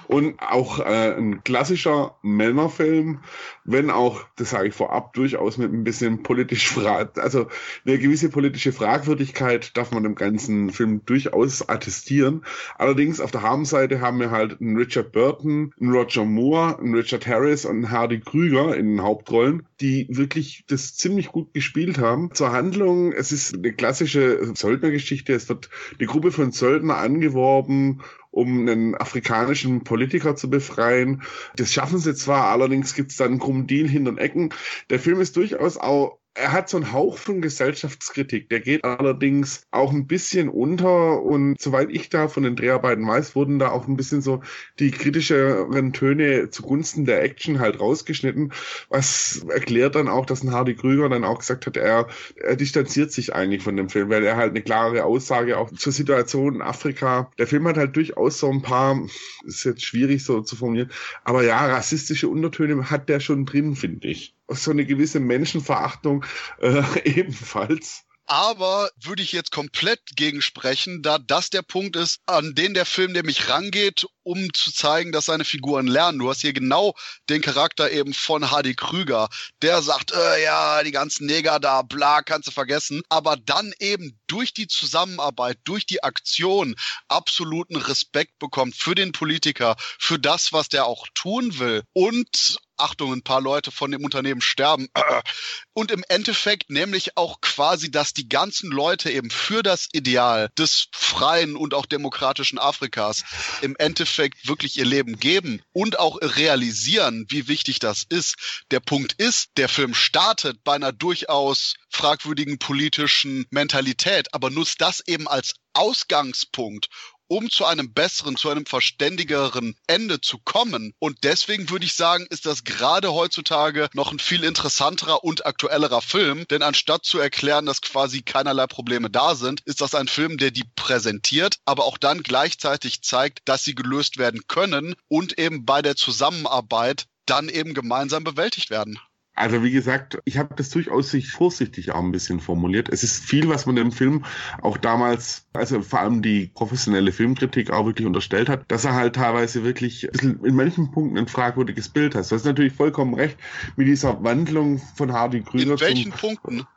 und 0.07 0.35
auch 0.41 0.80
äh, 0.80 1.15
ein 1.15 1.41
klassischer 1.43 2.18
Männerfilm, 2.22 3.19
wenn 3.63 3.89
auch, 3.89 4.26
das 4.35 4.49
sage 4.49 4.68
ich 4.68 4.73
vorab, 4.73 5.13
durchaus 5.13 5.57
mit 5.57 5.72
ein 5.72 5.84
bisschen 5.84 6.22
politisch 6.22 6.77
also 6.77 7.47
eine 7.85 7.97
gewisse 7.97 8.30
politische 8.30 8.73
Fragwürdigkeit 8.73 9.76
darf 9.77 9.91
man 9.91 10.03
dem 10.03 10.15
ganzen 10.15 10.72
Film 10.72 11.01
durchaus 11.05 11.68
attestieren. 11.68 12.43
Allerdings 12.77 13.22
auf 13.22 13.31
der 13.31 13.41
Habenseite 13.41 14.01
haben 14.01 14.19
wir 14.19 14.31
halt 14.31 14.59
einen 14.59 14.76
Richard 14.76 15.11
Burton, 15.11 15.73
einen 15.80 15.91
Roger 15.91 16.26
Moore, 16.26 16.77
einen 16.80 16.95
Richard 16.95 17.26
Harris 17.26 17.65
und 17.65 17.77
einen 17.77 17.91
Hardy 17.91 18.19
Krüger 18.19 18.76
in 18.76 18.88
den 18.88 19.01
Hauptrollen, 19.01 19.65
die 19.80 20.07
wirklich 20.09 20.65
das 20.68 20.95
ziemlich 20.95 21.30
gut 21.30 21.53
gespielt 21.53 21.99
haben. 21.99 22.34
Zur 22.34 22.51
Handlung, 22.51 23.13
es 23.13 23.31
ist 23.31 23.55
eine 23.55 23.73
klassische 23.73 24.53
Söldnergeschichte. 24.55 25.34
Es 25.34 25.47
wird 25.47 25.69
eine 25.97 26.07
Gruppe 26.07 26.31
von 26.31 26.51
Söldnern 26.51 26.80
Söldner 26.81 26.97
angeworben, 26.97 28.01
um 28.31 28.67
einen 28.67 28.95
afrikanischen 28.95 29.83
Politiker 29.83 30.35
zu 30.35 30.49
befreien. 30.49 31.21
Das 31.55 31.71
schaffen 31.71 31.99
sie 31.99 32.15
zwar, 32.15 32.45
allerdings 32.45 32.95
gibt 32.95 33.11
es 33.11 33.17
dann 33.17 33.31
einen 33.31 33.39
krummen 33.39 33.67
Deal 33.67 33.87
hinter 33.87 34.11
den 34.11 34.17
Ecken. 34.17 34.53
Der 34.89 34.99
Film 34.99 35.21
ist 35.21 35.35
durchaus 35.37 35.77
auch 35.77 36.17
er 36.33 36.53
hat 36.53 36.69
so 36.69 36.77
einen 36.77 36.93
Hauch 36.93 37.17
von 37.17 37.41
Gesellschaftskritik. 37.41 38.49
Der 38.49 38.61
geht 38.61 38.85
allerdings 38.85 39.67
auch 39.71 39.91
ein 39.91 40.07
bisschen 40.07 40.47
unter 40.47 41.21
und 41.21 41.59
soweit 41.59 41.89
ich 41.91 42.09
da 42.09 42.29
von 42.29 42.43
den 42.43 42.55
Dreharbeiten 42.55 43.05
weiß, 43.05 43.35
wurden 43.35 43.59
da 43.59 43.69
auch 43.71 43.87
ein 43.87 43.97
bisschen 43.97 44.21
so 44.21 44.41
die 44.79 44.91
kritischeren 44.91 45.91
Töne 45.91 46.49
zugunsten 46.49 47.05
der 47.05 47.21
Action 47.21 47.59
halt 47.59 47.79
rausgeschnitten, 47.79 48.53
was 48.89 49.45
erklärt 49.49 49.95
dann 49.95 50.07
auch, 50.07 50.25
dass 50.25 50.43
ein 50.43 50.51
Hardy 50.51 50.75
Krüger 50.75 51.09
dann 51.09 51.25
auch 51.25 51.39
gesagt 51.39 51.65
hat, 51.65 51.75
er, 51.75 52.07
er 52.35 52.55
distanziert 52.55 53.11
sich 53.11 53.35
eigentlich 53.35 53.63
von 53.63 53.75
dem 53.75 53.89
Film, 53.89 54.09
weil 54.09 54.23
er 54.23 54.37
halt 54.37 54.51
eine 54.51 54.61
klare 54.61 55.03
Aussage 55.03 55.57
auch 55.57 55.71
zur 55.71 55.91
Situation 55.91 56.55
in 56.55 56.61
Afrika. 56.61 57.29
Der 57.37 57.47
Film 57.47 57.67
hat 57.67 57.77
halt 57.77 57.95
durchaus 57.95 58.39
so 58.39 58.49
ein 58.49 58.61
paar, 58.61 59.01
ist 59.45 59.65
jetzt 59.65 59.83
schwierig 59.83 60.23
so 60.23 60.41
zu 60.41 60.55
formulieren, 60.55 60.91
aber 61.25 61.43
ja, 61.43 61.65
rassistische 61.65 62.29
Untertöne 62.29 62.89
hat 62.89 63.09
der 63.09 63.19
schon 63.19 63.45
drin, 63.45 63.75
finde 63.75 64.07
ich 64.07 64.33
so 64.53 64.72
eine 64.72 64.86
gewisse 64.86 65.19
Menschenverachtung 65.19 66.26
äh, 66.60 66.84
ebenfalls. 67.03 68.03
Aber 68.32 68.90
würde 68.95 69.23
ich 69.23 69.34
jetzt 69.34 69.52
komplett 69.52 69.99
gegensprechen, 70.15 71.02
da 71.02 71.18
das 71.18 71.49
der 71.49 71.64
Punkt 71.64 71.98
ist, 71.98 72.22
an 72.28 72.56
den 72.56 72.73
der 72.73 72.86
Film 72.86 73.11
nämlich 73.11 73.49
rangeht, 73.49 74.06
um 74.23 74.53
zu 74.53 74.72
zeigen, 74.72 75.11
dass 75.11 75.26
seine 75.26 75.44
Figuren 75.44 75.86
lernen. 75.86 76.19
Du 76.19 76.30
hast 76.30 76.40
hier 76.40 76.53
genau 76.53 76.94
den 77.28 77.41
Charakter 77.41 77.91
eben 77.91 78.14
von 78.14 78.49
Hardy 78.49 78.73
Krüger, 78.73 79.28
der 79.61 79.82
sagt, 79.82 80.14
äh, 80.14 80.44
ja, 80.44 80.82
die 80.84 80.91
ganzen 80.91 81.26
Neger 81.26 81.60
da, 81.60 81.82
bla, 81.82 82.22
kannst 82.22 82.48
du 82.48 82.52
vergessen, 82.52 83.02
aber 83.10 83.36
dann 83.36 83.73
eben 83.80 84.18
durch 84.28 84.53
die 84.53 84.68
Zusammenarbeit, 84.68 85.57
durch 85.65 85.86
die 85.86 86.03
Aktion 86.03 86.76
absoluten 87.10 87.76
Respekt 87.76 88.40
bekommt 88.40 88.78
für 88.78 88.95
den 88.95 89.11
Politiker, 89.11 89.76
für 89.99 90.19
das, 90.19 90.53
was 90.53 90.69
der 90.69 90.86
auch 90.86 91.06
tun 91.15 91.60
will. 91.60 91.84
Und 91.91 92.60
Achtung, 92.81 93.13
ein 93.13 93.21
paar 93.21 93.41
Leute 93.41 93.71
von 93.71 93.91
dem 93.91 94.03
Unternehmen 94.03 94.41
sterben. 94.41 94.89
Und 95.73 95.91
im 95.91 96.03
Endeffekt 96.09 96.69
nämlich 96.69 97.17
auch 97.17 97.41
quasi, 97.41 97.89
dass 97.89 98.13
die 98.13 98.27
ganzen 98.27 98.71
Leute 98.71 99.09
eben 99.09 99.29
für 99.29 99.63
das 99.63 99.87
Ideal 99.93 100.49
des 100.57 100.87
freien 100.91 101.55
und 101.55 101.73
auch 101.73 101.85
demokratischen 101.85 102.59
Afrikas 102.59 103.23
im 103.61 103.75
Endeffekt 103.77 104.47
wirklich 104.47 104.77
ihr 104.77 104.85
Leben 104.85 105.19
geben 105.19 105.61
und 105.71 105.99
auch 105.99 106.17
realisieren, 106.21 107.25
wie 107.29 107.47
wichtig 107.47 107.79
das 107.79 108.03
ist. 108.07 108.35
Der 108.71 108.79
Punkt 108.79 109.13
ist, 109.13 109.51
der 109.57 109.69
Film 109.69 109.93
startet 109.93 110.63
bei 110.63 110.73
einer 110.73 110.91
durchaus 110.91 111.75
fragwürdigen 111.89 112.57
politischen 112.59 113.45
Mentalität, 113.49 114.33
aber 114.33 114.49
nutzt 114.49 114.81
das 114.81 115.01
eben 115.07 115.27
als 115.27 115.53
Ausgangspunkt, 115.73 116.89
um 117.31 117.49
zu 117.49 117.63
einem 117.63 117.93
besseren, 117.93 118.35
zu 118.35 118.49
einem 118.49 118.65
verständigeren 118.65 119.75
Ende 119.87 120.19
zu 120.19 120.37
kommen. 120.37 120.93
Und 120.99 121.19
deswegen 121.23 121.69
würde 121.69 121.85
ich 121.85 121.93
sagen, 121.93 122.27
ist 122.29 122.45
das 122.45 122.65
gerade 122.65 123.13
heutzutage 123.13 123.87
noch 123.93 124.11
ein 124.11 124.19
viel 124.19 124.43
interessanterer 124.43 125.23
und 125.23 125.45
aktuellerer 125.45 126.01
Film. 126.01 126.45
Denn 126.49 126.61
anstatt 126.61 127.05
zu 127.05 127.19
erklären, 127.19 127.65
dass 127.65 127.81
quasi 127.81 128.21
keinerlei 128.21 128.67
Probleme 128.67 129.09
da 129.09 129.35
sind, 129.35 129.61
ist 129.61 129.79
das 129.79 129.95
ein 129.95 130.09
Film, 130.09 130.37
der 130.39 130.51
die 130.51 130.65
präsentiert, 130.75 131.55
aber 131.63 131.85
auch 131.85 131.97
dann 131.97 132.21
gleichzeitig 132.21 133.01
zeigt, 133.01 133.39
dass 133.45 133.63
sie 133.63 133.75
gelöst 133.75 134.17
werden 134.17 134.41
können 134.49 134.95
und 135.07 135.39
eben 135.39 135.63
bei 135.63 135.81
der 135.81 135.95
Zusammenarbeit 135.95 137.05
dann 137.25 137.47
eben 137.47 137.73
gemeinsam 137.73 138.25
bewältigt 138.25 138.69
werden. 138.69 138.99
Also 139.33 139.63
wie 139.63 139.71
gesagt, 139.71 140.19
ich 140.25 140.37
habe 140.37 140.55
das 140.55 140.69
durchaus 140.69 141.09
sich 141.09 141.31
vorsichtig 141.31 141.91
auch 141.91 142.03
ein 142.03 142.11
bisschen 142.11 142.41
formuliert. 142.41 142.89
Es 142.89 143.03
ist 143.03 143.23
viel, 143.23 143.47
was 143.47 143.65
man 143.65 143.77
dem 143.77 143.91
Film 143.91 144.25
auch 144.61 144.77
damals, 144.77 145.47
also 145.53 145.81
vor 145.81 146.01
allem 146.01 146.21
die 146.21 146.51
professionelle 146.53 147.11
Filmkritik 147.11 147.71
auch 147.71 147.85
wirklich 147.85 148.05
unterstellt 148.05 148.49
hat, 148.49 148.69
dass 148.69 148.83
er 148.83 148.93
halt 148.93 149.15
teilweise 149.15 149.63
wirklich 149.63 150.05
ein 150.05 150.11
bisschen 150.11 150.45
in 150.45 150.55
manchen 150.55 150.91
Punkten 150.91 151.17
ein 151.17 151.27
fragwürdiges 151.27 151.89
Bild 151.89 152.13
hat. 152.13 152.29
Du 152.29 152.35
hast 152.35 152.45
natürlich 152.45 152.73
vollkommen 152.73 153.13
recht 153.13 153.37
mit 153.77 153.87
dieser 153.87 154.21
Wandlung 154.23 154.79
von 154.95 155.13
Hardy 155.13 155.41
Krüger. 155.41 155.73
In 155.73 155.79
welchen 155.79 156.11
Punkten? 156.11 156.67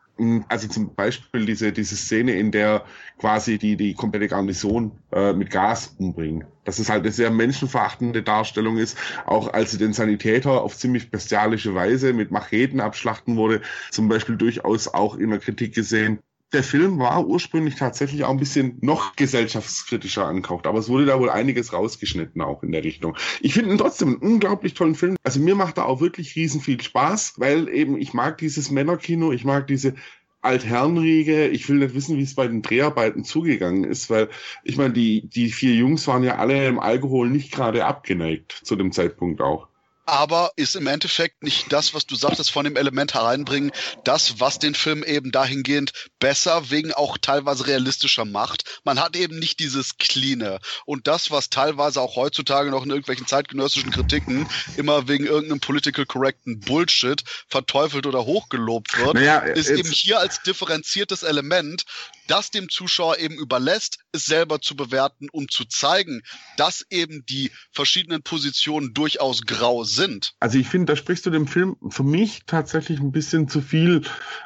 Also 0.48 0.68
zum 0.68 0.94
Beispiel 0.94 1.44
diese, 1.44 1.72
diese 1.72 1.96
Szene, 1.96 2.38
in 2.38 2.52
der 2.52 2.84
quasi 3.18 3.58
die, 3.58 3.76
die 3.76 3.94
komplette 3.94 4.28
Garnison 4.28 4.92
äh, 5.12 5.32
mit 5.32 5.50
Gas 5.50 5.96
umbringen. 5.98 6.44
Dass 6.64 6.78
es 6.78 6.88
halt 6.88 7.02
eine 7.02 7.10
sehr 7.10 7.30
menschenverachtende 7.30 8.22
Darstellung 8.22 8.78
ist, 8.78 8.96
auch 9.26 9.52
als 9.52 9.72
sie 9.72 9.78
den 9.78 9.92
Sanitäter 9.92 10.62
auf 10.62 10.76
ziemlich 10.76 11.10
bestialische 11.10 11.74
Weise 11.74 12.12
mit 12.12 12.30
Macheten 12.30 12.80
abschlachten 12.80 13.36
wurde, 13.36 13.60
zum 13.90 14.08
Beispiel 14.08 14.36
durchaus 14.36 14.86
auch 14.86 15.16
in 15.16 15.30
der 15.30 15.40
Kritik 15.40 15.74
gesehen 15.74 16.20
der 16.54 16.62
Film 16.62 16.98
war 16.98 17.26
ursprünglich 17.26 17.74
tatsächlich 17.74 18.24
auch 18.24 18.30
ein 18.30 18.38
bisschen 18.38 18.78
noch 18.80 19.16
gesellschaftskritischer 19.16 20.24
angehaucht, 20.24 20.66
aber 20.66 20.78
es 20.78 20.88
wurde 20.88 21.06
da 21.06 21.20
wohl 21.20 21.30
einiges 21.30 21.72
rausgeschnitten 21.72 22.40
auch 22.40 22.62
in 22.62 22.72
der 22.72 22.84
Richtung. 22.84 23.16
Ich 23.40 23.54
finde 23.54 23.72
ihn 23.72 23.78
trotzdem 23.78 24.08
einen 24.08 24.16
unglaublich 24.18 24.74
tollen 24.74 24.94
Film. 24.94 25.16
Also 25.24 25.40
mir 25.40 25.56
macht 25.56 25.78
er 25.78 25.86
auch 25.86 26.00
wirklich 26.00 26.36
riesen 26.36 26.60
viel 26.60 26.80
Spaß, 26.80 27.34
weil 27.36 27.68
eben 27.68 27.98
ich 27.98 28.14
mag 28.14 28.38
dieses 28.38 28.70
Männerkino, 28.70 29.32
ich 29.32 29.44
mag 29.44 29.66
diese 29.66 29.94
Altherrenriege. 30.40 31.48
Ich 31.48 31.68
will 31.68 31.78
nicht 31.78 31.94
wissen, 31.94 32.18
wie 32.18 32.22
es 32.22 32.34
bei 32.34 32.46
den 32.46 32.62
Dreharbeiten 32.62 33.24
zugegangen 33.24 33.84
ist, 33.84 34.10
weil 34.10 34.28
ich 34.62 34.76
meine, 34.76 34.92
die, 34.92 35.26
die 35.28 35.50
vier 35.50 35.74
Jungs 35.74 36.06
waren 36.06 36.22
ja 36.22 36.36
alle 36.36 36.66
im 36.66 36.78
Alkohol 36.78 37.30
nicht 37.30 37.50
gerade 37.50 37.86
abgeneigt 37.86 38.60
zu 38.62 38.76
dem 38.76 38.92
Zeitpunkt 38.92 39.40
auch 39.40 39.68
aber 40.06 40.52
ist 40.56 40.76
im 40.76 40.86
Endeffekt 40.86 41.42
nicht 41.42 41.72
das, 41.72 41.94
was 41.94 42.06
du 42.06 42.16
sagtest, 42.16 42.50
von 42.50 42.64
dem 42.64 42.76
Element 42.76 43.14
hereinbringen, 43.14 43.72
das, 44.04 44.40
was 44.40 44.58
den 44.58 44.74
Film 44.74 45.02
eben 45.02 45.32
dahingehend 45.32 45.92
besser, 46.18 46.70
wegen 46.70 46.92
auch 46.92 47.18
teilweise 47.18 47.66
realistischer 47.66 48.24
macht. 48.24 48.80
Man 48.84 49.00
hat 49.00 49.16
eben 49.16 49.38
nicht 49.38 49.60
dieses 49.60 49.96
Cleane 49.98 50.58
und 50.86 51.06
das, 51.06 51.30
was 51.30 51.50
teilweise 51.50 52.00
auch 52.00 52.16
heutzutage 52.16 52.70
noch 52.70 52.84
in 52.84 52.90
irgendwelchen 52.90 53.26
zeitgenössischen 53.26 53.90
Kritiken 53.90 54.46
immer 54.76 55.08
wegen 55.08 55.26
irgendeinem 55.26 55.60
political 55.60 56.06
correcten 56.06 56.60
Bullshit 56.60 57.22
verteufelt 57.48 58.06
oder 58.06 58.24
hochgelobt 58.24 58.98
wird, 58.98 59.14
naja, 59.14 59.38
ist 59.38 59.70
eben 59.70 59.90
hier 59.90 60.20
als 60.20 60.42
differenziertes 60.42 61.22
Element 61.22 61.84
das 62.28 62.50
dem 62.50 62.68
Zuschauer 62.68 63.18
eben 63.18 63.36
überlässt, 63.36 63.98
es 64.12 64.26
selber 64.26 64.60
zu 64.60 64.76
bewerten, 64.76 65.28
um 65.32 65.48
zu 65.48 65.64
zeigen, 65.64 66.22
dass 66.56 66.84
eben 66.90 67.24
die 67.26 67.50
verschiedenen 67.72 68.22
Positionen 68.22 68.94
durchaus 68.94 69.42
grau 69.42 69.84
sind. 69.84 70.34
Also 70.40 70.58
ich 70.58 70.68
finde, 70.68 70.92
da 70.92 70.96
sprichst 70.96 71.26
du 71.26 71.30
dem 71.30 71.46
Film 71.46 71.76
für 71.90 72.02
mich 72.02 72.42
tatsächlich 72.46 73.00
ein 73.00 73.12
bisschen 73.12 73.48
zu 73.48 73.60
viel 73.60 74.02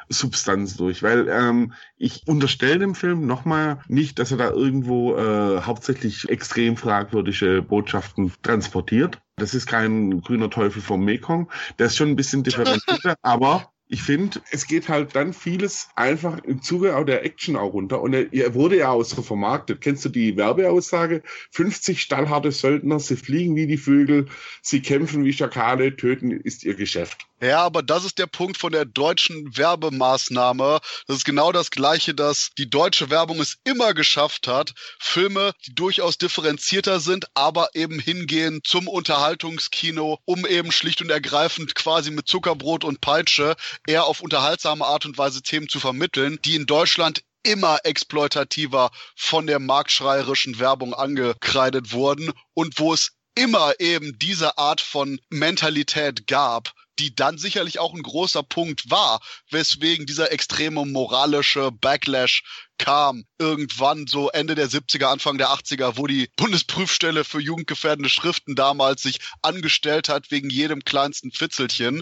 Substanz 0.09 0.75
durch, 0.75 1.03
weil 1.03 1.27
ähm, 1.29 1.73
ich 1.97 2.27
unterstelle 2.27 2.79
dem 2.79 2.95
Film 2.95 3.25
nochmal 3.25 3.81
nicht, 3.87 4.19
dass 4.19 4.31
er 4.31 4.37
da 4.37 4.49
irgendwo 4.49 5.15
äh, 5.15 5.61
hauptsächlich 5.61 6.29
extrem 6.29 6.77
fragwürdige 6.77 7.61
Botschaften 7.61 8.31
transportiert. 8.41 9.19
Das 9.37 9.53
ist 9.53 9.67
kein 9.67 10.21
grüner 10.21 10.49
Teufel 10.49 10.81
vom 10.81 11.03
Mekong. 11.05 11.49
Der 11.77 11.87
ist 11.87 11.97
schon 11.97 12.09
ein 12.09 12.15
bisschen 12.15 12.43
differenzierter, 12.43 13.15
aber 13.21 13.71
ich 13.91 14.03
finde, 14.03 14.39
es 14.51 14.67
geht 14.67 14.87
halt 14.87 15.15
dann 15.15 15.33
vieles 15.33 15.89
einfach 15.95 16.43
im 16.43 16.61
Zuge 16.61 16.95
auch 16.95 17.05
der 17.05 17.25
Action 17.25 17.55
auch 17.55 17.73
runter. 17.73 18.01
Und 18.01 18.13
er, 18.13 18.31
er 18.31 18.53
wurde 18.53 18.77
ja 18.77 18.89
auch 18.89 19.03
so 19.03 19.23
vermarktet. 19.23 19.81
Kennst 19.81 20.05
du 20.05 20.09
die 20.09 20.37
Werbeaussage? 20.37 21.23
50 21.51 21.99
stallharte 21.99 22.51
Söldner, 22.51 22.99
sie 22.99 23.15
fliegen 23.15 23.55
wie 23.55 23.65
die 23.65 23.77
Vögel, 23.77 24.27
sie 24.61 24.83
kämpfen 24.83 25.25
wie 25.25 25.33
Schakale, 25.33 25.95
töten 25.95 26.29
ist 26.29 26.63
ihr 26.63 26.75
Geschäft. 26.75 27.28
Ja, 27.41 27.61
aber 27.63 27.83
das 27.83 28.03
ist 28.03 28.17
der 28.17 28.27
Punkt 28.27 28.57
von 28.57 28.73
der 28.73 28.83
deutschen 28.83 29.55
Werbemaßnahme. 29.55 30.79
Das 31.07 31.17
ist 31.17 31.23
genau 31.23 31.53
das 31.53 31.71
Gleiche, 31.71 32.13
dass 32.13 32.49
die 32.57 32.69
deutsche 32.69 33.09
Werbung 33.09 33.39
es 33.39 33.57
immer 33.63 33.93
geschafft 33.93 34.47
hat, 34.47 34.73
Filme, 34.99 35.53
die 35.65 35.73
durchaus 35.73 36.17
differenzierter 36.17 36.99
sind, 36.99 37.27
aber 37.35 37.69
eben 37.75 37.97
hingehen 37.97 38.59
zum 38.65 38.89
Unterhaltungskino, 38.89 40.19
um 40.25 40.45
eben 40.45 40.73
schlicht 40.73 41.01
und 41.01 41.11
ergreifend 41.11 41.75
quasi 41.75 42.11
mit 42.11 42.27
Zuckerbrot 42.27 42.83
und 42.83 42.99
Peitsche 42.99 43.55
eher 43.87 44.03
auf 44.03 44.19
unterhaltsame 44.19 44.85
Art 44.85 45.05
und 45.05 45.17
Weise 45.17 45.41
Themen 45.41 45.69
zu 45.69 45.79
vermitteln, 45.79 46.39
die 46.43 46.55
in 46.55 46.65
Deutschland 46.65 47.23
immer 47.43 47.79
exploitativer 47.85 48.91
von 49.15 49.47
der 49.47 49.59
marktschreierischen 49.59 50.59
Werbung 50.59 50.93
angekreidet 50.93 51.93
wurden 51.93 52.33
und 52.53 52.77
wo 52.79 52.93
es 52.93 53.11
immer 53.35 53.79
eben 53.79 54.19
diese 54.19 54.57
Art 54.57 54.81
von 54.81 55.19
Mentalität 55.29 56.27
gab, 56.27 56.73
die 56.99 57.15
dann 57.15 57.37
sicherlich 57.37 57.79
auch 57.79 57.93
ein 57.93 58.03
großer 58.03 58.43
Punkt 58.43 58.89
war, 58.89 59.21
weswegen 59.49 60.05
dieser 60.05 60.31
extreme 60.31 60.85
moralische 60.85 61.71
Backlash 61.71 62.43
kam 62.79 63.25
irgendwann 63.37 64.07
so 64.07 64.29
Ende 64.29 64.55
der 64.55 64.67
70er, 64.67 65.05
Anfang 65.05 65.37
der 65.37 65.49
80er, 65.49 65.97
wo 65.97 66.07
die 66.07 66.29
Bundesprüfstelle 66.37 67.23
für 67.23 67.39
jugendgefährdende 67.39 68.09
Schriften 68.09 68.55
damals 68.55 69.03
sich 69.03 69.19
angestellt 69.43 70.09
hat 70.09 70.31
wegen 70.31 70.49
jedem 70.49 70.83
kleinsten 70.83 71.31
Fitzelchen, 71.31 72.01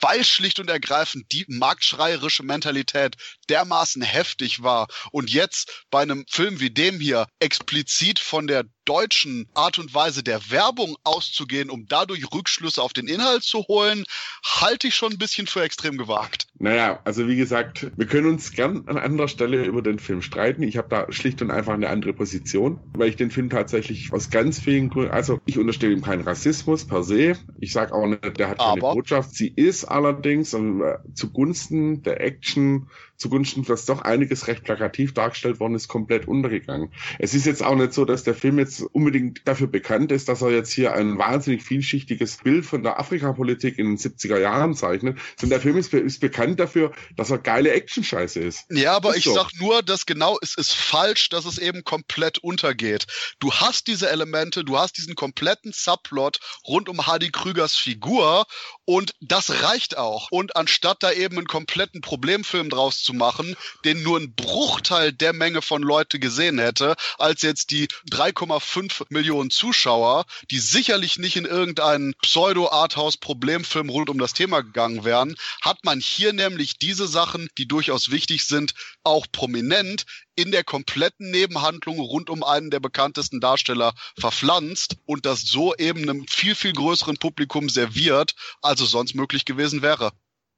weil 0.00 0.24
schlicht 0.24 0.60
und 0.60 0.68
ergreifend 0.68 1.32
die 1.32 1.46
marktschreierische 1.48 2.42
Mentalität 2.42 3.16
dermaßen 3.48 4.02
heftig 4.02 4.62
war 4.62 4.88
und 5.12 5.30
jetzt 5.30 5.84
bei 5.90 6.02
einem 6.02 6.26
Film 6.28 6.60
wie 6.60 6.70
dem 6.70 7.00
hier 7.00 7.26
explizit 7.38 8.18
von 8.18 8.46
der 8.46 8.64
deutschen 8.86 9.48
Art 9.54 9.78
und 9.78 9.92
Weise 9.92 10.22
der 10.22 10.50
Werbung 10.50 10.96
auszugehen, 11.04 11.70
um 11.70 11.86
dadurch 11.88 12.32
Rückschlüsse 12.32 12.82
auf 12.82 12.92
den 12.92 13.08
Inhalt 13.08 13.42
zu 13.42 13.64
holen, 13.68 14.04
halte 14.44 14.86
ich 14.88 14.94
schon 14.94 15.12
ein 15.12 15.18
bisschen 15.18 15.46
für 15.46 15.62
extrem 15.62 15.98
gewagt. 15.98 16.46
Naja, 16.58 17.00
also 17.04 17.28
wie 17.28 17.36
gesagt, 17.36 17.88
wir 17.96 18.06
können 18.06 18.28
uns 18.28 18.52
gern 18.52 18.84
an 18.86 18.96
anderer 18.96 19.28
Stelle 19.28 19.64
über 19.64 19.82
den 19.82 19.98
Film 19.98 20.15
streiten. 20.22 20.62
Ich 20.62 20.76
habe 20.76 20.88
da 20.88 21.06
schlicht 21.10 21.42
und 21.42 21.50
einfach 21.50 21.74
eine 21.74 21.88
andere 21.88 22.12
Position, 22.12 22.78
weil 22.94 23.08
ich 23.08 23.16
den 23.16 23.30
Film 23.30 23.50
tatsächlich 23.50 24.12
aus 24.12 24.30
ganz 24.30 24.58
vielen 24.58 24.88
Gründen, 24.88 25.10
also 25.10 25.38
ich 25.46 25.58
unterstelle 25.58 25.92
ihm 25.92 26.02
keinen 26.02 26.22
Rassismus 26.22 26.86
per 26.86 27.02
se. 27.02 27.34
Ich 27.60 27.72
sage 27.72 27.94
auch 27.94 28.06
nicht, 28.06 28.38
der 28.38 28.48
hat 28.48 28.58
keine 28.58 28.82
Aber 28.82 28.94
Botschaft. 28.94 29.34
Sie 29.34 29.48
ist 29.48 29.84
allerdings 29.84 30.52
äh, 30.54 30.98
zugunsten 31.14 32.02
der 32.02 32.20
Action 32.20 32.88
zugunsten, 33.16 33.64
dass 33.64 33.86
doch 33.86 34.02
einiges 34.02 34.46
recht 34.46 34.64
plakativ 34.64 35.14
dargestellt 35.14 35.60
worden 35.60 35.74
ist, 35.74 35.88
komplett 35.88 36.28
untergegangen. 36.28 36.92
Es 37.18 37.34
ist 37.34 37.46
jetzt 37.46 37.62
auch 37.62 37.74
nicht 37.74 37.92
so, 37.92 38.04
dass 38.04 38.24
der 38.24 38.34
Film 38.34 38.58
jetzt 38.58 38.82
unbedingt 38.82 39.42
dafür 39.44 39.66
bekannt 39.66 40.12
ist, 40.12 40.28
dass 40.28 40.42
er 40.42 40.50
jetzt 40.50 40.72
hier 40.72 40.94
ein 40.94 41.18
wahnsinnig 41.18 41.62
vielschichtiges 41.62 42.38
Bild 42.38 42.64
von 42.64 42.82
der 42.82 42.98
Afrikapolitik 42.98 43.78
in 43.78 43.86
den 43.86 43.96
70er 43.96 44.38
Jahren 44.38 44.74
zeichnet, 44.74 45.18
sondern 45.36 45.58
der 45.58 45.60
Film 45.60 45.76
ist, 45.76 45.92
ist 45.92 46.20
bekannt 46.20 46.60
dafür, 46.60 46.92
dass 47.16 47.30
er 47.30 47.38
geile 47.38 47.72
Action-Scheiße 47.72 48.40
ist. 48.40 48.64
Ja, 48.70 48.94
aber 48.94 49.10
ist 49.10 49.18
ich 49.18 49.24
so. 49.24 49.34
sag 49.34 49.50
nur, 49.58 49.82
dass 49.82 50.06
genau, 50.06 50.38
es 50.42 50.54
ist 50.56 50.72
falsch, 50.74 51.28
dass 51.28 51.44
es 51.44 51.58
eben 51.58 51.84
komplett 51.84 52.38
untergeht. 52.38 53.06
Du 53.38 53.52
hast 53.52 53.86
diese 53.86 54.10
Elemente, 54.10 54.64
du 54.64 54.78
hast 54.78 54.96
diesen 54.96 55.14
kompletten 55.14 55.72
Subplot 55.72 56.38
rund 56.66 56.88
um 56.88 57.06
Hardy 57.06 57.30
Krügers 57.30 57.76
Figur 57.76 58.46
und 58.86 59.14
das 59.20 59.62
reicht 59.62 59.98
auch. 59.98 60.28
Und 60.30 60.56
anstatt 60.56 61.02
da 61.02 61.12
eben 61.12 61.36
einen 61.36 61.46
kompletten 61.46 62.00
Problemfilm 62.00 62.70
draus 62.70 63.02
zu 63.02 63.12
machen, 63.12 63.56
den 63.84 64.02
nur 64.02 64.18
ein 64.18 64.34
Bruchteil 64.34 65.12
der 65.12 65.32
Menge 65.32 65.60
von 65.60 65.82
Leute 65.82 66.18
gesehen 66.18 66.58
hätte, 66.58 66.94
als 67.18 67.42
jetzt 67.42 67.72
die 67.72 67.88
3,5 68.10 69.06
Millionen 69.10 69.50
Zuschauer, 69.50 70.24
die 70.50 70.60
sicherlich 70.60 71.18
nicht 71.18 71.36
in 71.36 71.44
irgendeinen 71.44 72.14
Pseudo-Arthouse-Problemfilm 72.22 73.90
rund 73.90 74.08
um 74.08 74.18
das 74.18 74.32
Thema 74.32 74.62
gegangen 74.62 75.04
wären, 75.04 75.36
hat 75.60 75.84
man 75.84 76.00
hier 76.00 76.32
nämlich 76.32 76.78
diese 76.78 77.08
Sachen, 77.08 77.48
die 77.58 77.66
durchaus 77.66 78.10
wichtig 78.12 78.44
sind, 78.44 78.74
auch 79.02 79.26
prominent 79.30 80.06
in 80.36 80.52
der 80.52 80.64
kompletten 80.64 81.30
Nebenhandlung 81.30 81.98
rund 81.98 82.30
um 82.30 82.44
einen 82.44 82.70
der 82.70 82.80
bekanntesten 82.80 83.40
Darsteller 83.40 83.94
verpflanzt 84.18 84.98
und 85.06 85.26
das 85.26 85.42
so 85.42 85.74
eben 85.74 86.02
einem 86.02 86.26
viel, 86.28 86.54
viel 86.54 86.72
größeren 86.72 87.16
Publikum 87.16 87.68
serviert, 87.68 88.34
als 88.62 88.80
es 88.80 88.90
sonst 88.90 89.14
möglich 89.14 89.44
gewesen 89.44 89.82
wäre. 89.82 90.12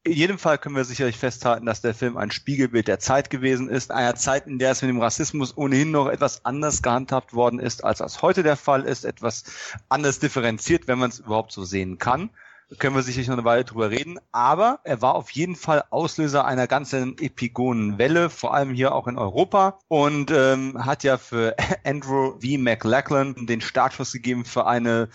In 0.04 0.12
jedem 0.12 0.38
Fall 0.38 0.58
können 0.58 0.76
wir 0.76 0.84
sicherlich 0.84 1.16
festhalten, 1.16 1.66
dass 1.66 1.80
der 1.80 1.94
Film 1.94 2.16
ein 2.16 2.30
Spiegelbild 2.30 2.88
der 2.88 2.98
Zeit 2.98 3.30
gewesen 3.30 3.68
ist, 3.68 3.90
einer 3.90 4.14
Zeit, 4.14 4.46
in 4.46 4.58
der 4.58 4.70
es 4.70 4.82
mit 4.82 4.88
dem 4.88 5.00
Rassismus 5.00 5.56
ohnehin 5.56 5.90
noch 5.90 6.08
etwas 6.08 6.44
anders 6.44 6.82
gehandhabt 6.82 7.34
worden 7.34 7.58
ist, 7.58 7.84
als 7.84 7.98
das 7.98 8.22
heute 8.22 8.42
der 8.42 8.56
Fall 8.56 8.84
ist, 8.84 9.04
etwas 9.04 9.44
anders 9.88 10.18
differenziert, 10.18 10.88
wenn 10.88 10.98
man 10.98 11.10
es 11.10 11.18
überhaupt 11.18 11.52
so 11.52 11.64
sehen 11.64 11.98
kann. 11.98 12.30
Können 12.76 12.94
wir 12.94 13.02
sicherlich 13.02 13.28
noch 13.28 13.36
eine 13.36 13.46
Weile 13.46 13.64
drüber 13.64 13.90
reden, 13.90 14.18
aber 14.30 14.80
er 14.84 15.00
war 15.00 15.14
auf 15.14 15.30
jeden 15.30 15.56
Fall 15.56 15.84
Auslöser 15.88 16.44
einer 16.44 16.66
ganzen 16.66 17.16
Epigonenwelle, 17.18 18.28
vor 18.28 18.52
allem 18.52 18.74
hier 18.74 18.94
auch 18.94 19.06
in 19.06 19.16
Europa 19.16 19.78
und 19.88 20.30
ähm, 20.30 20.84
hat 20.84 21.02
ja 21.02 21.16
für 21.16 21.56
Andrew 21.84 22.32
V. 22.32 22.58
McLachlan 22.58 23.46
den 23.46 23.62
Startschuss 23.62 24.12
gegeben 24.12 24.44
für 24.44 24.66
eine 24.66 25.08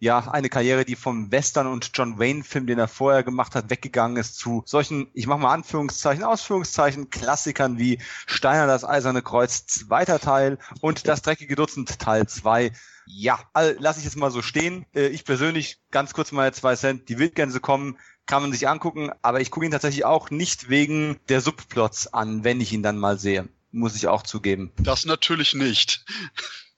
ja, 0.00 0.30
eine 0.30 0.48
Karriere, 0.48 0.86
die 0.86 0.96
vom 0.96 1.30
Western 1.30 1.66
und 1.66 1.90
John 1.92 2.18
Wayne-Film, 2.18 2.66
den 2.66 2.78
er 2.78 2.88
vorher 2.88 3.22
gemacht 3.22 3.54
hat, 3.54 3.68
weggegangen 3.68 4.16
ist 4.16 4.36
zu 4.36 4.62
solchen, 4.64 5.08
ich 5.12 5.26
mache 5.26 5.40
mal 5.40 5.52
Anführungszeichen, 5.52 6.24
Ausführungszeichen, 6.24 7.10
Klassikern 7.10 7.78
wie 7.78 7.98
Steiner 8.26 8.66
das 8.66 8.82
Eiserne 8.82 9.20
Kreuz, 9.20 9.66
zweiter 9.66 10.18
Teil 10.18 10.58
und 10.80 11.06
das 11.06 11.20
dreckige 11.20 11.54
Dutzend 11.54 11.98
Teil 11.98 12.26
zwei. 12.26 12.72
Ja, 13.12 13.40
also 13.52 13.78
lasse 13.80 13.98
ich 13.98 14.04
jetzt 14.04 14.16
mal 14.16 14.30
so 14.30 14.40
stehen. 14.40 14.86
Äh, 14.94 15.08
ich 15.08 15.24
persönlich, 15.24 15.78
ganz 15.90 16.14
kurz 16.14 16.32
mal 16.32 16.52
zwei 16.54 16.76
Cent, 16.76 17.08
die 17.08 17.18
Wildgänse 17.18 17.60
kommen, 17.60 17.98
kann 18.26 18.42
man 18.42 18.52
sich 18.52 18.68
angucken, 18.68 19.10
aber 19.22 19.40
ich 19.40 19.50
gucke 19.50 19.66
ihn 19.66 19.72
tatsächlich 19.72 20.04
auch 20.04 20.30
nicht 20.30 20.68
wegen 20.68 21.18
der 21.28 21.40
Subplots 21.40 22.12
an, 22.14 22.44
wenn 22.44 22.60
ich 22.60 22.72
ihn 22.72 22.82
dann 22.82 22.98
mal 22.98 23.18
sehe. 23.18 23.48
Muss 23.72 23.96
ich 23.96 24.06
auch 24.06 24.22
zugeben. 24.22 24.72
Das 24.78 25.04
natürlich 25.04 25.54
nicht. 25.54 26.04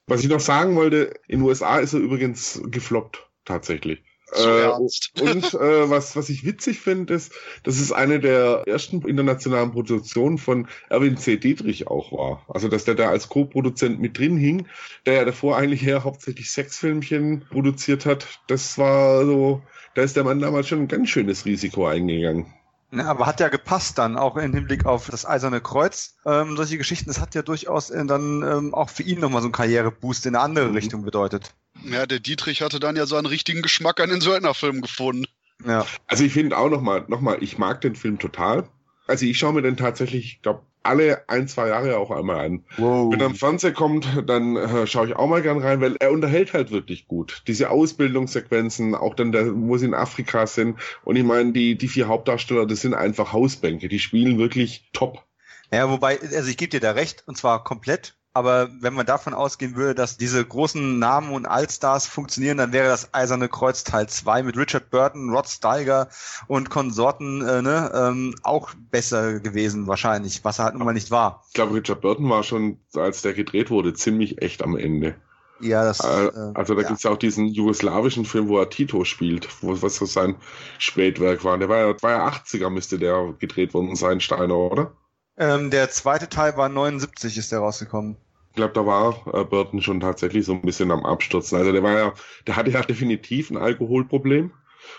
Was 0.07 0.21
ich 0.21 0.29
noch 0.29 0.39
sagen 0.39 0.75
wollte, 0.75 1.13
in 1.27 1.39
den 1.39 1.47
USA 1.47 1.77
ist 1.77 1.93
er 1.93 1.99
übrigens 1.99 2.59
gefloppt, 2.65 3.25
tatsächlich. 3.45 4.03
Äh, 4.35 4.67
und 5.21 5.53
äh, 5.53 5.89
was, 5.89 6.15
was 6.15 6.29
ich 6.29 6.45
witzig 6.45 6.79
finde, 6.79 7.13
ist, 7.13 7.33
dass 7.63 7.79
es 7.79 7.91
eine 7.91 8.19
der 8.19 8.63
ersten 8.65 9.01
internationalen 9.01 9.71
Produktionen 9.71 10.37
von 10.37 10.67
Erwin 10.89 11.17
C. 11.17 11.37
Dietrich 11.37 11.87
auch 11.87 12.11
war. 12.11 12.45
Also, 12.47 12.67
dass 12.67 12.85
der 12.85 12.95
da 12.95 13.09
als 13.09 13.29
Co-Produzent 13.29 13.99
mit 13.99 14.17
drin 14.17 14.37
hing, 14.37 14.67
der 15.05 15.13
ja 15.13 15.25
davor 15.25 15.57
eigentlich 15.57 15.85
eher 15.85 16.03
hauptsächlich 16.03 16.51
Sexfilmchen 16.51 17.45
produziert 17.49 18.05
hat. 18.05 18.39
Das 18.47 18.77
war 18.77 19.25
so, 19.25 19.61
da 19.95 20.01
ist 20.01 20.15
der 20.15 20.23
Mann 20.23 20.39
damals 20.39 20.67
schon 20.67 20.79
ein 20.79 20.87
ganz 20.87 21.09
schönes 21.09 21.45
Risiko 21.45 21.85
eingegangen. 21.87 22.53
Ja, 22.95 23.05
aber 23.05 23.25
hat 23.25 23.39
ja 23.39 23.49
gepasst 23.49 23.97
dann, 23.97 24.17
auch 24.17 24.37
im 24.37 24.53
Hinblick 24.53 24.85
auf 24.85 25.09
das 25.09 25.25
Eiserne 25.25 25.61
Kreuz. 25.61 26.15
Ähm, 26.25 26.55
solche 26.55 26.77
Geschichten, 26.77 27.07
das 27.07 27.19
hat 27.19 27.33
ja 27.33 27.41
durchaus 27.41 27.89
äh, 27.89 28.05
dann 28.05 28.43
ähm, 28.43 28.73
auch 28.73 28.89
für 28.89 29.03
ihn 29.03 29.19
nochmal 29.19 29.41
so 29.41 29.47
einen 29.47 29.53
Karriereboost 29.53 30.25
in 30.27 30.35
eine 30.35 30.43
andere 30.43 30.67
Mhm. 30.67 30.75
Richtung 30.75 31.03
bedeutet. 31.03 31.53
Ja, 31.83 32.05
der 32.05 32.19
Dietrich 32.19 32.61
hatte 32.61 32.79
dann 32.79 32.95
ja 32.95 33.05
so 33.07 33.15
einen 33.15 33.25
richtigen 33.25 33.61
Geschmack 33.63 33.99
an 33.99 34.09
den 34.09 34.21
Söldnerfilmen 34.21 34.81
gefunden. 34.81 35.25
Ja. 35.65 35.85
Also 36.07 36.23
ich 36.23 36.33
finde 36.33 36.57
auch 36.57 36.69
nochmal, 36.69 37.05
noch 37.07 37.21
mal, 37.21 37.41
ich 37.41 37.57
mag 37.57 37.81
den 37.81 37.95
Film 37.95 38.19
total. 38.19 38.67
Also 39.07 39.25
ich 39.25 39.37
schaue 39.39 39.53
mir 39.53 39.61
den 39.63 39.75
tatsächlich, 39.77 40.25
ich 40.25 40.41
glaube, 40.41 40.61
alle 40.83 41.27
ein, 41.29 41.47
zwei 41.47 41.69
Jahre 41.69 41.97
auch 41.97 42.11
einmal 42.11 42.45
an. 42.45 42.63
Wow. 42.77 43.11
Wenn 43.11 43.19
er 43.19 43.27
im 43.27 43.35
Fernsehen 43.35 43.73
kommt, 43.73 44.07
dann 44.27 44.55
äh, 44.55 44.85
schaue 44.87 45.07
ich 45.07 45.15
auch 45.15 45.27
mal 45.27 45.41
gern 45.41 45.59
rein, 45.59 45.81
weil 45.81 45.95
er 45.97 46.11
unterhält 46.11 46.53
halt 46.53 46.71
wirklich 46.71 47.07
gut. 47.07 47.41
Diese 47.47 47.69
Ausbildungssequenzen, 47.69 48.95
auch 48.95 49.15
dann, 49.15 49.31
der, 49.31 49.53
wo 49.55 49.77
sie 49.77 49.85
in 49.85 49.93
Afrika 49.93 50.45
sind. 50.45 50.77
Und 51.03 51.15
ich 51.15 51.23
meine, 51.23 51.53
die, 51.53 51.77
die 51.77 51.87
vier 51.87 52.07
Hauptdarsteller, 52.07 52.65
das 52.65 52.81
sind 52.81 52.93
einfach 52.93 53.33
Hausbänke. 53.33 53.87
Die 53.87 53.99
spielen 53.99 54.37
wirklich 54.37 54.89
top. 54.93 55.23
Ja, 55.71 55.89
wobei, 55.89 56.19
also 56.21 56.49
ich 56.49 56.57
gebe 56.57 56.69
dir 56.69 56.79
da 56.79 56.91
recht, 56.91 57.23
und 57.25 57.37
zwar 57.37 57.63
komplett. 57.63 58.15
Aber 58.35 58.69
wenn 58.79 58.95
man 58.95 59.05
davon 59.05 59.35
ausgehen 59.35 59.75
würde, 59.75 59.93
dass 59.93 60.17
diese 60.17 60.43
großen 60.43 60.97
Namen 60.97 61.31
und 61.33 61.45
Allstars 61.45 62.07
funktionieren, 62.07 62.57
dann 62.57 62.73
wäre 62.73 62.87
das 62.87 63.13
Eiserne 63.13 63.47
Kreuz 63.47 63.83
Teil 63.83 64.09
2 64.09 64.41
mit 64.41 64.57
Richard 64.57 64.89
Burton, 64.89 65.29
Rod 65.29 65.47
Steiger 65.47 66.09
und 66.47 66.71
Konsorten 66.71 67.47
äh, 67.47 67.61
ne, 67.61 67.91
ähm, 67.93 68.35
auch 68.41 68.71
besser 68.89 69.39
gewesen 69.39 69.85
wahrscheinlich, 69.85 70.43
was 70.43 70.59
er 70.59 70.65
halt 70.65 70.75
nun 70.75 70.85
mal 70.85 70.93
nicht 70.93 71.11
war. 71.11 71.43
Ich 71.49 71.53
glaube, 71.53 71.75
Richard 71.75 72.01
Burton 72.01 72.27
war 72.27 72.41
schon, 72.41 72.79
als 72.95 73.21
der 73.21 73.33
gedreht 73.33 73.69
wurde, 73.69 73.93
ziemlich 73.93 74.41
echt 74.41 74.63
am 74.63 74.77
Ende. 74.77 75.15
Ja, 75.59 75.83
das, 75.83 75.99
Äh, 75.99 76.25
äh, 76.25 76.51
also 76.55 76.73
da 76.73 76.81
ja. 76.81 76.87
gibt's 76.87 77.03
ja 77.03 77.11
auch 77.11 77.17
diesen 77.17 77.47
jugoslawischen 77.47 78.25
Film, 78.25 78.47
wo 78.47 78.59
er 78.59 78.69
Tito 78.69 79.05
spielt, 79.05 79.47
wo, 79.61 79.79
was 79.81 79.95
so 79.95 80.05
sein 80.05 80.35
Spätwerk 80.79 81.43
war. 81.43 81.57
Der 81.59 81.69
war 81.69 81.77
ja, 81.77 82.01
war 82.01 82.11
ja 82.11 82.27
80er, 82.27 82.69
müsste 82.71 82.97
der 82.97 83.35
gedreht 83.37 83.73
worden 83.75 83.95
sein, 83.95 84.19
Steiner, 84.19 84.55
oder? 84.55 84.91
Ähm, 85.37 85.69
der 85.69 85.89
zweite 85.89 86.29
Teil 86.29 86.57
war 86.57 86.69
79, 86.69 87.37
ist 87.37 87.51
der 87.51 87.59
rausgekommen. 87.59 88.17
Ich 88.49 88.55
glaube, 88.55 88.73
da 88.73 88.85
war 88.85 89.25
äh, 89.33 89.43
Burton 89.43 89.81
schon 89.81 89.99
tatsächlich 89.99 90.45
so 90.45 90.53
ein 90.53 90.61
bisschen 90.61 90.91
am 90.91 91.05
Abstürzen. 91.05 91.57
Also 91.57 91.71
der 91.71 91.81
war 91.81 91.97
ja, 91.97 92.13
der 92.45 92.55
hatte 92.55 92.69
ja 92.69 92.81
definitiv 92.83 93.49
ein 93.49 93.57
Alkoholproblem. 93.57 94.51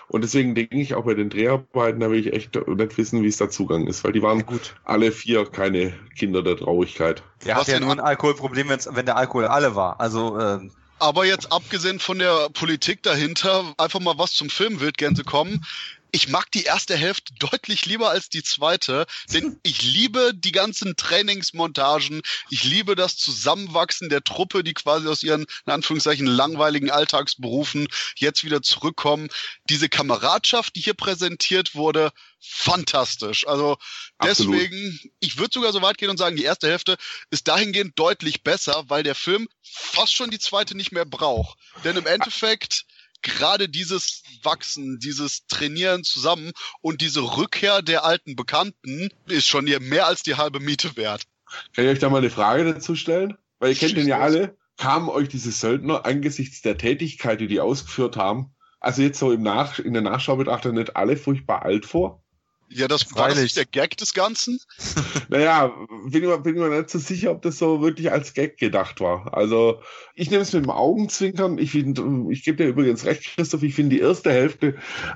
Und 0.07 0.23
deswegen 0.23 0.55
denke 0.55 0.77
ich 0.77 0.95
auch 0.95 1.05
bei 1.05 1.13
den 1.13 1.29
Dreharbeiten, 1.29 1.99
da 1.99 2.09
will 2.09 2.19
ich 2.19 2.33
echt 2.33 2.55
nicht 2.55 2.97
wissen, 2.97 3.23
wie 3.23 3.27
es 3.27 3.37
da 3.37 3.49
zugangen 3.49 3.87
ist, 3.87 4.03
weil 4.03 4.11
die 4.11 4.21
waren 4.21 4.45
gut. 4.45 4.75
alle 4.83 5.11
vier 5.11 5.45
keine 5.45 5.93
Kinder 6.17 6.43
der 6.43 6.57
Traurigkeit. 6.57 7.23
Der 7.45 7.55
hatte 7.55 7.71
ja 7.71 7.79
nur 7.79 7.91
ein 7.91 7.99
Alkoholproblem, 7.99 8.69
wenn 8.69 9.05
der 9.05 9.17
Alkohol 9.17 9.45
alle 9.45 9.75
war. 9.75 9.99
Also 9.99 10.37
äh, 10.37 10.59
Aber 10.99 11.25
jetzt 11.25 11.51
abgesehen 11.51 11.99
von 11.99 12.19
der 12.19 12.49
Politik 12.49 13.03
dahinter, 13.03 13.63
einfach 13.77 13.99
mal 13.99 14.17
was 14.17 14.33
zum 14.33 14.49
Film 14.49 14.79
Wildgänse 14.79 15.23
kommen. 15.23 15.63
Ich 16.15 16.29
mag 16.29 16.49
die 16.51 16.63
erste 16.63 16.95
Hälfte 16.95 17.33
deutlich 17.39 17.85
lieber 17.85 18.09
als 18.09 18.29
die 18.29 18.41
zweite, 18.41 19.05
denn 19.33 19.59
ich 19.63 19.81
liebe 19.81 20.31
die 20.33 20.53
ganzen 20.53 20.95
Trainingsmontagen. 20.95 22.21
Ich 22.49 22.63
liebe 22.63 22.95
das 22.95 23.17
Zusammenwachsen 23.17 24.07
der 24.07 24.23
Truppe, 24.23 24.63
die 24.63 24.73
quasi 24.73 25.09
aus 25.09 25.23
ihren, 25.23 25.45
in 25.65 25.73
Anführungszeichen, 25.73 26.25
langweiligen 26.25 26.89
Alltagsberufen 26.89 27.89
jetzt 28.15 28.45
wieder 28.45 28.61
zurückkommen. 28.61 29.27
Diese 29.69 29.89
Kameradschaft, 29.89 30.77
die 30.77 30.81
hier 30.81 30.93
präsentiert 30.93 31.75
wurde, 31.75 32.13
fantastisch. 32.39 33.45
Also 33.45 33.75
Absolut. 34.17 34.53
deswegen, 34.55 34.97
ich 35.19 35.37
würde 35.37 35.53
sogar 35.53 35.73
so 35.73 35.81
weit 35.81 35.97
gehen 35.97 36.09
und 36.09 36.17
sagen, 36.17 36.37
die 36.37 36.45
erste 36.45 36.69
Hälfte 36.69 36.95
ist 37.29 37.49
dahingehend 37.49 37.99
deutlich 37.99 38.41
besser, 38.41 38.85
weil 38.87 39.03
der 39.03 39.15
Film 39.15 39.49
fast 39.61 40.13
schon 40.13 40.31
die 40.31 40.39
zweite 40.39 40.77
nicht 40.77 40.93
mehr 40.93 41.05
braucht. 41.05 41.59
Denn 41.83 41.97
im 41.97 42.05
Endeffekt 42.05 42.85
gerade 43.25 43.67
dieses 43.67 44.23
Wachsen, 44.43 44.99
dieses 44.99 45.45
Trainieren 45.47 46.03
zusammen 46.03 46.51
und 46.81 47.01
diese 47.01 47.21
Rückkehr 47.21 47.81
der 47.81 48.05
alten 48.05 48.35
Bekannten 48.35 49.09
ist 49.27 49.47
schon 49.47 49.67
hier 49.67 49.79
mehr 49.79 50.07
als 50.07 50.23
die 50.23 50.35
halbe 50.35 50.59
Miete 50.59 50.95
wert. 50.95 51.23
Kann 51.73 51.85
ich 51.85 51.91
euch 51.91 51.99
da 51.99 52.09
mal 52.09 52.19
eine 52.19 52.29
Frage 52.29 52.73
dazu 52.73 52.95
stellen? 52.95 53.37
Weil 53.59 53.71
ihr 53.71 53.75
kennt 53.75 53.97
den 53.97 54.07
ja 54.07 54.19
alle. 54.19 54.57
Kamen 54.77 55.09
euch 55.09 55.29
diese 55.29 55.51
Söldner 55.51 56.05
angesichts 56.05 56.61
der 56.61 56.77
Tätigkeit, 56.77 57.39
die 57.39 57.47
die 57.47 57.61
ausgeführt 57.61 58.17
haben, 58.17 58.53
also 58.81 59.01
jetzt 59.01 59.19
so 59.19 59.31
im 59.31 59.41
Nach 59.41 59.79
in 59.79 59.93
der 59.93 60.01
Nachschau 60.01 60.35
betrachtet, 60.35 60.73
nicht 60.73 60.95
alle 60.95 61.17
furchtbar 61.17 61.63
alt 61.63 61.85
vor? 61.85 62.24
Ja, 62.69 62.87
das 62.87 63.03
war 63.15 63.27
das 63.27 63.33
Freilich. 63.35 63.43
nicht 63.43 63.57
der 63.57 63.65
Gag 63.65 63.95
des 63.97 64.13
Ganzen. 64.13 64.59
Naja, 65.29 65.67
bin 66.09 66.23
ich, 66.23 66.27
mir- 66.29 66.37
bin 66.39 66.55
mir 66.55 66.69
nicht 66.69 66.89
so 66.89 66.99
sicher, 66.99 67.31
ob 67.31 67.41
das 67.41 67.57
so 67.57 67.81
wirklich 67.81 68.11
als 68.11 68.33
Gag 68.33 68.57
gedacht 68.57 69.01
war. 69.01 69.33
Also, 69.33 69.79
ich 70.13 70.29
nehme 70.29 70.43
es 70.43 70.53
mit 70.53 70.63
dem 70.65 70.69
Augenzwinkern. 70.71 71.57
Ich 71.57 71.71
finde, 71.71 72.03
ich 72.31 72.43
gebe 72.43 72.57
dir 72.57 72.67
übrigens 72.69 73.05
recht, 73.05 73.23
Christoph, 73.35 73.63
ich 73.63 73.73
finde 73.75 73.95
die 73.95 74.01
erste 74.01 74.31
Hälfte 74.31 74.75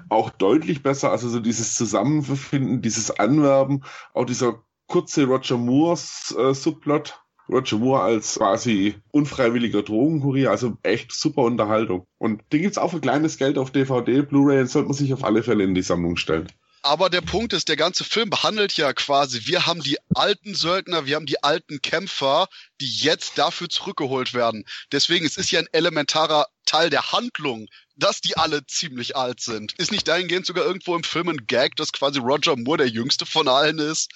auch 0.10 0.30
deutlich 0.32 0.82
besser. 0.84 1.12
Also 1.12 1.30
so 1.30 1.40
dieses 1.40 1.76
Zusammenfinden, 1.76 2.82
dieses 2.82 3.12
Anwerben, 3.20 3.84
auch 4.14 4.26
dieser 4.26 4.64
kurze 4.88 5.26
Roger 5.26 5.58
Moores 5.58 6.36
äh, 6.38 6.54
Subplot. 6.54 7.22
Roger 7.52 7.78
Moore 7.80 8.02
als 8.04 8.36
quasi 8.36 8.96
unfreiwilliger 9.12 9.82
Drogenkurier, 9.82 10.52
also 10.52 10.78
echt 10.84 11.12
super 11.12 11.42
Unterhaltung. 11.42 12.06
Und 12.20 12.44
den 12.54 12.62
gibt's 12.62 12.78
auch 12.78 12.92
für 12.92 13.00
kleines 13.00 13.38
Geld 13.40 13.58
auf 13.58 13.72
DVD, 13.72 14.22
Blu-ray, 14.22 14.58
den 14.58 14.68
sollte 14.68 14.88
man 14.88 14.96
sich 14.98 15.12
auf 15.14 15.24
alle 15.24 15.42
Fälle 15.42 15.64
in 15.64 15.74
die 15.74 15.82
Sammlung 15.82 16.16
stellen. 16.16 16.48
Aber 16.82 17.10
der 17.10 17.22
Punkt 17.22 17.52
ist, 17.52 17.68
der 17.68 17.76
ganze 17.76 18.06
Film 18.06 18.30
behandelt 18.30 18.78
ja 18.78 18.94
quasi, 18.94 19.42
wir 19.46 19.66
haben 19.66 19.82
die 19.82 19.98
alten 20.16 20.56
Söldner, 20.56 21.06
wir 21.06 21.18
haben 21.18 21.26
die 21.26 21.44
alten 21.44 21.82
Kämpfer, 21.82 22.48
die 22.80 22.90
jetzt 22.90 23.38
dafür 23.38 23.70
zurückgeholt 23.70 24.34
werden. 24.34 24.66
Deswegen, 24.92 25.26
es 25.26 25.36
ist 25.36 25.52
ja 25.52 25.60
ein 25.60 25.68
elementarer 25.74 26.48
Teil 26.66 26.90
der 26.90 27.12
Handlung, 27.12 27.68
dass 27.98 28.22
die 28.22 28.38
alle 28.38 28.66
ziemlich 28.66 29.18
alt 29.18 29.42
sind. 29.42 29.74
Ist 29.74 29.92
nicht 29.92 30.08
dahingehend 30.08 30.46
sogar 30.46 30.64
irgendwo 30.64 30.96
im 30.96 31.04
Film 31.04 31.28
ein 31.28 31.48
Gag, 31.48 31.76
dass 31.76 31.92
quasi 31.92 32.20
Roger 32.20 32.56
Moore 32.56 32.78
der 32.78 32.88
jüngste 32.88 33.26
von 33.26 33.50
allen 33.50 33.80
ist, 33.80 34.12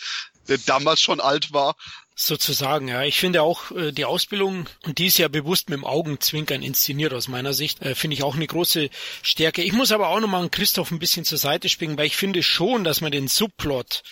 der 0.48 0.58
damals 0.60 1.02
schon 1.02 1.20
alt 1.20 1.52
war? 1.52 1.76
Sozusagen, 2.16 2.88
ja. 2.90 3.04
Ich 3.04 3.20
finde 3.20 3.42
auch 3.42 3.72
äh, 3.72 3.92
die 3.92 4.06
Ausbildung, 4.06 4.70
und 4.84 5.00
die 5.00 5.08
ist 5.08 5.18
ja 5.18 5.28
bewusst 5.28 5.70
mit 5.70 5.78
dem 5.78 5.86
Augenzwinkern 5.86 6.62
inszeniert 6.62 7.14
aus 7.14 7.28
meiner 7.28 7.54
Sicht, 7.54 7.82
äh, 7.82 7.96
finde 7.96 8.14
ich 8.16 8.24
auch 8.24 8.36
eine 8.36 8.46
große 8.46 8.90
Stärke. 9.24 9.64
Ich 9.64 9.74
muss 9.74 9.92
aber 9.92 10.10
auch 10.10 10.20
nochmal 10.20 10.44
an 10.44 10.52
Christoph 10.52 10.92
ein 10.92 11.00
bisschen 11.00 11.26
zur 11.26 11.40
Seite 11.40 11.70
springen, 11.70 11.98
weil 11.98 12.06
ich 12.06 12.16
finde 12.16 12.44
schon, 12.44 12.84
dass 12.84 13.02
man 13.02 13.12
den 13.12 13.28
Subplot, 13.28 14.04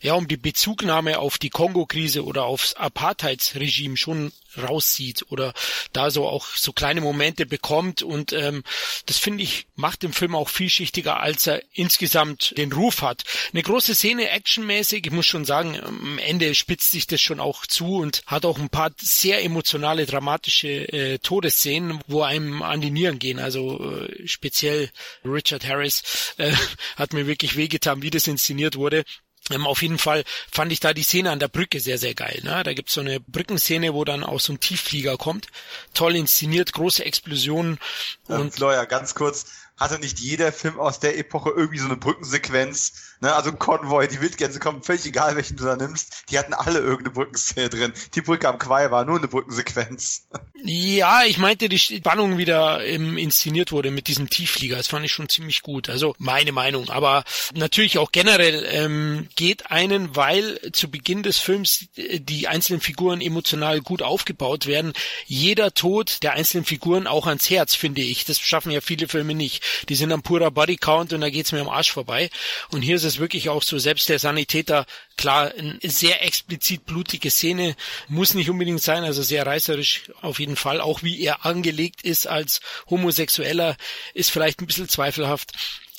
ja, 0.00 0.14
um 0.14 0.28
die 0.28 0.36
Bezugnahme 0.36 1.18
auf 1.18 1.38
die 1.38 1.50
Kongo-Krise 1.50 2.24
oder 2.24 2.44
aufs 2.44 2.74
Apartheidsregime 2.74 3.96
schon 3.96 4.32
raussieht 4.56 5.24
oder 5.28 5.52
da 5.92 6.10
so 6.10 6.26
auch 6.26 6.46
so 6.46 6.72
kleine 6.72 7.00
Momente 7.00 7.46
bekommt 7.46 8.02
und 8.02 8.32
ähm, 8.32 8.64
das 9.06 9.18
finde 9.18 9.44
ich 9.44 9.66
macht 9.76 10.02
den 10.02 10.12
Film 10.12 10.34
auch 10.34 10.48
vielschichtiger, 10.48 11.20
als 11.20 11.46
er 11.46 11.62
insgesamt 11.72 12.56
den 12.56 12.72
Ruf 12.72 13.02
hat. 13.02 13.22
Eine 13.52 13.62
große 13.62 13.94
Szene 13.94 14.28
actionmäßig, 14.30 15.06
ich 15.06 15.12
muss 15.12 15.26
schon 15.26 15.44
sagen, 15.44 15.80
am 15.80 16.18
Ende 16.18 16.54
spitzt 16.54 16.90
sich 16.90 17.06
das 17.06 17.20
schon 17.20 17.40
auch 17.40 17.66
zu 17.66 17.96
und 17.96 18.22
hat 18.26 18.44
auch 18.44 18.58
ein 18.58 18.68
paar 18.68 18.90
sehr 19.00 19.42
emotionale, 19.42 20.06
dramatische 20.06 20.68
äh, 20.68 21.18
Todesszenen, 21.18 22.00
wo 22.06 22.22
einem 22.22 22.62
an 22.62 22.80
die 22.80 22.90
Nieren 22.90 23.18
gehen. 23.18 23.38
Also 23.38 23.80
äh, 23.90 24.26
speziell 24.26 24.90
Richard 25.24 25.66
Harris 25.66 26.34
äh, 26.36 26.52
hat 26.96 27.12
mir 27.12 27.26
wirklich 27.26 27.56
wehgetan, 27.56 28.02
wie 28.02 28.10
das 28.10 28.26
inszeniert 28.26 28.76
wurde. 28.76 29.04
Ähm, 29.50 29.66
auf 29.66 29.82
jeden 29.82 29.98
Fall 29.98 30.24
fand 30.50 30.72
ich 30.72 30.80
da 30.80 30.92
die 30.92 31.02
Szene 31.02 31.30
an 31.30 31.38
der 31.38 31.48
Brücke 31.48 31.80
sehr, 31.80 31.98
sehr 31.98 32.14
geil. 32.14 32.40
Ne? 32.42 32.62
Da 32.64 32.72
gibt's 32.72 32.94
so 32.94 33.00
eine 33.00 33.20
Brückenszene, 33.20 33.94
wo 33.94 34.04
dann 34.04 34.24
auch 34.24 34.40
so 34.40 34.52
ein 34.52 34.60
Tiefflieger 34.60 35.16
kommt. 35.16 35.48
Toll 35.94 36.16
inszeniert, 36.16 36.72
große 36.72 37.04
Explosionen. 37.04 37.78
Und 38.26 38.40
Und 38.40 38.54
Florian, 38.54 38.88
ganz 38.88 39.14
kurz, 39.14 39.46
hatte 39.76 39.98
nicht 39.98 40.20
jeder 40.20 40.52
Film 40.52 40.78
aus 40.78 41.00
der 41.00 41.18
Epoche 41.18 41.50
irgendwie 41.50 41.78
so 41.78 41.86
eine 41.86 41.96
Brückensequenz, 41.96 43.09
Ne, 43.22 43.34
also 43.34 43.52
Convoy, 43.52 44.08
die 44.08 44.22
Wildgänse 44.22 44.60
kommen, 44.60 44.82
völlig 44.82 45.04
egal, 45.04 45.36
welchen 45.36 45.58
du 45.58 45.64
da 45.64 45.76
nimmst. 45.76 46.24
Die 46.30 46.38
hatten 46.38 46.54
alle 46.54 46.78
irgendeine 46.78 47.10
Brückenszene 47.10 47.68
drin. 47.68 47.92
Die 48.14 48.22
Brücke 48.22 48.48
am 48.48 48.58
Quai 48.58 48.90
war 48.90 49.04
nur 49.04 49.18
eine 49.18 49.28
Brückensequenz. 49.28 50.26
Ja, 50.62 51.24
ich 51.24 51.36
meinte, 51.36 51.68
die 51.68 51.78
Spannung 51.78 52.38
wieder 52.38 52.84
ähm, 52.84 53.18
inszeniert 53.18 53.72
wurde 53.72 53.90
mit 53.90 54.08
diesem 54.08 54.30
Tiefflieger. 54.30 54.76
Das 54.76 54.88
fand 54.88 55.04
ich 55.04 55.12
schon 55.12 55.28
ziemlich 55.28 55.60
gut. 55.60 55.90
Also 55.90 56.14
meine 56.18 56.52
Meinung. 56.52 56.88
Aber 56.88 57.24
natürlich 57.52 57.98
auch 57.98 58.10
generell 58.10 58.66
ähm, 58.70 59.28
geht 59.36 59.70
einen, 59.70 60.16
weil 60.16 60.58
zu 60.72 60.90
Beginn 60.90 61.22
des 61.22 61.38
Films 61.38 61.88
äh, 61.96 62.20
die 62.20 62.48
einzelnen 62.48 62.80
Figuren 62.80 63.20
emotional 63.20 63.82
gut 63.82 64.00
aufgebaut 64.00 64.66
werden, 64.66 64.94
jeder 65.26 65.74
Tod 65.74 66.22
der 66.22 66.32
einzelnen 66.32 66.64
Figuren 66.64 67.06
auch 67.06 67.26
ans 67.26 67.50
Herz, 67.50 67.74
finde 67.74 68.00
ich. 68.00 68.24
Das 68.24 68.38
schaffen 68.38 68.70
ja 68.70 68.80
viele 68.80 69.08
Filme 69.08 69.34
nicht. 69.34 69.62
Die 69.88 69.94
sind 69.94 70.12
am 70.12 70.22
purer 70.22 70.50
Bodycount 70.50 71.12
und 71.12 71.20
da 71.20 71.28
geht's 71.28 71.52
mir 71.52 71.60
am 71.60 71.68
Arsch 71.68 71.92
vorbei. 71.92 72.30
Und 72.70 72.80
hier 72.82 72.96
ist 72.96 73.04
es 73.04 73.09
wirklich 73.18 73.48
auch 73.48 73.62
so, 73.62 73.78
selbst 73.78 74.08
der 74.08 74.18
Sanitäter, 74.18 74.86
klar, 75.16 75.52
eine 75.56 75.78
sehr 75.82 76.24
explizit 76.24 76.86
blutige 76.86 77.30
Szene, 77.30 77.76
muss 78.08 78.34
nicht 78.34 78.50
unbedingt 78.50 78.82
sein, 78.82 79.04
also 79.04 79.22
sehr 79.22 79.46
reißerisch 79.46 80.10
auf 80.20 80.40
jeden 80.40 80.56
Fall. 80.56 80.80
Auch 80.80 81.02
wie 81.02 81.20
er 81.20 81.44
angelegt 81.44 82.02
ist 82.02 82.26
als 82.26 82.60
Homosexueller, 82.88 83.76
ist 84.14 84.30
vielleicht 84.30 84.60
ein 84.60 84.66
bisschen 84.66 84.88
zweifelhaft. 84.88 85.52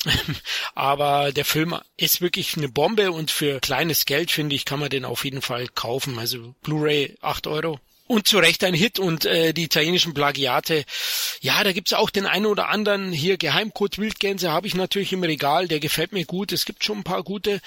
Aber 0.76 1.32
der 1.32 1.46
Film 1.46 1.78
ist 1.98 2.22
wirklich 2.22 2.58
eine 2.58 2.70
Bombe 2.70 3.12
und 3.12 3.32
für 3.32 3.60
kleines 3.60 4.06
Geld, 4.06 4.32
finde 4.32 4.56
ich, 4.56 4.66
kann 4.66 4.80
man 4.80 4.90
den 4.90 5.06
auf 5.06 5.26
jeden 5.26 5.42
Fall 5.42 5.68
kaufen. 5.68 6.18
Also 6.18 6.56
Blu-ray 6.62 7.18
8 7.22 7.48
Euro. 7.48 7.80
Und 8.12 8.28
zu 8.28 8.40
Recht 8.40 8.62
ein 8.66 8.74
Hit 8.74 9.00
und 9.00 9.24
äh, 9.24 9.54
die 9.54 9.64
italienischen 9.64 10.14
Plagiate. 10.14 10.84
Ja, 11.40 11.64
da 11.64 11.72
gibt's 11.72 11.94
auch 11.94 12.10
den 12.10 12.26
einen 12.26 12.46
oder 12.46 12.68
anderen. 12.68 13.14
Hier 13.14 13.38
Geheimcode 13.38 14.00
Wildgänse 14.00 14.52
habe 14.52 14.68
ich 14.68 14.76
natürlich 14.76 15.14
im 15.14 15.24
Regal, 15.24 15.70
der 15.70 15.80
gefällt 15.80 16.12
mir 16.12 16.26
gut. 16.26 16.52
Es 16.52 16.66
gibt 16.66 16.84
schon 16.84 16.98
ein 16.98 17.04
paar 17.06 17.24
gute. 17.24 17.62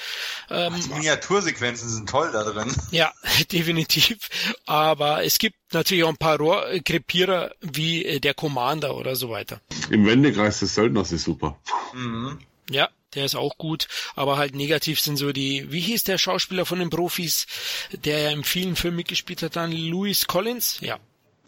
Ähm, 0.51 0.75
die 0.77 0.91
Miniatursequenzen 0.91 1.89
sind 1.89 2.11
toll 2.11 2.29
da 2.31 2.45
drin. 2.45 2.71
Ja, 2.91 3.11
definitiv. 3.53 4.29
Aber 4.67 5.25
es 5.25 5.39
gibt 5.39 5.57
natürlich 5.73 6.05
auch 6.05 6.11
ein 6.11 6.19
paar 6.19 6.37
Rohrkrepierer 6.37 7.53
wie 7.63 8.05
äh, 8.05 8.21
der 8.21 8.35
Commander 8.35 8.97
oder 8.97 9.17
so 9.17 9.31
weiter. 9.31 9.63
Im 9.89 10.05
Wendekreis 10.05 10.61
des 10.61 10.75
Söldners 10.75 11.11
ist 11.11 11.25
super. 11.25 11.59
Mhm. 11.95 12.39
Ja, 12.69 12.91
der 13.15 13.25
ist 13.25 13.35
auch 13.35 13.57
gut, 13.59 13.89
aber 14.15 14.37
halt 14.37 14.55
negativ 14.55 15.01
sind 15.01 15.17
so 15.17 15.33
die, 15.33 15.71
wie 15.71 15.81
hieß 15.81 16.05
der 16.05 16.19
Schauspieler 16.19 16.67
von 16.67 16.79
den 16.79 16.91
Profis, 16.91 17.47
der 17.93 18.19
ja 18.21 18.31
im 18.31 18.45
vielen 18.45 18.77
Film 18.77 18.97
mitgespielt 18.97 19.43
hat, 19.43 19.57
dann 19.57 19.73
Louis 19.73 20.27
Collins? 20.27 20.79
Ja. 20.81 20.99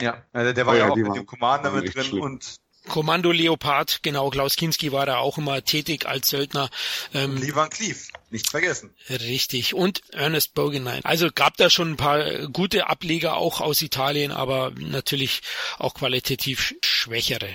Ja, 0.01 0.22
der, 0.34 0.52
der 0.52 0.66
war 0.66 0.74
oh, 0.74 0.76
ja, 0.76 0.86
ja 0.86 0.93
auch 0.93 0.97
mit 0.97 1.16
dem 1.16 1.26
Commander 1.26 1.70
mit 1.70 1.94
drin 1.94 2.05
schlimm. 2.05 2.20
und 2.22 2.56
Kommando 2.88 3.32
Leopard, 3.32 4.02
genau, 4.02 4.30
Klaus 4.30 4.56
Kinski 4.56 4.93
war 4.93 5.06
da 5.06 5.18
auch 5.18 5.38
immer 5.38 5.62
tätig 5.64 6.06
als 6.06 6.28
Söldner. 6.30 6.70
Ähm, 7.14 7.36
Lee 7.36 7.55
Van 7.55 7.68
Cleef, 7.68 8.09
nicht 8.30 8.48
vergessen. 8.48 8.94
Richtig. 9.10 9.74
Und 9.74 10.02
Ernest 10.12 10.55
Bogenheim. 10.55 11.01
Also 11.05 11.28
gab 11.34 11.56
da 11.56 11.68
schon 11.68 11.93
ein 11.93 11.97
paar 11.97 12.48
gute 12.48 12.86
Ableger 12.86 13.36
auch 13.36 13.60
aus 13.60 13.82
Italien, 13.82 14.30
aber 14.30 14.72
natürlich 14.78 15.43
auch 15.78 15.94
qualitativ 15.94 16.74
schwächere. 16.82 17.55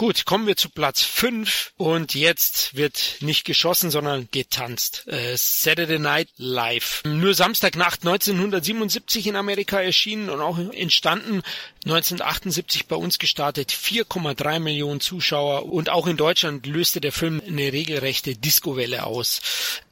Gut, 0.00 0.24
kommen 0.24 0.46
wir 0.46 0.56
zu 0.56 0.70
Platz 0.70 1.02
5 1.02 1.74
und 1.76 2.14
jetzt 2.14 2.74
wird 2.74 3.18
nicht 3.20 3.44
geschossen, 3.44 3.90
sondern 3.90 4.28
getanzt. 4.30 5.06
Äh, 5.06 5.36
Saturday 5.36 5.98
Night 5.98 6.30
Live. 6.38 7.02
Nur 7.04 7.34
Samstagnacht 7.34 8.00
1977 8.00 9.26
in 9.26 9.36
Amerika 9.36 9.78
erschienen 9.78 10.30
und 10.30 10.40
auch 10.40 10.58
entstanden 10.58 11.42
1978 11.84 12.86
bei 12.86 12.96
uns 12.96 13.18
gestartet, 13.18 13.72
4,3 13.72 14.58
Millionen 14.60 15.00
Zuschauer 15.00 15.70
und 15.70 15.90
auch 15.90 16.06
in 16.06 16.16
Deutschland 16.16 16.66
löste 16.66 17.02
der 17.02 17.12
Film 17.12 17.42
eine 17.46 17.70
regelrechte 17.70 18.34
Discowelle 18.36 19.04
aus. 19.04 19.42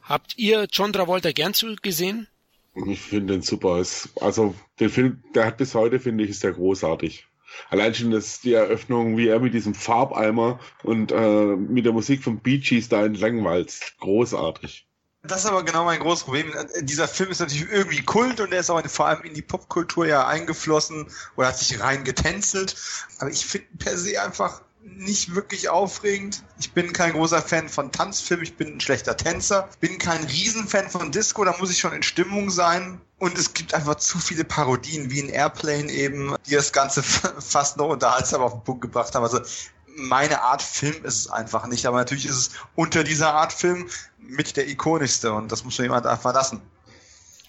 Habt 0.01 0.39
ihr 0.39 0.65
John 0.71 0.91
Travolta 0.91 1.33
gern 1.33 1.53
zugesehen? 1.53 2.25
Ich 2.87 2.99
finde 2.99 3.33
den 3.33 3.41
super. 3.43 3.85
Also 4.21 4.55
den 4.79 4.89
Film, 4.89 5.23
der 5.35 5.45
hat 5.45 5.57
bis 5.57 5.75
heute, 5.75 5.99
finde 5.99 6.23
ich, 6.23 6.31
ist 6.31 6.43
der 6.43 6.53
großartig. 6.53 7.27
Allein 7.69 7.93
schon 7.93 8.11
das, 8.11 8.41
die 8.41 8.53
Eröffnung, 8.53 9.17
wie 9.17 9.27
er 9.27 9.39
mit 9.39 9.53
diesem 9.53 9.73
Farbeimer 9.73 10.59
und 10.83 11.11
äh, 11.11 11.55
mit 11.55 11.85
der 11.85 11.93
Musik 11.93 12.23
von 12.23 12.39
Bee 12.39 12.59
Gees 12.59 12.89
da 12.89 13.05
entlang 13.05 13.43
walzt. 13.43 13.97
Großartig. 13.99 14.87
Das 15.21 15.43
ist 15.43 15.49
aber 15.49 15.63
genau 15.63 15.83
mein 15.83 15.99
großes 15.99 16.23
Problem. 16.23 16.53
Dieser 16.81 17.07
Film 17.07 17.29
ist 17.29 17.39
natürlich 17.39 17.69
irgendwie 17.69 18.01
Kult 18.01 18.39
und 18.39 18.53
er 18.53 18.61
ist 18.61 18.69
auch 18.69 18.81
vor 18.87 19.07
allem 19.07 19.23
in 19.23 19.33
die 19.33 19.41
Popkultur 19.41 20.07
ja 20.07 20.25
eingeflossen 20.25 21.11
oder 21.35 21.49
hat 21.49 21.59
sich 21.59 21.79
rein 21.81 22.05
getänzelt. 22.05 22.75
Aber 23.19 23.29
ich 23.29 23.45
finde 23.45 23.67
per 23.77 23.97
se 23.97 24.21
einfach 24.21 24.61
nicht 24.97 25.35
wirklich 25.35 25.69
aufregend. 25.69 26.43
Ich 26.59 26.71
bin 26.73 26.93
kein 26.93 27.13
großer 27.13 27.41
Fan 27.41 27.69
von 27.69 27.91
Tanzfilmen, 27.91 28.43
ich 28.43 28.55
bin 28.55 28.75
ein 28.75 28.81
schlechter 28.81 29.17
Tänzer. 29.17 29.69
Bin 29.79 29.97
kein 29.97 30.23
Riesenfan 30.23 30.89
von 30.89 31.11
Disco, 31.11 31.43
da 31.45 31.55
muss 31.57 31.71
ich 31.71 31.79
schon 31.79 31.93
in 31.93 32.03
Stimmung 32.03 32.49
sein. 32.49 33.01
Und 33.17 33.37
es 33.37 33.53
gibt 33.53 33.73
einfach 33.73 33.95
zu 33.95 34.17
viele 34.17 34.45
Parodien, 34.45 35.11
wie 35.11 35.19
in 35.19 35.29
Airplane 35.29 35.91
eben, 35.91 36.35
die 36.47 36.55
das 36.55 36.71
Ganze 36.71 37.03
fast 37.03 37.77
noch 37.77 37.89
unterhaltsam 37.89 38.41
auf 38.41 38.53
den 38.53 38.63
Punkt 38.63 38.81
gebracht 38.81 39.13
haben. 39.15 39.23
Also 39.23 39.41
meine 39.95 40.41
Art 40.41 40.61
Film 40.61 41.03
ist 41.03 41.15
es 41.15 41.29
einfach 41.29 41.67
nicht, 41.67 41.85
aber 41.85 41.97
natürlich 41.97 42.25
ist 42.25 42.35
es 42.35 42.49
unter 42.75 43.03
dieser 43.03 43.33
Art 43.33 43.53
Film 43.53 43.89
mit 44.17 44.55
der 44.55 44.67
ikonischste 44.67 45.33
und 45.33 45.51
das 45.51 45.63
muss 45.63 45.77
man 45.77 45.85
jemand 45.85 46.05
einfach 46.05 46.33
lassen. 46.33 46.61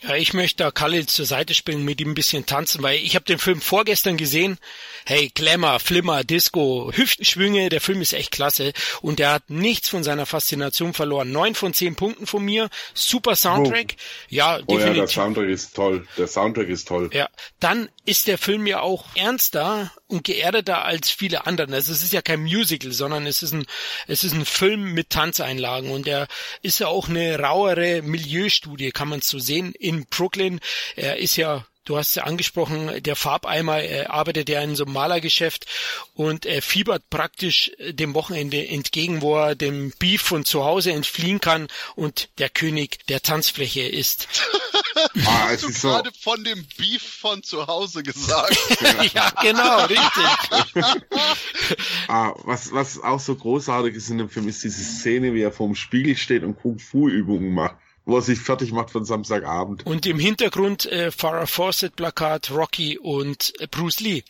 Ja, 0.03 0.15
ich 0.17 0.33
möchte 0.33 0.65
da 0.65 0.71
Khalil 0.71 1.07
zur 1.07 1.27
Seite 1.27 1.53
springen, 1.55 1.85
mit 1.85 2.01
ihm 2.01 2.11
ein 2.11 2.15
bisschen 2.15 2.47
tanzen, 2.47 2.83
weil 2.83 2.99
ich 2.99 3.15
habe 3.17 3.27
den 3.27 3.39
Film 3.39 3.61
vorgestern 3.61 4.17
gesehen. 4.17 4.59
Hey, 5.05 5.31
Glamour, 5.35 5.79
Flimmer, 5.79 6.25
Disco, 6.25 6.91
Hüftenschwünge, 6.95 7.69
der 7.69 7.81
Film 7.81 8.01
ist 8.01 8.13
echt 8.13 8.31
klasse 8.31 8.73
und 9.03 9.19
der 9.19 9.33
hat 9.33 9.51
nichts 9.51 9.89
von 9.89 10.03
seiner 10.03 10.25
Faszination 10.25 10.95
verloren. 10.95 11.33
Neun 11.33 11.55
von 11.55 11.75
zehn 11.75 11.97
Punkten 11.97 12.27
von 12.27 12.45
mir, 12.45 12.71
super 12.95 13.37
Soundtrack. 13.37 13.95
Oh. 13.97 14.03
Ja, 14.29 14.59
definitiv. 14.59 14.85
Oh 14.85 14.87
ja, 14.87 14.93
der 14.95 15.09
Soundtrack 15.09 15.49
ist 15.49 15.75
toll. 15.75 16.07
Der 16.17 16.27
Soundtrack 16.27 16.69
ist 16.69 16.89
toll. 16.89 17.11
Ja, 17.13 17.29
dann 17.59 17.89
ist 18.11 18.27
der 18.27 18.39
Film 18.39 18.67
ja 18.67 18.81
auch 18.81 19.05
ernster 19.15 19.93
und 20.09 20.25
geerdeter 20.25 20.85
als 20.85 21.11
viele 21.11 21.47
anderen. 21.47 21.73
Also 21.73 21.93
es 21.93 22.03
ist 22.03 22.13
ja 22.13 22.23
kein 22.23 22.43
Musical, 22.43 22.91
sondern 22.91 23.25
es 23.25 23.41
ist 23.41 23.53
ein 23.53 23.67
es 24.09 24.25
ist 24.25 24.33
ein 24.33 24.45
Film 24.45 24.95
mit 24.95 25.11
Tanzeinlagen 25.11 25.93
und 25.93 26.07
der 26.07 26.27
ist 26.61 26.81
ja 26.81 26.89
auch 26.89 27.09
eine 27.09 27.39
rauere 27.39 28.03
Milieustudie, 28.03 28.91
kann 28.91 29.09
man 29.09 29.21
so 29.21 29.39
sehen 29.39 29.73
in 29.79 30.07
Brooklyn. 30.07 30.59
Er 30.97 31.19
ist 31.19 31.37
ja 31.37 31.65
Du 31.85 31.97
hast 31.97 32.15
ja 32.15 32.25
angesprochen, 32.25 33.03
der 33.03 33.17
Farbeimer 33.17 33.81
er 33.81 34.13
arbeitet 34.13 34.49
ja 34.49 34.61
in 34.61 34.77
so 34.77 34.85
einem 34.85 34.93
Malergeschäft 34.93 35.67
und 36.15 36.47
er 36.47 36.63
fiebert 36.63 37.09
praktisch 37.11 37.73
dem 37.79 38.15
Wochenende 38.15 38.65
entgegen, 38.67 39.23
wo 39.23 39.37
er 39.37 39.55
dem 39.55 39.93
Beef 39.99 40.21
von 40.23 40.45
zu 40.45 40.65
Hause 40.65 40.93
entfliehen 40.93 41.41
kann 41.41 41.69
und 41.97 42.29
der 42.39 42.51
König 42.51 43.07
der 43.09 43.23
Tanzfläche 43.23 43.83
ist. 43.83 44.29
Ah, 45.27 45.49
Hast 45.49 45.63
du 45.63 45.69
gerade 45.69 46.11
so 46.13 46.21
von 46.21 46.45
dem 46.45 46.67
Beef 46.77 47.03
von 47.03 47.43
zu 47.43 47.67
Hause 47.67 48.03
gesagt? 48.03 48.57
ja, 49.15 49.31
genau, 49.41 49.85
richtig. 49.85 50.85
ah, 52.09 52.35
was, 52.45 52.73
was 52.73 53.01
auch 53.01 53.21
so 53.21 53.35
großartig 53.35 53.95
ist 53.95 54.11
in 54.11 54.19
dem 54.19 54.29
Film, 54.29 54.49
ist 54.49 54.63
diese 54.65 54.83
Szene, 54.83 55.35
wie 55.35 55.43
er 55.43 55.53
vorm 55.53 55.75
Spiegel 55.75 56.17
steht 56.17 56.43
und 56.43 56.57
Kung-Fu-Übungen 56.61 57.53
macht 57.55 57.77
wo 58.07 58.17
er 58.17 58.23
sich 58.23 58.41
fertig 58.41 58.73
macht 58.73 58.91
von 58.91 59.05
Samstagabend. 59.05 59.87
Und 59.87 60.07
im 60.07 60.19
Hintergrund 60.19 60.87
äh, 60.87 61.11
Farrah 61.11 61.47
Fawcett 61.47 61.97
Plakat, 61.97 62.51
Rocky 62.51 62.99
und 62.99 63.53
äh, 63.61 63.69
Bruce 63.69 64.01
Lee. 64.01 64.25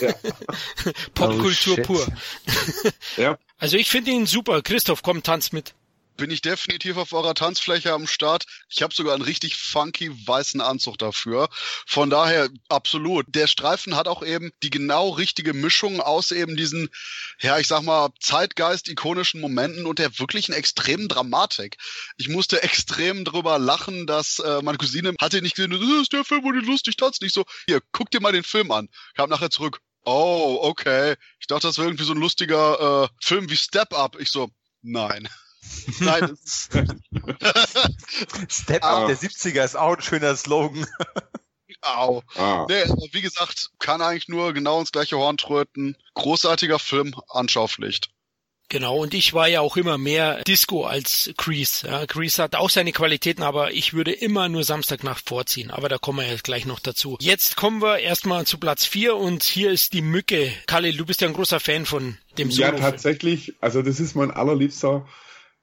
Ja. 0.00 0.14
Popkultur 1.14 1.76
oh, 1.78 1.82
pur. 1.82 2.06
ja. 3.16 3.38
Also 3.58 3.76
ich 3.76 3.90
finde 3.90 4.12
ihn 4.12 4.26
super. 4.26 4.62
Christoph, 4.62 5.02
komm, 5.02 5.22
tanz 5.22 5.52
mit 5.52 5.74
bin 6.16 6.30
ich 6.30 6.42
definitiv 6.42 6.96
auf 6.96 7.12
eurer 7.12 7.34
Tanzfläche 7.34 7.92
am 7.92 8.06
Start. 8.06 8.44
Ich 8.68 8.82
habe 8.82 8.94
sogar 8.94 9.14
einen 9.14 9.22
richtig 9.22 9.56
funky 9.56 10.10
weißen 10.26 10.60
Anzug 10.60 10.98
dafür. 10.98 11.48
Von 11.86 12.10
daher 12.10 12.48
absolut. 12.68 13.26
Der 13.28 13.46
Streifen 13.46 13.96
hat 13.96 14.08
auch 14.08 14.22
eben 14.22 14.52
die 14.62 14.70
genau 14.70 15.10
richtige 15.10 15.52
Mischung 15.52 16.00
aus 16.00 16.30
eben 16.30 16.56
diesen, 16.56 16.88
ja, 17.40 17.58
ich 17.58 17.68
sag 17.68 17.82
mal, 17.82 18.10
Zeitgeist-ikonischen 18.20 19.40
Momenten 19.40 19.86
und 19.86 19.98
der 19.98 20.18
wirklichen 20.18 20.52
extremen 20.52 21.08
Dramatik. 21.08 21.76
Ich 22.16 22.28
musste 22.28 22.62
extrem 22.62 23.24
drüber 23.24 23.58
lachen, 23.58 24.06
dass 24.06 24.38
äh, 24.38 24.62
meine 24.62 24.78
Cousine 24.78 25.14
hatte 25.20 25.42
nicht 25.42 25.56
gesehen, 25.56 25.70
das 25.70 25.80
ist 25.80 26.12
der 26.12 26.24
Film, 26.24 26.44
wo 26.44 26.52
die 26.52 26.64
lustig 26.64 26.96
tanzt. 26.96 27.22
Nicht 27.22 27.34
so, 27.34 27.44
hier, 27.66 27.80
guck 27.92 28.10
dir 28.10 28.20
mal 28.20 28.32
den 28.32 28.44
Film 28.44 28.70
an. 28.70 28.88
Kam 29.16 29.30
nachher 29.30 29.50
zurück. 29.50 29.80
Oh, 30.04 30.58
okay. 30.62 31.14
Ich 31.38 31.46
dachte, 31.46 31.68
das 31.68 31.78
wäre 31.78 31.88
irgendwie 31.88 32.04
so 32.04 32.12
ein 32.12 32.18
lustiger 32.20 33.04
äh, 33.04 33.08
Film 33.20 33.48
wie 33.50 33.56
Step 33.56 33.92
Up. 33.92 34.18
Ich 34.20 34.30
so, 34.30 34.50
nein. 34.82 35.28
Nein, 36.00 36.36
Step 38.48 38.84
Up 38.84 39.06
der 39.06 39.16
70er 39.16 39.64
ist 39.64 39.76
auch 39.76 39.96
ein 39.96 40.02
schöner 40.02 40.36
Slogan. 40.36 40.86
Au. 41.82 42.22
Ah. 42.36 42.66
Nee, 42.68 42.84
wie 43.12 43.22
gesagt, 43.22 43.70
kann 43.78 44.02
eigentlich 44.02 44.28
nur 44.28 44.52
genau 44.52 44.78
ins 44.80 44.92
gleiche 44.92 45.16
Horn 45.16 45.36
tröten. 45.36 45.96
Großartiger 46.14 46.78
Film, 46.78 47.14
Anschaupflicht. 47.28 48.10
Genau, 48.72 48.96
und 49.02 49.12
ich 49.12 49.34
war 49.34 49.48
ja 49.48 49.60
auch 49.60 49.76
immer 49.76 49.98
mehr 49.98 50.42
Disco 50.44 50.86
als 50.86 51.30
Grease. 51.36 51.86
Ja, 51.86 52.06
Grease 52.06 52.42
hat 52.42 52.54
auch 52.54 52.70
seine 52.70 52.92
Qualitäten, 52.92 53.42
aber 53.42 53.72
ich 53.72 53.92
würde 53.92 54.12
immer 54.12 54.48
nur 54.48 54.64
Samstagnacht 54.64 55.28
vorziehen. 55.28 55.70
Aber 55.70 55.90
da 55.90 55.98
kommen 55.98 56.20
wir 56.20 56.26
jetzt 56.26 56.44
gleich 56.44 56.64
noch 56.64 56.80
dazu. 56.80 57.18
Jetzt 57.20 57.56
kommen 57.56 57.82
wir 57.82 57.98
erstmal 57.98 58.46
zu 58.46 58.56
Platz 58.56 58.86
4 58.86 59.14
und 59.14 59.42
hier 59.42 59.70
ist 59.70 59.92
die 59.92 60.00
Mücke. 60.00 60.50
Kalle, 60.66 60.94
du 60.94 61.04
bist 61.04 61.20
ja 61.20 61.28
ein 61.28 61.34
großer 61.34 61.60
Fan 61.60 61.84
von 61.84 62.16
dem 62.38 62.50
Solo. 62.50 62.68
Ja, 62.68 62.78
tatsächlich. 62.78 63.52
Also 63.60 63.82
das 63.82 64.00
ist 64.00 64.14
mein 64.14 64.30
allerliebster 64.30 65.06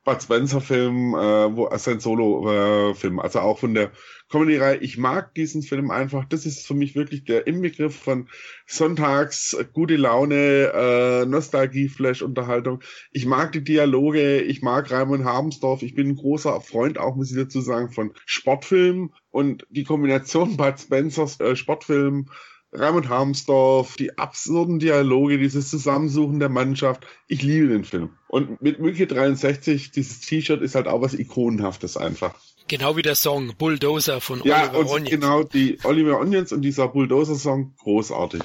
Bud 0.10 0.24
Spencer-Film, 0.24 1.14
äh, 1.14 1.56
wo 1.56 1.68
äh, 1.68 1.78
sein 1.78 2.00
Solo-Film, 2.00 3.20
also 3.20 3.42
auch 3.42 3.60
von 3.60 3.76
der 3.76 3.92
Comedy-Reihe. 4.32 4.78
Ich 4.78 4.98
mag 4.98 5.36
diesen 5.36 5.62
Film 5.62 5.92
einfach. 5.92 6.26
Das 6.26 6.48
ist 6.48 6.66
für 6.66 6.74
mich 6.74 6.96
wirklich 6.96 7.26
der 7.26 7.46
Inbegriff 7.46 7.96
von 7.96 8.28
Sonntags 8.66 9.56
gute 9.74 9.98
Laune, 9.98 10.72
äh, 10.74 11.26
Nostalgie-Flash-Unterhaltung. 11.28 12.82
Ich 13.12 13.28
mag 13.28 13.52
die 13.52 13.64
Dialoge, 13.64 14.42
ich 14.42 14.64
mag 14.64 14.90
Raimund 14.90 15.26
Habensdorf. 15.26 15.84
Ich 15.84 15.94
bin 15.94 16.10
ein 16.10 16.16
großer 16.16 16.60
Freund, 16.62 16.98
auch 16.98 17.16
muss 17.16 17.30
ich 17.30 17.38
dazu 17.38 17.62
sagen, 17.62 17.92
von 17.92 18.12
Sportfilmen 18.26 19.14
und 19.30 19.68
die 19.70 19.84
Kombination 19.84 20.58
Bud 20.58 20.80
Spencers 20.80 21.40
äh, 21.40 21.56
Sportfilm 21.56 22.30
Raimund 22.72 23.10
Harmsdorf, 23.10 23.96
die 23.96 24.18
absurden 24.18 24.80
Dialoge, 24.80 25.40
dieses 25.40 25.70
Zusammensuchen 25.70 26.40
der 26.40 26.50
Mannschaft. 26.50 27.06
Ich 27.28 27.42
liebe 27.42 27.68
den 27.68 27.84
Film. 27.84 28.12
Und 28.28 28.62
mit 28.62 28.80
Mücke 28.80 29.08
63, 29.08 29.92
dieses 29.92 30.22
T-Shirt 30.22 30.62
ist 30.62 30.76
halt 30.76 30.88
auch 30.88 31.02
was 31.02 31.14
Ikonenhaftes 31.14 31.98
einfach. 31.98 32.36
Genau 32.68 32.96
wie 32.96 33.02
der 33.02 33.16
Song 33.16 33.56
Bulldozer 33.58 34.22
von 34.22 34.44
ja, 34.44 34.72
Oliver 34.74 34.92
Onions. 34.92 35.10
Genau, 35.10 35.44
die 35.44 35.80
Oliver 35.84 36.20
Onions 36.20 36.52
und 36.52 36.62
dieser 36.62 36.88
Bulldozer-Song, 36.88 37.74
großartig. 37.80 38.42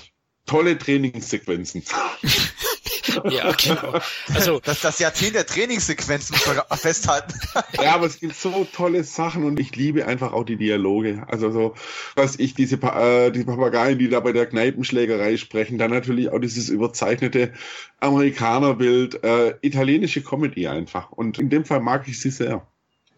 Tolle 0.46 0.78
Trainingssequenzen. 0.78 1.82
ja, 3.30 3.52
genau. 3.52 3.98
Also 4.34 4.60
das, 4.60 4.80
das 4.80 4.98
Jahrzehnt 4.98 5.34
der 5.34 5.46
Trainingssequenzen 5.46 6.36
muss 6.36 6.46
man 6.46 6.78
festhalten. 6.78 7.34
ja, 7.80 7.94
aber 7.94 8.06
es 8.06 8.20
gibt 8.20 8.36
so 8.36 8.66
tolle 8.72 9.04
Sachen 9.04 9.44
und 9.44 9.60
ich 9.60 9.74
liebe 9.76 10.06
einfach 10.06 10.32
auch 10.32 10.44
die 10.44 10.56
Dialoge. 10.56 11.24
Also 11.28 11.50
so, 11.50 11.74
was 12.14 12.38
ich 12.38 12.54
diese 12.54 12.76
äh, 12.76 13.30
die 13.30 13.44
Papageien, 13.44 13.98
die 13.98 14.08
da 14.08 14.20
bei 14.20 14.32
der 14.32 14.46
Kneipenschlägerei 14.46 15.36
sprechen, 15.36 15.78
dann 15.78 15.90
natürlich 15.90 16.30
auch 16.30 16.38
dieses 16.38 16.68
überzeichnete 16.68 17.52
Amerikanerbild, 18.00 19.22
äh, 19.24 19.54
italienische 19.62 20.22
Comedy 20.22 20.68
einfach. 20.68 21.10
Und 21.10 21.38
in 21.38 21.50
dem 21.50 21.64
Fall 21.64 21.80
mag 21.80 22.08
ich 22.08 22.20
sie 22.20 22.30
sehr. 22.30 22.66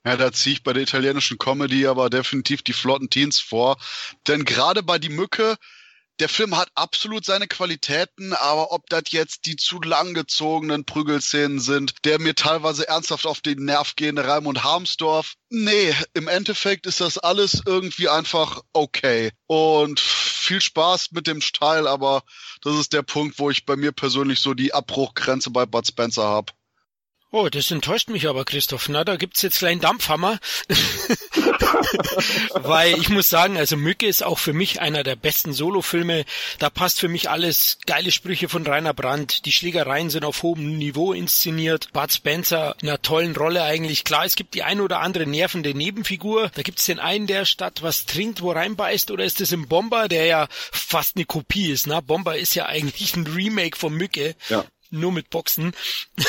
Ja, 0.04 0.16
da 0.16 0.30
ziehe 0.30 0.54
ich 0.54 0.62
bei 0.62 0.72
der 0.72 0.84
italienischen 0.84 1.36
Comedy 1.36 1.86
aber 1.88 2.10
definitiv 2.10 2.62
die 2.62 2.72
flotten 2.72 3.10
Teens 3.10 3.40
vor. 3.40 3.76
Denn 4.28 4.44
gerade 4.44 4.84
bei 4.84 5.00
Die 5.00 5.08
Mücke, 5.08 5.56
der 6.18 6.28
Film 6.28 6.56
hat 6.56 6.70
absolut 6.74 7.24
seine 7.24 7.46
Qualitäten, 7.46 8.32
aber 8.32 8.72
ob 8.72 8.88
das 8.88 9.04
jetzt 9.08 9.46
die 9.46 9.56
zu 9.56 9.80
langgezogenen 9.80 10.84
Prügelszenen 10.84 11.60
sind, 11.60 11.94
der 12.04 12.20
mir 12.20 12.34
teilweise 12.34 12.88
ernsthaft 12.88 13.26
auf 13.26 13.40
den 13.40 13.64
Nerv 13.64 13.96
gehende 13.96 14.26
Raimund 14.26 14.64
Harmsdorf, 14.64 15.34
nee, 15.50 15.94
im 16.14 16.28
Endeffekt 16.28 16.86
ist 16.86 17.00
das 17.00 17.18
alles 17.18 17.62
irgendwie 17.66 18.08
einfach 18.08 18.62
okay. 18.72 19.32
Und 19.46 20.00
viel 20.00 20.60
Spaß 20.60 21.12
mit 21.12 21.26
dem 21.26 21.40
Teil, 21.40 21.86
aber 21.86 22.22
das 22.62 22.76
ist 22.76 22.92
der 22.92 23.02
Punkt, 23.02 23.38
wo 23.38 23.50
ich 23.50 23.66
bei 23.66 23.76
mir 23.76 23.92
persönlich 23.92 24.40
so 24.40 24.54
die 24.54 24.72
Abbruchgrenze 24.72 25.50
bei 25.50 25.66
Bud 25.66 25.86
Spencer 25.86 26.24
habe. 26.24 26.52
Oh, 27.38 27.50
das 27.50 27.70
enttäuscht 27.70 28.08
mich 28.08 28.26
aber, 28.28 28.46
Christoph. 28.46 28.88
Na, 28.88 29.04
da 29.04 29.16
gibt's 29.16 29.42
jetzt 29.42 29.58
kleinen 29.58 29.82
Dampfhammer. 29.82 30.38
Weil 32.54 32.98
ich 32.98 33.10
muss 33.10 33.28
sagen, 33.28 33.58
also 33.58 33.76
Mücke 33.76 34.06
ist 34.06 34.24
auch 34.24 34.38
für 34.38 34.54
mich 34.54 34.80
einer 34.80 35.02
der 35.02 35.16
besten 35.16 35.52
Solofilme. 35.52 36.24
Da 36.58 36.70
passt 36.70 36.98
für 36.98 37.08
mich 37.08 37.28
alles. 37.28 37.76
Geile 37.84 38.10
Sprüche 38.10 38.48
von 38.48 38.66
Rainer 38.66 38.94
Brandt. 38.94 39.44
Die 39.44 39.52
Schlägereien 39.52 40.08
sind 40.08 40.24
auf 40.24 40.42
hohem 40.42 40.78
Niveau 40.78 41.12
inszeniert. 41.12 41.92
Bud 41.92 42.10
Spencer 42.10 42.74
in 42.80 42.88
einer 42.88 43.02
tollen 43.02 43.36
Rolle 43.36 43.64
eigentlich. 43.64 44.04
Klar, 44.04 44.24
es 44.24 44.36
gibt 44.36 44.54
die 44.54 44.62
ein 44.62 44.80
oder 44.80 45.00
andere 45.00 45.26
nervende 45.26 45.74
Nebenfigur. 45.74 46.50
Da 46.54 46.62
gibt's 46.62 46.86
den 46.86 46.98
einen, 46.98 47.26
der 47.26 47.44
statt 47.44 47.82
was 47.82 48.06
trinkt, 48.06 48.40
wo 48.40 48.52
reinbeißt. 48.52 49.10
Oder 49.10 49.26
ist 49.26 49.42
es 49.42 49.52
im 49.52 49.68
Bomber, 49.68 50.08
der 50.08 50.24
ja 50.24 50.48
fast 50.50 51.16
eine 51.16 51.26
Kopie 51.26 51.70
ist. 51.70 51.86
Ne? 51.86 52.00
Bomber 52.00 52.38
ist 52.38 52.54
ja 52.54 52.64
eigentlich 52.64 53.14
ein 53.14 53.26
Remake 53.26 53.76
von 53.76 53.92
Mücke. 53.92 54.36
Ja 54.48 54.64
nur 54.90 55.12
mit 55.12 55.30
Boxen. 55.30 55.72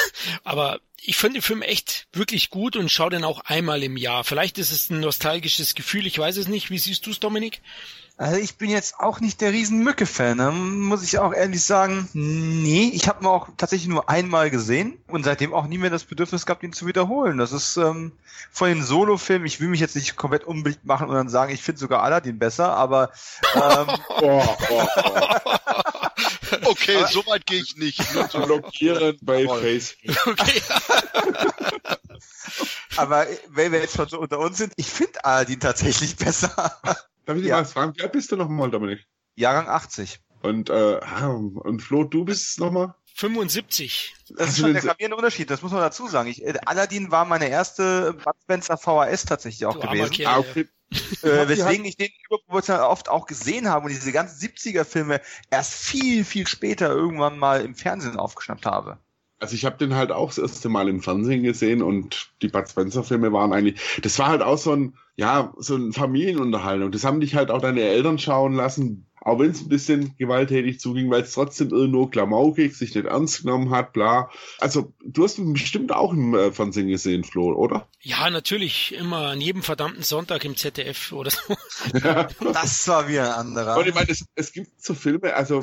Aber 0.44 0.80
ich 1.00 1.18
finde 1.18 1.40
den 1.40 1.44
Film 1.44 1.62
echt 1.62 2.08
wirklich 2.12 2.50
gut 2.50 2.76
und 2.76 2.92
schaue 2.92 3.12
den 3.12 3.24
auch 3.24 3.42
einmal 3.42 3.84
im 3.84 3.98
Jahr. 3.98 4.24
Vielleicht 4.24 4.58
ist 4.58 4.72
es 4.72 4.90
ein 4.90 5.00
nostalgisches 5.00 5.76
Gefühl, 5.76 6.08
ich 6.08 6.18
weiß 6.18 6.38
es 6.38 6.48
nicht. 6.48 6.70
Wie 6.70 6.80
siehst 6.80 7.06
du 7.06 7.12
es, 7.12 7.20
Dominik? 7.20 7.62
Also 8.20 8.38
ich 8.38 8.58
bin 8.58 8.72
jetzt 8.72 9.00
auch 9.00 9.20
nicht 9.20 9.42
der 9.42 9.52
riesen 9.52 9.84
Mücke-Fan, 9.84 10.38
ne? 10.38 10.50
muss 10.50 11.04
ich 11.04 11.20
auch 11.20 11.34
ehrlich 11.34 11.64
sagen. 11.64 12.10
Nee, 12.14 12.92
ich 12.92 13.08
habe 13.08 13.24
ihn 13.24 13.28
auch 13.28 13.50
tatsächlich 13.58 13.88
nur 13.88 14.10
einmal 14.10 14.50
gesehen 14.50 14.98
und 15.08 15.24
seitdem 15.24 15.54
auch 15.54 15.68
nie 15.68 15.78
mehr 15.78 15.92
das 15.92 16.04
Bedürfnis 16.04 16.48
gehabt, 16.48 16.64
ihn 16.64 16.74
zu 16.74 16.88
wiederholen. 16.88 17.38
Das 17.38 17.52
ist 17.52 17.78
ähm, 17.78 18.12
von 18.52 18.70
den 18.70 18.82
Solo-Filmen, 18.82 19.46
ich 19.46 19.60
will 19.60 19.68
mich 19.68 19.80
jetzt 19.80 19.96
nicht 19.96 20.16
komplett 20.16 20.46
unbedingt 20.46 20.84
machen 20.84 21.10
und 21.10 21.16
dann 21.16 21.30
sagen, 21.30 21.54
ich 21.54 21.62
finde 21.62 21.80
sogar 21.80 22.02
Aladdin 22.02 22.40
besser, 22.40 22.76
aber 22.76 23.12
ähm, 23.54 23.88
oh, 24.22 24.44
oh, 24.72 24.88
oh. 24.98 25.97
Okay, 26.64 27.06
so 27.12 27.26
weit 27.28 27.46
gehe 27.46 27.62
ich 27.62 27.76
nicht. 27.76 28.14
Nur 28.14 28.30
zu 28.30 28.40
blockieren 28.42 29.18
bei 29.22 29.46
Face. 29.48 29.98
Okay. 30.26 30.62
aber 32.98 33.28
wenn 33.50 33.72
wir 33.72 33.82
jetzt 33.82 33.96
schon 33.96 34.08
so 34.08 34.20
unter 34.20 34.40
uns 34.40 34.58
sind, 34.58 34.74
ich 34.78 34.88
finde 34.88 35.24
Aladdin 35.26 35.60
tatsächlich 35.60 36.16
besser. 36.16 36.50
Darf 37.26 37.36
ich 37.36 37.44
dich 37.44 37.50
ja. 37.50 37.58
mal 37.58 37.66
fragen, 37.66 37.94
wie 37.96 38.04
alt 38.04 38.14
bist 38.14 38.32
du 38.32 38.38
nochmal, 38.38 38.72
Dominik? 38.72 39.06
Jahrgang 39.36 39.68
80. 39.68 40.20
Und, 40.42 40.70
äh, 40.70 41.00
und 41.26 41.82
Flo, 41.82 42.04
du 42.04 42.26
bist 42.26 42.60
nochmal? 42.60 42.96
75. 43.18 44.14
Das 44.38 44.50
ist 44.50 44.60
schon 44.60 44.74
der 44.74 44.82
gravierende 44.84 45.18
Unterschied, 45.18 45.50
das 45.50 45.64
muss 45.64 45.72
man 45.72 45.82
dazu 45.82 46.08
sagen. 46.08 46.30
Ich, 46.30 46.46
äh, 46.46 46.54
Aladdin 46.66 47.10
war 47.10 47.26
meine 47.26 47.50
erste 47.50 48.14
Bud 48.14 48.36
Spencer 48.44 48.78
VHS 48.78 49.26
tatsächlich 49.26 49.66
auch 49.66 49.80
du 49.80 49.88
gewesen. 49.88 50.28
Ah, 50.28 50.38
okay. 50.38 50.68
äh, 51.24 51.48
weswegen 51.48 51.84
ich 51.86 51.98
den 51.98 52.10
überproportional 52.28 52.84
oft 52.84 53.10
auch 53.10 53.26
gesehen 53.26 53.70
habe 53.70 53.86
und 53.86 53.92
diese 53.92 54.12
ganzen 54.12 54.40
70er-Filme 54.40 55.20
erst 55.50 55.74
viel, 55.74 56.24
viel 56.24 56.46
später 56.46 56.90
irgendwann 56.90 57.40
mal 57.40 57.66
im 57.66 57.74
Fernsehen 57.74 58.18
aufgeschnappt 58.18 58.68
habe. 58.68 59.00
Also 59.40 59.56
ich 59.56 59.66
habe 59.66 59.78
den 59.78 59.96
halt 59.96 60.12
auch 60.12 60.28
das 60.28 60.38
erste 60.38 60.70
Mal 60.70 60.88
im 60.88 61.02
Fernsehen 61.02 61.42
gesehen 61.42 61.82
und 61.82 62.30
die 62.44 62.50
Bud 62.50 62.70
Spencer 62.70 63.04
Filme 63.04 63.34
waren 63.34 63.52
eigentlich, 63.52 63.82
das 64.04 64.20
war 64.20 64.28
halt 64.28 64.44
auch 64.44 64.60
so 64.60 64.74
ein, 64.74 64.96
ja, 65.16 65.54
so 65.58 65.76
ein 65.76 65.92
Familienunterhaltung. 65.92 66.92
Das 66.92 67.04
haben 67.04 67.20
dich 67.20 67.34
halt 67.34 67.50
auch 67.50 67.62
deine 67.62 67.82
Eltern 67.82 68.20
schauen 68.20 68.54
lassen, 68.54 69.07
auch 69.28 69.40
wenn 69.40 69.52
es 69.52 69.62
ein 69.62 69.68
bisschen 69.68 70.16
gewalttätig 70.18 70.80
zuging, 70.80 71.12
weil 71.12 71.24
es 71.24 71.34
trotzdem 71.34 71.70
irgendwo 71.72 72.08
klamaukig, 72.08 72.78
sich 72.78 72.96
nicht 72.96 73.08
ernst 73.08 73.42
genommen 73.42 73.72
hat, 73.72 73.92
bla. 73.92 74.30
Also 74.58 74.94
du 75.04 75.26
hast 75.26 75.38
ihn 75.38 75.52
bestimmt 75.52 75.92
auch 75.92 76.14
im 76.14 76.34
äh, 76.34 76.50
Fernsehen 76.54 76.88
gesehen, 76.88 77.26
Flo, 77.26 77.54
oder? 77.54 77.90
Ja, 78.00 78.30
natürlich, 78.30 78.96
immer 78.96 79.28
an 79.28 79.42
jedem 79.42 79.64
verdammten 79.64 80.02
Sonntag 80.02 80.46
im 80.46 80.56
ZDF 80.56 81.12
oder 81.12 81.32
so. 81.32 81.58
das 82.54 82.88
war 82.88 83.10
wie 83.10 83.20
ein 83.20 83.28
anderer. 83.28 83.78
Und 83.78 83.86
ich 83.86 83.94
meine, 83.94 84.10
es, 84.10 84.24
es 84.36 84.54
gibt 84.54 84.82
so 84.82 84.94
Filme, 84.94 85.34
also 85.34 85.62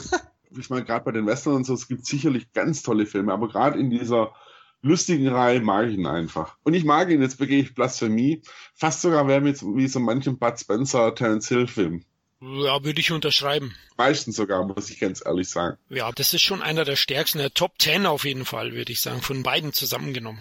ich 0.55 0.69
meine, 0.69 0.85
gerade 0.85 1.07
bei 1.07 1.13
den 1.13 1.25
Western 1.25 1.55
und 1.55 1.65
so, 1.65 1.73
es 1.73 1.89
gibt 1.89 2.05
sicherlich 2.05 2.53
ganz 2.53 2.83
tolle 2.83 3.07
Filme, 3.07 3.33
aber 3.33 3.49
gerade 3.49 3.79
in 3.79 3.89
dieser 3.89 4.35
lustigen 4.83 5.29
Reihe 5.29 5.63
mag 5.63 5.89
ich 5.89 5.97
ihn 5.97 6.07
einfach. 6.07 6.59
Und 6.65 6.75
ich 6.75 6.85
mag 6.85 7.09
ihn, 7.09 7.23
jetzt 7.23 7.39
begehe 7.39 7.63
ich 7.63 7.75
Blasphemie, 7.75 8.43
fast 8.75 9.01
sogar 9.01 9.25
mehr 9.25 9.41
mit, 9.41 9.63
wie 9.63 9.89
so 9.89 10.01
manchem 10.01 10.39
Bud 10.39 10.61
Spencer, 10.61 11.15
Terence 11.15 11.49
Hill 11.49 11.67
Film. 11.67 12.05
Ja, 12.47 12.85
würde 12.85 13.01
ich 13.01 13.11
unterschreiben. 13.11 13.75
Meistens 13.97 14.37
sogar, 14.37 14.65
muss 14.65 14.91
ich 14.91 15.01
ganz 15.01 15.23
ehrlich 15.25 15.49
sagen. 15.49 15.79
Ja, 15.89 16.13
das 16.13 16.35
ist 16.35 16.43
schon 16.43 16.61
einer 16.61 16.85
der 16.85 16.97
stärksten, 16.97 17.39
der 17.39 17.55
Top 17.55 17.79
Ten 17.79 18.05
auf 18.05 18.27
jeden 18.27 18.45
Fall, 18.45 18.73
würde 18.75 18.93
ich 18.93 19.01
sagen, 19.01 19.23
von 19.23 19.43
beiden 19.43 19.73
zusammengenommen. 19.73 20.41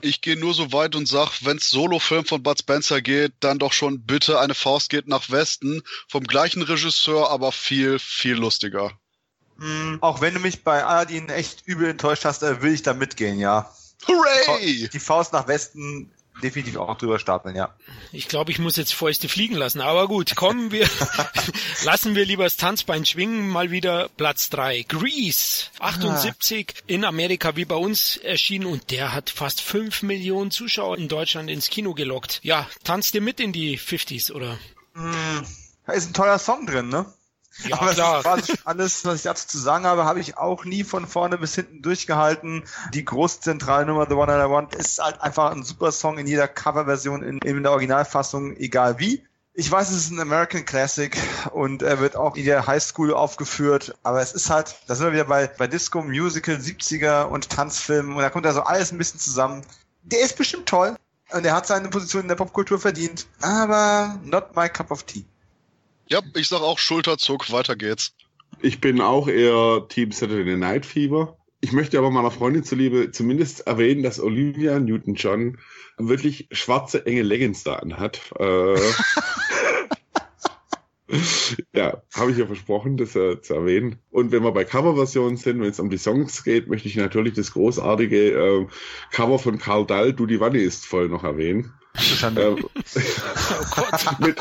Ich 0.00 0.20
gehe 0.20 0.36
nur 0.36 0.54
so 0.54 0.72
weit 0.72 0.94
und 0.94 1.08
sag, 1.08 1.40
wenn's 1.40 1.70
Solo-Film 1.70 2.26
von 2.26 2.44
Bud 2.44 2.60
Spencer 2.60 3.00
geht, 3.00 3.32
dann 3.40 3.58
doch 3.58 3.72
schon 3.72 4.02
bitte 4.02 4.38
eine 4.38 4.54
Faust 4.54 4.88
geht 4.88 5.08
nach 5.08 5.30
Westen, 5.30 5.82
vom 6.06 6.24
gleichen 6.24 6.62
Regisseur, 6.62 7.30
aber 7.30 7.50
viel, 7.50 7.98
viel 7.98 8.34
lustiger. 8.34 8.92
Mhm. 9.56 9.98
Auch 10.00 10.20
wenn 10.20 10.34
du 10.34 10.40
mich 10.40 10.62
bei 10.62 10.84
Aladdin 10.84 11.28
echt 11.28 11.62
übel 11.66 11.88
enttäuscht 11.88 12.24
hast, 12.24 12.44
äh, 12.44 12.62
will 12.62 12.72
ich 12.72 12.82
da 12.82 12.94
mitgehen, 12.94 13.40
ja. 13.40 13.74
Hooray! 14.06 14.88
Die 14.92 14.98
Faust 14.98 15.32
nach 15.32 15.48
Westen 15.48 16.12
definitiv 16.42 16.76
auch 16.76 16.96
drüber 16.96 17.18
stapeln, 17.18 17.56
ja. 17.56 17.74
Ich 18.12 18.28
glaube, 18.28 18.50
ich 18.50 18.58
muss 18.58 18.76
jetzt 18.76 18.94
Fäuste 18.94 19.28
fliegen 19.28 19.54
lassen, 19.54 19.80
aber 19.80 20.08
gut, 20.08 20.34
kommen 20.36 20.70
wir, 20.70 20.88
lassen 21.84 22.14
wir 22.14 22.24
lieber 22.24 22.44
das 22.44 22.56
Tanzbein 22.56 23.04
schwingen, 23.04 23.48
mal 23.48 23.70
wieder 23.70 24.08
Platz 24.16 24.50
drei. 24.50 24.82
Grease, 24.82 25.66
78 25.78 26.74
ah. 26.74 26.82
in 26.86 27.04
Amerika 27.04 27.56
wie 27.56 27.64
bei 27.64 27.76
uns 27.76 28.16
erschienen 28.16 28.66
und 28.66 28.90
der 28.90 29.12
hat 29.12 29.30
fast 29.30 29.60
fünf 29.60 30.02
Millionen 30.02 30.50
Zuschauer 30.50 30.98
in 30.98 31.08
Deutschland 31.08 31.50
ins 31.50 31.70
Kino 31.70 31.94
gelockt. 31.94 32.40
Ja, 32.42 32.68
tanzt 32.84 33.14
ihr 33.14 33.20
mit 33.20 33.40
in 33.40 33.52
die 33.52 33.78
50s, 33.78 34.32
oder? 34.32 34.58
Hm, 34.94 35.46
da 35.86 35.92
ist 35.92 36.10
ein 36.10 36.14
toller 36.14 36.38
Song 36.38 36.66
drin, 36.66 36.88
ne? 36.88 37.06
Ja, 37.64 37.80
Aber 37.80 37.92
klar. 37.92 38.22
quasi 38.22 38.54
alles, 38.64 39.04
was 39.04 39.16
ich 39.16 39.22
dazu 39.22 39.46
zu 39.46 39.58
sagen 39.58 39.84
habe, 39.84 40.04
habe 40.04 40.20
ich 40.20 40.38
auch 40.38 40.64
nie 40.64 40.84
von 40.84 41.06
vorne 41.06 41.38
bis 41.38 41.54
hinten 41.54 41.82
durchgehalten. 41.82 42.64
Die 42.94 43.04
große 43.04 43.40
Zentralnummer 43.40 44.06
The 44.08 44.14
One 44.14 44.32
I 44.32 44.50
Want 44.50 44.74
ist 44.74 44.98
halt 45.02 45.20
einfach 45.20 45.52
ein 45.52 45.62
super 45.62 45.92
Song 45.92 46.18
in 46.18 46.26
jeder 46.26 46.48
Coverversion, 46.48 47.22
in, 47.22 47.38
in 47.38 47.62
der 47.62 47.72
Originalfassung, 47.72 48.56
egal 48.56 48.98
wie. 48.98 49.24
Ich 49.54 49.70
weiß, 49.70 49.90
es 49.90 50.04
ist 50.04 50.10
ein 50.10 50.20
American 50.20 50.64
Classic 50.64 51.14
und 51.52 51.82
er 51.82 52.00
wird 52.00 52.16
auch 52.16 52.36
in 52.36 52.46
der 52.46 52.66
Highschool 52.66 53.12
aufgeführt, 53.12 53.94
aber 54.02 54.22
es 54.22 54.32
ist 54.32 54.48
halt, 54.48 54.74
da 54.86 54.94
sind 54.94 55.06
wir 55.08 55.12
wieder 55.12 55.24
bei, 55.26 55.46
bei 55.46 55.66
Disco, 55.66 56.00
Musical, 56.00 56.54
70er 56.54 57.24
und 57.24 57.50
Tanzfilmen 57.50 58.16
und 58.16 58.22
da 58.22 58.30
kommt 58.30 58.46
also 58.46 58.62
alles 58.62 58.92
ein 58.92 58.98
bisschen 58.98 59.20
zusammen. 59.20 59.62
Der 60.04 60.20
ist 60.20 60.38
bestimmt 60.38 60.66
toll 60.70 60.96
und 61.32 61.44
er 61.44 61.54
hat 61.54 61.66
seine 61.66 61.90
Position 61.90 62.22
in 62.22 62.28
der 62.28 62.34
Popkultur 62.36 62.78
verdient, 62.78 63.26
aber 63.42 64.18
not 64.24 64.56
my 64.56 64.70
cup 64.70 64.90
of 64.90 65.02
tea. 65.02 65.26
Ja, 66.12 66.20
ich 66.36 66.48
sag 66.48 66.60
auch 66.60 66.78
Schulterzuck, 66.78 67.50
weiter 67.52 67.74
geht's. 67.74 68.12
Ich 68.60 68.82
bin 68.82 69.00
auch 69.00 69.28
eher 69.28 69.86
Team 69.88 70.12
Saturday 70.12 70.58
Night 70.58 70.84
Fever. 70.84 71.38
Ich 71.62 71.72
möchte 71.72 71.96
aber 71.96 72.10
meiner 72.10 72.30
Freundin 72.30 72.64
zuliebe 72.64 73.12
zumindest 73.12 73.66
erwähnen, 73.66 74.02
dass 74.02 74.20
Olivia 74.20 74.78
Newton-John 74.78 75.56
wirklich 75.96 76.48
schwarze, 76.52 77.06
enge 77.06 77.22
Leggings 77.22 77.64
da 77.64 77.76
anhat. 77.76 78.20
Äh, 78.38 78.74
ja, 81.74 82.02
habe 82.14 82.32
ich 82.32 82.36
ja 82.36 82.44
versprochen, 82.44 82.98
das 82.98 83.16
äh, 83.16 83.40
zu 83.40 83.54
erwähnen. 83.54 83.98
Und 84.10 84.32
wenn 84.32 84.42
wir 84.42 84.52
bei 84.52 84.64
Coverversionen 84.64 85.38
sind, 85.38 85.62
wenn 85.62 85.70
es 85.70 85.80
um 85.80 85.88
die 85.88 85.96
Songs 85.96 86.44
geht, 86.44 86.68
möchte 86.68 86.88
ich 86.88 86.96
natürlich 86.96 87.32
das 87.32 87.52
großartige 87.52 88.32
äh, 88.32 88.66
Cover 89.12 89.38
von 89.38 89.58
Karl 89.58 89.86
Dahl, 89.86 90.12
Du 90.12 90.26
die 90.26 90.40
Wanne 90.40 90.60
ist 90.60 90.84
voll 90.84 91.08
noch 91.08 91.24
erwähnen. 91.24 91.72
Ähm, 92.22 92.64
oh 92.64 94.18
mit 94.18 94.38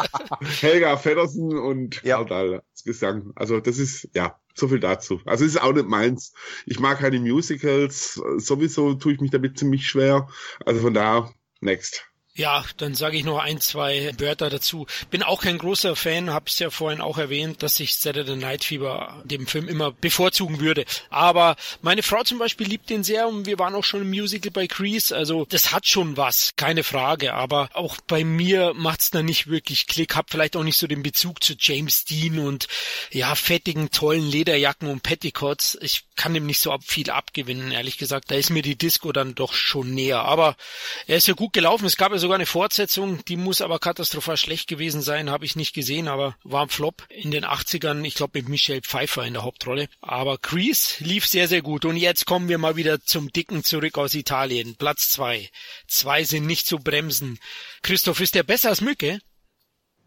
Helga 0.61 0.97
Feddersen 0.97 1.57
und 1.57 2.01
ja. 2.03 2.15
Karl 2.15 2.25
Dahl 2.25 2.53
als 2.71 2.83
Gesang. 2.83 3.31
Also 3.35 3.59
das 3.59 3.77
ist, 3.77 4.09
ja, 4.13 4.39
so 4.55 4.67
viel 4.67 4.79
dazu. 4.79 5.21
Also 5.25 5.45
es 5.45 5.55
ist 5.55 5.61
auch 5.61 5.73
nicht 5.73 5.87
meins. 5.87 6.33
Ich 6.65 6.79
mag 6.79 6.99
keine 6.99 7.19
Musicals. 7.19 8.21
Sowieso 8.37 8.93
tue 8.95 9.13
ich 9.13 9.21
mich 9.21 9.31
damit 9.31 9.57
ziemlich 9.57 9.87
schwer. 9.87 10.27
Also 10.65 10.81
von 10.81 10.93
da, 10.93 11.29
next. 11.59 12.10
Ja, 12.33 12.63
dann 12.77 12.95
sage 12.95 13.17
ich 13.17 13.25
noch 13.25 13.39
ein, 13.39 13.59
zwei 13.59 14.13
Wörter 14.17 14.49
dazu. 14.49 14.87
Bin 15.09 15.21
auch 15.21 15.41
kein 15.41 15.57
großer 15.57 15.97
Fan, 15.97 16.31
hab's 16.31 16.59
ja 16.59 16.69
vorhin 16.69 17.01
auch 17.01 17.17
erwähnt, 17.17 17.61
dass 17.61 17.77
ich 17.81 17.97
Saturday 17.97 18.37
Night 18.37 18.63
Fever 18.63 19.21
dem 19.25 19.47
Film 19.47 19.67
immer 19.67 19.91
bevorzugen 19.91 20.61
würde. 20.61 20.85
Aber 21.09 21.57
meine 21.81 22.03
Frau 22.03 22.23
zum 22.23 22.39
Beispiel 22.39 22.67
liebt 22.67 22.89
den 22.89 23.03
sehr 23.03 23.27
und 23.27 23.47
wir 23.47 23.59
waren 23.59 23.75
auch 23.75 23.83
schon 23.83 24.03
im 24.03 24.09
Musical 24.09 24.49
bei 24.49 24.67
Crease. 24.67 25.13
Also 25.13 25.45
das 25.49 25.73
hat 25.73 25.85
schon 25.87 26.15
was, 26.15 26.51
keine 26.55 26.85
Frage. 26.85 27.33
Aber 27.33 27.69
auch 27.73 27.97
bei 28.07 28.23
mir 28.23 28.73
macht's 28.75 29.11
da 29.11 29.21
nicht 29.21 29.47
wirklich 29.47 29.87
Klick. 29.87 30.15
Hab 30.15 30.31
vielleicht 30.31 30.55
auch 30.55 30.63
nicht 30.63 30.77
so 30.77 30.87
den 30.87 31.03
Bezug 31.03 31.43
zu 31.43 31.55
James 31.59 32.05
Dean 32.05 32.39
und 32.39 32.69
ja 33.11 33.35
fettigen, 33.35 33.91
tollen 33.91 34.25
Lederjacken 34.25 34.87
und 34.87 35.03
Petticoats. 35.03 35.77
Ich 35.81 36.05
kann 36.15 36.33
dem 36.33 36.45
nicht 36.45 36.59
so 36.59 36.73
viel 36.81 37.09
abgewinnen, 37.09 37.71
ehrlich 37.71 37.97
gesagt. 37.97 38.31
Da 38.31 38.35
ist 38.35 38.51
mir 38.51 38.61
die 38.61 38.77
Disco 38.77 39.11
dann 39.11 39.35
doch 39.35 39.51
schon 39.53 39.93
näher. 39.93 40.21
Aber 40.21 40.55
er 41.07 41.17
ist 41.17 41.27
ja 41.27 41.33
gut 41.33 41.51
gelaufen. 41.51 41.85
Es 41.85 41.97
gab 41.97 42.13
sogar 42.21 42.35
eine 42.35 42.45
Fortsetzung, 42.45 43.25
die 43.25 43.35
muss 43.35 43.61
aber 43.61 43.79
katastrophal 43.79 44.37
schlecht 44.37 44.69
gewesen 44.69 45.01
sein, 45.01 45.29
habe 45.29 45.45
ich 45.45 45.55
nicht 45.55 45.73
gesehen, 45.73 46.07
aber 46.07 46.35
war 46.43 46.63
ein 46.63 46.69
Flop 46.69 47.05
in 47.09 47.31
den 47.31 47.43
80ern, 47.43 48.05
ich 48.05 48.15
glaube 48.15 48.39
mit 48.39 48.47
Michelle 48.47 48.81
Pfeiffer 48.81 49.25
in 49.25 49.33
der 49.33 49.43
Hauptrolle. 49.43 49.89
Aber 50.01 50.37
Grease 50.37 51.03
lief 51.03 51.27
sehr, 51.27 51.47
sehr 51.47 51.61
gut. 51.61 51.83
Und 51.85 51.97
jetzt 51.97 52.25
kommen 52.25 52.47
wir 52.47 52.57
mal 52.57 52.75
wieder 52.75 53.03
zum 53.03 53.31
Dicken 53.33 53.63
zurück 53.63 53.97
aus 53.97 54.13
Italien. 54.13 54.75
Platz 54.75 55.09
zwei. 55.09 55.49
Zwei 55.87 56.23
sind 56.23 56.45
nicht 56.45 56.67
zu 56.67 56.77
bremsen. 56.77 57.39
Christoph, 57.81 58.21
ist 58.21 58.35
der 58.35 58.43
besser 58.43 58.69
als 58.69 58.81
Mücke? 58.81 59.19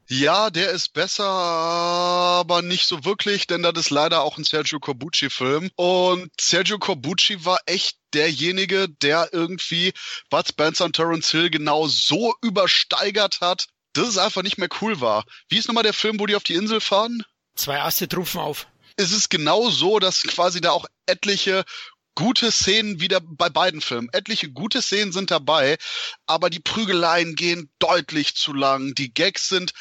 Ja, 0.08 0.50
der 0.50 0.70
ist 0.70 0.92
besser, 0.92 1.24
aber 1.24 2.60
nicht 2.60 2.86
so 2.86 3.04
wirklich, 3.04 3.46
denn 3.46 3.62
das 3.62 3.72
ist 3.76 3.90
leider 3.90 4.20
auch 4.22 4.36
ein 4.36 4.44
Sergio 4.44 4.78
Corbucci-Film. 4.78 5.70
Und 5.76 6.30
Sergio 6.38 6.78
Corbucci 6.78 7.44
war 7.44 7.58
echt 7.64 7.96
derjenige, 8.12 8.88
der 8.88 9.30
irgendwie 9.32 9.92
Bud 10.28 10.46
Spencer 10.46 10.84
und 10.84 10.94
Terence 10.94 11.30
Hill 11.30 11.48
genau 11.48 11.86
so 11.88 12.34
übersteigert 12.42 13.40
hat, 13.40 13.66
dass 13.94 14.08
es 14.08 14.18
einfach 14.18 14.42
nicht 14.42 14.58
mehr 14.58 14.68
cool 14.82 15.00
war. 15.00 15.24
Wie 15.48 15.56
ist 15.58 15.68
nochmal 15.68 15.84
der 15.84 15.94
Film, 15.94 16.20
wo 16.20 16.26
die 16.26 16.36
auf 16.36 16.44
die 16.44 16.54
Insel 16.54 16.80
fahren? 16.80 17.24
Zwei 17.54 17.80
Aste 17.80 18.06
trumpfen 18.06 18.40
auf. 18.40 18.66
Es 18.96 19.10
ist 19.10 19.30
genau 19.30 19.70
so, 19.70 19.98
dass 19.98 20.22
quasi 20.22 20.60
da 20.60 20.70
auch 20.70 20.86
etliche 21.06 21.64
gute 22.14 22.50
Szenen 22.50 23.00
wieder 23.00 23.20
bei 23.20 23.48
beiden 23.48 23.80
Filmen. 23.80 24.08
Etliche 24.12 24.50
gute 24.50 24.82
Szenen 24.82 25.12
sind 25.12 25.30
dabei, 25.30 25.76
aber 26.26 26.50
die 26.50 26.60
Prügeleien 26.60 27.34
gehen 27.34 27.70
deutlich 27.78 28.34
zu 28.34 28.52
lang. 28.52 28.94
Die 28.94 29.12
Gags 29.12 29.48
sind 29.48 29.72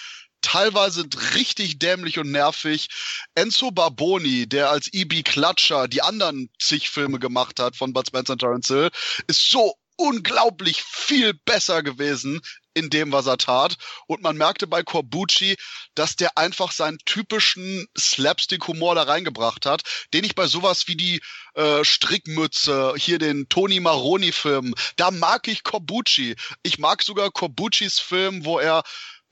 teilweise 0.42 1.06
richtig 1.36 1.80
dämlich 1.80 2.20
und 2.20 2.32
nervig. 2.32 2.90
Enzo 3.34 3.72
Barboni, 3.72 4.48
der 4.48 4.70
als 4.70 4.92
E.B. 4.94 5.24
Klatscher 5.24 5.88
die 5.88 6.02
anderen 6.02 6.50
zig 6.60 6.90
Filme 6.90 7.20
gemacht 7.20 7.60
hat 7.60 7.76
von 7.76 7.94
Bud 7.94 8.08
Spencer 8.08 8.34
und 8.34 8.40
Terence 8.40 8.68
Hill, 8.68 8.92
ist 9.28 9.50
so 9.50 9.76
unglaublich 9.96 10.84
viel 10.84 11.34
besser 11.46 11.84
gewesen 11.84 12.42
in 12.74 12.90
dem, 12.90 13.12
was 13.12 13.28
er 13.28 13.38
tat. 13.38 13.78
Und 14.08 14.22
man 14.22 14.38
merkte 14.38 14.68
bei 14.68 14.84
Corbucci, 14.84 15.56
dass 15.96 16.16
der 16.16 16.38
einfach 16.38 16.72
seinen 16.72 16.98
typischen 17.06 17.88
Slapstick-Humor 17.98 18.96
da 18.96 19.04
reingebracht 19.04 19.66
hat, 19.66 19.84
den 20.14 20.24
ich 20.24 20.36
bei 20.36 20.48
sowas 20.48 20.88
wie 20.88 20.96
die 20.96 21.22
äh, 21.56 21.84
Strickmütze, 21.84 22.94
hier 22.98 23.20
den 23.20 23.48
Tony 23.50 23.80
Maroni-Film, 23.80 24.74
da 24.96 25.12
mag 25.12 25.48
ich 25.48 25.64
Corbucci. 25.64 26.36
Ich 26.64 26.80
mag 26.80 27.04
sogar 27.04 27.32
Corbuccis 27.32 28.00
Film, 28.00 28.46
wo 28.46 28.60
er 28.60 28.84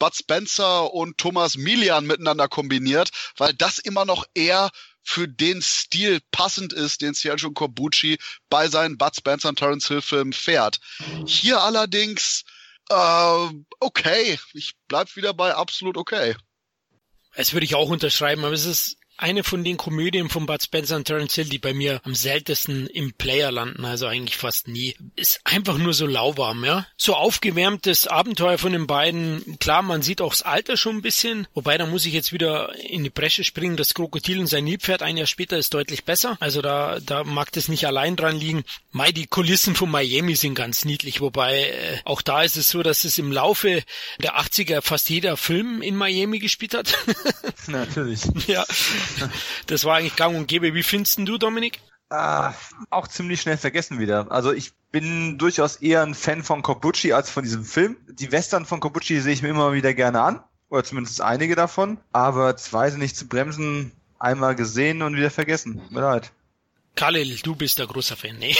Bud 0.02 0.16
Spencer 0.16 0.92
und 0.94 1.20
Thomas 1.20 1.58
Milian 1.58 2.08
miteinander 2.08 2.48
kombiniert, 2.48 3.12
weil 3.38 3.54
das 3.54 3.78
immer 3.78 4.04
noch 4.04 4.26
eher 4.34 4.72
für 5.04 5.28
den 5.28 5.62
Stil 5.62 6.22
passend 6.32 6.74
ist, 6.74 7.02
den 7.02 7.14
Sergio 7.14 7.52
Corbucci 7.52 8.18
bei 8.50 8.68
seinen 8.68 8.98
Bud 8.98 9.16
Spencer 9.16 9.50
und 9.50 9.60
Terence 9.60 9.88
Hill 9.88 10.02
Filmen 10.02 10.34
fährt. 10.34 10.80
Hier 11.28 11.62
allerdings 11.62 12.44
äh, 12.92 13.64
okay. 13.80 14.40
Ich 14.54 14.76
bleib 14.88 15.16
wieder 15.16 15.34
bei 15.34 15.54
absolut 15.56 15.98
okay. 15.98 16.36
Das 17.36 17.54
würde 17.54 17.66
ich 17.66 17.76
auch 17.76 17.90
unterschreiben, 17.90 18.44
aber 18.44 18.54
es 18.54 18.66
ist 18.66 18.98
eine 19.22 19.44
von 19.44 19.64
den 19.64 19.78
Komödien 19.78 20.30
von 20.30 20.46
Bud 20.46 20.62
Spencer 20.62 20.96
und 20.96 21.06
Terence 21.06 21.36
Hill, 21.36 21.50
die 21.50 21.60
bei 21.60 21.74
mir 21.74 22.02
am 22.04 22.16
seltensten 22.16 22.88
im 22.88 23.14
Player 23.14 23.52
landen, 23.52 23.86
also 23.86 24.08
eigentlich 24.08 24.38
fast 24.38 24.68
nie. 24.68 24.96
Ist 25.16 25.42
einfach 25.44 25.78
nur 25.78 25.94
so 25.94 26.06
lauwarm, 26.08 26.66
ja. 26.66 26.86
So 26.98 27.16
aufgewärmtes 27.16 28.08
Abenteuer 28.08 28.58
von 28.58 28.72
den 28.72 28.88
beiden. 28.88 29.58
Klar, 29.60 29.82
man 29.82 30.02
sieht 30.02 30.22
auch 30.22 30.32
das 30.32 30.42
Alter 30.42 30.78
schon 30.78 30.98
ein 30.98 31.02
bisschen, 31.02 31.48
wobei 31.54 31.78
da 31.78 31.86
muss 31.86 32.06
ich 32.06 32.14
jetzt 32.14 32.34
wieder 32.34 32.74
in 32.76 33.04
die 33.04 33.10
Bresche 33.10 33.44
springen. 33.44 33.78
Das 33.78 33.94
Krokodil 33.94 34.40
und 34.40 34.48
sein 34.48 34.64
Nilpferd 34.64 35.04
ein 35.04 35.18
Jahr 35.18 35.28
später 35.28 35.58
ist 35.58 35.74
deutlich 35.74 36.04
besser. 36.04 36.38
Also 36.40 36.62
da, 36.62 37.00
da 37.00 37.24
mag 37.24 37.52
das 37.52 37.68
nicht 37.68 37.86
allein 37.86 38.16
dran 38.16 38.38
liegen. 38.38 38.64
Mai, 38.92 39.12
die 39.12 39.28
Kulissen 39.28 39.76
von 39.76 39.90
Miami 39.90 40.36
sind 40.36 40.56
ganz 40.56 40.86
niedlich, 40.86 41.22
wobei 41.22 41.70
äh, 41.70 41.98
auch 42.06 42.22
da 42.22 42.42
ist 42.44 42.58
es 42.58 42.70
so, 42.70 42.84
dass 42.84 43.04
es 43.04 43.18
im 43.18 43.32
Laufe 43.32 43.84
der 44.20 44.40
80er 44.40 44.82
fast 44.82 45.10
jeder 45.10 45.38
Film 45.38 45.82
in 45.82 45.96
Miami 45.96 46.40
gespielt 46.40 46.74
hat. 46.74 46.98
Natürlich. 47.68 48.22
ja. 48.48 48.66
Das 49.68 49.86
war 49.86 49.98
eigentlich 49.98 50.16
gang 50.16 50.36
und 50.36 50.48
gäbe. 50.48 50.74
Wie 50.74 50.84
findest 50.84 51.20
du, 51.20 51.38
Dominik? 51.38 51.80
Ah, 52.10 52.54
auch 52.90 53.08
ziemlich 53.08 53.42
schnell 53.42 53.58
vergessen 53.58 54.00
wieder. 54.00 54.30
Also 54.32 54.52
ich 54.52 54.74
bin 54.92 55.38
durchaus 55.38 55.78
eher 55.78 56.02
ein 56.04 56.14
Fan 56.14 56.44
von 56.44 56.62
Corbucci 56.62 57.14
als 57.14 57.30
von 57.30 57.44
diesem 57.44 57.64
Film. 57.64 57.96
Die 58.08 58.32
Western 58.32 58.66
von 58.66 58.82
Corbucci 58.82 59.22
sehe 59.22 59.34
ich 59.34 59.42
mir 59.42 59.50
immer 59.50 59.74
wieder 59.74 59.94
gerne 59.94 60.22
an. 60.22 60.44
Oder 60.70 60.84
zumindest 60.84 61.22
einige 61.22 61.56
davon. 61.56 62.00
Aber 62.12 62.58
zwei 62.58 62.90
sind 62.90 63.00
nicht 63.00 63.16
zu 63.16 63.28
bremsen. 63.28 63.94
Einmal 64.20 64.56
gesehen 64.56 65.02
und 65.02 65.16
wieder 65.16 65.32
vergessen. 65.32 65.82
Mir 65.90 66.02
leid. 66.02 66.32
Khalil, 66.96 67.40
du 67.44 67.56
bist 67.56 67.80
der 67.80 67.88
großer 67.88 68.18
Fan, 68.18 68.38
nee. 68.38 68.56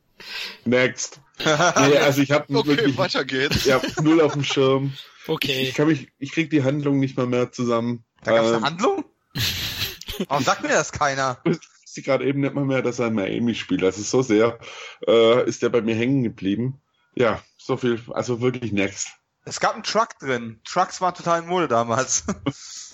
Next. 0.64 1.20
nee, 1.38 1.46
also 1.46 2.22
ich 2.22 2.30
habe 2.30 2.54
okay, 2.54 2.68
wirklich, 2.68 2.98
weiter 2.98 3.24
geht's. 3.24 3.66
Ich 3.66 3.72
hab 3.72 3.82
null 4.00 4.20
auf 4.20 4.34
dem 4.34 4.44
Schirm. 4.44 4.92
Okay. 5.26 5.62
Ich, 5.62 5.68
ich, 5.70 5.74
kann 5.74 5.88
mich, 5.88 6.08
ich 6.18 6.32
krieg 6.32 6.50
die 6.50 6.62
Handlung 6.62 7.00
nicht 7.00 7.16
mal 7.16 7.26
mehr 7.26 7.50
zusammen. 7.52 8.04
Da 8.22 8.32
gab's 8.32 8.48
ähm, 8.48 8.56
eine 8.56 8.66
Handlung? 8.66 9.04
Warum 10.28 10.44
sagt 10.44 10.62
mir 10.62 10.68
das 10.68 10.92
keiner? 10.92 11.38
Ich 11.94 11.96
wusste 11.96 12.10
gerade 12.10 12.24
eben 12.24 12.40
nicht 12.40 12.54
mal 12.54 12.64
mehr, 12.64 12.80
dass 12.80 13.00
er 13.00 13.08
in 13.08 13.14
Miami 13.14 13.54
spielt. 13.54 13.84
Also 13.84 14.00
so 14.00 14.22
sehr 14.22 14.58
äh, 15.06 15.46
ist 15.46 15.62
er 15.62 15.68
bei 15.68 15.82
mir 15.82 15.94
hängen 15.94 16.22
geblieben. 16.22 16.80
Ja, 17.14 17.42
so 17.58 17.76
viel, 17.76 18.00
also 18.14 18.40
wirklich 18.40 18.72
next. 18.72 19.10
Es 19.44 19.58
gab 19.60 19.74
einen 19.74 19.82
Truck 19.82 20.18
drin. 20.20 20.60
Trucks 20.64 21.00
waren 21.00 21.14
total 21.14 21.42
in 21.42 21.48
Mode 21.48 21.68
damals. 21.68 22.24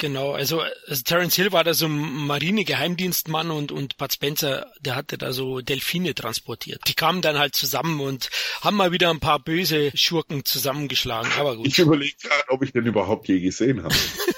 Genau, 0.01 0.31
also, 0.31 0.61
also 0.61 1.03
Terence 1.03 1.35
Hill 1.35 1.51
war 1.51 1.65
da 1.65 1.75
so 1.75 1.87
ein 1.87 1.99
Marine-Geheimdienstmann 1.99 3.51
und, 3.51 3.73
und 3.73 3.97
Bud 3.97 4.13
Spencer, 4.13 4.73
der 4.79 4.95
hatte 4.95 5.19
da 5.19 5.33
so 5.33 5.61
Delfine 5.61 6.15
transportiert. 6.15 6.83
Die 6.87 6.95
kamen 6.95 7.21
dann 7.21 7.37
halt 7.37 7.57
zusammen 7.57 7.99
und 7.99 8.31
haben 8.61 8.77
mal 8.77 8.93
wieder 8.93 9.11
ein 9.11 9.19
paar 9.19 9.41
böse 9.41 9.91
Schurken 9.97 10.45
zusammengeschlagen, 10.45 11.33
aber 11.37 11.57
gut. 11.57 11.67
Ich 11.67 11.81
überlege 11.81 12.15
gerade, 12.23 12.45
ob 12.51 12.63
ich 12.63 12.73
den 12.73 12.87
überhaupt 12.87 13.27
je 13.27 13.41
gesehen 13.41 13.83
habe. 13.83 13.93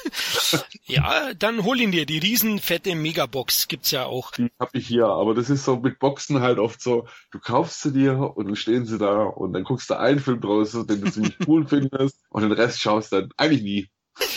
ja, 0.84 1.34
dann 1.34 1.64
hol 1.64 1.80
ihn 1.80 1.92
dir. 1.92 2.06
Die 2.06 2.18
riesenfette 2.18 2.94
Megabox 2.94 3.68
gibt's 3.68 3.90
ja 3.90 4.04
auch. 4.04 4.32
Die 4.32 4.50
habe 4.58 4.78
ich 4.78 4.86
hier, 4.86 5.06
aber 5.06 5.34
das 5.34 5.50
ist 5.50 5.64
so 5.64 5.76
mit 5.76 5.98
Boxen 5.98 6.40
halt 6.40 6.58
oft 6.58 6.80
so, 6.80 7.06
du 7.30 7.38
kaufst 7.38 7.82
sie 7.82 7.92
dir 7.92 8.18
und 8.36 8.46
dann 8.46 8.56
stehen 8.56 8.86
sie 8.86 8.98
da 8.98 9.22
und 9.22 9.52
dann 9.52 9.64
guckst 9.64 9.90
du 9.90 9.98
einen 9.98 10.20
Film 10.20 10.40
draus, 10.40 10.72
den 10.72 11.00
du 11.00 11.10
ziemlich 11.10 11.36
cool 11.46 11.66
findest 11.66 12.20
und 12.30 12.42
den 12.42 12.52
Rest 12.52 12.80
schaust 12.80 13.12
dann 13.12 13.30
eigentlich 13.36 13.62
nie. 13.62 13.88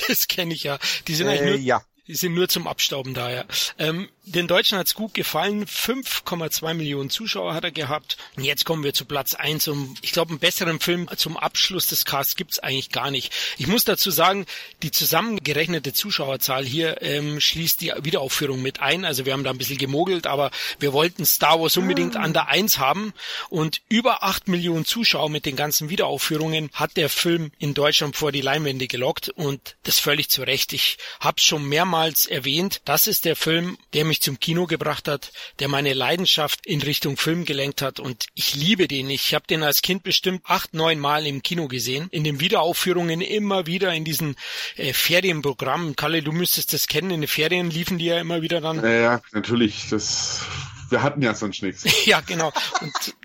Das 0.07 0.27
kenne 0.27 0.53
ich 0.53 0.63
ja. 0.63 0.79
Die 1.07 1.15
sind 1.15 1.27
äh, 1.27 1.31
eigentlich 1.31 1.49
nur, 1.49 1.59
ja. 1.59 1.81
die 2.07 2.15
sind 2.15 2.33
nur 2.33 2.47
zum 2.47 2.67
Abstauben 2.67 3.13
da, 3.13 3.31
ja. 3.31 3.45
Ähm, 3.77 4.09
den 4.25 4.47
Deutschen 4.47 4.77
hat's 4.77 4.93
gut 4.93 5.13
gefallen. 5.13 5.65
5,2 5.65 6.73
Millionen 6.73 7.09
Zuschauer 7.09 7.53
hat 7.53 7.65
er 7.65 7.71
gehabt. 7.71 8.15
Und 8.37 8.45
jetzt 8.45 8.63
kommen 8.63 8.83
wir 8.83 8.93
zu 8.93 9.03
Platz 9.03 9.33
eins. 9.33 9.67
Und 9.67 9.97
ich 10.01 10.13
glaube, 10.13 10.29
einen 10.29 10.39
besseren 10.39 10.79
Film 10.79 11.09
zum 11.17 11.35
Abschluss 11.35 11.87
des 11.87 12.05
Casts 12.05 12.37
gibt's 12.37 12.59
eigentlich 12.59 12.89
gar 12.89 13.11
nicht. 13.11 13.33
Ich 13.57 13.67
muss 13.67 13.83
dazu 13.83 14.11
sagen, 14.11 14.45
die 14.81 14.91
zusammengerechnete 14.91 15.91
Zuschauerzahl 15.91 16.63
hier 16.63 17.01
ähm, 17.01 17.41
schließt 17.41 17.81
die 17.81 17.91
Wiederaufführung 18.01 18.61
mit 18.61 18.79
ein. 18.79 19.03
Also 19.03 19.25
wir 19.25 19.33
haben 19.33 19.43
da 19.43 19.49
ein 19.49 19.57
bisschen 19.57 19.77
gemogelt, 19.77 20.25
aber 20.25 20.51
wir 20.79 20.93
wollten 20.93 21.25
Star 21.25 21.59
Wars 21.59 21.75
unbedingt 21.75 22.15
an 22.15 22.31
der 22.31 22.47
Eins 22.47 22.79
haben. 22.79 23.13
Und 23.49 23.81
über 23.89 24.23
acht 24.23 24.47
Millionen 24.47 24.85
Zuschauer 24.85 25.29
mit 25.29 25.45
den 25.45 25.57
ganzen 25.57 25.89
Wiederaufführungen 25.89 26.69
hat 26.71 26.95
der 26.95 27.09
Film 27.09 27.51
in 27.59 27.73
Deutschland 27.73 28.15
vor 28.15 28.31
die 28.31 28.41
Leinwände 28.41 28.87
gelockt. 28.87 29.29
Und 29.29 29.75
das 29.83 29.99
völlig 29.99 30.29
zu 30.29 30.43
Recht. 30.43 30.71
Ich 30.71 30.97
habe 31.19 31.41
schon 31.41 31.67
mehrmals 31.67 32.25
erwähnt, 32.25 32.81
das 32.85 33.07
ist 33.07 33.25
der 33.25 33.35
Film, 33.35 33.77
der 33.93 34.05
mich 34.05 34.12
mich 34.13 34.21
zum 34.21 34.39
Kino 34.39 34.67
gebracht 34.67 35.07
hat, 35.07 35.31
der 35.57 35.67
meine 35.67 35.93
Leidenschaft 35.93 36.67
in 36.67 36.83
Richtung 36.83 37.17
Film 37.17 37.45
gelenkt 37.45 37.81
hat 37.81 37.99
und 37.99 38.27
ich 38.35 38.53
liebe 38.53 38.87
den. 38.87 39.09
Ich 39.09 39.33
habe 39.33 39.47
den 39.47 39.63
als 39.63 39.81
Kind 39.81 40.03
bestimmt 40.03 40.43
acht, 40.45 40.75
neun 40.75 40.99
Mal 40.99 41.25
im 41.25 41.41
Kino 41.41 41.67
gesehen. 41.67 42.09
In 42.11 42.23
den 42.23 42.39
Wiederaufführungen 42.39 43.21
immer 43.21 43.65
wieder 43.65 43.91
in 43.91 44.05
diesen 44.05 44.35
äh, 44.75 44.93
Ferienprogrammen. 44.93 45.95
Kalle, 45.95 46.21
du 46.21 46.31
müsstest 46.31 46.73
das 46.73 46.85
kennen. 46.85 47.09
In 47.09 47.21
den 47.21 47.27
Ferien 47.27 47.71
liefen 47.71 47.97
die 47.97 48.05
ja 48.05 48.19
immer 48.19 48.43
wieder 48.43 48.61
dann. 48.61 48.83
Ja, 48.85 49.19
natürlich. 49.31 49.89
Das 49.89 50.45
wir 50.93 51.01
hatten 51.01 51.21
ja 51.21 51.33
sonst 51.33 51.61
nichts. 51.63 51.85
ja, 52.05 52.21
genau. 52.21 52.53
Und 52.79 53.15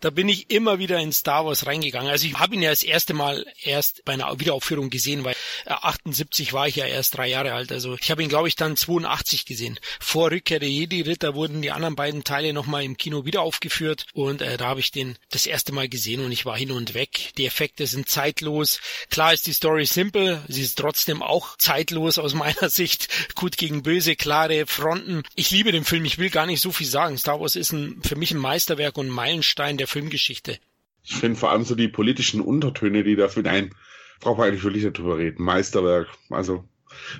da 0.00 0.10
bin 0.10 0.28
ich 0.28 0.50
immer 0.50 0.78
wieder 0.78 0.98
in 1.00 1.12
Star 1.12 1.44
Wars 1.44 1.66
reingegangen. 1.66 2.08
Also 2.08 2.26
ich 2.26 2.34
habe 2.34 2.54
ihn 2.54 2.62
ja 2.62 2.70
das 2.70 2.84
erste 2.84 3.14
Mal 3.14 3.44
erst 3.62 4.04
bei 4.04 4.12
einer 4.12 4.38
Wiederaufführung 4.38 4.90
gesehen, 4.90 5.24
weil 5.24 5.34
78 5.66 6.52
war 6.52 6.68
ich 6.68 6.76
ja 6.76 6.86
erst 6.86 7.16
drei 7.16 7.28
Jahre 7.28 7.52
alt. 7.52 7.72
Also 7.72 7.96
ich 8.00 8.10
habe 8.10 8.22
ihn, 8.22 8.28
glaube 8.28 8.46
ich, 8.46 8.54
dann 8.54 8.76
82 8.76 9.44
gesehen. 9.44 9.78
Vor 10.00 10.30
Rückkehr 10.30 10.60
der 10.60 10.70
Jedi-Ritter 10.70 11.34
wurden 11.34 11.62
die 11.62 11.72
anderen 11.72 11.96
beiden 11.96 12.22
Teile 12.22 12.52
nochmal 12.52 12.84
im 12.84 12.96
Kino 12.96 13.24
wieder 13.24 13.42
aufgeführt 13.42 14.06
und 14.14 14.40
äh, 14.40 14.56
da 14.56 14.66
habe 14.66 14.80
ich 14.80 14.92
den 14.92 15.18
das 15.30 15.46
erste 15.46 15.72
Mal 15.72 15.88
gesehen 15.88 16.24
und 16.24 16.30
ich 16.30 16.46
war 16.46 16.56
hin 16.56 16.70
und 16.70 16.94
weg. 16.94 17.32
Die 17.36 17.46
Effekte 17.46 17.88
sind 17.88 18.08
zeitlos. 18.08 18.80
Klar 19.10 19.32
ist 19.32 19.48
die 19.48 19.52
Story 19.52 19.84
simpel, 19.86 20.42
sie 20.46 20.62
ist 20.62 20.78
trotzdem 20.78 21.22
auch 21.22 21.56
zeitlos 21.58 22.18
aus 22.18 22.34
meiner 22.34 22.70
Sicht. 22.70 23.08
Gut 23.34 23.56
gegen 23.56 23.82
böse, 23.82 24.14
klare 24.14 24.66
Fronten. 24.66 25.24
Ich 25.34 25.50
liebe 25.50 25.72
den 25.72 25.84
Film, 25.84 26.04
ich 26.04 26.18
will 26.18 26.30
gar 26.30 26.46
nicht 26.46 26.60
so 26.60 26.70
viel 26.70 26.86
sagen 26.86 27.15
sagen, 27.16 27.36
Star 27.36 27.40
Wars 27.40 27.56
ist 27.56 27.72
ein, 27.72 28.00
für 28.02 28.16
mich 28.16 28.32
ein 28.32 28.38
Meisterwerk 28.38 28.96
und 28.98 29.06
ein 29.06 29.12
Meilenstein 29.12 29.76
der 29.76 29.86
Filmgeschichte. 29.86 30.58
Ich 31.02 31.16
finde 31.16 31.38
vor 31.38 31.50
allem 31.50 31.64
so 31.64 31.74
die 31.74 31.88
politischen 31.88 32.40
Untertöne, 32.40 33.04
die 33.04 33.16
dafür, 33.16 33.42
nein, 33.42 33.74
braucht 34.20 34.38
man 34.38 34.48
eigentlich 34.48 34.64
wirklich 34.64 34.84
nicht 34.84 34.98
drüber 34.98 35.18
reden. 35.18 35.42
Meisterwerk. 35.42 36.08
Also 36.30 36.64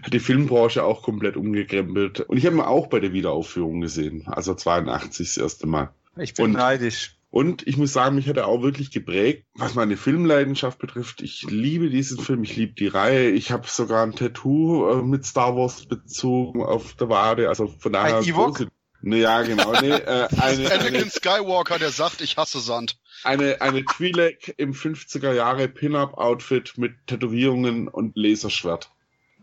hat 0.02 0.12
die 0.12 0.20
Filmbranche 0.20 0.84
auch 0.84 1.02
komplett 1.02 1.36
umgekrempelt. 1.36 2.20
Und 2.20 2.36
ich 2.36 2.46
habe 2.46 2.56
ihn 2.56 2.62
auch 2.62 2.88
bei 2.88 3.00
der 3.00 3.12
Wiederaufführung 3.12 3.80
gesehen. 3.80 4.26
Also 4.26 4.54
82 4.54 5.34
das 5.34 5.36
erste 5.36 5.66
Mal. 5.66 5.90
Ich 6.16 6.34
bin 6.34 6.46
und, 6.46 6.52
neidisch. 6.52 7.16
Und 7.30 7.66
ich 7.66 7.76
muss 7.76 7.92
sagen, 7.92 8.16
mich 8.16 8.28
hat 8.28 8.38
er 8.38 8.46
auch 8.46 8.62
wirklich 8.62 8.90
geprägt, 8.90 9.44
was 9.54 9.74
meine 9.74 9.96
Filmleidenschaft 9.96 10.78
betrifft. 10.78 11.20
Ich 11.20 11.42
liebe 11.42 11.90
diesen 11.90 12.18
Film, 12.18 12.42
ich 12.44 12.56
liebe 12.56 12.72
die 12.72 12.86
Reihe. 12.86 13.30
Ich 13.30 13.50
habe 13.50 13.66
sogar 13.68 14.02
ein 14.02 14.14
Tattoo 14.14 14.88
äh, 14.90 15.02
mit 15.02 15.26
Star 15.26 15.54
Wars 15.54 15.84
bezogen 15.84 16.62
auf 16.62 16.94
der 16.94 17.10
Wade. 17.10 17.48
Also 17.48 17.66
von 17.66 17.92
daher. 17.92 18.18
Ein 18.18 18.24
Ne, 18.24 18.70
ja, 19.14 19.42
genau. 19.42 19.72
Nee, 19.80 19.90
äh, 19.90 20.28
eine, 20.40 20.72
Anakin 20.72 20.96
eine, 20.96 21.10
Skywalker, 21.10 21.78
der 21.78 21.90
sagt, 21.90 22.20
ich 22.20 22.36
hasse 22.36 22.60
Sand. 22.60 22.98
Eine, 23.24 23.60
eine 23.60 23.80
Twi'lek 23.80 24.54
im 24.56 24.72
50er 24.72 25.32
Jahre 25.32 25.68
Pin-Up-Outfit 25.68 26.74
mit 26.76 26.94
Tätowierungen 27.06 27.88
und 27.88 28.16
Laserschwert. 28.16 28.90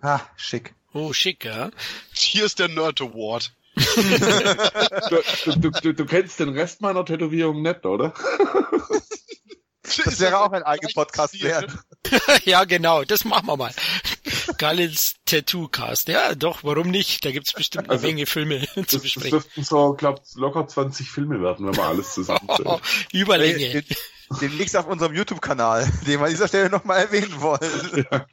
Ah, 0.01 0.21
schick. 0.35 0.75
Oh, 0.93 1.13
schick, 1.13 1.45
ja. 1.45 1.71
Hier 2.13 2.45
ist 2.45 2.59
der 2.59 2.67
Nerd 2.67 3.01
Award. 3.01 3.53
du, 3.75 5.55
du, 5.55 5.71
du, 5.71 5.93
du, 5.93 6.05
kennst 6.05 6.39
den 6.39 6.49
Rest 6.49 6.81
meiner 6.81 7.03
Tätowierung 7.05 7.61
nicht, 7.61 7.85
oder? 7.85 8.13
Das 10.05 10.19
wäre 10.19 10.39
auch 10.39 10.51
ein 10.51 10.63
eigener 10.63 10.91
Podcast 10.93 11.41
wert. 11.43 11.71
ja, 12.45 12.63
genau, 12.63 13.03
das 13.03 13.25
machen 13.25 13.47
wir 13.47 13.57
mal. 13.57 13.73
Galils 14.57 15.15
Tattoo 15.25 15.67
Cast. 15.67 16.07
Ja, 16.07 16.35
doch, 16.35 16.63
warum 16.63 16.89
nicht? 16.89 17.25
Da 17.25 17.31
gibt's 17.31 17.53
bestimmt 17.53 17.85
eine 17.85 17.93
also, 17.93 18.07
Menge 18.07 18.25
Filme 18.25 18.61
zu 18.87 18.99
besprechen. 18.99 19.31
Das 19.31 19.43
dürften 19.43 19.63
so, 19.63 19.93
glaub, 19.93 20.21
locker 20.35 20.67
20 20.67 21.09
Filme 21.09 21.41
werden, 21.41 21.67
wenn 21.67 21.75
wir 21.75 21.83
alles 21.83 22.13
zusammen 22.13 22.47
Überlänge. 23.11 23.83
Demnächst 24.41 24.75
auf 24.75 24.87
unserem 24.87 25.13
YouTube-Kanal, 25.13 25.87
den 26.07 26.19
wir 26.19 26.25
an 26.25 26.31
dieser 26.31 26.47
Stelle 26.47 26.69
nochmal 26.69 26.99
erwähnen 27.03 27.41
wollen. 27.41 28.05
Ja. 28.11 28.25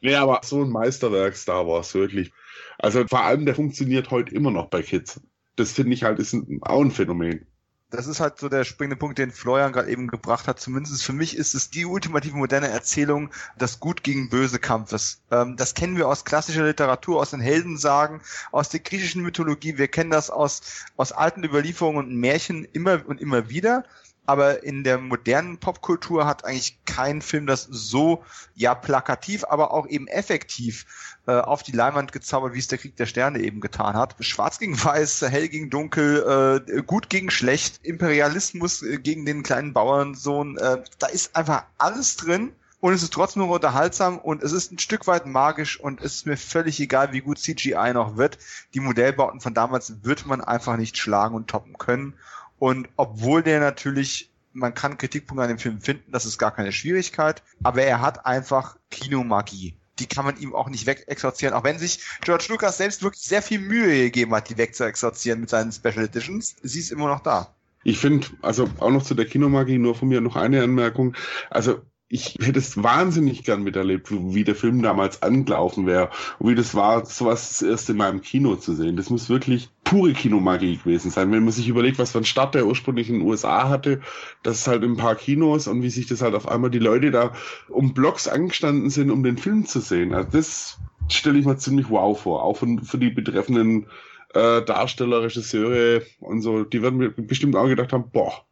Nee, 0.00 0.14
aber 0.14 0.40
so 0.44 0.62
ein 0.62 0.70
Meisterwerk 0.70 1.36
Star 1.36 1.66
Wars, 1.66 1.94
wirklich. 1.94 2.32
Also 2.78 3.06
vor 3.06 3.22
allem, 3.22 3.46
der 3.46 3.54
funktioniert 3.54 4.10
heute 4.10 4.34
immer 4.34 4.50
noch 4.50 4.68
bei 4.68 4.82
Kids. 4.82 5.20
Das 5.54 5.72
finde 5.72 5.94
ich 5.94 6.02
halt, 6.02 6.18
ist 6.18 6.34
ein, 6.34 6.60
auch 6.62 6.82
ein 6.82 6.90
Phänomen 6.90 7.46
das 7.90 8.06
ist 8.06 8.20
halt 8.20 8.38
so 8.38 8.48
der 8.48 8.64
springende 8.64 8.96
Punkt, 8.96 9.18
den 9.18 9.30
Florian 9.30 9.72
gerade 9.72 9.90
eben 9.90 10.08
gebracht 10.08 10.48
hat. 10.48 10.58
Zumindest 10.58 11.04
für 11.04 11.12
mich 11.12 11.36
ist 11.36 11.54
es 11.54 11.70
die 11.70 11.84
ultimative 11.84 12.36
moderne 12.36 12.68
Erzählung 12.68 13.30
des 13.60 13.78
Gut 13.78 14.02
gegen 14.02 14.28
Böse 14.28 14.58
Kampfes. 14.58 15.20
Ähm, 15.30 15.56
das 15.56 15.74
kennen 15.74 15.96
wir 15.96 16.08
aus 16.08 16.24
klassischer 16.24 16.64
Literatur, 16.64 17.20
aus 17.20 17.30
den 17.30 17.40
Heldensagen, 17.40 18.20
aus 18.50 18.68
der 18.68 18.80
griechischen 18.80 19.22
Mythologie. 19.22 19.78
Wir 19.78 19.88
kennen 19.88 20.10
das 20.10 20.30
aus, 20.30 20.62
aus 20.96 21.12
alten 21.12 21.44
Überlieferungen 21.44 22.06
und 22.06 22.16
Märchen 22.16 22.64
immer 22.72 23.00
und 23.06 23.20
immer 23.20 23.48
wieder 23.48 23.84
aber 24.26 24.62
in 24.62 24.84
der 24.84 24.98
modernen 24.98 25.58
Popkultur 25.58 26.26
hat 26.26 26.44
eigentlich 26.44 26.78
kein 26.84 27.22
Film 27.22 27.46
das 27.46 27.62
so 27.70 28.24
ja 28.54 28.74
plakativ, 28.74 29.44
aber 29.44 29.72
auch 29.72 29.86
eben 29.86 30.08
effektiv 30.08 30.86
äh, 31.26 31.32
auf 31.32 31.62
die 31.62 31.72
Leinwand 31.72 32.12
gezaubert, 32.12 32.54
wie 32.54 32.58
es 32.58 32.68
der 32.68 32.78
Krieg 32.78 32.96
der 32.96 33.06
Sterne 33.06 33.40
eben 33.40 33.60
getan 33.60 33.94
hat. 33.94 34.16
Schwarz 34.20 34.58
gegen 34.58 34.82
Weiß, 34.82 35.22
hell 35.22 35.48
gegen 35.48 35.70
Dunkel, 35.70 36.64
äh, 36.66 36.82
gut 36.82 37.08
gegen 37.08 37.30
schlecht, 37.30 37.80
Imperialismus 37.84 38.82
äh, 38.82 38.98
gegen 38.98 39.26
den 39.26 39.42
kleinen 39.42 39.72
Bauernsohn. 39.72 40.58
Äh, 40.58 40.82
da 40.98 41.06
ist 41.06 41.36
einfach 41.36 41.64
alles 41.78 42.16
drin. 42.16 42.52
Und 42.78 42.92
es 42.92 43.02
ist 43.02 43.14
trotzdem 43.14 43.42
noch 43.42 43.48
unterhaltsam 43.48 44.18
und 44.18 44.42
es 44.42 44.52
ist 44.52 44.70
ein 44.70 44.78
Stück 44.78 45.06
weit 45.06 45.26
magisch 45.26 45.80
und 45.80 46.02
es 46.02 46.16
ist 46.16 46.26
mir 46.26 46.36
völlig 46.36 46.78
egal, 46.78 47.12
wie 47.12 47.20
gut 47.20 47.38
CGI 47.38 47.92
noch 47.94 48.16
wird. 48.16 48.38
Die 48.74 48.80
Modellbauten 48.80 49.40
von 49.40 49.54
damals 49.54 50.04
wird 50.04 50.26
man 50.26 50.42
einfach 50.42 50.76
nicht 50.76 50.98
schlagen 50.98 51.34
und 51.34 51.48
toppen 51.48 51.78
können. 51.78 52.14
Und 52.58 52.88
obwohl 52.96 53.42
der 53.42 53.60
natürlich, 53.60 54.30
man 54.52 54.74
kann 54.74 54.98
Kritikpunkte 54.98 55.42
an 55.42 55.48
dem 55.48 55.58
Film 55.58 55.80
finden, 55.80 56.10
das 56.12 56.24
ist 56.24 56.38
gar 56.38 56.54
keine 56.54 56.72
Schwierigkeit, 56.72 57.42
aber 57.62 57.82
er 57.82 58.00
hat 58.00 58.26
einfach 58.26 58.76
Kinomagie. 58.90 59.76
Die 59.98 60.06
kann 60.06 60.24
man 60.24 60.36
ihm 60.38 60.54
auch 60.54 60.68
nicht 60.68 60.86
wegexorzieren, 60.86 61.54
auch 61.54 61.64
wenn 61.64 61.78
sich 61.78 62.00
George 62.22 62.46
Lucas 62.48 62.76
selbst 62.76 63.02
wirklich 63.02 63.24
sehr 63.24 63.42
viel 63.42 63.60
Mühe 63.60 64.04
gegeben 64.04 64.34
hat, 64.34 64.50
die 64.50 64.58
wegzuexorzieren 64.58 65.40
mit 65.40 65.50
seinen 65.50 65.72
Special 65.72 66.04
Editions. 66.04 66.56
Sie 66.62 66.80
ist 66.80 66.92
immer 66.92 67.08
noch 67.08 67.20
da. 67.20 67.54
Ich 67.82 67.98
finde, 67.98 68.26
also 68.42 68.68
auch 68.78 68.90
noch 68.90 69.04
zu 69.04 69.14
der 69.14 69.26
Kinomagie, 69.26 69.78
nur 69.78 69.94
von 69.94 70.08
mir 70.08 70.20
noch 70.20 70.36
eine 70.36 70.62
Anmerkung. 70.62 71.14
Also 71.50 71.82
ich 72.08 72.36
hätte 72.40 72.60
es 72.60 72.80
wahnsinnig 72.80 73.42
gern 73.42 73.64
miterlebt, 73.64 74.08
wie 74.10 74.44
der 74.44 74.54
Film 74.54 74.80
damals 74.80 75.22
angelaufen 75.22 75.86
wäre 75.86 76.10
und 76.38 76.50
wie 76.50 76.54
das 76.54 76.74
war, 76.76 77.04
sowas 77.04 77.62
erste 77.62 77.94
Mal 77.94 78.10
im 78.10 78.20
Kino 78.20 78.54
zu 78.54 78.74
sehen. 78.74 78.96
Das 78.96 79.10
muss 79.10 79.28
wirklich 79.28 79.70
pure 79.82 80.12
Kinomagie 80.12 80.76
gewesen 80.76 81.10
sein. 81.10 81.32
Wenn 81.32 81.44
man 81.44 81.52
sich 81.52 81.68
überlegt, 81.68 81.98
was 81.98 82.12
für 82.12 82.18
ein 82.18 82.24
Start 82.24 82.54
der 82.54 82.66
ursprünglich 82.66 83.08
in 83.08 83.18
den 83.18 83.28
USA 83.28 83.68
hatte, 83.68 84.00
das 84.44 84.58
ist 84.58 84.68
halt 84.68 84.84
ein 84.84 84.96
paar 84.96 85.16
Kinos 85.16 85.66
und 85.66 85.82
wie 85.82 85.90
sich 85.90 86.06
das 86.06 86.22
halt 86.22 86.36
auf 86.36 86.46
einmal 86.46 86.70
die 86.70 86.78
Leute 86.78 87.10
da 87.10 87.32
um 87.68 87.92
Blocks 87.92 88.28
angestanden 88.28 88.90
sind, 88.90 89.10
um 89.10 89.24
den 89.24 89.36
Film 89.36 89.66
zu 89.66 89.80
sehen. 89.80 90.14
Also 90.14 90.28
das 90.30 90.78
stelle 91.08 91.40
ich 91.40 91.44
mir 91.44 91.56
ziemlich 91.56 91.90
wow 91.90 92.20
vor, 92.20 92.44
auch 92.44 92.56
für, 92.56 92.68
für 92.84 92.98
die 92.98 93.10
betreffenden 93.10 93.86
äh, 94.32 94.62
Darsteller, 94.62 95.22
Regisseure 95.22 96.02
und 96.20 96.40
so. 96.40 96.62
Die 96.62 96.82
werden 96.82 97.14
bestimmt 97.26 97.56
auch 97.56 97.66
gedacht 97.66 97.92
haben, 97.92 98.10
boah, 98.12 98.45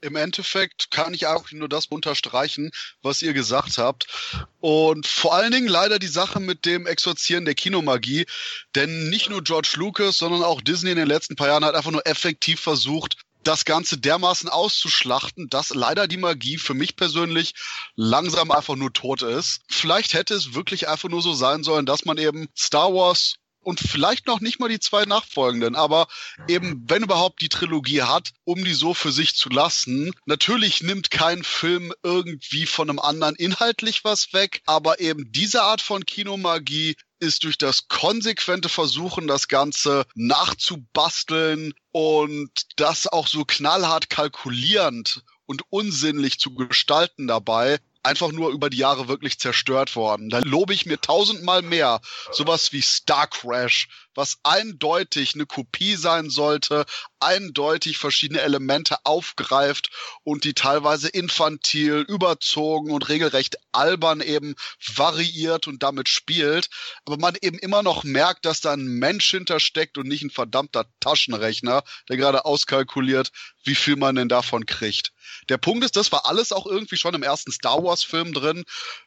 im 0.00 0.16
Endeffekt 0.16 0.90
kann 0.90 1.14
ich 1.14 1.26
auch 1.26 1.50
nur 1.52 1.68
das 1.68 1.86
unterstreichen, 1.86 2.70
was 3.02 3.22
ihr 3.22 3.32
gesagt 3.32 3.78
habt. 3.78 4.06
Und 4.60 5.06
vor 5.06 5.34
allen 5.34 5.52
Dingen 5.52 5.68
leider 5.68 5.98
die 5.98 6.06
Sache 6.06 6.40
mit 6.40 6.64
dem 6.64 6.86
Exorzieren 6.86 7.44
der 7.44 7.54
Kinomagie. 7.54 8.26
Denn 8.74 9.08
nicht 9.10 9.28
nur 9.28 9.42
George 9.42 9.72
Lucas, 9.76 10.18
sondern 10.18 10.42
auch 10.42 10.60
Disney 10.60 10.90
in 10.90 10.96
den 10.96 11.08
letzten 11.08 11.36
paar 11.36 11.48
Jahren 11.48 11.64
hat 11.64 11.74
einfach 11.74 11.90
nur 11.90 12.06
effektiv 12.06 12.60
versucht, 12.60 13.16
das 13.44 13.64
Ganze 13.64 13.98
dermaßen 13.98 14.48
auszuschlachten, 14.48 15.48
dass 15.48 15.70
leider 15.70 16.06
die 16.06 16.16
Magie 16.16 16.58
für 16.58 16.74
mich 16.74 16.96
persönlich 16.96 17.54
langsam 17.96 18.50
einfach 18.50 18.76
nur 18.76 18.92
tot 18.92 19.22
ist. 19.22 19.60
Vielleicht 19.68 20.14
hätte 20.14 20.34
es 20.34 20.54
wirklich 20.54 20.88
einfach 20.88 21.08
nur 21.08 21.22
so 21.22 21.32
sein 21.32 21.62
sollen, 21.62 21.86
dass 21.86 22.04
man 22.04 22.18
eben 22.18 22.48
Star 22.56 22.92
Wars 22.92 23.36
und 23.68 23.80
vielleicht 23.80 24.26
noch 24.26 24.40
nicht 24.40 24.60
mal 24.60 24.70
die 24.70 24.80
zwei 24.80 25.04
nachfolgenden, 25.04 25.76
aber 25.76 26.08
eben, 26.48 26.82
wenn 26.88 27.02
überhaupt 27.02 27.42
die 27.42 27.50
Trilogie 27.50 28.00
hat, 28.00 28.30
um 28.44 28.64
die 28.64 28.72
so 28.72 28.94
für 28.94 29.12
sich 29.12 29.34
zu 29.36 29.50
lassen. 29.50 30.10
Natürlich 30.24 30.82
nimmt 30.82 31.10
kein 31.10 31.44
Film 31.44 31.92
irgendwie 32.02 32.64
von 32.64 32.88
einem 32.88 32.98
anderen 32.98 33.36
inhaltlich 33.36 34.04
was 34.04 34.32
weg, 34.32 34.62
aber 34.64 35.00
eben 35.00 35.32
diese 35.32 35.64
Art 35.64 35.82
von 35.82 36.06
Kinomagie 36.06 36.96
ist 37.20 37.44
durch 37.44 37.58
das 37.58 37.88
konsequente 37.88 38.70
Versuchen, 38.70 39.26
das 39.26 39.48
Ganze 39.48 40.06
nachzubasteln 40.14 41.74
und 41.92 42.50
das 42.76 43.06
auch 43.06 43.26
so 43.26 43.44
knallhart 43.44 44.08
kalkulierend 44.08 45.24
und 45.44 45.64
unsinnlich 45.68 46.40
zu 46.40 46.54
gestalten 46.54 47.26
dabei, 47.26 47.80
einfach 48.08 48.32
nur 48.32 48.50
über 48.50 48.70
die 48.70 48.78
Jahre 48.78 49.06
wirklich 49.06 49.38
zerstört 49.38 49.94
worden. 49.94 50.30
Da 50.30 50.38
lobe 50.38 50.72
ich 50.72 50.86
mir 50.86 51.00
tausendmal 51.00 51.62
mehr 51.62 52.00
sowas 52.32 52.72
wie 52.72 52.80
Star 52.80 53.26
Crash, 53.26 53.88
was 54.14 54.38
eindeutig 54.42 55.34
eine 55.34 55.46
Kopie 55.46 55.94
sein 55.94 56.30
sollte, 56.30 56.86
eindeutig 57.20 57.98
verschiedene 57.98 58.40
Elemente 58.40 58.96
aufgreift 59.04 59.90
und 60.24 60.44
die 60.44 60.54
teilweise 60.54 61.08
infantil, 61.08 62.04
überzogen 62.08 62.90
und 62.90 63.08
regelrecht 63.08 63.56
albern 63.72 64.20
eben 64.22 64.54
variiert 64.84 65.68
und 65.68 65.82
damit 65.82 66.08
spielt, 66.08 66.68
aber 67.04 67.18
man 67.18 67.36
eben 67.42 67.58
immer 67.58 67.82
noch 67.82 68.04
merkt, 68.04 68.46
dass 68.46 68.60
da 68.60 68.72
ein 68.72 68.86
Mensch 68.86 69.30
hintersteckt 69.30 69.98
und 69.98 70.08
nicht 70.08 70.22
ein 70.22 70.30
verdammter 70.30 70.86
Taschenrechner, 71.00 71.84
der 72.08 72.16
gerade 72.16 72.44
auskalkuliert, 72.46 73.30
wie 73.64 73.74
viel 73.74 73.96
man 73.96 74.16
denn 74.16 74.28
davon 74.28 74.66
kriegt. 74.66 75.12
Der 75.48 75.58
Punkt 75.58 75.84
ist, 75.84 75.96
das 75.96 76.12
war 76.12 76.26
alles 76.26 76.52
auch 76.52 76.66
irgendwie 76.66 76.96
schon 76.96 77.14
im 77.14 77.22
ersten 77.22 77.52
Star 77.52 77.82
Wars 77.82 78.04
Film 78.04 78.32
drin, 78.32 78.64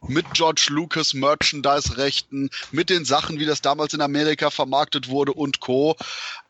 mit 0.07 0.25
George 0.33 0.67
Lucas 0.69 1.13
Merchandise-Rechten, 1.13 2.49
mit 2.71 2.89
den 2.89 3.05
Sachen, 3.05 3.39
wie 3.39 3.45
das 3.45 3.61
damals 3.61 3.93
in 3.93 4.01
Amerika 4.01 4.49
vermarktet 4.49 5.07
wurde 5.07 5.33
und 5.33 5.59
Co. 5.59 5.95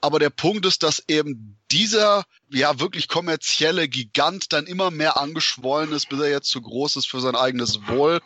Aber 0.02 0.20
der 0.20 0.30
Punkt 0.30 0.66
ist, 0.66 0.84
dass 0.84 1.04
eben 1.08 1.61
dieser 1.72 2.26
ja 2.50 2.80
wirklich 2.80 3.08
kommerzielle 3.08 3.88
Gigant 3.88 4.52
dann 4.52 4.68
immer 4.68 4.92
mehr 4.92 5.18
angeschwollen 5.18 5.94
ist, 5.94 6.10
bis 6.10 6.20
er 6.20 6.30
jetzt 6.30 6.50
zu 6.50 6.62
groß 6.62 6.98
ist 6.98 7.08
für 7.08 7.22
sein 7.22 7.36
eigenes 7.36 7.88
Wohl, 7.88 8.20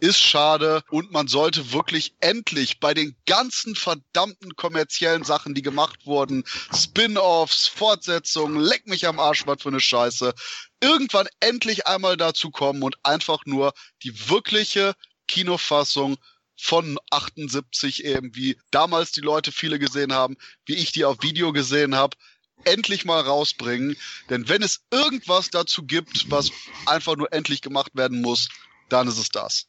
ist 0.00 0.20
schade. 0.20 0.82
Und 0.90 1.12
man 1.12 1.28
sollte 1.28 1.72
wirklich 1.72 2.14
endlich 2.20 2.80
bei 2.80 2.94
den 2.94 3.14
ganzen 3.24 3.76
verdammten 3.76 4.56
kommerziellen 4.56 5.22
Sachen, 5.22 5.54
die 5.54 5.62
gemacht 5.62 6.06
wurden, 6.06 6.44
Spin-offs, 6.74 7.68
Fortsetzungen, 7.68 8.58
leck 8.60 8.86
mich 8.86 9.06
am 9.06 9.20
Arsch, 9.20 9.46
was 9.46 9.62
für 9.62 9.68
eine 9.68 9.80
Scheiße, 9.80 10.34
irgendwann 10.80 11.28
endlich 11.40 11.86
einmal 11.86 12.16
dazu 12.16 12.50
kommen 12.50 12.82
und 12.82 12.96
einfach 13.04 13.46
nur 13.46 13.72
die 14.02 14.28
wirkliche 14.28 14.94
Kinofassung 15.28 16.16
von 16.60 16.98
78 17.10 18.04
eben, 18.04 18.34
wie 18.34 18.58
damals 18.72 19.12
die 19.12 19.20
Leute 19.20 19.52
viele 19.52 19.78
gesehen 19.78 20.12
haben, 20.12 20.36
wie 20.66 20.74
ich 20.74 20.90
die 20.90 21.04
auf 21.04 21.22
Video 21.22 21.52
gesehen 21.52 21.94
habe, 21.94 22.16
endlich 22.64 23.04
mal 23.04 23.20
rausbringen. 23.20 23.96
Denn 24.30 24.48
wenn 24.48 24.62
es 24.62 24.80
irgendwas 24.90 25.50
dazu 25.50 25.84
gibt, 25.84 26.30
was 26.30 26.50
einfach 26.86 27.16
nur 27.16 27.32
endlich 27.32 27.62
gemacht 27.62 27.92
werden 27.94 28.20
muss, 28.20 28.48
dann 28.88 29.08
ist 29.08 29.18
es 29.18 29.28
das. 29.30 29.66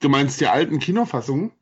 Du 0.00 0.08
meinst 0.08 0.40
die 0.40 0.46
alten 0.46 0.78
Kinofassungen? 0.78 1.52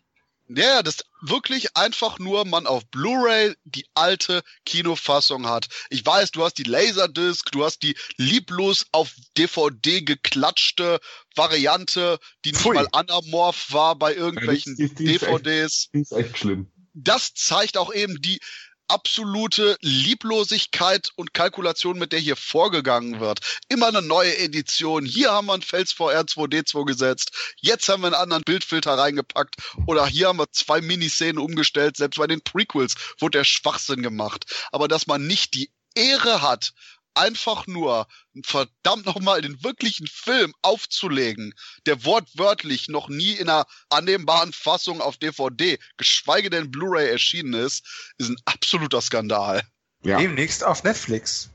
Ja, 0.49 0.83
das 0.83 1.05
wirklich 1.21 1.77
einfach 1.77 2.19
nur 2.19 2.47
man 2.47 2.67
auf 2.67 2.87
Blu-ray 2.87 3.55
die 3.65 3.87
alte 3.93 4.43
Kinofassung 4.65 5.47
hat. 5.47 5.69
Ich 5.91 6.07
weiß, 6.07 6.31
du 6.31 6.43
hast 6.43 6.55
die 6.55 6.63
Laserdisc, 6.63 7.51
du 7.53 7.65
hast 7.65 7.83
die 7.83 7.95
lieblos 8.17 8.87
auf 8.93 9.15
DVD 9.37 10.01
geklatschte 10.01 11.01
Variante, 11.37 12.19
die 12.47 12.53
nicht 12.53 12.63
Pfui. 12.63 12.77
mal 12.77 12.89
anamorph 12.93 13.73
war 13.73 13.97
bei 13.97 14.15
irgendwelchen 14.15 14.75
ja, 14.79 14.87
die, 14.87 14.95
die, 14.95 15.05
die 15.05 15.19
DVDs. 15.19 15.45
Ist 15.75 15.85
echt, 15.85 15.95
die 15.95 16.01
ist 16.01 16.13
echt 16.13 16.39
schlimm. 16.39 16.73
Das 16.95 17.35
zeigt 17.35 17.77
auch 17.77 17.93
eben 17.93 18.21
die 18.23 18.41
absolute 18.89 19.77
Lieblosigkeit 19.81 21.11
und 21.17 21.35
Kalkulation, 21.35 21.99
mit 21.99 22.13
der 22.13 22.21
hier 22.21 22.37
vorgegangen 22.37 23.21
wird. 23.21 23.41
Immer 23.69 23.89
eine 23.89 24.03
neue 24.03 24.37
Edition. 24.39 25.05
Hier 25.05 25.33
haben 25.33 25.47
wir 25.47 25.55
ein 25.55 25.63
Fels 25.63 25.93
VR 25.93 26.23
2D2 26.23 26.85
gesetzt. 26.85 27.55
Jetzt 27.61 27.89
haben 27.89 28.03
wir 28.03 28.09
einen 28.09 28.15
anderen 28.15 28.43
Bildfilter 28.45 28.99
reingepackt. 28.99 29.57
Oder 29.87 30.07
hier 30.07 30.29
haben 30.29 30.39
wir 30.39 30.51
zwei 30.53 30.81
Miniszenen 30.81 31.39
umgestellt. 31.39 31.97
Selbst 31.97 32.19
bei 32.19 32.27
den 32.27 32.41
Prequels 32.41 32.95
wurde 33.19 33.39
der 33.39 33.45
Schwachsinn 33.45 34.03
gemacht. 34.03 34.47
Aber 34.73 34.89
dass 34.89 35.07
man 35.07 35.27
nicht 35.27 35.55
die 35.55 35.71
Ehre 35.95 36.43
hat, 36.43 36.73
einfach 37.19 37.67
nur 37.67 38.07
verdammt 38.45 39.07
nochmal 39.07 39.43
den 39.43 39.63
wirklichen 39.65 40.07
Film 40.07 40.55
aufzulegen, 40.63 41.55
der 41.87 42.05
wortwörtlich 42.05 42.89
noch 42.89 43.09
nie 43.09 43.33
in 43.33 43.49
einer 43.49 43.67
annehmbaren 43.91 44.53
Fassung 44.53 45.01
auf 45.01 45.17
DVD, 45.17 45.79
geschweige 45.97 46.51
denn 46.51 46.71
Blu-ray 46.71 47.11
erschienen 47.11 47.55
ist, 47.55 47.85
ist 48.19 48.31
ein 48.31 48.37
absoluter 48.45 49.01
Skandal. 49.01 49.63
Ja. 50.03 50.19
Demnächst 50.19 50.65
auf 50.65 50.85
Netflix. 50.85 51.51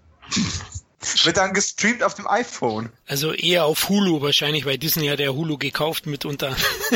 Wird 1.23 1.37
dann 1.37 1.53
gestreamt 1.53 2.01
auf 2.01 2.13
dem 2.13 2.27
iPhone. 2.27 2.89
Also 3.05 3.33
eher 3.33 3.65
auf 3.65 3.89
Hulu 3.89 4.21
wahrscheinlich, 4.21 4.65
weil 4.65 4.77
Disney 4.77 5.07
hat 5.07 5.19
ja 5.19 5.29
Hulu 5.29 5.57
gekauft 5.57 6.05
mitunter. 6.05 6.55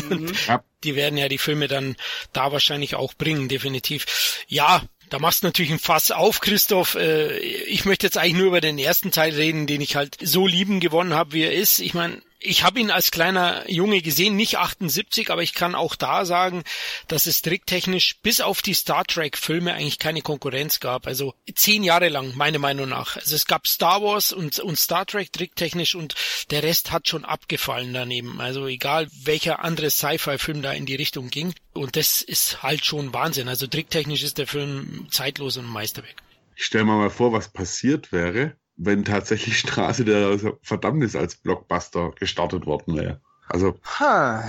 Mhm. 0.10 0.34
Die 0.84 0.96
werden 0.96 1.18
ja 1.18 1.28
die 1.28 1.40
Filme 1.40 1.68
dann 1.68 1.96
da 2.34 2.52
wahrscheinlich 2.52 2.96
auch 2.96 3.16
bringen, 3.16 3.50
definitiv. 3.50 4.46
Ja, 4.48 4.84
da 5.10 5.20
machst 5.20 5.44
du 5.44 5.48
natürlich 5.48 5.72
ein 5.72 5.80
Fass 5.80 6.12
auf, 6.12 6.42
Christoph. 6.42 6.96
Äh, 6.96 7.38
ich 7.40 7.86
möchte 7.86 8.06
jetzt 8.06 8.18
eigentlich 8.18 8.36
nur 8.36 8.48
über 8.48 8.62
den 8.62 8.78
ersten 8.78 9.12
Teil 9.12 9.34
reden, 9.34 9.68
den 9.68 9.82
ich 9.82 9.96
halt 9.96 10.18
so 10.22 10.48
lieben 10.48 10.80
gewonnen 10.80 11.14
habe, 11.14 11.34
wie 11.34 11.44
er 11.44 11.54
ist. 11.54 11.80
Ich 11.80 11.94
meine, 11.94 12.22
ich 12.40 12.64
habe 12.64 12.80
ihn 12.80 12.92
als 12.92 13.12
kleiner 13.12 13.70
Junge 13.70 14.02
gesehen, 14.02 14.36
nicht 14.36 14.58
78, 14.58 15.32
aber 15.32 15.42
ich 15.42 15.54
kann 15.54 15.76
auch 15.76 15.96
da 15.96 16.26
sagen, 16.26 16.64
dass 17.08 17.26
es 17.26 17.42
tricktechnisch 17.42 18.18
bis 18.22 18.42
auf 18.42 18.62
die 18.62 18.76
Star 18.76 19.04
Trek 19.06 19.38
Filme 19.38 19.74
eigentlich 19.74 19.98
keine 20.00 20.22
Konkurrenz 20.22 20.80
gab. 20.80 21.08
Also 21.08 21.34
zehn 21.56 21.84
Jahre 21.84 22.10
lang, 22.10 22.36
meiner 22.36 22.60
Meinung 22.60 22.90
nach. 22.90 23.16
Also 23.16 23.36
es 23.36 23.48
gab 23.48 23.68
Star 23.68 24.02
Wars 24.04 24.32
und, 24.34 24.60
und 24.60 24.78
Star 24.78 25.06
Trek 25.06 25.34
tricktechnisch 25.34 25.96
und 25.96 26.16
der 26.52 26.64
Rest 26.64 26.92
hat 26.92 27.08
schon 27.08 27.26
abgefallen 27.26 27.94
daneben. 27.94 28.40
Also 28.40 28.68
egal 28.68 29.08
welcher 29.24 29.64
andere 29.64 29.90
Sci-Fi-Film 29.90 30.62
da 30.62 30.74
in 30.74 30.86
die 30.86 30.96
Richtung 30.96 31.30
ging. 31.30 31.54
Und 31.74 31.96
das 31.96 32.22
ist 32.22 32.62
halt 32.62 32.86
schon 32.86 33.14
Wahnsinn. 33.14 33.48
Also 33.48 33.68
tricktechnisch 33.68 34.24
ist 34.24 34.38
der 34.38 34.48
Film 34.48 35.08
zeitlos 35.10 35.58
und 35.58 35.66
Meisterwerk. 35.66 36.16
Ich 36.56 36.66
stelle 36.66 36.86
mir 36.86 36.98
mal 36.98 37.10
vor, 37.10 37.32
was 37.34 37.50
passiert 37.50 38.12
wäre, 38.12 38.58
wenn 38.78 39.04
tatsächlich 39.04 39.60
Straße 39.60 40.06
der 40.06 40.40
Verdammnis 40.62 41.16
als 41.16 41.36
Blockbuster 41.36 42.12
gestartet 42.12 42.66
worden 42.66 42.96
wäre. 42.96 43.22
Also. 43.48 43.80
Ha. 44.00 44.44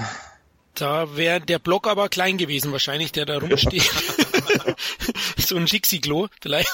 Da 0.74 1.16
wäre 1.16 1.40
der 1.40 1.58
Block 1.58 1.88
aber 1.88 2.08
klein 2.08 2.38
gewesen 2.38 2.70
wahrscheinlich, 2.70 3.10
der 3.10 3.26
da 3.26 3.38
rumsteht. 3.38 3.82
so 5.36 5.56
ein 5.56 5.66
Schixiglo 5.66 6.28
vielleicht. 6.40 6.70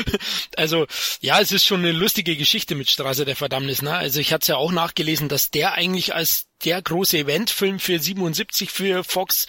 also 0.56 0.86
ja, 1.20 1.40
es 1.40 1.52
ist 1.52 1.64
schon 1.64 1.80
eine 1.80 1.92
lustige 1.92 2.36
Geschichte 2.36 2.74
mit 2.74 2.90
Straße 2.90 3.24
der 3.24 3.36
Verdammnis. 3.36 3.82
Ne? 3.82 3.94
Also 3.94 4.20
ich 4.20 4.32
hatte 4.32 4.42
es 4.42 4.48
ja 4.48 4.56
auch 4.56 4.72
nachgelesen, 4.72 5.28
dass 5.28 5.50
der 5.50 5.72
eigentlich 5.74 6.14
als 6.14 6.46
der 6.64 6.80
große 6.80 7.18
Eventfilm 7.18 7.78
für 7.78 7.98
77 7.98 8.70
für 8.70 9.04
Fox 9.04 9.46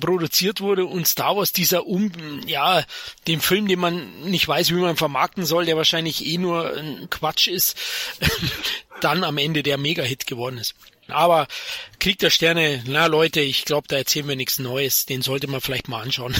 produziert 0.00 0.60
wurde 0.60 0.86
und 0.86 1.06
Star 1.06 1.36
Wars 1.36 1.52
dieser 1.52 1.86
um 1.86 2.10
ja 2.46 2.84
dem 3.26 3.40
Film, 3.40 3.68
den 3.68 3.78
man 3.78 4.22
nicht 4.22 4.48
weiß, 4.48 4.70
wie 4.70 4.74
man 4.74 4.96
vermarkten 4.96 5.44
soll, 5.44 5.66
der 5.66 5.76
wahrscheinlich 5.76 6.24
eh 6.24 6.38
nur 6.38 6.74
ein 6.76 7.08
Quatsch 7.10 7.48
ist, 7.48 7.76
dann 9.00 9.24
am 9.24 9.38
Ende 9.38 9.62
der 9.62 9.78
Mega-Hit 9.78 10.26
geworden 10.26 10.58
ist. 10.58 10.74
Aber 11.08 11.46
Krieg 11.98 12.18
der 12.18 12.30
Sterne, 12.30 12.82
na 12.86 13.06
Leute, 13.06 13.40
ich 13.40 13.64
glaube, 13.64 13.88
da 13.88 13.96
erzählen 13.96 14.28
wir 14.28 14.36
nichts 14.36 14.58
Neues. 14.58 15.06
Den 15.06 15.22
sollte 15.22 15.46
man 15.46 15.60
vielleicht 15.60 15.88
mal 15.88 16.02
anschauen. 16.02 16.34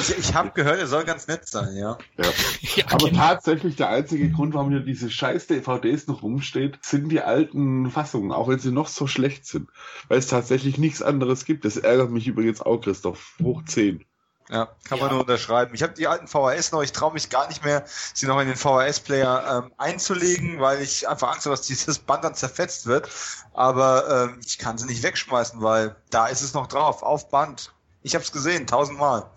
ich 0.00 0.18
ich 0.18 0.34
habe 0.34 0.50
gehört, 0.54 0.78
er 0.78 0.86
soll 0.86 1.04
ganz 1.04 1.26
nett 1.26 1.46
sein, 1.46 1.76
ja. 1.76 1.98
ja. 2.18 2.24
ja 2.76 2.84
Aber 2.90 3.08
genau. 3.08 3.20
tatsächlich 3.20 3.76
der 3.76 3.88
einzige 3.88 4.30
Grund, 4.30 4.54
warum 4.54 4.70
hier 4.70 4.80
diese 4.80 5.10
scheiß 5.10 5.46
DVDs 5.46 6.06
noch 6.06 6.22
rumsteht, 6.22 6.78
sind 6.82 7.08
die 7.10 7.20
alten 7.20 7.90
Fassungen, 7.90 8.32
auch 8.32 8.48
wenn 8.48 8.58
sie 8.58 8.72
noch 8.72 8.88
so 8.88 9.06
schlecht 9.06 9.46
sind. 9.46 9.68
Weil 10.08 10.18
es 10.18 10.26
tatsächlich 10.28 10.78
nichts 10.78 11.02
anderes 11.02 11.44
gibt. 11.44 11.64
Das 11.64 11.76
ärgert 11.76 12.10
mich 12.10 12.26
übrigens 12.26 12.60
auch, 12.60 12.78
Christoph. 12.78 13.36
Hoch 13.42 13.62
10. 13.64 14.04
Ja, 14.50 14.68
kann 14.86 14.98
man 14.98 15.10
nur 15.10 15.20
unterschreiben. 15.20 15.74
Ich 15.74 15.82
habe 15.82 15.94
die 15.94 16.06
alten 16.06 16.28
VHS 16.28 16.72
noch, 16.72 16.82
ich 16.82 16.92
traue 16.92 17.14
mich 17.14 17.30
gar 17.30 17.48
nicht 17.48 17.64
mehr, 17.64 17.84
sie 18.12 18.26
noch 18.26 18.38
in 18.40 18.46
den 18.46 18.56
VHS-Player 18.56 19.64
ähm, 19.64 19.72
einzulegen, 19.78 20.60
weil 20.60 20.82
ich 20.82 21.08
einfach 21.08 21.32
Angst 21.32 21.46
habe, 21.46 21.56
dass 21.56 21.66
dieses 21.66 21.98
Band 21.98 22.24
dann 22.24 22.34
zerfetzt 22.34 22.84
wird. 22.86 23.08
Aber 23.54 24.28
ähm, 24.28 24.40
ich 24.44 24.58
kann 24.58 24.76
sie 24.76 24.86
nicht 24.86 25.02
wegschmeißen, 25.02 25.62
weil 25.62 25.96
da 26.10 26.26
ist 26.26 26.42
es 26.42 26.52
noch 26.52 26.66
drauf, 26.66 27.02
auf 27.02 27.30
Band. 27.30 27.72
Ich 28.02 28.14
habe 28.14 28.22
es 28.22 28.32
gesehen, 28.32 28.66
tausendmal. 28.66 29.30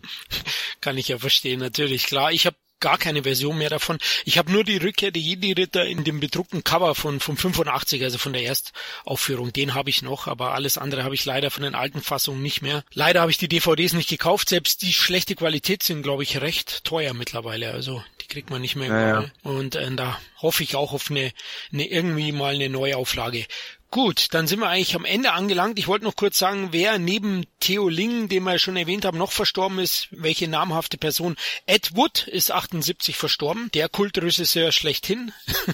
kann 0.80 0.98
ich 0.98 1.08
ja 1.08 1.18
verstehen, 1.18 1.60
natürlich. 1.60 2.06
Klar, 2.06 2.32
ich 2.32 2.46
habe 2.46 2.56
gar 2.80 2.98
keine 2.98 3.22
Version 3.22 3.58
mehr 3.58 3.70
davon. 3.70 3.98
Ich 4.24 4.38
habe 4.38 4.50
nur 4.50 4.64
die 4.64 4.78
Rückkehr 4.78 5.10
der 5.10 5.22
Jedi-Ritter 5.22 5.86
in 5.86 6.04
dem 6.04 6.20
bedruckten 6.20 6.64
Cover 6.64 6.94
von, 6.94 7.20
von 7.20 7.36
85, 7.36 8.02
also 8.02 8.18
von 8.18 8.32
der 8.32 8.44
Erstaufführung. 8.44 9.52
Den 9.52 9.74
habe 9.74 9.90
ich 9.90 10.02
noch, 10.02 10.26
aber 10.26 10.54
alles 10.54 10.78
andere 10.78 11.04
habe 11.04 11.14
ich 11.14 11.24
leider 11.24 11.50
von 11.50 11.62
den 11.62 11.74
alten 11.74 12.00
Fassungen 12.00 12.42
nicht 12.42 12.62
mehr. 12.62 12.82
Leider 12.92 13.20
habe 13.20 13.30
ich 13.30 13.38
die 13.38 13.48
DVDs 13.48 13.92
nicht 13.92 14.08
gekauft. 14.08 14.48
Selbst 14.48 14.82
die 14.82 14.92
schlechte 14.92 15.34
Qualität 15.34 15.82
sind, 15.82 16.02
glaube 16.02 16.22
ich, 16.22 16.40
recht 16.40 16.84
teuer 16.84 17.14
mittlerweile. 17.14 17.72
Also 17.72 18.02
die 18.20 18.26
kriegt 18.26 18.50
man 18.50 18.60
nicht 18.62 18.76
mehr. 18.76 18.88
Naja. 18.88 19.30
Und 19.42 19.74
äh, 19.76 19.90
da 19.94 20.18
hoffe 20.40 20.62
ich 20.62 20.76
auch 20.76 20.92
auf 20.92 21.10
eine, 21.10 21.32
eine 21.72 21.86
irgendwie 21.86 22.32
mal 22.32 22.54
eine 22.54 22.68
Neuauflage. 22.68 23.46
Gut, 23.92 24.28
dann 24.34 24.46
sind 24.46 24.60
wir 24.60 24.68
eigentlich 24.68 24.94
am 24.94 25.04
Ende 25.04 25.32
angelangt. 25.32 25.76
Ich 25.76 25.88
wollte 25.88 26.04
noch 26.04 26.14
kurz 26.14 26.38
sagen, 26.38 26.68
wer 26.70 27.00
neben 27.00 27.44
Theo 27.58 27.88
Ling, 27.88 28.28
den 28.28 28.44
wir 28.44 28.56
schon 28.60 28.76
erwähnt 28.76 29.04
haben, 29.04 29.18
noch 29.18 29.32
verstorben 29.32 29.80
ist, 29.80 30.06
welche 30.12 30.46
namhafte 30.46 30.96
Person. 30.96 31.36
Ed 31.66 31.96
Wood 31.96 32.28
ist 32.28 32.52
78 32.52 33.16
verstorben, 33.16 33.68
der 33.72 33.88
Kultregisseur 33.88 34.70
schlechthin. 34.70 35.32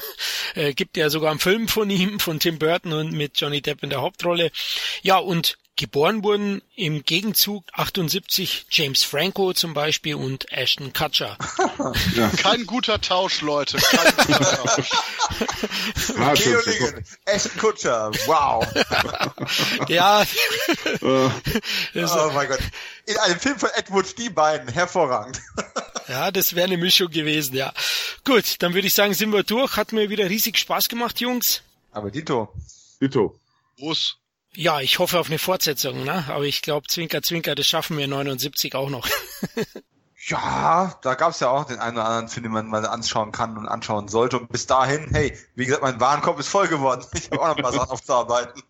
äh, 0.55 0.73
gibt 0.73 0.97
ja 0.97 1.11
sogar 1.11 1.31
einen 1.31 1.41
Film 1.41 1.69
von 1.69 1.91
ihm, 1.91 2.19
von 2.19 2.41
Tim 2.41 2.59
Burton 2.59 2.95
und 2.95 3.13
mit 3.13 3.39
Johnny 3.39 3.61
Depp 3.61 3.83
in 3.83 3.91
der 3.91 4.01
Hauptrolle. 4.01 4.51
Ja, 5.03 5.19
und 5.19 5.59
Geboren 5.79 6.25
wurden 6.25 6.63
im 6.75 7.05
Gegenzug 7.05 7.65
78 7.75 8.65
James 8.71 9.03
Franco 9.03 9.53
zum 9.53 9.75
Beispiel 9.75 10.15
und 10.15 10.51
Ashton 10.51 10.95
Kutcher. 10.95 11.37
ja. 12.15 12.31
Kein 12.31 12.65
guter 12.65 12.99
Tausch, 12.99 13.43
Leute. 13.43 13.77
Kein 13.77 14.17
guter 14.17 14.57
Tausch. 14.65 14.91
Geolingen, 16.43 17.05
Ashton 17.27 17.59
Kutcher, 17.59 18.11
wow. 18.25 18.67
ja. 19.89 20.25
oh 21.03 21.31
mein 22.33 22.49
Gott. 22.49 22.61
In 23.05 23.19
einem 23.19 23.39
Film 23.39 23.59
von 23.59 23.69
Edward 23.75 24.19
die 24.19 24.31
beiden, 24.31 24.73
hervorragend. 24.73 25.43
ja, 26.09 26.31
das 26.31 26.55
wäre 26.55 26.69
eine 26.69 26.79
Mischung 26.79 27.11
gewesen, 27.11 27.55
ja. 27.55 27.75
Gut, 28.25 28.63
dann 28.63 28.73
würde 28.73 28.87
ich 28.87 28.95
sagen, 28.95 29.13
sind 29.13 29.31
wir 29.31 29.43
durch. 29.43 29.77
Hat 29.77 29.93
mir 29.93 30.09
wieder 30.09 30.31
riesig 30.31 30.57
Spaß 30.57 30.89
gemacht, 30.89 31.21
Jungs. 31.21 31.61
Aber 31.93 32.11
Dito. 32.11 32.51
Dito. 32.99 33.39
Prost. 33.79 34.17
Ja, 34.57 34.81
ich 34.81 34.99
hoffe 34.99 35.19
auf 35.19 35.27
eine 35.29 35.39
Fortsetzung, 35.39 36.05
ne? 36.05 36.25
Aber 36.29 36.45
ich 36.45 36.63
glaube, 36.63 36.89
Zwinker, 36.89 37.21
Zwinker, 37.21 37.55
das 37.55 37.67
schaffen 37.67 37.99
wir 37.99 38.09
79 38.09 38.75
auch 38.75 38.91
noch. 38.91 39.09
Ja, 40.29 40.99
da 41.03 41.15
gab 41.15 41.31
es 41.31 41.39
ja 41.39 41.51
auch 41.51 41.67
den 41.67 41.79
einen 41.79 41.97
oder 41.97 42.07
anderen 42.07 42.29
Film, 42.29 42.45
den 42.45 42.53
man 42.53 42.67
mal 42.67 42.85
anschauen 42.85 43.31
kann 43.31 43.57
und 43.57 43.69
anschauen 43.69 44.09
sollte. 44.09 44.41
Und 44.41 44.51
bis 44.51 44.67
dahin, 44.67 45.07
hey, 45.13 45.39
wie 45.55 45.67
gesagt, 45.67 45.85
mein 45.85 46.01
Warenkorb 46.01 46.41
ist 46.41 46.49
voll 46.49 46.67
geworden. 46.67 47.07
Ich 47.15 47.31
habe 47.31 47.41
auch 47.41 47.49
noch 47.49 47.57
ein 47.57 47.63
paar 47.63 47.73
Sachen 47.73 47.91
aufzuarbeiten. 47.91 48.61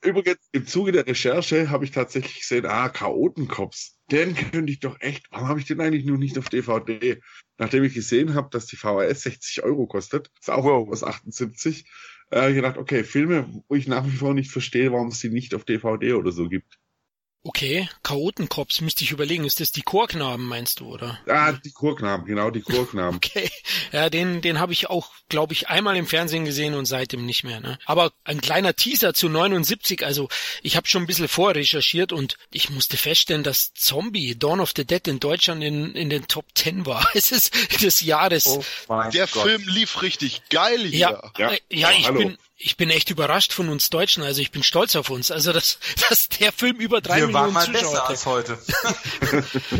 Übrigens, 0.00 0.38
im 0.52 0.68
Zuge 0.68 0.92
der 0.92 1.08
Recherche 1.08 1.70
habe 1.70 1.84
ich 1.84 1.90
tatsächlich 1.90 2.38
gesehen, 2.38 2.66
ah, 2.66 2.88
Chaotenkops. 2.88 3.98
Den 4.12 4.36
könnte 4.36 4.70
ich 4.70 4.78
doch 4.78 5.00
echt, 5.00 5.26
warum 5.32 5.48
habe 5.48 5.58
ich 5.58 5.66
den 5.66 5.80
eigentlich 5.80 6.04
nur 6.04 6.18
nicht 6.18 6.38
auf 6.38 6.48
DVD? 6.48 7.20
Nachdem 7.58 7.82
ich 7.82 7.94
gesehen 7.94 8.34
habe, 8.34 8.48
dass 8.52 8.66
die 8.66 8.76
VHS 8.76 9.22
60 9.22 9.64
Euro 9.64 9.88
kostet, 9.88 10.30
ist 10.38 10.50
auch 10.50 10.64
wow. 10.64 10.88
aus 10.88 11.02
78, 11.02 11.84
äh, 12.30 12.52
gedacht, 12.54 12.78
okay, 12.78 13.04
Filme, 13.04 13.62
wo 13.68 13.76
ich 13.76 13.86
nach 13.88 14.06
wie 14.06 14.10
vor 14.16 14.34
nicht 14.34 14.50
verstehe, 14.50 14.92
warum 14.92 15.08
es 15.08 15.20
die 15.20 15.30
nicht 15.30 15.54
auf 15.54 15.64
DVD 15.64 16.14
oder 16.14 16.32
so 16.32 16.48
gibt. 16.48 16.79
Okay, 17.42 17.88
Chaotenkops 18.02 18.82
müsste 18.82 19.02
ich 19.02 19.12
überlegen. 19.12 19.44
Ist 19.44 19.60
das 19.60 19.72
die 19.72 19.80
Chorknaben, 19.80 20.44
meinst 20.44 20.80
du, 20.80 20.92
oder? 20.92 21.18
Ah, 21.26 21.52
die 21.52 21.72
Chorknaben, 21.72 22.26
genau, 22.26 22.50
die 22.50 22.60
Chorknaben. 22.60 23.16
okay, 23.24 23.50
ja, 23.92 24.10
den, 24.10 24.42
den 24.42 24.60
habe 24.60 24.74
ich 24.74 24.90
auch, 24.90 25.10
glaube 25.30 25.54
ich, 25.54 25.68
einmal 25.68 25.96
im 25.96 26.06
Fernsehen 26.06 26.44
gesehen 26.44 26.74
und 26.74 26.84
seitdem 26.84 27.24
nicht 27.24 27.42
mehr. 27.42 27.60
Ne? 27.60 27.78
Aber 27.86 28.12
ein 28.24 28.42
kleiner 28.42 28.74
Teaser 28.74 29.14
zu 29.14 29.30
79, 29.30 30.04
also 30.04 30.28
ich 30.60 30.76
habe 30.76 30.86
schon 30.86 31.04
ein 31.04 31.06
bisschen 31.06 31.28
vorrecherchiert 31.28 32.12
und 32.12 32.36
ich 32.50 32.68
musste 32.68 32.98
feststellen, 32.98 33.42
dass 33.42 33.72
Zombie, 33.72 34.38
Dawn 34.38 34.60
of 34.60 34.74
the 34.76 34.84
Dead 34.84 35.08
in 35.08 35.18
Deutschland 35.18 35.64
in, 35.64 35.94
in 35.94 36.10
den 36.10 36.28
Top 36.28 36.44
10 36.54 36.84
war. 36.84 37.06
Es 37.14 37.32
ist 37.32 37.82
des 37.82 38.02
Jahres. 38.02 38.46
Oh 38.46 38.64
der 39.12 39.26
Gott. 39.26 39.42
Film 39.44 39.62
lief 39.66 40.02
richtig 40.02 40.42
geil 40.50 40.80
hier. 40.80 40.98
Ja, 40.98 41.32
ja, 41.38 41.52
ja 41.70 41.90
ich 41.92 42.08
bin 42.10 42.38
ich 42.62 42.76
bin 42.76 42.90
echt 42.90 43.10
überrascht 43.10 43.52
von 43.52 43.68
uns 43.68 43.90
Deutschen. 43.90 44.22
Also 44.22 44.40
ich 44.40 44.50
bin 44.50 44.62
stolz 44.62 44.94
auf 44.94 45.10
uns. 45.10 45.30
Also 45.30 45.52
dass, 45.52 45.78
dass 46.08 46.28
der 46.28 46.52
Film 46.52 46.76
über 46.76 47.00
drei 47.00 47.18
wir 47.18 47.26
Millionen 47.26 47.54
waren 47.54 47.54
mal 47.54 47.66
Zuschauer 47.66 47.92
besser 47.92 48.08
als 48.08 48.26
heute. 48.26 48.58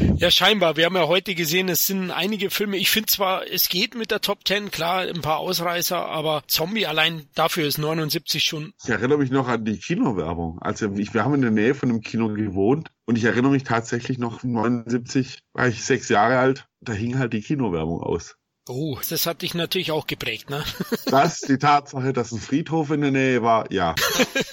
ja, 0.16 0.30
scheinbar. 0.30 0.76
Wir 0.76 0.86
haben 0.86 0.96
ja 0.96 1.06
heute 1.06 1.34
gesehen, 1.34 1.68
es 1.68 1.86
sind 1.86 2.10
einige 2.10 2.50
Filme. 2.50 2.78
Ich 2.78 2.90
finde 2.90 3.08
zwar, 3.08 3.46
es 3.46 3.68
geht 3.68 3.94
mit 3.94 4.10
der 4.10 4.20
Top 4.20 4.44
Ten, 4.44 4.70
klar, 4.70 5.02
ein 5.02 5.20
paar 5.20 5.38
Ausreißer, 5.38 5.98
aber 5.98 6.42
Zombie 6.46 6.86
allein 6.86 7.28
dafür 7.34 7.66
ist 7.66 7.78
79 7.78 8.42
schon. 8.42 8.72
Ich 8.82 8.88
erinnere 8.88 9.18
mich 9.18 9.30
noch 9.30 9.48
an 9.48 9.64
die 9.64 9.78
Kinowerbung. 9.78 10.58
Also 10.60 10.90
ich, 10.94 11.12
wir 11.12 11.24
haben 11.24 11.34
in 11.34 11.42
der 11.42 11.50
Nähe 11.50 11.74
von 11.74 11.90
einem 11.90 12.00
Kino 12.00 12.28
gewohnt 12.28 12.90
und 13.04 13.18
ich 13.18 13.24
erinnere 13.24 13.52
mich 13.52 13.64
tatsächlich 13.64 14.18
noch 14.18 14.42
79, 14.42 15.40
war 15.52 15.68
ich 15.68 15.84
sechs 15.84 16.08
Jahre 16.08 16.38
alt. 16.38 16.66
Da 16.80 16.94
hing 16.94 17.18
halt 17.18 17.34
die 17.34 17.42
Kinowerbung 17.42 18.00
aus. 18.00 18.36
Oh, 18.72 18.96
das 19.08 19.26
hat 19.26 19.42
dich 19.42 19.54
natürlich 19.54 19.90
auch 19.90 20.06
geprägt, 20.06 20.48
ne? 20.48 20.62
Das, 21.06 21.40
die 21.40 21.58
Tatsache, 21.58 22.12
dass 22.12 22.30
ein 22.30 22.40
Friedhof 22.40 22.92
in 22.92 23.00
der 23.00 23.10
Nähe 23.10 23.42
war, 23.42 23.70
ja. 23.72 23.96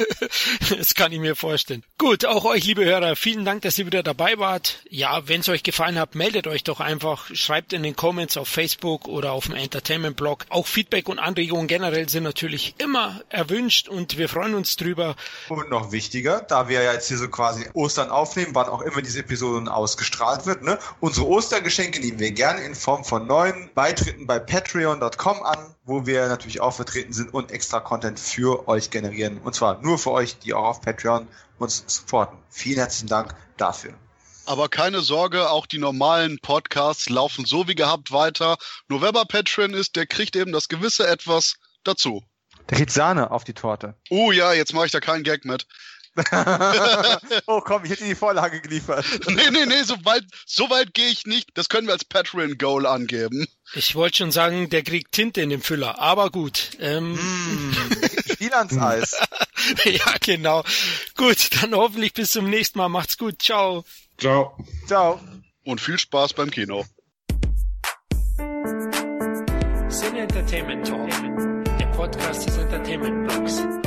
das 0.76 0.96
kann 0.96 1.12
ich 1.12 1.20
mir 1.20 1.36
vorstellen. 1.36 1.84
Gut, 2.00 2.26
auch 2.26 2.44
euch, 2.46 2.66
liebe 2.66 2.84
Hörer, 2.84 3.16
vielen 3.16 3.46
Dank, 3.46 3.62
dass 3.62 3.78
ihr 3.78 3.86
wieder 3.86 4.02
dabei 4.02 4.40
wart. 4.40 4.80
Ja, 4.90 5.28
wenn 5.28 5.42
es 5.42 5.50
euch 5.50 5.62
gefallen 5.62 6.00
hat, 6.00 6.16
meldet 6.16 6.48
euch 6.48 6.64
doch 6.64 6.80
einfach, 6.80 7.30
schreibt 7.36 7.74
in 7.74 7.84
den 7.84 7.96
Comments 7.96 8.36
auf 8.38 8.48
Facebook 8.48 9.08
oder 9.08 9.34
auf 9.34 9.46
dem 9.46 9.56
Entertainment-Blog. 9.56 10.46
Auch 10.50 10.66
Feedback 10.66 11.10
und 11.10 11.20
Anregungen 11.20 11.68
generell 11.68 12.10
sind 12.10 12.24
natürlich 12.24 12.74
immer 12.80 13.22
erwünscht 13.30 13.88
und 13.88 14.18
wir 14.18 14.30
freuen 14.30 14.56
uns 14.56 14.78
drüber. 14.78 15.16
Und 15.48 15.70
noch 15.70 15.92
wichtiger, 15.92 16.42
da 16.42 16.70
wir 16.70 16.82
ja 16.82 16.94
jetzt 16.94 17.10
hier 17.10 17.20
so 17.20 17.28
quasi 17.28 17.70
Ostern 17.74 18.10
aufnehmen, 18.10 18.56
wann 18.56 18.68
auch 18.68 18.82
immer 18.82 19.04
diese 19.04 19.20
Episode 19.20 19.72
ausgestrahlt 19.72 20.48
wird, 20.48 20.64
ne? 20.64 20.80
Unsere 21.02 21.28
Ostergeschenke 21.28 22.00
nehmen 22.00 22.18
wir 22.18 22.32
gerne 22.32 22.62
in 22.62 22.74
Form 22.74 23.04
von 23.04 23.28
neuen 23.28 23.70
Beiträgen 23.76 24.07
treten 24.08 24.26
bei 24.26 24.40
patreon.com 24.40 25.44
an, 25.44 25.76
wo 25.84 26.06
wir 26.06 26.28
natürlich 26.28 26.62
auch 26.62 26.72
vertreten 26.72 27.14
sind 27.14 27.34
und 27.34 27.52
extra 27.52 27.80
Content 27.80 28.20
für 28.20 28.68
euch 28.68 28.90
generieren. 28.90 29.40
Und 29.40 29.54
zwar 29.54 29.82
nur 29.82 29.98
für 29.98 30.12
euch, 30.12 30.40
die 30.40 30.54
auch 30.54 30.64
auf 30.64 30.82
Patreon 30.82 31.28
uns 31.60 31.84
supporten. 31.88 32.38
Vielen 32.50 32.78
herzlichen 32.78 33.08
Dank 33.08 33.36
dafür. 33.58 33.94
Aber 34.46 34.70
keine 34.70 35.02
Sorge, 35.02 35.50
auch 35.50 35.66
die 35.66 35.78
normalen 35.78 36.40
Podcasts 36.40 37.10
laufen 37.10 37.44
so 37.46 37.68
wie 37.68 37.76
gehabt 37.76 38.14
weiter. 38.14 38.58
Nur 38.88 39.02
wer 39.02 39.12
bei 39.12 39.26
Patreon 39.26 39.74
ist, 39.74 39.98
der 39.98 40.06
kriegt 40.06 40.38
eben 40.38 40.54
das 40.54 40.70
gewisse 40.70 41.06
Etwas 41.06 41.56
dazu. 41.84 42.24
Der 42.70 42.78
kriegt 42.78 42.92
Sahne 42.92 43.32
auf 43.32 43.44
die 43.44 43.54
Torte. 43.54 43.96
Oh 44.10 44.32
ja, 44.32 44.54
jetzt 44.54 44.74
mache 44.74 44.86
ich 44.86 44.92
da 44.92 45.02
keinen 45.02 45.24
Gag 45.24 45.44
mit. 45.44 45.68
oh 47.48 47.62
komm, 47.62 47.86
ich 47.86 47.92
hätte 47.92 48.06
die 48.06 48.16
Vorlage 48.16 48.62
geliefert. 48.62 49.06
nee, 49.28 49.50
nee, 49.52 49.66
nee, 49.66 49.84
so 49.84 49.96
weit, 50.04 50.24
so 50.46 50.70
weit 50.70 50.94
gehe 50.94 51.10
ich 51.10 51.26
nicht. 51.26 51.50
Das 51.54 51.70
können 51.70 51.88
wir 51.88 51.94
als 51.94 52.06
Patreon-Goal 52.06 52.86
angeben. 52.86 53.48
Ich 53.74 53.96
wollte 53.96 54.18
schon 54.18 54.32
sagen, 54.32 54.70
der 54.70 54.84
kriegt 54.84 55.12
Tinte 55.12 55.42
in 55.42 55.50
dem 55.50 55.62
Füller, 55.62 56.00
aber 56.00 56.30
gut. 56.30 56.72
Ähm, 56.80 57.14
mm, 57.14 57.76
Spiel 58.32 58.54
ans 58.54 58.78
Eis. 58.78 59.18
ja, 59.84 60.16
genau. 60.22 60.64
Gut, 61.16 61.50
dann 61.62 61.76
hoffentlich 61.76 62.14
bis 62.14 62.32
zum 62.32 62.50
nächsten 62.50 62.80
Mal. 62.80 62.90
Macht's 62.90 63.18
gut. 63.18 63.42
Ciao. 63.42 63.84
Ciao. 64.18 64.58
Ciao. 64.88 65.20
Und 65.64 65.82
viel 65.82 66.00
Spaß 66.00 66.34
beim 66.34 66.50
Kino. 66.50 66.86
Sin 69.90 70.16
Entertainment 70.16 70.88
Talk, 70.88 71.10
der 71.80 71.88
Podcast 71.88 72.48
des 72.48 72.58
Entertainment 72.58 73.28
Blogs. 73.28 73.87